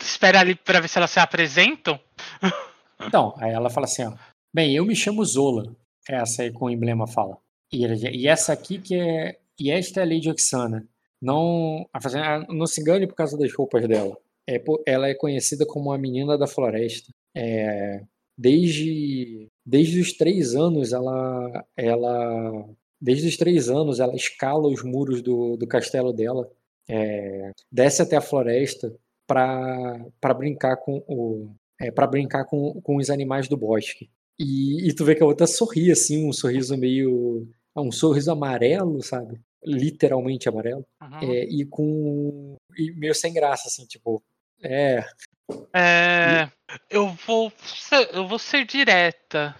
Espero 0.00 0.38
ali 0.38 0.54
pra 0.54 0.80
ver 0.80 0.88
se 0.88 0.98
elas 0.98 1.10
se 1.10 1.20
apresentam. 1.20 1.98
Então, 2.98 3.34
aí 3.36 3.52
ela 3.52 3.68
fala 3.68 3.84
assim, 3.84 4.04
ó. 4.04 4.14
Bem, 4.54 4.74
eu 4.74 4.84
me 4.84 4.96
chamo 4.96 5.24
Zola. 5.24 5.76
Essa 6.08 6.42
aí 6.42 6.50
com 6.50 6.64
o 6.64 6.70
emblema 6.70 7.06
fala. 7.06 7.36
E, 7.70 7.84
e 7.84 8.26
essa 8.26 8.52
aqui 8.52 8.78
que 8.78 8.94
é. 8.94 9.38
E 9.58 9.70
esta 9.70 10.00
é 10.00 10.02
a 10.02 10.06
Lady 10.06 10.30
Oxana. 10.30 10.88
Não, 11.20 11.86
não 12.48 12.66
se 12.66 12.80
engane 12.80 13.06
por 13.06 13.14
causa 13.14 13.36
das 13.36 13.52
roupas 13.52 13.86
dela. 13.86 14.16
É, 14.48 14.62
ela 14.86 15.08
é 15.08 15.14
conhecida 15.14 15.66
como 15.66 15.92
a 15.92 15.98
menina 15.98 16.38
da 16.38 16.46
floresta. 16.46 17.12
É, 17.34 18.02
desde, 18.36 19.48
desde 19.64 20.00
os 20.00 20.12
três 20.12 20.54
anos, 20.54 20.92
ela, 20.92 21.64
ela. 21.76 22.66
Desde 23.00 23.28
os 23.28 23.36
três 23.36 23.68
anos, 23.68 24.00
ela 24.00 24.14
escala 24.14 24.68
os 24.68 24.82
muros 24.82 25.20
do, 25.20 25.56
do 25.56 25.66
castelo 25.66 26.12
dela. 26.12 26.50
é, 26.88 27.50
desce 27.70 28.00
até 28.00 28.16
a 28.16 28.22
floresta 28.22 28.90
para 29.26 30.34
brincar 30.34 30.76
com 30.76 31.02
o, 31.06 31.50
é, 31.80 31.90
para 31.90 32.06
brincar 32.06 32.44
com, 32.44 32.80
com 32.80 32.96
os 32.96 33.10
animais 33.10 33.48
do 33.48 33.56
bosque. 33.56 34.10
E, 34.38 34.88
e 34.88 34.94
tu 34.94 35.04
vê 35.04 35.14
que 35.14 35.22
a 35.22 35.26
outra 35.26 35.46
sorri 35.46 35.90
assim, 35.90 36.28
um 36.28 36.32
sorriso 36.32 36.76
meio. 36.76 37.48
é 37.74 37.80
um 37.80 37.92
sorriso 37.92 38.30
amarelo, 38.30 39.02
sabe? 39.02 39.40
Literalmente 39.64 40.48
amarelo. 40.48 40.86
Uhum. 41.02 41.32
É, 41.32 41.44
e 41.44 41.64
com. 41.64 42.56
E 42.76 42.92
meio 42.92 43.14
sem 43.14 43.32
graça, 43.32 43.68
assim, 43.68 43.86
tipo. 43.86 44.22
É. 44.62 45.04
É, 45.72 46.50
eu 46.90 47.08
vou 47.26 47.52
ser, 47.58 48.10
eu 48.12 48.26
vou 48.26 48.38
ser 48.38 48.66
direta. 48.66 49.54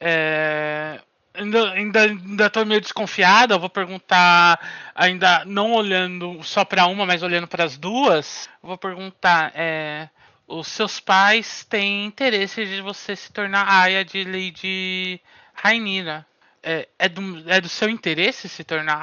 É, 0.00 1.00
ainda, 1.34 1.72
ainda, 1.72 2.02
ainda 2.02 2.50
tô 2.50 2.64
meio 2.64 2.80
desconfiada. 2.80 3.54
Eu 3.54 3.60
vou 3.60 3.68
perguntar, 3.68 4.58
ainda 4.94 5.44
não 5.44 5.72
olhando 5.72 6.42
só 6.42 6.64
para 6.64 6.86
uma, 6.86 7.04
mas 7.04 7.22
olhando 7.22 7.46
para 7.46 7.64
as 7.64 7.76
duas. 7.76 8.48
Vou 8.62 8.78
perguntar: 8.78 9.52
é, 9.54 10.08
os 10.46 10.68
seus 10.68 11.00
pais 11.00 11.64
têm 11.64 12.06
interesse 12.06 12.64
de 12.64 12.80
você 12.80 13.16
se 13.16 13.32
tornar 13.32 13.68
aia 13.68 14.04
de 14.04 14.24
Lady 14.24 15.20
Rainira? 15.54 16.24
É, 16.62 16.88
é, 16.98 17.08
do, 17.08 17.50
é 17.50 17.60
do 17.60 17.68
seu 17.68 17.90
interesse 17.90 18.48
se 18.48 18.64
tornar 18.64 18.96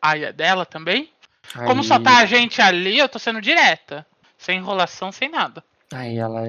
a 0.00 0.10
aia 0.10 0.32
dela 0.32 0.64
também? 0.64 1.10
Como 1.66 1.82
só 1.82 1.94
aí- 1.96 2.02
tá 2.02 2.18
a 2.18 2.26
gente 2.26 2.62
ali, 2.62 2.98
eu 2.98 3.08
tô 3.08 3.18
sendo 3.18 3.40
direta. 3.40 4.06
Sem 4.38 4.58
enrolação, 4.58 5.10
sem 5.12 5.28
nada. 5.28 5.62
Aí 5.92 6.16
ela. 6.16 6.40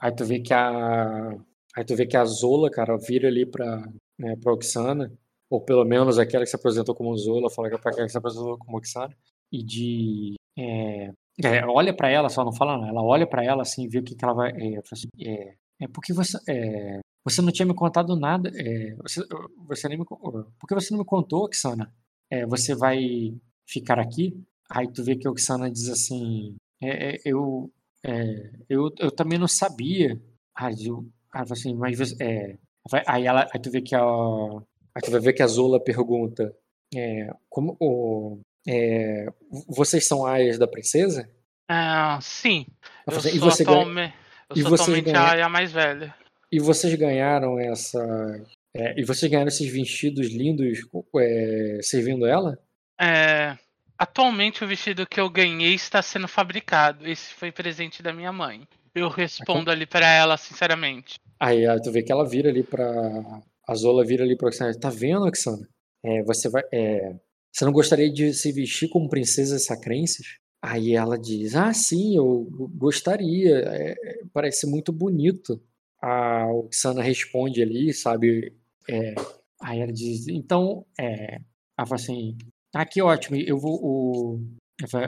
Aí 0.00 0.12
tu 0.14 0.24
vê 0.24 0.38
que 0.38 0.54
a. 0.54 1.32
Aí 1.76 1.84
tu 1.84 1.96
vê 1.96 2.06
que 2.06 2.16
a 2.16 2.24
Zola, 2.24 2.70
cara, 2.70 2.96
vira 2.96 3.26
ali 3.28 3.44
pra, 3.44 3.82
né, 4.18 4.36
pra 4.36 4.52
Oxana, 4.52 5.12
ou 5.50 5.60
pelo 5.60 5.84
menos 5.84 6.18
aquela 6.18 6.44
que 6.44 6.50
se 6.50 6.56
apresentou 6.56 6.94
como 6.94 7.16
Zola, 7.16 7.50
fala 7.50 7.68
que 7.68 7.74
é 7.74 7.78
aquela 7.78 8.06
que 8.06 8.12
se 8.12 8.18
apresentou 8.18 8.58
como 8.58 8.78
Oxana, 8.78 9.14
e 9.52 9.62
de. 9.62 10.34
é, 10.58 11.10
é, 11.42 11.66
olha 11.66 11.94
pra 11.94 12.10
ela, 12.10 12.28
só 12.28 12.44
não 12.44 12.52
fala 12.52 12.78
nada, 12.78 12.90
ela 12.90 13.02
olha 13.02 13.26
pra 13.26 13.44
ela 13.44 13.62
assim, 13.62 13.88
vê 13.88 13.98
o 13.98 14.04
que, 14.04 14.14
que 14.14 14.24
ela 14.24 14.34
vai. 14.34 14.50
É, 14.50 14.80
assim, 14.90 15.08
é, 15.20 15.54
é 15.80 15.88
porque 15.88 16.12
você. 16.12 16.38
É, 16.48 17.00
você 17.24 17.40
não 17.40 17.50
tinha 17.52 17.66
me 17.66 17.74
contado 17.74 18.16
nada. 18.16 18.50
É, 18.54 18.94
você, 18.96 19.22
você 19.66 19.88
nem 19.88 19.98
me, 19.98 20.04
por 20.04 20.68
que 20.68 20.74
você 20.74 20.92
não 20.92 20.98
me 21.00 21.06
contou, 21.06 21.44
Oxana? 21.44 21.92
É, 22.30 22.46
você 22.46 22.74
vai 22.74 23.34
ficar 23.66 23.98
aqui? 23.98 24.34
Aí 24.70 24.90
tu 24.92 25.02
vê 25.04 25.16
que 25.16 25.26
a 25.26 25.30
Oxana 25.30 25.70
diz 25.70 25.88
assim. 25.88 26.56
É, 26.82 27.14
é, 27.16 27.20
eu, 27.24 27.70
é, 28.02 28.50
eu, 28.68 28.90
eu 28.98 29.10
também 29.10 29.38
não 29.38 29.48
sabia. 29.48 30.20
Aí, 30.54 30.86
eu, 30.86 31.06
assim, 31.32 31.74
mas 31.74 31.98
você, 31.98 32.22
é, 32.22 32.58
aí 33.06 33.26
ela, 33.26 33.48
aí 33.52 33.60
tu 33.60 33.70
vê 33.70 33.80
que 33.80 33.94
a, 33.94 34.00
aí 34.00 35.02
tu 35.02 35.10
vai 35.10 35.20
ver 35.20 35.32
que 35.32 35.42
a 35.42 35.46
Zola 35.46 35.82
pergunta, 35.82 36.54
é, 36.94 37.30
como 37.48 37.76
o, 37.80 38.40
é, 38.68 39.26
vocês 39.68 40.06
são 40.06 40.26
aias 40.26 40.58
da 40.58 40.66
princesa? 40.66 41.28
Ah, 41.68 42.18
sim. 42.20 42.66
Eu 43.06 43.16
assim, 43.16 43.28
e 43.30 43.38
sou, 43.38 43.50
você 43.50 43.64
ganha- 43.64 43.78
atualme- 43.80 44.12
eu 44.50 44.56
e 44.56 44.60
sou 44.62 44.70
vocês 44.70 44.80
atualmente 44.82 45.04
ganham- 45.06 45.22
a 45.22 45.30
aia 45.30 45.48
mais 45.48 45.72
velha. 45.72 46.14
E 46.52 46.60
vocês 46.60 46.94
ganharam 46.94 47.58
essa, 47.58 47.98
é, 48.76 49.00
e 49.00 49.04
vocês 49.04 49.30
ganharam 49.30 49.48
esses 49.48 49.70
vestidos 49.72 50.28
lindos 50.30 50.80
é, 51.18 51.78
servindo 51.82 52.26
ela? 52.26 52.58
É, 53.00 53.56
atualmente 53.98 54.62
o 54.62 54.68
vestido 54.68 55.06
que 55.06 55.18
eu 55.18 55.28
ganhei 55.28 55.74
está 55.74 56.00
sendo 56.02 56.28
fabricado. 56.28 57.08
Esse 57.08 57.34
foi 57.34 57.50
presente 57.50 58.02
da 58.02 58.12
minha 58.12 58.30
mãe. 58.32 58.68
Eu 58.94 59.08
respondo 59.08 59.68
ali 59.70 59.84
pra 59.86 60.06
ela, 60.06 60.36
sinceramente. 60.36 61.18
Aí, 61.44 61.62
tu 61.82 61.92
vê 61.92 62.02
que 62.02 62.10
ela 62.10 62.26
vira 62.26 62.48
ali 62.48 62.62
pra. 62.62 63.42
A 63.68 63.74
Zola 63.74 64.02
vira 64.04 64.24
ali 64.24 64.34
pra 64.34 64.48
Oxana. 64.48 64.78
Tá 64.78 64.88
vendo, 64.88 65.26
Oxana? 65.26 65.68
É, 66.02 66.22
você 66.22 66.48
vai. 66.48 66.62
é, 66.72 67.14
você 67.52 67.66
não 67.66 67.72
gostaria 67.72 68.10
de 68.10 68.32
se 68.32 68.50
vestir 68.50 68.88
como 68.88 69.10
princesa 69.10 69.58
sacrenses? 69.58 70.38
Aí 70.62 70.94
ela 70.94 71.18
diz: 71.18 71.54
Ah, 71.54 71.74
sim, 71.74 72.16
eu 72.16 72.48
gostaria. 72.74 73.58
é, 73.58 73.94
parece 74.32 74.66
muito 74.66 74.90
bonito. 74.90 75.60
A 76.00 76.46
Oxana 76.50 77.02
responde 77.02 77.62
ali, 77.62 77.92
sabe? 77.92 78.56
é, 78.88 79.14
aí 79.60 79.80
ela 79.80 79.92
diz: 79.92 80.26
Então, 80.28 80.86
é, 80.98 81.36
ela 81.76 81.86
fala 81.86 82.00
assim: 82.00 82.38
Ah, 82.74 82.86
que 82.86 83.02
ótimo, 83.02 83.36
eu 83.36 83.58
vou. 83.58 83.78
O, 83.82 84.40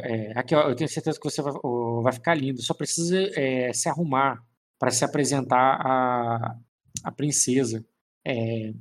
é, 0.05 0.33
aqui, 0.39 0.55
ó, 0.55 0.69
eu 0.69 0.77
tenho 0.77 0.89
certeza 0.91 1.19
que 1.19 1.25
você 1.31 1.41
vai, 1.43 1.53
vai 2.03 2.13
ficar 2.13 2.35
lindo. 2.35 2.61
Só 2.63 2.75
precisa 2.75 3.19
é, 3.41 3.73
se 3.73 3.89
arrumar 3.89 4.46
para 4.79 4.91
se 4.91 5.05
apresentar 5.05 5.81
a, 5.81 6.57
a 7.05 7.13
princesa. 7.13 7.85
É, 8.27 8.73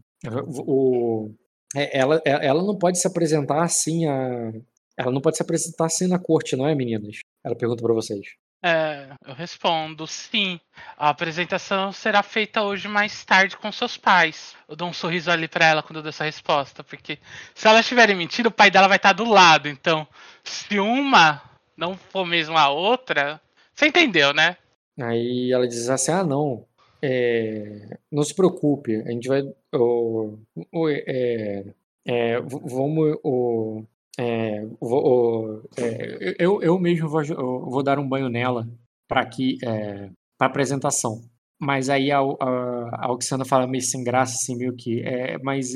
o, 0.48 1.32
é, 1.76 1.98
ela, 2.00 2.22
é- 2.26 2.46
ela 2.48 2.64
não 2.64 2.78
pode 2.78 3.00
se 3.00 3.08
apresentar 3.08 3.64
assim 3.64 4.08
a, 4.08 4.52
ela 4.98 5.12
não 5.12 5.22
pode 5.22 5.38
se 5.38 5.44
apresentar 5.44 5.86
assim 5.86 6.08
na 6.08 6.18
corte, 6.18 6.56
não 6.56 6.68
é, 6.68 6.74
meninas? 6.74 7.18
Ela 7.44 7.56
pergunta 7.56 7.84
para 7.84 7.94
vocês. 7.94 8.26
É, 8.64 9.10
eu 9.28 9.34
respondo 9.36 10.08
sim. 10.08 10.60
A 10.98 11.10
apresentação 11.10 11.92
será 11.92 12.24
feita 12.24 12.64
hoje 12.64 12.88
mais 12.88 13.24
tarde 13.24 13.58
com 13.58 13.72
seus 13.72 13.96
pais. 13.96 14.56
Eu 14.68 14.76
dou 14.76 14.88
um 14.88 14.94
sorriso 14.94 15.30
ali 15.30 15.48
pra 15.48 15.66
ela 15.66 15.84
quando 15.84 15.98
eu 15.98 16.02
dou 16.02 16.10
essa 16.10 16.24
resposta, 16.24 16.84
porque 16.84 17.20
se 17.54 17.68
elas 17.68 17.86
tiverem 17.86 18.16
mentido, 18.16 18.48
o 18.48 18.52
pai 18.52 18.72
dela 18.72 18.88
vai 18.88 18.98
estar 18.98 19.14
do 19.14 19.26
lado. 19.26 19.68
Então, 19.68 20.08
se 20.44 20.80
uma 20.80 21.44
não 21.78 21.96
for 21.96 22.26
mesmo 22.26 22.58
a 22.58 22.70
outra, 22.70 23.40
você 23.76 23.86
entendeu, 23.88 24.34
né? 24.34 24.58
Aí 25.00 25.52
ela 25.52 25.68
diz 25.68 25.90
assim: 25.90 26.12
Ah, 26.12 26.24
não, 26.24 26.66
é, 27.02 27.98
não 28.12 28.24
se 28.24 28.34
preocupe, 28.34 28.96
a 29.02 29.12
gente 29.12 29.28
vai. 29.28 29.42
o- 29.74 30.38
o- 30.74 30.90
é, 30.90 31.66
é, 32.06 32.40
vamos. 32.42 33.18
o- 33.24 33.84
é, 34.18 34.66
vou- 34.80 35.62
é, 35.78 36.36
eu, 36.40 36.62
eu 36.62 36.80
mesmo 36.80 37.10
vou, 37.10 37.22
vou 37.70 37.84
dar 37.84 38.00
um 38.00 38.08
banho 38.08 38.30
nela 38.30 38.68
para 39.08 39.26
que 39.26 39.58
é, 39.64 40.10
para 40.38 40.48
apresentação. 40.48 41.22
Mas 41.60 41.90
aí 41.90 42.12
a, 42.12 42.20
a, 42.20 43.06
a 43.08 43.12
Oxana 43.12 43.46
fala 43.46 43.68
meio 43.68 43.84
sem 43.84 44.04
graça, 44.04 44.34
assim, 44.36 44.56
meio 44.58 44.76
que. 44.76 45.02
É, 45.02 45.38
mas 45.40 45.74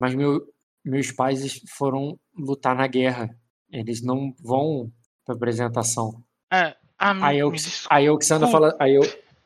mas 0.00 0.14
meu, 0.14 0.40
meus 0.84 1.12
pais 1.12 1.60
foram 1.76 2.18
lutar 2.36 2.74
na 2.76 2.86
guerra. 2.88 3.30
Eles 3.70 4.02
não 4.02 4.32
vão 4.42 4.90
para 5.24 5.34
apresentação. 5.36 6.22
É, 6.52 6.74
ah, 7.02 7.26
Aí, 7.26 7.34
me 7.36 7.40
eu, 7.40 7.52
aí 7.90 8.06
a 8.06 8.12
Oxana 8.12 8.46
fala. 8.46 8.76
Aí 8.78 8.94
eu, 8.94 9.02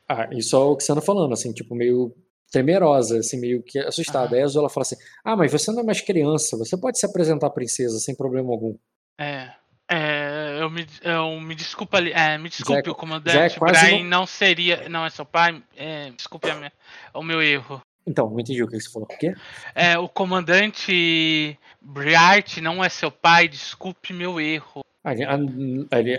ah, 0.09 0.29
isso 0.33 0.57
a 0.57 0.65
Oxana 0.65 1.01
falando, 1.01 1.33
assim, 1.33 1.53
tipo, 1.53 1.75
meio 1.75 2.15
temerosa, 2.53 3.19
assim, 3.19 3.41
meio 3.41 3.63
que 3.63 3.79
assustada. 3.79 4.29
Aham. 4.29 4.37
Aí 4.37 4.43
a 4.43 4.47
Zola 4.47 4.69
fala 4.69 4.83
assim: 4.83 4.97
Ah, 5.25 5.35
mas 5.37 5.51
você 5.51 5.73
não 5.73 5.81
é 5.81 5.83
mais 5.83 6.01
criança, 6.01 6.57
você 6.57 6.77
pode 6.77 6.99
se 6.99 7.07
apresentar 7.07 7.47
à 7.47 7.51
princesa 7.51 7.99
sem 7.99 8.15
problema 8.15 8.53
algum. 8.53 8.77
É, 9.19 9.51
é, 9.91 10.59
eu 10.61 10.69
me, 10.71 10.87
eu 11.03 11.41
me 11.41 11.55
desculpa 11.55 11.97
ali. 11.97 12.13
É, 12.13 12.37
me 12.37 12.49
desculpe, 12.49 12.89
é- 12.89 12.93
o 12.93 12.95
comandante. 12.95 13.57
é 13.57 13.59
Brian 13.59 14.05
não 14.05 14.27
seria. 14.27 14.89
Não 14.89 15.05
é 15.05 15.11
seu 15.11 15.25
pai. 15.25 15.63
É, 15.77 16.11
desculpe 16.11 16.53
minha- 16.53 16.73
o 17.15 17.23
meu 17.23 17.43
erro. 17.43 17.81
Então, 18.07 18.31
não 18.31 18.39
entendi 18.39 18.63
o 18.63 18.69
que 18.69 18.79
você 18.79 18.89
falou. 18.91 19.09
O 19.11 19.19
quê? 19.19 19.35
É, 19.75 19.99
o 19.99 20.09
comandante 20.09 21.59
Briart 21.83 22.59
não 22.59 22.85
é 22.85 22.89
seu 22.89 23.11
pai, 23.11 23.49
desculpe 23.49 24.13
meu 24.13 24.41
erro. 24.41 24.86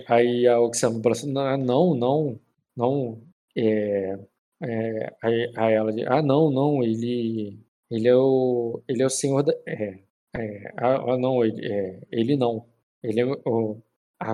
Aí, 0.07 0.47
a- 0.47 0.59
Oxana 0.61 1.01
falou 1.01 1.11
assim, 1.11 1.31
"Não, 1.31 1.57
não, 1.57 1.95
não, 1.95 2.39
não, 2.75 3.21
é, 3.55 4.17
é, 4.63 5.13
aí, 5.21 5.51
aí 5.57 5.73
ela 5.73 5.91
diz, 5.93 6.05
ah, 6.07 6.21
não, 6.21 6.49
não, 6.51 6.83
ele, 6.83 7.59
ele 7.91 8.07
é 8.07 8.15
o, 8.15 8.81
ele 8.87 9.01
é 9.03 9.05
o 9.05 9.09
senhor 9.09 9.43
da, 9.43 9.53
é, 9.67 9.99
é, 10.35 10.73
ah, 10.77 11.13
ah, 11.13 11.17
não, 11.17 11.43
ele, 11.43 11.65
é, 11.67 11.99
ele 12.11 12.35
não, 12.37 12.65
ele 13.03 13.19
é 13.21 13.25
o, 13.25 13.77
a, 14.19 14.31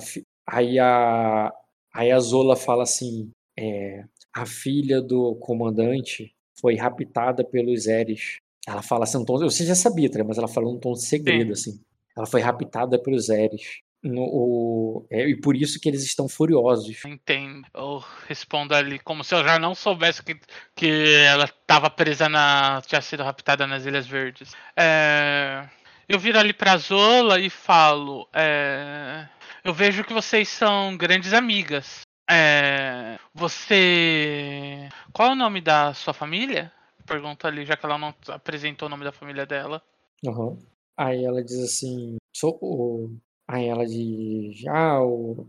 aí 0.48 0.80
a, 0.80 1.52
aí 1.94 2.12
a 2.12 2.20
Zola 2.20 2.56
fala 2.56 2.84
assim, 2.84 3.32
é, 3.58 4.04
a 4.36 4.46
filha 4.46 5.02
do 5.02 5.36
comandante 5.36 6.34
foi 6.60 6.76
raptada 6.76 7.44
pelos 7.44 7.88
Eres. 7.88 8.38
Ela 8.68 8.82
fala 8.82 9.04
assim, 9.04 9.18
um 9.18 9.26
tom, 9.26 9.38
você 9.40 9.66
já 9.66 9.76
sabia, 9.76 10.10
mas 10.26 10.38
ela 10.38 10.48
fala 10.48 10.68
num 10.68 10.80
tom 10.80 10.94
de 10.94 11.04
segredo, 11.06 11.54
assim. 11.54 11.80
Ela 12.16 12.26
foi 12.26 12.42
raptada 12.42 12.98
pelos 13.02 13.30
Eres. 13.30 13.82
No, 14.04 14.22
o- 14.24 15.08
é, 15.10 15.30
e 15.30 15.36
por 15.40 15.56
isso 15.56 15.80
que 15.80 15.88
eles 15.88 16.04
estão 16.04 16.28
furiosos. 16.28 17.04
Entendo. 17.06 17.66
Eu 17.74 18.04
respondo 18.28 18.76
ali 18.76 19.00
como 19.00 19.24
se 19.24 19.34
eu 19.34 19.44
já 19.44 19.58
não 19.58 19.74
soubesse 19.74 20.22
que, 20.22 20.38
que 20.76 21.16
ela 21.26 21.46
estava 21.46 21.90
presa 21.90 22.28
na. 22.28 22.82
tinha 22.86 23.02
sido 23.02 23.24
raptada 23.24 23.66
nas 23.66 23.86
Ilhas 23.86 24.06
Verdes. 24.06 24.52
É, 24.76 25.68
eu 26.10 26.20
viro 26.20 26.38
ali 26.38 26.52
pra 26.54 26.76
Zola 26.78 27.40
e 27.40 27.50
falo. 27.50 28.28
é, 28.34 29.26
eu 29.64 29.74
vejo 29.74 30.04
que 30.04 30.14
vocês 30.14 30.50
são 30.50 30.98
grandes 30.98 31.32
amigas. 31.34 32.02
É, 32.30 33.18
você. 33.34 34.90
Qual 35.14 35.30
é 35.30 35.32
o 35.32 35.36
nome 35.36 35.62
da 35.62 35.94
sua 35.94 36.14
família? 36.14 36.72
Pergunto 37.06 37.48
ali, 37.48 37.66
já 37.66 37.76
que 37.78 37.86
ela 37.86 37.98
não 37.98 38.14
apresentou 38.30 38.88
o 38.88 38.90
nome 38.90 39.04
da 39.04 39.12
família 39.12 39.46
dela. 39.46 39.82
Aham. 40.28 40.58
Aí 40.98 41.24
ela 41.24 41.44
diz 41.44 41.60
assim, 41.60 42.18
sou. 42.36 43.10
Aí 43.48 43.68
ela 43.68 43.86
diz, 43.86 44.65
ah, 44.68 45.03
o... 45.03 45.48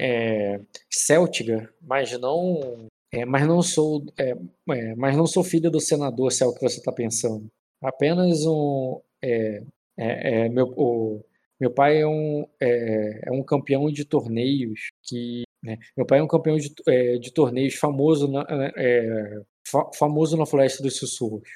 é, 0.00 0.60
Céltiga, 0.90 1.72
mas 1.82 2.18
não, 2.18 2.88
é, 3.12 3.24
mas 3.24 3.46
não 3.46 3.62
sou, 3.62 4.02
é, 4.18 4.30
é, 4.70 4.94
mas 4.94 5.16
não 5.16 5.26
sou 5.26 5.44
filha 5.44 5.70
do 5.70 5.80
senador, 5.80 6.32
se 6.32 6.42
é 6.42 6.46
o 6.46 6.54
que 6.54 6.60
você 6.62 6.78
está 6.78 6.90
pensando. 6.90 7.46
Apenas 7.82 8.44
um, 8.46 9.00
é, 9.22 9.62
é, 9.96 10.44
é, 10.44 10.48
meu, 10.48 10.72
o, 10.76 11.22
meu 11.60 11.70
pai 11.70 12.00
é 12.00 12.06
um, 12.06 12.46
é, 12.60 13.28
um 13.30 13.42
campeão 13.42 13.90
de 13.90 14.04
torneios 14.04 14.88
que, 15.02 15.42
né, 15.62 15.76
meu 15.96 16.06
pai 16.06 16.20
é 16.20 16.22
um 16.22 16.28
campeão 16.28 16.56
de, 16.56 16.72
de 17.20 17.32
torneios 17.32 17.74
famoso 17.74 18.26
na, 18.26 18.44
é, 18.76 19.40
fa- 19.66 19.90
famoso 19.94 20.36
na 20.36 20.46
Floresta 20.46 20.82
dos 20.82 20.96
Sussurros. 20.96 21.48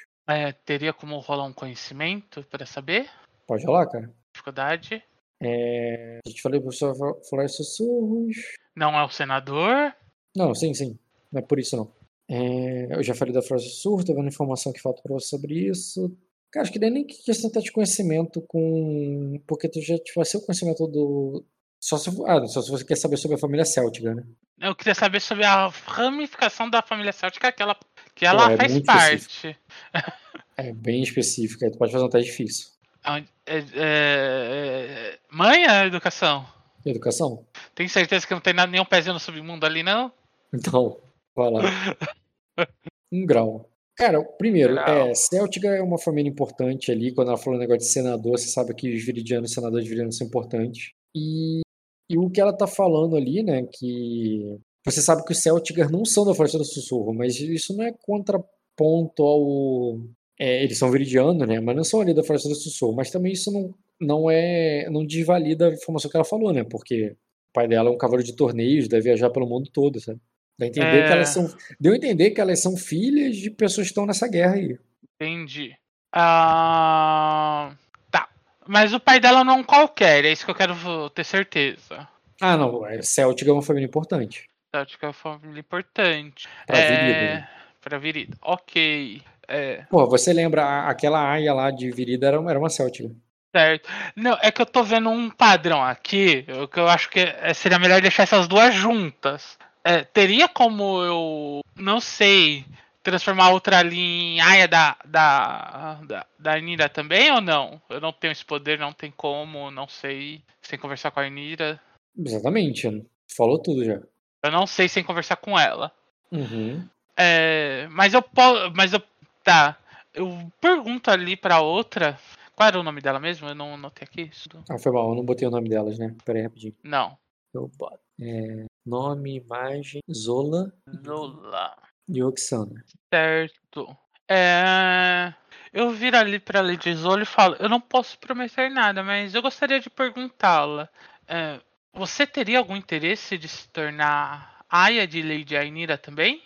Teria 0.65 0.93
como 0.93 1.19
rolar 1.19 1.45
um 1.45 1.53
conhecimento 1.53 2.45
para 2.49 2.65
saber? 2.65 3.09
Pode 3.45 3.65
rolar, 3.65 3.87
cara? 3.87 4.13
Dificuldade? 4.33 5.03
É, 5.43 6.19
a 6.25 6.29
gente 6.29 6.41
pro 6.41 6.61
professor 6.61 6.95
Floresta 7.29 7.57
dos 7.59 7.75
Sussurros. 7.75 8.35
Não 8.75 8.97
é 8.97 9.03
o 9.03 9.09
senador? 9.09 9.93
Não, 10.35 10.53
sim, 10.55 10.73
sim. 10.73 10.97
Não 11.31 11.39
é 11.39 11.43
por 11.43 11.59
isso, 11.59 11.75
não. 11.75 11.91
É, 12.29 12.95
eu 12.95 13.03
já 13.03 13.13
falei 13.13 13.33
da 13.33 13.41
Floresta 13.41 13.69
dos 13.69 13.75
Sussurros, 13.75 14.05
tô 14.05 14.15
vendo 14.15 14.27
informação 14.27 14.71
que 14.71 14.81
falta 14.81 15.01
pra 15.01 15.13
você 15.13 15.27
sobre 15.27 15.53
isso. 15.69 16.15
Cara, 16.51 16.63
acho 16.63 16.71
que 16.71 16.79
nem 16.79 17.05
questão 17.05 17.49
tá 17.49 17.59
de 17.59 17.71
conhecimento 17.71 18.39
com. 18.47 19.41
Porque 19.47 19.67
tu 19.67 19.81
já 19.81 19.95
vai 20.15 20.23
ser 20.23 20.37
o 20.37 20.45
conhecimento 20.45 20.85
do. 20.87 21.43
Só 21.79 21.97
se, 21.97 22.09
ah, 22.27 22.45
só 22.47 22.61
se 22.61 22.69
você 22.69 22.85
quer 22.85 22.95
saber 22.95 23.17
sobre 23.17 23.35
a 23.35 23.39
família 23.39 23.65
Céltica, 23.65 24.13
né? 24.13 24.23
Eu 24.61 24.75
queria 24.75 24.95
saber 24.95 25.19
sobre 25.19 25.43
a 25.43 25.67
ramificação 25.67 26.69
da 26.69 26.81
família 26.81 27.11
céltica 27.11 27.51
que 27.51 27.61
ela, 27.61 27.75
que 28.15 28.25
ela 28.25 28.53
é 28.53 28.57
faz 28.57 28.79
parte. 28.81 29.57
É 30.55 30.71
bem 30.71 31.01
específico, 31.01 31.65
aí 31.65 31.71
tu 31.71 31.79
pode 31.79 31.91
fazer 31.91 32.05
um 32.05 32.09
teste 32.09 32.29
difícil. 32.29 32.67
É- 33.05 33.23
é- 33.45 33.65
é- 33.75 35.19
Mãe 35.31 35.65
é 35.65 35.85
educação? 35.85 36.45
Educação? 36.85 37.45
Tem 37.75 37.87
certeza 37.87 38.27
que 38.27 38.33
não 38.33 38.41
tem 38.41 38.53
nada, 38.53 38.71
nenhum 38.71 38.85
pezinho 38.85 39.13
no 39.13 39.19
submundo 39.19 39.65
ali, 39.65 39.83
não? 39.83 40.11
Então, 40.53 40.97
vai 41.35 41.49
lá. 41.51 41.61
Um 43.11 43.25
grau. 43.27 43.69
Cara, 43.95 44.23
primeiro, 44.23 44.73
Grau. 44.73 45.07
é, 45.07 45.13
Céltica 45.13 45.67
é 45.67 45.81
uma 45.81 45.99
família 45.99 46.27
importante 46.29 46.91
ali. 46.91 47.13
Quando 47.13 47.27
ela 47.27 47.37
falou 47.37 47.57
o 47.57 47.59
negócio 47.59 47.81
de 47.81 47.91
senador, 47.91 48.39
você 48.39 48.47
sabe 48.47 48.73
que 48.73 48.91
os 48.91 49.05
viridianos 49.05 49.51
e 49.51 49.53
senadores 49.53 49.85
viridianos 49.85 50.17
são 50.17 50.25
importantes. 50.25 50.91
E, 51.15 51.61
e 52.09 52.17
o 52.17 52.27
que 52.29 52.41
ela 52.41 52.51
tá 52.57 52.65
falando 52.65 53.15
ali, 53.15 53.43
né, 53.43 53.67
que 53.71 54.57
você 54.83 54.99
sabe 54.99 55.23
que 55.23 55.31
os 55.31 55.43
Celtigas 55.43 55.91
não 55.91 56.03
são 56.05 56.25
da 56.25 56.33
Floresta 56.33 56.57
do 56.57 56.65
Sussurro, 56.65 57.13
mas 57.13 57.39
isso 57.39 57.75
não 57.77 57.85
é 57.85 57.93
contraponto 58.01 59.21
ao. 59.23 59.99
É, 60.39 60.63
eles 60.63 60.77
são 60.77 60.91
viridianos, 60.91 61.47
né, 61.47 61.59
mas 61.59 61.75
não 61.75 61.83
são 61.83 62.01
ali 62.01 62.13
da 62.13 62.23
Floresta 62.23 62.49
do 62.49 62.55
Sussurro. 62.55 62.95
Mas 62.95 63.11
também 63.11 63.33
isso 63.33 63.51
não, 63.51 63.73
não 63.99 64.31
é. 64.31 64.89
não 64.89 65.05
desvalida 65.05 65.69
a 65.69 65.73
informação 65.73 66.09
que 66.09 66.17
ela 66.17 66.25
falou, 66.25 66.51
né, 66.53 66.63
porque 66.63 67.11
o 67.11 67.53
pai 67.53 67.67
dela 67.67 67.89
é 67.89 67.91
um 67.93 67.97
cavaleiro 67.97 68.29
de 68.29 68.35
torneios, 68.35 68.87
deve 68.87 69.03
viajar 69.03 69.29
pelo 69.29 69.47
mundo 69.47 69.69
todo, 69.71 69.99
sabe? 69.99 70.19
Dá 70.57 70.67
entender 70.67 71.03
que 71.03 71.09
É. 71.09 71.11
elas 71.13 71.29
são. 71.29 71.51
Deu 71.79 71.93
a 71.93 71.95
entender 71.95 72.31
que 72.31 72.39
elas 72.41 72.59
são 72.61 72.77
filhas 72.77 73.35
de 73.37 73.49
pessoas 73.49 73.87
que 73.87 73.91
estão 73.91 74.05
nessa 74.05 74.27
guerra 74.27 74.53
aí. 74.55 74.77
Entendi. 75.19 75.75
Ah, 76.13 77.73
Tá. 78.11 78.29
Mas 78.67 78.93
o 78.93 78.99
pai 78.99 79.19
dela 79.19 79.43
não 79.43 79.55
é 79.55 79.57
um 79.57 79.63
qualquer, 79.63 80.25
é 80.25 80.31
isso 80.31 80.45
que 80.45 80.51
eu 80.51 80.55
quero 80.55 81.09
ter 81.11 81.23
certeza. 81.23 82.07
Ah, 82.41 82.55
não. 82.57 82.85
é, 82.85 83.01
Celtic 83.01 83.47
é 83.47 83.51
uma 83.51 83.61
família 83.61 83.85
importante. 83.87 84.47
Céltica 84.75 85.05
é 85.05 85.07
uma 85.07 85.13
família 85.13 85.59
importante. 85.59 86.47
Pra 86.65 86.77
é... 86.77 86.89
Virida. 86.89 87.19
né? 87.35 87.49
Pra 87.81 87.97
Virida. 87.99 88.37
Ok. 88.41 89.21
É. 89.47 89.83
Pô, 89.89 90.07
você 90.07 90.31
lembra, 90.33 90.87
aquela 90.87 91.31
aia 91.31 91.53
lá 91.53 91.69
de 91.71 91.91
Virida 91.91 92.27
era, 92.27 92.37
era 92.49 92.59
uma 92.59 92.69
Celtic. 92.69 93.11
Certo. 93.55 93.87
Não, 94.15 94.37
é 94.41 94.51
que 94.51 94.61
eu 94.61 94.65
tô 94.65 94.83
vendo 94.83 95.09
um 95.09 95.29
padrão 95.29 95.83
aqui, 95.83 96.45
o 96.61 96.67
que 96.67 96.79
eu 96.79 96.87
acho 96.87 97.09
que 97.09 97.19
é- 97.19 97.53
seria 97.53 97.77
melhor 97.77 98.01
deixar 98.01 98.23
essas 98.23 98.47
duas 98.47 98.73
juntas. 98.73 99.57
É, 99.83 100.03
teria 100.03 100.47
como 100.47 101.03
eu, 101.03 101.59
não 101.75 101.99
sei, 101.99 102.65
transformar 103.03 103.49
outra 103.49 103.77
ali 103.79 103.99
em 103.99 104.41
Aya 104.41 104.67
da, 104.67 104.95
da, 105.05 105.99
da, 106.07 106.25
da 106.39 106.53
Anira 106.53 106.89
também 106.89 107.31
ou 107.31 107.41
não? 107.41 107.79
Eu 107.89 107.99
não 107.99 108.13
tenho 108.13 108.31
esse 108.31 108.45
poder, 108.45 108.79
não 108.79 108.93
tem 108.93 109.11
como, 109.11 109.69
não 109.69 109.87
sei, 109.87 110.41
sem 110.61 110.79
conversar 110.79 111.11
com 111.11 111.19
a 111.19 111.23
Anira. 111.23 111.79
Exatamente. 112.17 113.05
Falou 113.35 113.61
tudo 113.61 113.83
já. 113.83 113.99
Eu 114.43 114.51
não 114.51 114.65
sei 114.65 114.87
sem 114.87 115.03
conversar 115.03 115.35
com 115.35 115.59
ela. 115.59 115.91
Uhum. 116.31 116.87
É, 117.17 117.87
mas 117.91 118.13
eu 118.13 118.21
posso. 118.21 118.71
Mas 118.75 118.93
eu. 118.93 119.01
Tá. 119.43 119.77
Eu 120.13 120.51
pergunto 120.61 121.09
ali 121.11 121.35
pra 121.35 121.59
outra. 121.61 122.17
Qual 122.55 122.67
era 122.67 122.79
o 122.79 122.83
nome 122.83 123.01
dela 123.01 123.19
mesmo? 123.19 123.47
Eu 123.47 123.55
não 123.55 123.73
anotei 123.73 124.07
aqui. 124.09 124.29
Isso. 124.31 124.47
Ah, 124.69 124.77
foi 124.77 124.91
mal, 124.91 125.09
eu 125.09 125.15
não 125.15 125.25
botei 125.25 125.47
o 125.47 125.51
nome 125.51 125.69
delas, 125.69 125.97
né? 125.97 126.15
Pera 126.23 126.39
aí 126.39 126.43
rapidinho. 126.43 126.75
Não. 126.83 127.17
Eu 127.53 127.69
boto. 127.77 127.99
É, 128.21 128.65
nome, 128.85 129.35
imagem, 129.37 130.01
Zola 130.11 130.71
Lola. 131.05 131.75
e 132.07 132.21
Oxana. 132.23 132.83
Certo. 133.11 133.97
É. 134.29 135.33
Eu 135.71 135.89
viro 135.89 136.15
ali 136.17 136.39
pra 136.39 136.61
Lady 136.61 136.93
Zola 136.95 137.23
e 137.23 137.25
falo: 137.25 137.55
Eu 137.59 137.67
não 137.67 137.81
posso 137.81 138.17
prometer 138.19 138.69
nada, 138.69 139.01
mas 139.03 139.33
eu 139.33 139.41
gostaria 139.41 139.79
de 139.79 139.89
perguntá-la. 139.89 140.87
é, 141.27 141.59
você 141.91 142.25
teria 142.25 142.59
algum 142.59 142.75
interesse 142.75 143.37
de 143.37 143.47
se 143.47 143.67
tornar 143.69 144.63
Aya 144.69 145.07
de 145.07 145.21
Lady 145.21 145.55
Ainira 145.57 145.97
também? 145.97 146.41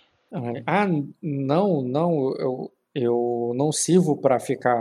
Ah, 0.65 0.86
não, 1.22 1.82
não, 1.82 2.36
eu, 2.38 2.72
eu 3.02 3.53
não 3.56 3.72
sirvo 3.72 4.18
pra 4.18 4.40
ficar 4.40 4.80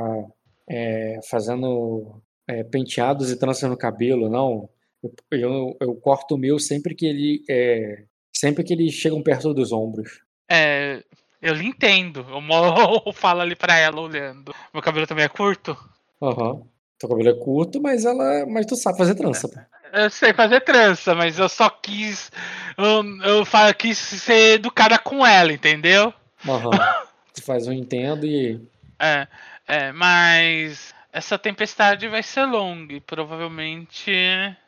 é, 0.69 1.21
fazendo 1.29 2.21
é, 2.49 2.65
penteados 2.65 3.31
e 3.31 3.39
tranças 3.39 3.69
no 3.69 3.77
cabelo, 3.77 4.29
não. 4.29 4.69
Eu, 5.03 5.39
eu, 5.39 5.77
eu 5.81 5.95
corto 5.97 6.35
o 6.35 6.39
meu 6.39 6.59
sempre 6.59 6.95
que 6.95 7.07
ele 7.07 7.45
é, 7.49 8.05
sempre 8.33 8.65
que 8.65 8.73
eles 8.73 8.93
chegam 8.95 9.23
perto 9.23 9.53
dos 9.53 9.71
ombros. 9.73 10.21
É. 10.51 11.03
Eu 11.43 11.55
lhe 11.55 11.67
entendo. 11.67 12.27
Eu 12.31 12.41
mo- 12.41 13.13
falo 13.13 13.43
ali 13.43 13.55
pra 13.55 13.77
ela 13.77 14.01
olhando. 14.01 14.55
Meu 14.73 14.83
cabelo 14.83 15.07
também 15.07 15.25
é 15.25 15.29
curto? 15.29 15.77
Aham. 16.21 16.63
Teu 16.99 17.09
cabelo 17.11 17.29
é 17.29 17.35
curto, 17.35 17.81
mas 17.81 18.07
ela, 18.07 18.47
mas 18.47 18.65
tu 18.65 18.75
sabe 18.75 18.97
fazer 18.97 19.15
trança, 19.15 19.47
pô. 19.49 19.61
Eu 19.93 20.11
sei 20.11 20.33
fazer 20.33 20.61
trança, 20.63 21.15
mas 21.15 21.39
eu 21.39 21.49
só 21.49 21.69
quis. 21.71 22.33
Eu, 22.77 23.05
eu 23.23 23.75
quis 23.79 23.99
ser 23.99 24.55
educada 24.55 24.99
com 24.99 25.25
ela, 25.25 25.53
entendeu? 25.53 26.13
Aham. 26.49 26.71
Tu 27.37 27.43
faz 27.43 27.69
um 27.69 27.73
entendo 27.73 28.27
e 28.27 28.61
É, 29.01 29.29
é, 29.69 29.93
mas 29.93 30.95
essa 31.13 31.39
tempestade 31.39 32.09
vai 32.09 32.23
ser 32.23 32.45
longa 32.47 32.95
e 32.95 33.01
provavelmente 33.01 34.11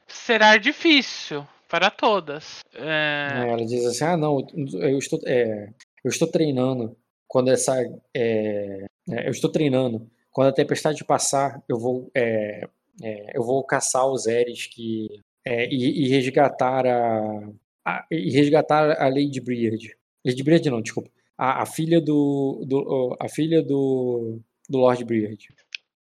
será 0.06 0.56
difícil 0.56 1.46
para 1.68 1.90
todas. 1.90 2.60
É, 2.74 3.28
Aí 3.32 3.48
ela 3.50 3.66
diz 3.66 3.84
assim: 3.84 4.04
Ah, 4.04 4.16
não, 4.16 4.46
eu 4.80 4.98
estou, 4.98 5.20
é, 5.26 5.70
eu 6.04 6.08
estou 6.08 6.28
treinando. 6.28 6.96
Quando 7.26 7.50
essa. 7.50 7.74
é, 8.14 8.86
é, 9.10 9.26
eu 9.26 9.30
estou 9.30 9.50
treinando. 9.50 10.08
Quando 10.30 10.48
a 10.48 10.52
tempestade 10.52 11.04
passar, 11.04 11.62
eu 11.68 11.78
vou, 11.78 12.10
é, 12.14 12.66
é, 13.02 13.36
eu 13.36 13.42
vou 13.42 13.62
caçar 13.64 14.06
os 14.06 14.26
Eres 14.26 14.66
que, 14.66 15.20
é, 15.44 15.66
e, 15.68 16.04
e, 16.04 16.08
resgatar 16.08 16.86
a, 16.86 17.50
a, 17.84 18.06
e 18.10 18.30
resgatar 18.30 19.02
a 19.02 19.08
Lady 19.08 19.40
Briard. 19.40 19.96
Lady 20.24 20.42
Briard 20.42 20.70
não, 20.70 20.80
desculpa. 20.80 21.10
A, 21.38 21.62
a 21.62 21.66
filha 21.66 22.00
do, 22.00 22.64
do 22.66 23.16
a 23.20 23.28
filha 23.28 23.62
do, 23.62 24.40
do 24.68 24.78
Lord 24.78 25.04
Briard. 25.04 25.38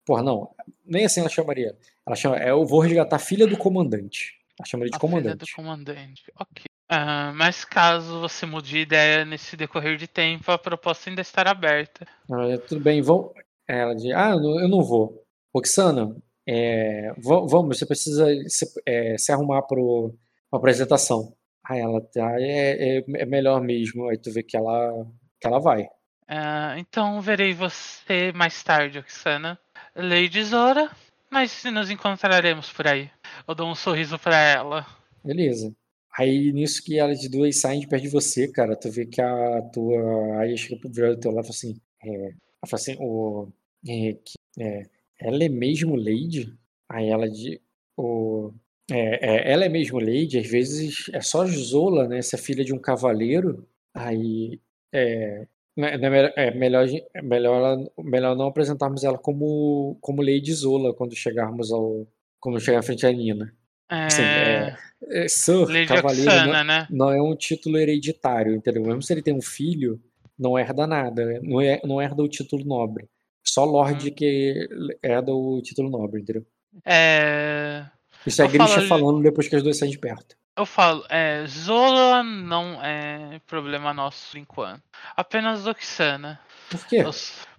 Porra, 0.04 0.22
não. 0.22 0.52
Nem 0.84 1.04
assim 1.04 1.20
ela 1.20 1.28
chamaria. 1.28 1.76
Ela 2.04 2.16
chama, 2.16 2.36
é, 2.36 2.50
eu 2.50 2.66
vou 2.66 2.80
resgatar 2.80 3.16
a 3.16 3.20
filha 3.20 3.46
do 3.46 3.56
comandante. 3.56 4.34
Ela 4.58 4.66
chama 4.66 4.84
de 4.84 4.90
a 4.94 4.98
comandante. 4.98 5.44
Filha 5.44 5.46
do 5.46 5.54
comandante. 5.54 6.22
Ok. 6.38 6.64
Uh, 6.90 7.32
mas 7.34 7.64
caso 7.64 8.20
você 8.20 8.44
mude 8.44 8.68
de 8.68 8.78
ideia 8.78 9.24
nesse 9.24 9.56
decorrer 9.56 9.96
de 9.96 10.06
tempo, 10.06 10.50
a 10.50 10.58
proposta 10.58 11.08
ainda 11.08 11.22
estará 11.22 11.52
aberta. 11.52 12.06
Ah, 12.30 12.58
tudo 12.68 12.82
bem, 12.82 13.00
vão. 13.00 13.32
Ela 13.66 13.94
diz, 13.94 14.12
ah, 14.14 14.32
eu 14.32 14.68
não 14.68 14.82
vou. 14.82 15.24
Roxana, 15.54 16.14
é, 16.46 17.14
vamos, 17.18 17.78
você 17.78 17.86
precisa 17.86 18.26
se, 18.46 18.66
é, 18.84 19.16
se 19.16 19.32
arrumar 19.32 19.62
para 19.62 19.78
a 19.80 20.56
apresentação. 20.56 21.34
Ela 21.78 22.00
tá, 22.00 22.40
é, 22.40 22.98
é, 22.98 23.04
é, 23.16 23.26
melhor 23.26 23.60
mesmo. 23.60 24.08
Aí 24.08 24.18
tu 24.18 24.32
vê 24.32 24.42
que 24.42 24.56
ela, 24.56 25.06
que 25.40 25.46
ela 25.46 25.58
vai. 25.58 25.82
Uh, 26.30 26.78
então 26.78 27.20
verei 27.20 27.52
você 27.52 28.32
mais 28.34 28.62
tarde, 28.62 28.98
Oxana. 28.98 29.58
Lady 29.94 30.42
Zora, 30.44 30.90
mas 31.30 31.64
nos 31.64 31.90
encontraremos 31.90 32.72
por 32.72 32.86
aí. 32.86 33.10
Eu 33.46 33.54
dou 33.54 33.70
um 33.70 33.74
sorriso 33.74 34.18
para 34.18 34.36
ela. 34.36 34.86
Beleza. 35.24 35.74
Aí 36.18 36.52
nisso 36.52 36.82
que 36.84 36.98
elas 36.98 37.26
duas 37.28 37.56
saem 37.56 37.80
de 37.80 37.88
perto 37.88 38.02
de 38.02 38.08
você, 38.08 38.46
cara, 38.48 38.76
tu 38.76 38.90
vê 38.90 39.06
que 39.06 39.20
a 39.20 39.62
tua. 39.72 40.40
Aí 40.40 40.56
chega 40.58 40.78
pro 40.80 40.90
do 40.90 41.20
teu 41.20 41.30
lado 41.30 41.44
e 41.44 41.48
fala 41.48 41.50
assim. 41.50 41.80
É... 42.02 42.08
Ela 42.08 42.66
fala 42.66 42.80
assim, 42.80 42.96
o. 43.00 43.48
É, 43.88 44.16
é, 44.58 44.86
ela 45.20 45.44
é 45.44 45.48
mesmo 45.48 45.96
Lady? 45.96 46.54
Aí 46.88 47.08
ela 47.08 47.28
de. 47.28 47.60
O, 47.96 48.52
é, 48.92 49.18
é, 49.22 49.52
ela 49.52 49.64
é 49.64 49.68
mesmo 49.68 49.98
Lady, 49.98 50.38
às 50.38 50.46
vezes 50.46 51.10
é 51.12 51.20
só 51.20 51.44
Zola, 51.46 52.06
né? 52.08 52.18
Essa 52.18 52.36
filha 52.36 52.64
de 52.64 52.74
um 52.74 52.78
cavaleiro. 52.78 53.66
Aí. 53.94 54.60
É, 54.92 55.46
né, 55.76 55.96
né, 55.96 56.32
é 56.36 56.50
melhor, 56.50 56.86
é 57.14 57.22
melhor, 57.22 57.78
melhor 57.98 58.36
não 58.36 58.46
apresentarmos 58.46 59.04
ela 59.04 59.16
como, 59.16 59.96
como 60.00 60.20
Lady 60.20 60.52
Zola 60.52 60.94
quando 60.94 61.16
chegarmos 61.16 61.72
ao. 61.72 62.06
Quando 62.38 62.60
chegar 62.60 62.80
à 62.80 62.82
frente 62.82 63.02
da 63.02 63.12
Nina. 63.12 63.54
Assim, 63.88 64.22
é, 64.22 64.76
é, 65.10 65.28
Sir, 65.28 65.66
Lady 65.68 65.86
Cavaleiro, 65.86 66.30
Oxana, 66.30 66.58
não, 66.58 66.64
né? 66.64 66.86
não 66.90 67.10
é 67.10 67.22
um 67.22 67.36
título 67.36 67.78
hereditário, 67.78 68.54
entendeu? 68.54 68.82
Mesmo 68.82 69.02
se 69.02 69.12
ele 69.12 69.22
tem 69.22 69.34
um 69.34 69.42
filho, 69.42 70.00
não 70.38 70.58
herda 70.58 70.86
nada, 70.86 71.26
né? 71.26 71.40
não, 71.42 71.60
é, 71.60 71.80
não 71.84 72.00
herda 72.00 72.22
o 72.22 72.28
título 72.28 72.64
nobre. 72.64 73.06
Só 73.44 73.64
Lorde 73.64 74.08
hum. 74.08 74.14
que 74.14 74.68
herda 75.02 75.32
o 75.34 75.60
título 75.62 75.90
nobre, 75.90 76.22
entendeu? 76.22 76.44
É... 76.86 77.84
Isso 78.26 78.42
é 78.42 78.44
a 78.44 78.48
Grisha 78.48 78.74
falo... 78.74 78.88
falando 78.88 79.22
depois 79.22 79.48
que 79.48 79.56
as 79.56 79.62
duas 79.62 79.78
saem 79.78 79.90
de 79.90 79.98
perto. 79.98 80.36
Eu 80.56 80.66
falo, 80.66 81.04
é, 81.08 81.44
Zola 81.46 82.22
não 82.22 82.82
é 82.82 83.40
problema 83.46 83.94
nosso 83.94 84.32
por 84.32 84.38
enquanto. 84.38 84.82
Apenas 85.16 85.66
Oxana. 85.66 86.38
Por 86.70 86.86
quê? 86.86 87.02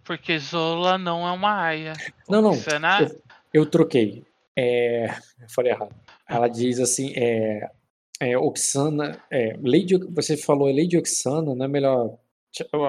Porque 0.03 0.37
Zola 0.37 0.97
não 0.97 1.27
é 1.27 1.31
uma 1.31 1.59
aia. 1.59 1.93
Não, 2.29 2.41
não. 2.41 2.51
Oxana... 2.51 3.01
Eu, 3.01 3.21
eu 3.53 3.65
troquei. 3.65 4.23
É, 4.55 5.07
eu 5.41 5.49
falei 5.49 5.71
errado. 5.71 5.95
Ela 6.29 6.47
diz 6.47 6.79
assim, 6.79 7.13
é, 7.15 7.67
é 8.19 8.37
Oxana, 8.37 9.19
é, 9.31 9.57
Lady, 9.63 9.97
você 10.11 10.37
falou 10.37 10.67
Lady 10.67 10.97
Oxana, 10.97 11.55
não 11.55 11.65
é 11.65 11.67
melhor 11.67 12.17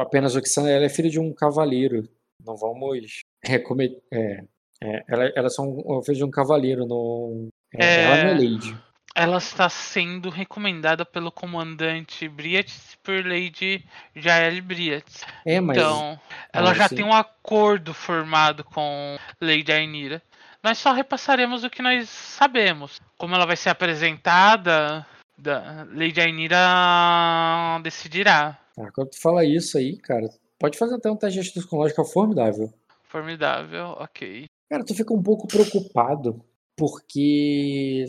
apenas 0.01 0.37
Oxana, 0.37 0.71
ela 0.71 0.85
é 0.85 0.91
filha 0.91 1.09
de 1.09 1.19
um 1.19 1.33
cavaleiro. 1.33 2.07
Não 2.45 2.57
vamos 2.57 3.23
recometer. 3.43 4.03
É, 4.13 4.45
é, 4.83 5.05
ela, 5.09 5.33
ela 5.35 5.47
é 5.47 5.51
só 5.51 5.63
um, 5.63 6.03
filha 6.03 6.19
de 6.19 6.25
um 6.25 6.31
cavaleiro. 6.31 6.87
Não, 6.87 7.49
é, 7.79 8.05
ela 8.05 8.17
não 8.17 8.31
é 8.31 8.35
Lady. 8.35 8.77
Ela 9.17 9.39
está 9.39 9.69
sendo 9.69 10.29
recomendada 10.29 11.05
pelo 11.05 11.31
comandante 11.31 12.29
Briatz 12.29 12.97
por 13.03 13.25
Lady 13.25 13.85
Jael 14.15 14.61
Briatz. 14.61 15.25
É, 15.47 15.61
mas... 15.61 15.77
Então, 15.77 16.19
ela 16.53 16.73
ah, 16.73 16.75
já 16.75 16.89
sim. 16.89 16.97
tem 16.97 17.05
um 17.05 17.13
acordo 17.13 17.95
formado 17.95 18.65
com 18.65 19.17
Lady 19.41 19.71
Ainira 19.71 20.21
nós 20.65 20.79
só 20.79 20.95
repassaremos 20.95 21.63
o 21.63 21.69
que 21.69 21.83
nós 21.83 22.09
sabemos. 22.09 22.99
Como 23.19 23.35
ela 23.35 23.45
vai 23.45 23.55
ser 23.55 23.69
apresentada, 23.69 25.07
da 25.37 25.87
Lady 25.93 26.23
Ainira 26.23 27.79
decidirá. 27.83 28.59
Ah, 28.79 28.91
quando 28.95 29.11
tu 29.11 29.21
fala 29.21 29.45
isso 29.45 29.77
aí, 29.77 29.99
cara, 29.99 30.27
pode 30.59 30.79
fazer 30.79 30.95
até 30.95 31.11
um 31.11 31.17
teste 31.17 31.61
de 31.61 31.67
lógica 31.71 32.03
formidável. 32.03 32.73
Formidável, 33.05 33.89
ok. 33.99 34.47
Cara, 34.71 34.83
tu 34.83 34.95
fica 34.95 35.13
um 35.13 35.23
pouco 35.23 35.47
preocupado 35.47 36.43
porque. 36.77 38.05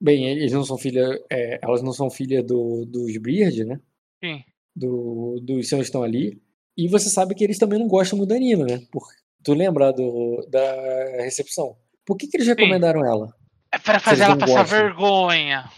Bem, 0.00 0.26
eles 0.26 0.52
não 0.52 0.64
são 0.64 0.78
filha. 0.78 1.06
É, 1.30 1.58
elas 1.62 1.82
não 1.82 1.92
são 1.92 2.10
filha 2.10 2.42
do, 2.42 2.84
dos 2.86 3.16
Beard, 3.18 3.64
né? 3.64 3.80
Sim. 4.22 4.44
Do, 4.74 5.40
dos 5.42 5.68
senhores 5.68 5.88
estão 5.88 6.02
ali. 6.02 6.40
E 6.76 6.86
você 6.86 7.10
sabe 7.10 7.34
que 7.34 7.42
eles 7.42 7.58
também 7.58 7.78
não 7.78 7.88
gostam 7.88 8.16
muito 8.16 8.30
da 8.30 8.38
Nina, 8.38 8.64
né? 8.64 8.80
Por, 8.92 9.02
tu 9.42 9.52
lembra 9.52 9.92
do, 9.92 10.46
da 10.48 11.22
recepção? 11.22 11.76
Por 12.06 12.16
que, 12.16 12.28
que 12.28 12.36
eles 12.36 12.46
recomendaram 12.46 13.00
Sim. 13.00 13.08
ela? 13.08 13.34
É 13.72 13.78
pra 13.78 13.98
fazer 13.98 14.22
ela 14.22 14.36
passar 14.36 14.62
gostam? 14.62 14.78
vergonha. 14.78 15.70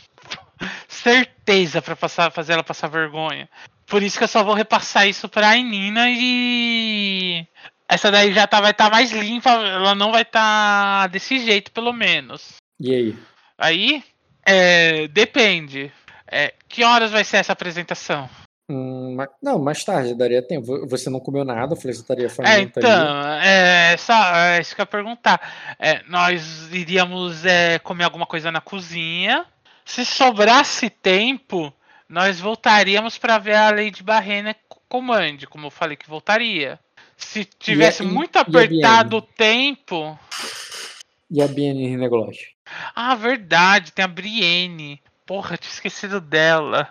Certeza 0.86 1.80
pra 1.80 1.96
passar, 1.96 2.30
fazer 2.30 2.52
ela 2.52 2.62
passar 2.62 2.88
vergonha. 2.88 3.48
Por 3.86 4.02
isso 4.02 4.18
que 4.18 4.24
eu 4.24 4.28
só 4.28 4.44
vou 4.44 4.54
repassar 4.54 5.08
isso 5.08 5.28
pra 5.28 5.56
Nina 5.56 6.06
e. 6.10 7.46
Essa 7.90 8.08
daí 8.08 8.32
já 8.32 8.46
tá, 8.46 8.60
vai 8.60 8.70
estar 8.70 8.84
tá 8.84 8.90
mais 8.90 9.10
limpa, 9.10 9.50
ela 9.50 9.96
não 9.96 10.12
vai 10.12 10.22
estar 10.22 11.02
tá 11.02 11.06
desse 11.08 11.40
jeito, 11.40 11.72
pelo 11.72 11.92
menos. 11.92 12.54
E 12.78 12.94
aí? 12.94 13.18
Aí, 13.58 14.04
é, 14.46 15.08
depende. 15.08 15.92
É, 16.30 16.54
que 16.68 16.84
horas 16.84 17.10
vai 17.10 17.24
ser 17.24 17.38
essa 17.38 17.52
apresentação? 17.52 18.30
Hum, 18.70 19.16
não, 19.42 19.58
mais 19.58 19.82
tarde, 19.82 20.14
daria 20.14 20.40
tempo. 20.40 20.86
Você 20.86 21.10
não 21.10 21.18
comeu 21.18 21.44
nada, 21.44 21.72
eu 21.72 21.76
falei 21.76 21.90
que 21.90 21.96
você 21.96 22.02
estaria 22.02 22.30
fazendo. 22.30 22.54
É, 22.54 22.60
então, 22.60 23.40
é, 23.42 23.96
só, 23.96 24.36
é 24.36 24.60
isso 24.60 24.76
que 24.76 24.80
eu 24.80 24.84
ia 24.84 24.86
perguntar. 24.86 25.74
É, 25.76 26.04
nós 26.06 26.72
iríamos 26.72 27.44
é, 27.44 27.80
comer 27.80 28.04
alguma 28.04 28.24
coisa 28.24 28.52
na 28.52 28.60
cozinha. 28.60 29.44
Se 29.84 30.04
sobrasse 30.04 30.88
tempo, 30.88 31.74
nós 32.08 32.38
voltaríamos 32.38 33.18
para 33.18 33.36
ver 33.38 33.56
a 33.56 33.70
Lady 33.72 34.04
Barrena 34.04 34.54
comande, 34.88 35.48
como 35.48 35.66
eu 35.66 35.70
falei 35.70 35.96
que 35.96 36.08
voltaria. 36.08 36.78
Se 37.20 37.44
tivesse 37.44 38.02
muito 38.02 38.36
apertado 38.36 39.18
o 39.18 39.22
tempo. 39.22 40.18
E 41.30 41.40
a 41.40 41.46
Brienne 41.46 41.96
Negócio? 41.96 42.48
Ah, 42.94 43.14
verdade, 43.14 43.92
tem 43.92 44.04
a 44.04 44.08
Brienne. 44.08 45.00
Porra, 45.24 45.56
tinha 45.56 45.72
esquecido 45.72 46.20
dela. 46.20 46.90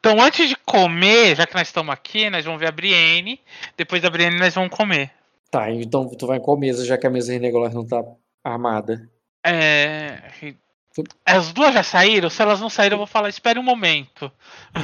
Então, 0.00 0.20
antes 0.20 0.48
de 0.48 0.56
comer, 0.56 1.36
já 1.36 1.46
que 1.46 1.54
nós 1.54 1.68
estamos 1.68 1.92
aqui, 1.92 2.30
nós 2.30 2.44
vamos 2.44 2.58
ver 2.58 2.68
a 2.68 2.72
Brienne. 2.72 3.38
Depois 3.76 4.02
da 4.02 4.10
Brienne, 4.10 4.38
nós 4.38 4.54
vamos 4.54 4.74
comer. 4.74 5.10
Tá, 5.50 5.70
então 5.70 6.08
tu 6.08 6.26
vai 6.26 6.40
com 6.40 6.52
a 6.52 6.56
mesa, 6.56 6.84
já 6.84 6.96
que 6.96 7.06
a 7.06 7.10
mesa 7.10 7.32
Renegolar 7.32 7.74
não 7.74 7.86
tá 7.86 8.02
armada. 8.42 9.08
É. 9.44 10.22
As 11.24 11.52
duas 11.52 11.72
já 11.72 11.82
saíram? 11.82 12.28
Se 12.28 12.42
elas 12.42 12.60
não 12.60 12.68
saíram, 12.68 12.94
eu 12.94 12.98
vou 12.98 13.06
falar, 13.06 13.28
espere 13.28 13.58
um 13.58 13.62
momento. 13.62 14.30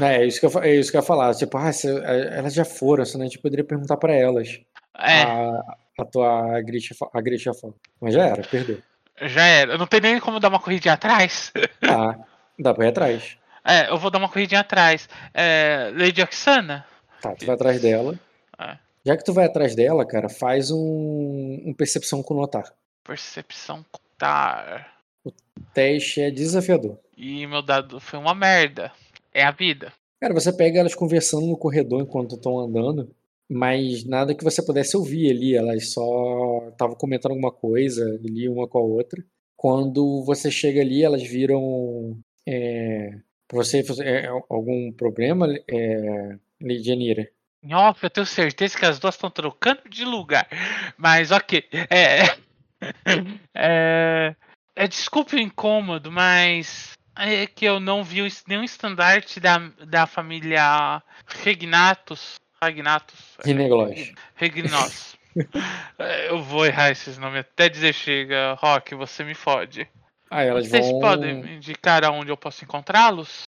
É, 0.01 0.17
é 0.17 0.27
isso 0.27 0.39
que 0.39 0.47
eu, 0.47 0.63
é 0.63 0.75
isso 0.75 0.91
que 0.91 0.97
eu 0.97 1.01
ia 1.01 1.07
falar. 1.07 1.35
Tipo, 1.35 1.59
ah, 1.59 1.73
se, 1.73 1.89
é, 1.89 2.39
elas 2.39 2.55
já 2.55 2.65
foram, 2.65 3.05
senão 3.05 3.25
a 3.25 3.29
gente 3.29 3.41
poderia 3.41 3.65
perguntar 3.65 3.97
pra 3.97 4.15
elas. 4.15 4.61
É. 4.99 5.23
A, 5.23 5.77
a 5.99 6.05
tua 6.05 6.57
a 6.57 6.63
Grisha, 6.63 6.95
a 7.13 7.21
Grisha 7.21 7.53
fala. 7.53 7.75
Mas 8.01 8.15
já 8.15 8.25
era, 8.25 8.43
perdeu. 8.43 8.79
Já 9.23 9.45
era. 9.45 9.77
Não 9.79 9.87
tem 9.87 10.01
nem 10.01 10.21
como 10.21 10.39
dar 10.39 10.49
uma 10.49 10.61
corridinha 10.61 10.95
atrás. 10.95 11.53
Ah, 11.83 12.17
dá 12.59 12.75
pra 12.75 12.87
ir 12.87 12.89
atrás. 12.89 13.37
É, 13.65 13.91
eu 13.91 13.97
vou 13.97 14.11
dar 14.11 14.19
uma 14.19 14.29
corridinha 14.29 14.61
atrás. 14.61 15.09
É, 15.33 15.93
Lady 15.95 16.23
Oxana? 16.23 16.85
Tá, 17.21 17.35
tu 17.35 17.47
vai 17.47 17.55
atrás 17.55 17.81
dela. 17.81 18.19
É. 18.59 18.77
Já 19.05 19.17
que 19.17 19.25
tu 19.25 19.33
vai 19.33 19.45
atrás 19.45 19.75
dela, 19.75 20.05
cara, 20.05 20.29
faz 20.29 20.71
um, 20.71 21.63
um 21.65 21.75
percepção 21.75 22.23
com 22.23 22.35
notar. 22.35 22.73
Percepção 23.05 23.85
com 23.91 24.01
notar. 24.03 24.96
Teste 25.75 26.21
é 26.21 26.31
desafiador. 26.31 26.99
E 27.17 27.47
meu 27.47 27.63
dado 27.63 28.01
foi 28.01 28.19
uma 28.19 28.35
merda. 28.35 28.93
É 29.33 29.45
a 29.45 29.51
vida. 29.51 29.93
Cara, 30.21 30.33
você 30.33 30.53
pega 30.53 30.81
elas 30.81 30.95
conversando 30.95 31.47
no 31.47 31.57
corredor 31.57 32.01
enquanto 32.01 32.37
estão 32.37 32.59
andando, 32.59 33.11
mas 33.49 34.05
nada 34.05 34.35
que 34.35 34.45
você 34.45 34.63
pudesse 34.65 34.97
ouvir 34.97 35.31
ali. 35.31 35.55
Elas 35.55 35.91
só 35.91 36.69
estavam 36.71 36.97
comentando 36.97 37.33
alguma 37.33 37.53
coisa 37.53 38.05
ali 38.25 38.49
uma 38.49 38.67
com 38.67 38.79
a 38.79 38.83
outra. 38.83 39.23
Quando 39.57 40.25
você 40.25 40.51
chega 40.51 40.81
ali, 40.81 41.03
elas 41.03 41.23
viram 41.23 42.19
é, 42.47 43.19
você 43.51 43.85
é, 44.03 44.27
algum 44.49 44.93
problema, 44.93 45.47
é, 45.71 46.37
Lidianira? 46.61 47.29
Nossa, 47.63 48.07
eu 48.07 48.11
tenho 48.11 48.27
certeza 48.27 48.79
que 48.79 48.85
as 48.85 48.99
duas 48.99 49.15
estão 49.15 49.31
trocando 49.31 49.83
de 49.89 50.05
lugar. 50.05 50.49
Mas 50.97 51.31
ok. 51.31 51.65
É, 51.91 52.37
é, 53.55 54.37
é, 54.77 54.87
desculpe 54.87 55.35
o 55.35 55.41
incômodo, 55.41 56.13
mas 56.13 56.93
é 57.17 57.47
que 57.47 57.65
eu 57.65 57.81
não 57.81 58.05
vi 58.05 58.21
nenhum 58.47 58.63
estandarte 58.63 59.41
da, 59.41 59.59
da 59.89 60.07
família 60.07 61.03
Regnatus. 61.43 62.35
Regnatus. 62.63 63.37
Regnos. 63.43 64.13
Regnos. 64.35 65.17
eu 66.29 66.43
vou 66.43 66.67
errar 66.67 66.91
esses 66.91 67.17
nomes 67.17 67.41
até 67.41 67.69
dizer 67.69 67.95
chega. 67.95 68.55
Rock, 68.55 68.95
você 68.95 69.25
me 69.25 69.35
fode. 69.35 69.89
Aí 70.31 70.49
elas 70.49 70.69
Vocês 70.69 70.91
vão. 70.91 71.01
podem 71.01 71.43
me 71.43 71.57
indicar 71.57 72.05
aonde 72.05 72.31
eu 72.31 72.37
posso 72.37 72.65
encontrá-los? 72.65 73.43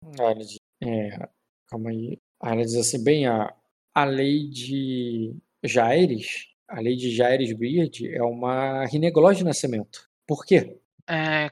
É, 0.83 1.29
calma 1.69 1.91
aí. 1.91 2.19
Aí 2.41 2.53
ela 2.53 2.63
diz 2.63 2.77
assim, 2.77 3.03
bem, 3.03 3.27
a, 3.27 3.53
a 3.95 4.05
lei 4.05 4.47
de 4.49 5.35
Jaires, 5.65 6.49
a 6.69 6.81
lei 6.81 6.97
de 6.97 7.11
Jaires 7.11 7.53
Beard 7.53 8.05
é 8.05 8.23
uma 8.23 8.85
rineglose 8.87 9.39
de 9.39 9.45
nascimento. 9.45 10.09
Por 10.27 10.45
quê? 10.45 10.79
É, 11.09 11.51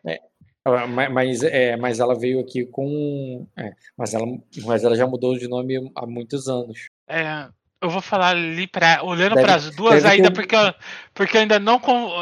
ma- 0.88 1.10
Mas, 1.10 1.42
é, 1.42 1.76
mas 1.76 2.00
ela 2.00 2.18
veio 2.18 2.40
aqui 2.40 2.64
com. 2.66 3.46
é, 3.56 3.72
mas, 3.96 4.14
ela, 4.14 4.26
mas 4.64 4.84
ela 4.84 4.96
já 4.96 5.06
mudou 5.06 5.36
de 5.36 5.46
nome 5.48 5.90
há 5.94 6.06
muitos 6.06 6.48
anos. 6.48 6.86
é, 7.08 7.46
eu 7.80 7.90
vou 7.90 8.00
falar 8.00 8.30
ali 8.30 8.66
pra, 8.66 9.02
olhando 9.02 9.34
para 9.34 9.56
as 9.56 9.70
duas 9.70 10.02
ter 10.02 10.08
ainda, 10.08 10.30
um- 10.30 10.32
porque 10.32 10.56
eu, 10.56 10.74
porque 11.12 11.36
eu 11.36 11.42
ainda 11.42 11.58
não, 11.58 11.78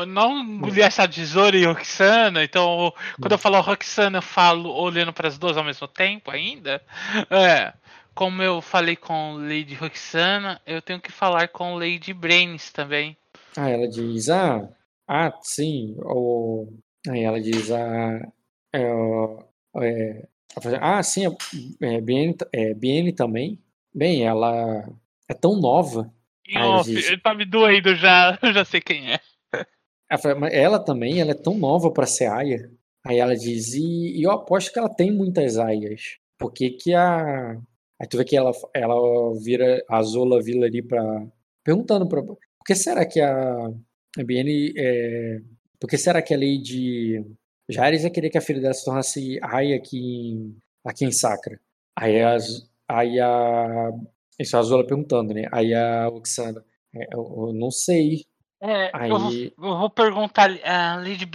não 0.07 0.41
engoli 0.41 0.83
essa 0.83 1.07
tesoura 1.07 1.57
e 1.57 1.65
Roxana, 1.65 2.43
então 2.43 2.93
quando 3.21 3.33
eu 3.33 3.39
falo 3.39 3.61
Roxana, 3.61 4.19
eu 4.19 4.23
falo 4.23 4.75
olhando 4.75 5.13
para 5.13 5.29
as 5.29 5.39
duas 5.39 5.57
ao 5.57 5.63
mesmo 5.63 5.87
tempo 5.87 6.33
ainda. 6.33 6.83
É, 7.31 7.73
como 8.13 8.43
eu 8.43 8.61
falei 8.61 8.97
com 8.97 9.35
Lady 9.37 9.75
Roxana, 9.75 10.61
eu 10.67 10.83
tenho 10.83 11.01
que 11.01 11.13
falar 11.13 11.47
com 11.49 11.77
Lady 11.77 12.13
Brains 12.13 12.73
também. 12.73 13.17
Ah, 13.57 13.71
ela 13.71 13.89
diz, 13.89 14.29
ah, 14.31 14.69
ah, 15.07 15.33
sim, 15.43 15.95
o... 16.01 16.67
Aí 17.09 17.23
ela 17.23 17.41
diz, 17.41 17.70
ah, 17.70 18.33
é, 18.73 18.83
é, 19.77 20.29
fala, 20.61 20.79
ah, 20.81 21.03
sim, 21.03 21.23
é, 21.81 22.01
Biene, 22.01 22.37
é, 22.53 22.74
Biene 22.74 23.12
também. 23.12 23.59
Bem, 23.95 24.24
ela 24.24 24.89
é 25.29 25.35
tão 25.35 25.61
nova. 25.61 26.12
Off, 26.57 26.91
existe. 26.91 27.12
ele 27.12 27.20
tá 27.20 27.35
me 27.35 27.45
doendo 27.45 27.95
já, 27.97 28.39
eu 28.43 28.53
já 28.53 28.65
sei 28.65 28.81
quem 28.81 29.12
é. 29.12 29.20
Ela, 30.11 30.19
fala, 30.20 30.35
"Mas 30.35 30.53
ela 30.55 30.79
também, 30.79 31.20
ela 31.20 31.31
é 31.33 31.35
tão 31.35 31.57
nova 31.57 31.91
para 31.91 32.07
ser 32.07 32.27
aia. 32.27 32.70
Aí 33.05 33.19
ela 33.19 33.35
diz, 33.35 33.74
e, 33.74 34.19
e 34.19 34.23
eu 34.23 34.31
aposto 34.31 34.73
que 34.73 34.79
ela 34.79 34.89
tem 34.95 35.11
muitas 35.11 35.59
aias. 35.59 36.19
Por 36.39 36.53
que 36.53 36.70
que 36.70 36.95
a... 36.95 37.53
Aí 38.01 38.09
tu 38.09 38.16
vê 38.19 38.24
que 38.24 38.37
ela, 38.37 38.53
ela 38.74 38.95
vira, 39.43 39.83
a 39.89 40.03
Zola 40.03 40.43
vira 40.43 40.66
ali 40.66 40.83
pra... 40.83 41.03
Perguntando 41.65 42.07
pra... 42.09 42.23
Por 42.23 42.39
que 42.66 42.74
será 42.74 43.07
que 43.07 43.20
a, 43.20 43.66
a 44.19 44.24
Biene... 44.24 44.73
É, 44.77 45.41
por 45.83 45.91
que 45.91 45.99
será 45.99 46.23
que 46.23 46.33
a 46.33 46.37
lei 46.37 46.59
de... 46.59 47.25
Jares 47.69 48.05
ia 48.05 48.11
querer 48.11 48.31
que 48.31 48.39
a 48.39 48.41
filha 48.41 48.61
dela 48.61 48.73
se 48.73 48.85
tornasse 48.85 49.41
aia 49.43 49.75
aqui 49.77 49.99
em, 49.99 50.57
aqui 50.85 51.05
em 51.05 51.11
Sacra? 51.11 51.59
Aí 51.99 52.23
a, 52.23 52.37
aí 52.89 53.19
a... 53.19 53.91
Isso 54.39 54.57
a 54.57 54.63
Zola 54.63 54.87
perguntando, 54.87 55.35
né? 55.35 55.47
Aí 55.51 55.75
a 55.75 56.09
Oxana... 56.09 56.65
"É, 56.95 57.09
Eu, 57.13 57.49
eu 57.49 57.53
não 57.53 57.71
sei. 57.73 58.25
É, 58.61 58.93
eu, 59.11 59.19
vou, 59.19 59.29
Aí- 59.29 59.53
eu 59.59 59.77
vou 59.79 59.91
perguntar, 59.91 60.51
a 60.65 60.95
Lady 60.97 61.29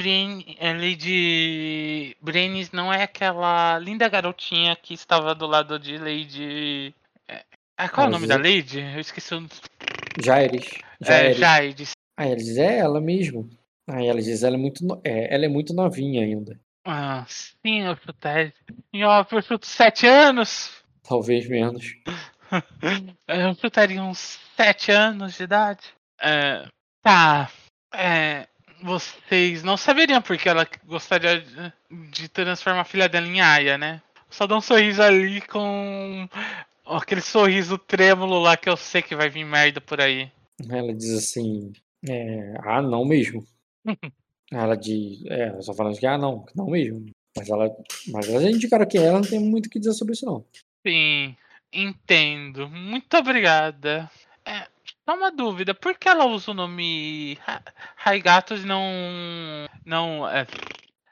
a 0.61 0.71
Lady 0.71 2.15
Brains 2.21 2.71
não 2.71 2.93
é 2.93 3.03
aquela 3.03 3.77
linda 3.79 4.07
garotinha 4.07 4.77
que 4.77 4.93
estava 4.93 5.35
do 5.35 5.45
lado 5.45 5.77
de 5.77 5.97
Lady... 5.97 6.95
é, 7.27 7.43
ah, 7.77 7.89
qual 7.89 8.05
é 8.05 8.09
o 8.09 8.09
Ah, 8.09 8.11
nome 8.13 8.27
da 8.27 8.37
Lady? 8.37 8.79
Eu 8.79 9.01
esqueci 9.01 9.35
o... 9.35 9.45
Jaires. 10.23 10.69
É, 11.01 11.05
Jaires. 11.05 11.37
Jaides. 11.37 11.91
Aí 12.17 12.27
ela 12.27 12.37
diz, 12.37 12.57
é 12.57 12.77
ela 12.79 13.01
mesmo. 13.01 13.49
Aí 13.87 14.07
ela 14.07 14.21
diz, 14.21 14.43
ela 14.43 14.55
é 14.55 14.59
muito, 14.59 14.85
no- 14.85 15.01
é, 15.03 15.33
ela 15.33 15.45
é 15.45 15.47
muito 15.47 15.73
novinha 15.73 16.21
ainda. 16.23 16.59
Ah, 16.85 17.25
sim, 17.27 17.81
eu 17.83 17.95
chutei. 17.97 18.53
E 18.93 19.03
ó, 19.03 19.25
eu 19.31 19.41
chuto 19.41 19.65
sete 19.65 20.05
anos. 20.07 20.71
Talvez 21.03 21.47
menos. 21.49 21.85
Eu 23.27 23.53
chutaria 23.55 24.01
uns 24.01 24.39
sete 24.55 24.91
anos 24.91 25.35
de 25.35 25.43
idade. 25.43 25.81
É, 26.21 26.65
tá. 27.01 27.49
É, 27.93 28.47
vocês 28.81 29.63
não 29.63 29.75
saberiam 29.77 30.21
porque 30.21 30.47
ela 30.47 30.67
gostaria 30.85 31.41
de- 31.41 31.73
de 32.11 32.29
transformar 32.29 32.81
a 32.81 32.85
filha 32.85 33.09
dela 33.09 33.27
em 33.27 33.41
aia, 33.41 33.77
né? 33.77 34.01
Só 34.29 34.47
dá 34.47 34.55
um 34.57 34.61
sorriso 34.61 35.01
ali 35.01 35.41
com 35.41 36.27
aquele 36.85 37.21
sorriso 37.21 37.77
trêmulo 37.77 38.39
lá 38.39 38.55
que 38.55 38.69
eu 38.69 38.77
sei 38.77 39.01
que 39.01 39.15
vai 39.15 39.29
vir 39.29 39.45
merda 39.45 39.81
por 39.81 39.99
aí. 39.99 40.31
Aí 40.69 40.77
Ela 40.79 40.93
diz 40.93 41.11
assim, 41.17 41.71
é, 42.07 42.53
ah, 42.63 42.81
não 42.81 43.03
mesmo. 43.05 43.45
Ela 44.51 44.75
diz, 44.75 45.25
é, 45.25 45.61
só 45.61 45.73
falando 45.73 45.97
que, 45.97 46.05
ah, 46.05 46.17
não, 46.17 46.45
que 46.45 46.55
não 46.55 46.67
mesmo. 46.67 47.09
Mas 47.35 47.49
ela, 47.49 47.69
mas 48.07 48.29
elas 48.29 48.43
já 48.43 48.49
indicaram 48.49 48.85
que 48.85 48.97
ela 48.97 49.19
não 49.19 49.21
tem 49.21 49.39
muito 49.39 49.67
o 49.67 49.69
que 49.69 49.79
dizer 49.79 49.93
sobre 49.93 50.13
isso, 50.13 50.25
não. 50.25 50.45
Sim, 50.85 51.35
entendo. 51.71 52.67
Muito 52.69 53.15
obrigada. 53.17 54.09
É, 54.45 54.67
só 55.07 55.15
uma 55.15 55.31
dúvida, 55.31 55.73
por 55.75 55.95
que 55.97 56.07
ela 56.07 56.25
usa 56.25 56.51
o 56.51 56.53
nome 56.53 57.35
Ra- 57.41 57.61
Raigatos 57.95 58.63
e 58.63 58.65
não. 58.65 58.81
Não. 59.85 60.27
É, 60.29 60.47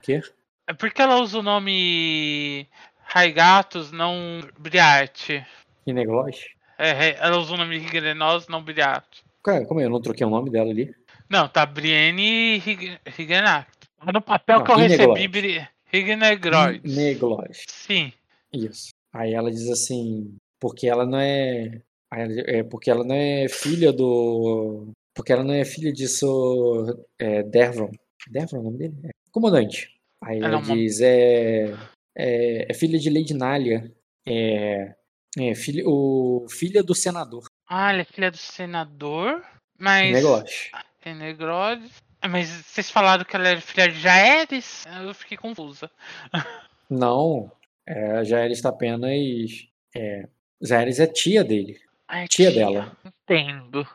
Quê? 0.01 0.21
é 0.67 0.73
por 0.73 0.91
que 0.91 1.01
ela 1.01 1.17
usa 1.19 1.39
o 1.39 1.43
nome 1.43 2.67
Raigatos, 3.03 3.91
não 3.91 4.39
Briarte? 4.57 5.45
E 5.85 5.93
negócio? 5.93 6.49
É, 6.77 7.17
ela 7.19 7.37
usa 7.37 7.53
o 7.53 7.57
nome 7.57 7.77
Rigrenos, 7.77 8.47
não 8.47 8.63
Briarte. 8.63 9.23
Cara, 9.43 9.65
como 9.65 9.79
é? 9.79 9.85
Eu 9.85 9.89
não 9.91 10.01
troquei 10.01 10.25
o 10.25 10.29
nome 10.29 10.49
dela 10.49 10.71
ali. 10.71 10.93
Não, 11.29 11.47
tá 11.47 11.65
Brienne 11.65 12.57
Rig- 12.59 12.99
Rigenac. 13.07 13.67
No 14.13 14.21
papel 14.21 14.59
Não, 14.59 14.65
que 14.65 14.71
eu 14.71 14.75
recebi, 14.75 15.65
Rigenegroid. 15.91 16.81
Negócio. 16.87 17.63
Sim. 17.67 18.11
Isso. 18.53 18.89
Aí 19.13 19.33
ela 19.33 19.49
diz 19.49 19.69
assim, 19.69 20.35
porque 20.59 20.87
ela 20.87 21.05
não 21.05 21.19
é, 21.19 21.81
aí 22.11 22.21
ela- 22.21 22.33
é 22.59 22.63
porque 22.63 22.91
ela 22.91 23.03
não 23.03 23.15
é 23.15 23.47
filha 23.49 23.91
do, 23.91 24.89
porque 25.15 25.31
ela 25.31 25.43
não 25.43 25.53
é 25.53 25.63
filha 25.65 25.91
disso, 25.91 26.85
é, 27.19 27.41
Devron. 27.43 27.91
Devron 28.27 28.57
é 28.57 28.61
o 28.61 28.63
nome 28.63 28.77
dele? 28.77 28.95
É. 29.05 29.09
Comandante. 29.31 29.91
Aí 30.21 30.37
Ela 30.37 30.47
ela 30.47 30.55
é 30.55 30.59
uma- 30.59 30.75
diz, 30.75 31.01
é, 31.01 31.73
é, 32.15 32.71
é 32.71 32.73
filha 32.73 32.99
de 32.99 33.09
Lady 33.09 33.33
Nalia. 33.33 33.91
É, 34.27 34.95
é 35.39 35.55
filha, 35.55 35.83
o, 35.87 36.45
filha 36.49 36.83
do 36.83 36.93
senador. 36.95 37.45
Ah, 37.67 37.91
ela 37.91 38.01
é 38.01 38.05
filha 38.05 38.31
do 38.31 38.37
senador, 38.37 39.43
mas. 39.79 40.11
Negócio. 40.13 40.71
Renegrod. 41.05 41.83
Ah, 42.19 42.27
Mas 42.27 42.49
vocês 42.49 42.89
falaram 42.89 43.23
que 43.23 43.35
ela 43.35 43.47
era 43.47 43.61
filha 43.61 43.87
de 43.87 43.99
Jaeres? 43.99 44.83
Eu 45.03 45.13
fiquei 45.13 45.37
confusa. 45.37 45.89
Não, 46.89 47.51
é, 47.85 48.23
Jaehaerys 48.25 48.61
tá 48.61 48.69
apenas, 48.69 49.11
é, 49.95 50.27
Jaehaerys 50.61 50.99
é 50.99 51.05
tia 51.07 51.43
dele. 51.43 51.79
Ai, 52.07 52.27
Tia 52.27 52.51
dela. 52.51 52.97
Entendo. 53.05 53.87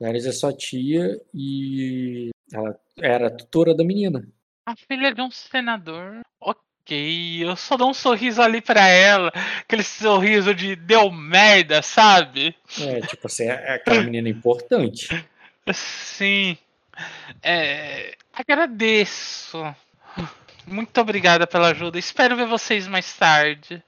Jaehaerys 0.00 0.26
é 0.26 0.32
sua 0.32 0.52
tia 0.52 1.20
e 1.34 2.30
ela 2.52 2.78
era 3.00 3.30
tutora 3.30 3.74
da 3.74 3.84
menina. 3.84 4.24
A 4.66 4.76
filha 4.76 5.12
de 5.12 5.20
um 5.20 5.30
senador. 5.30 6.20
Ok, 6.40 7.44
eu 7.44 7.56
só 7.56 7.76
dou 7.76 7.90
um 7.90 7.94
sorriso 7.94 8.40
ali 8.42 8.60
pra 8.60 8.86
ela. 8.88 9.32
Aquele 9.60 9.82
sorriso 9.82 10.54
de 10.54 10.76
deu 10.76 11.10
merda, 11.10 11.82
sabe? 11.82 12.54
É, 12.80 13.00
tipo 13.00 13.26
assim, 13.26 13.44
é 13.44 13.74
aquela 13.74 14.02
menina 14.02 14.28
importante. 14.28 15.08
Sim. 15.72 16.56
É, 17.42 18.16
agradeço. 18.32 19.62
Muito 20.66 21.00
obrigada 21.00 21.46
pela 21.46 21.68
ajuda. 21.68 21.98
Espero 21.98 22.36
ver 22.36 22.46
vocês 22.46 22.86
mais 22.86 23.12
tarde. 23.14 23.82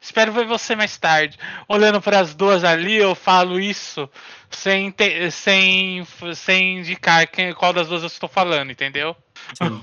Espero 0.00 0.32
ver 0.32 0.46
você 0.46 0.76
mais 0.76 0.96
tarde. 0.96 1.36
Olhando 1.68 2.00
para 2.00 2.20
as 2.20 2.34
duas 2.34 2.62
ali, 2.64 2.94
eu 2.94 3.14
falo 3.14 3.58
isso 3.58 4.08
sem, 4.50 4.90
te- 4.90 5.30
sem, 5.30 6.06
sem 6.34 6.78
indicar 6.78 7.26
quem, 7.26 7.52
qual 7.52 7.72
das 7.72 7.88
duas 7.88 8.02
eu 8.02 8.06
estou 8.06 8.28
falando, 8.28 8.70
entendeu? 8.70 9.16
Sim. 9.60 9.82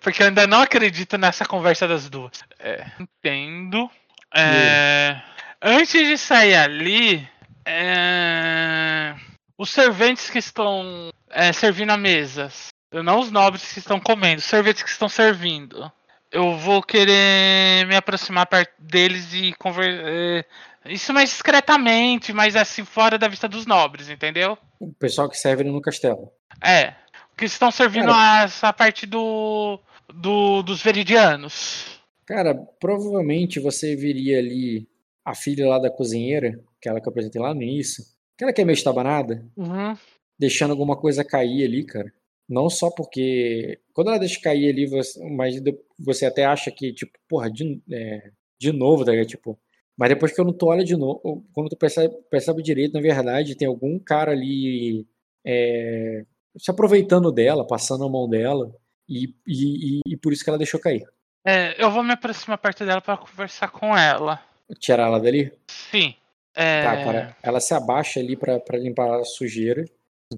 Porque 0.00 0.22
eu 0.22 0.28
ainda 0.28 0.46
não 0.46 0.62
acredito 0.62 1.18
nessa 1.18 1.44
conversa 1.44 1.86
das 1.88 2.08
duas. 2.08 2.32
É, 2.58 2.86
entendo. 2.98 3.90
É, 4.34 5.20
antes 5.60 6.06
de 6.06 6.16
sair 6.16 6.54
ali, 6.54 7.28
é, 7.64 9.14
os 9.58 9.70
serventes 9.70 10.30
que 10.30 10.38
estão 10.38 11.10
é, 11.28 11.52
servindo 11.52 11.90
a 11.90 11.96
mesas, 11.96 12.68
não 12.92 13.18
os 13.18 13.30
nobres 13.30 13.72
que 13.72 13.80
estão 13.80 13.98
comendo, 13.98 14.38
os 14.38 14.44
serventes 14.44 14.84
que 14.84 14.88
estão 14.88 15.08
servindo. 15.08 15.90
Eu 16.30 16.56
vou 16.56 16.82
querer 16.82 17.86
me 17.86 17.96
aproximar 17.96 18.46
perto 18.46 18.72
deles 18.78 19.32
e 19.32 19.52
conversar. 19.54 20.46
Isso 20.86 21.12
mais 21.12 21.30
discretamente, 21.30 22.32
mas 22.32 22.54
assim, 22.54 22.84
fora 22.84 23.18
da 23.18 23.28
vista 23.28 23.48
dos 23.48 23.66
nobres, 23.66 24.08
entendeu? 24.08 24.56
O 24.78 24.92
pessoal 24.92 25.28
que 25.28 25.36
serve 25.36 25.64
no 25.64 25.80
castelo. 25.80 26.30
É. 26.62 26.94
Que 27.36 27.46
estão 27.46 27.70
servindo 27.70 28.08
Cara. 28.08 28.40
a 28.40 28.44
essa 28.44 28.72
parte 28.72 29.06
do, 29.06 29.80
do 30.12 30.62
dos 30.62 30.82
veridianos. 30.82 32.00
Cara, 32.26 32.54
provavelmente 32.54 33.58
você 33.58 33.96
viria 33.96 34.38
ali 34.38 34.86
a 35.24 35.34
filha 35.34 35.66
lá 35.66 35.78
da 35.78 35.90
cozinheira, 35.90 36.60
aquela 36.78 37.00
que 37.00 37.08
eu 37.08 37.10
apresentei 37.10 37.40
lá 37.40 37.54
no 37.54 37.62
início. 37.62 38.04
Aquela 38.38 38.52
que 38.52 38.60
é 38.60 38.64
meio 38.64 38.74
estabanada, 38.76 39.44
Uhum. 39.56 39.96
deixando 40.38 40.70
alguma 40.70 40.96
coisa 40.96 41.24
cair 41.24 41.64
ali, 41.64 41.82
cara. 41.84 42.12
Não 42.48 42.70
só 42.70 42.88
porque. 42.88 43.80
Quando 43.92 44.08
ela 44.08 44.18
deixa 44.18 44.40
cair 44.40 44.70
ali, 44.70 44.86
você, 44.86 45.18
mas 45.28 45.60
você 45.98 46.24
até 46.24 46.44
acha 46.44 46.70
que, 46.70 46.92
tipo, 46.92 47.18
porra, 47.28 47.50
de, 47.50 47.82
é, 47.92 48.30
de 48.58 48.72
novo, 48.72 49.04
tá 49.04 49.10
ligado? 49.10 49.26
Tipo. 49.26 49.58
Mas 49.96 50.10
depois 50.10 50.32
que 50.32 50.40
eu 50.40 50.44
não 50.44 50.52
tu 50.52 50.66
olha 50.66 50.84
de 50.84 50.96
novo, 50.96 51.44
quando 51.52 51.68
tu 51.70 51.76
percebe, 51.76 52.14
percebe 52.30 52.62
direito, 52.62 52.94
na 52.94 53.00
verdade, 53.00 53.56
tem 53.56 53.66
algum 53.66 53.98
cara 53.98 54.30
ali 54.30 55.04
é, 55.44 56.24
se 56.56 56.70
aproveitando 56.70 57.32
dela, 57.32 57.66
passando 57.66 58.04
a 58.04 58.08
mão 58.08 58.28
dela. 58.28 58.72
e, 59.08 59.34
e, 59.46 60.00
e, 60.06 60.16
por 60.16 60.32
isso 60.32 60.44
que 60.44 60.50
ela 60.50 60.56
deixou 60.58 60.78
cair. 60.78 61.04
É, 61.44 61.82
eu 61.82 61.90
vou 61.90 62.04
me 62.04 62.12
aproximar 62.12 62.58
perto 62.58 62.86
dela 62.86 63.00
para 63.00 63.16
conversar 63.16 63.68
com 63.72 63.96
ela. 63.96 64.40
Tirar 64.78 65.08
ela 65.08 65.18
dali? 65.18 65.50
Sim. 65.66 66.14
É... 66.58 66.82
Tá, 66.82 67.04
cara. 67.04 67.36
Ela 67.40 67.60
se 67.60 67.72
abaixa 67.72 68.18
ali 68.18 68.36
para 68.36 68.76
limpar 68.76 69.20
a 69.20 69.24
sujeira. 69.24 69.84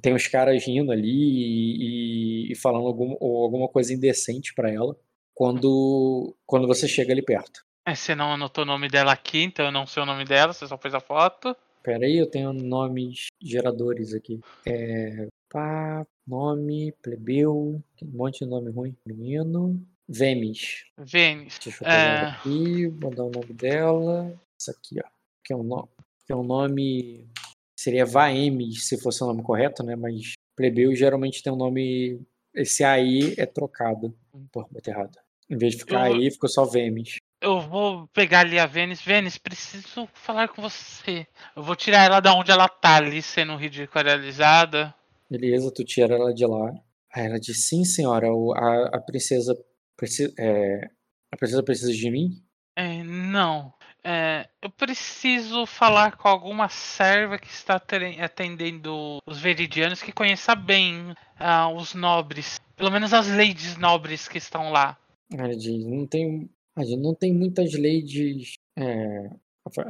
Tem 0.03 0.15
os 0.15 0.27
caras 0.29 0.63
rindo 0.65 0.93
ali 0.93 1.09
e, 1.09 2.53
e 2.53 2.55
falando 2.55 2.87
algum, 2.87 3.17
alguma 3.21 3.67
coisa 3.69 3.93
indecente 3.95 4.55
para 4.55 4.71
ela 4.71 4.95
quando, 5.35 6.37
quando 6.47 6.69
você 6.69 6.87
chega 6.87 7.13
ali 7.13 7.23
perto. 7.23 7.65
É, 7.89 7.95
você 7.95 8.15
não 8.15 8.35
anotou 8.35 8.63
o 8.63 8.67
nome 8.67 8.89
dela 8.89 9.13
aqui, 9.13 9.43
então 9.43 9.65
eu 9.65 9.73
não 9.73 9.87
sei 9.87 10.03
o 10.03 10.07
nome 10.07 10.25
dela, 10.27 10.53
você 10.53 10.67
só 10.67 10.77
fez 10.77 10.93
a 10.93 11.01
foto. 11.01 11.57
Pera 11.83 12.05
aí, 12.05 12.19
eu 12.19 12.31
tenho 12.31 12.53
nomes 12.53 13.29
geradores 13.43 14.13
aqui. 14.13 14.39
É. 14.67 15.27
Pá, 15.49 16.07
nome, 16.27 16.93
plebeu, 17.03 17.83
um 18.03 18.07
monte 18.13 18.45
de 18.45 18.47
nome 18.51 18.71
ruim. 18.71 18.95
Menino. 19.07 19.83
Vênis. 20.07 20.85
Vênis. 20.99 21.59
Deixa 21.59 21.71
eu 21.71 21.79
pegar 21.79 21.95
é... 21.95 22.31
aqui, 22.33 22.89
mandar 23.03 23.25
o 23.25 23.31
nome 23.31 23.53
dela. 23.55 24.39
Isso 24.61 24.71
aqui, 24.71 25.01
ó. 25.03 25.09
Que 25.43 25.55
é 25.55 25.57
um 25.57 25.63
nome. 25.63 25.89
É 26.31 26.35
um 26.35 26.45
nome. 26.45 27.29
Seria 27.77 28.07
Vaemes, 28.07 28.87
se 28.87 29.01
fosse 29.01 29.23
o 29.25 29.27
nome 29.27 29.43
correto, 29.43 29.83
né? 29.83 29.97
Mas 29.97 30.35
plebeu 30.55 30.95
geralmente 30.95 31.43
tem 31.43 31.53
um 31.53 31.57
nome. 31.57 32.21
Esse 32.55 32.85
aí 32.85 33.35
é 33.37 33.47
trocado. 33.47 34.15
Pô, 34.53 34.65
botei 34.71 34.95
errado. 34.95 35.19
Em 35.49 35.57
vez 35.57 35.73
de 35.73 35.81
ficar 35.81 36.09
eu... 36.09 36.15
aí, 36.15 36.31
ficou 36.31 36.49
só 36.49 36.65
Vêmis. 36.65 37.17
Eu 37.41 37.61
vou 37.61 38.07
pegar 38.09 38.41
ali 38.41 38.59
a 38.59 38.67
Vênis. 38.67 39.03
Vênis, 39.03 39.39
preciso 39.39 40.09
falar 40.15 40.49
com 40.49 40.63
você. 40.63 41.27
Eu 41.57 41.63
vou 41.65 41.75
tirar 41.75 42.05
ela 42.05 42.21
da 42.21 42.33
onde 42.35 42.53
ela 42.53 42.69
tá 42.69 42.97
ali, 42.97 43.21
sendo 43.23 43.57
ridicularizada. 43.57 44.95
Beleza, 45.29 45.73
tu 45.73 45.85
tira 45.85 46.15
ela 46.15 46.33
de 46.33 46.47
lá. 46.47 46.73
Aí 47.13 47.27
ela 47.27 47.41
diz, 47.41 47.67
sim, 47.67 47.85
senhora, 47.85 48.29
a, 48.29 48.97
a 48.99 49.01
princesa 49.01 49.57
precisa. 49.97 50.33
É, 50.39 50.91
a 51.33 51.37
princesa 51.37 51.63
precisa 51.63 51.93
de 51.93 52.11
mim? 52.11 52.41
É, 52.77 53.03
não. 53.03 53.73
É, 54.03 54.49
eu 54.63 54.71
preciso 54.71 55.67
falar 55.67 56.17
com 56.17 56.29
alguma 56.29 56.69
serva 56.69 57.39
que 57.39 57.49
está 57.49 57.81
atendendo 58.21 59.19
os 59.27 59.39
veridianos 59.39 60.03
que 60.03 60.13
conheça 60.13 60.55
bem 60.55 61.11
uh, 61.11 61.75
os 61.77 61.95
nobres. 61.95 62.59
Pelo 62.77 62.91
menos 62.91 63.13
as 63.13 63.29
ladies 63.29 63.77
nobres 63.77 64.27
que 64.27 64.39
estão 64.39 64.71
lá. 64.71 64.97
Ela 65.33 65.55
diz, 65.55 65.85
não 65.85 66.07
tem 66.07 66.49
não 66.97 67.15
tem 67.15 67.33
muitas 67.33 67.73
leis. 67.75 68.55
É, 68.77 69.31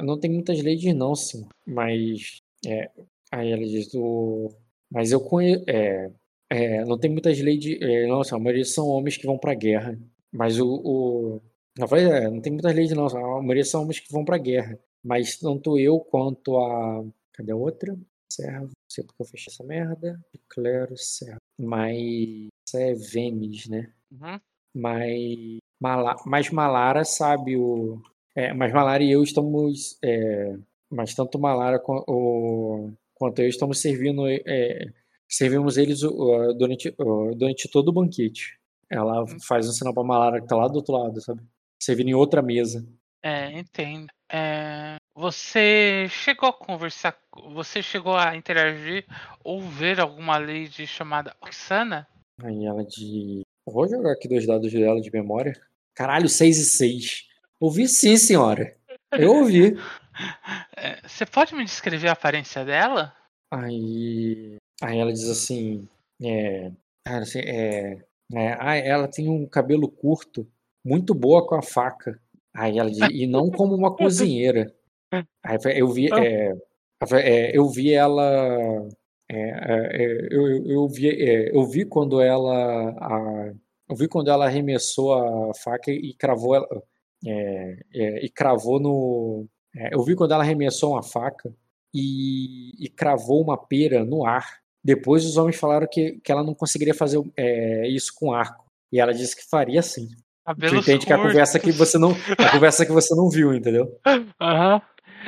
não 0.03 0.19
tem 0.19 0.31
muitas 0.31 0.61
leis, 0.62 0.82
não, 0.95 1.15
sim. 1.15 1.47
Mas. 1.66 2.43
É, 2.66 2.91
aí 3.31 3.53
ela 3.53 3.65
diz: 3.65 3.93
o, 3.95 4.51
Mas 4.91 5.12
eu 5.12 5.20
conheço. 5.20 5.65
É, 5.69 6.11
é, 6.51 6.85
não 6.85 6.99
tem 6.99 7.11
muitas 7.11 7.39
leis. 7.41 7.65
É, 7.81 8.07
não, 8.07 8.20
assim, 8.20 8.35
a 8.35 8.39
maioria 8.39 8.65
são 8.65 8.89
homens 8.89 9.16
que 9.16 9.27
vão 9.27 9.39
pra 9.39 9.55
guerra. 9.55 9.99
Mas 10.32 10.59
o. 10.59 10.66
o 10.85 11.43
não, 11.79 11.87
é, 11.97 12.31
não 12.31 12.41
tem 12.41 12.53
muitas 12.53 12.75
leis, 12.75 12.91
não. 12.93 13.07
A 13.07 13.41
maioria 13.41 13.65
são 13.65 13.83
homens 13.83 14.01
que 14.01 14.13
vão 14.13 14.25
pra 14.25 14.39
guerra. 14.39 14.79
Mas 15.03 15.37
tanto 15.37 15.79
eu 15.79 16.01
quanto 16.01 16.59
a. 16.59 17.05
Cadê 17.33 17.53
a 17.53 17.57
outra? 17.57 17.97
Servo. 18.31 18.67
Não 18.67 18.91
sei 18.91 19.05
porque 19.05 19.23
eu 19.23 19.27
fechei 19.27 19.53
essa 19.53 19.65
merda. 19.65 20.21
Declaro 20.33 20.97
servo. 20.97 21.39
Mas. 21.59 22.49
Isso 22.67 22.77
é 22.77 22.95
Vemes, 22.95 23.69
né? 23.69 23.93
Uhum. 24.13 24.41
Mas 24.75 25.59
Mala, 25.81 26.17
mas 26.27 26.51
Malara 26.51 27.05
sabe 27.05 27.57
o. 27.57 28.01
É, 28.35 28.53
mas 28.53 28.73
Malara 28.73 29.03
e 29.03 29.11
eu 29.11 29.23
estamos. 29.23 29.99
É, 30.05 30.57
mas 30.91 31.15
tanto 31.15 31.39
Malara 31.39 31.83
o, 31.87 32.91
quanto 33.15 33.41
eu 33.41 33.49
estamos 33.49 33.81
servindo. 33.81 34.29
É, 34.29 34.93
servimos 35.29 35.79
eles 35.79 36.03
uh, 36.03 36.53
durante, 36.55 36.89
uh, 36.99 37.35
durante 37.35 37.69
todo 37.71 37.89
o 37.89 37.93
banquete. 37.93 38.59
Ela 38.91 39.23
hum. 39.23 39.27
faz 39.47 39.69
um 39.69 39.73
sinal 39.73 39.95
pra 39.95 40.03
Malara 40.03 40.41
que 40.41 40.49
tá 40.49 40.57
lá 40.57 40.69
do 40.69 40.77
outro 40.77 40.95
lado, 40.95 41.21
sabe? 41.21 41.41
Servindo 41.81 42.09
em 42.09 42.15
outra 42.15 42.43
mesa. 42.43 42.86
É, 43.23 43.51
entendo. 43.59 44.09
É, 44.31 44.97
você 45.15 46.07
chegou 46.09 46.48
a 46.48 46.52
conversar, 46.52 47.18
você 47.52 47.83
chegou 47.83 48.17
a 48.17 48.36
interagir 48.36 49.05
ou 49.44 49.60
ver 49.60 50.00
alguma 50.00 50.39
lady 50.39 50.86
chamada 50.86 51.34
Oxana? 51.41 52.07
Aí 52.42 52.65
ela 52.65 52.84
de. 52.84 53.42
Vou 53.67 53.89
jogar 53.89 54.12
aqui 54.12 54.28
dois 54.28 54.47
dados 54.47 54.73
dela 54.73 55.00
de 55.00 55.10
memória. 55.10 55.52
Caralho, 55.94 56.28
6 56.28 56.59
e 56.59 56.65
6. 56.65 57.28
Ouvi 57.60 57.86
sim, 57.89 58.17
senhora. 58.17 58.76
Eu 59.12 59.34
ouvi. 59.36 59.76
É, 60.76 61.00
você 61.09 61.25
pode 61.25 61.55
me 61.55 61.65
descrever 61.65 62.09
a 62.09 62.12
aparência 62.12 62.62
dela? 62.62 63.15
Aí, 63.50 64.57
aí 64.83 64.99
ela 64.99 65.10
diz 65.12 65.28
assim, 65.31 65.89
é, 66.23 66.70
assim, 67.07 67.39
é, 67.39 68.02
é, 68.34 68.57
ah, 68.60 68.76
ela 68.76 69.09
tem 69.09 69.31
um 69.31 69.47
cabelo 69.47 69.89
curto, 69.89 70.47
muito 70.84 71.15
boa 71.15 71.47
com 71.47 71.55
a 71.55 71.62
faca. 71.62 72.20
Aí 72.55 72.78
ela 72.78 72.91
diz, 72.91 73.00
e 73.12 73.26
não 73.26 73.50
como 73.50 73.75
uma 73.75 73.94
cozinheira. 73.94 74.73
Aí 75.44 75.59
eu 75.76 75.89
vi, 75.89 76.09
é, 76.12 76.52
é, 77.12 77.57
eu 77.57 77.68
vi 77.68 77.92
ela, 77.92 78.89
é, 79.28 79.41
é, 79.41 80.02
é 80.02 80.28
eu, 80.31 80.49
eu, 80.49 80.67
eu, 80.67 80.89
vi, 80.89 81.09
eu 81.52 81.65
vi 81.65 81.84
quando 81.84 82.20
ela 82.20 82.91
a, 82.91 83.52
eu 83.89 83.97
vi 83.97 84.07
quando 84.09 84.31
ela 84.31 84.47
arremessou 84.47 85.15
a 85.15 85.55
faca 85.55 85.91
e 85.91 86.15
cravou 86.15 86.55
ela. 86.55 86.68
E 87.23 88.31
cravou 88.31 88.78
no. 88.78 89.47
Eu 89.91 90.02
vi 90.05 90.15
quando 90.15 90.33
ela 90.33 90.42
arremessou 90.42 90.92
uma 90.92 91.02
faca 91.02 91.52
e, 91.92 92.73
e, 92.78 92.89
cravou 92.89 93.42
uma 93.42 93.57
pera 93.57 94.05
no 94.05 94.25
ar. 94.25 94.60
Depois 94.83 95.25
os 95.26 95.36
homens 95.36 95.57
falaram 95.57 95.86
que, 95.91 96.20
que 96.20 96.33
ela 96.33 96.42
não 96.42 96.55
conseguiria 96.55 96.94
fazer 96.94 97.20
é, 97.36 97.89
isso 97.89 98.12
com 98.15 98.33
arco. 98.33 98.65
E 98.92 98.99
ela 99.00 99.12
disse 99.12 99.36
que 99.36 99.49
faria 99.49 99.83
sim. 99.83 100.09
Cabelos 100.44 100.85
tu 100.85 100.91
entende 100.91 100.99
curtos. 100.99 101.07
que 101.07 101.12
a 101.12 101.19
conversa 101.19 101.59
que 101.59 101.73
você 101.73 101.99
não. 101.99 102.17
A 102.39 102.51
conversa 102.51 102.86
que 102.86 102.93
você 102.93 103.15
não 103.15 103.28
viu, 103.28 103.55
entendeu? 103.55 104.01
Aham. 104.41 104.75
Uhum. 104.75 104.81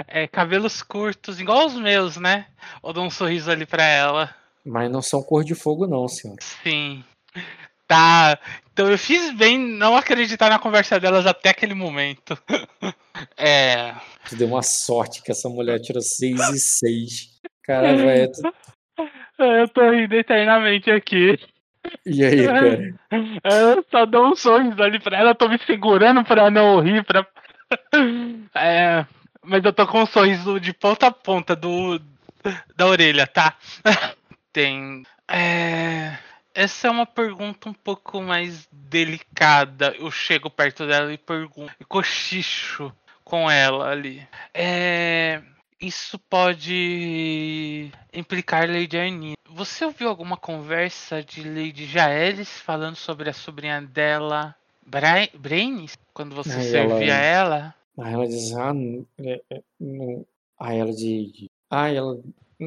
É, 0.09 0.27
cabelos 0.27 0.83
curtos, 0.83 1.39
igual 1.39 1.67
os 1.67 1.75
meus, 1.75 2.17
né? 2.17 2.47
Ou 2.83 2.95
dou 2.95 3.05
um 3.05 3.11
sorriso 3.11 3.51
ali 3.51 3.67
pra 3.67 3.85
ela. 3.85 4.35
Mas 4.65 4.91
não 4.91 5.03
são 5.03 5.23
cor 5.23 5.45
de 5.45 5.55
fogo, 5.55 5.87
não, 5.87 6.09
senhor. 6.09 6.37
Sim. 6.41 7.05
Tá. 7.87 8.39
Então 8.73 8.91
eu 8.91 8.97
fiz 8.97 9.35
bem 9.37 9.59
não 9.59 9.95
acreditar 9.95 10.49
na 10.49 10.59
conversa 10.59 10.99
delas 10.99 11.27
até 11.27 11.51
aquele 11.51 11.75
momento. 11.75 12.39
é. 13.37 13.95
Tu 14.31 14.37
deu 14.37 14.49
uma 14.49 14.63
sorte 14.63 15.23
que 15.23 15.31
essa 15.31 15.49
mulher 15.49 15.79
tirou 15.79 16.01
6 16.01 16.41
e 16.49 16.59
6. 16.59 17.41
Cara, 17.65 17.95
velho. 17.95 18.33
Tu... 18.33 18.43
Eu 19.39 19.69
tô 19.69 19.91
rindo 19.91 20.15
eternamente 20.15 20.91
aqui. 20.91 21.39
E 22.07 22.25
aí, 22.25 22.47
cara? 22.47 22.95
Eu 23.45 23.85
só 23.91 24.07
dou 24.07 24.29
um 24.29 24.37
sorriso 24.37 24.83
ali 24.83 24.99
pra 25.01 25.19
ela, 25.19 25.35
tô 25.35 25.49
me 25.49 25.59
segurando 25.67 26.25
pra 26.25 26.51
não 26.51 26.81
rir, 26.81 27.05
pra. 27.05 27.27
É, 28.55 29.07
mas 29.43 29.65
eu 29.65 29.73
tô 29.73 29.87
com 29.87 30.03
um 30.03 30.07
sorriso 30.07 30.61
de 30.61 30.75
ponta 30.75 31.07
a 31.07 31.11
ponta 31.11 31.57
do, 31.57 31.99
da 32.77 32.87
orelha, 32.87 33.27
tá? 33.27 33.57
Tem. 34.53 35.03
É. 35.27 36.19
Essa 36.55 36.89
é 36.89 36.91
uma 36.91 37.07
pergunta 37.07 37.71
um 37.71 37.73
pouco 37.73 38.21
mais 38.21 38.69
delicada. 38.71 39.95
Eu 39.99 40.11
chego 40.11 40.51
perto 40.51 40.87
dela 40.87 41.11
e 41.13 41.17
pergunto, 41.17 41.73
e 41.81 41.85
cochicho 41.85 42.93
com 43.25 43.51
ela 43.51 43.89
ali. 43.89 44.27
É, 44.53 45.41
isso 45.83 46.19
pode 46.19 47.91
implicar 48.13 48.69
Lady 48.69 48.97
Arnine. 48.97 49.35
Você 49.51 49.85
ouviu 49.85 50.09
alguma 50.09 50.37
conversa 50.37 51.23
de 51.23 51.43
Lady 51.43 51.85
Jaelis 51.85 52.49
falando 52.61 52.97
sobre 52.97 53.29
a 53.29 53.35
sobrinha 53.35 53.83
dela, 53.83 54.55
Bra 54.87 55.29
Brains, 55.39 55.95
quando 56.15 56.35
você 56.35 56.53
aí 56.53 56.71
servia 56.71 57.15
ela, 57.15 57.57
ela? 57.57 57.75
Aí 57.99 58.15
ela 58.15 58.27
diz, 58.27 58.53
ah, 58.55 58.73
não, 58.73 59.07
é, 59.19 59.41
é, 59.51 59.63
não. 59.79 60.27
Aí 60.59 60.79
ela 60.79 60.93
diz, 60.93 61.49
ah, 61.69 61.91
ela 61.91 62.19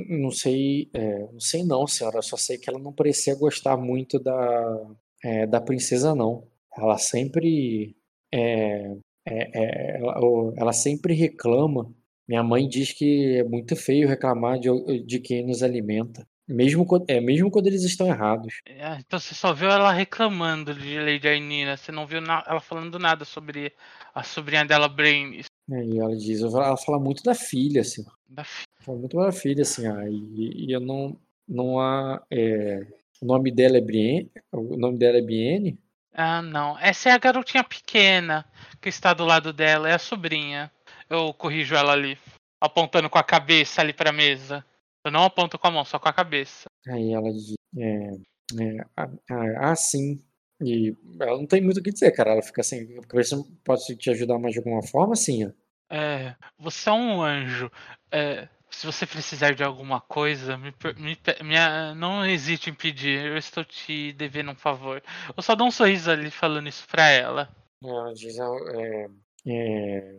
não 0.09 0.31
sei, 0.31 0.89
é, 0.93 1.19
não 1.31 1.39
sei 1.39 1.63
não, 1.63 1.87
senhora. 1.87 2.17
Eu 2.17 2.23
só 2.23 2.37
sei 2.37 2.57
que 2.57 2.69
ela 2.69 2.79
não 2.79 2.91
parecia 2.91 3.35
gostar 3.35 3.77
muito 3.77 4.19
da, 4.19 4.85
é, 5.23 5.47
da 5.47 5.61
princesa, 5.61 6.13
não. 6.13 6.43
Ela 6.77 6.97
sempre, 6.97 7.95
é, 8.31 8.95
é, 9.25 9.49
é 9.53 9.97
ela, 9.97 10.53
ela, 10.57 10.73
sempre 10.73 11.13
reclama. 11.13 11.89
Minha 12.27 12.43
mãe 12.43 12.67
diz 12.67 12.91
que 12.91 13.37
é 13.37 13.43
muito 13.43 13.75
feio 13.75 14.07
reclamar 14.07 14.59
de, 14.59 14.69
de 15.05 15.19
quem 15.19 15.45
nos 15.45 15.61
alimenta. 15.61 16.27
Mesmo 16.47 16.85
quando, 16.85 17.05
é, 17.07 17.19
mesmo 17.19 17.49
quando 17.49 17.67
eles 17.67 17.83
estão 17.83 18.07
errados. 18.07 18.61
É, 18.67 18.97
então 18.99 19.19
você 19.19 19.33
só 19.33 19.51
viu 19.51 19.69
ela 19.69 19.91
reclamando 19.91 20.75
de 20.75 20.99
Lady 20.99 21.27
Ainina, 21.27 21.75
você 21.75 21.91
não 21.91 22.05
viu 22.05 22.19
ela 22.19 22.59
falando 22.59 22.99
nada 22.99 23.25
sobre 23.25 23.73
a 24.13 24.21
sobrinha 24.21 24.63
dela, 24.63 24.87
Brains. 24.87 25.47
E 25.67 25.99
ela 25.99 26.15
diz, 26.15 26.41
ela 26.41 26.77
fala 26.77 26.99
muito 26.99 27.23
da 27.23 27.33
filha, 27.33 27.81
assim. 27.81 28.05
Da 28.29 28.43
filha. 28.43 28.67
Fala 28.79 28.99
muito 28.99 29.17
da 29.17 29.31
filha, 29.31 29.63
assim, 29.63 29.87
ah, 29.87 30.07
e, 30.07 30.67
e 30.67 30.71
eu 30.71 30.79
não, 30.79 31.17
não 31.47 31.79
há, 31.79 32.21
é, 32.29 32.85
o 33.19 33.25
nome 33.25 33.51
dela 33.51 33.77
é 33.77 33.81
Brienne, 33.81 34.29
o 34.51 34.77
nome 34.77 34.99
dela 34.99 35.17
é 35.17 35.21
Biene? 35.21 35.79
Ah, 36.13 36.41
não, 36.41 36.77
essa 36.79 37.09
é 37.09 37.11
a 37.11 37.17
garotinha 37.17 37.63
pequena 37.63 38.45
que 38.79 38.87
está 38.87 39.13
do 39.13 39.25
lado 39.25 39.51
dela, 39.51 39.89
é 39.89 39.93
a 39.93 39.99
sobrinha. 39.99 40.71
Eu 41.09 41.33
corrijo 41.33 41.75
ela 41.75 41.93
ali, 41.93 42.17
apontando 42.59 43.09
com 43.09 43.17
a 43.17 43.23
cabeça 43.23 43.81
ali 43.81 43.93
pra 43.93 44.11
mesa. 44.11 44.65
Eu 45.03 45.11
não 45.11 45.23
aponto 45.23 45.59
com 45.59 45.67
a 45.67 45.71
mão, 45.71 45.85
só 45.85 45.99
com 45.99 46.09
a 46.09 46.13
cabeça. 46.13 46.65
Aí 46.87 47.13
ela 47.13 47.31
diz, 47.31 47.53
é, 47.77 48.15
é, 48.59 49.57
ah, 49.59 49.75
sim, 49.75 50.23
E 50.61 50.95
ela 51.19 51.37
não 51.37 51.45
tem 51.45 51.61
muito 51.61 51.79
o 51.79 51.83
que 51.83 51.91
dizer, 51.91 52.11
cara. 52.11 52.31
Ela 52.31 52.41
fica 52.41 52.61
assim, 52.61 52.99
cabeça 53.01 53.37
pode 53.63 53.95
te 53.95 54.09
ajudar 54.09 54.39
mais 54.39 54.53
de 54.53 54.59
alguma 54.59 54.81
forma, 54.81 55.15
sim. 55.15 55.51
É, 55.89 56.35
você 56.57 56.89
é 56.89 56.93
um 56.93 57.21
anjo. 57.21 57.71
É, 58.11 58.47
se 58.69 58.85
você 58.85 59.05
precisar 59.05 59.53
de 59.53 59.63
alguma 59.63 60.01
coisa, 60.01 60.57
me, 60.57 60.73
me, 60.97 61.17
me, 61.43 61.95
não 61.95 62.25
hesite 62.25 62.69
em 62.69 62.73
pedir. 62.73 63.25
Eu 63.25 63.37
estou 63.37 63.63
te 63.63 64.11
devendo 64.13 64.51
um 64.51 64.55
favor. 64.55 65.01
Eu 65.35 65.41
só 65.43 65.55
dou 65.55 65.67
um 65.67 65.71
sorriso 65.71 66.09
ali 66.09 66.29
falando 66.31 66.67
isso 66.67 66.87
pra 66.87 67.09
ela. 67.09 67.49
Ela 67.83 68.13
diz, 68.13 68.37
é, 68.39 69.07
é, 69.47 70.15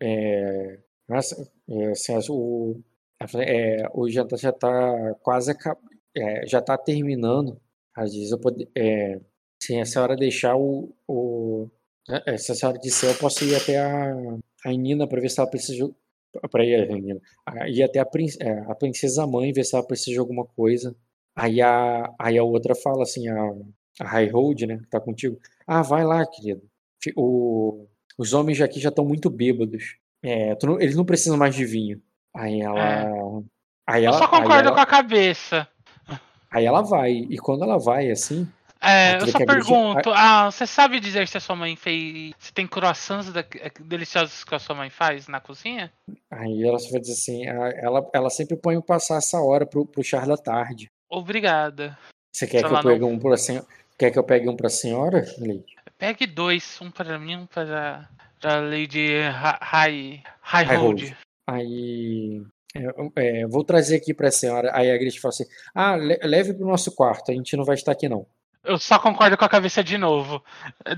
é, 0.00 0.78
nossa, 1.08 1.50
é, 1.68 1.90
assim, 1.90 2.12
o, 2.30 2.80
é, 3.38 3.88
o 3.94 4.08
jantar 4.08 4.38
já 4.38 4.52
tá 4.52 5.14
quase 5.22 5.52
é, 6.16 6.46
já 6.46 6.60
tá 6.60 6.76
terminando. 6.76 7.60
Às 7.94 8.12
vezes 8.14 8.32
eu 8.32 8.38
pode, 8.40 8.68
é, 8.76 9.20
se 9.62 9.78
a 9.78 9.84
senhora 9.84 10.16
deixar 10.16 10.56
o, 10.56 10.94
o 11.08 11.68
né, 12.08 12.38
se 12.38 12.52
a 12.52 12.54
senhora 12.54 12.78
disser, 12.78 13.10
eu 13.10 13.18
posso 13.18 13.44
ir 13.44 13.54
até 13.54 13.78
a, 13.78 14.14
a 14.64 14.72
Nina 14.72 15.06
para 15.06 15.20
ver 15.20 15.28
se 15.30 15.40
ela 15.40 15.50
precisa 15.50 15.90
para 16.50 16.64
ir 16.64 16.88
Nina, 16.88 17.20
ir 17.68 17.82
até 17.82 18.00
a, 18.00 18.06
é, 18.40 18.50
a 18.68 18.74
princesa 18.74 19.26
mãe 19.26 19.52
ver 19.52 19.64
se 19.64 19.74
ela 19.74 19.86
precisa 19.86 20.12
de 20.12 20.18
alguma 20.18 20.44
coisa. 20.46 20.94
Aí 21.36 21.60
a, 21.60 22.12
aí 22.18 22.38
a 22.38 22.44
outra 22.44 22.74
fala 22.74 23.02
assim, 23.02 23.28
a, 23.28 23.54
a 24.00 24.06
High 24.06 24.28
Road, 24.28 24.66
né, 24.66 24.78
que 24.78 24.90
tá 24.90 25.00
contigo. 25.00 25.38
Ah, 25.66 25.82
vai 25.82 26.04
lá, 26.04 26.26
querido. 26.26 26.62
O, 27.16 27.86
os 28.20 28.34
homens 28.34 28.60
aqui 28.60 28.78
já 28.78 28.90
estão 28.90 29.02
muito 29.02 29.30
bêbados. 29.30 29.96
É, 30.22 30.54
não, 30.62 30.78
eles 30.78 30.94
não 30.94 31.06
precisam 31.06 31.38
mais 31.38 31.54
de 31.54 31.64
vinho. 31.64 32.02
Aí 32.36 32.60
ela. 32.60 32.78
É. 32.78 33.10
Aí 33.86 34.04
ela 34.04 34.16
eu 34.16 34.18
só 34.20 34.28
concordo 34.28 34.68
ela, 34.68 34.74
com 34.74 34.80
a 34.80 34.84
cabeça. 34.84 35.66
Aí 36.50 36.66
ela 36.66 36.82
vai. 36.82 37.12
E 37.12 37.38
quando 37.38 37.64
ela 37.64 37.78
vai, 37.78 38.10
assim. 38.10 38.46
É, 38.78 39.16
eu 39.16 39.26
só 39.26 39.38
pergunto, 39.38 40.10
ah, 40.14 40.50
você 40.50 40.66
sabe 40.66 41.00
dizer 41.00 41.28
se 41.28 41.38
a 41.38 41.40
sua 41.40 41.56
mãe 41.56 41.76
fez. 41.76 42.34
Se 42.38 42.52
tem 42.52 42.66
croissants 42.66 43.32
da... 43.32 43.40
É, 43.40 43.70
deliciosos 43.80 44.44
que 44.44 44.54
a 44.54 44.58
sua 44.58 44.74
mãe 44.74 44.90
faz 44.90 45.26
na 45.26 45.40
cozinha? 45.40 45.90
Aí 46.30 46.62
ela 46.62 46.78
só 46.78 46.90
vai 46.90 47.00
dizer 47.00 47.14
assim, 47.14 47.46
ela, 47.46 48.06
ela 48.12 48.28
sempre 48.28 48.54
põe 48.54 48.76
o 48.76 48.82
passar 48.82 49.16
essa 49.16 49.40
hora 49.40 49.64
pro, 49.64 49.86
pro 49.86 50.04
char 50.04 50.26
da 50.26 50.36
tarde. 50.36 50.90
Obrigada. 51.08 51.96
Você 52.34 52.46
quer 52.46 52.62
que 52.62 52.74
eu 52.74 52.82
pegue 52.82 53.04
um 53.04 53.18
pra 53.18 53.38
senhora? 53.38 53.66
Quer 53.98 54.10
que 54.10 54.18
eu 54.18 54.24
pegue 54.24 54.48
um 54.48 54.56
pra 54.56 54.68
senhora, 54.68 55.26
Leite? 55.38 55.79
Pegue 56.00 56.26
dois, 56.26 56.80
um 56.80 56.90
para 56.90 57.18
mim, 57.18 57.36
um 57.36 57.46
para, 57.46 58.08
a 58.42 58.56
Lady 58.56 59.20
High, 59.20 59.58
high, 59.60 60.22
high 60.40 60.76
Hold. 60.76 61.12
Aí 61.46 62.42
é, 62.74 63.40
é, 63.40 63.46
vou 63.46 63.62
trazer 63.62 63.96
aqui 63.96 64.14
para 64.14 64.28
a 64.28 64.32
senhora. 64.32 64.70
Aí 64.74 64.90
a 64.90 64.96
Gretchen 64.96 65.20
fala 65.20 65.34
assim: 65.34 65.44
Ah, 65.74 65.96
leve 65.96 66.54
para 66.54 66.64
o 66.64 66.68
nosso 66.68 66.90
quarto, 66.94 67.30
a 67.30 67.34
gente 67.34 67.54
não 67.54 67.66
vai 67.66 67.74
estar 67.74 67.92
aqui 67.92 68.08
não. 68.08 68.26
Eu 68.64 68.78
só 68.78 68.98
concordo 68.98 69.36
com 69.36 69.44
a 69.44 69.48
cabeça 69.48 69.84
de 69.84 69.98
novo. 69.98 70.42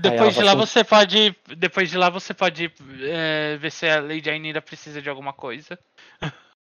Depois 0.01 0.35
de 0.35 0.41
lá 0.41 0.55
você 0.55 0.85
pode. 0.85 1.35
Depois 1.57 1.89
de 1.89 1.97
lá 1.97 2.09
você 2.09 2.33
pode 2.33 2.71
é, 3.01 3.57
ver 3.57 3.71
se 3.73 3.85
a 3.85 3.99
Lady 3.99 4.29
Ainira 4.29 4.61
precisa 4.61 5.01
de 5.01 5.09
alguma 5.09 5.33
coisa. 5.33 5.77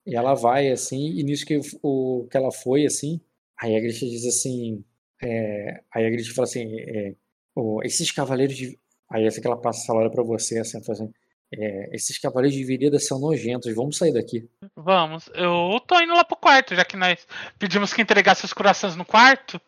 E 0.06 0.14
ela 0.14 0.34
vai 0.34 0.68
assim, 0.70 1.18
e 1.18 1.22
nisso 1.22 1.46
que, 1.46 1.58
o, 1.82 2.28
que 2.30 2.36
ela 2.36 2.52
foi, 2.52 2.84
assim, 2.84 3.18
aí 3.58 3.74
a 3.74 3.80
Gretchen 3.80 4.10
diz 4.10 4.26
assim. 4.26 4.84
É, 5.22 5.80
aí 5.90 6.04
a 6.04 6.10
Gretchen 6.10 6.34
fala 6.34 6.46
assim: 6.46 6.80
é, 6.80 7.14
oh, 7.56 7.80
esses 7.82 8.12
cavaleiros 8.12 8.56
de. 8.56 8.78
Aí 9.10 9.24
essa 9.24 9.40
que 9.40 9.46
ela 9.46 9.56
passa 9.56 9.82
essa 9.82 9.92
hora 9.92 10.10
pra 10.10 10.22
você, 10.22 10.58
assim, 10.58 10.78
assim 10.78 11.12
é, 11.54 11.94
esses 11.94 12.18
cavaleiros 12.18 12.56
de 12.56 12.64
virida 12.64 12.98
são 12.98 13.18
nojentos, 13.18 13.74
vamos 13.74 13.96
sair 13.96 14.12
daqui. 14.12 14.48
Vamos, 14.74 15.30
eu 15.34 15.80
tô 15.86 16.00
indo 16.00 16.14
lá 16.14 16.24
pro 16.24 16.36
quarto, 16.36 16.74
já 16.74 16.84
que 16.84 16.96
nós 16.96 17.26
pedimos 17.58 17.92
que 17.92 18.02
entregasse 18.02 18.44
os 18.44 18.52
corações 18.52 18.96
no 18.96 19.04
quarto. 19.04 19.60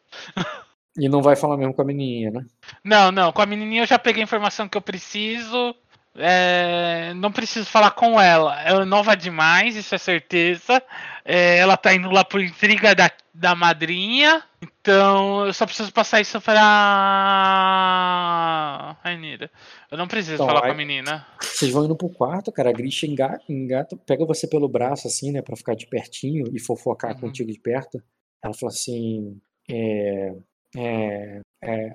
E 0.97 1.08
não 1.08 1.23
vai 1.23 1.36
falar 1.36 1.57
mesmo 1.57 1.73
com 1.73 1.83
a 1.83 1.84
menininha, 1.84 2.33
né? 2.33 2.44
Não, 2.83 3.12
não, 3.12 3.33
com 3.33 3.41
a 3.41 3.47
menininha 3.47 3.83
eu 3.83 3.86
já 3.86 3.99
peguei 3.99 4.20
a 4.20 4.25
informação 4.25 4.68
que 4.68 4.76
eu 4.76 4.83
preciso. 4.83 5.75
É, 6.15 7.12
não 7.15 7.31
preciso 7.31 7.67
falar 7.67 7.93
com 7.93 8.20
ela. 8.20 8.61
Ela 8.62 8.83
é 8.83 8.85
nova 8.85 9.17
demais, 9.17 9.77
isso 9.77 9.95
é 9.95 9.99
certeza. 9.99 10.83
É, 11.25 11.59
ela 11.59 11.77
tá 11.77 11.95
indo 11.95 12.11
lá 12.11 12.25
por 12.25 12.41
intriga 12.41 12.95
da, 12.95 13.11
da 13.33 13.55
madrinha. 13.55 14.43
Então 14.61 15.47
eu 15.47 15.53
só 15.53 15.65
preciso 15.67 15.93
passar 15.93 16.20
isso 16.20 16.41
pra. 16.41 16.57
Rainira. 19.05 19.51
Eu 19.91 19.97
não 19.99 20.09
preciso 20.09 20.35
então, 20.35 20.47
falar 20.47 20.61
aí, 20.61 20.67
com 20.67 20.73
a 20.73 20.77
menina. 20.77 21.27
Vocês 21.41 21.70
vão 21.70 21.85
indo 21.85 21.95
pro 21.95 22.09
quarto, 22.09 22.51
cara. 22.51 22.70
A 22.70 22.73
Grisha 22.73 23.07
engata, 23.07 23.45
engata, 23.49 23.97
pega 23.97 24.27
você 24.27 24.49
pelo 24.49 24.69
braço, 24.69 25.07
assim, 25.07 25.31
né, 25.31 25.41
pra 25.43 25.57
ficar 25.57 25.75
de 25.75 25.87
pertinho 25.87 26.51
e 26.53 26.59
fofocar 26.59 27.15
uhum. 27.15 27.20
contigo 27.20 27.53
de 27.53 27.61
perto. 27.61 28.03
Ela 28.43 28.55
fala 28.55 28.73
assim: 28.73 29.41
é, 29.70 30.35
é, 30.77 31.41
é, 31.62 31.95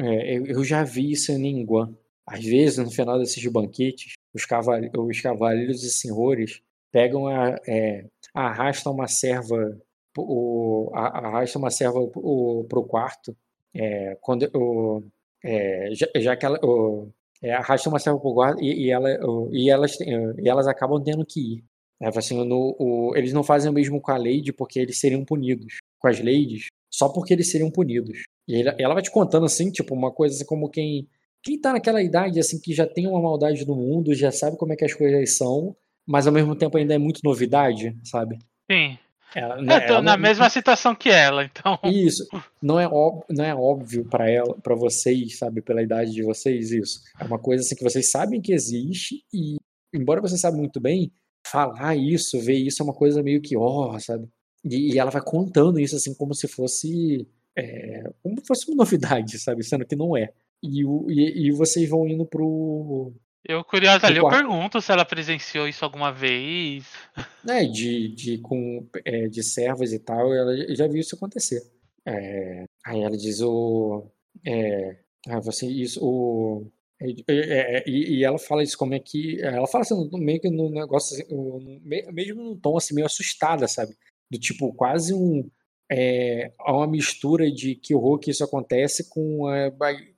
é 0.00 0.34
eu 0.34 0.62
já 0.64 0.82
vi 0.82 1.12
isso 1.12 1.32
em 1.32 1.38
Ninguan. 1.38 1.94
Às 2.26 2.44
vezes, 2.44 2.78
no 2.78 2.90
final 2.90 3.18
desses 3.18 3.44
banquetes, 3.46 4.14
os, 4.34 4.44
caval 4.46 4.80
os 4.98 5.20
cavaleiros 5.20 5.82
e 5.82 5.90
senhores 5.90 6.60
pegam 6.90 7.26
a, 7.26 7.58
é, 7.66 8.06
arrastam 8.32 8.92
uma 8.92 9.08
serva 9.08 9.76
o, 10.16 10.90
arrastam 10.94 11.60
uma 11.60 11.70
serva 11.70 12.06
para 12.08 12.78
o 12.78 12.86
quarto 12.86 13.36
é, 13.74 14.16
quando 14.20 14.48
o, 14.54 15.02
é, 15.44 15.90
já, 15.92 16.06
já, 16.16 16.36
que 16.36 16.46
ela 16.46 16.58
o, 16.62 17.08
é, 17.42 17.52
arrastam 17.52 17.92
uma 17.92 17.98
serva 17.98 18.18
para 18.18 18.28
o 18.28 18.34
quarto 18.34 18.62
e, 18.62 18.86
e, 18.86 18.90
ela, 18.90 19.10
o, 19.26 19.50
e, 19.52 19.68
elas, 19.68 19.98
e 20.00 20.48
elas 20.48 20.66
acabam 20.66 21.02
tendo 21.02 21.26
que 21.26 21.56
ir. 21.56 21.64
É, 22.00 22.08
assim, 22.08 22.36
no, 22.44 23.12
eles 23.16 23.32
não 23.32 23.42
fazem 23.42 23.70
o 23.70 23.74
mesmo 23.74 24.00
com 24.00 24.10
a 24.12 24.16
Lady 24.16 24.52
porque 24.52 24.78
eles 24.78 24.98
seriam 24.98 25.24
punidos. 25.24 25.78
Com 25.98 26.08
as 26.08 26.20
ladies, 26.20 26.66
só 26.92 27.08
porque 27.08 27.32
eles 27.32 27.50
seriam 27.50 27.70
punidos. 27.70 28.24
E 28.46 28.60
ela, 28.60 28.76
ela 28.78 28.94
vai 28.94 29.02
te 29.02 29.10
contando 29.10 29.46
assim, 29.46 29.70
tipo, 29.70 29.94
uma 29.94 30.12
coisa 30.12 30.34
assim, 30.34 30.44
como 30.44 30.68
quem 30.68 31.08
quem 31.44 31.60
tá 31.60 31.72
naquela 31.72 32.02
idade, 32.02 32.40
assim, 32.40 32.58
que 32.58 32.72
já 32.72 32.86
tem 32.86 33.06
uma 33.06 33.20
maldade 33.20 33.64
do 33.66 33.76
mundo, 33.76 34.14
já 34.14 34.32
sabe 34.32 34.56
como 34.56 34.72
é 34.72 34.76
que 34.76 34.84
as 34.84 34.94
coisas 34.94 35.36
são, 35.36 35.76
mas 36.06 36.26
ao 36.26 36.32
mesmo 36.32 36.56
tempo 36.56 36.76
ainda 36.78 36.94
é 36.94 36.98
muito 36.98 37.20
novidade, 37.22 37.94
sabe? 38.02 38.38
Sim. 38.70 38.98
Ela, 39.34 39.60
né, 39.60 39.76
eu 39.76 39.86
tô 39.88 39.94
na 39.94 40.16
não... 40.16 40.22
mesma 40.22 40.48
situação 40.48 40.94
que 40.94 41.10
ela, 41.10 41.44
então. 41.44 41.78
Isso. 41.84 42.26
Não 42.62 42.78
é, 42.78 42.86
óbvio, 42.86 43.24
não 43.30 43.44
é 43.44 43.54
óbvio 43.54 44.04
para 44.04 44.30
ela, 44.30 44.54
para 44.62 44.74
vocês, 44.74 45.38
sabe, 45.38 45.60
pela 45.60 45.82
idade 45.82 46.12
de 46.12 46.22
vocês, 46.22 46.70
isso. 46.70 47.00
É 47.20 47.24
uma 47.24 47.38
coisa 47.38 47.62
assim 47.62 47.74
que 47.74 47.82
vocês 47.82 48.10
sabem 48.10 48.40
que 48.40 48.52
existe 48.52 49.24
e, 49.32 49.56
embora 49.92 50.20
vocês 50.20 50.40
saibam 50.40 50.60
muito 50.60 50.80
bem, 50.80 51.12
falar 51.46 51.96
isso, 51.96 52.40
ver 52.40 52.56
isso 52.56 52.80
é 52.80 52.84
uma 52.84 52.94
coisa 52.94 53.22
meio 53.22 53.42
que, 53.42 53.56
ó, 53.56 53.94
oh, 53.94 54.00
sabe? 54.00 54.28
E, 54.64 54.94
e, 54.94 54.98
ela 54.98 55.10
vai 55.10 55.20
contando 55.20 55.80
isso 55.80 55.96
assim 55.96 56.14
como 56.14 56.32
se 56.32 56.48
fosse. 56.48 57.26
É, 57.56 58.02
como 58.22 58.40
se 58.40 58.46
fosse 58.46 58.68
uma 58.68 58.76
novidade, 58.76 59.38
sabe? 59.38 59.62
Sendo 59.62 59.84
que 59.84 59.96
não 59.96 60.16
é. 60.16 60.30
E, 60.64 60.82
e, 61.12 61.48
e 61.48 61.52
vocês 61.52 61.88
vão 61.88 62.08
indo 62.08 62.24
pro. 62.24 63.12
Eu, 63.46 63.62
curiosa 63.62 64.06
ali, 64.06 64.16
eu 64.16 64.28
pergunto 64.28 64.80
se 64.80 64.90
ela 64.90 65.04
presenciou 65.04 65.68
isso 65.68 65.84
alguma 65.84 66.10
vez. 66.10 66.86
É, 67.46 67.62
de, 67.66 68.08
de, 68.08 68.38
com, 68.38 68.88
é, 69.04 69.28
de 69.28 69.42
servas 69.42 69.92
e 69.92 69.98
tal, 69.98 70.32
ela 70.32 70.74
já 70.74 70.86
viu 70.86 71.00
isso 71.00 71.14
acontecer. 71.14 71.62
É, 72.06 72.64
aí 72.86 73.02
ela 73.02 73.16
diz 73.16 73.42
o. 73.42 74.10
É, 74.46 74.96
ah, 75.28 75.40
você, 75.40 75.66
isso, 75.66 76.00
o. 76.02 76.66
É, 76.98 77.10
é, 77.28 77.76
é, 77.76 77.84
e, 77.86 78.16
e, 78.16 78.24
ela 78.24 78.38
fala 78.38 78.62
isso 78.62 78.78
como 78.78 78.94
é 78.94 78.98
que. 78.98 79.42
Ela 79.42 79.66
fala 79.66 79.82
assim, 79.82 80.08
meio 80.14 80.40
que 80.40 80.48
no 80.48 80.70
negócio, 80.70 81.14
assim, 81.14 81.80
mesmo 81.84 82.42
num 82.42 82.56
tom 82.58 82.78
assim, 82.78 82.94
meio 82.94 83.06
assustada, 83.06 83.68
sabe? 83.68 83.94
Do 84.30 84.38
tipo, 84.38 84.72
quase 84.72 85.12
um 85.12 85.46
é, 85.90 86.50
há 86.58 86.72
uma 86.72 86.86
mistura 86.86 87.50
de 87.50 87.74
que 87.74 87.94
horror 87.94 88.18
que 88.18 88.30
isso 88.30 88.42
acontece 88.42 89.08
com 89.08 89.46
a, 89.46 89.70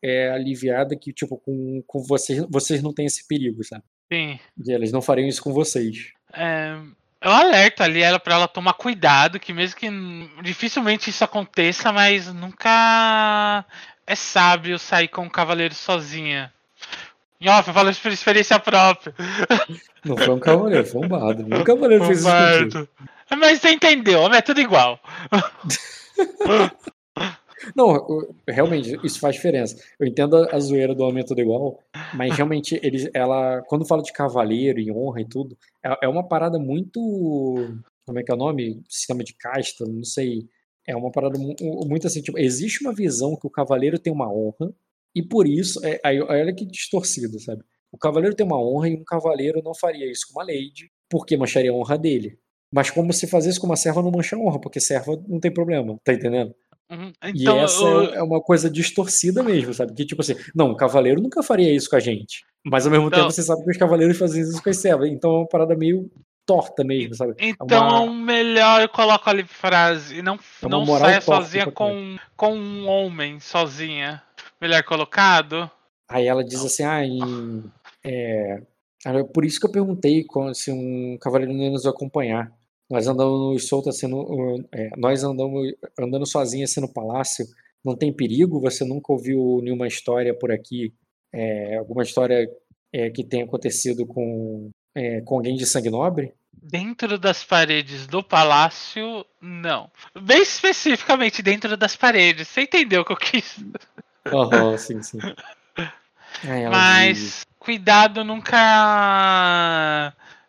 é, 0.02 0.30
aliviada 0.30 0.96
que, 0.96 1.12
tipo, 1.12 1.36
com, 1.36 1.82
com 1.86 2.02
vocês, 2.02 2.44
vocês 2.48 2.82
não 2.82 2.92
têm 2.92 3.06
esse 3.06 3.26
perigo, 3.26 3.62
sabe? 3.64 3.82
Sim. 4.12 4.38
E 4.64 4.72
eles 4.72 4.92
não 4.92 5.02
fariam 5.02 5.28
isso 5.28 5.42
com 5.42 5.52
vocês. 5.52 6.12
É, 6.32 6.76
eu 7.20 7.30
alerto 7.30 7.82
ali 7.82 8.02
ela 8.02 8.20
para 8.20 8.34
ela 8.34 8.48
tomar 8.48 8.74
cuidado, 8.74 9.40
que 9.40 9.52
mesmo 9.52 9.76
que 9.76 9.88
dificilmente 10.42 11.10
isso 11.10 11.24
aconteça, 11.24 11.92
mas 11.92 12.32
nunca 12.32 13.64
é 14.06 14.14
sábio 14.14 14.78
sair 14.78 15.08
com 15.08 15.22
um 15.22 15.30
cavaleiro 15.30 15.74
sozinha. 15.74 16.52
Off, 17.48 17.68
eu 17.68 17.74
falo 17.74 17.94
por 17.94 18.12
experiência 18.12 18.58
própria. 18.58 19.14
Não 20.04 20.16
foi 20.16 20.30
um 20.30 20.38
cavaleiro, 20.38 20.86
foi 20.86 21.04
um 21.04 21.08
bardo. 21.08 21.42
Um 21.54 21.64
cavaleiro 21.64 22.04
um 22.04 22.06
fez 22.06 22.20
isso 22.20 22.88
mas 23.30 23.60
você 23.60 23.70
entendeu, 23.70 24.26
é 24.32 24.40
tudo 24.40 24.60
igual. 24.60 25.00
Não, 27.74 28.36
realmente, 28.46 28.98
isso 29.02 29.18
faz 29.18 29.34
diferença. 29.36 29.76
Eu 29.98 30.06
entendo 30.06 30.36
a 30.36 30.58
zoeira 30.60 30.94
do 30.94 31.02
homem 31.02 31.22
é 31.22 31.26
tudo 31.26 31.40
igual, 31.40 31.80
mas 32.14 32.36
realmente, 32.36 32.78
eles, 32.82 33.10
ela, 33.12 33.62
quando 33.62 33.86
fala 33.86 34.02
de 34.02 34.12
cavaleiro 34.12 34.78
e 34.78 34.92
honra 34.92 35.22
e 35.22 35.28
tudo, 35.28 35.56
é, 35.84 36.05
é 36.05 36.08
uma 36.08 36.26
parada 36.26 36.58
muito. 36.58 37.00
Como 38.06 38.18
é 38.20 38.22
que 38.22 38.30
é 38.30 38.34
o 38.34 38.38
nome? 38.38 38.82
Sistema 38.88 39.24
de 39.24 39.34
casta, 39.34 39.84
não 39.84 40.05
sei. 40.05 40.48
É 40.86 40.94
uma 40.94 41.10
parada 41.10 41.36
muito 41.38 42.06
assim, 42.06 42.22
tipo, 42.22 42.38
existe 42.38 42.84
uma 42.84 42.94
visão 42.94 43.36
que 43.36 43.46
o 43.46 43.50
cavaleiro 43.50 43.98
tem 43.98 44.12
uma 44.12 44.32
honra, 44.32 44.72
e 45.14 45.22
por 45.22 45.48
isso, 45.48 45.84
é, 45.84 45.98
aí, 46.05 46.20
olha 46.20 46.55
que 46.55 46.64
distorcido, 46.64 47.40
sabe? 47.40 47.64
O 47.90 47.98
cavaleiro 47.98 48.36
tem 48.36 48.46
uma 48.46 48.60
honra 48.60 48.90
e 48.90 48.94
um 48.94 49.02
cavaleiro 49.02 49.62
não 49.64 49.74
faria 49.74 50.10
isso 50.10 50.26
com 50.28 50.38
uma 50.38 50.44
lady, 50.44 50.90
porque 51.08 51.36
mancharia 51.36 51.70
a 51.70 51.74
honra 51.74 51.98
dele. 51.98 52.38
Mas 52.72 52.90
como 52.90 53.12
se 53.12 53.26
fazesse 53.26 53.60
com 53.60 53.66
uma 53.66 53.76
serva 53.76 54.02
não 54.02 54.10
mancha 54.10 54.36
honra, 54.36 54.60
porque 54.60 54.80
serva 54.80 55.12
não 55.28 55.38
tem 55.40 55.52
problema, 55.52 55.96
tá 56.04 56.12
entendendo? 56.12 56.54
Uhum. 56.90 57.12
E 57.34 57.42
Então, 57.42 57.58
essa 57.58 57.82
eu- 57.82 58.02
é- 58.12 58.16
é 58.18 58.22
uma 58.22 58.40
coisa 58.40 58.70
distorcida 58.70 59.42
mesmo, 59.42 59.72
sabe? 59.74 59.92
Que 59.94 60.04
tipo 60.04 60.20
assim, 60.22 60.34
não, 60.54 60.70
o 60.70 60.76
cavaleiro 60.76 61.20
nunca 61.20 61.42
faria 61.42 61.72
isso 61.74 61.88
com 61.90 61.96
a 61.96 62.00
gente. 62.00 62.44
Mas 62.64 62.84
ao 62.86 62.92
mesmo 62.92 63.06
Então- 63.08 63.20
tempo 63.20 63.32
você 63.32 63.42
sabe 63.42 63.64
que 63.64 63.70
os 63.70 63.76
cavaleiros 63.76 64.16
fazem 64.18 64.42
isso 64.42 64.62
com 64.62 64.70
as 64.70 64.76
servas. 64.76 65.08
Então 65.10 65.30
é 65.30 65.38
uma 65.38 65.48
parada 65.48 65.74
meio 65.76 66.10
torta 66.44 66.84
mesmo, 66.84 67.14
sabe? 67.16 67.34
então 67.40 68.04
uma- 68.06 68.24
melhor 68.24 68.80
eu 68.82 68.88
coloco 68.88 69.28
ali 69.28 69.42
frase. 69.44 70.22
Não, 70.22 70.34
É 70.62 70.68
não 70.68 70.86
saia 70.86 71.20
sozinha 71.20 71.70
com, 71.72 72.16
com 72.36 72.54
um 72.56 72.86
homem 72.88 73.40
sozinha. 73.40 74.22
Melhor 74.60 74.82
colocado. 74.84 75.68
Aí 76.08 76.26
ela 76.26 76.44
diz 76.44 76.64
assim, 76.64 76.84
ah, 76.84 77.04
em, 77.04 77.64
é, 78.04 78.62
era 79.04 79.24
por 79.24 79.44
isso 79.44 79.58
que 79.58 79.66
eu 79.66 79.72
perguntei 79.72 80.24
se 80.54 80.70
um 80.70 81.18
cavaleiro 81.20 81.52
não 81.52 81.62
ia 81.64 81.70
nos 81.70 81.84
acompanhar. 81.84 82.52
Nós 82.90 83.06
andamos 83.06 83.66
soltos 83.68 83.97
assim, 83.97 84.06
no- 84.06 84.65
é, 84.73 84.90
nós 84.97 85.24
andamos 85.24 85.73
andando 85.98 86.26
sozinhos 86.26 86.70
assim 86.70 86.81
no 86.81 86.92
palácio. 86.92 87.44
Não 87.84 87.97
tem 87.97 88.12
perigo? 88.12 88.60
Você 88.60 88.84
nunca 88.84 89.12
ouviu 89.12 89.60
nenhuma 89.62 89.86
história 89.86 90.36
por 90.36 90.50
aqui? 90.52 90.92
é, 91.32 91.76
alguma 91.76 92.02
história 92.02 92.48
é, 92.92 93.10
que 93.10 93.23
tenha 93.23 93.44
acontecido 93.44 94.06
com, 94.06 94.70
é, 94.94 95.20
com 95.20 95.34
alguém 95.34 95.55
de 95.55 95.66
sangue 95.66 95.90
nobre? 95.90 96.32
Dentro 96.52 97.18
das 97.18 97.44
paredes 97.44 98.06
do 98.06 98.23
palácio, 98.23 99.26
não. 99.40 99.90
Bem 100.18 100.40
especificamente 100.40 101.42
dentro 101.42 101.76
das 101.76 101.94
paredes. 101.94 102.48
Você 102.48 102.62
entendeu 102.62 103.02
o 103.02 103.05
que 103.05 103.12
eu 103.12 103.16
quis? 103.16 103.62
Aham, 104.32 104.78
sim, 104.78 105.02
sim. 105.02 105.18
Aí 106.44 106.62
ela 106.62 106.76
diz, 106.78 107.44
Mas 107.44 107.47
cuidado 107.58 108.24
nunca 108.24 108.56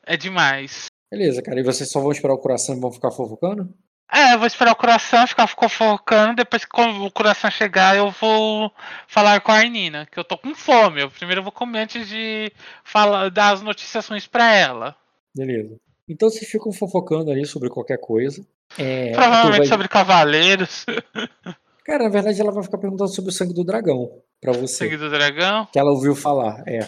é 0.06 0.16
demais. 0.16 0.87
Beleza, 1.12 1.42
cara. 1.42 1.60
E 1.60 1.64
vocês 1.64 1.90
só 1.90 2.00
vão 2.00 2.12
esperar 2.12 2.34
o 2.34 2.38
coração 2.40 2.76
e 2.76 2.80
vão 2.80 2.92
ficar 2.92 3.12
fofocando? 3.12 3.74
É, 4.12 4.34
eu 4.34 4.38
vou 4.40 4.48
esperar 4.48 4.72
o 4.72 4.76
coração 4.76 5.28
ficar 5.28 5.48
focando. 5.48 6.36
Depois 6.38 6.64
que 6.66 6.82
o 6.82 7.12
coração 7.12 7.52
chegar, 7.52 7.96
eu 7.98 8.10
vou 8.12 8.72
falar 9.08 9.42
com 9.42 9.52
a 9.52 9.56
Arnina, 9.56 10.06
que 10.12 10.18
eu 10.20 10.24
tô 10.24 10.38
com 10.38 10.56
fome. 10.56 11.02
Eu 11.02 11.12
primeiro 11.12 11.44
vou 11.44 11.52
comer 11.52 11.80
antes 11.80 12.08
de 12.08 12.52
falar, 12.84 13.30
dar 13.30 13.54
as 13.54 13.62
notícias 13.62 14.08
ruins 14.08 14.26
pra 14.28 14.54
ela. 14.54 14.96
Beleza. 15.36 15.76
Então 16.10 16.30
vocês 16.30 16.50
ficam 16.50 16.72
fofocando 16.72 17.30
ali 17.32 17.46
sobre 17.46 17.70
qualquer 17.70 18.00
coisa. 18.00 18.46
É, 18.78 19.12
Provavelmente 19.12 19.60
vai- 19.60 19.68
sobre 19.68 19.88
cavaleiros, 19.88 20.86
Cara, 21.86 22.04
na 22.04 22.10
verdade 22.10 22.42
ela 22.42 22.52
vai 22.52 22.64
ficar 22.64 22.78
perguntando 22.80 23.10
sobre 23.14 23.30
o 23.30 23.34
sangue 23.34 23.54
do 23.54 23.64
dragão 23.64 24.22
pra 24.42 24.52
você. 24.52 24.84
sangue 24.90 24.98
do 24.98 25.10
dragão. 25.10 25.66
Que 25.72 25.80
ela 25.80 25.92
ouviu 25.92 26.14
falar, 26.16 26.62
é. 26.68 26.80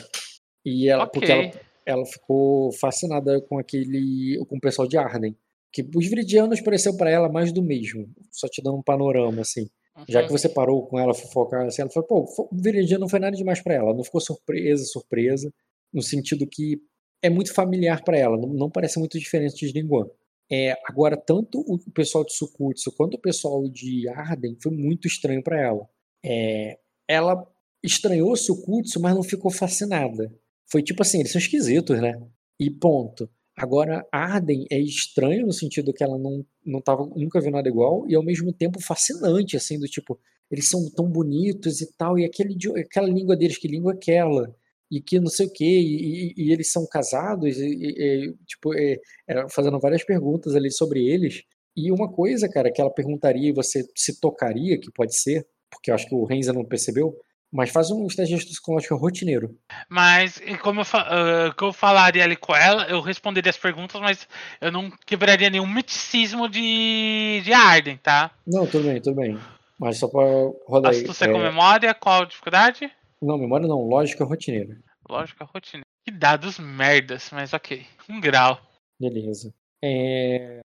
E 0.65 0.89
ela, 0.89 1.07
porque 1.07 1.31
ela. 1.31 1.51
Ela 1.89 2.05
ficou 2.05 2.71
fascinada 2.73 3.41
com 3.41 3.57
aquele. 3.57 4.37
com 4.47 4.57
o 4.57 4.61
pessoal 4.61 4.87
de 4.87 4.97
Arden. 4.97 5.35
Que 5.71 5.87
os 5.95 6.07
viridianos 6.07 6.61
pareceu 6.61 6.95
pra 6.97 7.09
ela 7.09 7.29
mais 7.29 7.51
do 7.51 7.61
mesmo. 7.61 8.09
Só 8.31 8.47
te 8.47 8.61
dando 8.61 8.77
um 8.77 8.83
panorama, 8.83 9.41
assim. 9.41 9.69
Já 10.07 10.23
que 10.23 10.31
você 10.31 10.47
parou 10.47 10.87
com 10.87 10.97
ela 10.97 11.13
fofocar, 11.13 11.65
assim, 11.65 11.81
ela 11.81 11.91
falou, 11.91 12.07
pô, 12.07 12.47
o 12.51 12.55
viridiano 12.55 13.01
não 13.01 13.09
foi 13.09 13.19
nada 13.19 13.35
demais 13.35 13.61
pra 13.61 13.73
ela. 13.73 13.93
Não 13.93 14.03
ficou 14.03 14.21
surpresa, 14.21 14.83
surpresa. 14.85 15.53
No 15.93 16.01
sentido 16.01 16.47
que 16.47 16.81
é 17.21 17.29
muito 17.29 17.53
familiar 17.53 18.03
pra 18.03 18.17
ela. 18.17 18.37
Não, 18.37 18.47
não 18.47 18.69
parece 18.69 18.97
muito 18.97 19.19
diferente 19.19 19.65
de 19.67 19.73
Linguan. 19.73 20.07
É, 20.51 20.75
agora, 20.85 21.15
tanto 21.17 21.59
o 21.59 21.77
pessoal 21.91 22.23
de 22.23 22.33
Sukutsu 22.33 22.91
quanto 22.93 23.15
o 23.15 23.21
pessoal 23.21 23.67
de 23.69 24.07
Arden 24.09 24.57
foi 24.61 24.71
muito 24.71 25.07
estranho 25.07 25.43
pra 25.43 25.59
ela. 25.59 25.87
É, 26.25 26.79
ela 27.07 27.45
estranhou 27.83 28.35
Sukutsu, 28.35 28.99
mas 28.99 29.13
não 29.13 29.23
ficou 29.23 29.51
fascinada. 29.51 30.33
Foi 30.71 30.83
tipo 30.83 31.01
assim, 31.01 31.19
eles 31.19 31.31
são 31.31 31.39
esquisitos, 31.39 31.99
né? 32.01 32.13
E 32.59 32.69
ponto. 32.69 33.29
Agora, 33.57 34.05
Arden 34.11 34.65
é 34.71 34.79
estranho 34.79 35.45
no 35.45 35.51
sentido 35.53 35.93
que 35.93 36.03
ela 36.03 36.17
não, 36.17 36.45
não 36.65 36.81
tava, 36.81 37.05
nunca 37.15 37.41
viu 37.41 37.51
nada 37.51 37.67
igual, 37.67 38.05
e 38.07 38.15
ao 38.15 38.23
mesmo 38.23 38.53
tempo 38.53 38.81
fascinante, 38.81 39.57
assim, 39.57 39.77
do 39.79 39.85
tipo, 39.87 40.17
eles 40.49 40.69
são 40.69 40.89
tão 40.95 41.09
bonitos 41.09 41.81
e 41.81 41.93
tal, 41.97 42.17
e 42.17 42.23
aquele, 42.25 42.55
aquela 42.79 43.07
língua 43.09 43.35
deles, 43.35 43.57
que 43.57 43.67
língua 43.67 43.91
é 43.93 43.95
aquela? 43.95 44.55
E 44.91 45.01
que 45.01 45.19
não 45.19 45.27
sei 45.27 45.45
o 45.47 45.51
quê, 45.51 45.65
e, 45.65 46.31
e- 46.31 46.47
e 46.47 46.51
eles 46.53 46.71
são 46.71 46.87
casados, 46.87 47.57
e- 47.57 47.65
e, 47.67 48.33
tipo, 48.47 48.73
é, 48.73 48.97
é, 49.27 49.49
fazendo 49.49 49.79
várias 49.79 50.03
perguntas 50.03 50.55
ali 50.55 50.71
sobre 50.71 51.05
eles. 51.07 51.43
E 51.75 51.91
uma 51.91 52.11
coisa, 52.11 52.49
cara, 52.49 52.71
que 52.71 52.81
ela 52.81 52.89
perguntaria 52.93 53.49
e 53.49 53.53
você 53.53 53.85
se 53.95 54.19
tocaria, 54.19 54.79
que 54.79 54.91
pode 54.91 55.15
ser, 55.15 55.45
porque 55.69 55.91
eu 55.91 55.95
acho 55.95 56.07
que 56.07 56.15
o 56.15 56.25
Renza 56.25 56.51
não 56.53 56.65
percebeu, 56.65 57.15
mas 57.51 57.71
faz 57.71 57.89
um 57.89 58.05
de 58.05 58.35
psicológico 58.45 58.95
rotineiro. 58.95 59.57
Mas, 59.87 60.41
como 60.61 60.81
eu, 60.81 61.53
que 61.53 61.63
eu 61.63 61.73
falaria 61.73 62.23
ali 62.23 62.35
com 62.35 62.55
ela, 62.55 62.83
eu 62.83 63.01
responderia 63.01 63.49
as 63.49 63.57
perguntas, 63.57 63.99
mas 63.99 64.27
eu 64.61 64.71
não 64.71 64.91
quebraria 65.05 65.49
nenhum 65.49 65.67
miticismo 65.67 66.47
de, 66.47 67.41
de 67.43 67.51
Arden, 67.51 67.97
tá? 67.97 68.31
Não, 68.45 68.67
tudo 68.67 68.87
bem, 68.87 69.01
tudo 69.01 69.15
bem. 69.15 69.39
Mas 69.79 69.97
só 69.97 70.07
pra 70.07 70.21
rodar 70.67 70.91
aí. 70.91 71.01
Astúcia 71.01 71.25
é, 71.25 71.31
com 71.31 71.39
memória, 71.39 71.93
qual 71.93 72.21
a 72.21 72.25
dificuldade? 72.25 72.91
Não, 73.21 73.37
memória 73.37 73.67
não, 73.67 73.81
lógica 73.81 74.23
rotineira. 74.23 74.77
Lógica, 75.09 75.43
rotina. 75.43 75.83
Que 76.05 76.11
dados 76.11 76.59
merdas, 76.59 77.29
mas 77.31 77.53
ok. 77.53 77.83
Um 78.07 78.21
grau. 78.21 78.59
Beleza. 78.99 79.53
É, 79.83 80.59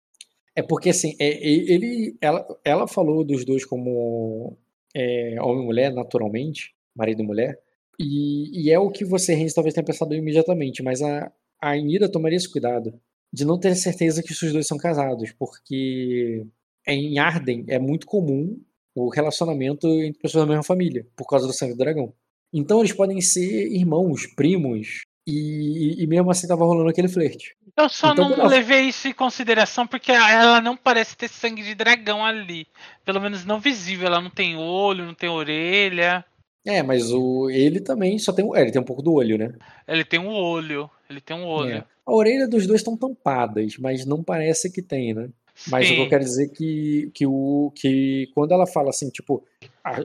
é 0.55 0.61
porque 0.61 0.89
assim, 0.89 1.15
é, 1.19 1.27
ele, 1.47 2.17
ela, 2.19 2.45
ela 2.63 2.87
falou 2.87 3.23
dos 3.23 3.45
dois 3.45 3.65
como 3.65 4.57
é, 4.95 5.37
homem 5.41 5.63
e 5.63 5.65
mulher, 5.65 5.93
naturalmente, 5.93 6.73
marido 6.95 7.21
e 7.23 7.25
mulher, 7.25 7.59
e, 7.99 8.65
e 8.65 8.71
é 8.71 8.79
o 8.79 8.89
que 8.89 9.05
você, 9.05 9.33
Renzo, 9.33 9.55
talvez 9.55 9.73
tenha 9.73 9.85
pensado 9.85 10.13
imediatamente, 10.13 10.81
mas 10.81 11.01
a, 11.01 11.31
a 11.61 11.71
Anira 11.71 12.09
tomaria 12.09 12.37
esse 12.37 12.51
cuidado 12.51 12.93
de 13.31 13.45
não 13.45 13.59
ter 13.59 13.75
certeza 13.75 14.21
que 14.21 14.31
os 14.31 14.53
dois 14.53 14.67
são 14.67 14.77
casados, 14.77 15.31
porque 15.31 16.45
em 16.87 17.17
Arden 17.17 17.65
é 17.67 17.79
muito 17.79 18.05
comum 18.05 18.59
o 18.95 19.09
relacionamento 19.09 19.87
entre 19.87 20.21
pessoas 20.21 20.43
da 20.43 20.49
mesma 20.49 20.63
família, 20.63 21.07
por 21.15 21.27
causa 21.27 21.47
do 21.47 21.53
sangue 21.53 21.73
do 21.73 21.79
dragão. 21.79 22.13
Então 22.53 22.79
eles 22.79 22.93
podem 22.93 23.19
ser 23.21 23.67
irmãos, 23.71 24.27
primos, 24.27 25.01
e, 25.25 26.03
e 26.03 26.07
mesmo 26.07 26.29
assim 26.31 26.47
tava 26.47 26.65
rolando 26.65 26.89
aquele 26.89 27.07
flerte. 27.07 27.55
Eu 27.75 27.89
só 27.89 28.11
Então, 28.11 28.29
não 28.29 28.35
ela- 28.35 28.47
levei 28.49 28.81
isso 28.81 29.07
em 29.07 29.13
consideração 29.13 29.87
porque 29.87 30.11
ela 30.11 30.61
não 30.61 30.75
parece 30.77 31.15
ter 31.17 31.27
sangue 31.29 31.63
de 31.63 31.73
dragão 31.73 32.23
ali. 32.25 32.67
Pelo 33.03 33.19
menos 33.21 33.43
não 33.45 33.59
visível. 33.59 34.07
Ela 34.07 34.21
não 34.21 34.29
tem 34.29 34.55
olho, 34.55 35.05
não 35.05 35.13
tem 35.13 35.29
orelha. 35.29 36.23
É, 36.65 36.81
mas 36.83 37.11
o, 37.11 37.49
ele 37.49 37.79
também 37.81 38.17
só 38.19 38.31
tem, 38.31 38.47
é, 38.55 38.61
ele 38.61 38.71
tem 38.71 38.81
um 38.81 38.85
pouco 38.85 39.01
do 39.01 39.13
olho, 39.13 39.37
né? 39.37 39.53
Ele 39.87 40.05
tem 40.05 40.19
um 40.19 40.29
olho. 40.29 40.89
Ele 41.09 41.19
tem 41.19 41.35
um 41.35 41.45
olho. 41.45 41.77
É. 41.77 41.85
A 42.05 42.13
orelha 42.13 42.47
dos 42.47 42.67
dois 42.67 42.79
estão 42.81 42.95
tampadas, 42.97 43.75
mas 43.77 44.05
não 44.05 44.23
parece 44.23 44.71
que 44.71 44.81
tem, 44.81 45.13
né? 45.13 45.29
Mas 45.67 45.89
o 45.89 45.93
que 45.93 45.99
eu 45.99 46.03
Sim. 46.05 46.09
quero 46.09 46.23
dizer 46.23 46.45
é 46.45 46.47
que, 46.55 47.11
que, 47.13 47.25
o, 47.27 47.71
que 47.75 48.29
quando 48.33 48.51
ela 48.53 48.65
fala 48.65 48.89
assim, 48.89 49.09
tipo, 49.09 49.43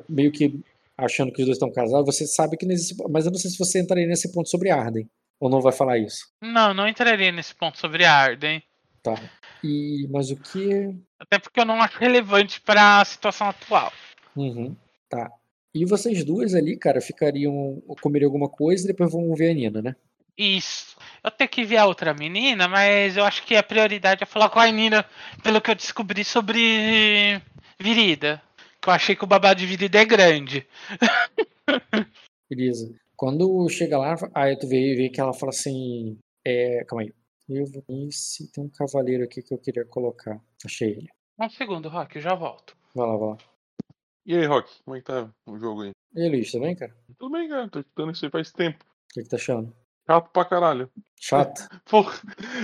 meio 0.09 0.31
que 0.31 0.61
achando 0.99 1.33
que 1.33 1.41
os 1.41 1.47
dois 1.47 1.57
estão 1.57 1.73
casados, 1.73 2.05
você 2.05 2.27
sabe 2.27 2.57
que 2.57 2.67
não 2.67 2.73
existe. 2.73 2.97
Mas 3.09 3.25
eu 3.25 3.31
não 3.31 3.39
sei 3.39 3.51
se 3.51 3.59
você 3.59 3.81
entraria 3.81 4.07
nesse 4.07 4.33
ponto 4.33 4.49
sobre 4.49 4.71
Arden. 4.71 5.09
Ou 5.41 5.49
não 5.49 5.61
vai 5.61 5.73
falar 5.73 5.99
isso. 5.99 6.27
Não, 6.43 6.75
não 6.75 6.89
entraria 6.89 7.31
nesse 7.31 7.55
ponto 7.55 7.79
sobre 7.79 8.05
Arden. 8.05 8.61
Tá. 9.03 9.15
E, 9.63 10.09
mas 10.11 10.31
o 10.31 10.37
que. 10.37 10.97
Até 11.19 11.39
porque 11.39 11.61
eu 11.61 11.65
não 11.65 11.81
acho 11.81 11.99
relevante 11.99 12.61
para 12.61 13.01
a 13.01 13.05
situação 13.05 13.49
atual. 13.49 13.93
Uhum, 14.37 14.77
tá. 15.09 15.31
E 15.73 15.85
vocês 15.85 16.25
duas 16.25 16.55
ali, 16.55 16.77
cara, 16.77 17.01
ficariam. 17.01 17.81
comeriam 18.03 18.29
alguma 18.29 18.49
coisa 18.49 18.85
e 18.85 18.89
depois 18.89 19.13
vão 19.13 19.33
ver 19.35 19.51
a 19.51 19.55
Nina, 19.55 19.83
né? 19.83 19.97
Isso. 20.37 20.97
Eu 21.23 21.31
tenho 21.31 21.51
que 21.51 21.65
ver 21.65 21.79
a 21.79 21.87
outra 21.87 22.15
menina, 22.15 22.69
mas 22.69 23.17
eu 23.17 23.25
acho 23.25 23.45
que 23.45 23.57
a 23.57 23.63
prioridade 23.63 24.23
é 24.23 24.27
falar 24.27 24.49
com 24.49 24.61
a 24.61 24.71
Nina 24.71 25.05
pelo 25.43 25.61
que 25.61 25.71
eu 25.71 25.75
descobri 25.75 26.25
sobre 26.25 27.41
Virida. 27.79 28.41
Eu 28.89 28.95
achei 28.95 29.15
que 29.15 29.23
o 29.25 29.27
babado 29.27 29.61
de 29.61 29.67
Virida 29.67 29.99
é 30.01 30.05
grande. 30.07 30.67
Beleza. 32.51 32.95
Quando 33.15 33.69
chega 33.69 33.99
lá, 33.99 34.15
aí 34.35 34.59
tu 34.59 34.67
vê, 34.67 34.95
vê 34.95 35.11
que 35.11 35.21
ela 35.21 35.35
fala 35.35 35.51
assim. 35.51 36.19
É, 36.43 36.85
calma 36.85 37.03
aí. 37.03 37.13
Eu 37.49 37.67
vou 37.67 37.85
ver 37.87 38.11
se 38.13 38.51
tem 38.51 38.65
um 38.65 38.71
cavaleiro 38.71 39.25
aqui 39.25 39.43
que 39.43 39.53
eu 39.53 39.59
queria 39.59 39.85
colocar. 39.85 40.41
Achei 40.65 40.93
ele. 40.93 41.09
Um 41.39 41.51
segundo, 41.51 41.89
Rock, 41.91 42.17
eu 42.17 42.23
já 42.23 42.35
volto. 42.35 42.75
Vai 42.95 43.07
lá, 43.07 43.17
vai 43.17 43.29
lá. 43.29 43.37
E 44.25 44.35
aí, 44.35 44.47
Rock, 44.47 44.71
como 44.85 44.97
é 44.97 45.01
que 45.01 45.07
tá 45.07 45.31
o 45.47 45.59
jogo 45.59 45.83
aí? 45.83 45.91
E 46.15 46.23
aí, 46.23 46.29
Luiz, 46.31 46.51
tudo 46.51 46.63
bem, 46.63 46.75
cara? 46.75 46.95
Tudo 47.19 47.33
bem, 47.33 47.49
cara, 47.49 47.69
tô 47.69 47.81
escutando 47.81 48.13
isso 48.13 48.25
aí 48.25 48.31
faz 48.31 48.53
tempo. 48.53 48.85
O 48.85 49.15
que, 49.15 49.23
que 49.23 49.29
tá 49.29 49.37
achando? 49.37 49.75
Chato 50.07 50.31
pra 50.31 50.45
caralho. 50.45 50.91
Chato? 51.21 51.69
Pô, 51.91 52.05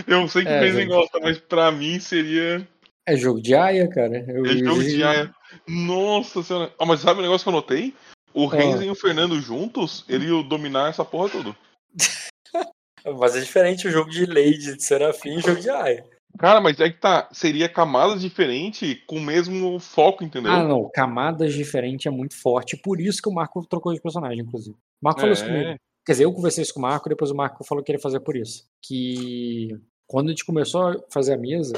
eu 0.07 0.27
sei 0.29 0.43
que 0.45 0.49
É, 0.49 0.73
gente. 0.73 0.89
gosta, 0.89 1.21
mas 1.21 1.39
pra 1.39 1.71
mim 1.71 1.99
seria. 2.01 2.67
É 3.07 3.17
jogo 3.17 3.41
de 3.41 3.55
Aya, 3.55 3.89
cara. 3.89 4.25
Eu, 4.29 4.45
É 4.47 4.57
jogo 4.57 4.83
de 4.83 5.03
Aya. 5.03 5.35
Nossa 5.69 6.43
senhora. 6.43 6.73
Ah, 6.79 6.87
mas 6.87 7.01
sabe 7.01 7.21
o 7.21 7.23
negócio 7.23 7.45
que 7.45 7.49
eu 7.49 7.53
notei? 7.53 7.95
O 8.33 8.49
Ah. 8.49 8.55
Renzo 8.57 8.83
e 8.83 8.91
o 8.91 8.95
Fernando 8.95 9.41
juntos, 9.41 10.05
ele 10.09 10.27
ia 10.27 10.43
dominar 10.43 10.89
essa 10.91 11.05
porra 11.05 11.29
toda. 11.31 11.57
Mas 13.21 13.37
é 13.37 13.41
diferente 13.41 13.87
o 13.87 13.91
jogo 13.91 14.09
de 14.09 14.25
Lady 14.25 14.77
de 14.77 14.83
Serafim 14.83 15.35
e 15.35 15.37
o 15.37 15.41
jogo 15.43 15.61
de 15.61 15.69
Aya. 15.69 16.05
Cara, 16.39 16.59
mas 16.61 16.81
é 16.81 16.89
que 16.91 16.99
tá. 16.99 17.29
Seria 17.33 17.69
camadas 17.69 18.23
diferentes 18.23 18.99
com 19.07 19.19
o 19.19 19.21
mesmo 19.21 19.79
foco, 19.79 20.25
entendeu? 20.25 20.51
Ah, 20.51 20.65
não. 20.65 20.91
Camadas 20.93 21.53
diferentes 21.53 22.07
é 22.07 22.11
muito 22.11 22.35
forte. 22.35 22.77
Por 22.79 23.01
isso 23.01 23.21
que 23.23 23.29
o 23.29 23.33
Marco 23.33 23.65
trocou 23.67 23.93
de 23.93 24.01
personagem, 24.01 24.41
inclusive. 24.41 24.75
O 24.75 25.05
Marco 25.05 25.21
falou 25.21 25.33
isso 25.35 25.45
É. 25.45 25.47
comigo. 25.49 25.79
Quer 26.05 26.13
dizer, 26.13 26.25
eu 26.25 26.33
conversei 26.33 26.63
isso 26.63 26.73
com 26.75 26.81
o 26.81 26.83
Marco, 26.83 27.09
depois 27.09 27.31
o 27.31 27.37
Marco 27.37 27.63
falou 27.65 27.85
que 27.85 27.93
ele 27.93 27.99
ia 27.99 28.03
fazer 28.03 28.19
por 28.21 28.37
isso. 28.37 28.65
Que 28.83 29.79
quando 30.09 30.29
a 30.29 30.31
gente 30.31 30.45
começou 30.45 30.89
a 30.89 30.97
fazer 31.13 31.35
a 31.35 31.39
mesa, 31.39 31.75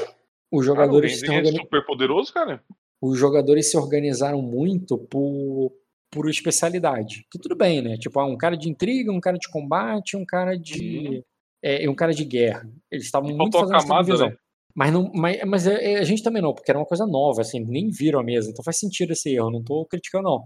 os 0.51 0.65
Cara, 0.65 0.73
o 0.73 0.75
jogadores 0.75 1.11
Renzo 1.11 1.23
estão 1.23 1.35
é 1.35 1.37
organi- 1.39 1.57
super 1.61 1.85
poderoso, 1.85 2.33
cara. 2.33 2.63
os 3.01 3.17
jogadores 3.17 3.69
se 3.69 3.77
organizaram 3.77 4.41
muito 4.41 4.97
por, 4.97 5.71
por 6.11 6.29
especialidade. 6.29 7.25
Que 7.31 7.39
tudo 7.39 7.55
bem, 7.55 7.81
né? 7.81 7.97
Tipo, 7.97 8.19
ah, 8.19 8.25
um 8.25 8.37
cara 8.37 8.55
de 8.57 8.69
intriga, 8.69 9.11
um 9.11 9.19
cara 9.19 9.37
de 9.37 9.49
combate, 9.49 10.15
um 10.17 10.25
cara 10.25 10.55
de. 10.57 11.07
Uhum. 11.09 11.21
É, 11.63 11.89
um 11.89 11.95
cara 11.95 12.13
de 12.13 12.23
guerra. 12.23 12.69
Eles 12.91 13.05
estavam 13.05 13.35
muito 13.35 13.57
fazendo 13.57 13.75
essa 13.77 13.87
camada, 13.87 14.05
divisão. 14.05 14.29
né? 14.29 14.35
Mas, 14.75 14.93
não, 14.93 15.11
mas, 15.13 15.41
mas 15.45 15.67
é- 15.67 15.93
é- 15.93 15.97
a 15.99 16.03
gente 16.03 16.21
também 16.21 16.39
não, 16.41 16.53
porque 16.53 16.69
era 16.69 16.77
uma 16.79 16.85
coisa 16.85 17.05
nova, 17.07 17.41
assim, 17.41 17.59
nem 17.59 17.89
viram 17.89 18.19
a 18.19 18.23
mesa. 18.23 18.49
Então 18.51 18.63
faz 18.63 18.77
sentido 18.77 19.11
esse 19.13 19.33
erro, 19.33 19.49
não 19.49 19.63
tô 19.63 19.83
criticando, 19.87 20.25
não. 20.25 20.45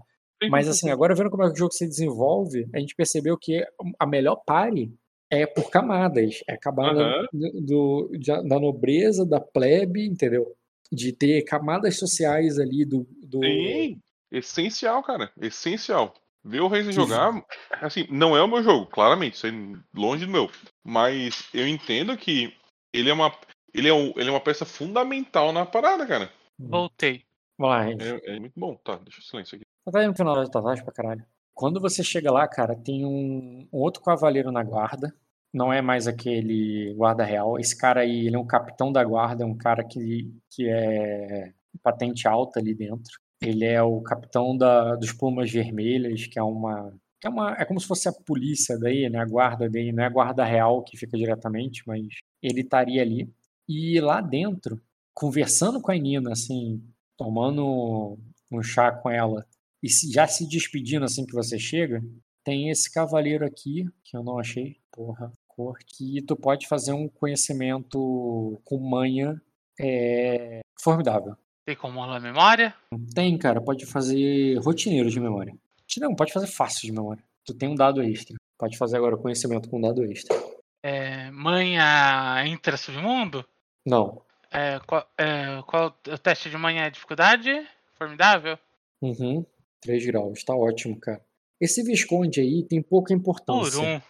Mas 0.50 0.66
assim, 0.66 0.90
agora 0.90 1.14
vendo 1.14 1.30
como 1.30 1.44
é 1.44 1.46
que 1.48 1.52
o 1.52 1.56
jogo 1.58 1.72
se 1.72 1.86
desenvolve, 1.86 2.66
a 2.74 2.78
gente 2.80 2.96
percebeu 2.96 3.36
que 3.38 3.62
a 3.98 4.06
melhor 4.06 4.42
pare 4.44 4.92
é 5.32 5.46
por 5.46 5.70
camadas. 5.70 6.42
É 6.46 6.52
a 6.52 6.58
camada 6.58 7.00
Aham. 7.02 7.26
do, 7.32 8.10
de- 8.12 8.48
da 8.48 8.60
nobreza, 8.60 9.24
da 9.24 9.40
plebe, 9.40 10.06
entendeu? 10.06 10.54
De 10.92 11.12
ter 11.12 11.42
camadas 11.42 11.98
sociais 11.98 12.58
ali 12.58 12.84
do. 12.84 13.06
do 13.22 13.40
Sim, 13.42 13.98
essencial, 14.30 15.02
cara. 15.02 15.30
Essencial. 15.40 16.12
Ver 16.44 16.60
o 16.60 16.66
Reis 16.68 16.86
Que- 16.86 16.92
jogar, 16.92 17.32
assim, 17.80 18.04
não 18.10 18.36
é 18.36 18.42
o 18.42 18.48
meu 18.48 18.62
jogo, 18.62 18.86
claramente, 18.86 19.34
isso 19.34 19.46
é 19.46 19.52
longe 19.94 20.26
do 20.26 20.32
meu. 20.32 20.50
Mas 20.84 21.48
eu 21.54 21.66
entendo 21.68 22.16
que 22.16 22.52
ele 22.92 23.08
é 23.08 23.12
uma, 23.12 23.32
ele 23.72 23.88
é, 23.88 23.94
um, 23.94 24.12
ele 24.16 24.28
é 24.28 24.30
uma 24.32 24.40
peça 24.40 24.64
fundamental 24.66 25.52
na 25.52 25.64
parada, 25.64 26.04
cara. 26.04 26.30
Voltei. 26.58 27.22
Vamos 27.56 27.76
lá, 27.76 27.86
gente. 27.88 28.02
É, 28.04 28.36
é 28.36 28.40
muito 28.40 28.58
bom. 28.58 28.74
Tá, 28.84 28.96
deixa 28.96 29.20
o 29.20 29.22
silêncio 29.22 29.54
aqui. 29.56 29.64
Tá 29.90 30.00
aí 30.00 30.06
no 30.06 30.16
final 30.16 30.34
da 30.34 30.46
Tatashi 30.48 30.82
pra 30.82 30.92
caralho. 30.92 31.24
Quando 31.54 31.80
você 31.80 32.02
chega 32.02 32.32
lá, 32.32 32.48
cara, 32.48 32.74
tem 32.74 33.04
um, 33.04 33.68
um 33.72 33.78
outro 33.78 34.02
cavaleiro 34.02 34.50
na 34.50 34.64
guarda. 34.64 35.14
Não 35.52 35.72
é 35.72 35.82
mais 35.82 36.08
aquele 36.08 36.94
guarda 36.94 37.24
real. 37.24 37.58
Esse 37.58 37.76
cara 37.76 38.00
aí, 38.00 38.26
ele 38.26 38.36
é 38.36 38.38
um 38.38 38.46
capitão 38.46 38.90
da 38.92 39.04
guarda, 39.04 39.44
é 39.44 39.46
um 39.46 39.56
cara 39.56 39.84
que, 39.84 40.32
que 40.50 40.68
é 40.68 41.52
patente 41.82 42.26
alta 42.26 42.60
ali 42.60 42.74
dentro. 42.74 43.18
Ele 43.40 43.64
é 43.64 43.82
o 43.82 44.00
capitão 44.02 44.56
da, 44.56 44.94
dos 44.96 45.12
Plumas 45.12 45.50
Vermelhas, 45.50 46.26
que 46.26 46.38
é 46.38 46.42
uma. 46.42 46.94
É, 47.24 47.28
uma, 47.28 47.52
é 47.52 47.64
como 47.64 47.80
se 47.80 47.86
fosse 47.86 48.08
a 48.08 48.12
polícia 48.12 48.78
daí, 48.78 49.08
né? 49.08 49.18
A 49.18 49.26
guarda 49.26 49.68
daí, 49.68 49.92
não 49.92 50.02
é 50.02 50.06
a 50.06 50.10
guarda 50.10 50.44
real 50.44 50.82
que 50.82 50.96
fica 50.96 51.16
diretamente, 51.16 51.82
mas 51.86 52.06
ele 52.42 52.62
estaria 52.62 53.02
ali. 53.02 53.28
E 53.68 54.00
lá 54.00 54.20
dentro, 54.20 54.80
conversando 55.14 55.80
com 55.80 55.92
a 55.92 55.96
Nina, 55.96 56.32
assim, 56.32 56.82
tomando 57.16 58.18
um 58.50 58.62
chá 58.62 58.92
com 58.92 59.10
ela, 59.10 59.46
e 59.82 59.88
já 59.88 60.26
se 60.26 60.48
despedindo 60.48 61.04
assim 61.04 61.26
que 61.26 61.32
você 61.32 61.58
chega, 61.58 62.02
tem 62.44 62.70
esse 62.70 62.90
cavaleiro 62.92 63.44
aqui, 63.44 63.84
que 64.04 64.16
eu 64.16 64.22
não 64.22 64.38
achei, 64.38 64.76
porra, 64.92 65.32
cor, 65.62 65.78
que 65.86 66.22
tu 66.22 66.36
pode 66.36 66.66
fazer 66.66 66.92
um 66.92 67.08
conhecimento 67.08 68.60
com 68.64 68.78
manha 68.78 69.40
é, 69.80 70.60
formidável. 70.80 71.36
Tem 71.64 71.76
como 71.76 72.00
rolar 72.00 72.20
memória? 72.20 72.74
Tem, 73.14 73.38
cara, 73.38 73.60
pode 73.60 73.86
fazer 73.86 74.58
rotineiro 74.58 75.08
de 75.08 75.20
memória. 75.20 75.54
Não, 75.98 76.14
pode 76.14 76.32
fazer 76.32 76.46
fácil 76.46 76.86
de 76.86 76.92
memória. 76.92 77.22
Tu 77.44 77.54
tem 77.54 77.68
um 77.68 77.74
dado 77.74 78.02
extra. 78.02 78.36
Pode 78.58 78.76
fazer 78.76 78.96
agora 78.96 79.14
o 79.14 79.20
conhecimento 79.20 79.68
com 79.68 79.78
um 79.78 79.80
dado 79.80 80.04
extra. 80.04 80.36
É, 80.82 81.30
manha 81.30 82.42
entra 82.46 82.76
submundo? 82.76 83.44
Não. 83.86 84.22
É, 84.50 84.80
qual, 84.80 85.06
é, 85.18 85.62
qual 85.66 85.96
o 86.08 86.18
teste 86.18 86.50
de 86.50 86.56
manha 86.56 86.84
é 86.84 86.90
dificuldade? 86.90 87.50
Formidável? 87.94 88.58
Uhum. 89.00 89.44
3 89.80 90.06
graus, 90.06 90.44
tá 90.44 90.54
ótimo, 90.54 90.98
cara. 90.98 91.20
Esse 91.60 91.82
Visconde 91.82 92.40
aí 92.40 92.64
tem 92.64 92.82
pouca 92.82 93.14
Por 93.14 93.20
importância. 93.20 93.80
um. 93.80 94.00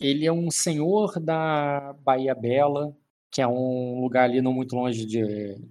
Ele 0.00 0.26
é 0.26 0.32
um 0.32 0.50
senhor 0.50 1.18
da 1.20 1.94
Bahia 2.04 2.34
Bela, 2.34 2.94
que 3.30 3.40
é 3.40 3.46
um 3.46 4.00
lugar 4.00 4.24
ali 4.24 4.40
não 4.40 4.52
muito 4.52 4.74
longe 4.76 5.04
de. 5.06 5.22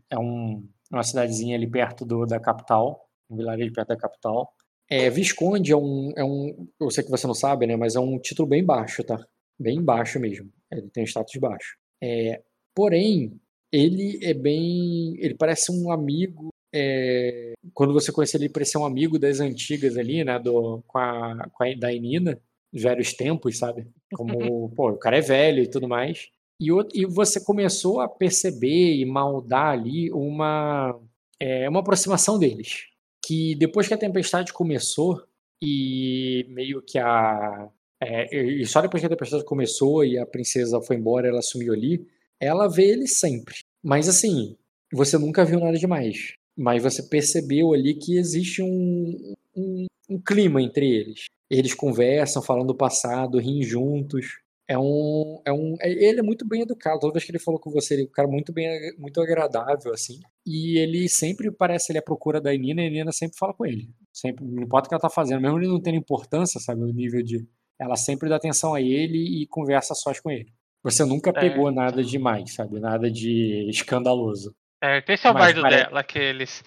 É 0.10 0.18
um, 0.18 0.68
uma 0.92 1.04
cidadezinha 1.04 1.56
ali 1.56 1.68
perto 1.68 2.06
do, 2.06 2.26
da 2.26 2.40
capital, 2.40 3.10
um 3.30 3.38
vilarejo 3.38 3.74
perto 3.74 3.90
da 3.90 3.98
capital. 3.98 4.54
É, 4.90 5.10
Visconde 5.10 5.72
é 5.72 5.78
um, 5.78 6.12
é 6.16 6.24
um. 6.24 6.68
Eu 6.80 6.92
sei 6.92 7.04
que 7.04 7.10
você 7.10 7.26
não 7.28 7.34
sabe, 7.34 7.66
né? 7.68 7.76
Mas 7.76 7.96
é 7.96 8.00
um 8.00 8.20
título 8.20 8.48
bem 8.48 8.64
baixo, 8.64 9.04
tá? 9.04 9.24
Bem 9.60 9.82
baixo 9.82 10.20
mesmo. 10.20 10.52
Ele 10.72 10.90
tem 10.90 11.04
um 11.04 11.08
status 11.08 11.36
baixo. 11.40 11.76
É, 12.02 12.42
porém, 12.76 13.40
ele 13.72 14.20
é 14.24 14.34
bem. 14.34 15.16
Ele 15.20 15.36
parece 15.36 15.72
um 15.72 15.92
amigo. 15.92 16.50
é, 16.74 17.54
quando 17.74 17.94
você 17.94 18.12
conhece 18.12 18.38
ele, 18.38 18.50
parece 18.50 18.78
um 18.78 18.86
amigo 18.86 19.18
das 19.18 19.40
antigas 19.40 19.98
ali, 19.98 20.24
né? 20.24 20.38
Do, 20.40 20.84
com 20.88 20.98
a, 21.00 21.50
com 21.52 21.64
a 21.64 21.74
da 21.76 21.92
Inina, 21.94 22.40
velhos 22.72 23.14
tempos, 23.14 23.58
sabe? 23.58 23.88
Como, 24.16 24.70
pô, 24.70 24.92
o 24.92 24.98
cara 24.98 25.18
é 25.18 25.22
velho 25.22 25.64
e 25.64 25.70
tudo 25.70 25.88
mais. 25.88 26.30
E, 26.60 26.68
e 26.94 27.06
você 27.06 27.44
começou 27.44 28.00
a 28.00 28.08
perceber 28.08 28.96
e 28.96 29.06
maldar 29.06 29.74
ali 29.74 30.12
uma, 30.12 30.98
é, 31.40 31.68
uma 31.70 31.82
aproximação 31.82 32.40
deles. 32.40 32.86
Que 33.26 33.56
depois 33.56 33.88
que 33.88 33.94
a 33.94 33.98
tempestade 33.98 34.54
começou, 34.54 35.22
e 35.62 36.46
meio 36.50 36.82
que 36.82 36.98
a. 37.00 37.70
É, 38.02 38.36
e 38.36 38.66
só 38.66 38.82
depois 38.82 39.02
que 39.02 39.08
a 39.08 39.10
tempestade 39.10 39.44
começou 39.46 40.04
e 40.04 40.18
a 40.18 40.26
princesa 40.26 40.82
foi 40.82 40.98
embora, 40.98 41.28
ela 41.28 41.42
sumiu 41.42 41.74
ali, 41.74 42.06
ela 42.40 42.68
vê 42.68 42.90
ele 42.90 43.08
sempre. 43.08 43.56
Mas 43.84 44.08
assim, 44.10 44.56
você 44.94 45.18
nunca 45.18 45.46
viu 45.46 45.60
nada 45.60 45.78
demais. 45.78 46.36
Mas 46.58 46.84
você 46.84 47.04
percebeu 47.04 47.74
ali 47.74 47.96
que 47.96 48.18
existe 48.18 48.62
um, 48.62 49.34
um, 49.56 49.86
um 50.10 50.22
clima 50.22 50.62
entre 50.62 50.90
eles. 50.90 51.26
Eles 51.50 51.74
conversam, 51.74 52.42
falam 52.42 52.66
do 52.66 52.76
passado, 52.76 53.40
riem 53.40 53.62
juntos. 53.64 54.40
É 54.68 54.78
um, 54.80 55.40
é 55.46 55.54
um, 55.54 55.76
é- 55.80 55.92
ele 55.92 56.20
é 56.20 56.24
muito 56.24 56.48
bem 56.48 56.62
educado. 56.64 57.00
Toda 57.00 57.14
vez 57.14 57.24
que 57.24 57.32
ele 57.32 57.38
falou 57.40 57.60
com 57.60 57.70
você, 57.70 57.94
ele 57.94 58.04
é 58.04 58.06
um 58.06 58.12
cara 58.12 58.28
muito 58.28 58.52
bem, 58.52 58.68
muito 58.98 59.22
agradável 59.22 59.94
assim. 59.94 60.20
E 60.46 60.80
ele 60.80 61.08
sempre 61.08 61.52
parece 61.52 61.92
ele 61.92 62.00
à 62.00 62.02
procura 62.02 62.42
da 62.42 62.52
Nina 62.52 62.82
e 62.82 62.88
a 62.88 62.90
Nina 62.90 63.12
sempre 63.12 63.38
fala 63.38 63.54
com 63.54 63.64
ele. 63.66 63.90
Sempre, 64.12 64.44
não 64.44 64.64
importa 64.64 64.88
o 64.88 64.90
que 64.90 64.96
ela 64.96 65.02
tá 65.02 65.10
fazendo, 65.10 65.42
mesmo 65.42 65.60
ele 65.60 65.68
não 65.68 65.80
tendo 65.80 65.98
importância, 65.98 66.60
sabe, 66.60 66.82
o 66.82 66.88
nível 66.92 67.22
de, 67.22 67.48
ela 67.80 67.96
sempre 67.96 68.28
dá 68.28 68.38
atenção 68.38 68.74
a 68.74 68.82
ele 68.82 69.44
e 69.44 69.46
conversa 69.46 69.94
sós 69.94 70.20
com 70.20 70.32
ele. 70.32 70.52
Você 70.84 71.06
nunca 71.06 71.32
pegou 71.32 71.66
Certo. 71.66 71.76
nada 71.76 72.04
demais, 72.04 72.54
sabe, 72.54 72.80
nada 72.80 73.10
de 73.12 73.68
escandaloso. 73.70 74.56
É 74.82 74.98
o 75.00 75.04
Mas 75.08 75.22
bardo 75.34 75.62
pare- 75.62 75.76
dela, 75.78 76.00
aqueles. 76.00 76.64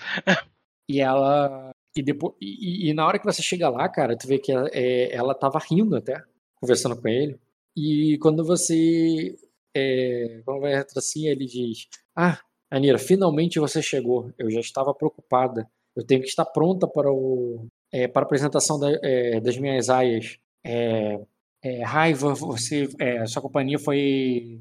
E 0.89 1.01
ela. 1.01 1.71
E, 1.99 2.03
depois, 2.03 2.35
e, 2.41 2.91
e- 2.91 2.95
na 2.95 3.07
hora 3.07 3.19
que 3.19 3.25
você 3.25 3.43
chega 3.43 3.69
lá, 3.69 3.89
cara, 3.89 4.17
tu 4.17 4.27
vê 4.29 4.39
que 4.39 4.53
ela, 4.53 4.69
é, 4.73 5.15
ela 5.15 5.35
tava 5.35 5.59
rindo 5.59 5.97
até, 5.97 6.23
conversando 6.61 7.01
com 7.01 7.09
ele. 7.09 7.39
E 7.77 8.19
quando 8.21 8.45
você. 8.45 9.35
É, 9.75 10.41
quando 10.45 10.61
vai 10.61 10.75
assim, 10.97 11.29
ele 11.29 11.47
diz: 11.47 11.87
Ah, 12.17 12.39
Anira, 12.71 12.99
finalmente 12.99 13.59
você 13.61 13.83
chegou. 13.83 14.33
Eu 14.39 14.51
já 14.51 14.61
estava 14.61 14.95
preocupada. 14.95 15.69
Eu 15.97 16.05
tenho 16.07 16.21
que 16.23 16.29
estar 16.29 16.45
pronta 16.45 16.87
para, 16.87 17.11
o, 17.13 17.67
é, 17.93 18.07
para 18.09 18.23
a 18.23 18.27
apresentação 18.27 18.79
da- 18.79 18.99
é, 19.03 19.41
das 19.41 19.57
minhas 19.59 19.89
aias. 19.91 20.39
É, 20.65 21.21
é, 21.63 21.83
Raiva, 21.85 22.35
você, 22.35 22.89
é, 23.01 23.27
sua 23.27 23.43
companhia 23.43 23.79
foi, 23.79 24.61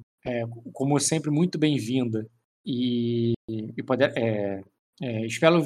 como 0.73 0.99
sempre, 0.99 1.29
muito 1.31 1.57
bem-vinda. 1.59 2.27
E, 2.65 3.33
e 3.49 3.83
poder, 3.83 4.11
é, 5.01 5.05
é, 5.23 5.25
espero 5.25 5.59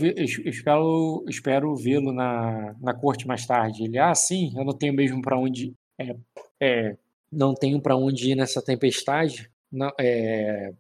espero, 0.46 1.24
espero 1.28 1.76
vê-lo 1.76 2.12
na, 2.12 2.76
na 2.80 2.94
corte 2.94 3.28
mais 3.28 3.46
tarde. 3.46 3.84
Ele, 3.86 3.98
ah, 3.98 4.14
sim, 4.16 4.54
eu 4.58 4.64
não 4.66 4.78
tenho 4.78 4.94
mesmo 4.94 5.22
para 5.22 5.38
onde. 5.38 5.74
É, 6.00 6.16
é, 6.62 6.98
não 7.32 7.54
tenho 7.54 7.82
para 7.82 7.96
onde 7.96 8.32
ir 8.32 8.36
nessa 8.36 8.62
tempestade. 8.62 9.50
Não, 9.72 9.90
é, 10.00 10.72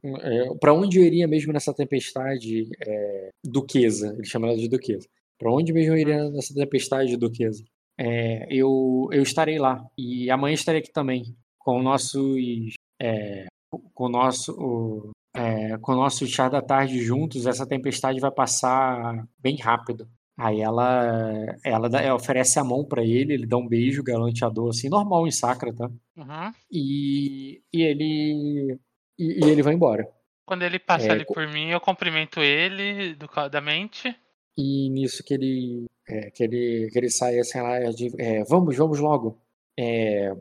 para 0.59 0.73
onde 0.73 0.99
eu 0.99 1.03
iria 1.05 1.27
mesmo 1.27 1.53
nessa 1.53 1.73
tempestade, 1.73 2.67
é, 2.85 3.29
Duquesa? 3.45 4.13
Ele 4.17 4.25
chama 4.25 4.47
ela 4.47 4.57
de 4.57 4.67
Duquesa. 4.67 5.07
Para 5.39 5.51
onde 5.51 5.71
mesmo 5.71 5.93
eu 5.93 5.97
iria 5.97 6.29
nessa 6.29 6.53
tempestade, 6.53 7.15
Duquesa? 7.17 7.63
É, 7.97 8.47
eu, 8.49 9.07
eu 9.11 9.23
estarei 9.23 9.57
lá. 9.59 9.81
E 9.97 10.29
amanhã 10.29 10.53
estarei 10.53 10.81
aqui 10.81 10.91
também, 10.91 11.35
com 11.57 11.81
nossos. 11.81 12.73
é, 13.01 13.45
com 13.93 14.05
o 14.05 14.09
nosso. 14.09 14.51
o- 14.59 15.11
é, 15.33 15.77
com 15.77 15.93
o 15.93 15.95
nosso 15.95 16.25
chá 16.27 16.49
da 16.49 16.61
tarde 16.61 17.01
juntos, 17.01 17.45
essa 17.45 17.65
tempestade 17.67 18.19
vai 18.19 18.31
passar 18.31 19.25
bem 19.39 19.57
rápido. 19.57 20.07
Aí 20.37 20.61
ela, 20.61 21.55
ela, 21.63 21.89
dá- 21.89 22.01
ela 22.01 22.15
oferece 22.15 22.57
a 22.57 22.63
mão 22.63 22.83
pra 22.83 23.03
ele, 23.03 23.33
ele 23.33 23.45
dá 23.45 23.57
um 23.57 23.67
beijo 23.67 24.01
galanteador, 24.03 24.69
assim, 24.69 24.89
normal 24.89 25.27
em 25.27 25.31
Sacra, 25.31 25.73
tá? 25.73 25.85
Uhum. 26.17 26.53
E, 26.71 27.61
e 27.71 27.81
ele 27.83 28.79
e, 29.19 29.45
e 29.45 29.49
ele 29.49 29.61
vai 29.61 29.73
embora. 29.73 30.07
Quando 30.45 30.63
ele 30.63 30.79
passa 30.79 31.07
É, 31.07 31.11
ali 31.11 31.25
por 31.25 31.47
mim, 31.47 31.69
eu 31.69 31.79
cumprimento 31.79 32.39
ele 32.41 33.13
do, 33.15 33.27
da 33.49 33.61
mente. 33.61 34.13
E 34.57 34.89
nisso 34.89 35.23
que 35.23 35.33
ele, 35.33 35.85
é, 36.09 36.31
que 36.31 36.43
ele, 36.43 36.89
que 36.91 36.97
ele 36.97 37.09
sai 37.09 37.37
assim 37.39 37.61
lá, 37.61 37.75
é, 37.75 37.89
de- 37.91 38.13
é, 38.19 38.43
vamos, 38.45 38.75
vamos 38.75 38.99
logo. 38.99 39.37
É, 39.79 40.33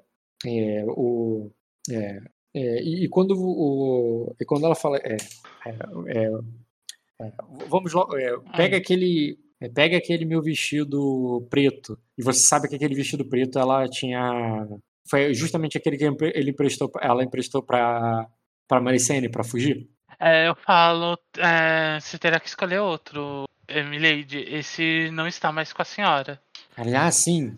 é, 0.47 0.85
o, 0.89 1.51
é, 1.91 2.21
é, 2.55 2.83
e, 2.83 3.05
e 3.05 3.09
quando 3.09 3.33
o, 3.37 4.35
e 4.41 4.45
quando 4.45 4.67
ela 4.67 4.75
fala, 4.75 4.99
é, 4.99 5.17
é, 5.67 5.71
é, 6.09 6.31
é, 7.21 7.33
vamos 7.69 7.93
logo, 7.93 8.17
é, 8.17 8.37
pega 8.57 8.77
aquele, 8.77 9.39
é, 9.61 9.69
pega 9.69 9.97
aquele 9.97 10.25
meu 10.25 10.43
vestido 10.43 11.47
preto. 11.49 11.99
E 12.19 12.23
você 12.23 12.41
sabe 12.41 12.69
que 12.69 12.75
aquele 12.75 12.95
vestido 12.95 13.25
preto 13.25 13.59
ela 13.59 13.89
tinha, 13.89 14.67
foi 15.09 15.33
justamente 15.35 15.79
aquele 15.79 15.97
que 15.97 16.05
ele 16.35 16.51
emprestou, 16.51 16.91
ela 17.01 17.25
emprestou 17.25 17.63
para 17.63 18.29
para 18.69 18.81
Maricene 18.81 19.29
para 19.29 19.43
fugir. 19.43 19.89
É, 20.21 20.49
eu 20.49 20.55
falo, 20.55 21.19
você 22.01 22.19
terá 22.19 22.39
que 22.39 22.47
escolher 22.47 22.79
outro. 22.79 23.45
Milady, 23.69 24.45
esse 24.49 25.11
não 25.13 25.27
está 25.27 25.51
mais 25.51 25.73
com 25.73 25.83
a 25.83 25.85
senhora. 25.85 26.41
Aliás, 26.77 27.17
sim. 27.17 27.57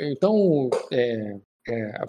Então, 0.00 0.70
é, 0.92 1.36
é, 1.68 2.00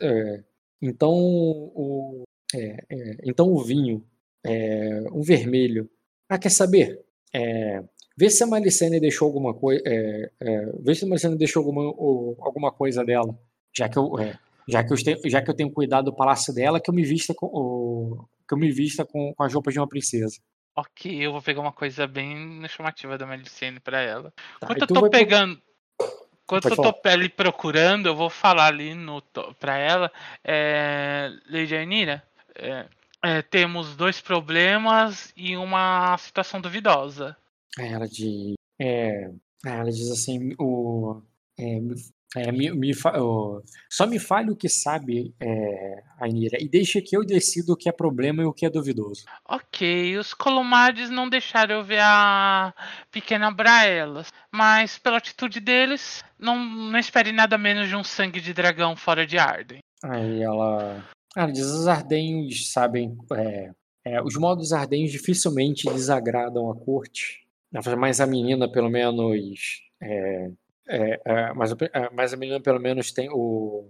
é 0.00 0.42
então 0.82 1.12
o, 1.12 2.24
é, 2.54 2.84
é, 2.90 3.16
então 3.24 3.52
o 3.52 3.62
vinho, 3.62 4.04
um 5.12 5.22
vermelho. 5.22 5.88
Ah, 6.28 6.38
quer 6.38 6.50
saber? 6.50 7.00
vê 8.18 8.28
se 8.28 8.42
a 8.42 8.46
Malicene 8.46 9.00
deixou 9.00 9.26
alguma 9.26 9.54
coisa, 9.54 9.82
vê 10.80 10.94
se 10.94 11.04
a 11.04 11.08
Malicene 11.08 11.36
deixou 11.36 11.60
alguma, 11.60 11.82
alguma 12.44 12.72
coisa 12.72 13.04
dela, 13.04 13.38
já 13.72 13.88
que 13.88 13.96
eu, 13.96 14.12
já 14.68 14.84
que 14.84 14.92
eu, 14.92 15.02
tenho, 15.02 15.18
já 15.30 15.40
que 15.40 15.50
eu 15.50 15.54
tenho 15.54 15.70
cuidado 15.70 16.06
do 16.06 16.16
palácio 16.16 16.52
dela, 16.52 16.80
que 16.80 16.90
eu 16.90 16.94
me 16.94 17.04
vista 17.04 17.32
com, 17.34 18.18
que 18.46 18.54
eu 18.54 18.58
me 18.58 18.70
vista 18.70 19.04
com, 19.04 19.32
com 19.34 19.42
as 19.42 19.52
roupas 19.54 19.72
de 19.72 19.80
uma 19.80 19.88
princesa. 19.88 20.40
Ok, 20.74 21.14
eu 21.14 21.32
vou 21.32 21.42
pegar 21.42 21.60
uma 21.60 21.72
coisa 21.72 22.06
bem 22.06 22.66
chamativa 22.68 23.18
da 23.18 23.26
Melicene 23.26 23.78
pra 23.78 24.00
ela. 24.00 24.32
Tá, 24.58 24.68
Enquanto 24.70 24.80
eu 24.80 25.02
tô 25.02 25.10
pegando. 25.10 25.60
Enquanto 26.44 26.68
eu 26.68 26.76
tô 26.76 27.08
ali 27.08 27.28
procurando, 27.28 28.06
eu 28.06 28.16
vou 28.16 28.28
falar 28.28 28.66
ali 28.66 28.94
no, 28.94 29.22
pra 29.58 29.78
ela. 29.78 30.12
É, 30.44 31.30
Lady 31.48 31.74
Ainira, 31.74 32.22
é, 32.54 32.86
é, 33.22 33.42
temos 33.42 33.96
dois 33.96 34.20
problemas 34.20 35.32
e 35.36 35.56
uma 35.56 36.16
situação 36.18 36.60
duvidosa. 36.60 37.36
Ela 37.78 38.06
diz. 38.06 38.54
É, 38.80 39.30
ela 39.64 39.90
diz 39.90 40.10
assim: 40.10 40.54
o, 40.58 41.22
é, 42.36 42.50
me, 42.50 42.70
me 42.70 42.92
oh, 43.18 43.62
só 43.90 44.06
me 44.06 44.18
fale 44.18 44.50
o 44.50 44.56
que 44.56 44.68
sabe, 44.68 45.34
é, 45.38 46.02
Ainira, 46.18 46.56
e 46.60 46.68
deixe 46.68 47.02
que 47.02 47.16
eu 47.16 47.24
decido 47.24 47.72
o 47.72 47.76
que 47.76 47.88
é 47.88 47.92
problema 47.92 48.42
e 48.42 48.46
o 48.46 48.52
que 48.52 48.64
é 48.64 48.70
duvidoso. 48.70 49.24
Ok, 49.46 50.16
os 50.16 50.32
Colomades 50.32 51.10
não 51.10 51.28
deixaram 51.28 51.76
eu 51.76 51.84
ver 51.84 52.00
a 52.00 52.74
pequena 53.10 53.50
Braelas, 53.50 54.32
mas 54.50 54.98
pela 54.98 55.18
atitude 55.18 55.60
deles, 55.60 56.24
não, 56.38 56.64
não 56.64 56.98
espere 56.98 57.32
nada 57.32 57.58
menos 57.58 57.88
de 57.88 57.96
um 57.96 58.04
sangue 58.04 58.40
de 58.40 58.54
dragão 58.54 58.96
fora 58.96 59.26
de 59.26 59.36
Arden. 59.36 59.80
Aí 60.02 60.42
ela. 60.42 61.04
Ela 61.36 61.52
diz: 61.52 61.66
os 61.66 61.86
ardenhos 61.86 62.72
sabem. 62.72 63.16
É, 63.34 63.70
é, 64.04 64.22
os 64.22 64.36
modos 64.36 64.72
ardenhos 64.72 65.12
dificilmente 65.12 65.86
desagradam 65.86 66.70
a 66.70 66.74
corte, 66.76 67.46
mas 67.98 68.20
a 68.20 68.26
menina, 68.26 68.70
pelo 68.70 68.88
menos. 68.88 69.82
É, 70.02 70.50
é, 70.92 71.20
é, 71.24 71.52
mas, 71.54 71.72
é, 71.72 72.10
mas 72.12 72.34
a 72.34 72.36
menina 72.36 72.60
pelo 72.60 72.78
menos 72.78 73.12
tem 73.12 73.28
o. 73.30 73.88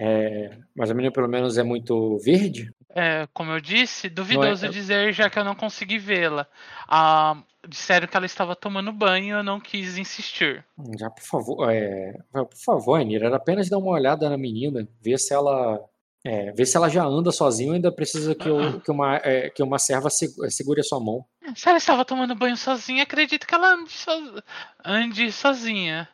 É, 0.00 0.56
mas 0.76 0.90
a 0.90 0.94
menina 0.94 1.12
pelo 1.12 1.28
menos 1.28 1.58
é 1.58 1.62
muito 1.64 2.18
verde? 2.18 2.72
É, 2.94 3.26
como 3.34 3.50
eu 3.50 3.60
disse, 3.60 4.08
duvidoso 4.08 4.66
é, 4.66 4.68
dizer 4.68 5.12
já 5.12 5.28
que 5.28 5.38
eu 5.38 5.44
não 5.44 5.56
consegui 5.56 5.98
vê-la. 5.98 6.46
Ah, 6.86 7.42
disseram 7.66 8.06
que 8.06 8.16
ela 8.16 8.24
estava 8.24 8.54
tomando 8.54 8.92
banho 8.92 9.26
e 9.26 9.30
eu 9.30 9.42
não 9.42 9.58
quis 9.58 9.98
insistir. 9.98 10.64
Já, 10.98 11.10
por 11.10 11.24
favor, 11.24 11.70
é, 11.70 12.12
por 12.32 12.56
favor, 12.64 13.00
Anira, 13.00 13.26
era 13.26 13.36
apenas 13.36 13.68
dar 13.68 13.78
uma 13.78 13.90
olhada 13.90 14.30
na 14.30 14.38
menina, 14.38 14.86
ver 15.02 15.18
se 15.18 15.34
ela 15.34 15.84
é, 16.24 16.52
ver 16.52 16.66
se 16.66 16.76
ela 16.76 16.88
já 16.88 17.04
anda 17.04 17.30
sozinha 17.30 17.70
ou 17.70 17.74
ainda 17.74 17.92
precisa 17.92 18.34
que, 18.34 18.48
eu, 18.48 18.80
que, 18.80 18.90
uma, 18.90 19.16
é, 19.16 19.50
que 19.50 19.62
uma 19.62 19.78
serva 19.78 20.10
segure 20.10 20.80
a 20.80 20.84
sua 20.84 21.00
mão. 21.00 21.24
Se 21.54 21.68
ela 21.68 21.78
estava 21.78 22.04
tomando 22.04 22.34
banho 22.34 22.56
sozinha, 22.56 23.02
acredito 23.02 23.46
que 23.46 23.54
ela 23.54 23.74
ande, 23.74 23.90
so... 23.90 24.42
ande 24.84 25.32
sozinha. 25.32 26.08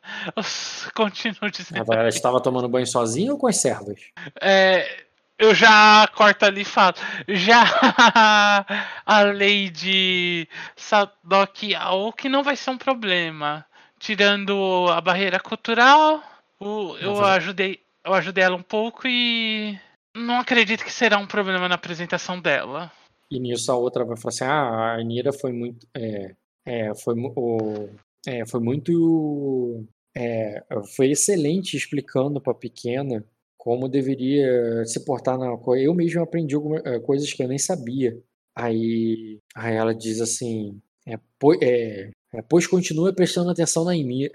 Continuo 0.94 1.50
dizendo. 1.50 1.92
Ela 1.92 2.08
estava 2.08 2.40
tomando 2.40 2.68
banho 2.68 2.86
sozinha 2.86 3.32
ou 3.32 3.38
com 3.38 3.46
as 3.46 3.56
servas? 3.56 4.00
É, 4.40 5.04
eu 5.38 5.54
já 5.54 6.06
corto 6.14 6.44
ali 6.44 6.62
e 6.62 6.64
falo. 6.64 6.94
Já 7.28 7.64
a 9.04 9.22
Lady 9.22 10.48
Sadok 10.76 11.74
que 12.16 12.28
não 12.28 12.42
vai 12.42 12.56
ser 12.56 12.70
um 12.70 12.78
problema. 12.78 13.64
Tirando 13.98 14.86
a 14.90 15.00
barreira 15.00 15.40
cultural, 15.40 16.22
o, 16.60 16.96
eu, 16.98 17.24
ajudei, 17.24 17.80
eu 18.04 18.12
ajudei 18.12 18.44
ela 18.44 18.56
um 18.56 18.62
pouco 18.62 19.08
e 19.08 19.78
não 20.14 20.38
acredito 20.40 20.84
que 20.84 20.92
será 20.92 21.18
um 21.18 21.26
problema 21.26 21.68
na 21.68 21.74
apresentação 21.74 22.38
dela. 22.38 22.92
E 23.30 23.40
nisso 23.40 23.70
a 23.72 23.76
outra 23.76 24.04
vai 24.04 24.16
falar 24.16 24.30
assim: 24.30 24.44
ah, 24.44 24.94
a 24.94 24.94
Anira 25.00 25.32
foi 25.32 25.52
muito. 25.52 25.86
É, 25.94 26.34
é, 26.66 26.94
foi, 26.94 27.14
o, 27.16 27.88
é, 28.26 28.46
foi 28.46 28.60
muito. 28.60 29.84
É, 30.16 30.62
foi 30.96 31.10
excelente 31.10 31.76
explicando 31.76 32.40
para 32.40 32.52
a 32.52 32.56
pequena 32.56 33.24
como 33.58 33.88
deveria 33.88 34.84
se 34.86 35.04
portar 35.04 35.38
na 35.38 35.56
coisa. 35.56 35.84
Eu 35.84 35.94
mesmo 35.94 36.22
aprendi 36.22 36.54
algumas 36.54 36.84
é, 36.84 36.98
coisas 37.00 37.32
que 37.32 37.42
eu 37.42 37.48
nem 37.48 37.58
sabia. 37.58 38.18
Aí, 38.54 39.40
aí 39.54 39.74
ela 39.74 39.94
diz 39.94 40.20
assim: 40.20 40.80
é, 41.06 41.18
pois, 41.38 41.58
é, 41.62 42.10
pois 42.48 42.66
continua 42.66 43.12
prestando 43.14 43.50
atenção 43.50 43.84
na 43.84 43.96
Inira, 43.96 44.32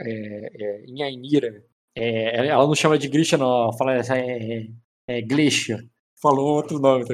em 0.87 1.03
Ainira. 1.03 1.63
ela 1.95 2.67
não 2.67 2.75
chama 2.75 2.97
de 2.97 3.07
Grisha, 3.07 3.37
não, 3.37 3.63
ela 3.63 3.73
fala 3.77 3.95
é, 3.95 4.67
é, 5.07 5.21
Glisha. 5.21 5.83
Falou 6.21 6.55
outro 6.55 6.79
nome, 6.79 7.05
tá 7.05 7.13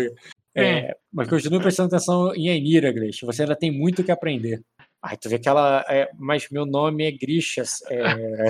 é, 0.56 0.96
mas 1.12 1.28
continue 1.28 1.60
prestando 1.60 1.88
atenção 1.88 2.34
em 2.34 2.50
Ainira, 2.50 2.92
Grisha. 2.92 3.26
Você 3.26 3.44
ainda 3.44 3.56
tem 3.56 3.72
muito 3.72 4.04
que 4.04 4.12
aprender. 4.12 4.62
Ai, 5.04 5.18
tu 5.18 5.30
vê 5.30 5.38
que 5.38 5.50
ela. 5.50 5.86
É, 5.88 6.10
mas 6.18 6.48
meu 6.50 6.66
nome 6.66 7.06
é 7.06 7.12
Grisha. 7.12 7.64
É... 7.90 8.46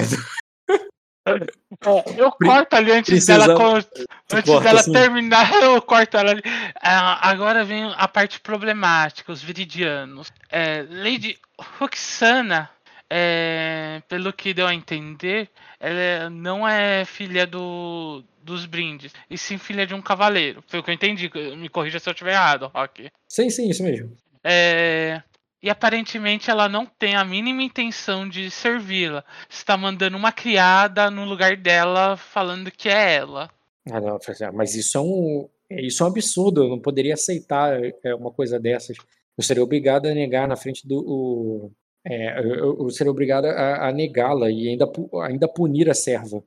É, 1.28 2.22
eu 2.22 2.32
corto 2.32 2.76
ali 2.76 2.92
antes 2.92 3.10
Precisamos... 3.10 3.48
dela, 3.48 3.84
antes 4.32 4.46
corta, 4.46 4.64
dela 4.64 4.80
assim. 4.80 4.92
terminar, 4.92 5.52
eu 5.60 5.82
corto 5.82 6.18
ela 6.18 6.32
ali. 6.32 6.42
Ah, 6.80 7.30
agora 7.30 7.66
vem 7.66 7.92
a 7.98 8.08
parte 8.08 8.40
problemática, 8.40 9.32
os 9.32 9.42
viridianos. 9.42 10.32
É, 10.52 10.86
Lady 10.88 11.40
Roxana, 11.80 12.70
é, 13.10 14.02
pelo 14.08 14.34
que 14.34 14.54
deu 14.54 14.68
a 14.68 14.74
entender, 14.74 15.50
ela 15.80 16.30
não 16.30 16.68
é 16.68 17.06
filha 17.06 17.46
do, 17.46 18.24
dos 18.44 18.66
brindes, 18.66 19.14
e 19.30 19.38
sim 19.38 19.58
filha 19.58 19.86
de 19.86 19.94
um 19.94 20.02
cavaleiro. 20.02 20.64
Foi 20.68 20.80
o 20.80 20.84
que 20.84 20.90
eu 20.90 20.96
entendi. 20.96 21.30
Me 21.58 21.70
corrija 21.70 22.00
se 22.00 22.08
eu 22.10 22.14
estiver 22.14 22.34
errado, 22.34 22.72
Rock. 22.74 23.10
Sim, 23.28 23.50
sim, 23.50 23.70
isso 23.70 23.84
mesmo. 23.84 24.16
É... 24.44 25.22
E 25.62 25.70
aparentemente 25.70 26.52
ela 26.52 26.70
não 26.70 26.86
tem 26.86 27.16
a 27.16 27.26
mínima 27.26 27.64
intenção 27.64 28.30
de 28.30 28.52
servi-la. 28.52 29.24
Está 29.50 29.76
mandando 29.76 30.16
uma 30.16 30.32
criada 30.32 31.10
no 31.10 31.26
lugar 31.26 31.58
dela, 31.58 32.16
falando 32.16 32.70
que 32.70 32.88
é 32.88 33.16
ela. 33.16 33.50
Ah, 33.92 34.00
não, 34.00 34.20
mas 34.54 34.76
isso 34.76 34.96
é 34.98 35.02
um, 35.02 35.50
isso 35.72 36.04
é 36.04 36.06
um 36.06 36.10
absurdo. 36.10 36.64
Eu 36.64 36.70
não 36.70 36.80
poderia 36.80 37.16
aceitar 37.16 37.80
é, 38.04 38.14
uma 38.14 38.30
coisa 38.30 38.60
dessas. 38.60 38.96
Eu 39.36 39.44
seria 39.44 39.64
obrigado 39.64 40.06
a 40.06 40.14
negar 40.14 40.48
na 40.48 40.56
frente 40.56 40.88
do. 40.88 41.00
O, 41.00 41.72
é, 42.06 42.40
eu, 42.40 42.78
eu, 42.80 42.90
seria 42.90 43.12
obrigado 43.12 43.46
a, 43.46 43.88
a 43.88 43.92
negá-la 43.92 44.50
e 44.52 44.70
ainda, 44.70 44.86
ainda 45.24 45.48
punir 45.48 45.90
a 45.90 45.94
serva. 45.94 46.44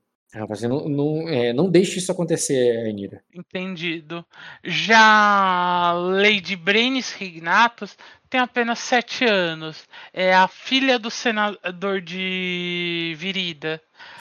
Você 0.47 0.69
não, 0.69 0.87
não, 0.87 1.29
é, 1.29 1.55
não 1.55 1.71
deixe 1.71 1.99
isso 1.99 2.13
acontecer, 2.13 2.87
Anira. 2.87 3.23
Entendido. 3.35 4.25
Já 4.63 5.93
Lady 5.95 6.55
Brenis 6.55 7.13
Rignatus 7.13 7.97
tem 8.29 8.39
apenas 8.39 8.79
sete 8.79 9.25
anos. 9.25 9.85
É 10.13 10.35
a 10.35 10.47
filha 10.47 10.99
do 10.99 11.11
senador 11.11 12.03
de 12.03 13.15
Virida. 13.17 13.81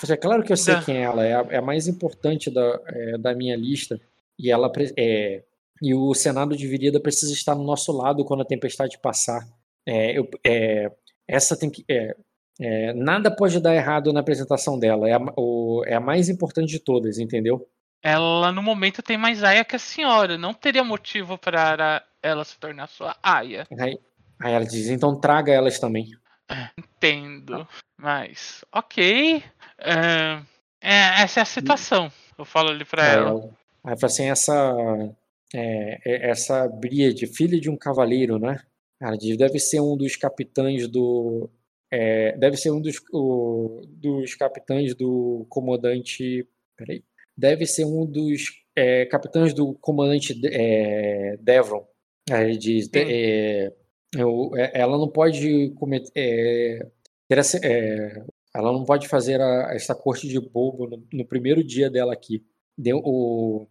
É 0.10 0.16
claro 0.16 0.44
que 0.44 0.54
eu 0.54 0.58
sei 0.58 0.76
da... 0.76 0.82
quem 0.82 0.98
é 0.98 1.02
ela. 1.02 1.26
É 1.26 1.36
a, 1.36 1.46
é 1.50 1.58
a 1.58 1.62
mais 1.62 1.90
importante 1.90 2.50
da, 2.50 2.80
é, 2.88 3.18
da 3.18 3.36
minha 3.36 3.58
lista. 3.58 4.00
E 4.40 4.50
ela 4.50 4.72
é, 4.98 5.44
e 5.82 5.94
o 5.94 6.14
Senado 6.14 6.56
de 6.56 6.66
Virida 6.68 7.02
precisa 7.02 7.34
estar 7.34 7.54
no 7.54 7.66
nosso 7.66 7.92
lado 7.92 8.24
quando 8.24 8.42
a 8.42 8.46
tempestade 8.46 8.98
passar. 8.98 9.46
É, 9.86 10.18
eu, 10.18 10.30
é, 10.46 10.90
essa 11.28 11.58
tem 11.58 11.70
que. 11.70 11.84
É, 11.90 12.16
é, 12.60 12.94
nada 12.94 13.30
pode 13.36 13.60
dar 13.60 13.76
errado 13.76 14.12
na 14.12 14.22
apresentação 14.22 14.80
dela. 14.80 15.08
É 15.08 15.14
a, 15.14 15.20
o, 15.36 15.84
é 15.86 15.96
a 15.96 16.00
mais 16.00 16.30
importante 16.30 16.70
de 16.70 16.80
todas, 16.80 17.20
entendeu? 17.20 17.68
Ela 18.02 18.52
no 18.52 18.64
momento 18.64 19.02
tem 19.02 19.18
mais 19.18 19.44
aia 19.44 19.66
que 19.66 19.76
a 19.76 19.80
senhora. 19.80 20.38
Não 20.38 20.54
teria 20.54 20.84
motivo 20.84 21.38
para 21.38 22.04
ela 22.22 22.44
se 22.44 22.58
tornar 22.58 22.88
sua 22.88 23.16
aia. 23.22 23.68
Aí, 23.80 24.00
aí 24.42 24.54
ela 24.54 24.66
diz: 24.66 24.88
então 24.88 25.20
traga 25.20 25.52
elas 25.52 25.80
também. 25.80 26.08
Entendo. 26.78 27.68
Mas, 27.98 28.64
ok. 28.72 29.44
É, 29.80 30.40
é, 30.82 31.22
essa 31.22 31.42
é 31.42 31.44
a 31.44 31.46
situação. 31.46 32.12
Eu 32.38 32.46
falo 32.46 32.70
ali 32.70 32.86
pra 32.86 33.06
ela. 33.06 33.30
ela. 33.30 33.50
Aí 33.84 34.00
fala 34.00 34.12
assim: 34.12 34.30
essa. 34.30 34.76
É, 35.54 36.00
é 36.06 36.30
essa 36.30 36.68
Bríade, 36.68 37.26
filha 37.26 37.60
de 37.60 37.70
um 37.70 37.78
cavaleiro, 37.78 38.38
né? 38.38 38.60
Ela 39.00 39.16
diz: 39.16 39.38
deve 39.38 39.60
ser 39.60 39.80
um 39.80 39.96
dos 39.96 40.16
capitães 40.16 40.88
do 40.88 41.50
é, 41.92 42.38
deve 42.38 42.58
ser 42.58 42.72
um 42.72 42.82
dos, 42.82 42.98
o, 43.14 43.82
dos 43.88 44.36
capitães 44.36 44.94
do 44.96 45.46
comandante. 45.50 46.48
Peraí. 46.76 47.04
Deve 47.36 47.66
ser 47.66 47.86
um 47.86 48.06
dos 48.06 48.64
é, 48.76 49.06
capitães 49.06 49.54
do 49.54 49.74
comandante 49.76 50.40
é, 50.46 51.38
Devron. 51.38 51.88
Ele 52.30 52.58
diz: 52.58 52.90
é, 52.94 53.72
eu, 54.16 54.52
é, 54.56 54.72
ela 54.74 54.98
não 54.98 55.08
pode 55.08 55.70
cometer. 55.72 56.12
É, 56.16 56.80
essa, 57.30 57.60
ela 58.54 58.72
não 58.72 58.84
pode 58.86 59.08
fazer 59.08 59.40
a, 59.42 59.74
essa 59.74 59.96
corte 59.96 60.28
de 60.28 60.40
bobo 60.40 60.88
no, 60.88 61.08
no 61.14 61.26
primeiro 61.26 61.64
dia 61.64 61.90
dela 61.90 62.14
aqui. 62.14 62.44
Deu, 62.78 63.00
o, 63.04 63.68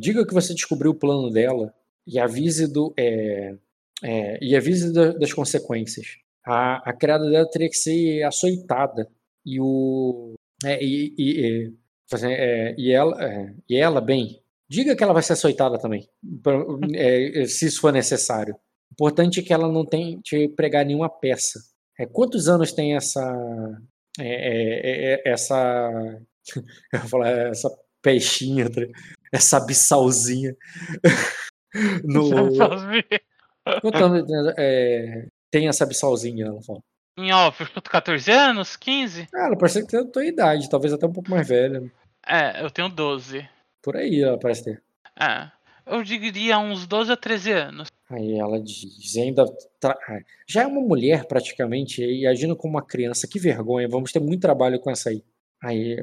diga 0.00 0.26
que 0.26 0.34
você 0.34 0.52
descobriu 0.54 0.90
o 0.90 0.98
plano 0.98 1.30
dela 1.30 1.74
e 2.06 2.18
avise 2.18 2.66
do 2.66 2.92
é, 4.02 4.38
e 4.44 4.56
avise 4.56 4.92
da- 4.92 5.12
das 5.12 5.32
consequências. 5.32 6.06
A, 6.44 6.90
a 6.90 6.92
criada 6.92 7.28
dela 7.30 7.48
teria 7.50 7.68
que 7.68 7.76
ser 7.76 8.22
açoitada. 8.24 9.08
E 9.44 9.60
o. 9.60 10.34
é, 10.64 10.82
e, 10.84 11.14
e, 11.18 11.72
é, 12.24 12.74
e 12.78 12.92
ela, 12.92 13.24
é, 13.24 13.54
e 13.68 13.76
ela, 13.76 14.00
bem, 14.00 14.40
diga 14.68 14.94
que 14.96 15.02
ela 15.02 15.12
vai 15.14 15.22
ser 15.22 15.32
açoitada 15.34 15.78
também, 15.78 16.06
pra- 16.42 16.64
é, 16.94 17.44
se 17.46 17.66
isso 17.66 17.80
for 17.80 17.92
necessário. 17.92 18.54
Importante 18.92 19.40
é 19.40 19.42
que 19.42 19.52
ela 19.52 19.70
não 19.72 19.86
tente 19.86 20.48
pregar 20.50 20.84
nenhuma 20.84 21.08
peça. 21.08 21.58
É, 21.98 22.06
quantos 22.06 22.48
anos 22.48 22.72
tem 22.72 22.94
essa. 22.94 23.22
é, 24.20 25.22
essa. 25.30 25.90
Eu 26.92 27.00
vou 27.00 27.08
falar, 27.08 27.30
essa 27.48 27.70
peixinha, 28.02 28.66
essa 29.32 29.56
abissalzinha. 29.58 30.54
no, 32.04 32.30
quantos 33.80 34.00
anos 34.00 34.54
é, 34.58 35.26
tem 35.50 35.68
essa 35.68 35.84
abissalzinha? 35.84 36.46
Ela 36.46 36.62
fala. 36.62 36.80
Em 37.18 37.30
off, 37.32 37.64
chuto 37.66 37.90
14 37.90 38.30
anos? 38.30 38.76
15? 38.76 39.28
Ah, 39.34 39.46
ela 39.46 39.56
parece 39.58 39.82
que 39.82 39.88
tem 39.88 40.00
a 40.00 40.04
tua 40.04 40.24
idade, 40.24 40.68
talvez 40.70 40.92
até 40.92 41.06
um 41.06 41.12
pouco 41.12 41.30
mais 41.30 41.46
velha. 41.46 41.80
né? 41.80 41.90
É, 42.26 42.62
eu 42.64 42.70
tenho 42.70 42.88
12. 42.88 43.46
Por 43.82 43.96
aí 43.96 44.22
ela 44.22 44.38
parece 44.38 44.64
ter. 44.64 44.82
É. 45.20 45.50
Eu 45.84 46.02
diria 46.04 46.58
uns 46.58 46.86
12 46.86 47.10
a 47.12 47.16
13 47.16 47.50
anos. 47.50 47.88
Aí 48.08 48.38
ela 48.38 48.60
diz, 48.62 49.16
ainda. 49.16 49.44
tra- 49.80 49.98
Já 50.48 50.62
é 50.62 50.66
uma 50.66 50.80
mulher 50.80 51.24
praticamente 51.26 52.02
e 52.04 52.26
agindo 52.26 52.54
como 52.56 52.74
uma 52.74 52.86
criança, 52.86 53.26
que 53.26 53.38
vergonha, 53.38 53.88
vamos 53.88 54.12
ter 54.12 54.20
muito 54.20 54.40
trabalho 54.40 54.78
com 54.80 54.90
essa 54.90 55.10
aí. 55.10 55.24
Aí 55.62 55.96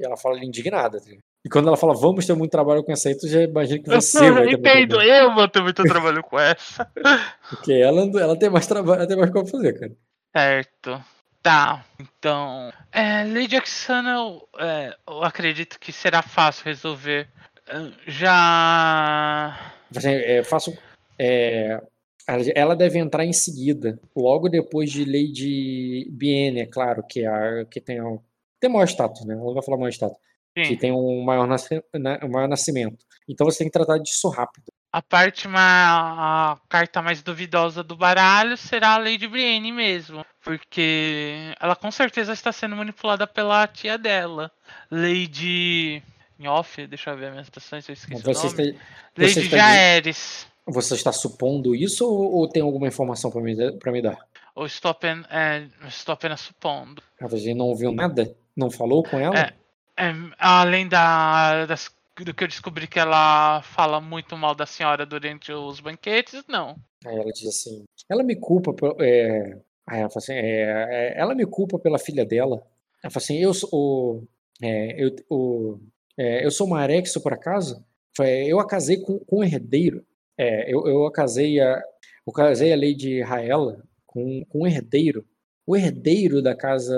ela 0.00 0.16
fala 0.16 0.44
indignada. 0.44 0.98
tá 0.98 1.04
ligado? 1.06 1.22
E 1.44 1.48
quando 1.48 1.68
ela 1.68 1.76
fala, 1.76 1.94
vamos 1.94 2.26
ter 2.26 2.34
muito 2.34 2.50
trabalho 2.50 2.82
com 2.82 2.90
essa 2.92 3.08
aí, 3.08 3.16
tu 3.18 3.28
já 3.28 3.42
imagina 3.42 3.82
que 3.82 3.90
você 3.90 4.18
vai 4.32 4.44
ter 4.46 4.50
muito 4.56 4.60
Entendo, 4.66 4.88
trabalho. 4.96 5.10
eu 5.10 5.34
vou 5.34 5.48
ter 5.48 5.62
muito 5.62 5.82
trabalho 5.84 6.22
com 6.22 6.38
essa. 6.38 6.90
Porque 7.50 7.72
ela, 7.72 8.00
ela 8.20 8.38
tem 8.38 8.48
mais 8.50 8.66
trabalho, 8.66 9.00
ela 9.00 9.06
tem 9.06 9.16
mais 9.16 9.30
coisa 9.30 9.50
pra 9.50 9.58
fazer, 9.60 9.78
cara. 9.78 9.92
Certo. 10.36 11.04
Tá, 11.42 11.84
então. 12.00 12.72
É, 12.90 13.22
Lady 13.24 13.56
Oxana, 13.58 14.14
eu, 14.14 14.48
é, 14.58 14.96
eu 15.06 15.22
acredito 15.22 15.78
que 15.78 15.92
será 15.92 16.22
fácil 16.22 16.64
resolver. 16.64 17.28
É, 17.68 17.92
Já. 18.08 19.72
Assim, 19.94 20.08
é, 20.10 20.42
faço. 20.42 20.76
é, 21.18 21.80
ela- 22.26 22.44
ela 22.54 22.76
deve 22.76 22.98
entrar 22.98 23.24
em 23.24 23.32
seguida, 23.32 24.00
logo 24.16 24.48
depois 24.48 24.90
de 24.90 25.04
Lady 25.04 26.08
Biene, 26.10 26.60
é 26.62 26.66
claro, 26.66 27.02
que, 27.06 27.20
é 27.20 27.26
a, 27.26 27.64
que 27.66 27.80
tem, 27.80 28.00
o, 28.00 28.20
tem 28.66 28.72
maior 28.72 28.86
status, 28.88 29.24
né? 29.24 29.34
Ela 29.34 29.54
vai 29.54 29.62
falar 29.62 29.76
maior 29.78 29.90
status. 29.90 30.16
Que 30.54 30.66
Sim, 30.66 30.76
tem 30.76 30.92
um 30.92 31.22
maior, 31.24 31.48
né, 31.48 32.18
um 32.22 32.28
maior 32.28 32.48
nascimento. 32.48 33.04
Então 33.28 33.44
você 33.44 33.58
tem 33.58 33.66
que 33.66 33.72
tratar 33.72 33.98
disso 33.98 34.28
rápido. 34.28 34.64
a 34.92 35.02
parte 35.02 35.48
ma- 35.48 36.52
a 36.52 36.56
carta 36.68 37.02
mais 37.02 37.20
duvidosa 37.20 37.82
do 37.82 37.96
baralho 37.96 38.56
será 38.56 38.90
a 38.94 38.98
Lady 38.98 39.26
Brienne 39.26 39.72
mesmo. 39.72 40.24
Porque 40.44 41.52
ela 41.60 41.74
com 41.74 41.90
certeza 41.90 42.32
está 42.32 42.52
sendo 42.52 42.76
manipulada 42.76 43.26
pela 43.26 43.66
tia 43.66 43.98
dela. 43.98 44.50
Lady. 44.90 46.00
Em 46.38 46.46
off, 46.48 46.86
deixa 46.86 47.10
eu 47.10 47.16
ver 47.16 47.30
minhas 47.30 47.46
citações, 47.46 47.88
eu 47.88 47.92
esqueci 47.92 48.22
Você 48.22 48.30
o 48.30 48.50
nome. 48.50 48.70
está, 48.70 48.84
Lady 49.18 49.40
está, 49.40 49.56
Jaehaerys. 49.56 50.46
você 50.66 50.94
está 50.94 51.12
supondo 51.12 51.74
isso 51.74 52.04
ou, 52.08 52.32
ou 52.32 52.48
tem 52.48 52.62
alguma 52.62 52.86
informação 52.88 53.30
para 53.30 53.40
me, 53.40 53.56
dar- 53.56 53.72
pra 53.74 53.92
me 53.92 54.02
dar? 54.02 54.18
Ou 54.54 54.66
estou 54.66 54.90
apenas, 54.90 55.26
é, 55.30 55.66
estou 55.88 56.12
apenas 56.12 56.40
supondo. 56.40 57.02
Ah, 57.20 57.26
Você 57.28 57.52
não 57.54 57.66
ouviu 57.66 57.92
nada? 57.92 58.34
Não 58.56 58.70
falou 58.70 59.02
com 59.02 59.18
ela? 59.18 59.38
É. 59.38 59.52
É, 59.96 60.12
além 60.38 60.88
da, 60.88 61.66
das, 61.66 61.88
do 62.18 62.34
que 62.34 62.42
eu 62.44 62.48
descobri 62.48 62.88
que 62.88 62.98
ela 62.98 63.62
fala 63.62 64.00
muito 64.00 64.36
mal 64.36 64.52
da 64.54 64.66
senhora 64.66 65.06
durante 65.06 65.52
os 65.52 65.78
banquetes, 65.78 66.42
não. 66.48 66.76
Aí 67.06 67.16
ela 67.16 67.30
diz 67.32 67.46
assim: 67.46 67.84
ela 68.08 68.24
me 68.24 68.34
culpa. 68.34 68.72
por- 68.72 68.96
É... 69.00 69.56
Ela 69.88 70.06
assim: 70.06 70.32
é, 70.32 70.42
é, 70.90 71.14
ela 71.16 71.34
me 71.34 71.46
culpa 71.46 71.78
pela 71.78 71.98
filha 71.98 72.24
dela. 72.24 72.56
Ela 73.02 73.10
fala 73.10 73.22
assim: 73.22 73.36
eu 73.38 73.54
sou. 73.54 73.68
o- 73.72 74.26
é, 74.62 75.00
eu, 75.04 75.14
o, 75.30 75.78
é, 76.18 76.44
eu 76.44 76.50
sou 76.50 76.66
uma 76.66 76.80
Arexo, 76.80 77.20
por 77.22 77.32
acaso? 77.32 77.84
Eu 78.20 78.58
a 78.60 78.66
casei 78.66 78.96
com, 78.98 79.18
com 79.20 79.38
um 79.40 79.44
herdeiro. 79.44 80.04
É, 80.38 80.72
eu, 80.72 80.86
eu 80.88 81.06
a 81.06 81.12
casei 81.12 81.60
a. 81.60 81.80
Eu 82.26 82.32
casei 82.32 82.72
a 82.72 82.76
Lady 82.76 83.20
Raela 83.20 83.82
com, 84.06 84.44
com 84.46 84.62
um 84.62 84.66
herdeiro. 84.66 85.24
O 85.66 85.76
herdeiro 85.76 86.42
da 86.42 86.54
casa. 86.56 86.96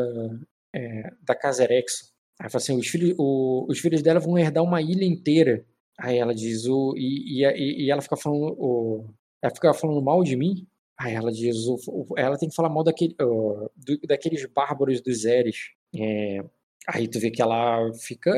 É, 0.76 1.10
da 1.22 1.34
casa 1.34 1.64
Erexo. 1.64 2.04
Aí 2.40 2.50
fala 2.50 2.62
assim: 2.62 2.78
os 2.78 2.86
filhos, 2.86 3.14
o- 3.18 3.66
os 3.68 3.78
filhos 3.78 4.02
dela 4.02 4.20
vão 4.20 4.36
herdar 4.38 4.62
uma 4.62 4.80
ilha 4.82 5.04
inteira. 5.04 5.64
Aí 5.98 6.18
ela 6.18 6.34
diz: 6.34 6.66
o, 6.66 6.94
e, 6.96 7.42
e, 7.42 7.84
e 7.86 7.90
ela 7.90 8.02
fica 8.02 8.16
falando. 8.16 8.54
O, 8.58 9.10
ela 9.42 9.54
fica 9.54 9.72
falando 9.74 10.02
mal 10.02 10.22
de 10.22 10.36
mim. 10.36 10.66
Aí 10.98 11.14
ela 11.14 11.32
diz: 11.32 11.56
o, 11.66 11.76
o- 11.88 12.14
ela 12.18 12.36
tem 12.38 12.48
que 12.48 12.54
falar 12.54 12.68
mal 12.68 12.84
daquele, 12.84 13.14
ó, 13.20 13.68
do- 13.76 14.00
daqueles 14.06 14.44
bárbaros 14.52 15.00
dos 15.00 15.24
Eres. 15.24 15.56
É, 15.98 16.40
aí 16.88 17.08
tu 17.08 17.18
vê 17.18 17.30
que 17.30 17.40
ela 17.40 17.90
fica 17.94 18.30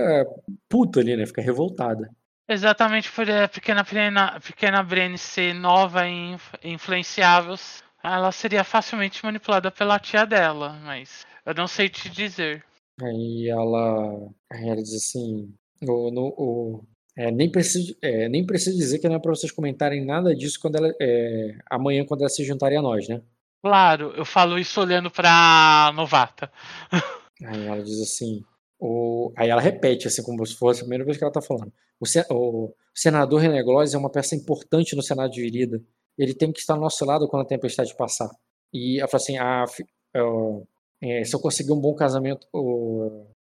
puta 0.68 1.00
ali, 1.00 1.17
né? 1.17 1.26
Fica 1.26 1.42
revoltada. 1.42 2.08
Exatamente 2.49 3.10
por 3.12 3.28
a 3.31 3.47
pequena, 3.47 3.83
Brienne- 3.83 4.41
pequena 4.47 4.83
Brienne 4.83 5.18
ser 5.18 5.52
nova 5.55 6.07
e 6.08 6.33
inf- 6.33 6.55
influenciável, 6.65 7.55
ela 8.02 8.33
seria 8.33 8.65
facilmente 8.65 9.23
manipulada 9.23 9.70
pela 9.70 9.99
tia 9.99 10.25
dela, 10.25 10.70
mas 10.83 11.26
eu 11.49 11.55
não 11.55 11.67
sei 11.67 11.89
te 11.89 12.09
dizer. 12.10 12.65
Aí 13.01 13.49
ela, 13.49 14.28
aí 14.52 14.68
ela 14.68 14.83
diz 14.83 14.94
assim: 14.94 15.52
o, 15.83 16.10
no, 16.10 16.35
o, 16.36 16.85
é, 17.17 17.31
nem, 17.31 17.51
preciso, 17.51 17.97
é, 18.02 18.28
nem 18.28 18.44
preciso 18.44 18.77
dizer 18.77 18.99
que 18.99 19.09
não 19.09 19.17
é 19.17 19.18
pra 19.18 19.35
vocês 19.35 19.51
comentarem 19.52 20.05
nada 20.05 20.35
disso 20.35 20.59
quando 20.60 20.77
ela, 20.77 20.93
é, 21.01 21.59
amanhã, 21.70 22.05
quando 22.05 22.20
elas 22.20 22.35
se 22.35 22.44
juntarem 22.44 22.78
a 22.78 22.83
nós, 22.83 23.09
né? 23.09 23.23
Claro, 23.62 24.12
eu 24.17 24.25
falo 24.25 24.59
isso 24.59 24.81
olhando 24.81 25.10
pra 25.10 25.91
novata. 25.94 26.51
Aí 27.44 27.67
ela 27.67 27.83
diz 27.83 28.01
assim, 28.01 28.44
o... 28.81 29.33
aí 29.36 29.49
ela 29.49 29.60
repete, 29.60 30.09
assim, 30.09 30.25
como 30.25 30.44
se 30.44 30.57
fosse 30.57 30.81
a 30.81 30.83
primeira 30.83 31.05
vez 31.05 31.17
que 31.17 31.23
ela 31.23 31.33
tá 31.33 31.41
falando. 31.41 31.73
O, 32.01 32.05
o 32.35 32.75
senador 32.93 33.41
Reneglós 33.41 33.94
é 33.94 33.99
uma 33.99 34.10
peça 34.10 34.35
importante 34.35 34.97
no 34.97 35.02
Senado 35.05 35.31
de 35.31 35.41
Virida. 35.41 35.81
Ele 36.18 36.35
tem 36.35 36.51
que 36.51 36.59
estar 36.59 36.75
ao 36.75 36.81
nosso 36.81 37.05
lado 37.05 37.28
quando 37.28 37.43
a 37.43 37.49
tempestade 37.49 37.94
passar. 37.97 38.28
E 38.73 38.99
ela 38.99 39.07
fala 39.07 39.23
assim, 39.23 39.39
ah, 39.39 39.65
fi- 39.68 39.86
ó, 40.17 40.62
é, 41.02 41.25
se 41.25 41.35
eu 41.35 41.41
conseguir 41.41 41.73
um 41.73 41.81
bom 41.81 41.94
casamento, 41.94 42.47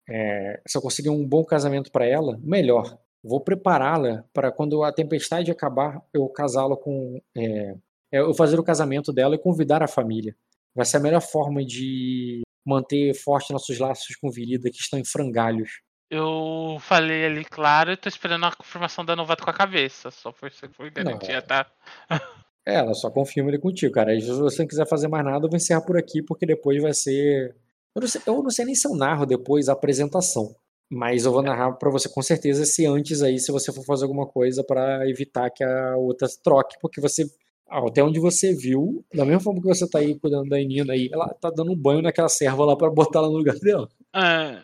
é, 0.09 0.61
se 0.67 0.77
eu 0.77 0.81
conseguir 0.81 1.09
um 1.09 1.27
bom 1.27 1.43
casamento 1.43 1.91
para 1.91 2.05
ela, 2.05 2.39
melhor. 2.41 2.97
Vou 3.23 3.39
prepará-la 3.39 4.25
para 4.33 4.51
quando 4.51 4.83
a 4.83 4.91
tempestade 4.91 5.51
acabar, 5.51 6.01
eu 6.13 6.27
casá-la 6.29 6.75
com, 6.75 7.21
é, 7.37 7.75
é, 8.11 8.19
eu 8.19 8.33
fazer 8.33 8.59
o 8.59 8.63
casamento 8.63 9.13
dela 9.13 9.35
e 9.35 9.39
convidar 9.39 9.83
a 9.83 9.87
família. 9.87 10.35
Vai 10.75 10.85
ser 10.85 10.97
a 10.97 11.01
melhor 11.01 11.21
forma 11.21 11.63
de 11.63 12.41
manter 12.65 13.13
forte 13.13 13.53
nossos 13.53 13.77
laços 13.77 14.15
com 14.15 14.31
Virida 14.31 14.69
que 14.69 14.79
estão 14.79 14.97
em 14.97 15.05
frangalhos. 15.05 15.81
Eu 16.09 16.77
falei 16.81 17.25
ali, 17.25 17.45
claro, 17.45 17.91
e 17.91 17.97
tô 17.97 18.09
esperando 18.09 18.45
a 18.45 18.51
confirmação 18.51 19.05
da 19.05 19.15
novata 19.15 19.43
com 19.43 19.49
a 19.49 19.53
cabeça, 19.53 20.11
só 20.11 20.33
ser 20.51 20.67
por 20.69 20.89
garantia, 20.91 21.41
tá? 21.41 21.65
É, 22.65 22.75
ela 22.75 22.93
só 22.93 23.09
confirma 23.09 23.49
ele 23.49 23.57
contigo, 23.59 23.93
cara. 23.93 24.19
Se 24.19 24.27
você 24.31 24.61
não 24.61 24.67
quiser 24.67 24.87
fazer 24.87 25.07
mais 25.07 25.25
nada, 25.25 25.45
eu 25.45 25.49
vou 25.49 25.57
encerrar 25.57 25.81
por 25.81 25.97
aqui, 25.97 26.21
porque 26.21 26.45
depois 26.45 26.81
vai 26.81 26.93
ser. 26.93 27.55
Eu 27.95 28.01
não 28.01 28.07
sei, 28.07 28.21
eu 28.25 28.43
não 28.43 28.49
sei 28.49 28.65
nem 28.65 28.75
se 28.75 28.87
eu 28.87 28.95
narro 28.95 29.25
depois 29.25 29.67
a 29.67 29.73
apresentação. 29.73 30.55
Mas 30.89 31.25
eu 31.25 31.31
vou 31.31 31.41
narrar 31.41 31.71
pra 31.73 31.89
você 31.89 32.09
com 32.09 32.21
certeza 32.21 32.65
se 32.65 32.85
antes 32.85 33.21
aí, 33.21 33.39
se 33.39 33.51
você 33.51 33.71
for 33.71 33.83
fazer 33.85 34.03
alguma 34.03 34.27
coisa 34.27 34.63
pra 34.63 35.07
evitar 35.09 35.49
que 35.49 35.63
a 35.63 35.95
outra 35.95 36.27
troque, 36.43 36.75
porque 36.81 36.99
você. 37.01 37.25
ah, 37.69 37.79
Até 37.87 38.03
onde 38.03 38.19
você 38.19 38.53
viu, 38.53 39.03
da 39.13 39.25
mesma 39.25 39.39
forma 39.39 39.61
que 39.61 39.67
você 39.67 39.89
tá 39.89 39.99
aí 39.99 40.19
cuidando 40.19 40.49
da 40.49 40.57
Nina 40.57 40.93
aí, 40.93 41.09
ela 41.11 41.29
tá 41.29 41.49
dando 41.49 41.71
um 41.71 41.75
banho 41.75 42.01
naquela 42.01 42.29
serva 42.29 42.65
lá 42.65 42.75
pra 42.75 42.89
botar 42.89 43.19
ela 43.19 43.29
no 43.29 43.37
lugar 43.37 43.55
dela. 43.55 43.87
É, 44.13 44.59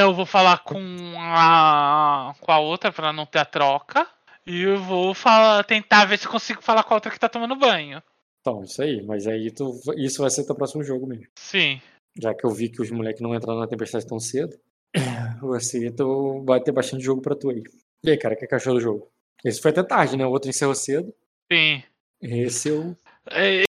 eu 0.00 0.12
vou 0.12 0.26
falar 0.26 0.58
com 0.64 0.76
a 1.16 2.34
com 2.40 2.50
a 2.52 2.58
outra 2.58 2.90
pra 2.90 3.12
não 3.12 3.24
ter 3.24 3.38
a 3.38 3.44
troca. 3.44 4.06
E 4.50 4.62
eu 4.62 4.82
vou 4.82 5.14
falar, 5.14 5.62
tentar 5.62 6.04
ver 6.06 6.18
se 6.18 6.26
consigo 6.26 6.60
falar 6.60 6.82
com 6.82 6.92
a 6.92 6.96
outra 6.96 7.08
que 7.12 7.20
tá 7.20 7.28
tomando 7.28 7.54
banho. 7.54 8.02
Então, 8.40 8.64
isso 8.64 8.82
aí. 8.82 9.00
Mas 9.00 9.28
aí 9.28 9.48
tu, 9.52 9.80
isso 9.96 10.22
vai 10.22 10.28
ser 10.28 10.44
teu 10.44 10.56
próximo 10.56 10.82
jogo 10.82 11.06
mesmo. 11.06 11.28
Sim. 11.38 11.80
Já 12.20 12.34
que 12.34 12.44
eu 12.44 12.50
vi 12.50 12.68
que 12.68 12.82
os 12.82 12.90
moleques 12.90 13.20
não 13.22 13.32
entraram 13.32 13.60
na 13.60 13.68
tempestade 13.68 14.04
tão 14.04 14.18
cedo, 14.18 14.58
você 15.40 15.92
tu 15.92 16.42
vai 16.44 16.60
ter 16.60 16.72
bastante 16.72 17.04
jogo 17.04 17.22
pra 17.22 17.36
tu 17.36 17.48
aí. 17.48 17.62
E 18.02 18.10
aí, 18.10 18.18
cara, 18.18 18.34
o 18.34 18.36
que 18.36 18.44
que 18.44 18.54
achou 18.54 18.74
do 18.74 18.80
jogo? 18.80 19.08
Esse 19.44 19.60
foi 19.60 19.70
até 19.70 19.84
tarde, 19.84 20.16
né? 20.16 20.26
O 20.26 20.30
outro 20.30 20.50
encerrou 20.50 20.74
cedo. 20.74 21.14
Sim. 21.50 21.84
Esse 22.20 22.70
eu. 22.70 22.96
É, 23.30 23.62